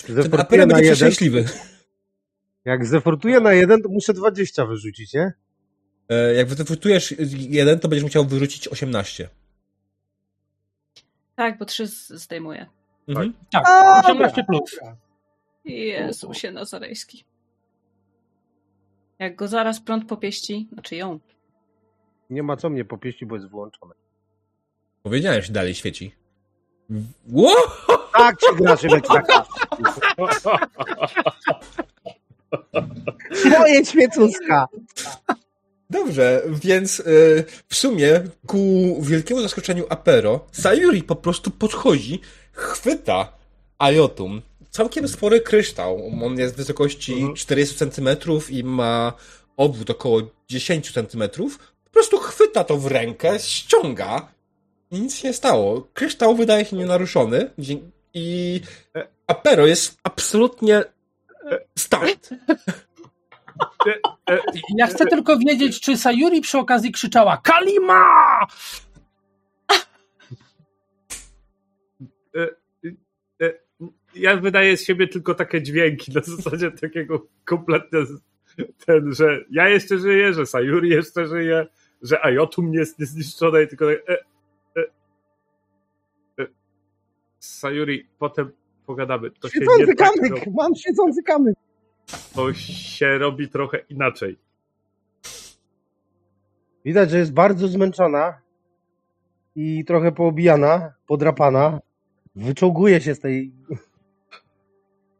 Ten 0.60 0.68
na 0.68 0.74
będzie 0.74 0.82
jeden, 0.84 0.96
szczęśliwy. 0.96 1.44
Jak 2.64 2.86
zefortuję 2.86 3.40
na 3.40 3.52
jeden, 3.52 3.82
to 3.82 3.88
muszę 3.88 4.12
20 4.12 4.66
wyrzucić, 4.66 5.14
nie? 5.14 5.32
E, 6.08 6.34
Jak 6.34 6.48
wyfutujesz 6.48 7.14
jeden, 7.38 7.78
to 7.78 7.88
będziesz 7.88 8.04
musiał 8.04 8.24
wyrzucić 8.24 8.68
18. 8.68 9.28
Tak, 11.36 11.58
bo 11.58 11.64
trzy 11.64 11.86
z- 11.86 12.08
zdejmuję. 12.08 12.66
Mhm. 13.08 13.32
Tak, 13.52 13.62
A, 13.66 14.00
18 14.04 14.44
plus. 14.44 14.80
Jezusie 15.64 16.50
Nazarejski. 16.52 17.24
Jak 19.18 19.36
go 19.36 19.48
zaraz 19.48 19.80
prąd 19.80 20.08
popieści, 20.08 20.68
znaczy 20.72 20.96
ją. 20.96 21.20
Nie 22.30 22.42
ma 22.42 22.56
co 22.56 22.70
mnie 22.70 22.84
popieścić, 22.84 23.28
bo 23.28 23.34
jest 23.36 23.48
wyłączone. 23.48 23.94
Powiedziałem, 25.02 25.42
że 25.42 25.52
dalej 25.52 25.74
świeci. 25.74 26.14
Ło! 27.32 27.54
Tak 28.16 28.36
się 28.40 28.56
gra, 28.56 28.76
Szymek, 28.76 29.04
tak. 29.06 29.26
Moje 33.58 33.84
świecuska. 33.84 34.68
Dobrze, 35.90 36.42
więc 36.62 37.00
e, 37.00 37.04
w 37.68 37.76
sumie 37.76 38.22
ku 38.46 38.58
wielkiemu 39.02 39.42
zaskoczeniu 39.42 39.84
Apero, 39.88 40.46
Sayuri 40.52 41.02
po 41.02 41.16
prostu 41.16 41.50
podchodzi, 41.50 42.20
chwyta 42.52 43.32
Ayotum. 43.78 44.42
Całkiem 44.70 45.08
spory 45.08 45.40
kryształ. 45.40 46.10
On 46.24 46.38
jest 46.38 46.54
w 46.54 46.56
wysokości 46.56 47.12
Mhm. 47.12 47.34
40 47.34 47.76
cm 47.76 48.08
i 48.50 48.64
ma 48.64 49.12
obwód 49.56 49.90
około 49.90 50.22
10 50.48 50.92
cm. 50.92 51.22
Po 51.84 51.90
prostu 51.90 52.18
chwyta 52.18 52.64
to 52.64 52.76
w 52.76 52.86
rękę, 52.86 53.38
ściąga 53.38 54.28
i 54.90 55.00
nic 55.00 55.14
się 55.16 55.28
nie 55.28 55.34
stało. 55.34 55.88
Kryształ 55.94 56.36
wydaje 56.36 56.64
się 56.64 56.76
nienaruszony 56.76 57.50
i 58.14 58.60
Apero 59.26 59.66
jest 59.66 59.96
absolutnie 60.02 60.76
e, 60.78 60.84
start. 61.78 62.30
Ja 64.76 64.86
chcę 64.86 65.06
tylko 65.06 65.38
wiedzieć, 65.38 65.80
czy 65.80 65.96
Sayuri 65.96 66.40
przy 66.40 66.58
okazji 66.58 66.92
krzyczała 66.92 67.36
Kalima! 67.36 68.46
ja 74.14 74.36
wydaję 74.36 74.76
z 74.76 74.84
siebie 74.84 75.08
tylko 75.08 75.34
takie 75.34 75.62
dźwięki 75.62 76.12
na 76.12 76.20
zasadzie 76.20 76.70
takiego 76.70 77.26
kompletnie 77.44 77.98
ten, 78.86 79.14
że 79.14 79.44
ja 79.50 79.68
jeszcze 79.68 79.98
żyję, 79.98 80.32
że 80.32 80.46
Sayuri 80.46 80.90
jeszcze 80.90 81.26
żyje, 81.26 81.66
że 82.02 82.24
Ayotum 82.24 82.74
jest 82.74 82.98
niezniszczone 82.98 83.62
i 83.62 83.68
tylko 83.68 83.86
tak, 83.86 83.98
e, 84.08 84.18
e, 84.76 84.84
e. 86.38 86.46
Sayuri, 87.38 88.08
potem 88.18 88.52
pogadamy. 88.86 89.30
To 89.30 89.48
się, 89.48 89.56
Świecący 89.56 89.86
nie 89.86 89.94
tak, 89.94 90.12
kamyk. 90.14 90.32
ro- 90.46 90.52
Mam 90.54 90.74
świecący 90.74 91.22
kamyk. 91.22 91.56
to 92.34 92.52
się 92.54 93.18
robi 93.18 93.48
trochę 93.48 93.78
inaczej. 93.88 94.38
Widać, 96.84 97.10
że 97.10 97.18
jest 97.18 97.32
bardzo 97.32 97.68
zmęczona 97.68 98.40
i 99.56 99.84
trochę 99.84 100.12
poobijana, 100.12 100.92
podrapana. 101.06 101.80
Wyczołguje 102.36 103.00
się 103.00 103.14
z 103.14 103.20
tej 103.20 103.52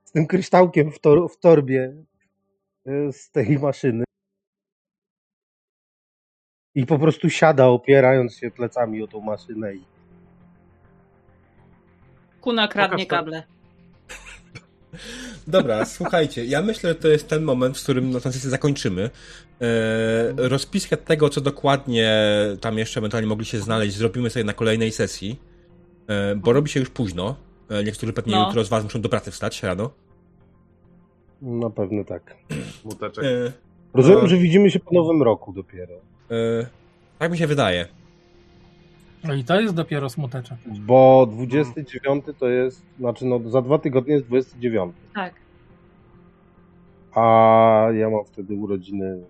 z 0.05 0.12
tym 0.12 0.26
kryształkiem 0.26 0.93
w, 0.93 0.99
tor, 0.99 1.31
w 1.31 1.36
torbie 1.39 1.94
e, 2.86 3.12
z 3.12 3.31
tej 3.31 3.59
maszyny. 3.59 4.05
I 6.75 6.86
po 6.86 6.99
prostu 6.99 7.31
siada, 7.31 7.67
opierając 7.67 8.36
się 8.36 8.51
plecami 8.51 9.02
o 9.02 9.07
tą 9.07 9.20
maszynę. 9.20 9.75
I... 9.75 9.84
Kuna 12.41 12.68
kradnie 12.68 13.07
kable. 13.07 13.43
Dobra, 15.47 15.84
słuchajcie, 15.84 16.44
ja 16.44 16.62
myślę, 16.62 16.90
że 16.90 16.94
to 16.94 17.08
jest 17.08 17.28
ten 17.28 17.42
moment, 17.42 17.78
w 17.78 17.82
którym 17.82 18.10
no, 18.10 18.20
tę 18.20 18.32
sesję 18.32 18.50
zakończymy. 18.50 19.10
E, 19.60 19.68
rozpiskę 20.48 20.97
tego, 20.97 21.28
co 21.28 21.40
dokładnie 21.40 22.12
tam 22.60 22.78
jeszcze 22.78 23.00
ewentualnie 23.00 23.28
mogli 23.28 23.47
się 23.47 23.58
znaleźć, 23.60 23.97
zrobimy 23.97 24.31
sobie 24.31 24.44
na 24.44 24.52
kolejnej 24.52 24.92
sesji, 24.92 25.40
e, 26.08 26.36
bo 26.36 26.52
robi 26.52 26.70
się 26.70 26.81
już 26.81 26.90
późno. 26.90 27.36
E, 27.70 27.84
niektórzy 27.84 28.12
pewnie 28.12 28.32
No. 28.32 28.47
jutro 28.47 28.64
z 28.64 28.68
was 28.68 28.84
muszą 28.84 29.00
do 29.00 29.08
pracy 29.08 29.31
wstać 29.31 29.62
rano. 29.62 29.90
Na 31.42 31.70
pewno 31.70 32.05
tak. 32.05 32.36
Muteczek. 32.84 33.24
E, 33.24 33.52
Rozumiem, 33.94 34.20
No. 34.23 34.28
że 34.28 34.36
widzimy 34.36 34.70
się 34.70 34.81
po 34.81 34.94
nowym 34.94 35.23
roku 35.23 35.52
dopiero. 35.52 35.94
tak 37.18 37.32
mi 37.32 37.39
się 37.39 37.47
wydaje. 37.47 37.89
No 39.25 39.35
i 39.35 39.44
to 39.44 39.61
jest 39.61 39.75
dopiero 39.75 40.11
smuteczek. 40.11 40.59
Bo 40.67 41.27
29 41.33 42.25
to 42.39 42.49
jest, 42.49 42.83
znaczy 42.99 43.25
no 43.27 43.51
za 43.51 43.62
dwa 43.62 43.78
tygodnie 43.78 44.15
jest 44.15 44.27
29. 44.27 44.94
Tak. 45.15 45.35
A 47.15 47.86
ja 47.94 48.11
mam 48.11 48.25
wtedy 48.25 48.55
urodziny 48.55 49.25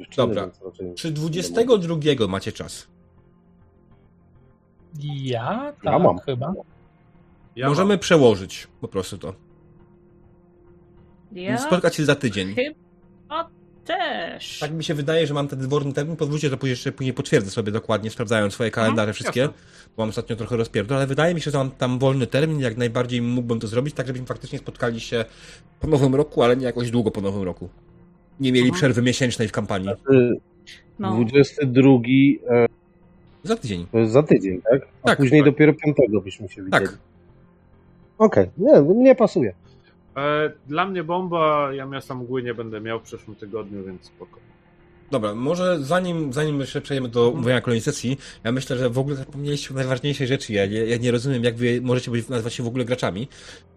dziewczyny, 0.00 0.26
Dobra. 0.26 0.42
więc 0.42 0.62
raczej... 0.62 0.94
Czy 0.94 1.10
22 1.10 2.26
macie 2.28 2.52
czas? 2.52 2.88
Ja? 5.02 5.72
Tak, 5.72 5.84
Ja 5.84 5.98
mam. 5.98 6.18
chyba. 6.18 6.52
Ja 7.56 7.68
Możemy 7.68 7.88
mam. 7.94 7.98
przełożyć 7.98 8.68
po 8.80 8.88
prostu 8.88 9.18
to. 9.18 9.34
Ja 11.32 11.58
Spotkać 11.58 11.96
się 11.96 12.04
za 12.04 12.14
tydzień. 12.14 12.54
chyba 12.54 13.50
Też. 13.84 14.58
Tak 14.58 14.72
mi 14.72 14.84
się 14.84 14.94
wydaje, 14.94 15.26
że 15.26 15.34
mam 15.34 15.48
ten 15.48 15.58
dworny 15.58 15.92
termin. 15.92 16.16
Pozwólcie, 16.16 16.48
że 16.48 16.56
później 16.56 16.70
jeszcze 16.70 16.92
później 16.92 17.14
potwierdzę 17.14 17.50
sobie 17.50 17.72
dokładnie, 17.72 18.10
sprawdzając 18.10 18.52
swoje 18.54 18.70
kalendarze 18.70 19.12
wszystkie, 19.12 19.40
jasne. 19.40 19.54
bo 19.96 20.02
mam 20.02 20.08
ostatnio 20.08 20.36
trochę 20.36 20.56
rozpierdol, 20.56 20.98
ale 20.98 21.06
wydaje 21.06 21.34
mi 21.34 21.40
się, 21.40 21.50
że 21.50 21.58
mam 21.58 21.70
tam 21.70 21.98
wolny 21.98 22.26
termin, 22.26 22.60
jak 22.60 22.76
najbardziej 22.76 23.22
mógłbym 23.22 23.60
to 23.60 23.66
zrobić, 23.66 23.94
tak 23.94 24.06
żebyśmy 24.06 24.26
faktycznie 24.26 24.58
spotkali 24.58 25.00
się 25.00 25.24
po 25.80 25.86
nowym 25.86 26.14
roku, 26.14 26.42
ale 26.42 26.56
nie 26.56 26.64
jakoś 26.64 26.90
długo 26.90 27.10
po 27.10 27.20
nowym 27.20 27.42
roku. 27.42 27.68
Nie 28.40 28.52
mieli 28.52 28.64
Mhm. 28.66 28.78
przerwy 28.78 29.02
miesięcznej 29.02 29.48
w 29.48 29.52
kampanii. 29.52 29.88
Y, 29.90 30.32
No. 30.98 31.12
22 31.24 31.98
e, 32.50 32.66
Za 33.44 33.56
tydzień. 33.56 33.86
za 34.06 34.22
tydzień, 34.22 34.60
tak? 34.70 34.82
A 35.02 35.06
Tak, 35.06 35.18
później 35.18 35.40
tak. 35.42 35.52
dopiero 35.52 35.72
5 35.74 35.96
byśmy 36.24 36.48
się 36.48 36.62
widzieli. 36.64 36.70
Tak. 36.70 36.98
Okej, 38.18 38.50
nie, 38.58 38.80
mnie 38.80 39.14
pasuje. 39.14 39.54
E, 40.16 40.52
dla 40.66 40.86
mnie 40.86 41.04
bomba, 41.04 41.72
ja 41.74 41.86
miasta 41.86 42.14
mgły 42.14 42.42
nie 42.42 42.54
będę 42.54 42.80
miał 42.80 43.00
w 43.00 43.02
przyszłym 43.02 43.36
tygodniu, 43.36 43.84
więc 43.84 44.04
spoko. 44.04 44.40
Dobra, 45.10 45.34
może 45.34 45.78
zanim, 45.80 46.32
zanim 46.32 46.60
jeszcze 46.60 46.80
przejdziemy 46.80 47.08
do 47.08 47.28
omówienia 47.28 47.60
kolejnej 47.60 47.82
sesji, 47.82 48.18
ja 48.44 48.52
myślę, 48.52 48.76
że 48.78 48.90
w 48.90 48.98
ogóle 48.98 49.16
zapomnieliście 49.16 49.70
o 49.70 49.76
najważniejszej 49.76 50.26
rzeczy. 50.26 50.52
Ja 50.52 50.66
nie, 50.66 50.78
ja 50.84 50.96
nie 50.96 51.10
rozumiem, 51.10 51.44
jak 51.44 51.56
wy 51.56 51.80
możecie 51.82 52.10
być, 52.10 52.28
nazywać 52.28 52.54
się 52.54 52.62
w 52.62 52.66
ogóle 52.66 52.84
graczami, 52.84 53.28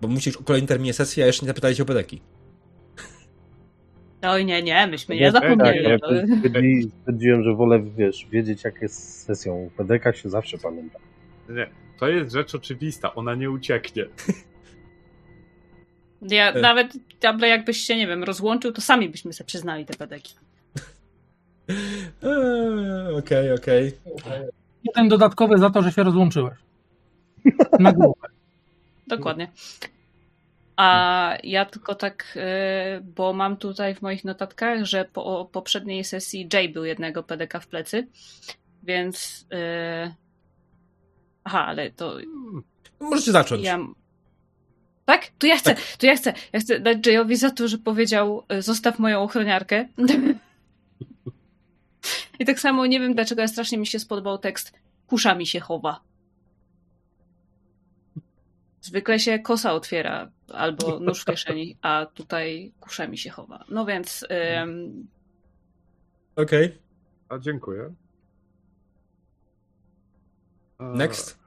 bo 0.02 0.08
musisz 0.08 0.38
o 0.38 0.44
kolejnym 0.44 0.68
terminie 0.68 0.94
sesji, 0.94 1.24
a 1.24 1.26
jeszcze 1.26 1.42
nie 1.46 1.48
zapytaliście 1.48 1.84
o 1.84 1.86
pedeki. 1.86 2.22
Oj 4.22 4.46
nie, 4.46 4.64
nie, 4.64 4.88
myśmy 4.88 5.16
Nie, 5.16 5.22
nie 5.22 5.32
tak, 5.32 5.44
zapomnieli. 5.44 5.90
ja 5.90 6.00
to- 6.00 6.08
stwierdzi- 6.12 6.90
stwierdziłem, 7.02 7.44
że 7.44 7.56
wolę, 7.56 7.84
wiesz, 7.98 8.28
wiedzieć 8.32 8.64
jak 8.64 8.82
jest 8.82 8.96
z 8.96 9.24
sesją. 9.24 9.70
W 9.74 9.78
PDK 9.78 10.14
się 10.14 10.30
zawsze 10.30 10.58
pamięta. 10.58 11.00
Nie, 11.50 11.70
to 12.00 12.08
jest 12.08 12.32
rzecz 12.34 12.56
oczywista, 12.56 13.16
ona 13.16 13.36
nie 13.36 13.52
ucieknie. 13.52 14.06
Ja 16.30 16.52
E. 16.54 16.62
nawet, 16.62 16.94
ale 17.24 17.48
jakbyś 17.48 17.78
się, 17.78 17.96
nie 17.98 18.08
wiem, 18.08 18.24
rozłączył, 18.24 18.72
to 18.72 18.82
sami 18.82 19.10
byśmy 19.10 19.34
sobie 19.34 19.48
przyznali 19.48 19.86
te 19.86 19.94
pedeki. 19.94 20.36
Eee, 21.70 23.16
Okej, 23.20 23.52
okej. 23.54 23.92
Jeden 24.84 25.10
dodatkowy 25.10 25.58
za 25.58 25.70
to, 25.70 25.82
że 25.82 25.92
się 25.92 26.04
rozłączyłeś. 26.04 26.54
Na 27.80 27.92
głowę. 27.92 28.28
Dokładnie. 29.08 29.52
A 30.76 31.34
ja 31.44 31.66
tylko 31.66 31.96
tak, 31.96 32.38
y, 32.98 33.02
bo 33.04 33.34
mam 33.34 33.58
tutaj 33.58 33.96
w 33.96 34.02
moich 34.02 34.24
notatkach, 34.26 34.84
że 34.86 35.06
po 35.14 35.50
poprzedniej 35.52 36.04
sesji 36.04 36.50
Jay 36.54 36.70
był 36.70 36.86
jednego 36.86 37.24
PDK 37.24 37.60
w 37.60 37.68
plecy, 37.68 38.08
więc. 38.84 39.46
y, 39.54 40.14
Aha, 41.44 41.66
ale 41.66 41.92
to 41.92 42.18
Możecie 43.00 43.32
zacząć. 43.32 43.64
ja. 43.64 43.80
Tak? 45.06 45.28
To 45.40 45.48
ja 45.48 45.58
chcę, 45.58 45.76
to 45.98 46.06
ja 46.06 46.16
chcę. 46.16 46.34
Ja 46.54 46.60
chcę 46.60 46.80
dać 46.80 47.08
Jayowi 47.08 47.36
za 47.36 47.52
to, 47.52 47.68
że 47.68 47.78
powiedział: 47.78 48.44
y, 48.54 48.62
Zostaw 48.62 49.00
moją 49.00 49.22
ochroniarkę. 49.22 49.88
I 52.40 52.46
tak 52.46 52.60
samo 52.60 52.86
nie 52.86 53.00
wiem, 53.00 53.14
dlaczego 53.14 53.42
ja 53.42 53.48
strasznie 53.48 53.78
mi 53.78 53.88
się 53.88 54.00
spodobał 54.00 54.38
tekst. 54.38 54.74
Kusza 55.08 55.36
mi 55.36 55.48
się 55.48 55.60
chowa. 55.60 56.02
Zwykle 58.82 59.20
się 59.20 59.40
kosa 59.40 59.74
otwiera 59.74 60.32
albo 60.54 61.00
nóż 61.00 61.22
w 61.22 61.26
kieszeni, 61.32 61.78
a 61.82 62.06
tutaj 62.14 62.72
kusza 62.80 63.08
mi 63.08 63.18
się 63.18 63.30
chowa. 63.30 63.66
No 63.70 63.86
więc 63.86 64.26
ym, 64.62 65.08
Okej. 66.36 66.78
A 67.30 67.38
dziękuję. 67.38 67.94
E, 70.80 70.84
Next. 70.84 71.45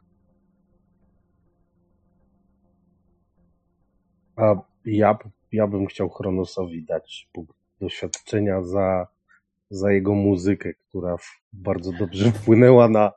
A 4.39 4.55
ja, 4.85 5.19
ja 5.53 5.67
bym 5.67 5.87
chciał 5.87 6.11
Chronosowi 6.11 6.85
dać 6.85 7.29
punkt 7.33 7.57
doświadczenia 7.81 8.63
za, 8.63 9.07
za 9.71 9.93
jego 9.93 10.15
muzykę, 10.15 10.73
która 10.89 11.17
bardzo 11.53 11.93
dobrze 11.93 12.33
wpłynęła 12.43 12.89
na, 12.89 13.13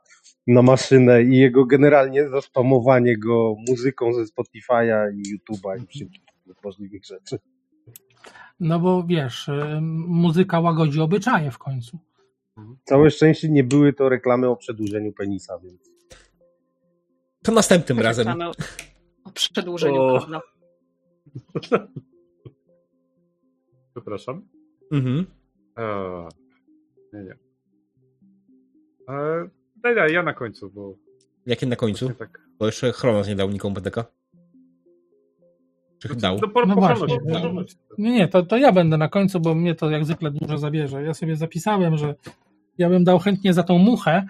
na 0.46 0.62
maszynę 0.62 1.22
i 1.22 1.36
jego 1.36 1.64
generalnie 1.64 2.28
zaspamowanie 2.28 3.18
go 3.18 3.54
muzyką 3.68 4.12
ze 4.12 4.22
Spotify'a 4.22 5.12
i 5.14 5.22
YouTube'a 5.36 5.82
i 5.82 5.86
wszystkich 5.86 6.22
innych 6.46 6.64
możliwych 6.64 7.04
rzeczy. 7.04 7.38
No 8.60 8.80
bo 8.80 9.04
wiesz, 9.04 9.48
y, 9.48 9.80
muzyka 10.06 10.60
łagodzi 10.60 11.00
obyczaje 11.00 11.50
w 11.50 11.58
końcu. 11.58 11.98
Całe 12.84 13.10
szczęście 13.10 13.48
nie 13.48 13.64
były 13.64 13.92
to 13.92 14.08
reklamy 14.08 14.48
o 14.48 14.56
przedłużeniu 14.56 15.12
penisa, 15.12 15.58
więc 15.58 15.90
To 17.42 17.52
następnym 17.52 18.00
razem. 18.00 18.26
reklamy 18.26 18.50
o, 18.50 18.52
o 19.24 19.30
przedłużeniu 19.30 20.00
O. 20.02 20.20
Przepraszam. 23.92 24.48
Mhm. 24.92 25.26
E, 25.78 26.28
nie, 27.12 27.22
nie. 27.24 27.36
E, 29.08 29.48
daj, 29.76 29.94
daj, 29.94 30.12
ja 30.12 30.22
na 30.22 30.34
końcu, 30.34 30.70
bo 30.70 30.94
Jakie 31.46 31.66
na 31.66 31.76
końcu? 31.76 32.10
tak. 32.10 32.40
Bo 32.58 32.66
jeszcze 32.66 32.92
Chronos 32.92 33.28
nie 33.28 33.36
dał 33.36 33.50
nikomu 33.50 33.74
PDK. 33.74 34.04
Czy 35.98 36.08
dał? 36.16 36.38
No, 36.42 36.48
po, 36.48 36.66
No 36.66 36.74
po 36.74 36.80
właśnie, 36.80 37.18
no. 37.26 37.40
Chronosie. 37.40 37.74
Nie, 37.98 38.12
nie, 38.12 38.28
to, 38.28 38.42
to 38.42 38.56
ja 38.56 38.72
będę 38.72 38.96
na 38.98 39.08
końcu, 39.08 39.40
bo 39.40 39.54
mnie 39.54 39.74
to 39.74 39.90
jak 39.90 40.04
zwykle 40.04 40.30
dużo 40.30 40.58
zabierze. 40.58 41.02
Ja 41.02 41.14
sobie 41.14 41.36
zapisałem, 41.36 41.96
że 41.96 42.14
ja 42.78 42.88
bym 42.88 43.04
dał 43.04 43.18
chętnie 43.18 43.54
za 43.54 43.62
tą 43.62 43.78
muchę 43.78 44.26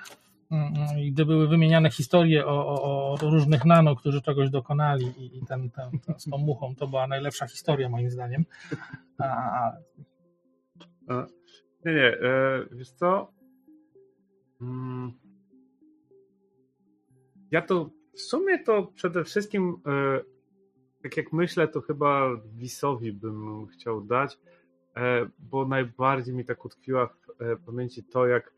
gdy 1.10 1.26
były 1.26 1.48
wymieniane 1.48 1.90
historie 1.90 2.46
o, 2.46 2.66
o, 2.66 3.12
o 3.12 3.16
różnych 3.30 3.64
nano, 3.64 3.96
którzy 3.96 4.22
czegoś 4.22 4.50
dokonali 4.50 5.06
i, 5.06 5.38
i 5.38 5.46
ten, 5.46 5.70
ten, 5.70 5.98
ten, 5.98 6.20
z 6.20 6.30
tą 6.30 6.38
muchą, 6.38 6.74
to 6.74 6.86
była 6.86 7.06
najlepsza 7.06 7.46
historia 7.46 7.88
moim 7.88 8.10
zdaniem. 8.10 8.44
A, 9.18 9.72
E, 11.08 11.26
Nie, 11.84 11.94
nie, 11.94 12.18
e, 12.20 12.66
wiesz 12.72 12.90
co? 12.90 13.32
Mm. 14.60 15.12
Ja 17.50 17.62
to 17.62 17.90
w 18.14 18.20
sumie 18.20 18.58
to 18.64 18.82
przede 18.82 19.24
wszystkim, 19.24 19.76
e, 19.86 20.20
tak 21.02 21.16
jak 21.16 21.32
myślę, 21.32 21.68
to 21.68 21.80
chyba 21.80 22.36
Wisowi 22.44 23.12
bym 23.12 23.66
chciał 23.66 24.00
dać, 24.00 24.38
bo 25.38 25.66
najbardziej 25.66 26.34
mi 26.34 26.44
tak 26.44 26.64
utkwiła 26.64 27.06
w 27.40 27.64
pamięci 27.66 28.04
to, 28.04 28.26
jak 28.26 28.52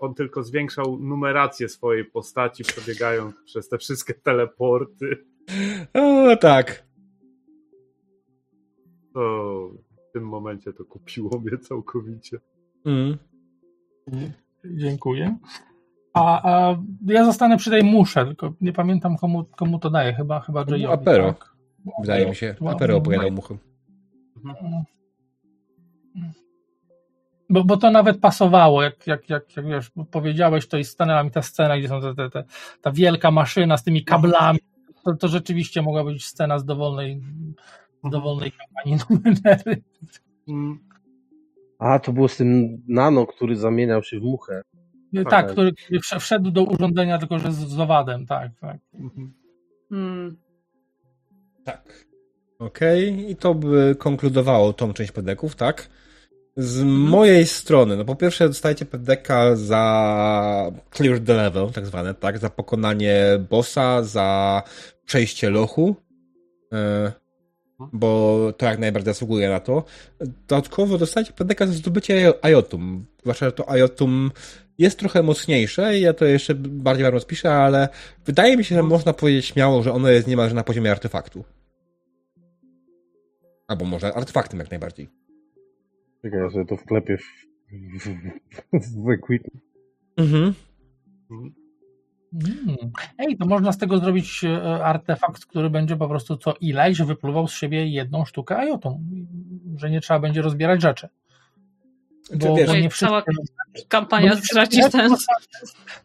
on 0.00 0.14
tylko 0.14 0.42
zwiększał 0.42 0.98
numerację 0.98 1.68
swojej 1.68 2.04
postaci, 2.04 2.64
przebiegając 2.64 3.34
przez 3.44 3.68
te 3.68 3.78
wszystkie 3.78 4.14
teleporty. 4.14 5.24
O, 5.94 6.36
tak. 6.36 6.86
To 9.14 9.70
w 10.08 10.12
tym 10.12 10.24
momencie 10.28 10.72
to 10.72 10.84
kupiło 10.84 11.40
mnie 11.40 11.58
całkowicie. 11.58 12.38
Mm. 12.84 13.18
dziękuję. 14.64 15.36
A, 16.14 16.52
a 16.52 16.76
ja 17.06 17.24
zostanę 17.24 17.56
przy 17.56 17.70
tej 17.70 17.82
musze, 17.82 18.26
tylko 18.26 18.52
nie 18.60 18.72
pamiętam 18.72 19.16
komu, 19.16 19.44
komu 19.44 19.78
to 19.78 19.90
daje, 19.90 20.14
chyba, 20.14 20.40
chyba 20.40 20.64
był 20.64 20.76
Jayowi. 20.76 20.94
Apero. 20.94 21.32
Tak? 21.32 21.56
Wydaje 22.00 22.28
mi 22.28 22.34
się. 22.34 22.54
No, 22.60 22.70
Apero 22.70 22.92
no, 22.92 22.98
opowiadał 22.98 23.30
muchę. 23.30 23.56
Bo, 27.52 27.64
bo 27.64 27.76
to 27.76 27.90
nawet 27.90 28.20
pasowało, 28.20 28.82
jak, 28.82 29.06
jak, 29.06 29.28
jak, 29.30 29.56
jak 29.56 29.66
wiesz, 29.66 29.90
powiedziałeś, 30.10 30.68
to 30.68 30.78
i 30.78 30.84
stanęła 30.84 31.24
mi 31.24 31.30
ta 31.30 31.42
scena, 31.42 31.78
gdzie 31.78 31.88
są 31.88 32.00
te, 32.00 32.14
te, 32.14 32.30
te, 32.30 32.44
ta 32.82 32.92
wielka 32.92 33.30
maszyna 33.30 33.76
z 33.76 33.84
tymi 33.84 34.04
kablami. 34.04 34.58
To, 35.04 35.14
to 35.14 35.28
rzeczywiście 35.28 35.82
mogła 35.82 36.04
być 36.04 36.26
scena 36.26 36.58
z 36.58 36.64
dowolnej, 36.64 37.20
z 38.04 38.10
dowolnej 38.10 38.52
kampanii 38.52 38.96
numery. 39.10 39.82
A, 41.78 41.98
to 41.98 42.12
było 42.12 42.28
z 42.28 42.36
tym 42.36 42.82
nano, 42.88 43.26
który 43.26 43.56
zamieniał 43.56 44.02
się 44.02 44.20
w 44.20 44.22
muchę. 44.22 44.62
Tak, 45.14 45.30
Tak. 45.30 45.52
który 45.52 45.72
który 45.72 46.00
wsz- 46.00 46.20
wszedł 46.20 46.50
do 46.50 46.64
urządzenia, 46.64 47.18
tylko 47.18 47.38
że 47.38 47.52
z, 47.52 47.56
z 47.56 47.80
owadem, 47.80 48.26
tak, 48.26 48.52
tak. 48.60 48.76
Mhm. 48.94 49.32
Hmm. 49.88 50.36
Tak. 51.64 52.06
Okej, 52.58 53.30
i 53.30 53.36
to 53.36 53.54
by 53.54 53.96
konkludowało 53.98 54.72
tą 54.72 54.92
część 54.92 55.12
pedeków, 55.12 55.56
tak? 55.56 55.88
Z 56.56 56.82
mojej 56.84 57.46
strony, 57.46 57.96
no 57.96 58.04
po 58.04 58.16
pierwsze 58.16 58.48
dostajecie 58.48 58.84
pedeka 58.84 59.56
za 59.56 60.72
clear 60.90 61.20
the 61.20 61.34
level, 61.34 61.70
tak 61.70 61.86
zwane, 61.86 62.14
tak? 62.14 62.38
Za 62.38 62.50
pokonanie 62.50 63.24
bossa, 63.50 64.02
za 64.02 64.62
przejście 65.04 65.50
lochu, 65.50 65.96
e, 66.72 67.12
bo 67.92 68.38
to 68.56 68.66
jak 68.66 68.78
najbardziej 68.78 69.14
zasługuje 69.14 69.48
na 69.48 69.60
to. 69.60 69.84
Dodatkowo 70.20 70.98
dostajecie 70.98 71.32
pedeka 71.32 71.66
za 71.66 71.72
zdobycie 71.72 72.32
Iotum, 72.42 73.06
zwłaszcza, 73.22 73.46
że 73.46 73.52
to 73.52 73.76
Iotum 73.76 74.30
jest 74.78 74.98
trochę 74.98 75.22
mocniejsze 75.22 75.98
ja 75.98 76.12
to 76.12 76.24
jeszcze 76.24 76.54
bardziej 76.54 77.04
wam 77.04 77.14
rozpiszę, 77.14 77.54
ale 77.54 77.88
wydaje 78.26 78.56
mi 78.56 78.64
się, 78.64 78.74
że 78.74 78.82
można 78.82 79.12
powiedzieć 79.12 79.46
śmiało, 79.46 79.82
że 79.82 79.92
ono 79.92 80.08
jest 80.08 80.26
niemalże 80.26 80.54
na 80.54 80.64
poziomie 80.64 80.90
artefaktu. 80.90 81.44
Albo 83.68 83.84
może 83.84 84.14
artefaktem 84.14 84.58
jak 84.58 84.70
najbardziej. 84.70 85.21
Czekaj, 86.22 86.40
ja 86.40 86.50
sobie 86.50 86.64
to 86.64 86.76
wklepię 86.76 87.18
w, 87.18 87.22
w, 87.72 88.08
w, 88.72 89.04
w 89.04 89.10
equipment. 89.10 89.64
Mhm. 90.16 90.54
Mm. 91.30 92.92
Ej, 93.18 93.36
to 93.36 93.46
można 93.46 93.72
z 93.72 93.78
tego 93.78 93.98
zrobić 93.98 94.44
e, 94.44 94.84
artefakt, 94.84 95.46
który 95.46 95.70
będzie 95.70 95.96
po 95.96 96.08
prostu 96.08 96.36
co 96.36 96.54
ileś 96.60 97.02
wypluwał 97.02 97.48
z 97.48 97.52
siebie 97.54 97.86
jedną 97.86 98.24
sztukę 98.24 98.56
ajotu, 98.56 99.00
że 99.76 99.90
nie 99.90 100.00
trzeba 100.00 100.20
będzie 100.20 100.42
rozbierać 100.42 100.82
rzeczy. 100.82 101.08
Bo, 102.34 102.56
wiesz- 102.56 102.66
bo 102.66 102.76
nie 102.76 102.90
Cała. 102.90 103.22
Kampania 103.88 104.36
straci 104.36 104.82
sens. 104.82 105.26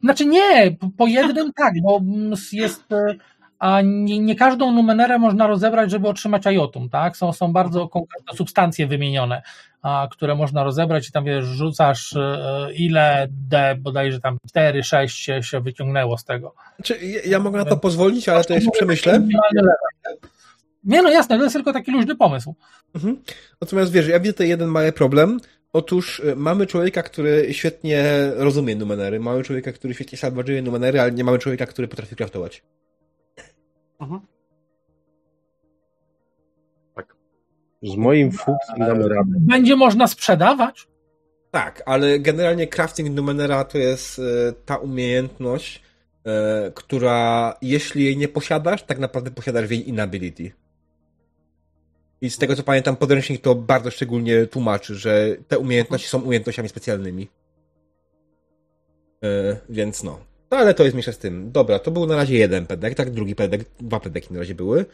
Znaczy 0.04 0.26
nie, 0.26 0.78
po- 0.98 1.08
jednym 1.08 1.54
tak, 1.54 1.74
bo 1.84 2.02
jest. 2.54 2.84
E, 3.62 3.64
A 3.66 3.82
nie, 3.82 4.20
nie 4.20 4.36
każdą 4.36 4.72
numenerę 4.72 5.20
można 5.20 5.48
rozebrać, 5.48 5.92
żeby 5.92 6.08
otrzymać 6.08 6.48
ajotum, 6.48 6.90
tak? 6.90 7.18
Są, 7.18 7.34
są 7.34 7.54
bardzo 7.54 7.88
konkretne 7.88 8.38
substancje 8.38 8.88
wymienione, 8.88 9.42
a, 9.82 10.08
które 10.12 10.36
można 10.36 10.64
rozebrać 10.64 11.10
i 11.10 11.12
tam 11.12 11.26
wiesz, 11.26 11.46
rzucasz 11.46 12.16
e, 12.16 12.70
ile 12.74 13.28
D, 13.32 13.76
bodajże 13.80 14.20
tam 14.20 14.38
4, 14.50 14.84
6 14.84 15.18
się, 15.18 15.44
się 15.44 15.62
wyciągnęło 15.62 16.18
z 16.18 16.26
tego. 16.26 16.56
Czy 16.84 16.98
ja, 17.26 17.40
mogę 17.40 17.58
na 17.58 17.66
to 17.66 17.78
pozwolić, 17.78 18.30
ale 18.30 18.44
to 18.44 18.54
jeszcze 18.54 18.72
przemyślę. 18.72 19.22
Nie 20.84 21.02
no 21.02 21.10
jasne, 21.10 21.38
to 21.38 21.44
jest 21.44 21.56
tylko 21.56 21.74
taki 21.74 21.92
luźny 21.92 22.16
pomysł. 22.16 22.56
Mhm. 22.96 23.22
Natomiast 23.62 23.92
wiesz, 23.92 24.08
ja 24.08 24.20
widzę 24.20 24.34
tutaj 24.34 24.50
jeden 24.50 24.70
mały 24.70 24.92
problem. 24.92 25.40
Otóż 25.74 26.20
y, 26.20 26.36
mamy 26.36 26.68
człowieka, 26.68 27.04
który 27.04 27.54
świetnie 27.54 28.04
rozumie 28.36 28.76
numenery, 28.76 29.20
mamy 29.20 29.44
człowieka, 29.44 29.72
który 29.72 29.94
świetnie 29.94 30.18
salważuje 30.18 30.62
numenery, 30.62 31.02
ale 31.02 31.12
nie 31.12 31.24
mamy 31.24 31.40
człowieka, 31.40 31.66
który 31.66 31.88
potrafi 31.88 32.16
craftować. 32.16 32.64
Mhm. 34.00 34.22
Z 37.84 37.96
moim 37.96 38.32
fuksem 38.32 38.80
damy 38.80 39.08
radę. 39.08 39.32
Będzie 39.40 39.76
można 39.76 40.08
sprzedawać. 40.08 40.88
Tak, 41.52 41.84
ale 41.86 42.20
generalnie 42.20 42.68
crafting 42.68 43.16
numenera 43.16 43.64
to 43.64 43.78
jest 43.78 44.20
e, 44.20 44.24
ta 44.66 44.78
umiejętność, 44.78 45.84
e, 46.26 46.72
która 46.76 47.54
jeśli 47.62 48.04
jej 48.04 48.18
nie 48.18 48.28
posiadasz, 48.28 48.84
tak 48.84 49.00
naprawdę 49.00 49.32
posiadasz 49.32 49.72
jej 49.72 49.90
inability. 49.90 50.52
I 52.22 52.30
z 52.30 52.38
tego 52.38 52.56
co 52.56 52.64
pamiętam, 52.64 52.96
podręcznik 52.96 53.42
to 53.42 53.56
bardzo 53.56 53.92
szczególnie 53.92 54.46
tłumaczy, 54.46 54.96
że 54.96 55.36
te 55.48 55.60
umiejętności 55.60 56.08
są 56.08 56.22
umiejętnościami 56.22 56.70
specjalnymi. 56.70 57.28
E, 59.24 59.58
więc 59.70 60.04
no. 60.04 60.20
No 60.52 60.58
ale 60.58 60.74
to 60.74 60.84
jest 60.84 60.94
mniejsza 60.94 61.12
z 61.12 61.18
tym. 61.18 61.52
Dobra, 61.52 61.80
to 61.80 61.92
był 61.92 62.06
na 62.06 62.16
razie 62.16 62.38
jeden 62.38 62.66
pedek, 62.66 62.96
tak? 62.96 63.12
Drugi 63.12 63.36
pedek, 63.36 63.66
dwa 63.80 64.00
pedeki 64.00 64.34
na 64.34 64.40
razie 64.40 64.56
były. 64.56 64.86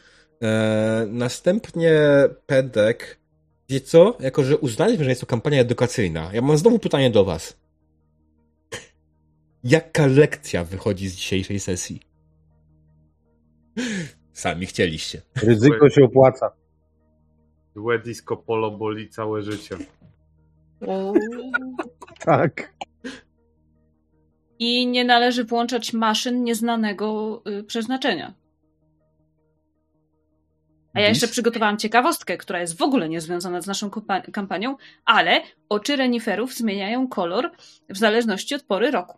E, 0.41 1.05
następnie 1.09 1.99
pedek. 2.45 3.19
Wiecie 3.69 3.85
co? 3.85 4.17
Jako, 4.19 4.43
że 4.43 4.57
uznaliśmy, 4.57 5.03
że 5.03 5.11
jest 5.11 5.21
to 5.21 5.27
kampania 5.27 5.61
edukacyjna, 5.61 6.29
ja 6.33 6.41
mam 6.41 6.57
znowu 6.57 6.79
pytanie 6.79 7.09
do 7.09 7.25
was. 7.25 7.57
Jaka 9.63 10.05
lekcja 10.07 10.63
wychodzi 10.63 11.07
z 11.07 11.15
dzisiejszej 11.15 11.59
sesji? 11.59 11.99
Sami 14.33 14.65
chcieliście. 14.65 15.21
Ryzyko 15.35 15.89
się 15.89 16.03
opłaca. 16.03 16.51
Złe 17.75 17.99
disco 17.99 18.37
polo 18.37 18.71
boli 18.71 19.09
całe 19.09 19.41
życie. 19.41 19.75
Tak. 22.19 22.73
I 24.59 24.87
nie 24.87 25.05
należy 25.05 25.43
włączać 25.43 25.93
maszyn 25.93 26.43
nieznanego 26.43 27.41
y, 27.59 27.63
przeznaczenia. 27.63 28.33
A 30.93 31.01
ja 31.01 31.09
jeszcze 31.09 31.27
przygotowałam 31.27 31.77
ciekawostkę, 31.77 32.37
która 32.37 32.61
jest 32.61 32.77
w 32.77 32.81
ogóle 32.81 33.09
niezwiązana 33.09 33.61
z 33.61 33.67
naszą 33.67 33.89
kampanią, 34.33 34.75
ale 35.05 35.41
oczy 35.69 35.95
reniferów 35.95 36.53
zmieniają 36.53 37.07
kolor 37.07 37.51
w 37.89 37.97
zależności 37.97 38.55
od 38.55 38.63
pory 38.63 38.91
roku. 38.91 39.17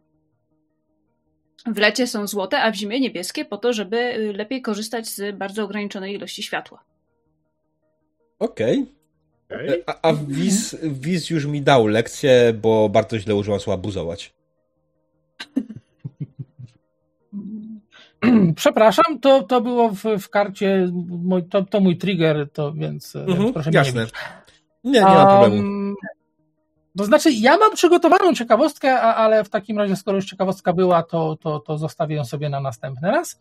W 1.65 1.77
lecie 1.77 2.07
są 2.07 2.27
złote, 2.27 2.61
a 2.61 2.71
w 2.71 2.75
zimie 2.75 2.99
niebieskie, 2.99 3.45
po 3.45 3.57
to, 3.57 3.73
żeby 3.73 3.97
y, 3.97 4.33
lepiej 4.33 4.61
korzystać 4.61 5.07
z 5.07 5.37
bardzo 5.37 5.63
ograniczonej 5.63 6.15
ilości 6.15 6.43
światła. 6.43 6.83
Okej. 8.39 8.85
Okej? 9.49 9.83
A, 9.85 10.09
a 10.09 10.13
Wiz, 10.13 10.77
Wiz 10.83 11.29
już 11.29 11.45
mi 11.45 11.61
dał 11.61 11.87
lekcję, 11.87 12.53
bo 12.61 12.89
bardzo 12.89 13.19
źle 13.19 13.35
użyłam 13.35 13.59
słowa 13.59 13.77
buzować. 13.77 14.34
Przepraszam, 18.55 19.19
to, 19.19 19.43
to 19.43 19.61
było 19.61 19.89
w, 19.89 20.03
w 20.19 20.29
karcie, 20.29 20.89
mój, 21.07 21.43
to, 21.43 21.61
to 21.65 21.79
mój 21.79 21.97
trigger, 21.97 22.49
to 22.53 22.73
więc, 22.73 23.15
Mhm, 23.15 23.39
więc 23.39 23.53
proszę 23.53 23.69
mnie 23.69 23.77
jasne. 23.77 23.99
nie 24.01 24.05
bić. 24.05 24.15
Nie, 24.83 24.91
nie 24.99 25.05
ma 25.05 25.25
problemu. 25.39 25.55
Um, 25.55 25.95
To 26.97 27.05
znaczy, 27.05 27.31
ja 27.31 27.57
mam 27.57 27.73
przygotowaną 27.73 28.33
ciekawostkę, 28.33 29.01
a, 29.01 29.15
ale 29.15 29.43
w 29.43 29.49
takim 29.49 29.77
razie, 29.77 29.95
skoro 29.95 30.17
już 30.17 30.25
ciekawostka 30.25 30.73
była, 30.73 31.03
to, 31.03 31.35
to, 31.41 31.59
to 31.59 31.77
zostawię 31.77 32.15
ją 32.15 32.25
sobie 32.25 32.49
na 32.49 32.59
następny 32.59 33.11
raz. 33.11 33.39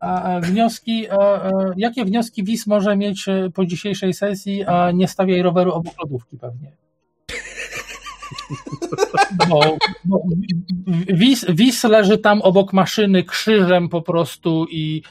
A, 0.00 0.40
wnioski, 0.40 1.10
a, 1.10 1.16
a, 1.18 1.50
jakie 1.76 2.04
wnioski 2.04 2.44
WIS 2.44 2.66
może 2.66 2.96
mieć 2.96 3.28
e, 3.28 3.50
po 3.54 3.66
dzisiejszej 3.66 4.14
sesji, 4.14 4.64
a 4.64 4.90
nie 4.90 5.08
stawiaj 5.08 5.42
roweru 5.42 5.72
obok 5.72 5.94
lodówki 6.02 6.38
pewnie? 6.38 6.72
Bo, 9.48 9.78
bo 10.04 10.22
WIS, 11.06 11.44
WIS 11.48 11.84
leży 11.84 12.18
tam 12.18 12.42
obok 12.42 12.72
maszyny 12.72 13.24
krzyżem 13.24 13.88
po 13.88 14.02
prostu 14.02 14.66
i 14.70 15.02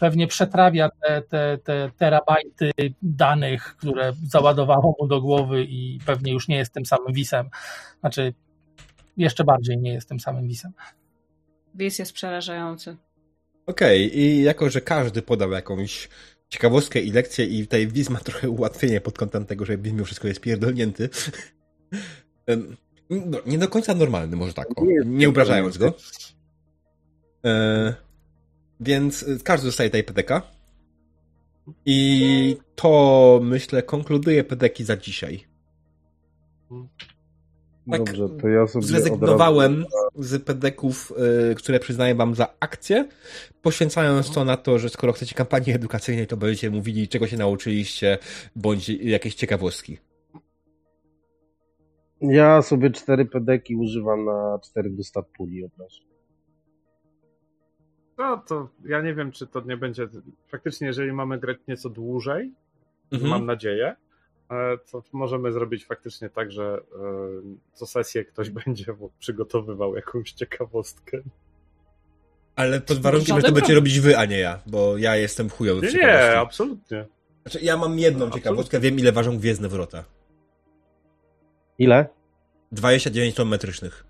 pewnie 0.00 0.26
przetrawia 0.26 0.90
te, 1.02 1.22
te, 1.22 1.58
te 1.64 1.90
terabajty 1.98 2.70
danych, 3.02 3.76
które 3.76 4.12
załadowało 4.26 4.96
mu 5.00 5.06
do 5.06 5.20
głowy 5.20 5.64
i 5.64 5.98
pewnie 6.06 6.32
już 6.32 6.48
nie 6.48 6.56
jest 6.56 6.72
tym 6.72 6.86
samym 6.86 7.12
wisem. 7.12 7.48
Znaczy, 8.00 8.34
jeszcze 9.16 9.44
bardziej 9.44 9.78
nie 9.78 9.92
jest 9.92 10.08
tym 10.08 10.20
samym 10.20 10.48
wisem. 10.48 10.72
Wies 11.74 11.98
jest 11.98 12.12
przerażający. 12.12 12.96
Okej, 13.66 14.18
i 14.18 14.42
jako, 14.42 14.70
że 14.70 14.80
każdy 14.80 15.22
podał 15.22 15.50
jakąś 15.50 16.08
ciekawostkę 16.48 17.00
i 17.00 17.12
lekcję 17.12 17.44
i 17.44 17.62
tutaj 17.62 17.86
Wiz 17.86 18.10
ma 18.10 18.18
trochę 18.18 18.50
ułatwienie 18.50 19.00
pod 19.00 19.18
kątem 19.18 19.46
tego, 19.46 19.64
że 19.64 19.78
mimo 19.78 20.04
wszystko 20.04 20.28
jest 20.28 20.40
pierdolnięty. 20.40 21.08
No, 23.10 23.38
nie 23.46 23.58
do 23.58 23.68
końca 23.68 23.94
normalny, 23.94 24.36
może 24.36 24.54
tak, 24.54 24.80
o, 24.80 24.84
Nie 25.04 25.28
obrażając 25.28 25.78
go. 25.78 25.94
E, 27.44 27.94
więc 28.80 29.22
y, 29.22 29.38
każdy 29.44 29.66
dostaje 29.66 29.90
tej 29.90 30.04
PDK. 30.04 30.42
I 31.86 32.56
to, 32.74 33.40
myślę, 33.42 33.82
konkluduje 33.82 34.44
PDK 34.44 34.84
za 34.84 34.96
dzisiaj. 34.96 35.44
Tak, 37.90 38.04
Dobrze, 38.04 38.28
to 38.28 38.48
ja 38.48 38.66
sobie 38.66 38.86
Zrezygnowałem 38.86 39.86
z 40.18 40.44
pedeków, 40.44 41.12
y, 41.50 41.54
które 41.54 41.80
przyznaję 41.80 42.14
wam 42.14 42.34
za 42.34 42.48
akcję, 42.60 43.08
poświęcając 43.62 44.30
to 44.30 44.44
na 44.44 44.56
to, 44.56 44.78
że 44.78 44.88
skoro 44.88 45.12
chcecie 45.12 45.34
kampanii 45.34 45.72
edukacyjnej, 45.72 46.26
to 46.26 46.36
będziecie 46.36 46.70
mówili, 46.70 47.08
czego 47.08 47.26
się 47.26 47.36
nauczyliście, 47.36 48.18
bądź 48.56 48.88
jakieś 48.88 49.34
ciekawostki. 49.34 49.98
Ja 52.20 52.62
sobie 52.62 52.90
cztery 52.90 53.24
pedeki 53.26 53.76
używam 53.76 54.24
na 54.24 54.58
cztery 54.64 54.90
dostat 54.90 55.26
puli 55.36 55.64
od 55.64 55.78
razu. 55.78 56.00
No 58.18 58.36
to 58.48 58.68
ja 58.84 59.02
nie 59.02 59.14
wiem, 59.14 59.32
czy 59.32 59.46
to 59.46 59.60
nie 59.60 59.76
będzie. 59.76 60.08
Faktycznie, 60.48 60.86
jeżeli 60.86 61.12
mamy 61.12 61.38
grać 61.38 61.58
nieco 61.68 61.90
dłużej, 61.90 62.52
Mhm. 63.12 63.30
mam 63.30 63.46
nadzieję, 63.46 63.96
e, 64.50 64.78
to 64.92 65.02
możemy 65.12 65.52
zrobić 65.52 65.84
faktycznie 65.86 66.30
tak, 66.30 66.52
że 66.52 66.80
e, 66.92 67.02
co 67.72 67.86
sesję 67.86 68.24
ktoś 68.24 68.50
będzie 68.64 68.86
przygotowywał 69.18 69.96
jakąś 69.96 70.32
ciekawostkę. 70.32 71.18
Ale 72.56 72.80
pod 72.80 72.98
warunkiem, 72.98 73.36
że 73.36 73.42
to 73.42 73.46
będziecie 73.48 73.60
problem. 73.60 73.76
robić 73.76 74.00
wy, 74.00 74.18
a 74.18 74.24
nie 74.24 74.38
ja, 74.38 74.58
bo 74.66 74.96
ja 74.98 75.16
jestem 75.16 75.48
chujowy 75.50 75.80
w 75.88 75.94
Nie, 75.94 76.00
nie, 76.00 76.38
absolutnie. 76.38 77.06
Znaczy, 77.42 77.64
ja 77.64 77.76
mam 77.76 77.98
jedną 77.98 78.18
Absolutnie. 78.24 78.40
ciekawostkę, 78.40 78.80
wiem 78.80 78.98
ile 78.98 79.12
ważą 79.12 79.38
Gwiezdne 79.38 79.68
Wrota. 79.68 80.04
Ile? 81.78 82.08
29 82.72 83.34
ton 83.34 83.48
metrycznych. 83.48 84.04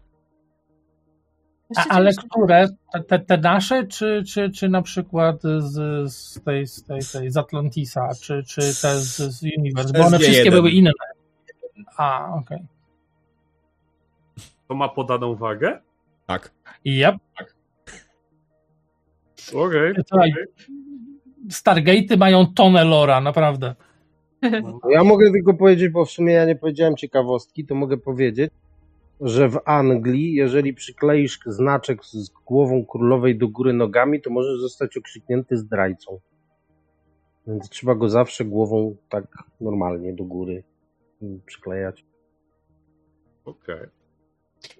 A, 1.76 1.88
ale 1.88 2.10
które? 2.14 2.68
Te, 2.92 3.00
te, 3.00 3.18
te 3.18 3.38
nasze, 3.38 3.86
czy, 3.86 4.22
czy, 4.28 4.50
czy 4.50 4.68
na 4.68 4.82
przykład 4.82 5.42
z, 5.42 6.12
z, 6.12 6.42
tej, 6.44 6.66
z, 6.66 6.84
tej, 6.84 7.00
tej 7.12 7.30
z 7.30 7.36
Atlantisa, 7.36 8.08
czy, 8.22 8.42
czy 8.44 8.60
te 8.60 8.98
z, 8.98 9.16
z 9.16 9.42
Universe? 9.58 9.92
Bo 9.92 10.06
one 10.06 10.18
SG1. 10.18 10.22
wszystkie 10.22 10.50
były 10.50 10.70
inne. 10.70 10.90
A, 11.96 12.34
okej. 12.34 12.58
To 14.68 14.74
ma 14.74 14.88
podaną 14.88 15.34
wagę? 15.34 15.80
Tak. 16.26 16.52
I 16.84 16.96
ja, 16.96 17.18
Okej. 19.54 19.94
Słuchaj, 20.08 20.32
Stargate'y 21.48 22.16
mają 22.16 22.46
tonę 22.46 22.84
lora, 22.84 23.20
naprawdę. 23.20 23.74
No 24.42 24.80
Ja 24.90 25.04
mogę 25.04 25.32
tylko 25.32 25.54
powiedzieć, 25.54 25.88
bo 25.88 26.04
w 26.04 26.10
sumie 26.10 26.32
ja 26.32 26.44
nie 26.44 26.56
powiedziałem 26.56 26.96
ciekawostki, 26.96 27.66
to 27.66 27.74
mogę 27.74 27.96
powiedzieć, 27.96 28.50
że 29.20 29.48
w 29.48 29.60
Anglii, 29.64 30.34
jeżeli 30.34 30.74
przykleisz 30.74 31.40
znaczek 31.46 32.04
z 32.04 32.28
głową 32.28 32.86
królowej 32.86 33.38
do 33.38 33.48
góry 33.48 33.72
nogami, 33.72 34.20
to 34.20 34.30
możesz 34.30 34.60
zostać 34.60 34.96
okrzyknięty 34.96 35.56
zdrajcą. 35.56 36.20
Więc 37.46 37.68
trzeba 37.68 37.94
go 37.94 38.08
zawsze 38.08 38.44
głową 38.44 38.96
tak 39.08 39.24
normalnie 39.60 40.12
do 40.12 40.24
góry 40.24 40.64
przyklejać. 41.46 42.04
Okej. 43.44 43.97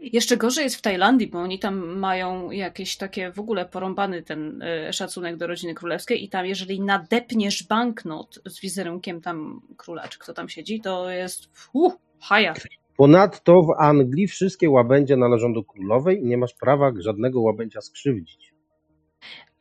Jeszcze 0.01 0.37
gorzej 0.37 0.65
jest 0.65 0.77
w 0.77 0.83
Tajlandii, 0.83 1.27
bo 1.27 1.39
oni 1.39 1.59
tam 1.59 1.99
mają 1.99 2.51
jakieś 2.51 2.97
takie 2.97 3.33
w 3.33 3.39
ogóle 3.39 3.67
porąbany 3.67 4.23
ten 4.23 4.63
y, 4.63 4.93
szacunek 4.93 5.37
do 5.37 5.47
rodziny 5.47 5.75
królewskiej 5.75 6.25
i 6.25 6.29
tam 6.29 6.47
jeżeli 6.47 6.81
nadepniesz 6.81 7.67
banknot 7.67 8.41
z 8.47 8.61
wizerunkiem 8.61 9.21
tam 9.21 9.61
króla, 9.77 10.09
czy 10.09 10.19
kto 10.19 10.35
tam 10.35 10.49
siedzi, 10.49 10.81
to 10.81 11.11
jest 11.11 11.49
uh, 11.73 11.95
haja. 12.21 12.55
Ponadto 12.97 13.63
w 13.63 13.83
Anglii 13.83 14.27
wszystkie 14.27 14.71
łabędzie 14.71 15.17
należą 15.17 15.53
do 15.53 15.65
królowej 15.65 16.19
i 16.23 16.27
nie 16.27 16.39
masz 16.39 16.55
prawa 16.55 16.93
żadnego 16.99 17.41
łabędzia 17.41 17.81
skrzywdzić. 17.81 18.55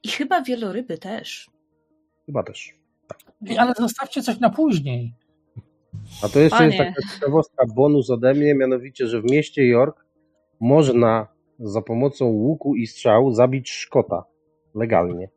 I 0.03 0.09
chyba 0.09 0.41
wieloryby 0.41 0.97
też. 0.97 1.49
Chyba 2.25 2.43
też. 2.43 2.73
Ej, 3.47 3.57
Ale 3.57 3.73
zostawcie 3.77 4.21
coś 4.21 4.39
na 4.39 4.49
później. 4.49 5.13
A 6.23 6.29
to 6.29 6.39
jeszcze 6.39 6.57
Panie. 6.57 6.77
jest 6.77 6.95
taka 6.95 7.13
ciekawostka, 7.13 7.65
bonus 7.75 8.09
ode 8.09 8.33
mnie, 8.33 8.55
mianowicie, 8.55 9.07
że 9.07 9.21
w 9.21 9.31
mieście 9.31 9.67
York 9.67 10.06
można 10.59 11.27
za 11.59 11.81
pomocą 11.81 12.25
łuku 12.25 12.75
i 12.75 12.87
strzał 12.87 13.31
zabić 13.33 13.69
szkota 13.69 14.23
legalnie. 14.75 15.29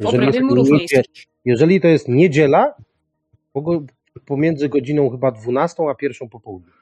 Murów 0.00 0.68
niedzie- 0.70 0.72
miejskich. 0.72 1.24
jeżeli 1.44 1.80
to 1.80 1.88
jest 1.88 2.08
niedziela, 2.08 2.74
pomiędzy 4.26 4.68
godziną 4.68 5.10
chyba 5.10 5.30
12 5.30 5.88
a 5.90 5.94
pierwszą 5.94 6.28
po 6.28 6.40
południu. 6.40 6.72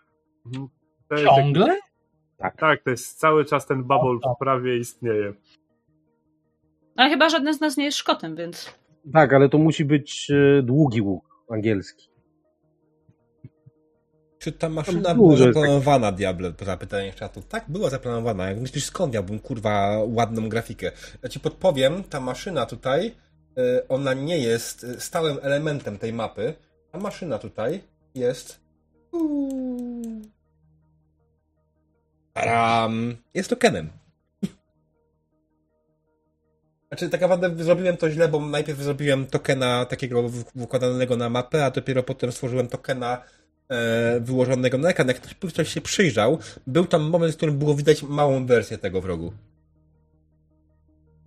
Mhm. 0.46 0.68
Jest 1.10 1.24
Ciągle? 1.24 1.78
Tak, 2.56 2.82
to 2.84 2.90
jest 2.90 3.18
cały 3.18 3.44
czas 3.44 3.66
ten 3.66 3.82
bubble 3.82 4.18
O, 4.22 4.34
w 4.34 4.38
prawie 4.38 4.78
istnieje. 4.78 5.32
Ale 6.96 7.10
chyba 7.10 7.28
żaden 7.28 7.54
z 7.54 7.60
nas 7.60 7.76
nie 7.76 7.84
jest 7.84 7.98
Szkotem, 7.98 8.36
więc. 8.36 8.74
Tak, 9.12 9.32
ale 9.32 9.48
to 9.48 9.58
musi 9.58 9.84
być 9.84 10.30
e, 10.30 10.62
długi 10.62 11.00
łuk 11.00 11.44
angielski. 11.50 12.08
Czy 14.42 14.52
ta 14.52 14.68
maszyna 14.68 15.14
była 15.14 15.32
jest 15.32 15.44
zaplanowana, 15.44 16.12
Diable, 16.12 16.52
poza 16.52 16.76
pytaniem 16.76 17.12
czatu? 17.14 17.42
Tak, 17.42 17.64
była 17.68 17.90
zaplanowana. 17.90 18.48
Jak 18.48 18.60
myślisz, 18.60 18.84
skąd 18.84 19.14
miałbym, 19.14 19.38
kurwa, 19.38 19.98
ładną 20.06 20.48
grafikę? 20.48 20.92
Ja 21.22 21.28
ci 21.28 21.40
podpowiem, 21.40 22.04
ta 22.04 22.20
maszyna 22.20 22.66
tutaj, 22.66 23.14
y, 23.58 23.88
ona 23.88 24.14
nie 24.14 24.38
jest 24.38 24.84
y, 24.84 25.00
stałym 25.00 25.38
elementem 25.42 25.98
tej 25.98 26.12
mapy. 26.12 26.54
Ta 26.92 26.98
maszyna 26.98 27.38
tutaj 27.38 27.82
jest... 28.14 28.60
Taram! 32.32 33.16
Jest 33.34 33.50
tokenem. 33.50 33.90
Znaczy, 36.92 37.08
tak 37.08 37.20
naprawdę 37.20 37.64
zrobiłem 37.64 37.96
to 37.96 38.10
źle, 38.10 38.28
bo 38.28 38.40
najpierw 38.40 38.78
zrobiłem 38.78 39.26
tokena 39.26 39.84
takiego 39.84 40.28
wkładanego 40.62 41.16
na 41.16 41.30
mapę, 41.30 41.64
a 41.64 41.70
dopiero 41.70 42.02
potem 42.02 42.32
stworzyłem 42.32 42.68
tokena 42.68 43.16
e, 43.16 43.41
wyłożonego 44.20 44.78
na 44.78 44.88
ekran. 44.88 45.08
Jak 45.08 45.20
ktoś, 45.20 45.52
ktoś 45.52 45.68
się 45.74 45.80
przyjrzał, 45.80 46.38
był 46.66 46.86
tam 46.86 47.02
moment, 47.02 47.34
w 47.34 47.36
którym 47.36 47.58
było 47.58 47.74
widać 47.74 48.02
małą 48.02 48.46
wersję 48.46 48.78
tego 48.78 49.00
wrogu. 49.00 49.32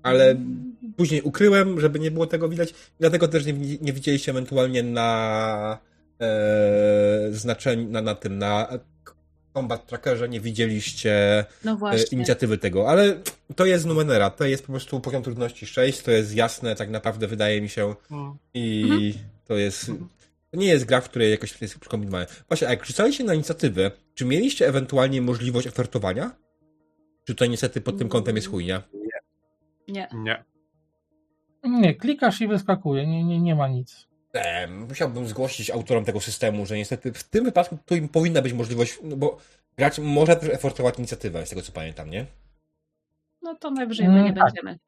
Ale 0.04 0.36
później 0.98 1.22
ukryłem, 1.22 1.80
żeby 1.80 2.00
nie 2.00 2.12
było 2.12 2.28
tego 2.28 2.50
widać, 2.50 2.74
dlatego 3.00 3.28
też 3.28 3.46
nie, 3.46 3.54
nie 3.82 3.94
widzieliście 3.94 4.32
ewentualnie 4.32 4.84
na 4.84 5.78
e, 6.22 7.28
znaczeniu, 7.32 7.90
na, 7.90 8.02
na 8.02 8.16
tym, 8.16 8.38
na 8.38 8.80
Combat 9.54 9.88
Trackerze 9.88 10.30
nie 10.30 10.42
widzieliście 10.42 11.46
No 11.64 11.80
e, 11.92 12.04
inicjatywy 12.12 12.58
tego, 12.58 12.90
ale 12.90 13.22
to 13.56 13.66
jest 13.66 13.86
Numenera, 13.86 14.30
to 14.30 14.46
jest 14.46 14.66
po 14.66 14.72
prostu 14.72 15.00
poziom 15.00 15.24
trudności 15.24 15.66
6, 15.66 16.02
to 16.02 16.12
jest 16.12 16.36
jasne, 16.36 16.76
tak 16.76 16.90
naprawdę 16.90 17.28
wydaje 17.28 17.62
mi 17.62 17.70
się 17.70 17.96
No. 18.10 18.38
i 18.54 18.84
Mhm. 18.84 19.14
to 19.48 19.54
jest 19.54 19.92
to 20.56 20.62
nie 20.62 20.68
jest 20.68 20.86
gra, 20.86 21.02
w 21.02 21.10
której 21.10 21.32
jakoś 21.32 21.62
jest 21.62 21.80
przekombinowane. 21.80 22.28
Właśnie, 22.48 22.68
a 22.68 22.72
jak 22.72 22.86
rzucaliście 22.86 23.24
na 23.24 23.34
inicjatywę, 23.34 23.92
czy 24.14 24.26
mieliście 24.26 24.68
ewentualnie 24.68 25.22
możliwość 25.22 25.68
ofertowania? 25.68 26.32
Czy 27.24 27.36
to 27.36 27.46
niestety 27.46 27.82
pod 27.82 27.98
tym 27.98 28.10
kątem 28.10 28.36
jest 28.36 28.48
chujnia? 28.48 28.84
Nie. 29.88 30.08
Nie. 30.14 30.44
Nie, 31.64 31.96
klikasz 31.96 32.42
i 32.42 32.48
wyskakuje, 32.48 33.08
nie, 33.08 33.24
nie, 33.24 33.40
nie 33.40 33.56
ma 33.56 33.68
nic. 33.68 34.08
Musiałbym 34.70 35.28
zgłosić 35.28 35.70
autorom 35.70 36.06
tego 36.06 36.20
systemu, 36.22 36.66
że 36.66 36.78
niestety 36.78 37.14
w 37.14 37.24
tym 37.24 37.46
wypadku 37.46 37.78
tu 37.86 37.96
im 37.96 38.10
powinna 38.10 38.42
być 38.42 38.54
możliwość, 38.54 39.00
no 39.04 39.16
bo 39.16 39.38
gracz 39.78 39.98
może 40.00 40.36
też 40.36 40.50
efortować 40.50 40.98
inicjatywę, 40.98 41.46
z 41.46 41.50
tego 41.50 41.62
co 41.62 41.72
pamiętam, 41.72 42.10
nie? 42.10 42.26
No 43.42 43.56
to 43.56 43.72
najwyżej 43.72 44.08
my 44.08 44.14
nie 44.14 44.20
Mm, 44.20 44.36
tak. 44.36 44.44
będziemy. 44.46 44.80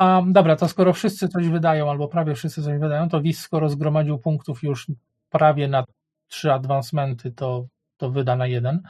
A, 0.00 0.22
dobra, 0.26 0.56
to 0.56 0.68
skoro 0.68 0.92
wszyscy 0.92 1.28
coś 1.28 1.48
wydają, 1.48 1.90
albo 1.90 2.08
prawie 2.08 2.34
wszyscy 2.34 2.62
coś 2.62 2.78
wydają, 2.78 3.08
to 3.08 3.20
WIS 3.20 3.40
skoro 3.40 3.68
zgromadził 3.68 4.18
punktów 4.18 4.62
już 4.62 4.86
prawie 5.30 5.68
na 5.68 5.84
trzy 6.28 6.52
advancementy, 6.52 7.30
to, 7.32 7.66
to 7.96 8.10
wyda 8.10 8.36
na 8.36 8.46
jeden. 8.46 8.82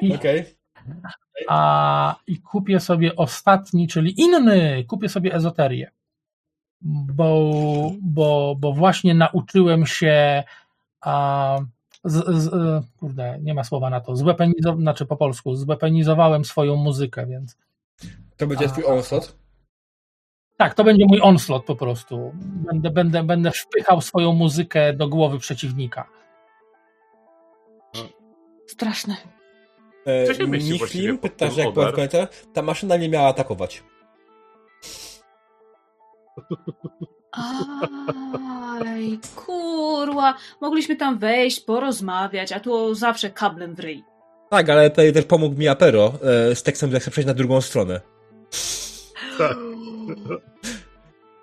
I, 0.00 0.14
Okej. 0.14 0.44
a, 1.48 2.16
I 2.26 2.40
kupię 2.40 2.80
sobie 2.80 3.16
ostatni, 3.16 3.88
czyli 3.88 4.20
inny, 4.20 4.84
kupię 4.84 5.08
sobie 5.08 5.34
ezoterię. 5.34 5.90
Bo, 6.80 7.52
bo, 8.02 8.56
bo 8.58 8.72
właśnie 8.72 9.14
nauczyłem 9.14 9.86
się 9.86 10.44
a, 11.00 11.58
z, 12.04 12.42
z, 12.42 12.50
kurde, 12.96 13.38
nie 13.42 13.54
ma 13.54 13.64
słowa 13.64 13.90
na 13.90 14.00
to, 14.00 14.16
zwepenizow, 14.16 14.78
znaczy 14.78 15.06
po 15.06 15.16
polsku, 15.16 15.54
zwepenizowałem 15.54 16.44
swoją 16.44 16.76
muzykę, 16.76 17.26
więc 17.26 17.56
To 18.36 18.46
będzie 18.46 18.64
A. 18.64 18.68
twój 18.68 18.84
onslaught? 18.84 19.36
Tak, 20.56 20.74
to 20.74 20.84
będzie 20.84 21.04
mój 21.08 21.20
onslaught 21.22 21.66
po 21.66 21.76
prostu. 21.76 22.32
Będę, 22.72 22.90
będę, 22.90 23.22
będę 23.22 23.50
wpychał 23.50 24.00
swoją 24.00 24.32
muzykę 24.32 24.92
do 24.92 25.08
głowy 25.08 25.38
przeciwnika. 25.38 26.08
Straszne. 28.66 29.16
E, 30.06 30.26
Co 30.26 30.34
się 30.34 30.46
Michlim 30.46 31.18
pyta, 31.18 31.50
że 31.50 31.60
jak 31.60 31.72
była 31.74 31.86
w 31.86 31.94
Oder? 31.94 32.10
końcu, 32.10 32.34
ta 32.52 32.62
maszyna 32.62 32.96
nie 32.96 33.08
miała 33.08 33.28
atakować. 33.28 33.82
Aj, 37.32 39.18
kurwa. 39.36 40.34
Mogliśmy 40.60 40.96
tam 40.96 41.18
wejść, 41.18 41.60
porozmawiać, 41.60 42.52
a 42.52 42.60
tu 42.60 42.94
zawsze 42.94 43.30
kablem 43.30 43.74
w 43.74 43.80
ryj. 43.80 44.04
Tak, 44.50 44.68
ale 44.70 44.90
tutaj 44.90 45.12
też 45.12 45.24
pomógł 45.24 45.56
mi 45.58 45.68
Apero 45.68 46.12
e, 46.50 46.54
z 46.54 46.62
tekstem, 46.62 46.90
jak 46.92 47.02
chcę 47.02 47.10
przejść 47.10 47.26
na 47.26 47.34
drugą 47.34 47.60
stronę. 47.60 48.00
Tak. 49.38 49.56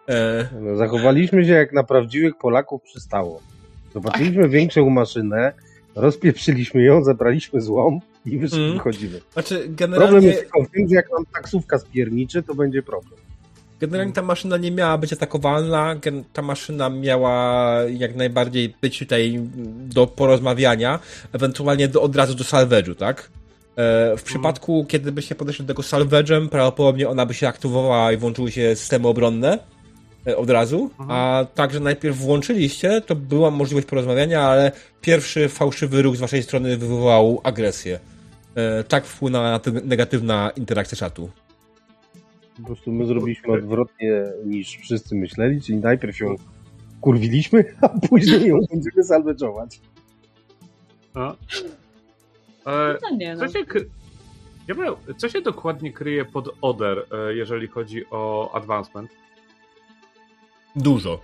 E, 0.09 0.47
No, 0.61 0.75
zachowaliśmy 0.75 1.45
się 1.45 1.51
jak 1.51 1.73
na 1.73 1.83
prawdziwych 1.83 2.37
Polaków 2.37 2.81
przystało. 2.81 3.41
Zobaczyliśmy 3.93 4.49
większą 4.49 4.89
maszynę, 4.89 5.53
rozpieprzyliśmy 5.95 6.83
ją, 6.83 7.03
zebraliśmy 7.03 7.61
złom 7.61 7.99
i 8.25 8.35
Mm. 8.53 8.73
wychodzimy. 8.73 9.21
znaczy, 9.33 9.55
Problem 9.55 9.75
generalnie, 9.75 10.27
jest 10.27 10.39
tylko 10.39 10.63
w 10.63 10.69
tym, 10.71 10.87
że 10.89 10.95
jak 10.95 11.11
nam 11.11 11.25
taksówka 11.33 11.79
spierniczy, 11.79 12.43
to 12.43 12.55
będzie 12.55 12.83
problem. 12.83 13.19
generalnie 13.79 14.13
ta 14.13 14.21
maszyna 14.21 14.57
nie 14.57 14.71
miała 14.71 14.97
być 14.97 15.13
atakowalna, 15.13 15.95
ta 16.33 16.41
maszyna 16.41 16.89
miała 16.89 17.73
jak 17.89 18.15
najbardziej 18.15 18.75
być 18.81 18.99
tutaj 18.99 19.39
do 19.87 20.07
porozmawiania, 20.07 20.99
ewentualnie 21.33 21.87
do, 21.87 22.01
od 22.01 22.15
razu 22.15 22.35
do 22.35 22.43
salvage'u, 22.43 22.95
tak? 22.95 23.29
E, 23.81 24.17
w 24.17 24.23
przypadku, 24.23 24.85
kiedy 24.87 25.11
byście 25.11 25.35
podeszli 25.35 25.65
do 25.65 25.73
tego 25.73 25.83
salvage'em, 25.83 26.49
prawdopodobnie 26.49 27.09
ona 27.09 27.25
by 27.25 27.33
się 27.33 27.47
aktywowała 27.47 28.11
i 28.11 28.17
włączyły 28.17 28.51
się 28.51 28.75
systemy 28.75 29.07
obronne 29.07 29.59
e, 30.27 30.37
od 30.37 30.49
razu, 30.49 30.89
a 30.97 31.45
także 31.55 31.79
najpierw 31.79 32.17
włączyliście, 32.17 33.01
to 33.01 33.15
była 33.15 33.51
możliwość 33.51 33.87
porozmawiania, 33.87 34.41
ale 34.41 34.71
pierwszy 35.01 35.49
fałszywy 35.49 36.01
ruch 36.01 36.15
z 36.15 36.19
waszej 36.19 36.43
strony 36.43 36.77
wywołał 36.77 37.41
agresję. 37.43 37.99
E, 38.55 38.83
tak 38.83 39.05
wpłynęła 39.05 39.51
na 39.51 39.59
to 39.59 39.71
negatywna 39.71 40.51
interakcja 40.55 40.97
czatu. 40.97 41.29
Po 42.57 42.65
prostu 42.65 42.91
my 42.91 43.05
zrobiliśmy 43.05 43.53
odwrotnie 43.53 44.23
niż 44.45 44.77
wszyscy 44.77 45.15
myśleli, 45.15 45.61
czyli 45.61 45.77
najpierw 45.77 46.19
ją 46.19 46.35
kurwiliśmy, 47.01 47.65
a 47.81 47.89
później 47.89 48.47
ją 48.47 48.57
będziemy 48.71 49.03
salveczować. 49.03 49.79
No. 52.65 52.71
E, 52.71 52.97
No 53.01 53.09
nie, 53.17 53.35
no. 53.35 53.39
co, 53.47 53.53
się, 53.53 53.65
kry- 53.65 53.85
ja 54.67 54.75
bym- 54.75 55.17
co 55.17 55.29
się 55.29 55.41
dokładnie 55.41 55.93
kryje 55.93 56.25
pod 56.25 56.49
Oder, 56.61 57.05
e, 57.11 57.33
jeżeli 57.35 57.67
chodzi 57.67 58.05
o 58.11 58.51
advancement? 58.53 59.11
Dużo. 60.75 61.19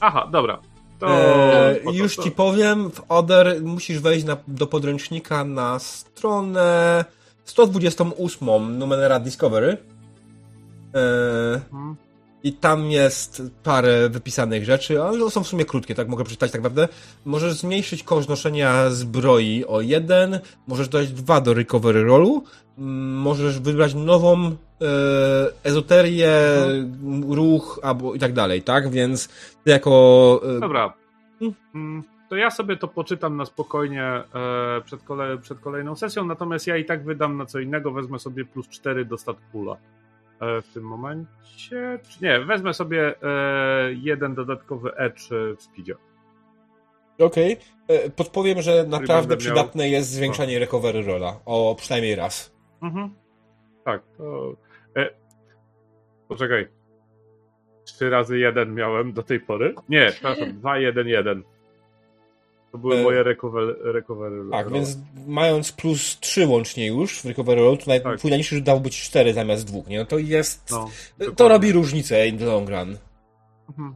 Aha, 0.00 0.28
dobra. 0.32 0.58
To, 0.98 1.06
E, 1.10 1.76
to, 1.84 1.90
już 1.92 2.16
ci 2.16 2.30
powiem, 2.30 2.90
w 2.90 3.02
Oder 3.08 3.62
musisz 3.62 3.98
wejść 4.00 4.24
na, 4.24 4.36
do 4.48 4.66
podręcznika 4.66 5.44
na 5.44 5.78
stronę 5.78 7.04
128 7.44 8.78
Numenera 8.78 9.20
Discovery. 9.20 9.76
E, 10.94 11.60
Mhm. 11.72 11.96
I 12.44 12.52
tam 12.52 12.90
jest 12.90 13.42
parę 13.62 14.08
wypisanych 14.08 14.64
rzeczy, 14.64 15.02
ale 15.02 15.30
są 15.30 15.44
w 15.44 15.48
sumie 15.48 15.64
krótkie, 15.64 15.94
tak 15.94 16.08
mogę 16.08 16.24
przeczytać 16.24 16.52
tak 16.52 16.60
naprawdę. 16.60 16.88
Możesz 17.24 17.52
zmniejszyć 17.52 18.02
koszt 18.02 18.28
noszenia 18.28 18.90
zbroi 18.90 19.64
o 19.64 19.80
jeden, 19.80 20.40
możesz 20.66 20.88
dodać 20.88 21.12
dwa 21.12 21.40
do 21.40 21.54
recovery 21.54 22.04
rollu, 22.04 22.44
możesz 22.76 23.60
wybrać 23.60 23.94
nową 23.94 24.44
e, 24.46 24.56
ezoterię, 25.64 26.32
ruch 27.28 27.80
albo 27.82 28.14
i 28.14 28.18
tak 28.18 28.32
dalej, 28.32 28.62
tak? 28.62 28.90
Więc 28.90 29.28
ty 29.64 29.70
jako 29.70 30.40
e, 30.56 30.60
Dobra. 30.60 30.94
Mm. 31.40 31.54
Mm, 31.74 32.02
To 32.28 32.36
ja 32.36 32.50
sobie 32.50 32.76
to 32.76 32.88
poczytam 32.88 33.36
na 33.36 33.44
spokojnie 33.44 34.02
e, 34.02 34.22
przed, 34.84 35.02
kole, 35.02 35.38
przed 35.38 35.60
kolejną 35.60 35.96
sesją, 35.96 36.24
natomiast 36.24 36.66
ja 36.66 36.76
i 36.76 36.84
tak 36.84 37.04
wydam 37.04 37.36
na 37.36 37.46
co 37.46 37.60
innego, 37.60 37.92
wezmę 37.92 38.18
sobie 38.18 38.44
plus 38.44 38.68
4 38.68 39.04
do 39.04 39.18
statpula 39.18 39.72
e, 39.72 40.03
w 40.62 40.74
tym 40.74 40.82
momencie. 40.82 41.98
Czy 42.08 42.24
nie, 42.24 42.40
wezmę 42.40 42.74
sobie 42.74 43.14
e, 43.22 43.92
jeden 43.92 44.34
dodatkowy 44.34 44.94
edge 44.96 45.20
w 45.56 45.62
speedzie. 45.62 45.94
Okej. 47.18 47.56
E, 47.88 48.10
Podpowiem, 48.10 48.62
że 48.62 48.84
naprawdę 48.88 49.36
przydatne 49.36 49.88
jest 49.88 50.10
zwiększanie 50.10 50.58
recovery 50.58 51.02
rola. 51.02 51.40
O 51.44 51.74
przynajmniej 51.78 52.14
raz. 52.14 52.54
Mhm. 52.82 53.14
Tak, 53.84 54.02
to. 54.16 54.56
E, 54.96 55.10
poczekaj. 56.28 56.68
Trzy 57.84 58.10
razy 58.10 58.38
jeden 58.38 58.74
miałem 58.74 59.12
do 59.12 59.22
tej 59.22 59.40
pory. 59.40 59.74
Nie, 59.88 60.08
przepraszam, 60.10 60.52
dwa, 60.58 60.78
jeden, 60.78 61.08
jeden. 61.08 61.42
To 62.74 62.78
były 62.78 62.96
E, 62.96 63.02
moje 63.02 63.22
recover, 63.22 63.76
recovery. 63.82 64.50
Tak, 64.50 64.66
role. 64.66 64.74
więc 64.78 64.98
mając 65.26 65.72
plus 65.72 66.20
3 66.20 66.46
łącznie 66.46 66.86
już 66.86 67.22
w 67.22 67.24
recovery 67.24 67.60
roll, 67.60 67.78
to 67.78 67.84
nawet 67.86 68.02
Tak. 68.02 68.62
dał 68.62 68.80
być 68.80 69.02
4 69.02 69.32
zamiast 69.32 69.66
2, 69.66 69.78
nie? 69.90 69.98
No 69.98 70.04
to 70.04 70.18
jest... 70.18 70.70
No, 70.70 70.90
to 71.18 71.24
dokładnie. 71.24 71.48
robi 71.48 71.72
różnicę 71.72 72.28
in 72.28 72.38
the 72.38 72.44
long 72.44 72.68
run. 72.68 72.96
Mhm. 73.68 73.94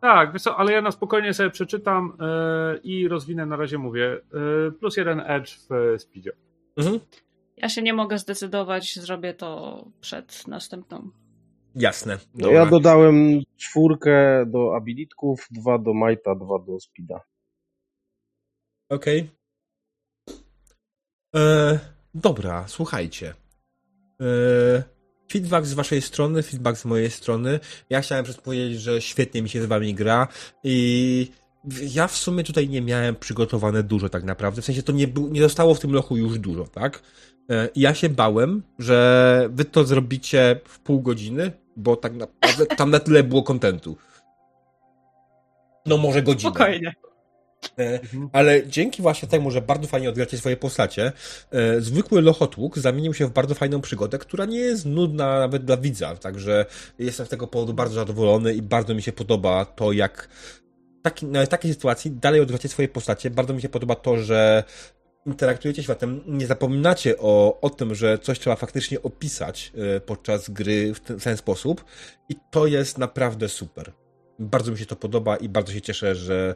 Tak, 0.00 0.32
wiesz 0.32 0.42
co, 0.42 0.56
ale 0.56 0.72
ja 0.72 0.82
na 0.82 0.90
spokojnie 0.90 1.34
sobie 1.34 1.50
przeczytam 1.50 2.16
e, 2.20 2.76
i 2.82 3.08
rozwinę 3.08 3.46
na 3.46 3.56
razie 3.56 3.78
mówię. 3.78 4.20
E, 4.68 4.70
plus 4.70 4.96
jeden 4.96 5.20
edge 5.20 5.50
w 5.70 6.00
speedzie. 6.00 6.32
Mhm. 6.76 7.00
Ja 7.56 7.68
się 7.68 7.82
nie 7.82 7.92
mogę 7.94 8.18
zdecydować, 8.18 8.94
zrobię 8.94 9.34
to 9.34 9.84
przed 10.00 10.48
następną. 10.48 11.10
Jasne. 11.74 12.18
No 12.34 12.50
ja 12.50 12.66
dodałem 12.66 13.40
czwórkę 13.56 14.44
do 14.46 14.76
abilitków, 14.76 15.46
dwa 15.50 15.78
do 15.78 15.94
Mighta, 15.94 16.34
dwa 16.34 16.58
do 16.58 16.80
Speeda. 16.80 17.20
Okej. 18.88 19.30
E, 21.36 21.78
Dobra, 22.14 22.64
słuchajcie. 22.68 23.34
E, 24.20 24.82
feedback 25.32 25.66
z 25.66 25.74
waszej 25.74 26.02
strony, 26.02 26.42
feedback 26.42 26.78
z 26.78 26.84
mojej 26.84 27.10
strony. 27.10 27.60
Ja 27.90 28.00
chciałem 28.00 28.24
przez 28.24 28.36
powiedzieć, 28.36 28.80
że 28.80 29.02
świetnie 29.02 29.42
mi 29.42 29.48
się 29.48 29.62
z 29.62 29.66
wami 29.66 29.94
gra 29.94 30.28
i 30.64 31.30
ja 31.82 32.06
w 32.08 32.16
sumie 32.16 32.44
tutaj 32.44 32.68
nie 32.68 32.82
miałem 32.82 33.16
przygotowane 33.16 33.82
dużo 33.82 34.08
tak 34.08 34.24
naprawdę. 34.24 34.62
W 34.62 34.64
sensie 34.64 34.82
to 34.82 34.92
nie, 34.92 35.06
nie 35.30 35.42
zostało 35.42 35.74
w 35.74 35.80
tym 35.80 35.92
lochu 35.92 36.16
już 36.16 36.38
dużo, 36.38 36.64
tak? 36.64 37.02
E, 37.50 37.68
Ja 37.74 37.94
się 37.94 38.08
bałem, 38.08 38.62
że 38.78 39.48
wy 39.52 39.64
to 39.64 39.84
zrobicie 39.84 40.60
w 40.64 40.78
pół 40.80 41.00
godziny, 41.02 41.52
bo 41.76 41.96
tak 41.96 42.12
naprawdę 42.14 42.66
tam 42.66 42.90
na 42.90 43.00
tyle 43.00 43.22
było 43.22 43.42
kontentu. 43.42 43.96
No 45.86 45.96
może 45.96 46.22
godzinę. 46.22 46.50
Spokojnie. 46.50 46.94
E, 47.78 48.00
Ale 48.32 48.66
dzięki 48.66 49.02
właśnie 49.02 49.28
temu, 49.28 49.50
że 49.50 49.62
bardzo 49.62 49.88
fajnie 49.88 50.08
odgracie 50.08 50.38
swoje 50.38 50.56
postacie, 50.56 51.12
e, 51.50 51.80
zwykły 51.80 52.22
lochotłuk 52.22 52.78
zamienił 52.78 53.14
się 53.14 53.26
w 53.26 53.32
bardzo 53.32 53.54
fajną 53.54 53.80
przygodę, 53.80 54.18
która 54.18 54.44
nie 54.44 54.58
jest 54.58 54.86
nudna 54.86 55.38
nawet 55.38 55.64
dla 55.64 55.76
widza, 55.76 56.16
także 56.16 56.66
jestem 56.98 57.26
z 57.26 57.28
tego 57.28 57.46
powodu 57.46 57.74
bardzo 57.74 57.94
zadowolony 57.94 58.54
i 58.54 58.62
bardzo 58.62 58.94
mi 58.94 59.02
się 59.02 59.12
podoba 59.12 59.64
to, 59.64 59.92
jak 59.92 60.28
taki, 61.02 61.26
na 61.26 61.46
takiej 61.46 61.72
sytuacji 61.72 62.10
dalej 62.10 62.40
odgracie 62.40 62.68
swoje 62.68 62.88
postacie. 62.88 63.30
Bardzo 63.30 63.54
mi 63.54 63.62
się 63.62 63.68
podoba 63.68 63.94
to, 63.94 64.16
że 64.16 64.64
interaktujecie 65.26 65.82
światem, 65.82 66.20
nie 66.26 66.46
zapominacie 66.46 67.18
o, 67.18 67.60
o 67.60 67.70
tym, 67.70 67.94
że 67.94 68.18
coś 68.18 68.38
trzeba 68.38 68.56
faktycznie 68.56 69.02
opisać 69.02 69.72
e, 69.96 70.00
podczas 70.00 70.50
gry 70.50 70.94
w 70.94 71.00
ten, 71.00 71.20
w 71.20 71.24
ten 71.24 71.36
sposób 71.36 71.84
i 72.28 72.34
to 72.50 72.66
jest 72.66 72.98
naprawdę 72.98 73.48
super. 73.48 73.92
Bardzo 74.38 74.72
mi 74.72 74.78
się 74.78 74.86
to 74.86 74.96
podoba 74.96 75.36
i 75.36 75.48
bardzo 75.48 75.72
się 75.72 75.80
cieszę, 75.80 76.14
że 76.14 76.54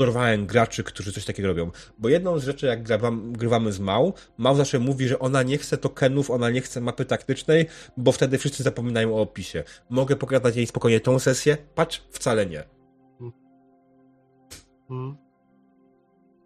dorwałem 0.00 0.46
graczy, 0.46 0.84
którzy 0.84 1.12
coś 1.12 1.24
takiego 1.24 1.48
robią. 1.48 1.70
Bo 1.98 2.08
jedną 2.08 2.38
z 2.38 2.44
rzeczy, 2.44 2.66
jak 2.66 2.82
grywam, 2.82 3.32
grywamy 3.32 3.72
z 3.72 3.80
Mał, 3.80 4.14
Mał 4.38 4.54
zawsze 4.56 4.78
mówi, 4.78 5.08
że 5.08 5.18
ona 5.18 5.42
nie 5.42 5.58
chce 5.58 5.78
tokenów, 5.78 6.30
ona 6.30 6.50
nie 6.50 6.60
chce 6.60 6.80
mapy 6.80 7.04
taktycznej, 7.04 7.66
bo 7.96 8.12
wtedy 8.12 8.38
wszyscy 8.38 8.62
zapominają 8.62 9.14
o 9.14 9.20
opisie. 9.20 9.64
Mogę 9.90 10.16
pokazać 10.16 10.56
jej 10.56 10.66
spokojnie 10.66 11.00
tą 11.00 11.18
sesję? 11.18 11.56
Patrz, 11.74 12.02
wcale 12.10 12.46
nie. 12.46 12.64
Mhm. 14.90 15.16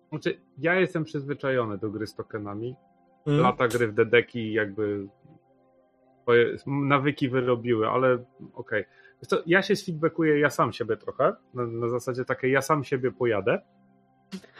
Znaczy, 0.08 0.40
ja 0.58 0.74
jestem 0.74 1.04
przyzwyczajony 1.04 1.78
do 1.78 1.90
gry 1.90 2.06
z 2.06 2.14
tokenami. 2.14 2.76
Mm. 3.26 3.40
Lata 3.40 3.68
gry 3.68 3.88
w 3.88 3.94
dedeki 3.94 4.52
jakby 4.52 5.08
nawyki 6.66 7.28
wyrobiły, 7.28 7.88
ale 7.88 8.24
okej. 8.54 8.84
Wiesz 8.84 9.03
co, 9.26 9.42
Ja 9.46 9.62
się 9.62 9.76
sfeedbackuję 9.76 10.38
ja 10.38 10.50
sam 10.50 10.72
siebie 10.72 10.96
trochę, 10.96 11.32
na, 11.54 11.66
na 11.66 11.88
zasadzie 11.88 12.24
takiej 12.24 12.52
ja 12.52 12.62
sam 12.62 12.84
siebie 12.84 13.12
pojadę, 13.12 13.60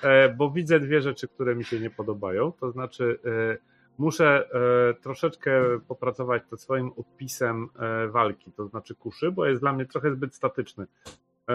e, 0.02 0.28
bo 0.28 0.50
widzę 0.50 0.81
dwie 0.81 1.02
rzeczy, 1.02 1.28
które 1.28 1.57
mi 1.57 1.65
się 1.65 1.81
nie 1.81 1.91
podobają, 1.91 2.52
to 2.52 2.70
znaczy 2.70 3.18
e, 3.24 3.57
muszę 3.99 4.49
e, 4.91 4.94
troszeczkę 4.94 5.81
popracować 5.89 6.42
nad 6.50 6.60
swoim 6.60 6.92
opisem 6.97 7.68
walki, 8.08 8.52
to 8.52 8.66
znaczy 8.66 8.94
kuszy, 8.94 9.33
bo 9.33 9.47
jest 9.47 9.60
dla 9.60 9.73
mnie 9.73 9.86
trochę 9.86 10.12
zbyt 10.12 10.34
statyczny. 10.34 10.86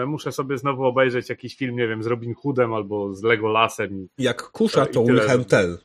Muszę 0.06 0.32
sobie 0.32 0.58
znowu 0.58 0.84
obejrzeć 0.84 1.28
jakiś 1.28 1.56
film, 1.56 1.76
nie 1.76 1.88
wiem, 1.88 2.02
z 2.02 2.06
Robin 2.06 2.34
Hoodem 2.34 2.74
albo 2.74 3.14
z 3.14 3.22
Legolasem 3.22 3.94
i 3.94 4.08
Jak 4.18 4.42
kusza, 4.42 4.86
to. 4.86 5.04
Wilhelm 5.04 5.44
Tell. 5.44 5.78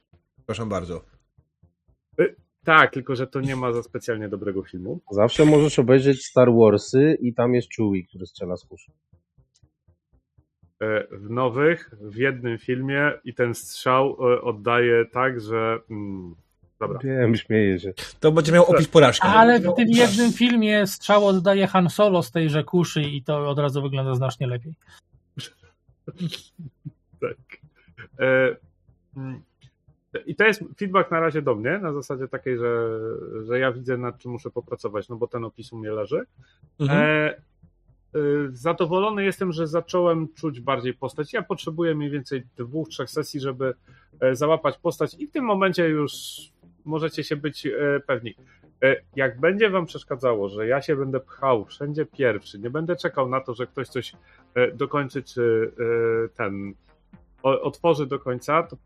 Proszę 0.45 0.66
bardzo. 0.66 1.15
Tak, 2.66 2.94
tylko 2.94 3.16
że 3.16 3.27
to 3.27 3.42
nie 3.42 3.56
ma 3.56 3.74
za 3.74 3.84
specjalnie 3.84 4.30
dobrego 4.30 4.64
filmu. 4.64 5.00
Zawsze 5.11 5.45
możesz 5.45 5.80
obejrzeć 5.80 6.26
Star 6.26 6.53
Warsy 6.53 7.18
i 7.22 7.34
tam 7.34 7.53
jest 7.53 7.68
Chewie, 7.76 8.03
który 8.03 8.26
strzela 8.26 8.58
z 8.58 8.66
kuszy. 8.66 8.92
E, 10.82 11.08
W 11.11 11.30
nowych, 11.30 11.92
w 12.02 12.16
jednym 12.16 12.58
filmie 12.58 13.11
i 13.24 13.34
ten 13.34 13.53
strzał 13.53 14.18
e, 14.19 14.42
oddaje 14.42 15.06
tak, 15.06 15.42
że. 15.42 15.80
Mm, 15.90 16.35
dobra. 16.80 17.00
Wiem, 17.03 17.35
śmieję 17.35 17.80
się. 17.80 17.94
To 18.19 18.32
będzie 18.32 18.52
miał 18.52 18.66
opis 18.66 18.88
porażki. 18.88 19.27
Ale 19.27 19.60
w 19.60 19.76
tym 19.76 19.90
jednym 19.90 20.34
filmie 20.34 20.88
strzał 20.88 21.27
oddaje 21.27 21.68
Han 21.68 21.90
Solo 21.90 22.24
z 22.24 22.32
tejże 22.32 22.64
kuszy 22.64 23.02
i 23.02 23.24
to 23.24 23.50
od 23.50 23.60
razu 23.60 23.82
wygląda 23.82 24.16
znacznie 24.16 24.48
lepiej. 24.48 24.74
Tak. 27.22 27.58
E, 28.19 28.56
mm, 29.18 29.42
I 30.26 30.35
to 30.35 30.44
jest 30.44 30.64
feedback 30.77 31.11
na 31.11 31.19
razie 31.19 31.42
do 31.42 31.56
mnie, 31.56 31.80
na 31.80 31.94
zasadzie 31.94 32.27
takiej, 32.27 32.58
że, 32.58 33.00
że 33.45 33.60
ja 33.60 33.72
widzę, 33.72 33.98
nad 33.98 34.18
czym 34.18 34.32
muszę 34.32 34.50
popracować, 34.50 35.10
no 35.10 35.16
bo 35.16 35.27
ten 35.27 35.45
opis 35.45 35.74
u 35.74 35.77
mnie 35.77 35.92
leży. 35.92 36.26
Mhm. 36.80 37.00
E, 37.02 37.30
e, 37.30 37.38
zadowolony 38.52 39.26
jestem, 39.26 39.52
że 39.52 39.68
zacząłem 39.68 40.27
czuć 40.34 40.60
bardziej 40.60 40.94
postać. 40.94 41.34
Ja 41.34 41.42
potrzebuję 41.42 41.95
mniej 41.95 42.10
więcej 42.10 42.44
dwóch, 42.58 42.90
trzech 42.90 43.10
sesji, 43.10 43.40
żeby 43.40 43.74
e, 44.19 44.35
załapać 44.35 44.77
postać 44.77 45.14
i 45.14 45.27
w 45.27 45.32
tym 45.32 45.45
momencie 45.45 45.90
już 45.90 46.14
możecie 46.85 47.24
się 47.24 47.35
być 47.35 47.66
e, 47.66 47.72
pewni. 48.08 48.35
E, 48.84 48.95
Jak 49.16 49.40
będzie 49.40 49.69
wam 49.69 49.85
przeszkadzało, 49.85 50.50
że 50.50 50.68
ja 50.68 50.82
się 50.82 50.95
będę 50.95 51.19
pchał 51.19 51.66
wszędzie 51.66 52.06
pierwszy, 52.06 52.60
nie 52.60 52.69
będę 52.69 52.95
czekał 52.95 53.30
na 53.30 53.42
to, 53.42 53.53
że 53.53 53.68
ktoś 53.68 53.88
coś 53.88 54.14
dokończy, 54.74 55.24
czy 55.24 55.72
ten 56.35 56.74
otworzy 57.44 58.08
do 58.08 58.19
końca, 58.19 58.64
to 58.64 58.77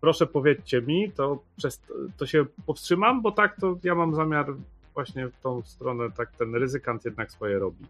proszę 0.00 0.26
powiedzcie 0.26 0.82
mi, 0.82 1.12
to, 1.12 1.38
przez, 1.56 1.80
to 2.16 2.26
się 2.26 2.44
powstrzymam, 2.66 3.22
bo 3.22 3.32
tak 3.32 3.60
to 3.60 3.78
ja 3.82 3.94
mam 3.94 4.14
zamiar 4.14 4.46
właśnie 4.94 5.28
w 5.28 5.40
tą 5.42 5.62
stronę, 5.62 6.10
tak 6.16 6.32
ten 6.36 6.54
ryzykant 6.54 7.04
jednak 7.04 7.32
swoje 7.32 7.58
robi. 7.58 7.84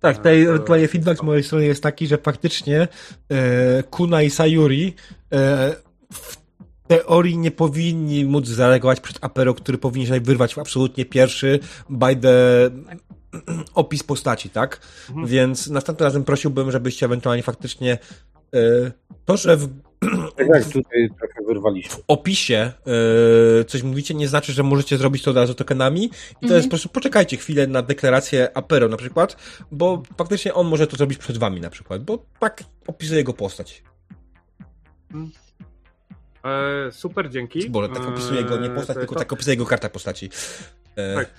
Tak, 0.00 0.16
tutaj 0.16 0.42
ewentualnie 0.42 0.88
feedback 0.88 1.20
z 1.20 1.22
mojej 1.22 1.44
strony 1.44 1.64
jest 1.64 1.82
taki, 1.82 2.06
że 2.06 2.18
faktycznie 2.18 2.88
e, 3.28 3.82
Kuna 3.82 4.22
i 4.22 4.30
Sayuri 4.30 4.94
e, 5.32 5.76
w 6.12 6.36
teorii 6.86 7.38
nie 7.38 7.50
powinni 7.50 8.24
móc 8.24 8.46
zareagować 8.46 9.00
przed 9.00 9.24
Apero, 9.24 9.54
który 9.54 9.78
powinien 9.78 10.08
się 10.08 10.20
wyrwać 10.20 10.58
absolutnie 10.58 11.04
pierwszy 11.04 11.58
by 11.90 12.16
the 12.16 12.70
opis 13.74 14.02
postaci, 14.02 14.50
tak? 14.50 14.80
Mhm. 15.08 15.26
Więc 15.26 15.70
następnym 15.70 16.04
razem 16.04 16.24
prosiłbym, 16.24 16.70
żebyście 16.70 17.06
ewentualnie 17.06 17.42
faktycznie 17.42 17.98
e, 18.54 18.58
to, 19.24 19.36
że 19.36 19.56
w 19.56 19.68
Tak 20.36 20.46
jak 20.48 20.64
tutaj 20.64 21.08
trochę 21.18 21.42
wyrwaliśmy. 21.46 21.90
w 21.90 22.04
opisie 22.08 22.72
e, 23.60 23.64
coś 23.64 23.82
mówicie, 23.82 24.14
nie 24.14 24.28
znaczy, 24.28 24.52
że 24.52 24.62
możecie 24.62 24.98
zrobić 24.98 25.22
to 25.22 25.30
od 25.30 25.36
razu 25.36 25.54
tokenami. 25.54 26.04
I 26.04 26.08
to 26.10 26.16
Mhm. 26.42 26.52
jest 26.56 26.66
po 26.66 26.70
prostu, 26.70 26.88
poczekajcie 26.88 27.36
chwilę 27.36 27.66
na 27.66 27.82
deklarację 27.82 28.56
Apero 28.56 28.88
na 28.88 28.96
przykład, 28.96 29.36
bo 29.70 30.02
faktycznie 30.18 30.54
on 30.54 30.66
może 30.66 30.86
to 30.86 30.96
zrobić 30.96 31.18
przed 31.18 31.38
wami 31.38 31.60
na 31.60 31.70
przykład, 31.70 32.04
bo 32.04 32.24
tak 32.38 32.64
opisuje 32.86 33.18
jego 33.18 33.32
postać. 33.32 33.82
E, 36.44 36.92
super, 36.92 37.30
dzięki. 37.30 37.70
Boże, 37.70 37.88
tak 37.88 38.08
opisuje 38.08 38.40
jego 38.40 38.56
nie 38.56 38.66
E, 38.66 38.74
postać, 38.74 38.94
to- 38.94 39.00
tylko 39.00 39.14
tak 39.14 39.32
opisuje 39.32 39.52
jego 39.54 39.66
karta 39.66 39.88
postaci. 39.88 40.30
E, 40.96 41.14
Tak. 41.14 41.30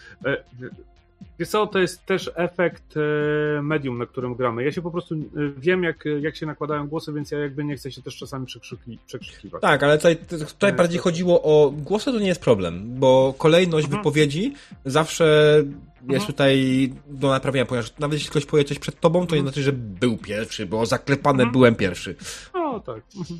E, 1.34 1.36
Wiesz 1.40 1.50
co, 1.50 1.68
to 1.68 1.80
jest 1.80 2.06
też 2.06 2.32
efekt 2.36 2.98
e, 2.98 3.62
medium, 3.62 3.98
na 3.98 4.06
którym 4.06 4.36
gramy. 4.36 4.64
Ja 4.64 4.72
się 4.72 4.82
po 4.82 4.92
prostu 4.92 5.16
e, 5.16 5.20
wiem, 5.58 5.84
jak, 5.84 6.04
jak 6.22 6.36
się 6.36 6.46
nakładają 6.46 6.88
głosy, 6.88 7.14
więc 7.14 7.32
ja 7.32 7.40
jakby 7.40 7.64
nie 7.64 7.76
chcę 7.76 7.92
się 7.92 8.02
też 8.02 8.18
czasami 8.18 8.46
przekrzyki, 8.46 9.00
przekrzykiwać. 9.06 9.62
Tak, 9.62 9.84
ale 9.84 9.98
tutaj, 9.98 10.18
tutaj 10.48 10.74
bardziej 10.74 11.00
chodziło 11.00 11.42
o 11.44 11.72
głosy, 11.72 12.12
to 12.12 12.20
nie 12.20 12.28
jest 12.28 12.42
problem, 12.42 13.00
bo 13.00 13.34
kolejność 13.38 13.86
Mhm. 13.86 14.02
wypowiedzi 14.04 14.54
zawsze 14.86 15.56
jest 16.02 16.10
Mhm. 16.10 16.28
tutaj 16.28 16.94
do 17.08 17.30
naprawienia, 17.30 17.66
ponieważ 17.66 17.98
nawet 18.00 18.14
jeśli 18.14 18.30
ktoś 18.30 18.46
powie 18.46 18.64
coś 18.64 18.80
przed 18.80 19.00
tobą, 19.00 19.28
to 19.28 19.36
nie 19.36 19.42
znaczy, 19.42 19.62
że 19.64 19.74
był 19.74 20.18
pierwszy, 20.18 20.66
bo 20.66 20.86
zaklepane 20.86 21.44
Mhm. 21.44 21.52
byłem 21.52 21.76
pierwszy. 21.76 22.16
No 22.54 22.80
tak. 22.80 23.02
Mhm. 23.18 23.40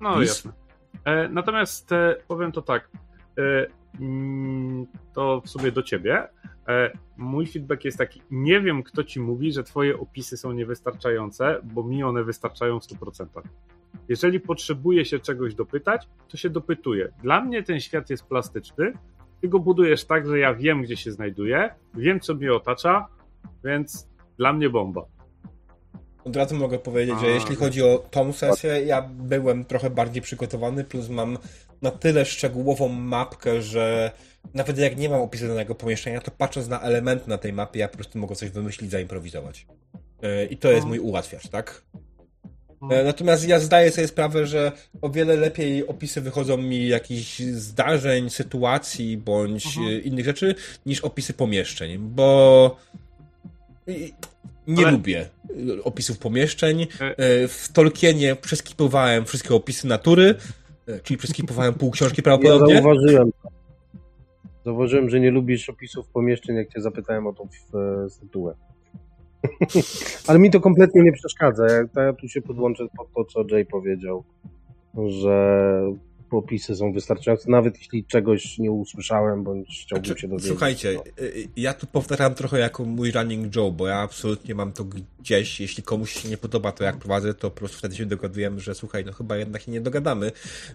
No 0.00 0.20
Lis? 0.20 0.28
jasne. 0.28 0.52
E, 1.04 1.28
natomiast 1.28 1.92
e, 1.92 2.16
powiem 2.28 2.52
to 2.52 2.62
tak. 2.62 2.88
E, 3.38 3.66
mm, 4.00 4.86
to 5.14 5.40
w 5.40 5.50
sobie 5.50 5.72
do 5.72 5.82
ciebie. 5.82 6.28
E, 6.68 6.90
mój 7.16 7.46
feedback 7.46 7.84
jest 7.84 7.98
taki, 7.98 8.22
nie 8.30 8.60
wiem 8.60 8.82
kto 8.82 9.04
ci 9.04 9.20
mówi, 9.20 9.52
że 9.52 9.64
twoje 9.64 9.98
opisy 9.98 10.36
są 10.36 10.52
niewystarczające, 10.52 11.60
bo 11.62 11.82
mi 11.82 12.04
one 12.04 12.24
wystarczają 12.24 12.80
w 12.80 12.82
100%. 12.82 13.26
Jeżeli 14.08 14.40
potrzebuje 14.40 15.04
się 15.04 15.18
czegoś 15.18 15.54
dopytać, 15.54 16.08
to 16.28 16.36
się 16.36 16.50
dopytuje. 16.50 17.12
Dla 17.22 17.40
mnie 17.40 17.62
ten 17.62 17.80
świat 17.80 18.10
jest 18.10 18.24
plastyczny, 18.24 18.92
ty 19.40 19.48
go 19.48 19.58
budujesz 19.58 20.04
tak, 20.04 20.26
że 20.26 20.38
ja 20.38 20.54
wiem, 20.54 20.82
gdzie 20.82 20.96
się 20.96 21.12
znajduję, 21.12 21.74
wiem, 21.94 22.20
co 22.20 22.34
mnie 22.34 22.52
otacza, 22.52 23.08
więc 23.64 24.08
dla 24.38 24.52
mnie 24.52 24.70
bomba. 24.70 25.02
Od 26.24 26.36
razu 26.36 26.56
mogę 26.56 26.78
powiedzieć, 26.78 27.20
że 27.20 27.26
A. 27.26 27.30
jeśli 27.30 27.56
chodzi 27.56 27.82
o 27.82 27.98
tą 28.10 28.32
sesję, 28.32 28.70
ja 28.70 29.02
byłem 29.02 29.64
trochę 29.64 29.90
bardziej 29.90 30.22
przygotowany, 30.22 30.84
plus 30.84 31.08
mam 31.08 31.38
na 31.82 31.90
tyle 31.90 32.24
szczegółową 32.24 32.88
mapkę, 32.88 33.62
że 33.62 34.10
nawet 34.54 34.78
jak 34.78 34.96
nie 34.96 35.08
mam 35.08 35.20
opisu 35.20 35.48
danego 35.48 35.74
pomieszczenia, 35.74 36.20
to 36.20 36.30
patrząc 36.30 36.68
na 36.68 36.80
elementy 36.80 37.28
na 37.30 37.38
tej 37.38 37.52
mapie, 37.52 37.80
ja 37.80 37.88
po 37.88 37.96
prostu 37.96 38.18
mogę 38.18 38.34
coś 38.36 38.50
wymyślić, 38.50 38.90
zaimprowizować. 38.90 39.66
Yy, 40.22 40.46
I 40.50 40.56
to 40.56 40.70
jest 40.70 40.82
No. 40.82 40.88
mój 40.88 40.98
ułatwiacz, 40.98 41.48
tak? 41.48 41.82
E, 42.90 43.04
Natomiast 43.04 43.48
ja 43.48 43.60
zdaję 43.60 43.90
sobie 43.92 44.08
sprawę, 44.08 44.46
że 44.46 44.72
o 45.02 45.10
wiele 45.10 45.36
lepiej 45.36 45.86
opisy 45.86 46.20
wychodzą 46.20 46.56
mi 46.56 46.88
jakichś 46.88 47.38
zdarzeń, 47.40 48.30
sytuacji 48.30 49.16
bądź 49.16 49.66
Mhm. 49.66 49.86
e, 49.86 49.98
innych 49.98 50.24
rzeczy 50.24 50.54
niż 50.86 51.00
opisy 51.00 51.32
pomieszczeń, 51.32 51.98
bo 51.98 52.76
nie 54.66 54.82
Ale- 54.82 54.90
lubię 54.92 55.28
e, 55.78 55.82
opisów 55.84 56.18
pomieszczeń. 56.18 56.82
E- 56.82 56.86
E, 57.18 57.48
W 57.48 57.68
Tolkienie 57.72 58.36
przeskipowałem 58.36 59.24
wszystkie 59.24 59.54
opisy 59.54 59.86
natury, 59.86 60.34
e, 60.88 61.00
czyli 61.00 61.16
przeskipowałem 61.18 61.74
pół 61.74 61.90
książki 61.90 62.16
Ja 62.18 62.22
prawdopodobnie. 62.22 62.74
zauważyłem. 62.74 63.30
Zauważyłem, 64.66 65.10
że 65.10 65.20
nie 65.20 65.30
lubisz 65.30 65.68
opisów 65.68 66.08
pomieszczeń, 66.08 66.56
jak 66.56 66.68
cię 66.68 66.80
zapytałem 66.80 67.26
o 67.26 67.32
tą 67.32 67.44
e, 67.44 68.10
stytułę. 68.10 68.54
Ale 70.28 70.38
mi 70.38 70.50
to 70.50 70.60
kompletnie 70.60 71.02
nie 71.02 71.12
przeszkadza. 71.12 71.66
Ja, 71.66 72.02
ja 72.02 72.12
tu 72.12 72.28
się 72.28 72.42
podłączę 72.42 72.86
pod 72.96 73.12
to, 73.12 73.24
co 73.24 73.44
Jay 73.54 73.64
powiedział, 73.64 74.24
że 75.08 75.80
opisy 76.30 76.76
są 76.76 76.92
wystarczające, 76.92 77.50
nawet 77.50 77.78
jeśli 77.78 78.04
czegoś 78.04 78.58
nie 78.58 78.70
usłyszałem, 78.72 79.44
bądź 79.44 79.82
chciałbym 79.86 80.06
Znaczy, 80.06 80.20
się 80.20 80.28
dowiedzieć. 80.28 80.48
Słuchajcie, 80.50 80.94
No. 80.94 81.24
y, 81.24 81.48
ja 81.56 81.74
tu 81.74 81.86
powtarzam 81.86 82.34
trochę 82.34 82.58
jako 82.58 82.84
mój 82.84 83.10
running 83.12 83.56
Joe, 83.56 83.70
bo 83.72 83.86
ja 83.86 83.96
absolutnie 83.96 84.54
mam 84.54 84.72
to 84.72 84.84
gdzieś. 84.84 85.60
Jeśli 85.60 85.82
komuś 85.82 86.12
się 86.12 86.28
nie 86.28 86.36
podoba 86.36 86.72
to, 86.72 86.84
jak 86.84 86.96
prowadzę, 86.96 87.34
to 87.34 87.50
po 87.50 87.56
prostu 87.56 87.78
wtedy 87.78 87.96
się 87.96 88.06
dogadujemy, 88.06 88.60
że 88.60 88.74
słuchaj, 88.74 89.04
no 89.04 89.12
chyba 89.12 89.36
jednak 89.36 89.62
się 89.62 89.72
nie 89.72 89.80
dogadamy, 89.80 90.32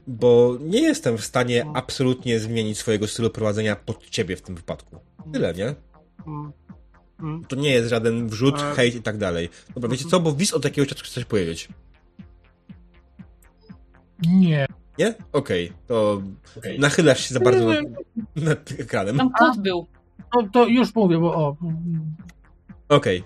bo 0.08 0.58
nie 0.62 0.82
jestem 0.82 1.18
w 1.18 1.26
stanie 1.26 1.66
absolutnie 1.74 2.40
zmienić 2.40 2.78
swojego 2.78 3.08
stylu 3.08 3.30
prowadzenia 3.30 3.76
pod 3.76 4.10
ciebie 4.10 4.36
w 4.36 4.42
tym 4.42 4.56
wypadku. 4.56 5.00
Tyle, 5.34 5.54
nie? 5.54 5.76
Mm. 6.28 6.52
Mm. 7.20 7.46
To 7.46 7.56
nie 7.56 7.72
jest 7.72 7.90
żaden 7.90 8.28
wrzut, 8.28 8.56
A- 8.60 8.74
hejt 8.74 8.96
i 8.96 9.02
tak 9.02 9.18
dalej. 9.18 9.50
Dobra, 9.76 9.90
wiecie 9.90 10.06
co, 10.10 10.20
bo 10.20 10.34
Wiz 10.34 10.54
od 10.54 10.64
jakiegoś 10.66 10.90
czasu 10.90 11.04
chce 11.04 11.14
coś 11.14 11.26
powiedzieć. 11.26 11.70
Nie. 14.28 14.66
Nie? 14.98 15.14
Okej, 15.34 15.72
to 15.88 16.22
Okej. 16.58 16.80
nachylasz 16.80 17.28
się 17.28 17.34
za 17.34 17.40
bardzo 17.40 17.66
nad, 17.66 17.84
nad 18.36 18.72
ekranem. 18.80 19.18
Tam 19.18 19.32
kot 19.40 19.60
był. 19.60 19.88
To, 20.34 20.44
to 20.54 20.68
już 20.68 20.96
mówię, 20.96 21.18
bo 21.18 21.36
o. 21.36 21.56
Okej. 22.90 23.24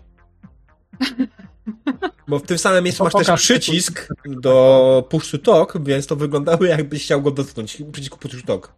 Bo 2.28 2.40
w 2.40 2.44
tym 2.44 2.58
samym 2.58 2.84
miejscu 2.84 3.04
To 3.04 3.18
masz 3.18 3.28
też 3.28 3.40
przycisk 3.42 4.08
do 4.26 5.08
push 5.10 5.32
to 5.32 5.38
talk, 5.38 5.84
więc 5.84 6.08
to 6.08 6.16
wyglądało 6.16 6.66
jakbyś 6.66 7.04
chciał 7.04 7.22
go 7.22 7.32
dotknąć. 7.32 7.84
Przycisku 7.92 8.18
push 8.18 8.42
to 8.42 8.48
talk. 8.48 8.76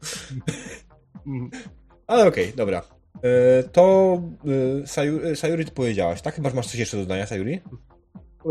Ale 2.08 2.28
okej, 2.28 2.54
dobra. 2.56 2.82
E, 3.24 3.64
To 3.64 4.22
e, 4.84 4.88
Sayuri, 4.88 5.36
Sayuri 5.36 5.66
ty 5.66 5.72
powiedziałaś, 5.72 6.22
tak? 6.22 6.36
Chyba 6.36 6.50
że 6.50 6.56
masz 6.56 6.68
coś 6.68 6.76
jeszcze 6.76 6.98
do 6.98 7.04
dodania, 7.04 7.26
Sayuri? 7.28 7.62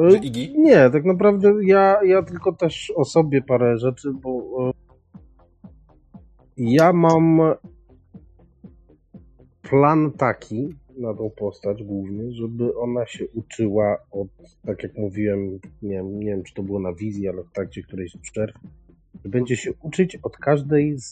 E, 0.01 0.11
Że 0.11 0.17
Iggy? 0.17 0.59
Nie, 0.59 0.91
tak 0.91 1.05
naprawdę 1.05 1.55
ja, 1.63 2.05
ja 2.05 2.23
tylko 2.23 2.53
też 2.53 2.93
o 2.97 3.05
sobie 3.05 3.43
parę 3.43 3.79
rzeczy, 3.79 4.13
bo 4.13 4.43
e, 4.69 4.73
ja 6.57 6.93
mam 6.93 7.41
plan 9.63 10.13
taki 10.13 10.69
na 10.99 11.15
tą 11.15 11.31
postać 11.31 11.83
głównie, 11.83 12.33
żeby 12.33 12.79
ona 12.79 13.07
się 13.07 13.25
uczyła 13.35 13.97
od, 14.11 14.29
tak 14.67 14.83
jak 14.83 14.99
mówiłem, 14.99 15.61
nie 15.83 15.91
wiem, 15.91 16.21
nie 16.21 16.27
wiem 16.27 16.43
czy 16.43 16.55
to 16.55 16.63
było 16.63 16.81
na 16.81 16.93
wizji, 16.93 17.29
ale 17.29 17.43
w 17.43 17.53
trakcie 17.53 17.83
którejś 17.83 18.13
z 18.13 18.19
przerw, 18.19 18.57
że 19.25 19.31
będzie 19.31 19.57
się 19.57 19.71
uczyć 19.83 20.17
od 20.17 20.37
każdej 20.37 20.99
z, 20.99 21.11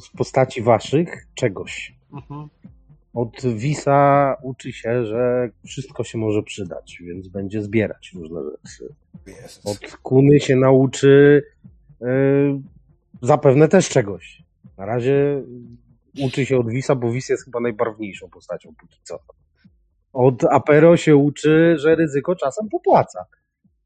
z 0.00 0.08
postaci 0.16 0.62
waszych 0.62 1.26
czegoś. 1.34 1.94
Mhm. 2.12 2.48
Od 3.16 3.46
Wisa 3.54 4.36
uczy 4.42 4.72
się, 4.72 5.06
że 5.06 5.50
wszystko 5.66 6.04
się 6.04 6.18
może 6.18 6.42
przydać, 6.42 6.98
więc 7.00 7.28
będzie 7.28 7.62
zbierać 7.62 8.12
różne 8.14 8.40
rzeczy. 8.42 8.94
Od 9.64 9.78
Kuny 10.02 10.40
się 10.40 10.56
nauczy 10.56 11.42
yy, 12.00 12.06
zapewne 13.22 13.68
też 13.68 13.88
czegoś. 13.88 14.42
Na 14.78 14.86
razie 14.86 15.42
uczy 16.22 16.46
się 16.46 16.58
od 16.58 16.70
Wisa, 16.70 16.94
bo 16.94 17.12
Wis 17.12 17.28
jest 17.28 17.44
chyba 17.44 17.60
najbarwniejszą 17.60 18.28
postacią 18.30 18.74
póki 18.80 19.00
co. 19.02 19.18
Od 20.12 20.44
Apero 20.44 20.96
się 20.96 21.16
uczy, 21.16 21.74
że 21.78 21.94
ryzyko 21.94 22.36
czasem 22.36 22.68
popłaca. 22.68 23.24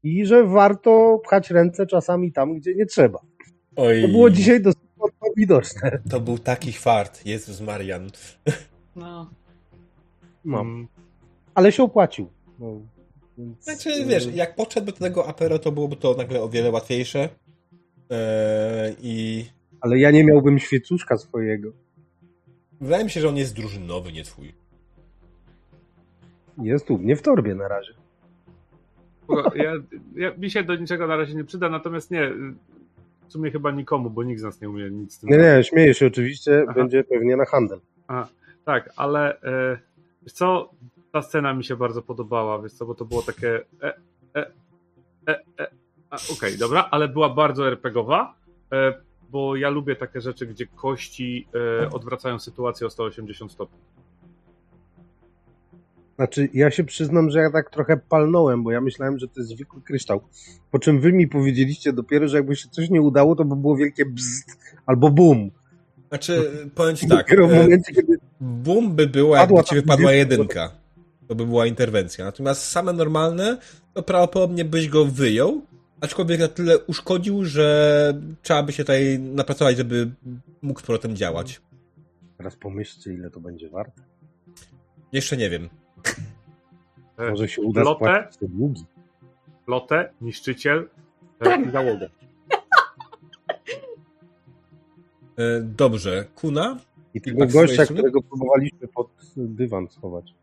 I 0.03 0.25
że 0.25 0.43
warto 0.43 1.19
pchać 1.23 1.51
ręce 1.51 1.85
czasami 1.85 2.31
tam, 2.31 2.55
gdzie 2.59 2.75
nie 2.75 2.85
trzeba. 2.85 3.19
Oj, 3.75 4.01
To 4.01 4.07
było 4.07 4.29
dzisiaj 4.29 4.61
dosyć 4.61 4.81
widoczne. 5.37 5.99
to 6.09 6.19
był 6.19 6.39
taki 6.39 6.73
fart, 6.73 7.25
Jezus 7.25 7.61
Marian. 7.61 8.09
No. 8.95 9.29
No. 10.45 10.61
Mm. 10.61 10.87
Ale 11.55 11.71
się 11.71 11.83
opłacił. 11.83 12.29
No, 12.59 12.81
więc, 13.37 13.63
Znaczy, 13.63 14.05
wiesz, 14.05 14.35
jak 14.35 14.55
podszedł 14.55 14.85
do 14.85 14.91
tego 14.91 15.27
Apero, 15.27 15.59
to 15.59 15.71
byłoby 15.71 15.95
to 15.95 16.15
nagle 16.17 16.41
o 16.41 16.49
wiele 16.49 16.71
łatwiejsze. 16.71 17.29
Eee, 18.09 18.95
I 19.01 19.45
Ale 19.81 19.99
ja 19.99 20.11
nie 20.11 20.23
miałbym 20.23 20.59
świecuszka 20.59 21.17
swojego. 21.17 21.71
wydaje 22.81 23.03
mi 23.03 23.09
się, 23.09 23.21
że 23.21 23.29
on 23.29 23.37
jest 23.37 23.55
drużynowy, 23.55 24.11
nie 24.11 24.23
twój. 24.23 24.53
Jest 26.61 26.87
tu, 26.87 26.97
nie 26.97 27.15
w 27.15 27.21
torbie 27.21 27.55
na 27.55 27.67
razie. 27.67 27.93
Ja, 29.55 29.73
ja, 30.15 30.33
mi 30.37 30.51
się 30.51 30.63
do 30.63 30.75
niczego 30.75 31.07
na 31.07 31.15
razie 31.17 31.35
nie 31.35 31.43
przyda, 31.43 31.69
natomiast 31.69 32.11
nie, 32.11 32.31
w 33.27 33.31
sumie 33.31 33.51
chyba 33.51 33.71
nikomu, 33.71 34.09
bo 34.09 34.23
nikt 34.23 34.39
z 34.41 34.43
nas 34.43 34.61
nie 34.61 34.69
umie 34.69 34.89
nic 34.91 35.13
z 35.13 35.19
tym 35.19 35.29
Nie, 35.29 35.37
nie, 35.37 35.63
śmieję 35.63 35.93
się 35.93 36.07
oczywiście, 36.07 36.63
Aha. 36.63 36.73
będzie 36.73 37.03
pewnie 37.03 37.35
na 37.37 37.45
handel. 37.45 37.79
Tak, 38.65 38.89
ale 38.95 39.41
e, 39.41 39.79
wiesz 40.21 40.33
co, 40.33 40.69
ta 41.11 41.21
scena 41.21 41.53
mi 41.53 41.63
się 41.63 41.75
bardzo 41.75 42.01
podobała, 42.01 42.61
wiesz 42.61 42.73
co, 42.73 42.85
bo 42.85 42.95
to 42.95 43.05
było 43.05 43.21
takie 43.21 43.55
e, 43.83 43.93
e, 44.35 44.51
e, 45.27 45.39
e. 45.59 45.71
Okej, 46.37 46.57
dobra, 46.57 46.87
ale 46.91 47.07
była 47.07 47.29
bardzo 47.29 47.67
RPGowa, 47.67 48.35
e, 48.73 48.93
bo 49.29 49.55
ja 49.55 49.69
lubię 49.69 49.95
takie 49.95 50.21
rzeczy, 50.21 50.47
gdzie 50.47 50.67
kości 50.67 51.47
e, 51.81 51.89
odwracają 51.89 52.39
sytuację 52.39 52.87
o 52.87 52.89
180 52.89 53.51
stopni. 53.51 53.79
Znaczy, 56.15 56.49
ja 56.53 56.71
się 56.71 56.83
przyznam, 56.83 57.29
że 57.29 57.39
ja 57.39 57.51
tak 57.51 57.69
trochę 57.69 57.97
palnąłem, 57.97 58.63
bo 58.63 58.71
ja 58.71 58.81
myślałem, 58.81 59.19
że 59.19 59.27
to 59.27 59.33
jest 59.37 59.49
zwykły 59.49 59.81
kryształ. 59.81 60.21
Po 60.71 60.79
czym 60.79 61.01
wy 61.01 61.13
mi 61.13 61.27
powiedzieliście 61.27 61.93
dopiero, 61.93 62.27
że 62.27 62.37
jakby 62.37 62.55
się 62.55 62.69
coś 62.69 62.89
nie 62.89 63.01
udało, 63.01 63.35
to 63.35 63.45
by 63.45 63.55
było 63.55 63.75
wielkie 63.75 64.05
bzd 64.05 64.51
albo 64.85 65.09
bum. 65.09 65.51
Znaczy, 66.09 66.51
powiem 66.75 66.95
ci 66.95 67.07
tak. 67.07 67.17
Dopiero 67.17 67.47
w 67.47 67.51
e, 67.51 67.61
momencie, 67.61 67.93
kiedy 67.93 68.17
Boom 68.41 68.95
by 68.95 69.07
było, 69.07 69.35
Padła 69.35 69.57
jakby 69.57 69.69
ci 69.69 69.75
wypadła 69.75 70.11
jedynka. 70.11 70.71
To 71.27 71.35
by 71.35 71.45
była 71.45 71.65
interwencja. 71.65 72.25
Natomiast 72.25 72.63
same 72.63 72.93
normalne, 72.93 73.57
to 73.93 74.03
prawdopodobnie 74.03 74.65
byś 74.65 74.89
go 74.89 75.05
wyjął, 75.05 75.61
aczkolwiek 76.01 76.39
na 76.39 76.47
tyle 76.47 76.79
uszkodził, 76.79 77.45
że 77.45 78.13
trzeba 78.41 78.63
by 78.63 78.71
się 78.73 78.83
tutaj 78.83 79.19
napracować, 79.19 79.77
żeby 79.77 80.09
mógł 80.61 80.79
z 80.79 80.83
powrotem 80.83 81.15
działać. 81.15 81.61
Teraz 82.37 82.55
pomyślcie, 82.55 83.13
ile 83.13 83.29
to 83.29 83.39
będzie 83.39 83.69
warte. 83.69 84.01
Jeszcze 85.11 85.37
nie 85.37 85.49
wiem. 85.49 85.69
E, 87.17 87.29
Może 87.29 87.47
się 87.49 87.61
uda 87.61 87.81
Lotę? 87.81 87.95
spłacić 88.05 88.37
te 88.37 88.47
długi. 88.47 88.85
Lotę, 89.67 90.09
niszczyciel 90.21 90.89
e, 91.39 91.61
i 91.61 91.71
załogę. 91.71 92.09
E, 95.37 95.61
Dobrze. 95.61 96.25
Kuna? 96.35 96.77
I 97.13 97.21
tego 97.21 97.39
Tak, 97.39 97.51
gościa, 97.51 97.85
którego 97.85 98.21
próbowaliśmy 98.21 98.87
pod 98.87 99.09
dywan 99.37 99.87
schować. 99.87 100.33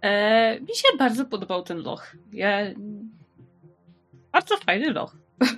E, 0.00 0.60
mi 0.60 0.74
się 0.74 0.88
bardzo 0.98 1.24
podobał 1.24 1.62
ten 1.62 1.78
loch. 1.78 2.16
Ja... 2.32 2.58
Bardzo 4.32 4.56
fajny 4.56 4.92
loch. 4.92 5.16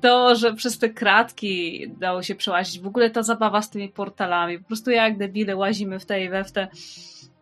To, 0.00 0.34
że 0.34 0.54
przez 0.54 0.78
te 0.78 0.88
kratki 0.90 1.84
dało 1.98 2.22
się 2.22 2.34
przełazić, 2.34 2.80
w 2.80 2.86
ogóle 2.86 3.10
ta 3.10 3.22
zabawa 3.22 3.62
z 3.62 3.70
tymi 3.70 3.88
portalami, 3.88 4.58
po 4.58 4.64
prostu 4.64 4.90
jak 4.90 5.18
debile 5.18 5.56
łazimy 5.56 5.98
w 5.98 6.06
te 6.06 6.24
i 6.24 6.28
we 6.28 6.44
w 6.44 6.52
te, 6.52 6.68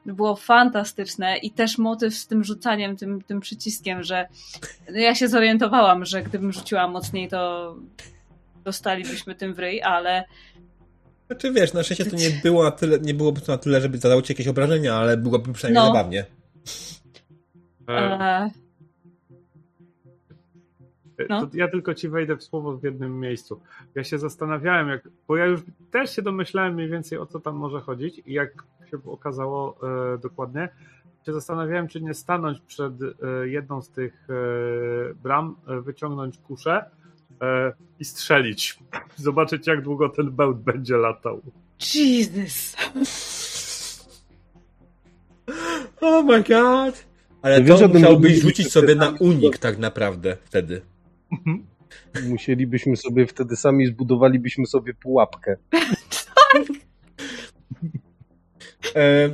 było 0.06 0.36
fantastyczne 0.36 1.36
i 1.36 1.50
też 1.50 1.78
motyw 1.78 2.14
z 2.14 2.26
tym 2.26 2.44
rzucaniem, 2.44 2.96
tym, 2.96 3.22
tym 3.22 3.40
przyciskiem, 3.40 4.02
że 4.02 4.28
no 4.90 4.98
ja 4.98 5.14
się 5.14 5.28
zorientowałam, 5.28 6.04
że 6.04 6.22
gdybym 6.22 6.52
rzuciła 6.52 6.88
mocniej, 6.88 7.28
to 7.28 7.74
dostalibyśmy 8.64 9.34
tym 9.34 9.54
w 9.54 9.58
ryj, 9.58 9.82
ale 9.82 10.24
Znaczy 11.26 11.52
wiesz, 11.52 11.72
na 11.72 11.82
szczęście 11.82 12.04
to 12.04 12.16
nie 12.16 12.30
było 12.42 12.64
na 12.64 12.70
tyle, 12.70 12.98
nie 12.98 13.14
było 13.14 13.32
na 13.48 13.58
tyle, 13.58 13.80
żeby 13.80 13.98
zadało 13.98 14.22
ci 14.22 14.32
jakieś 14.32 14.48
obrażenia, 14.48 14.94
ale 14.94 15.16
byłoby 15.16 15.52
przynajmniej 15.52 15.82
No. 15.82 15.86
zabawnie. 15.86 16.26
E, 17.88 18.50
E, 21.18 21.26
no. 21.28 21.46
To 21.46 21.56
ja 21.56 21.68
tylko 21.68 21.94
ci 21.94 22.08
wejdę 22.08 22.36
w 22.36 22.42
słowo 22.42 22.76
w 22.76 22.84
jednym 22.84 23.20
miejscu. 23.20 23.60
Ja 23.94 24.04
się 24.04 24.18
zastanawiałem, 24.18 24.88
jak, 24.88 25.08
bo 25.28 25.36
ja 25.36 25.46
już 25.46 25.60
też 25.90 26.16
się 26.16 26.22
domyślałem 26.22 26.74
mniej 26.74 26.88
więcej 26.88 27.18
o 27.18 27.26
co 27.26 27.40
tam 27.40 27.56
może 27.56 27.80
chodzić 27.80 28.22
i 28.26 28.32
jak 28.32 28.64
się 28.90 28.98
okazało 29.06 29.76
e, 30.14 30.18
dokładnie, 30.18 30.68
się 31.26 31.32
zastanawiałem, 31.32 31.88
czy 31.88 32.00
nie 32.00 32.14
stanąć 32.14 32.60
przed 32.60 32.92
e, 33.02 33.48
jedną 33.48 33.82
z 33.82 33.90
tych 33.90 34.26
e, 34.30 35.14
bram, 35.14 35.56
e, 35.68 35.80
wyciągnąć 35.80 36.38
kuszę 36.38 36.84
i 38.00 38.04
strzelić. 38.04 38.78
Zobaczyć, 39.16 39.66
jak 39.66 39.82
długo 39.82 40.08
ten 40.08 40.30
bełt 40.30 40.58
będzie 40.58 40.96
latał. 40.96 41.42
Jesus. 41.94 42.76
Oh 46.00 46.22
my 46.22 46.42
god! 46.42 47.04
Ale 47.42 47.62
Wiesz 47.62 47.80
to 47.80 47.88
tym, 47.88 48.00
musiałbyś 48.00 48.40
rzucić 48.40 48.72
sobie 48.72 48.94
na 48.94 49.14
unik 49.20 49.58
tak 49.58 49.78
naprawdę 49.78 50.36
wtedy. 50.44 50.82
Musielibyśmy 52.28 52.96
sobie 52.96 53.26
wtedy 53.26 53.56
sami 53.56 53.86
zbudowalibyśmy 53.86 54.66
sobie 54.66 54.94
pułapkę. 54.94 55.56
E, 58.96 59.30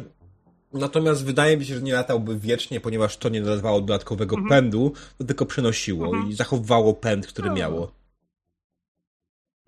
natomiast 0.72 1.24
wydaje 1.24 1.56
mi 1.56 1.64
się, 1.64 1.74
że 1.74 1.82
nie 1.82 1.92
latałby 1.92 2.38
wiecznie, 2.38 2.80
ponieważ 2.80 3.16
to 3.16 3.28
nie 3.28 3.40
dodawało 3.42 3.80
dodatkowego 3.80 4.36
Mhm. 4.36 4.48
pędu, 4.48 4.92
to 5.18 5.24
tylko 5.24 5.46
przenosiło 5.46 6.06
Mhm. 6.06 6.28
i 6.28 6.34
zachowywało 6.34 6.94
pęd, 6.94 7.26
który 7.26 7.48
No. 7.48 7.54
miało. 7.54 7.92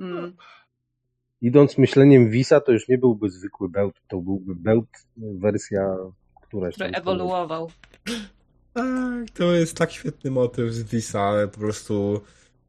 Mm. 0.01 0.33
Idąc 1.41 1.79
myśleniem 1.79 2.31
Wisa, 2.31 2.61
to 2.61 2.73
już 2.73 2.89
nie 2.89 2.99
byłby 2.99 3.31
zwykły 3.31 3.69
bełt, 3.69 3.95
to 4.09 4.17
byłby 4.21 4.55
bełt 4.55 4.89
wersja 5.17 5.97
któraś 6.43 6.75
Który 6.75 6.91
tam. 6.93 7.01
ewoluował. 7.03 7.71
Tak, 8.75 9.31
to 9.35 9.53
jest 9.53 9.77
tak 9.77 9.93
świetny 9.93 10.31
motyw 10.31 10.73
z 10.73 10.83
Visa, 10.83 11.33
po 11.53 11.59
prostu 11.61 12.21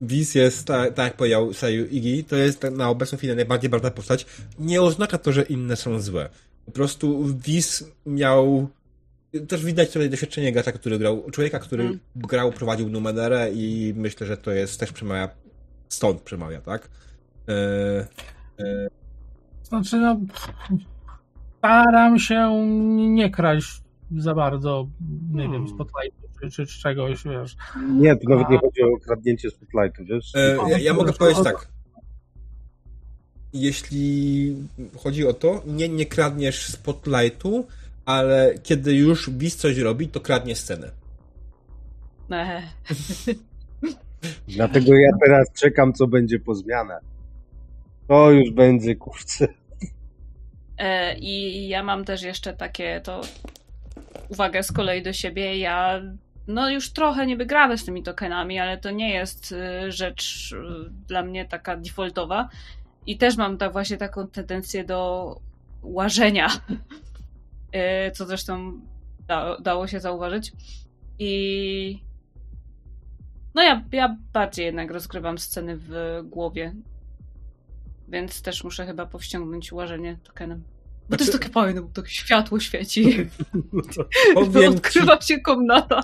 Vis 0.02 0.36
jest, 0.36 0.68
tak, 0.68 0.94
tak 0.94 1.06
jak 1.06 1.18
powiedział 1.18 1.54
Seju 1.54 1.86
Iggy, 1.86 2.24
to 2.24 2.36
jest 2.36 2.64
na 2.64 2.90
obecną 2.90 3.18
chwilę 3.18 3.36
najbardziej 3.36 3.70
barwna 3.70 3.92
postać. 3.92 4.26
Nie 4.60 4.82
oznacza 4.82 5.18
to, 5.18 5.32
że 5.32 5.44
inne 5.44 5.76
są 5.76 6.00
złe. 6.02 6.30
Po 6.66 6.72
prostu 6.72 7.26
Vis 7.26 7.92
miał 8.06 8.68
też 9.48 9.66
widać 9.66 9.92
tutaj 9.92 10.10
doświadczenie 10.10 10.52
gracza, 10.52 10.72
który 10.72 11.00
grał, 11.00 11.24
człowieka, 11.32 11.60
który 11.60 11.84
Mm. 11.84 12.00
grał, 12.16 12.52
prowadził 12.52 12.90
Numenerę 12.90 13.52
i 13.54 13.94
myślę, 13.98 14.28
że 14.28 14.38
to 14.38 14.52
jest 14.52 14.80
też 14.80 14.92
przemawia, 14.92 15.30
stąd 15.90 16.22
przemawia, 16.22 16.62
tak? 16.62 16.90
E, 17.50 18.08
Znaczy, 19.64 19.98
no, 19.98 20.20
staram 21.58 22.20
się 22.20 22.66
nie 22.98 23.30
kraść 23.30 23.82
za 24.18 24.36
bardzo, 24.36 24.88
nie 25.32 25.42
wiem, 25.44 25.52
Hmm. 25.52 25.68
spotlightu 25.68 26.28
czy, 26.42 26.50
czy, 26.50 26.66
czy 26.66 26.80
czegoś, 26.82 27.24
wiesz. 27.24 27.56
Nie, 27.90 28.16
to 28.16 28.30
nawet 28.30 28.50
nie 28.50 28.58
chodzi 28.58 28.82
o 28.84 28.98
kradnięcie 29.06 29.50
spotlightu, 29.50 30.04
wiesz? 30.06 30.36
E, 30.36 30.58
ja, 30.70 30.78
ja 30.78 30.94
mogę 30.94 31.14
powiedzieć 31.14 31.44
tak. 31.44 31.68
Jeśli 33.54 34.56
chodzi 34.98 35.28
o 35.28 35.34
to, 35.34 35.62
nie, 35.66 35.90
nie 35.90 36.06
kradniesz 36.06 36.66
spotlightu, 36.66 37.68
ale 38.06 38.54
kiedy 38.64 38.94
już 38.94 39.30
Wiz 39.30 39.56
coś 39.56 39.78
robi, 39.78 40.08
to 40.08 40.20
kradnie 40.20 40.56
scenę. 40.56 40.92
E, 42.32 42.62
Dlatego 44.48 44.96
ja 44.96 45.10
teraz 45.26 45.54
czekam, 45.54 45.94
co 45.94 46.08
będzie 46.08 46.40
po 46.40 46.56
zmianach. 46.56 47.02
To 48.08 48.32
już 48.32 48.52
będzie, 48.52 48.96
kurczę. 48.96 49.48
E, 50.78 51.18
I 51.18 51.68
ja 51.68 51.84
mam 51.84 52.06
też 52.06 52.22
jeszcze 52.22 52.54
takie 52.54 53.02
to 53.02 53.22
uwagę 54.30 54.64
z 54.64 54.72
kolei 54.72 55.04
do 55.04 55.14
siebie. 55.14 55.58
Ja 55.58 56.02
no 56.48 56.70
już 56.70 56.90
trochę 56.90 57.26
niby 57.26 57.46
grałem 57.46 57.78
z 57.78 57.86
tymi 57.86 58.04
tokenami, 58.04 58.60
ale 58.60 58.78
to 58.78 58.92
nie 58.92 59.14
jest 59.14 59.52
y, 59.52 59.92
rzecz 59.92 60.52
y, 60.52 60.90
dla 61.08 61.24
mnie 61.24 61.46
taka 61.46 61.78
defaultowa. 61.78 62.50
I 63.08 63.18
też 63.18 63.38
mam 63.38 63.58
tak 63.58 63.74
właśnie 63.74 63.98
taką 63.98 64.28
tendencję 64.28 64.84
do 64.84 65.40
łażenia, 65.84 66.48
Y, 68.08 68.12
co 68.16 68.26
zresztą 68.26 68.80
da, 69.28 69.58
dało 69.62 69.88
się 69.88 70.00
zauważyć. 70.00 70.52
I 71.20 72.00
no 73.56 73.64
ja, 73.64 73.84
ja 73.92 74.18
bardziej 74.34 74.66
jednak 74.66 74.92
rozgrywam 74.92 75.38
sceny 75.38 75.78
w 75.78 76.22
głowie. 76.24 76.74
Więc 78.08 78.42
też 78.42 78.64
muszę 78.64 78.86
chyba 78.86 79.06
powściągnąć 79.06 79.72
łażenie 79.72 80.18
tokenem. 80.24 80.64
Bo 81.10 81.18
to 81.18 81.24
jest 81.24 81.34
takie 81.40 81.50
fajne, 81.50 81.82
bo 81.82 81.88
tak 81.88 82.10
światło 82.10 82.60
świeci. 82.60 83.04
Ci, 83.94 84.68
Odkrywa 84.68 85.22
się 85.22 85.40
komnata. 85.40 86.04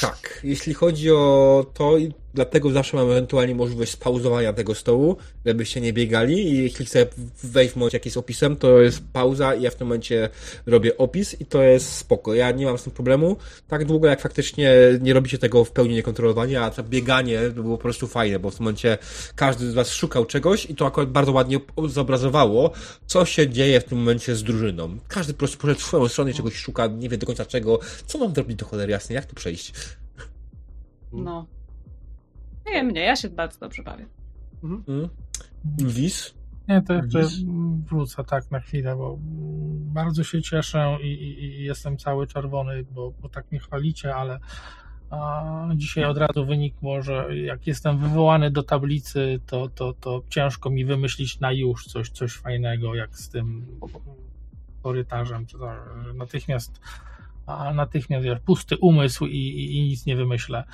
tak, 0.00 0.40
jeśli 0.44 0.74
chodzi 0.74 1.10
o 1.10 1.66
to, 1.74 1.92
dlatego 2.36 2.70
zawsze 2.70 2.96
mam 2.96 3.10
ewentualnie 3.10 3.54
możliwość 3.54 3.92
spauzowania 3.92 4.52
tego 4.52 4.74
stołu, 4.74 5.16
żebyście 5.46 5.80
nie 5.80 5.92
biegali 5.92 6.52
i 6.52 6.62
jeśli 6.62 6.86
chcę 6.86 7.06
wejść 7.44 7.72
w 7.72 7.76
momencie 7.76 7.96
jakiś 7.96 8.12
z 8.12 8.16
opisem, 8.16 8.56
to 8.56 8.80
jest 8.80 9.00
pauza 9.12 9.54
i 9.54 9.62
ja 9.62 9.70
w 9.70 9.74
tym 9.74 9.86
momencie 9.86 10.28
robię 10.66 10.98
opis 10.98 11.40
i 11.40 11.46
to 11.46 11.62
jest 11.62 11.92
spoko. 11.92 12.34
Ja 12.34 12.50
nie 12.50 12.66
mam 12.66 12.78
z 12.78 12.82
tym 12.82 12.92
problemu, 12.92 13.36
tak 13.68 13.84
długo 13.84 14.08
jak 14.08 14.20
faktycznie 14.20 14.74
nie 15.00 15.12
robicie 15.12 15.38
tego 15.38 15.64
w 15.64 15.70
pełni 15.70 15.94
niekontrolowanie, 15.94 16.60
a 16.60 16.70
to 16.70 16.82
bieganie 16.82 17.40
było 17.50 17.76
po 17.76 17.82
prostu 17.82 18.06
fajne, 18.06 18.38
bo 18.38 18.50
w 18.50 18.56
tym 18.56 18.64
momencie 18.64 18.98
każdy 19.34 19.70
z 19.70 19.74
was 19.74 19.92
szukał 19.92 20.26
czegoś 20.26 20.70
i 20.70 20.74
to 20.74 20.86
akurat 20.86 21.10
bardzo 21.10 21.32
ładnie 21.32 21.60
zobrazowało, 21.88 22.72
co 23.06 23.24
się 23.24 23.48
dzieje 23.48 23.80
w 23.80 23.84
tym 23.84 23.98
momencie 23.98 24.36
z 24.36 24.42
drużyną. 24.42 24.98
Każdy 25.08 25.32
po 25.32 25.38
prostu 25.38 25.58
poszedł 25.58 25.80
w 25.80 25.84
swoją 25.84 26.08
stronę 26.08 26.30
i 26.30 26.34
czegoś 26.34 26.56
szuka, 26.56 26.86
nie 26.86 27.08
wie 27.08 27.18
do 27.18 27.26
końca 27.26 27.46
czego, 27.46 27.78
co 28.06 28.18
mam 28.18 28.34
zrobić 28.34 28.56
do 28.56 28.66
cholery 28.66 28.92
jasnej, 28.92 29.16
jak 29.16 29.26
tu 29.26 29.34
przejść. 29.34 29.72
No. 31.12 31.55
Nie 32.66 32.72
wiem, 32.72 32.90
nie, 32.90 33.00
ja 33.00 33.16
się 33.16 33.28
bardzo 33.28 33.60
dobrze 33.60 33.82
bawię. 33.82 34.06
Mm. 34.64 35.08
Wis? 35.78 36.34
Nie, 36.68 36.82
to 36.82 36.94
jeszcze 36.94 37.18
wrócę 37.88 38.24
tak 38.24 38.50
na 38.50 38.60
chwilę, 38.60 38.96
bo 38.96 39.14
mm, 39.14 39.92
bardzo 39.92 40.24
się 40.24 40.42
cieszę 40.42 40.98
i, 41.02 41.06
i, 41.06 41.44
i 41.44 41.64
jestem 41.64 41.96
cały 41.96 42.26
czerwony, 42.26 42.84
bo, 42.90 43.12
bo 43.20 43.28
tak 43.28 43.50
mnie 43.52 43.60
chwalicie, 43.60 44.14
ale 44.14 44.38
a, 45.10 45.68
dzisiaj 45.74 46.04
od 46.04 46.18
razu 46.18 46.46
wynikło, 46.46 47.02
że 47.02 47.36
jak 47.36 47.66
jestem 47.66 47.98
wywołany 47.98 48.50
do 48.50 48.62
tablicy, 48.62 49.40
to, 49.46 49.68
to, 49.68 49.92
to 49.92 50.22
ciężko 50.28 50.70
mi 50.70 50.84
wymyślić 50.84 51.40
na 51.40 51.52
już 51.52 51.86
coś, 51.86 52.10
coś 52.10 52.32
fajnego, 52.32 52.94
jak 52.94 53.18
z 53.18 53.28
tym 53.28 53.66
korytarzem. 54.82 55.46
To, 55.46 55.58
to, 55.58 55.72
natychmiast 56.14 56.80
a 57.46 57.74
natychmiast 57.74 58.24
wiesz, 58.24 58.38
pusty 58.40 58.76
umysł 58.76 59.26
i, 59.26 59.36
i, 59.36 59.76
i 59.76 59.88
nic 59.88 60.06
nie 60.06 60.16
wymyślę 60.16 60.64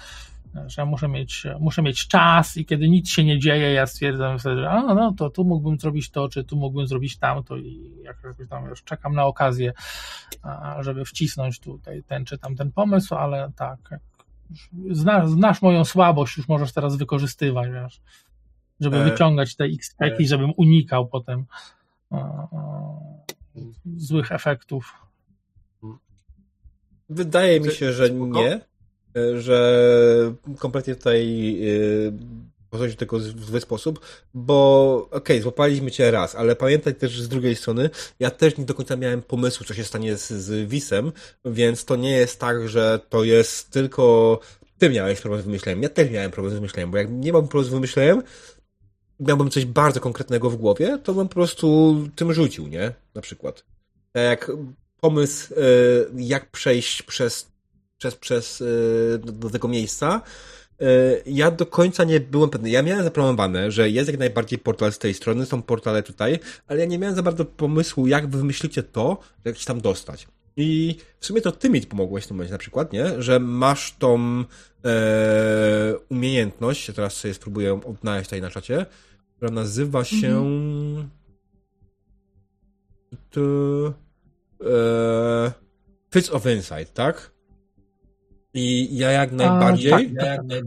że 0.66 0.82
ja 0.82 0.86
muszę 0.86 1.08
mieć, 1.08 1.46
muszę 1.60 1.82
mieć 1.82 2.08
czas 2.08 2.56
i 2.56 2.66
kiedy 2.66 2.88
nic 2.88 3.10
się 3.10 3.24
nie 3.24 3.38
dzieje, 3.38 3.72
ja 3.72 3.86
stwierdzam 3.86 4.38
wtedy, 4.38 4.60
że 4.60 4.70
a, 4.70 4.94
no 4.94 5.12
to 5.12 5.30
tu 5.30 5.44
mógłbym 5.44 5.78
zrobić 5.78 6.10
to, 6.10 6.28
czy 6.28 6.44
tu 6.44 6.56
mógłbym 6.56 6.86
zrobić 6.86 7.18
tamto 7.18 7.56
i 7.56 7.94
jakoś 8.02 8.48
tam 8.50 8.68
już 8.68 8.82
czekam 8.84 9.14
na 9.14 9.24
okazję, 9.24 9.72
żeby 10.80 11.04
wcisnąć 11.04 11.60
tutaj 11.60 12.02
ten 12.02 12.24
czy 12.24 12.38
tamten 12.38 12.72
pomysł, 12.72 13.14
ale 13.14 13.52
tak, 13.56 13.78
znasz, 14.90 15.30
znasz 15.30 15.62
moją 15.62 15.84
słabość, 15.84 16.36
już 16.36 16.48
możesz 16.48 16.72
teraz 16.72 16.96
wykorzystywać, 16.96 17.70
wiesz, 17.72 18.00
żeby 18.80 18.96
E, 18.96 19.04
wyciągać 19.04 19.56
te 19.56 19.64
x 19.64 19.96
i 20.18 20.26
żebym 20.26 20.52
unikał 20.56 21.08
potem 21.08 21.44
a, 22.10 22.16
a, 22.16 22.48
złych 23.96 24.32
efektów. 24.32 24.94
Wydaje 27.08 27.60
mi 27.60 27.70
się, 27.70 27.92
że 27.92 28.10
nie, 28.10 28.54
e, 28.54 28.60
że 29.38 30.34
kompletnie 30.58 30.94
tutaj 30.94 31.54
yy, 31.54 32.12
podchodzić 32.70 32.96
do 32.96 33.00
tego 33.00 33.18
w 33.18 33.44
zły 33.44 33.60
sposób, 33.60 34.00
bo 34.34 35.08
okej, 35.10 35.42
złapaliśmy 35.42 35.90
cię 35.90 36.10
raz, 36.10 36.34
ale 36.34 36.56
pamiętaj 36.56 36.94
też 36.94 37.22
z 37.22 37.28
drugiej 37.28 37.56
strony, 37.56 37.90
ja 38.20 38.30
też 38.30 38.58
nie 38.58 38.64
do 38.64 38.74
końca 38.74 38.96
miałem 38.96 39.22
pomysłu, 39.22 39.66
co 39.66 39.74
się 39.74 39.84
stanie 39.84 40.16
z, 40.16 40.28
z 40.28 40.68
Wisem, 40.68 41.12
więc 41.44 41.84
to 41.84 41.96
nie 41.96 42.10
jest 42.10 42.40
tak, 42.40 42.68
że 42.68 43.00
to 43.08 43.24
jest 43.24 43.70
tylko 43.70 44.38
ty 44.78 44.90
miałeś 44.90 45.20
problem 45.20 45.42
z 45.42 45.44
wymyśleniem. 45.44 45.82
Ja 45.82 45.88
też 45.88 46.10
miałem 46.10 46.30
problem 46.30 46.50
z 46.50 46.54
wymyśleniem, 46.54 46.90
bo 46.90 46.98
jak 46.98 47.10
nie 47.10 47.32
mam 47.32 47.48
problem 47.48 47.64
z 47.64 47.72
wymyśleniem, 47.72 48.22
miałbym 49.20 49.50
coś 49.50 49.64
bardzo 49.64 50.00
konkretnego 50.00 50.50
w 50.50 50.56
głowie, 50.56 50.98
to 51.02 51.14
bym 51.14 51.28
po 51.28 51.34
prostu 51.34 51.96
tym 52.16 52.32
rzucił, 52.32 52.68
nie? 52.68 52.92
Na 53.14 53.22
przykład. 53.22 53.64
Tak 54.12 54.22
jak 54.22 54.52
pomysł, 55.00 55.54
e, 55.54 55.58
jak 56.16 56.50
przejść 56.50 57.02
przez, 57.02 57.51
przez, 58.02 58.16
przez 58.16 58.62
e, 59.14 59.18
do, 59.18 59.32
do 59.32 59.50
tego 59.50 59.68
miejsca, 59.68 60.22
e, 60.80 60.84
ja 61.26 61.50
do 61.50 61.66
końca 61.66 62.04
nie 62.04 62.20
byłem 62.20 62.50
pewny. 62.50 62.70
Ja 62.70 62.82
miałem 62.82 63.04
zaplanowane, 63.04 63.70
że 63.70 63.90
jest 63.90 64.10
jak 64.10 64.18
najbardziej 64.18 64.58
portal 64.58 64.92
z 64.92 64.98
tej 64.98 65.14
strony, 65.14 65.46
są 65.46 65.62
portale 65.62 66.02
tutaj, 66.02 66.38
ale 66.66 66.80
ja 66.80 66.86
nie 66.86 66.98
miałem 66.98 67.16
za 67.16 67.22
bardzo 67.22 67.44
pomysłu, 67.44 68.06
jak 68.06 68.26
wy 68.26 68.38
wymyślicie 68.38 68.82
to, 68.82 69.18
jak 69.44 69.58
się 69.58 69.66
tam 69.66 69.80
dostać. 69.80 70.28
I 70.56 70.96
w 71.20 71.26
sumie 71.26 71.40
to 71.40 71.52
ty 71.52 71.70
mi 71.70 71.80
pomogłeś 71.80 72.24
w 72.24 72.28
tym 72.28 72.36
momencie 72.36 72.52
na 72.52 72.58
przykład, 72.58 72.92
nie? 72.92 73.22
Że 73.22 73.40
masz 73.40 73.94
tą 73.98 74.44
e, 74.84 75.94
umiejętność, 76.08 76.88
ja 76.88 76.94
teraz 76.94 77.14
sobie 77.14 77.34
spróbuję 77.34 77.80
odnaleźć 77.86 78.28
tutaj 78.28 78.40
na 78.40 78.50
czacie, 78.50 78.86
która 79.36 79.50
nazywa 79.50 80.04
się... 80.04 80.44
to, 83.30 83.40
e, 84.66 85.52
Fits 86.12 86.30
of 86.30 86.46
Insight, 86.46 86.94
tak? 86.94 87.32
I 88.54 88.96
ja 88.96 89.10
jak 89.10 89.32
najbardziej. 89.32 89.90
tak, 89.90 90.12
ja, 90.12 90.20
tak, 90.20 90.26
jak 90.26 90.44
naj, 90.44 90.62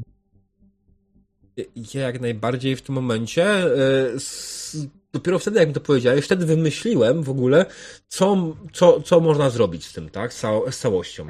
ja 1.94 2.02
jak 2.02 2.22
najbardziej 2.22 2.76
w 2.76 2.82
tym 2.82 2.96
momencie. 2.96 3.46
E, 3.46 4.14
s, 4.16 4.88
dopiero 5.14 5.40
wtedy, 5.40 5.60
jak 5.60 5.68
mi 5.68 5.74
to 5.74 5.80
powiedziałeś, 5.80 6.26
wtedy 6.26 6.46
wymyśliłem 6.46 7.24
w 7.24 7.30
ogóle, 7.30 7.66
co, 8.08 8.56
co, 8.74 9.02
co 9.02 9.20
można 9.20 9.50
zrobić 9.50 9.86
z 9.86 9.94
tym, 9.94 10.10
tak? 10.10 10.34
Z, 10.34 10.40
cał, 10.40 10.72
z 10.72 10.80
całością. 10.80 11.28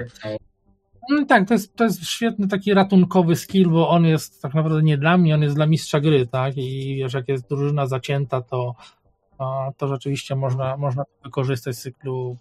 No 1.10 1.26
tak, 1.26 1.48
to 1.48 1.54
jest, 1.54 1.76
to 1.76 1.84
jest 1.84 2.06
świetny 2.06 2.48
taki 2.48 2.74
ratunkowy 2.74 3.36
skill, 3.36 3.70
bo 3.70 3.90
on 3.90 4.06
jest 4.06 4.42
tak 4.42 4.54
naprawdę 4.54 4.84
nie 4.84 4.98
dla 4.98 5.18
mnie, 5.18 5.36
on 5.36 5.42
jest 5.42 5.56
dla 5.56 5.66
mistrza 5.66 6.00
gry, 6.00 6.28
tak? 6.28 6.58
I 6.58 6.96
wiesz, 6.96 7.14
jak 7.14 7.28
jest 7.28 7.50
drużyna 7.50 7.88
zacięta, 7.88 8.42
to, 8.42 8.76
a, 9.38 9.72
to 9.78 9.88
rzeczywiście 9.88 10.36
można, 10.36 10.78
można 10.78 11.04
wykorzystać 11.24 11.76
z 11.76 11.82
cyklu 11.82 12.38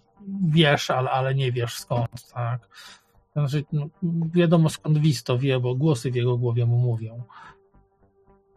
wiesz, 0.47 0.91
ale, 0.91 1.09
ale 1.09 1.35
nie 1.35 1.51
wiesz 1.51 1.79
skąd, 1.79 2.31
tak? 2.33 2.69
Znaczy, 3.35 3.63
no, 3.73 3.85
wiadomo 4.33 4.69
skąd 4.69 4.97
Wiz 4.97 5.23
to 5.23 5.37
wie, 5.37 5.59
bo 5.59 5.75
głosy 5.75 6.11
w 6.11 6.15
jego 6.15 6.37
głowie 6.37 6.65
mu 6.65 6.77
mówią. 6.77 7.23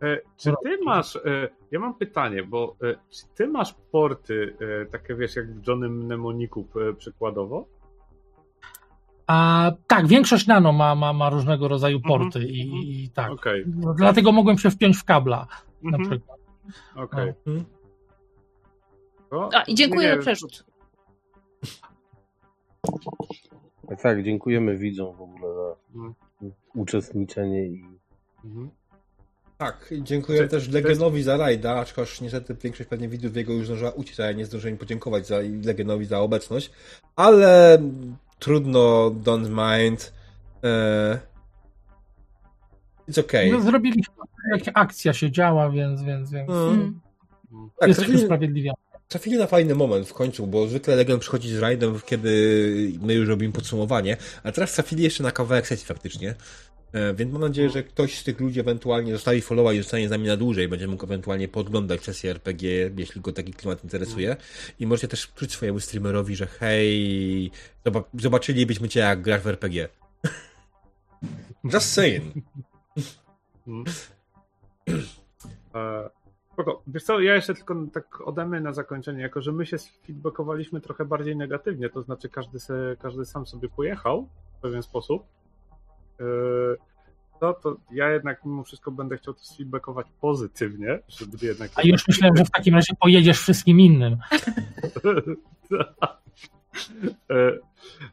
E, 0.03 0.19
Czy 0.37 0.53
ty 0.65 0.79
masz, 0.85 1.17
e, 1.17 1.49
ja 1.71 1.81
mam 1.81 1.95
pytanie, 1.95 2.43
bo 2.43 2.77
e, 2.83 2.95
czy 3.11 3.27
ty 3.35 3.47
masz 3.49 3.75
porty, 3.93 4.57
e, 4.83 4.87
takie 4.87 5.15
wiesz, 5.15 5.37
jak 5.37 5.55
w 5.55 5.67
Johnnym 5.69 5.93
Mnemoniku 6.05 6.67
e, 6.91 6.95
przykładowo? 6.95 7.65
A 9.27 9.73
tak, 9.87 10.07
większość 10.07 10.47
nano 10.47 10.73
ma, 10.73 10.95
ma, 10.95 11.13
ma 11.13 11.31
różnego 11.31 11.69
rodzaju 11.69 11.97
Mhm, 11.97 12.21
porty 12.21 12.45
i, 12.49 12.63
mhm. 12.63 12.83
i 12.83 13.11
tak. 13.15 13.31
Okej, 13.33 13.65
No, 13.67 13.95
Dlatego 13.95 14.33
mogłem 14.33 14.59
się 14.59 14.71
wpiąć 14.71 14.97
w 14.97 15.05
kabla 15.05 15.47
na 15.83 15.97
Mhm, 15.97 16.11
przykład. 16.11 16.39
okej. 16.97 17.29
Mhm. 17.47 17.65
To- 19.31 19.51
A, 19.55 19.63
i 19.63 19.75
dziękuję 19.75 20.15
za 20.15 20.21
przerzut. 20.21 20.65
Tak, 23.89 24.01
tak, 24.03 24.23
dziękujemy 24.23 24.77
widzom 24.77 25.17
w 25.17 25.21
ogóle 25.23 25.55
za 25.55 25.77
Mhm. 25.95 26.15
uczestniczenie 26.75 27.67
i 27.67 27.85
Mhm. 28.45 28.71
Tak, 29.59 29.95
dziękuję 30.03 30.39
Czy- 30.39 30.49
też 30.49 30.69
Legionowi 30.69 31.23
za 31.23 31.37
rajda, 31.37 31.75
aczkolwiek 31.77 32.21
niestety 32.21 32.55
większość 32.63 32.89
pewnie 32.91 33.09
widzów 33.09 33.37
jego 33.37 33.53
już 33.53 33.67
zdążyła 33.67 33.91
uciec, 33.91 34.21
a 34.21 34.25
ja 34.25 34.33
nie 34.33 34.47
zdążyłem 34.47 34.75
im 34.75 34.79
podziękować 34.79 35.27
za 35.27 35.37
Legionowi 35.65 36.05
za 36.05 36.21
obecność, 36.21 36.71
ale 37.17 37.79
trudno, 38.39 39.11
don't 39.11 39.49
mind. 39.79 40.13
E... 40.65 41.19
It's 43.09 43.21
okay. 43.21 43.53
No, 43.53 43.61
zrobiliśmy, 43.61 44.15
jak 44.53 44.63
akcja 44.75 45.13
się 45.13 45.31
działa, 45.31 45.71
więc, 45.71 46.03
więc, 46.03 46.31
więc 46.31 46.51
Mm. 46.51 47.01
Mm. 47.53 47.71
Tak, 47.79 47.89
jesteśmy 47.89 48.19
trafili. 48.19 48.71
Trafili 49.09 49.39
na 49.39 49.47
fajny 49.47 49.75
moment 49.75 50.09
w 50.09 50.15
końcu, 50.15 50.47
bo 50.47 50.69
zwykle 50.69 50.97
Legion 50.97 51.21
przychodzi 51.21 51.49
z 51.51 51.59
rajdem, 51.59 52.01
kiedy 52.07 52.31
my 53.01 53.15
już 53.15 53.29
robimy 53.29 53.53
podsumowanie, 53.53 54.17
a 54.43 54.53
teraz 54.53 54.73
trafili 54.73 55.03
jeszcze 55.03 55.23
na 55.23 55.33
kawałek 55.33 55.67
sesji 55.67 55.87
faktycznie. 55.87 56.35
E, 56.93 57.15
Więc 57.15 57.33
mam 57.33 57.41
nadzieję, 57.41 57.71
że 57.71 57.83
ktoś 57.83 58.19
z 58.19 58.25
tych 58.25 58.41
ludzi 58.41 58.61
ewentualnie 58.61 59.13
zostawi 59.13 59.41
followa 59.41 59.73
i 59.73 59.79
zostanie 59.79 60.09
z 60.09 60.11
nami 60.11 60.27
na 60.27 60.37
dłużej. 60.37 60.69
Będzie 60.69 60.89
mógł 60.89 61.05
ewentualnie 61.05 61.49
podglądać 61.49 62.05
sesję 62.05 62.31
RPG, 62.31 62.91
jeśli 62.97 63.21
go 63.21 63.33
taki 63.33 63.53
klimat 63.53 63.85
interesuje. 63.85 64.37
I 64.81 64.87
możecie 64.87 65.09
też 65.09 65.29
czuć 65.37 65.53
swojemu 65.53 65.81
streamerowi, 65.81 66.37
że 66.37 66.47
hej, 66.47 67.51
zoba- 67.87 68.05
zobaczylibyśmy 68.15 68.89
cię 68.89 69.01
jak 69.01 69.23
grasz 69.23 69.43
w 69.43 69.47
RPG. 69.47 69.89
Just 71.73 71.93
saying. 71.93 72.25
Spoko. 76.59 76.83
Wiesz 76.87 77.05
co, 77.05 77.21
ja 77.21 77.35
jeszcze 77.35 77.55
tylko 77.55 77.75
tak 77.93 78.29
ode 78.29 78.47
mnie 78.47 78.61
na 78.61 78.73
zakończenie, 78.73 79.23
jako 79.23 79.43
że 79.43 79.53
my 79.53 79.67
się 79.67 79.77
feedbackowaliśmy 80.07 80.81
trochę 80.81 81.05
bardziej 81.05 81.37
negatywnie, 81.37 81.89
to 81.89 82.03
znaczy 82.03 82.29
każdy, 82.29 82.61
se, 82.61 82.97
każdy 83.01 83.25
sam 83.25 83.47
sobie 83.47 83.69
pojechał 83.69 84.29
w 84.59 84.61
pewien 84.61 84.83
sposób, 84.83 85.23
e, 86.21 86.25
no 87.41 87.55
to 87.55 87.77
ja 87.91 88.11
jednak 88.11 88.45
mimo 88.45 88.65
wszystko 88.65 88.91
będę 88.91 89.17
chciał 89.17 89.35
to 89.35 89.41
sfeedbackować 89.41 90.07
pozytywnie, 90.21 90.99
żeby 91.09 91.47
jednak... 91.47 91.71
A 91.75 91.83
już 91.83 92.09
myślałem, 92.09 92.37
że 92.37 92.45
w 92.45 92.51
takim 92.51 92.75
razie 92.75 92.95
pojedziesz 93.01 93.41
wszystkim 93.41 93.81
innym. 93.81 94.17
E, 97.31 97.59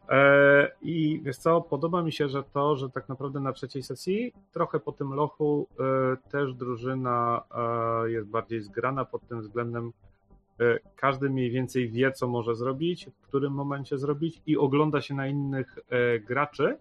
e, 0.09 0.71
I 0.81 1.21
wiesz 1.23 1.37
co, 1.37 1.61
podoba 1.61 2.03
mi 2.03 2.11
się, 2.11 2.29
że 2.29 2.43
to, 2.43 2.75
że 2.75 2.89
tak 2.89 3.09
naprawdę 3.09 3.39
na 3.39 3.53
trzeciej 3.53 3.83
sesji, 3.83 4.33
trochę 4.51 4.79
po 4.79 4.91
tym 4.91 5.13
lochu, 5.13 5.67
e, 5.79 6.29
też 6.31 6.53
drużyna 6.53 7.41
jest 8.05 8.27
bardziej 8.27 8.61
zgrana 8.61 9.05
pod 9.05 9.27
tym 9.27 9.41
względem. 9.41 9.91
Każdy 10.95 11.29
mniej 11.29 11.51
więcej 11.51 11.89
wie, 11.89 12.11
co 12.11 12.27
może 12.27 12.55
zrobić, 12.55 13.05
w 13.05 13.27
którym 13.27 13.53
momencie 13.53 13.97
zrobić 13.97 14.41
i 14.45 14.57
ogląda 14.57 15.01
się 15.01 15.13
na 15.13 15.27
innych 15.27 15.79
graczy, 16.27 16.77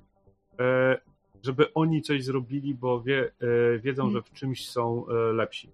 żeby 1.42 1.74
oni 1.74 2.02
coś 2.02 2.24
zrobili, 2.24 2.74
bo 2.74 3.02
wie, 3.02 3.30
wiedzą, 3.82 4.10
że 4.10 4.22
w 4.22 4.32
czymś 4.32 4.70
są 4.70 5.06
lepsi. 5.32 5.70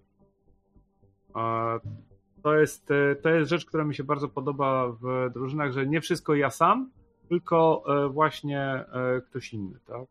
To 2.43 2.55
jest, 2.55 2.91
e, 2.91 3.15
to 3.15 3.29
jest 3.29 3.49
rzecz, 3.49 3.65
która 3.65 3.83
mi 3.83 3.95
się 3.95 4.03
bardzo 4.03 4.29
podoba 4.29 4.91
w 5.01 5.29
drużynach, 5.33 5.71
że 5.71 5.87
nie 5.87 6.01
wszystko 6.01 6.35
ja 6.35 6.49
sam, 6.49 6.91
tylko 7.29 7.83
e, 8.05 8.09
właśnie 8.09 8.61
e, 8.61 9.21
ktoś 9.21 9.53
inny, 9.53 9.79
tak? 9.85 10.05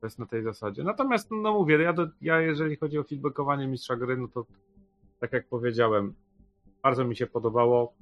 To 0.00 0.06
jest 0.06 0.18
na 0.18 0.26
tej 0.26 0.42
zasadzie. 0.42 0.84
Natomiast, 0.84 1.30
no 1.30 1.52
mówię, 1.52 1.82
ja, 1.82 1.92
do, 1.92 2.06
ja 2.20 2.40
jeżeli 2.40 2.76
chodzi 2.76 2.98
o 2.98 3.04
feedbackowanie 3.04 3.66
mistrza 3.66 3.96
gry, 3.96 4.16
no 4.16 4.28
to 4.28 4.46
tak 5.20 5.32
jak 5.32 5.48
powiedziałem, 5.48 6.14
bardzo 6.82 7.04
mi 7.04 7.16
się 7.16 7.26
podobało. 7.26 7.94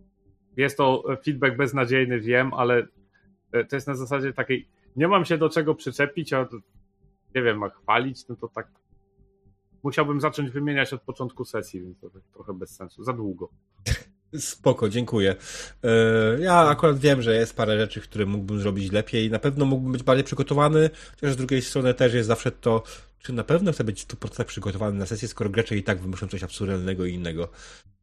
Jest 0.56 0.76
to 0.76 1.04
feedback 1.24 1.56
beznadziejny, 1.56 2.20
wiem, 2.20 2.54
ale 2.54 2.86
to 3.68 3.76
jest 3.76 3.86
na 3.86 3.94
zasadzie 3.94 4.32
takiej, 4.32 4.68
nie 4.96 5.08
mam 5.08 5.24
się 5.24 5.38
do 5.38 5.48
czego 5.48 5.74
przyczepić, 5.74 6.32
a 6.32 6.48
nie 7.34 7.42
wiem, 7.42 7.62
a 7.62 7.68
chwalić, 7.68 8.28
no 8.28 8.36
to 8.36 8.48
tak 8.48 8.68
musiałbym 9.82 10.20
zacząć 10.20 10.50
wymieniać 10.50 10.92
od 10.92 11.02
początku 11.02 11.44
sesji, 11.44 11.80
więc 11.80 12.00
to 12.00 12.10
tak 12.10 12.22
trochę 12.34 12.54
bez 12.54 12.70
sensu, 12.70 13.04
za 13.04 13.12
długo. 13.12 13.48
Spoko, 14.38 14.88
dziękuję. 14.88 15.36
E, 15.84 16.40
Ja 16.40 16.54
akurat 16.58 16.98
wiem, 16.98 17.22
że 17.22 17.34
jest 17.34 17.56
parę 17.56 17.78
rzeczy, 17.78 18.00
które 18.00 18.26
mógłbym 18.26 18.60
zrobić 18.60 18.92
lepiej. 18.92 19.30
Na 19.30 19.38
pewno 19.38 19.64
mógłbym 19.64 19.92
być 19.92 20.02
bardziej 20.02 20.24
przygotowany, 20.24 20.90
chociaż 21.10 21.32
z 21.32 21.36
drugiej 21.36 21.62
strony 21.62 21.94
też 21.94 22.14
jest 22.14 22.28
zawsze 22.28 22.50
to, 22.50 22.82
czy 23.18 23.32
na 23.32 23.44
pewno 23.44 23.72
chcę 23.72 23.84
być 23.84 24.02
w 24.02 24.06
100% 24.06 24.44
przygotowany 24.44 24.98
na 24.98 25.06
sesję, 25.06 25.28
skoro 25.28 25.50
gracze 25.50 25.76
i 25.76 25.82
tak 25.82 26.00
wymuszą 26.00 26.28
coś 26.28 26.42
absurdalnego 26.42 27.04
i 27.04 27.14
innego. 27.14 27.48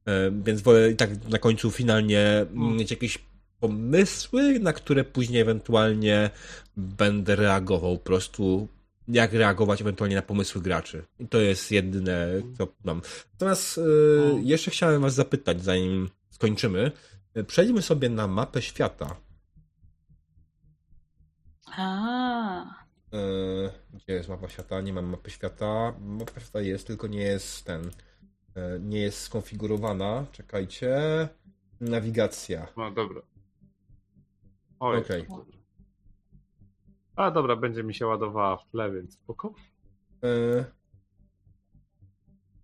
E, 0.05 0.31
Więc 0.31 0.61
wolę 0.61 0.91
i 0.91 0.95
tak 0.95 1.27
na 1.29 1.37
końcu 1.37 1.71
finalnie 1.71 2.45
mieć 2.53 2.91
jakieś 2.91 3.19
pomysły, 3.59 4.59
na 4.59 4.73
które 4.73 5.03
później 5.03 5.41
ewentualnie 5.41 6.29
będę 6.77 7.35
reagował 7.35 7.97
po 7.97 8.03
prostu 8.03 8.67
jak 9.09 9.33
reagować 9.33 9.81
ewentualnie 9.81 10.15
na 10.15 10.21
pomysły 10.21 10.61
graczy. 10.61 11.03
I 11.19 11.27
to 11.27 11.37
jest 11.39 11.71
jedyne, 11.71 12.27
co 12.57 12.67
mam. 12.83 13.01
Natomiast 13.33 13.77
e, 13.77 13.81
jeszcze 14.41 14.71
chciałem 14.71 15.01
was 15.01 15.13
zapytać, 15.13 15.63
zanim 15.63 16.09
skończymy. 16.29 16.91
Przejdźmy 17.47 17.81
sobie 17.81 18.09
na 18.09 18.27
mapę 18.27 18.61
świata. 18.61 19.15
A, 21.77 22.79
E, 23.13 23.17
Gdzie 23.93 24.13
jest 24.13 24.29
mapa 24.29 24.49
świata? 24.49 24.81
Nie 24.81 24.93
mam 24.93 25.05
mapy 25.05 25.29
świata. 25.31 25.93
Mapa 25.99 26.39
świata 26.39 26.61
jest, 26.61 26.87
tylko 26.87 27.07
nie 27.07 27.21
jest 27.21 27.65
ten. 27.65 27.91
e, 28.55 28.79
Nie 28.79 28.99
jest 28.99 29.21
skonfigurowana. 29.21 30.25
Czekajcie. 30.31 30.97
Nawigacja. 31.81 32.67
No 32.77 32.91
dobra. 32.91 33.21
Oj, 34.79 34.97
Okej. 34.97 35.25
dobrze. 35.29 35.58
A 37.19 37.31
dobra, 37.31 37.55
będzie 37.55 37.83
mi 37.83 37.93
się 37.93 38.07
ładowała 38.07 38.57
w 38.57 38.65
tle, 38.71 38.91
więc 38.91 39.13
spoko. 39.13 39.53
E, 40.23 40.65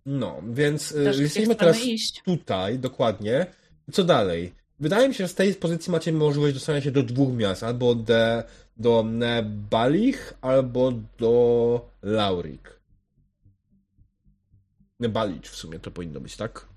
No, 0.06 0.42
więc 0.50 0.92
e, 0.92 1.04
też 1.04 1.18
jesteśmy 1.18 1.54
teraz 1.54 1.84
iść. 1.84 2.22
tutaj, 2.22 2.78
dokładnie. 2.78 3.46
Co 3.92 4.04
dalej? 4.04 4.52
Wydaje 4.80 5.08
mi 5.08 5.14
się, 5.14 5.24
że 5.24 5.28
z 5.28 5.34
tej 5.34 5.54
pozycji 5.54 5.92
macie 5.92 6.12
możliwość 6.12 6.54
dostania 6.54 6.80
się 6.80 6.90
do 6.90 7.02
dwóch 7.02 7.34
miast. 7.34 7.62
Albo 7.62 7.94
de, 7.94 8.44
do 8.76 9.02
Nebalich, 9.02 10.34
albo 10.40 10.92
do 11.18 11.90
Laurik. 12.02 12.80
Nebalicz 15.00 15.48
w 15.48 15.56
sumie 15.56 15.78
to 15.78 15.90
powinno 15.90 16.20
być, 16.20 16.36
tak? 16.36 16.68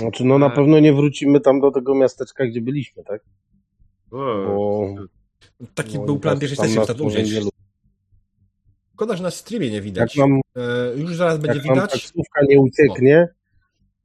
Znaczy, 0.00 0.24
no 0.24 0.38
na 0.38 0.46
E. 0.46 0.50
pewno 0.50 0.80
nie 0.80 0.92
wrócimy 0.92 1.40
tam 1.40 1.60
do 1.60 1.70
tego 1.70 1.94
miasteczka, 1.94 2.46
gdzie 2.46 2.60
byliśmy, 2.60 3.04
tak? 3.04 3.22
Bo 4.10 4.94
Taki 5.74 5.98
no, 5.98 6.04
był 6.04 6.20
plan 6.20 6.38
pierwszej 6.38 6.56
sesji 6.56 7.34
nie 7.34 7.40
lubi. 7.40 7.50
Szkoda, 8.92 9.16
że 9.16 9.22
na 9.22 9.30
streamie 9.30 9.70
nie 9.70 9.80
widać. 9.80 10.16
Jak 10.16 10.28
nam, 10.28 10.40
E, 10.56 10.96
już 10.96 11.14
zaraz 11.16 11.38
będzie 11.38 11.58
jak 11.58 11.68
widać. 11.68 11.92
taksówka 11.92 12.40
nie 12.48 12.60
ucieknie, 12.60 13.28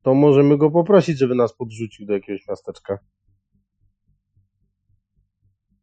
to 0.01 0.13
możemy 0.13 0.57
go 0.57 0.71
poprosić, 0.71 1.17
żeby 1.17 1.35
nas 1.35 1.53
podrzucił 1.53 2.05
do 2.05 2.13
jakiegoś 2.13 2.47
miasteczka. 2.47 2.99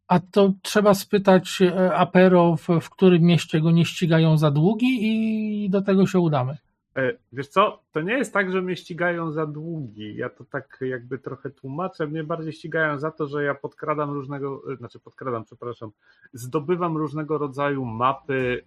A 0.08 0.20
to 0.20 0.52
trzeba 0.62 0.94
spytać 0.94 1.62
e, 1.62 1.94
Apero, 1.94 2.56
w, 2.56 2.68
w 2.80 2.90
którym 2.90 3.22
mieście 3.22 3.60
go 3.60 3.70
nie 3.70 3.84
ścigają 3.84 4.38
za 4.38 4.50
długi 4.50 4.98
i 5.02 5.70
do 5.70 5.82
tego 5.82 6.06
się 6.06 6.18
udamy. 6.18 6.56
E, 6.96 7.12
Wiesz 7.32 7.48
co, 7.48 7.82
to 7.92 8.00
nie 8.00 8.12
jest 8.12 8.32
tak, 8.32 8.52
że 8.52 8.62
mnie 8.62 8.76
ścigają 8.76 9.32
za 9.32 9.46
długi. 9.46 10.16
Ja 10.16 10.28
to 10.30 10.44
tak 10.44 10.78
jakby 10.80 11.18
trochę 11.18 11.50
tłumaczę. 11.50 12.06
Mnie 12.06 12.24
bardziej 12.24 12.52
ścigają 12.52 12.98
za 12.98 13.10
to, 13.10 13.26
że 13.26 13.44
ja 13.44 13.54
podkradam 13.54 14.10
różnego, 14.10 14.62
e, 14.72 14.76
znaczy 14.76 14.98
podkradam, 15.00 15.44
przepraszam, 15.44 15.90
zdobywam 16.32 16.96
różnego 16.96 17.38
rodzaju 17.38 17.84
mapy 17.84 18.62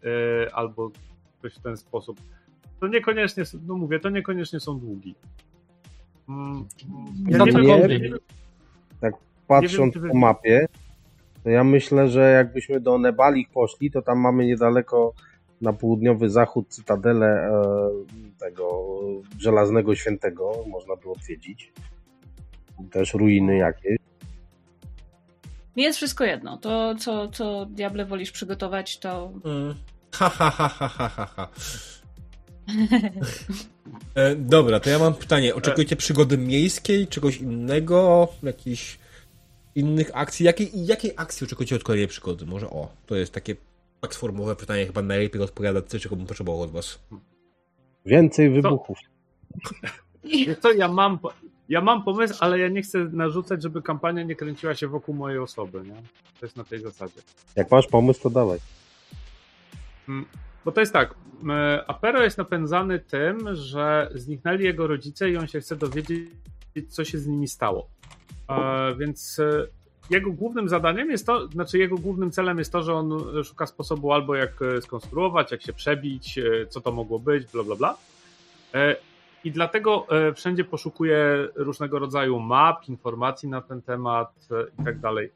e, 0.46 0.56
albo 0.56 0.92
coś 1.42 1.56
w 1.56 1.60
ten 1.62 1.78
sposób. 1.78 2.18
To 2.80 2.88
niekoniecznie, 2.88 3.44
no 3.68 3.76
mówię, 3.78 4.00
to 4.00 4.10
niekoniecznie 4.10 4.60
są 4.60 4.80
długi. 4.80 5.16
Mm, 6.30 6.66
Ja 7.28 7.38
nie 7.46 7.52
to 7.52 7.60
wiem, 7.60 7.88
nie 7.88 8.00
wiem, 8.00 8.18
Patrząc 9.48 9.98
wy- 9.98 10.10
po 10.10 10.18
mapie, 10.18 10.68
to 11.44 11.50
ja 11.50 11.64
myślę, 11.64 12.08
że 12.10 12.32
jakbyśmy 12.32 12.80
do 12.80 12.98
Nebalich 12.98 13.50
poszli, 13.50 13.92
to 13.92 14.02
tam 14.02 14.20
mamy 14.20 14.46
niedaleko 14.46 15.14
na 15.62 15.74
południowy 15.74 16.30
zachód 16.30 16.68
cytadelę 16.70 17.28
e, 17.28 17.52
tego 18.40 18.86
żelaznego 19.40 19.96
świętego, 19.96 20.52
można 20.68 20.96
by 20.96 21.12
odwiedzić. 21.12 21.74
Też 22.92 23.14
ruiny 23.14 23.58
jakieś. 23.58 23.98
Mi 25.76 25.84
jest 25.84 25.98
wszystko 25.98 26.24
jedno. 26.24 26.58
To, 26.58 26.96
co, 26.96 27.28
co 27.28 27.66
diable 27.66 28.06
wolisz 28.06 28.32
przygotować, 28.32 29.00
to 29.00 29.32
Mm. 29.46 29.76
Ha, 30.12 30.30
ha, 30.30 30.50
ha, 30.50 30.68
ha, 30.68 30.88
ha, 30.88 31.10
ha, 31.10 31.26
ha. 31.26 31.50
E, 34.16 34.36
dobra, 34.36 34.80
to 34.80 34.90
ja 34.90 35.00
mam 35.00 35.14
pytanie. 35.14 35.56
Oczekujecie 35.56 35.96
przygody 35.96 36.38
miejskiej, 36.38 37.08
czegoś 37.08 37.38
innego, 37.38 38.28
jakichś 38.44 39.00
innych 39.76 40.12
akcji? 40.14 40.46
Jakiej, 40.46 40.86
jakiej 40.86 41.12
akcji 41.18 41.46
oczekujecie 41.46 41.76
od 41.76 41.84
kolejnej 41.84 42.08
przygody? 42.08 42.46
Może 42.46 42.70
o, 42.70 42.92
to 43.06 43.16
jest 43.16 43.34
takie 43.34 43.56
platformowe 44.02 44.56
pytanie, 44.56 44.86
chyba 44.86 45.02
najlepiej 45.02 45.42
odpowiada 45.42 45.82
to, 45.82 46.00
czego 46.00 46.16
bym 46.16 46.26
potrzebował 46.26 46.62
od 46.62 46.72
was. 46.72 47.00
Więcej 48.06 48.50
wybuchów. 48.50 48.98
Wiesz 50.24 50.58
co, 50.60 50.72
ja 50.72 50.88
mam, 50.88 51.20
ja 51.70 51.82
mam 51.82 52.04
pomysł, 52.04 52.36
ale 52.40 52.60
ja 52.60 52.68
nie 52.68 52.82
chcę 52.82 53.00
narzucać, 53.00 53.64
żeby 53.64 53.82
kampania 53.82 54.24
nie 54.24 54.36
kręciła 54.36 54.76
się 54.76 54.88
wokół 54.88 55.16
mojej 55.16 55.40
osoby, 55.40 55.82
nie? 55.82 56.02
To 56.40 56.46
jest 56.46 56.58
na 56.58 56.64
tej 56.64 56.80
zasadzie. 56.80 57.22
Jak 57.56 57.72
masz 57.72 57.88
pomysł, 57.88 58.22
to 58.22 58.30
dawaj. 58.30 58.60
Bo 60.66 60.72
to 60.72 60.80
jest 60.80 60.94
tak, 60.94 61.16
Apero 61.88 62.24
jest 62.24 62.38
napędzany 62.38 63.00
tym, 63.00 63.56
że 63.56 64.10
zniknęli 64.16 64.64
jego 64.64 64.88
rodzice 64.88 65.30
i 65.30 65.38
on 65.38 65.48
się 65.48 65.60
chce 65.60 65.76
dowiedzieć, 65.76 66.30
co 66.90 67.06
się 67.06 67.18
z 67.18 67.28
nimi 67.28 67.48
stało. 67.48 67.90
E, 68.50 68.96
więc 68.96 69.40
e, 69.40 69.68
jego 70.10 70.32
głównym 70.32 70.70
zadaniem 70.70 71.12
jest 71.12 71.26
to, 71.26 71.48
znaczy 71.48 71.78
jego 71.78 71.98
głównym 71.98 72.32
celem 72.32 72.58
jest 72.58 72.72
to, 72.72 72.84
że 72.84 72.94
on 72.94 73.12
szuka 73.44 73.66
sposobu 73.68 74.12
albo 74.14 74.36
jak 74.36 74.62
e, 74.62 74.82
skonstruować, 74.82 75.52
jak 75.52 75.62
się 75.62 75.74
przebić, 75.74 76.38
e, 76.38 76.44
co 76.70 76.82
to 76.82 76.92
mogło 76.92 77.20
być, 77.20 77.48
bla 77.54 77.64
bla 77.64 77.76
bla. 77.76 77.98
E, 78.74 78.96
I 79.44 79.52
dlatego 79.52 80.08
wszędzie 80.36 80.64
poszukuje 80.64 81.48
różnego 81.56 82.00
rodzaju 82.00 82.40
map, 82.40 82.90
informacji 82.90 83.50
na 83.50 83.62
ten 83.62 83.82
temat 83.82 84.48
i 84.80 84.84
tak 84.84 85.00
dalej. 85.00 85.32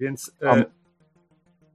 Więc 0.00 0.36
A 0.46 0.56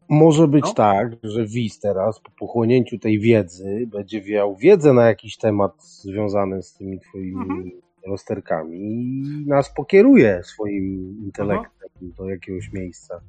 Może 0.09 0.47
być 0.47 0.65
No. 0.65 0.73
tak, 0.73 1.11
że 1.23 1.45
Wiz 1.45 1.80
teraz 1.80 2.19
po 2.19 2.31
pochłonięciu 2.31 2.99
tej 2.99 3.19
wiedzy 3.19 3.88
będzie 3.88 4.21
miał 4.21 4.55
wiedzę 4.55 4.93
na 4.93 5.07
jakiś 5.07 5.38
temat 5.38 5.83
związany 5.83 6.63
z 6.63 6.73
tymi 6.73 6.99
twoimi 6.99 7.41
Mhm. 7.41 7.71
rozterkami 8.07 8.77
i 8.80 9.47
nas 9.47 9.73
pokieruje 9.73 10.41
swoim 10.43 11.17
intelektem 11.25 11.81
do 12.01 12.30
jakiegoś 12.30 12.71
miejsca. 12.71 13.21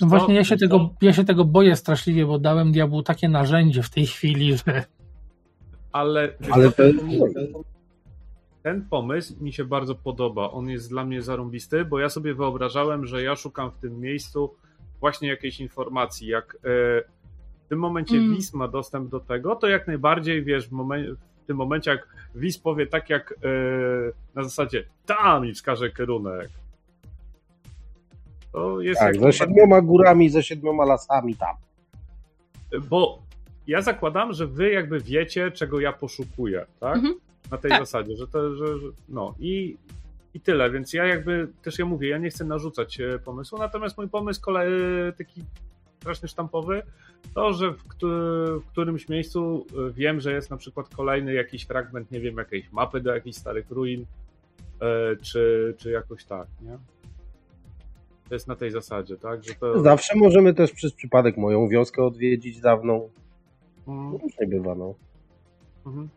No 0.00 0.06
właśnie 0.06 0.34
ja 0.34 0.44
się, 0.44 0.56
tego, 0.56 0.90
ja 1.02 1.12
się 1.12 1.24
tego 1.24 1.44
boję 1.44 1.76
straszliwie, 1.76 2.26
bo 2.26 2.38
dałem 2.38 2.72
diabłu 2.72 3.02
takie 3.02 3.28
narzędzie 3.28 3.82
w 3.82 3.90
tej 3.90 4.06
chwili, 4.06 4.56
że 4.56 4.84
Ale, 5.92 6.34
Ale 6.50 6.64
jest... 6.64 6.76
ten 8.62 8.86
pomysł 8.90 9.44
mi 9.44 9.52
się 9.52 9.64
bardzo 9.64 9.94
podoba. 9.94 10.50
On 10.50 10.68
jest 10.68 10.90
dla 10.90 11.04
mnie 11.04 11.22
zarąbisty, 11.22 11.84
bo 11.84 11.98
ja 11.98 12.08
sobie 12.08 12.34
wyobrażałem, 12.34 13.06
że 13.06 13.22
ja 13.22 13.36
szukam 13.36 13.70
w 13.70 13.76
tym 13.78 14.00
miejscu 14.00 14.54
właśnie 15.00 15.28
jakiejś 15.28 15.60
informacji. 15.60 16.28
Jak 16.28 16.54
e, 16.54 16.58
w 17.66 17.68
tym 17.68 17.78
momencie 17.78 18.16
Mm. 18.16 18.36
WIS 18.36 18.54
ma 18.54 18.68
dostęp 18.68 19.10
do 19.10 19.20
tego, 19.20 19.56
to 19.56 19.66
jak 19.66 19.86
najbardziej 19.86 20.44
wiesz, 20.44 20.68
w, 20.68 20.72
momen- 20.72 21.14
w 21.42 21.46
tym 21.46 21.56
momencie, 21.56 21.90
jak 21.90 22.08
WIS 22.34 22.58
powie 22.58 22.86
tak 22.86 23.10
jak 23.10 23.32
e, 23.32 23.46
na 24.34 24.42
zasadzie 24.42 24.84
tam 25.06 25.46
i 25.46 25.52
wskaże 25.52 25.90
kierunek. 25.90 26.50
To 28.52 28.80
jest 28.80 29.00
Tak, 29.00 29.20
za 29.20 29.32
siedmioma 29.32 29.80
górami, 29.80 30.30
za 30.30 30.42
siedmioma 30.42 30.84
lasami 30.84 31.36
tam. 31.36 31.56
Bo 32.88 33.22
ja 33.66 33.82
zakładam, 33.82 34.32
że 34.32 34.46
wy 34.46 34.70
jakby 34.70 35.00
wiecie, 35.00 35.50
czego 35.50 35.80
ja 35.80 35.92
poszukuję, 35.92 36.66
tak? 36.80 36.96
Mhm. 36.96 37.14
Na 37.50 37.58
tej 37.58 37.70
Tak. 37.70 37.80
zasadzie, 37.80 38.16
że 38.16 38.26
to, 38.26 38.56
że, 38.56 38.78
że 38.78 38.86
no 39.08 39.34
i, 39.38 39.76
i 40.34 40.40
tyle, 40.40 40.70
więc 40.70 40.92
ja 40.92 41.06
jakby 41.06 41.48
też 41.62 41.78
ja 41.78 41.84
mówię, 41.84 42.08
ja 42.08 42.18
nie 42.18 42.30
chcę 42.30 42.44
narzucać 42.44 43.00
e, 43.00 43.18
pomysłu, 43.18 43.58
natomiast 43.58 43.98
mój 43.98 44.08
pomysł 44.08 44.40
kolej, 44.40 44.72
taki 45.18 45.42
strasznie 46.00 46.28
sztampowy, 46.28 46.82
to, 47.34 47.52
że 47.52 47.72
w, 47.72 47.82
w 48.62 48.66
którymś 48.66 49.08
miejscu 49.08 49.66
e, 49.88 49.90
wiem, 49.92 50.20
że 50.20 50.32
jest 50.32 50.50
na 50.50 50.56
przykład 50.56 50.88
kolejny 50.88 51.34
jakiś 51.34 51.62
fragment, 51.64 52.10
nie 52.10 52.20
wiem, 52.20 52.36
jakiejś 52.36 52.72
mapy 52.72 53.00
do 53.00 53.14
jakichś 53.14 53.36
starych 53.36 53.70
ruin, 53.70 54.06
e, 54.80 55.16
czy, 55.16 55.74
czy 55.78 55.90
jakoś 55.90 56.24
tak, 56.24 56.48
nie? 56.62 56.78
To 58.30 58.34
jest 58.34 58.48
na 58.48 58.56
tej 58.56 58.70
zasadzie, 58.70 59.16
tak? 59.16 59.44
Że 59.44 59.54
to, 59.54 59.82
Zawsze 59.82 60.16
możemy 60.16 60.54
też 60.54 60.72
przez 60.72 60.92
przypadek 60.92 61.36
moją 61.36 61.68
wioskę 61.68 62.04
odwiedzić 62.04 62.60
dawną. 62.60 63.10
Mm, 63.88 64.12
Różnie 64.16 64.46
bywa, 64.46 64.74
no. 64.74 64.94
mhm. 65.86 66.08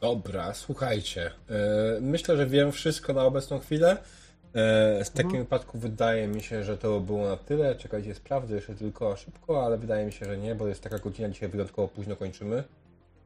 Dobra, 0.00 0.54
słuchajcie. 0.54 1.30
e, 1.50 2.00
Myślę, 2.00 2.36
że 2.36 2.46
wiem 2.46 2.72
wszystko 2.72 3.12
na 3.12 3.24
obecną 3.24 3.58
chwilę. 3.58 3.96
E, 4.54 5.04
W 5.04 5.10
takim 5.10 5.26
Mhm. 5.26 5.44
wypadku 5.44 5.78
wydaje 5.78 6.28
mi 6.28 6.42
się, 6.42 6.64
że 6.64 6.78
to 6.78 7.00
było 7.00 7.28
na 7.28 7.36
tyle. 7.36 7.74
Czekajcie, 7.74 8.14
sprawdzę 8.14 8.54
jeszcze 8.54 8.74
tylko 8.74 9.16
szybko, 9.16 9.66
ale 9.66 9.78
wydaje 9.78 10.06
mi 10.06 10.12
się, 10.12 10.26
że 10.26 10.38
nie, 10.38 10.54
bo 10.54 10.68
jest 10.68 10.82
taka 10.82 10.98
godzina, 10.98 11.28
dzisiaj 11.28 11.48
wyjątkowo 11.48 11.88
późno 11.88 12.16
kończymy. 12.16 12.64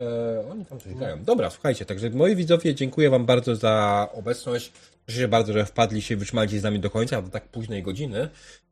E, 0.01 0.45
oni 0.51 0.65
tam 0.65 0.81
coś 0.81 0.95
grają. 0.95 1.25
Dobra, 1.25 1.51
słuchajcie, 1.51 1.85
także 1.85 2.11
moi 2.11 2.37
widzowie, 2.37 2.75
dziękuję 2.75 3.11
Wam 3.11 3.27
bardzo 3.27 3.57
za 3.57 4.09
obecność. 4.15 4.73
Cieszę 5.11 5.29
bardzo, 5.29 5.53
że 5.53 5.67
wpadliście 5.67 6.15
i 6.15 6.17
wytrzymaliście 6.17 6.61
z 6.61 6.63
nami 6.63 6.81
do 6.81 6.91
końca, 6.91 7.23
do 7.23 7.29
tak 7.29 7.49
późnej 7.49 7.83
godziny. 7.83 8.29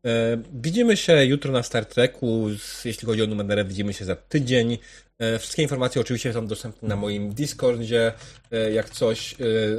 E, 0.06 0.42
widzimy 0.52 0.96
się 0.96 1.24
jutro 1.24 1.52
na 1.52 1.62
Star 1.62 1.86
Treku. 1.86 2.48
Jeśli 2.84 3.06
chodzi 3.06 3.22
o 3.22 3.26
numerę, 3.26 3.64
widzimy 3.64 3.92
się 3.92 4.04
za 4.04 4.16
tydzień. 4.16 4.78
E, 5.18 5.38
wszystkie 5.38 5.62
informacje 5.62 6.00
oczywiście 6.00 6.32
są 6.32 6.46
dostępne 6.46 6.88
na 6.88 6.96
moim 6.96 7.34
Discordzie. 7.34 8.12
E, 8.52 8.72
jak 8.72 8.90
coś, 8.90 9.34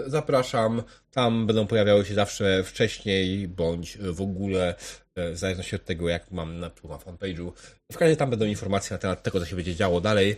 zapraszam. 0.08 0.84
Tam 1.12 1.48
będą 1.48 1.68
pojawiały 1.68 2.06
się 2.06 2.14
zawsze 2.14 2.64
wcześniej, 2.64 3.48
bądź 3.48 3.98
w 3.98 4.22
ogóle, 4.22 4.76
w 5.16 5.38
zależności 5.38 5.76
od 5.76 5.86
tego, 5.86 6.10
jak 6.10 6.32
mam 6.32 6.60
na 6.60 6.72
na 6.84 6.98
fanpage'u. 6.98 7.52
W 7.92 7.98
każdym 7.98 8.18
tam 8.18 8.30
będą 8.30 8.46
informacje 8.46 8.94
na 8.94 8.98
temat 8.98 9.24
tego, 9.24 9.40
co 9.40 9.46
się 9.46 9.56
będzie 9.56 9.76
działo 9.76 10.02
dalej. 10.02 10.36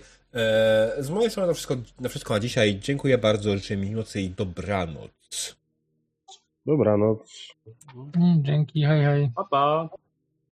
Z 0.99 1.09
mojej 1.09 1.31
strony 1.31 1.49
to 1.49 1.53
wszystko, 1.53 1.77
na 1.99 2.09
wszystko 2.09 2.33
na 2.33 2.39
dzisiaj. 2.39 2.79
Dziękuję 2.79 3.17
bardzo, 3.17 3.57
życzę 3.57 3.77
mi 3.77 3.91
nocy 3.91 4.21
i 4.21 4.29
dobranoc. 4.29 5.57
Dobranoc. 6.67 7.53
mm, 7.95 8.43
dzięki, 8.43 8.83
hej, 8.85 9.03
hej. 9.03 9.31
Pa, 9.35 9.43
pa. 9.43 9.89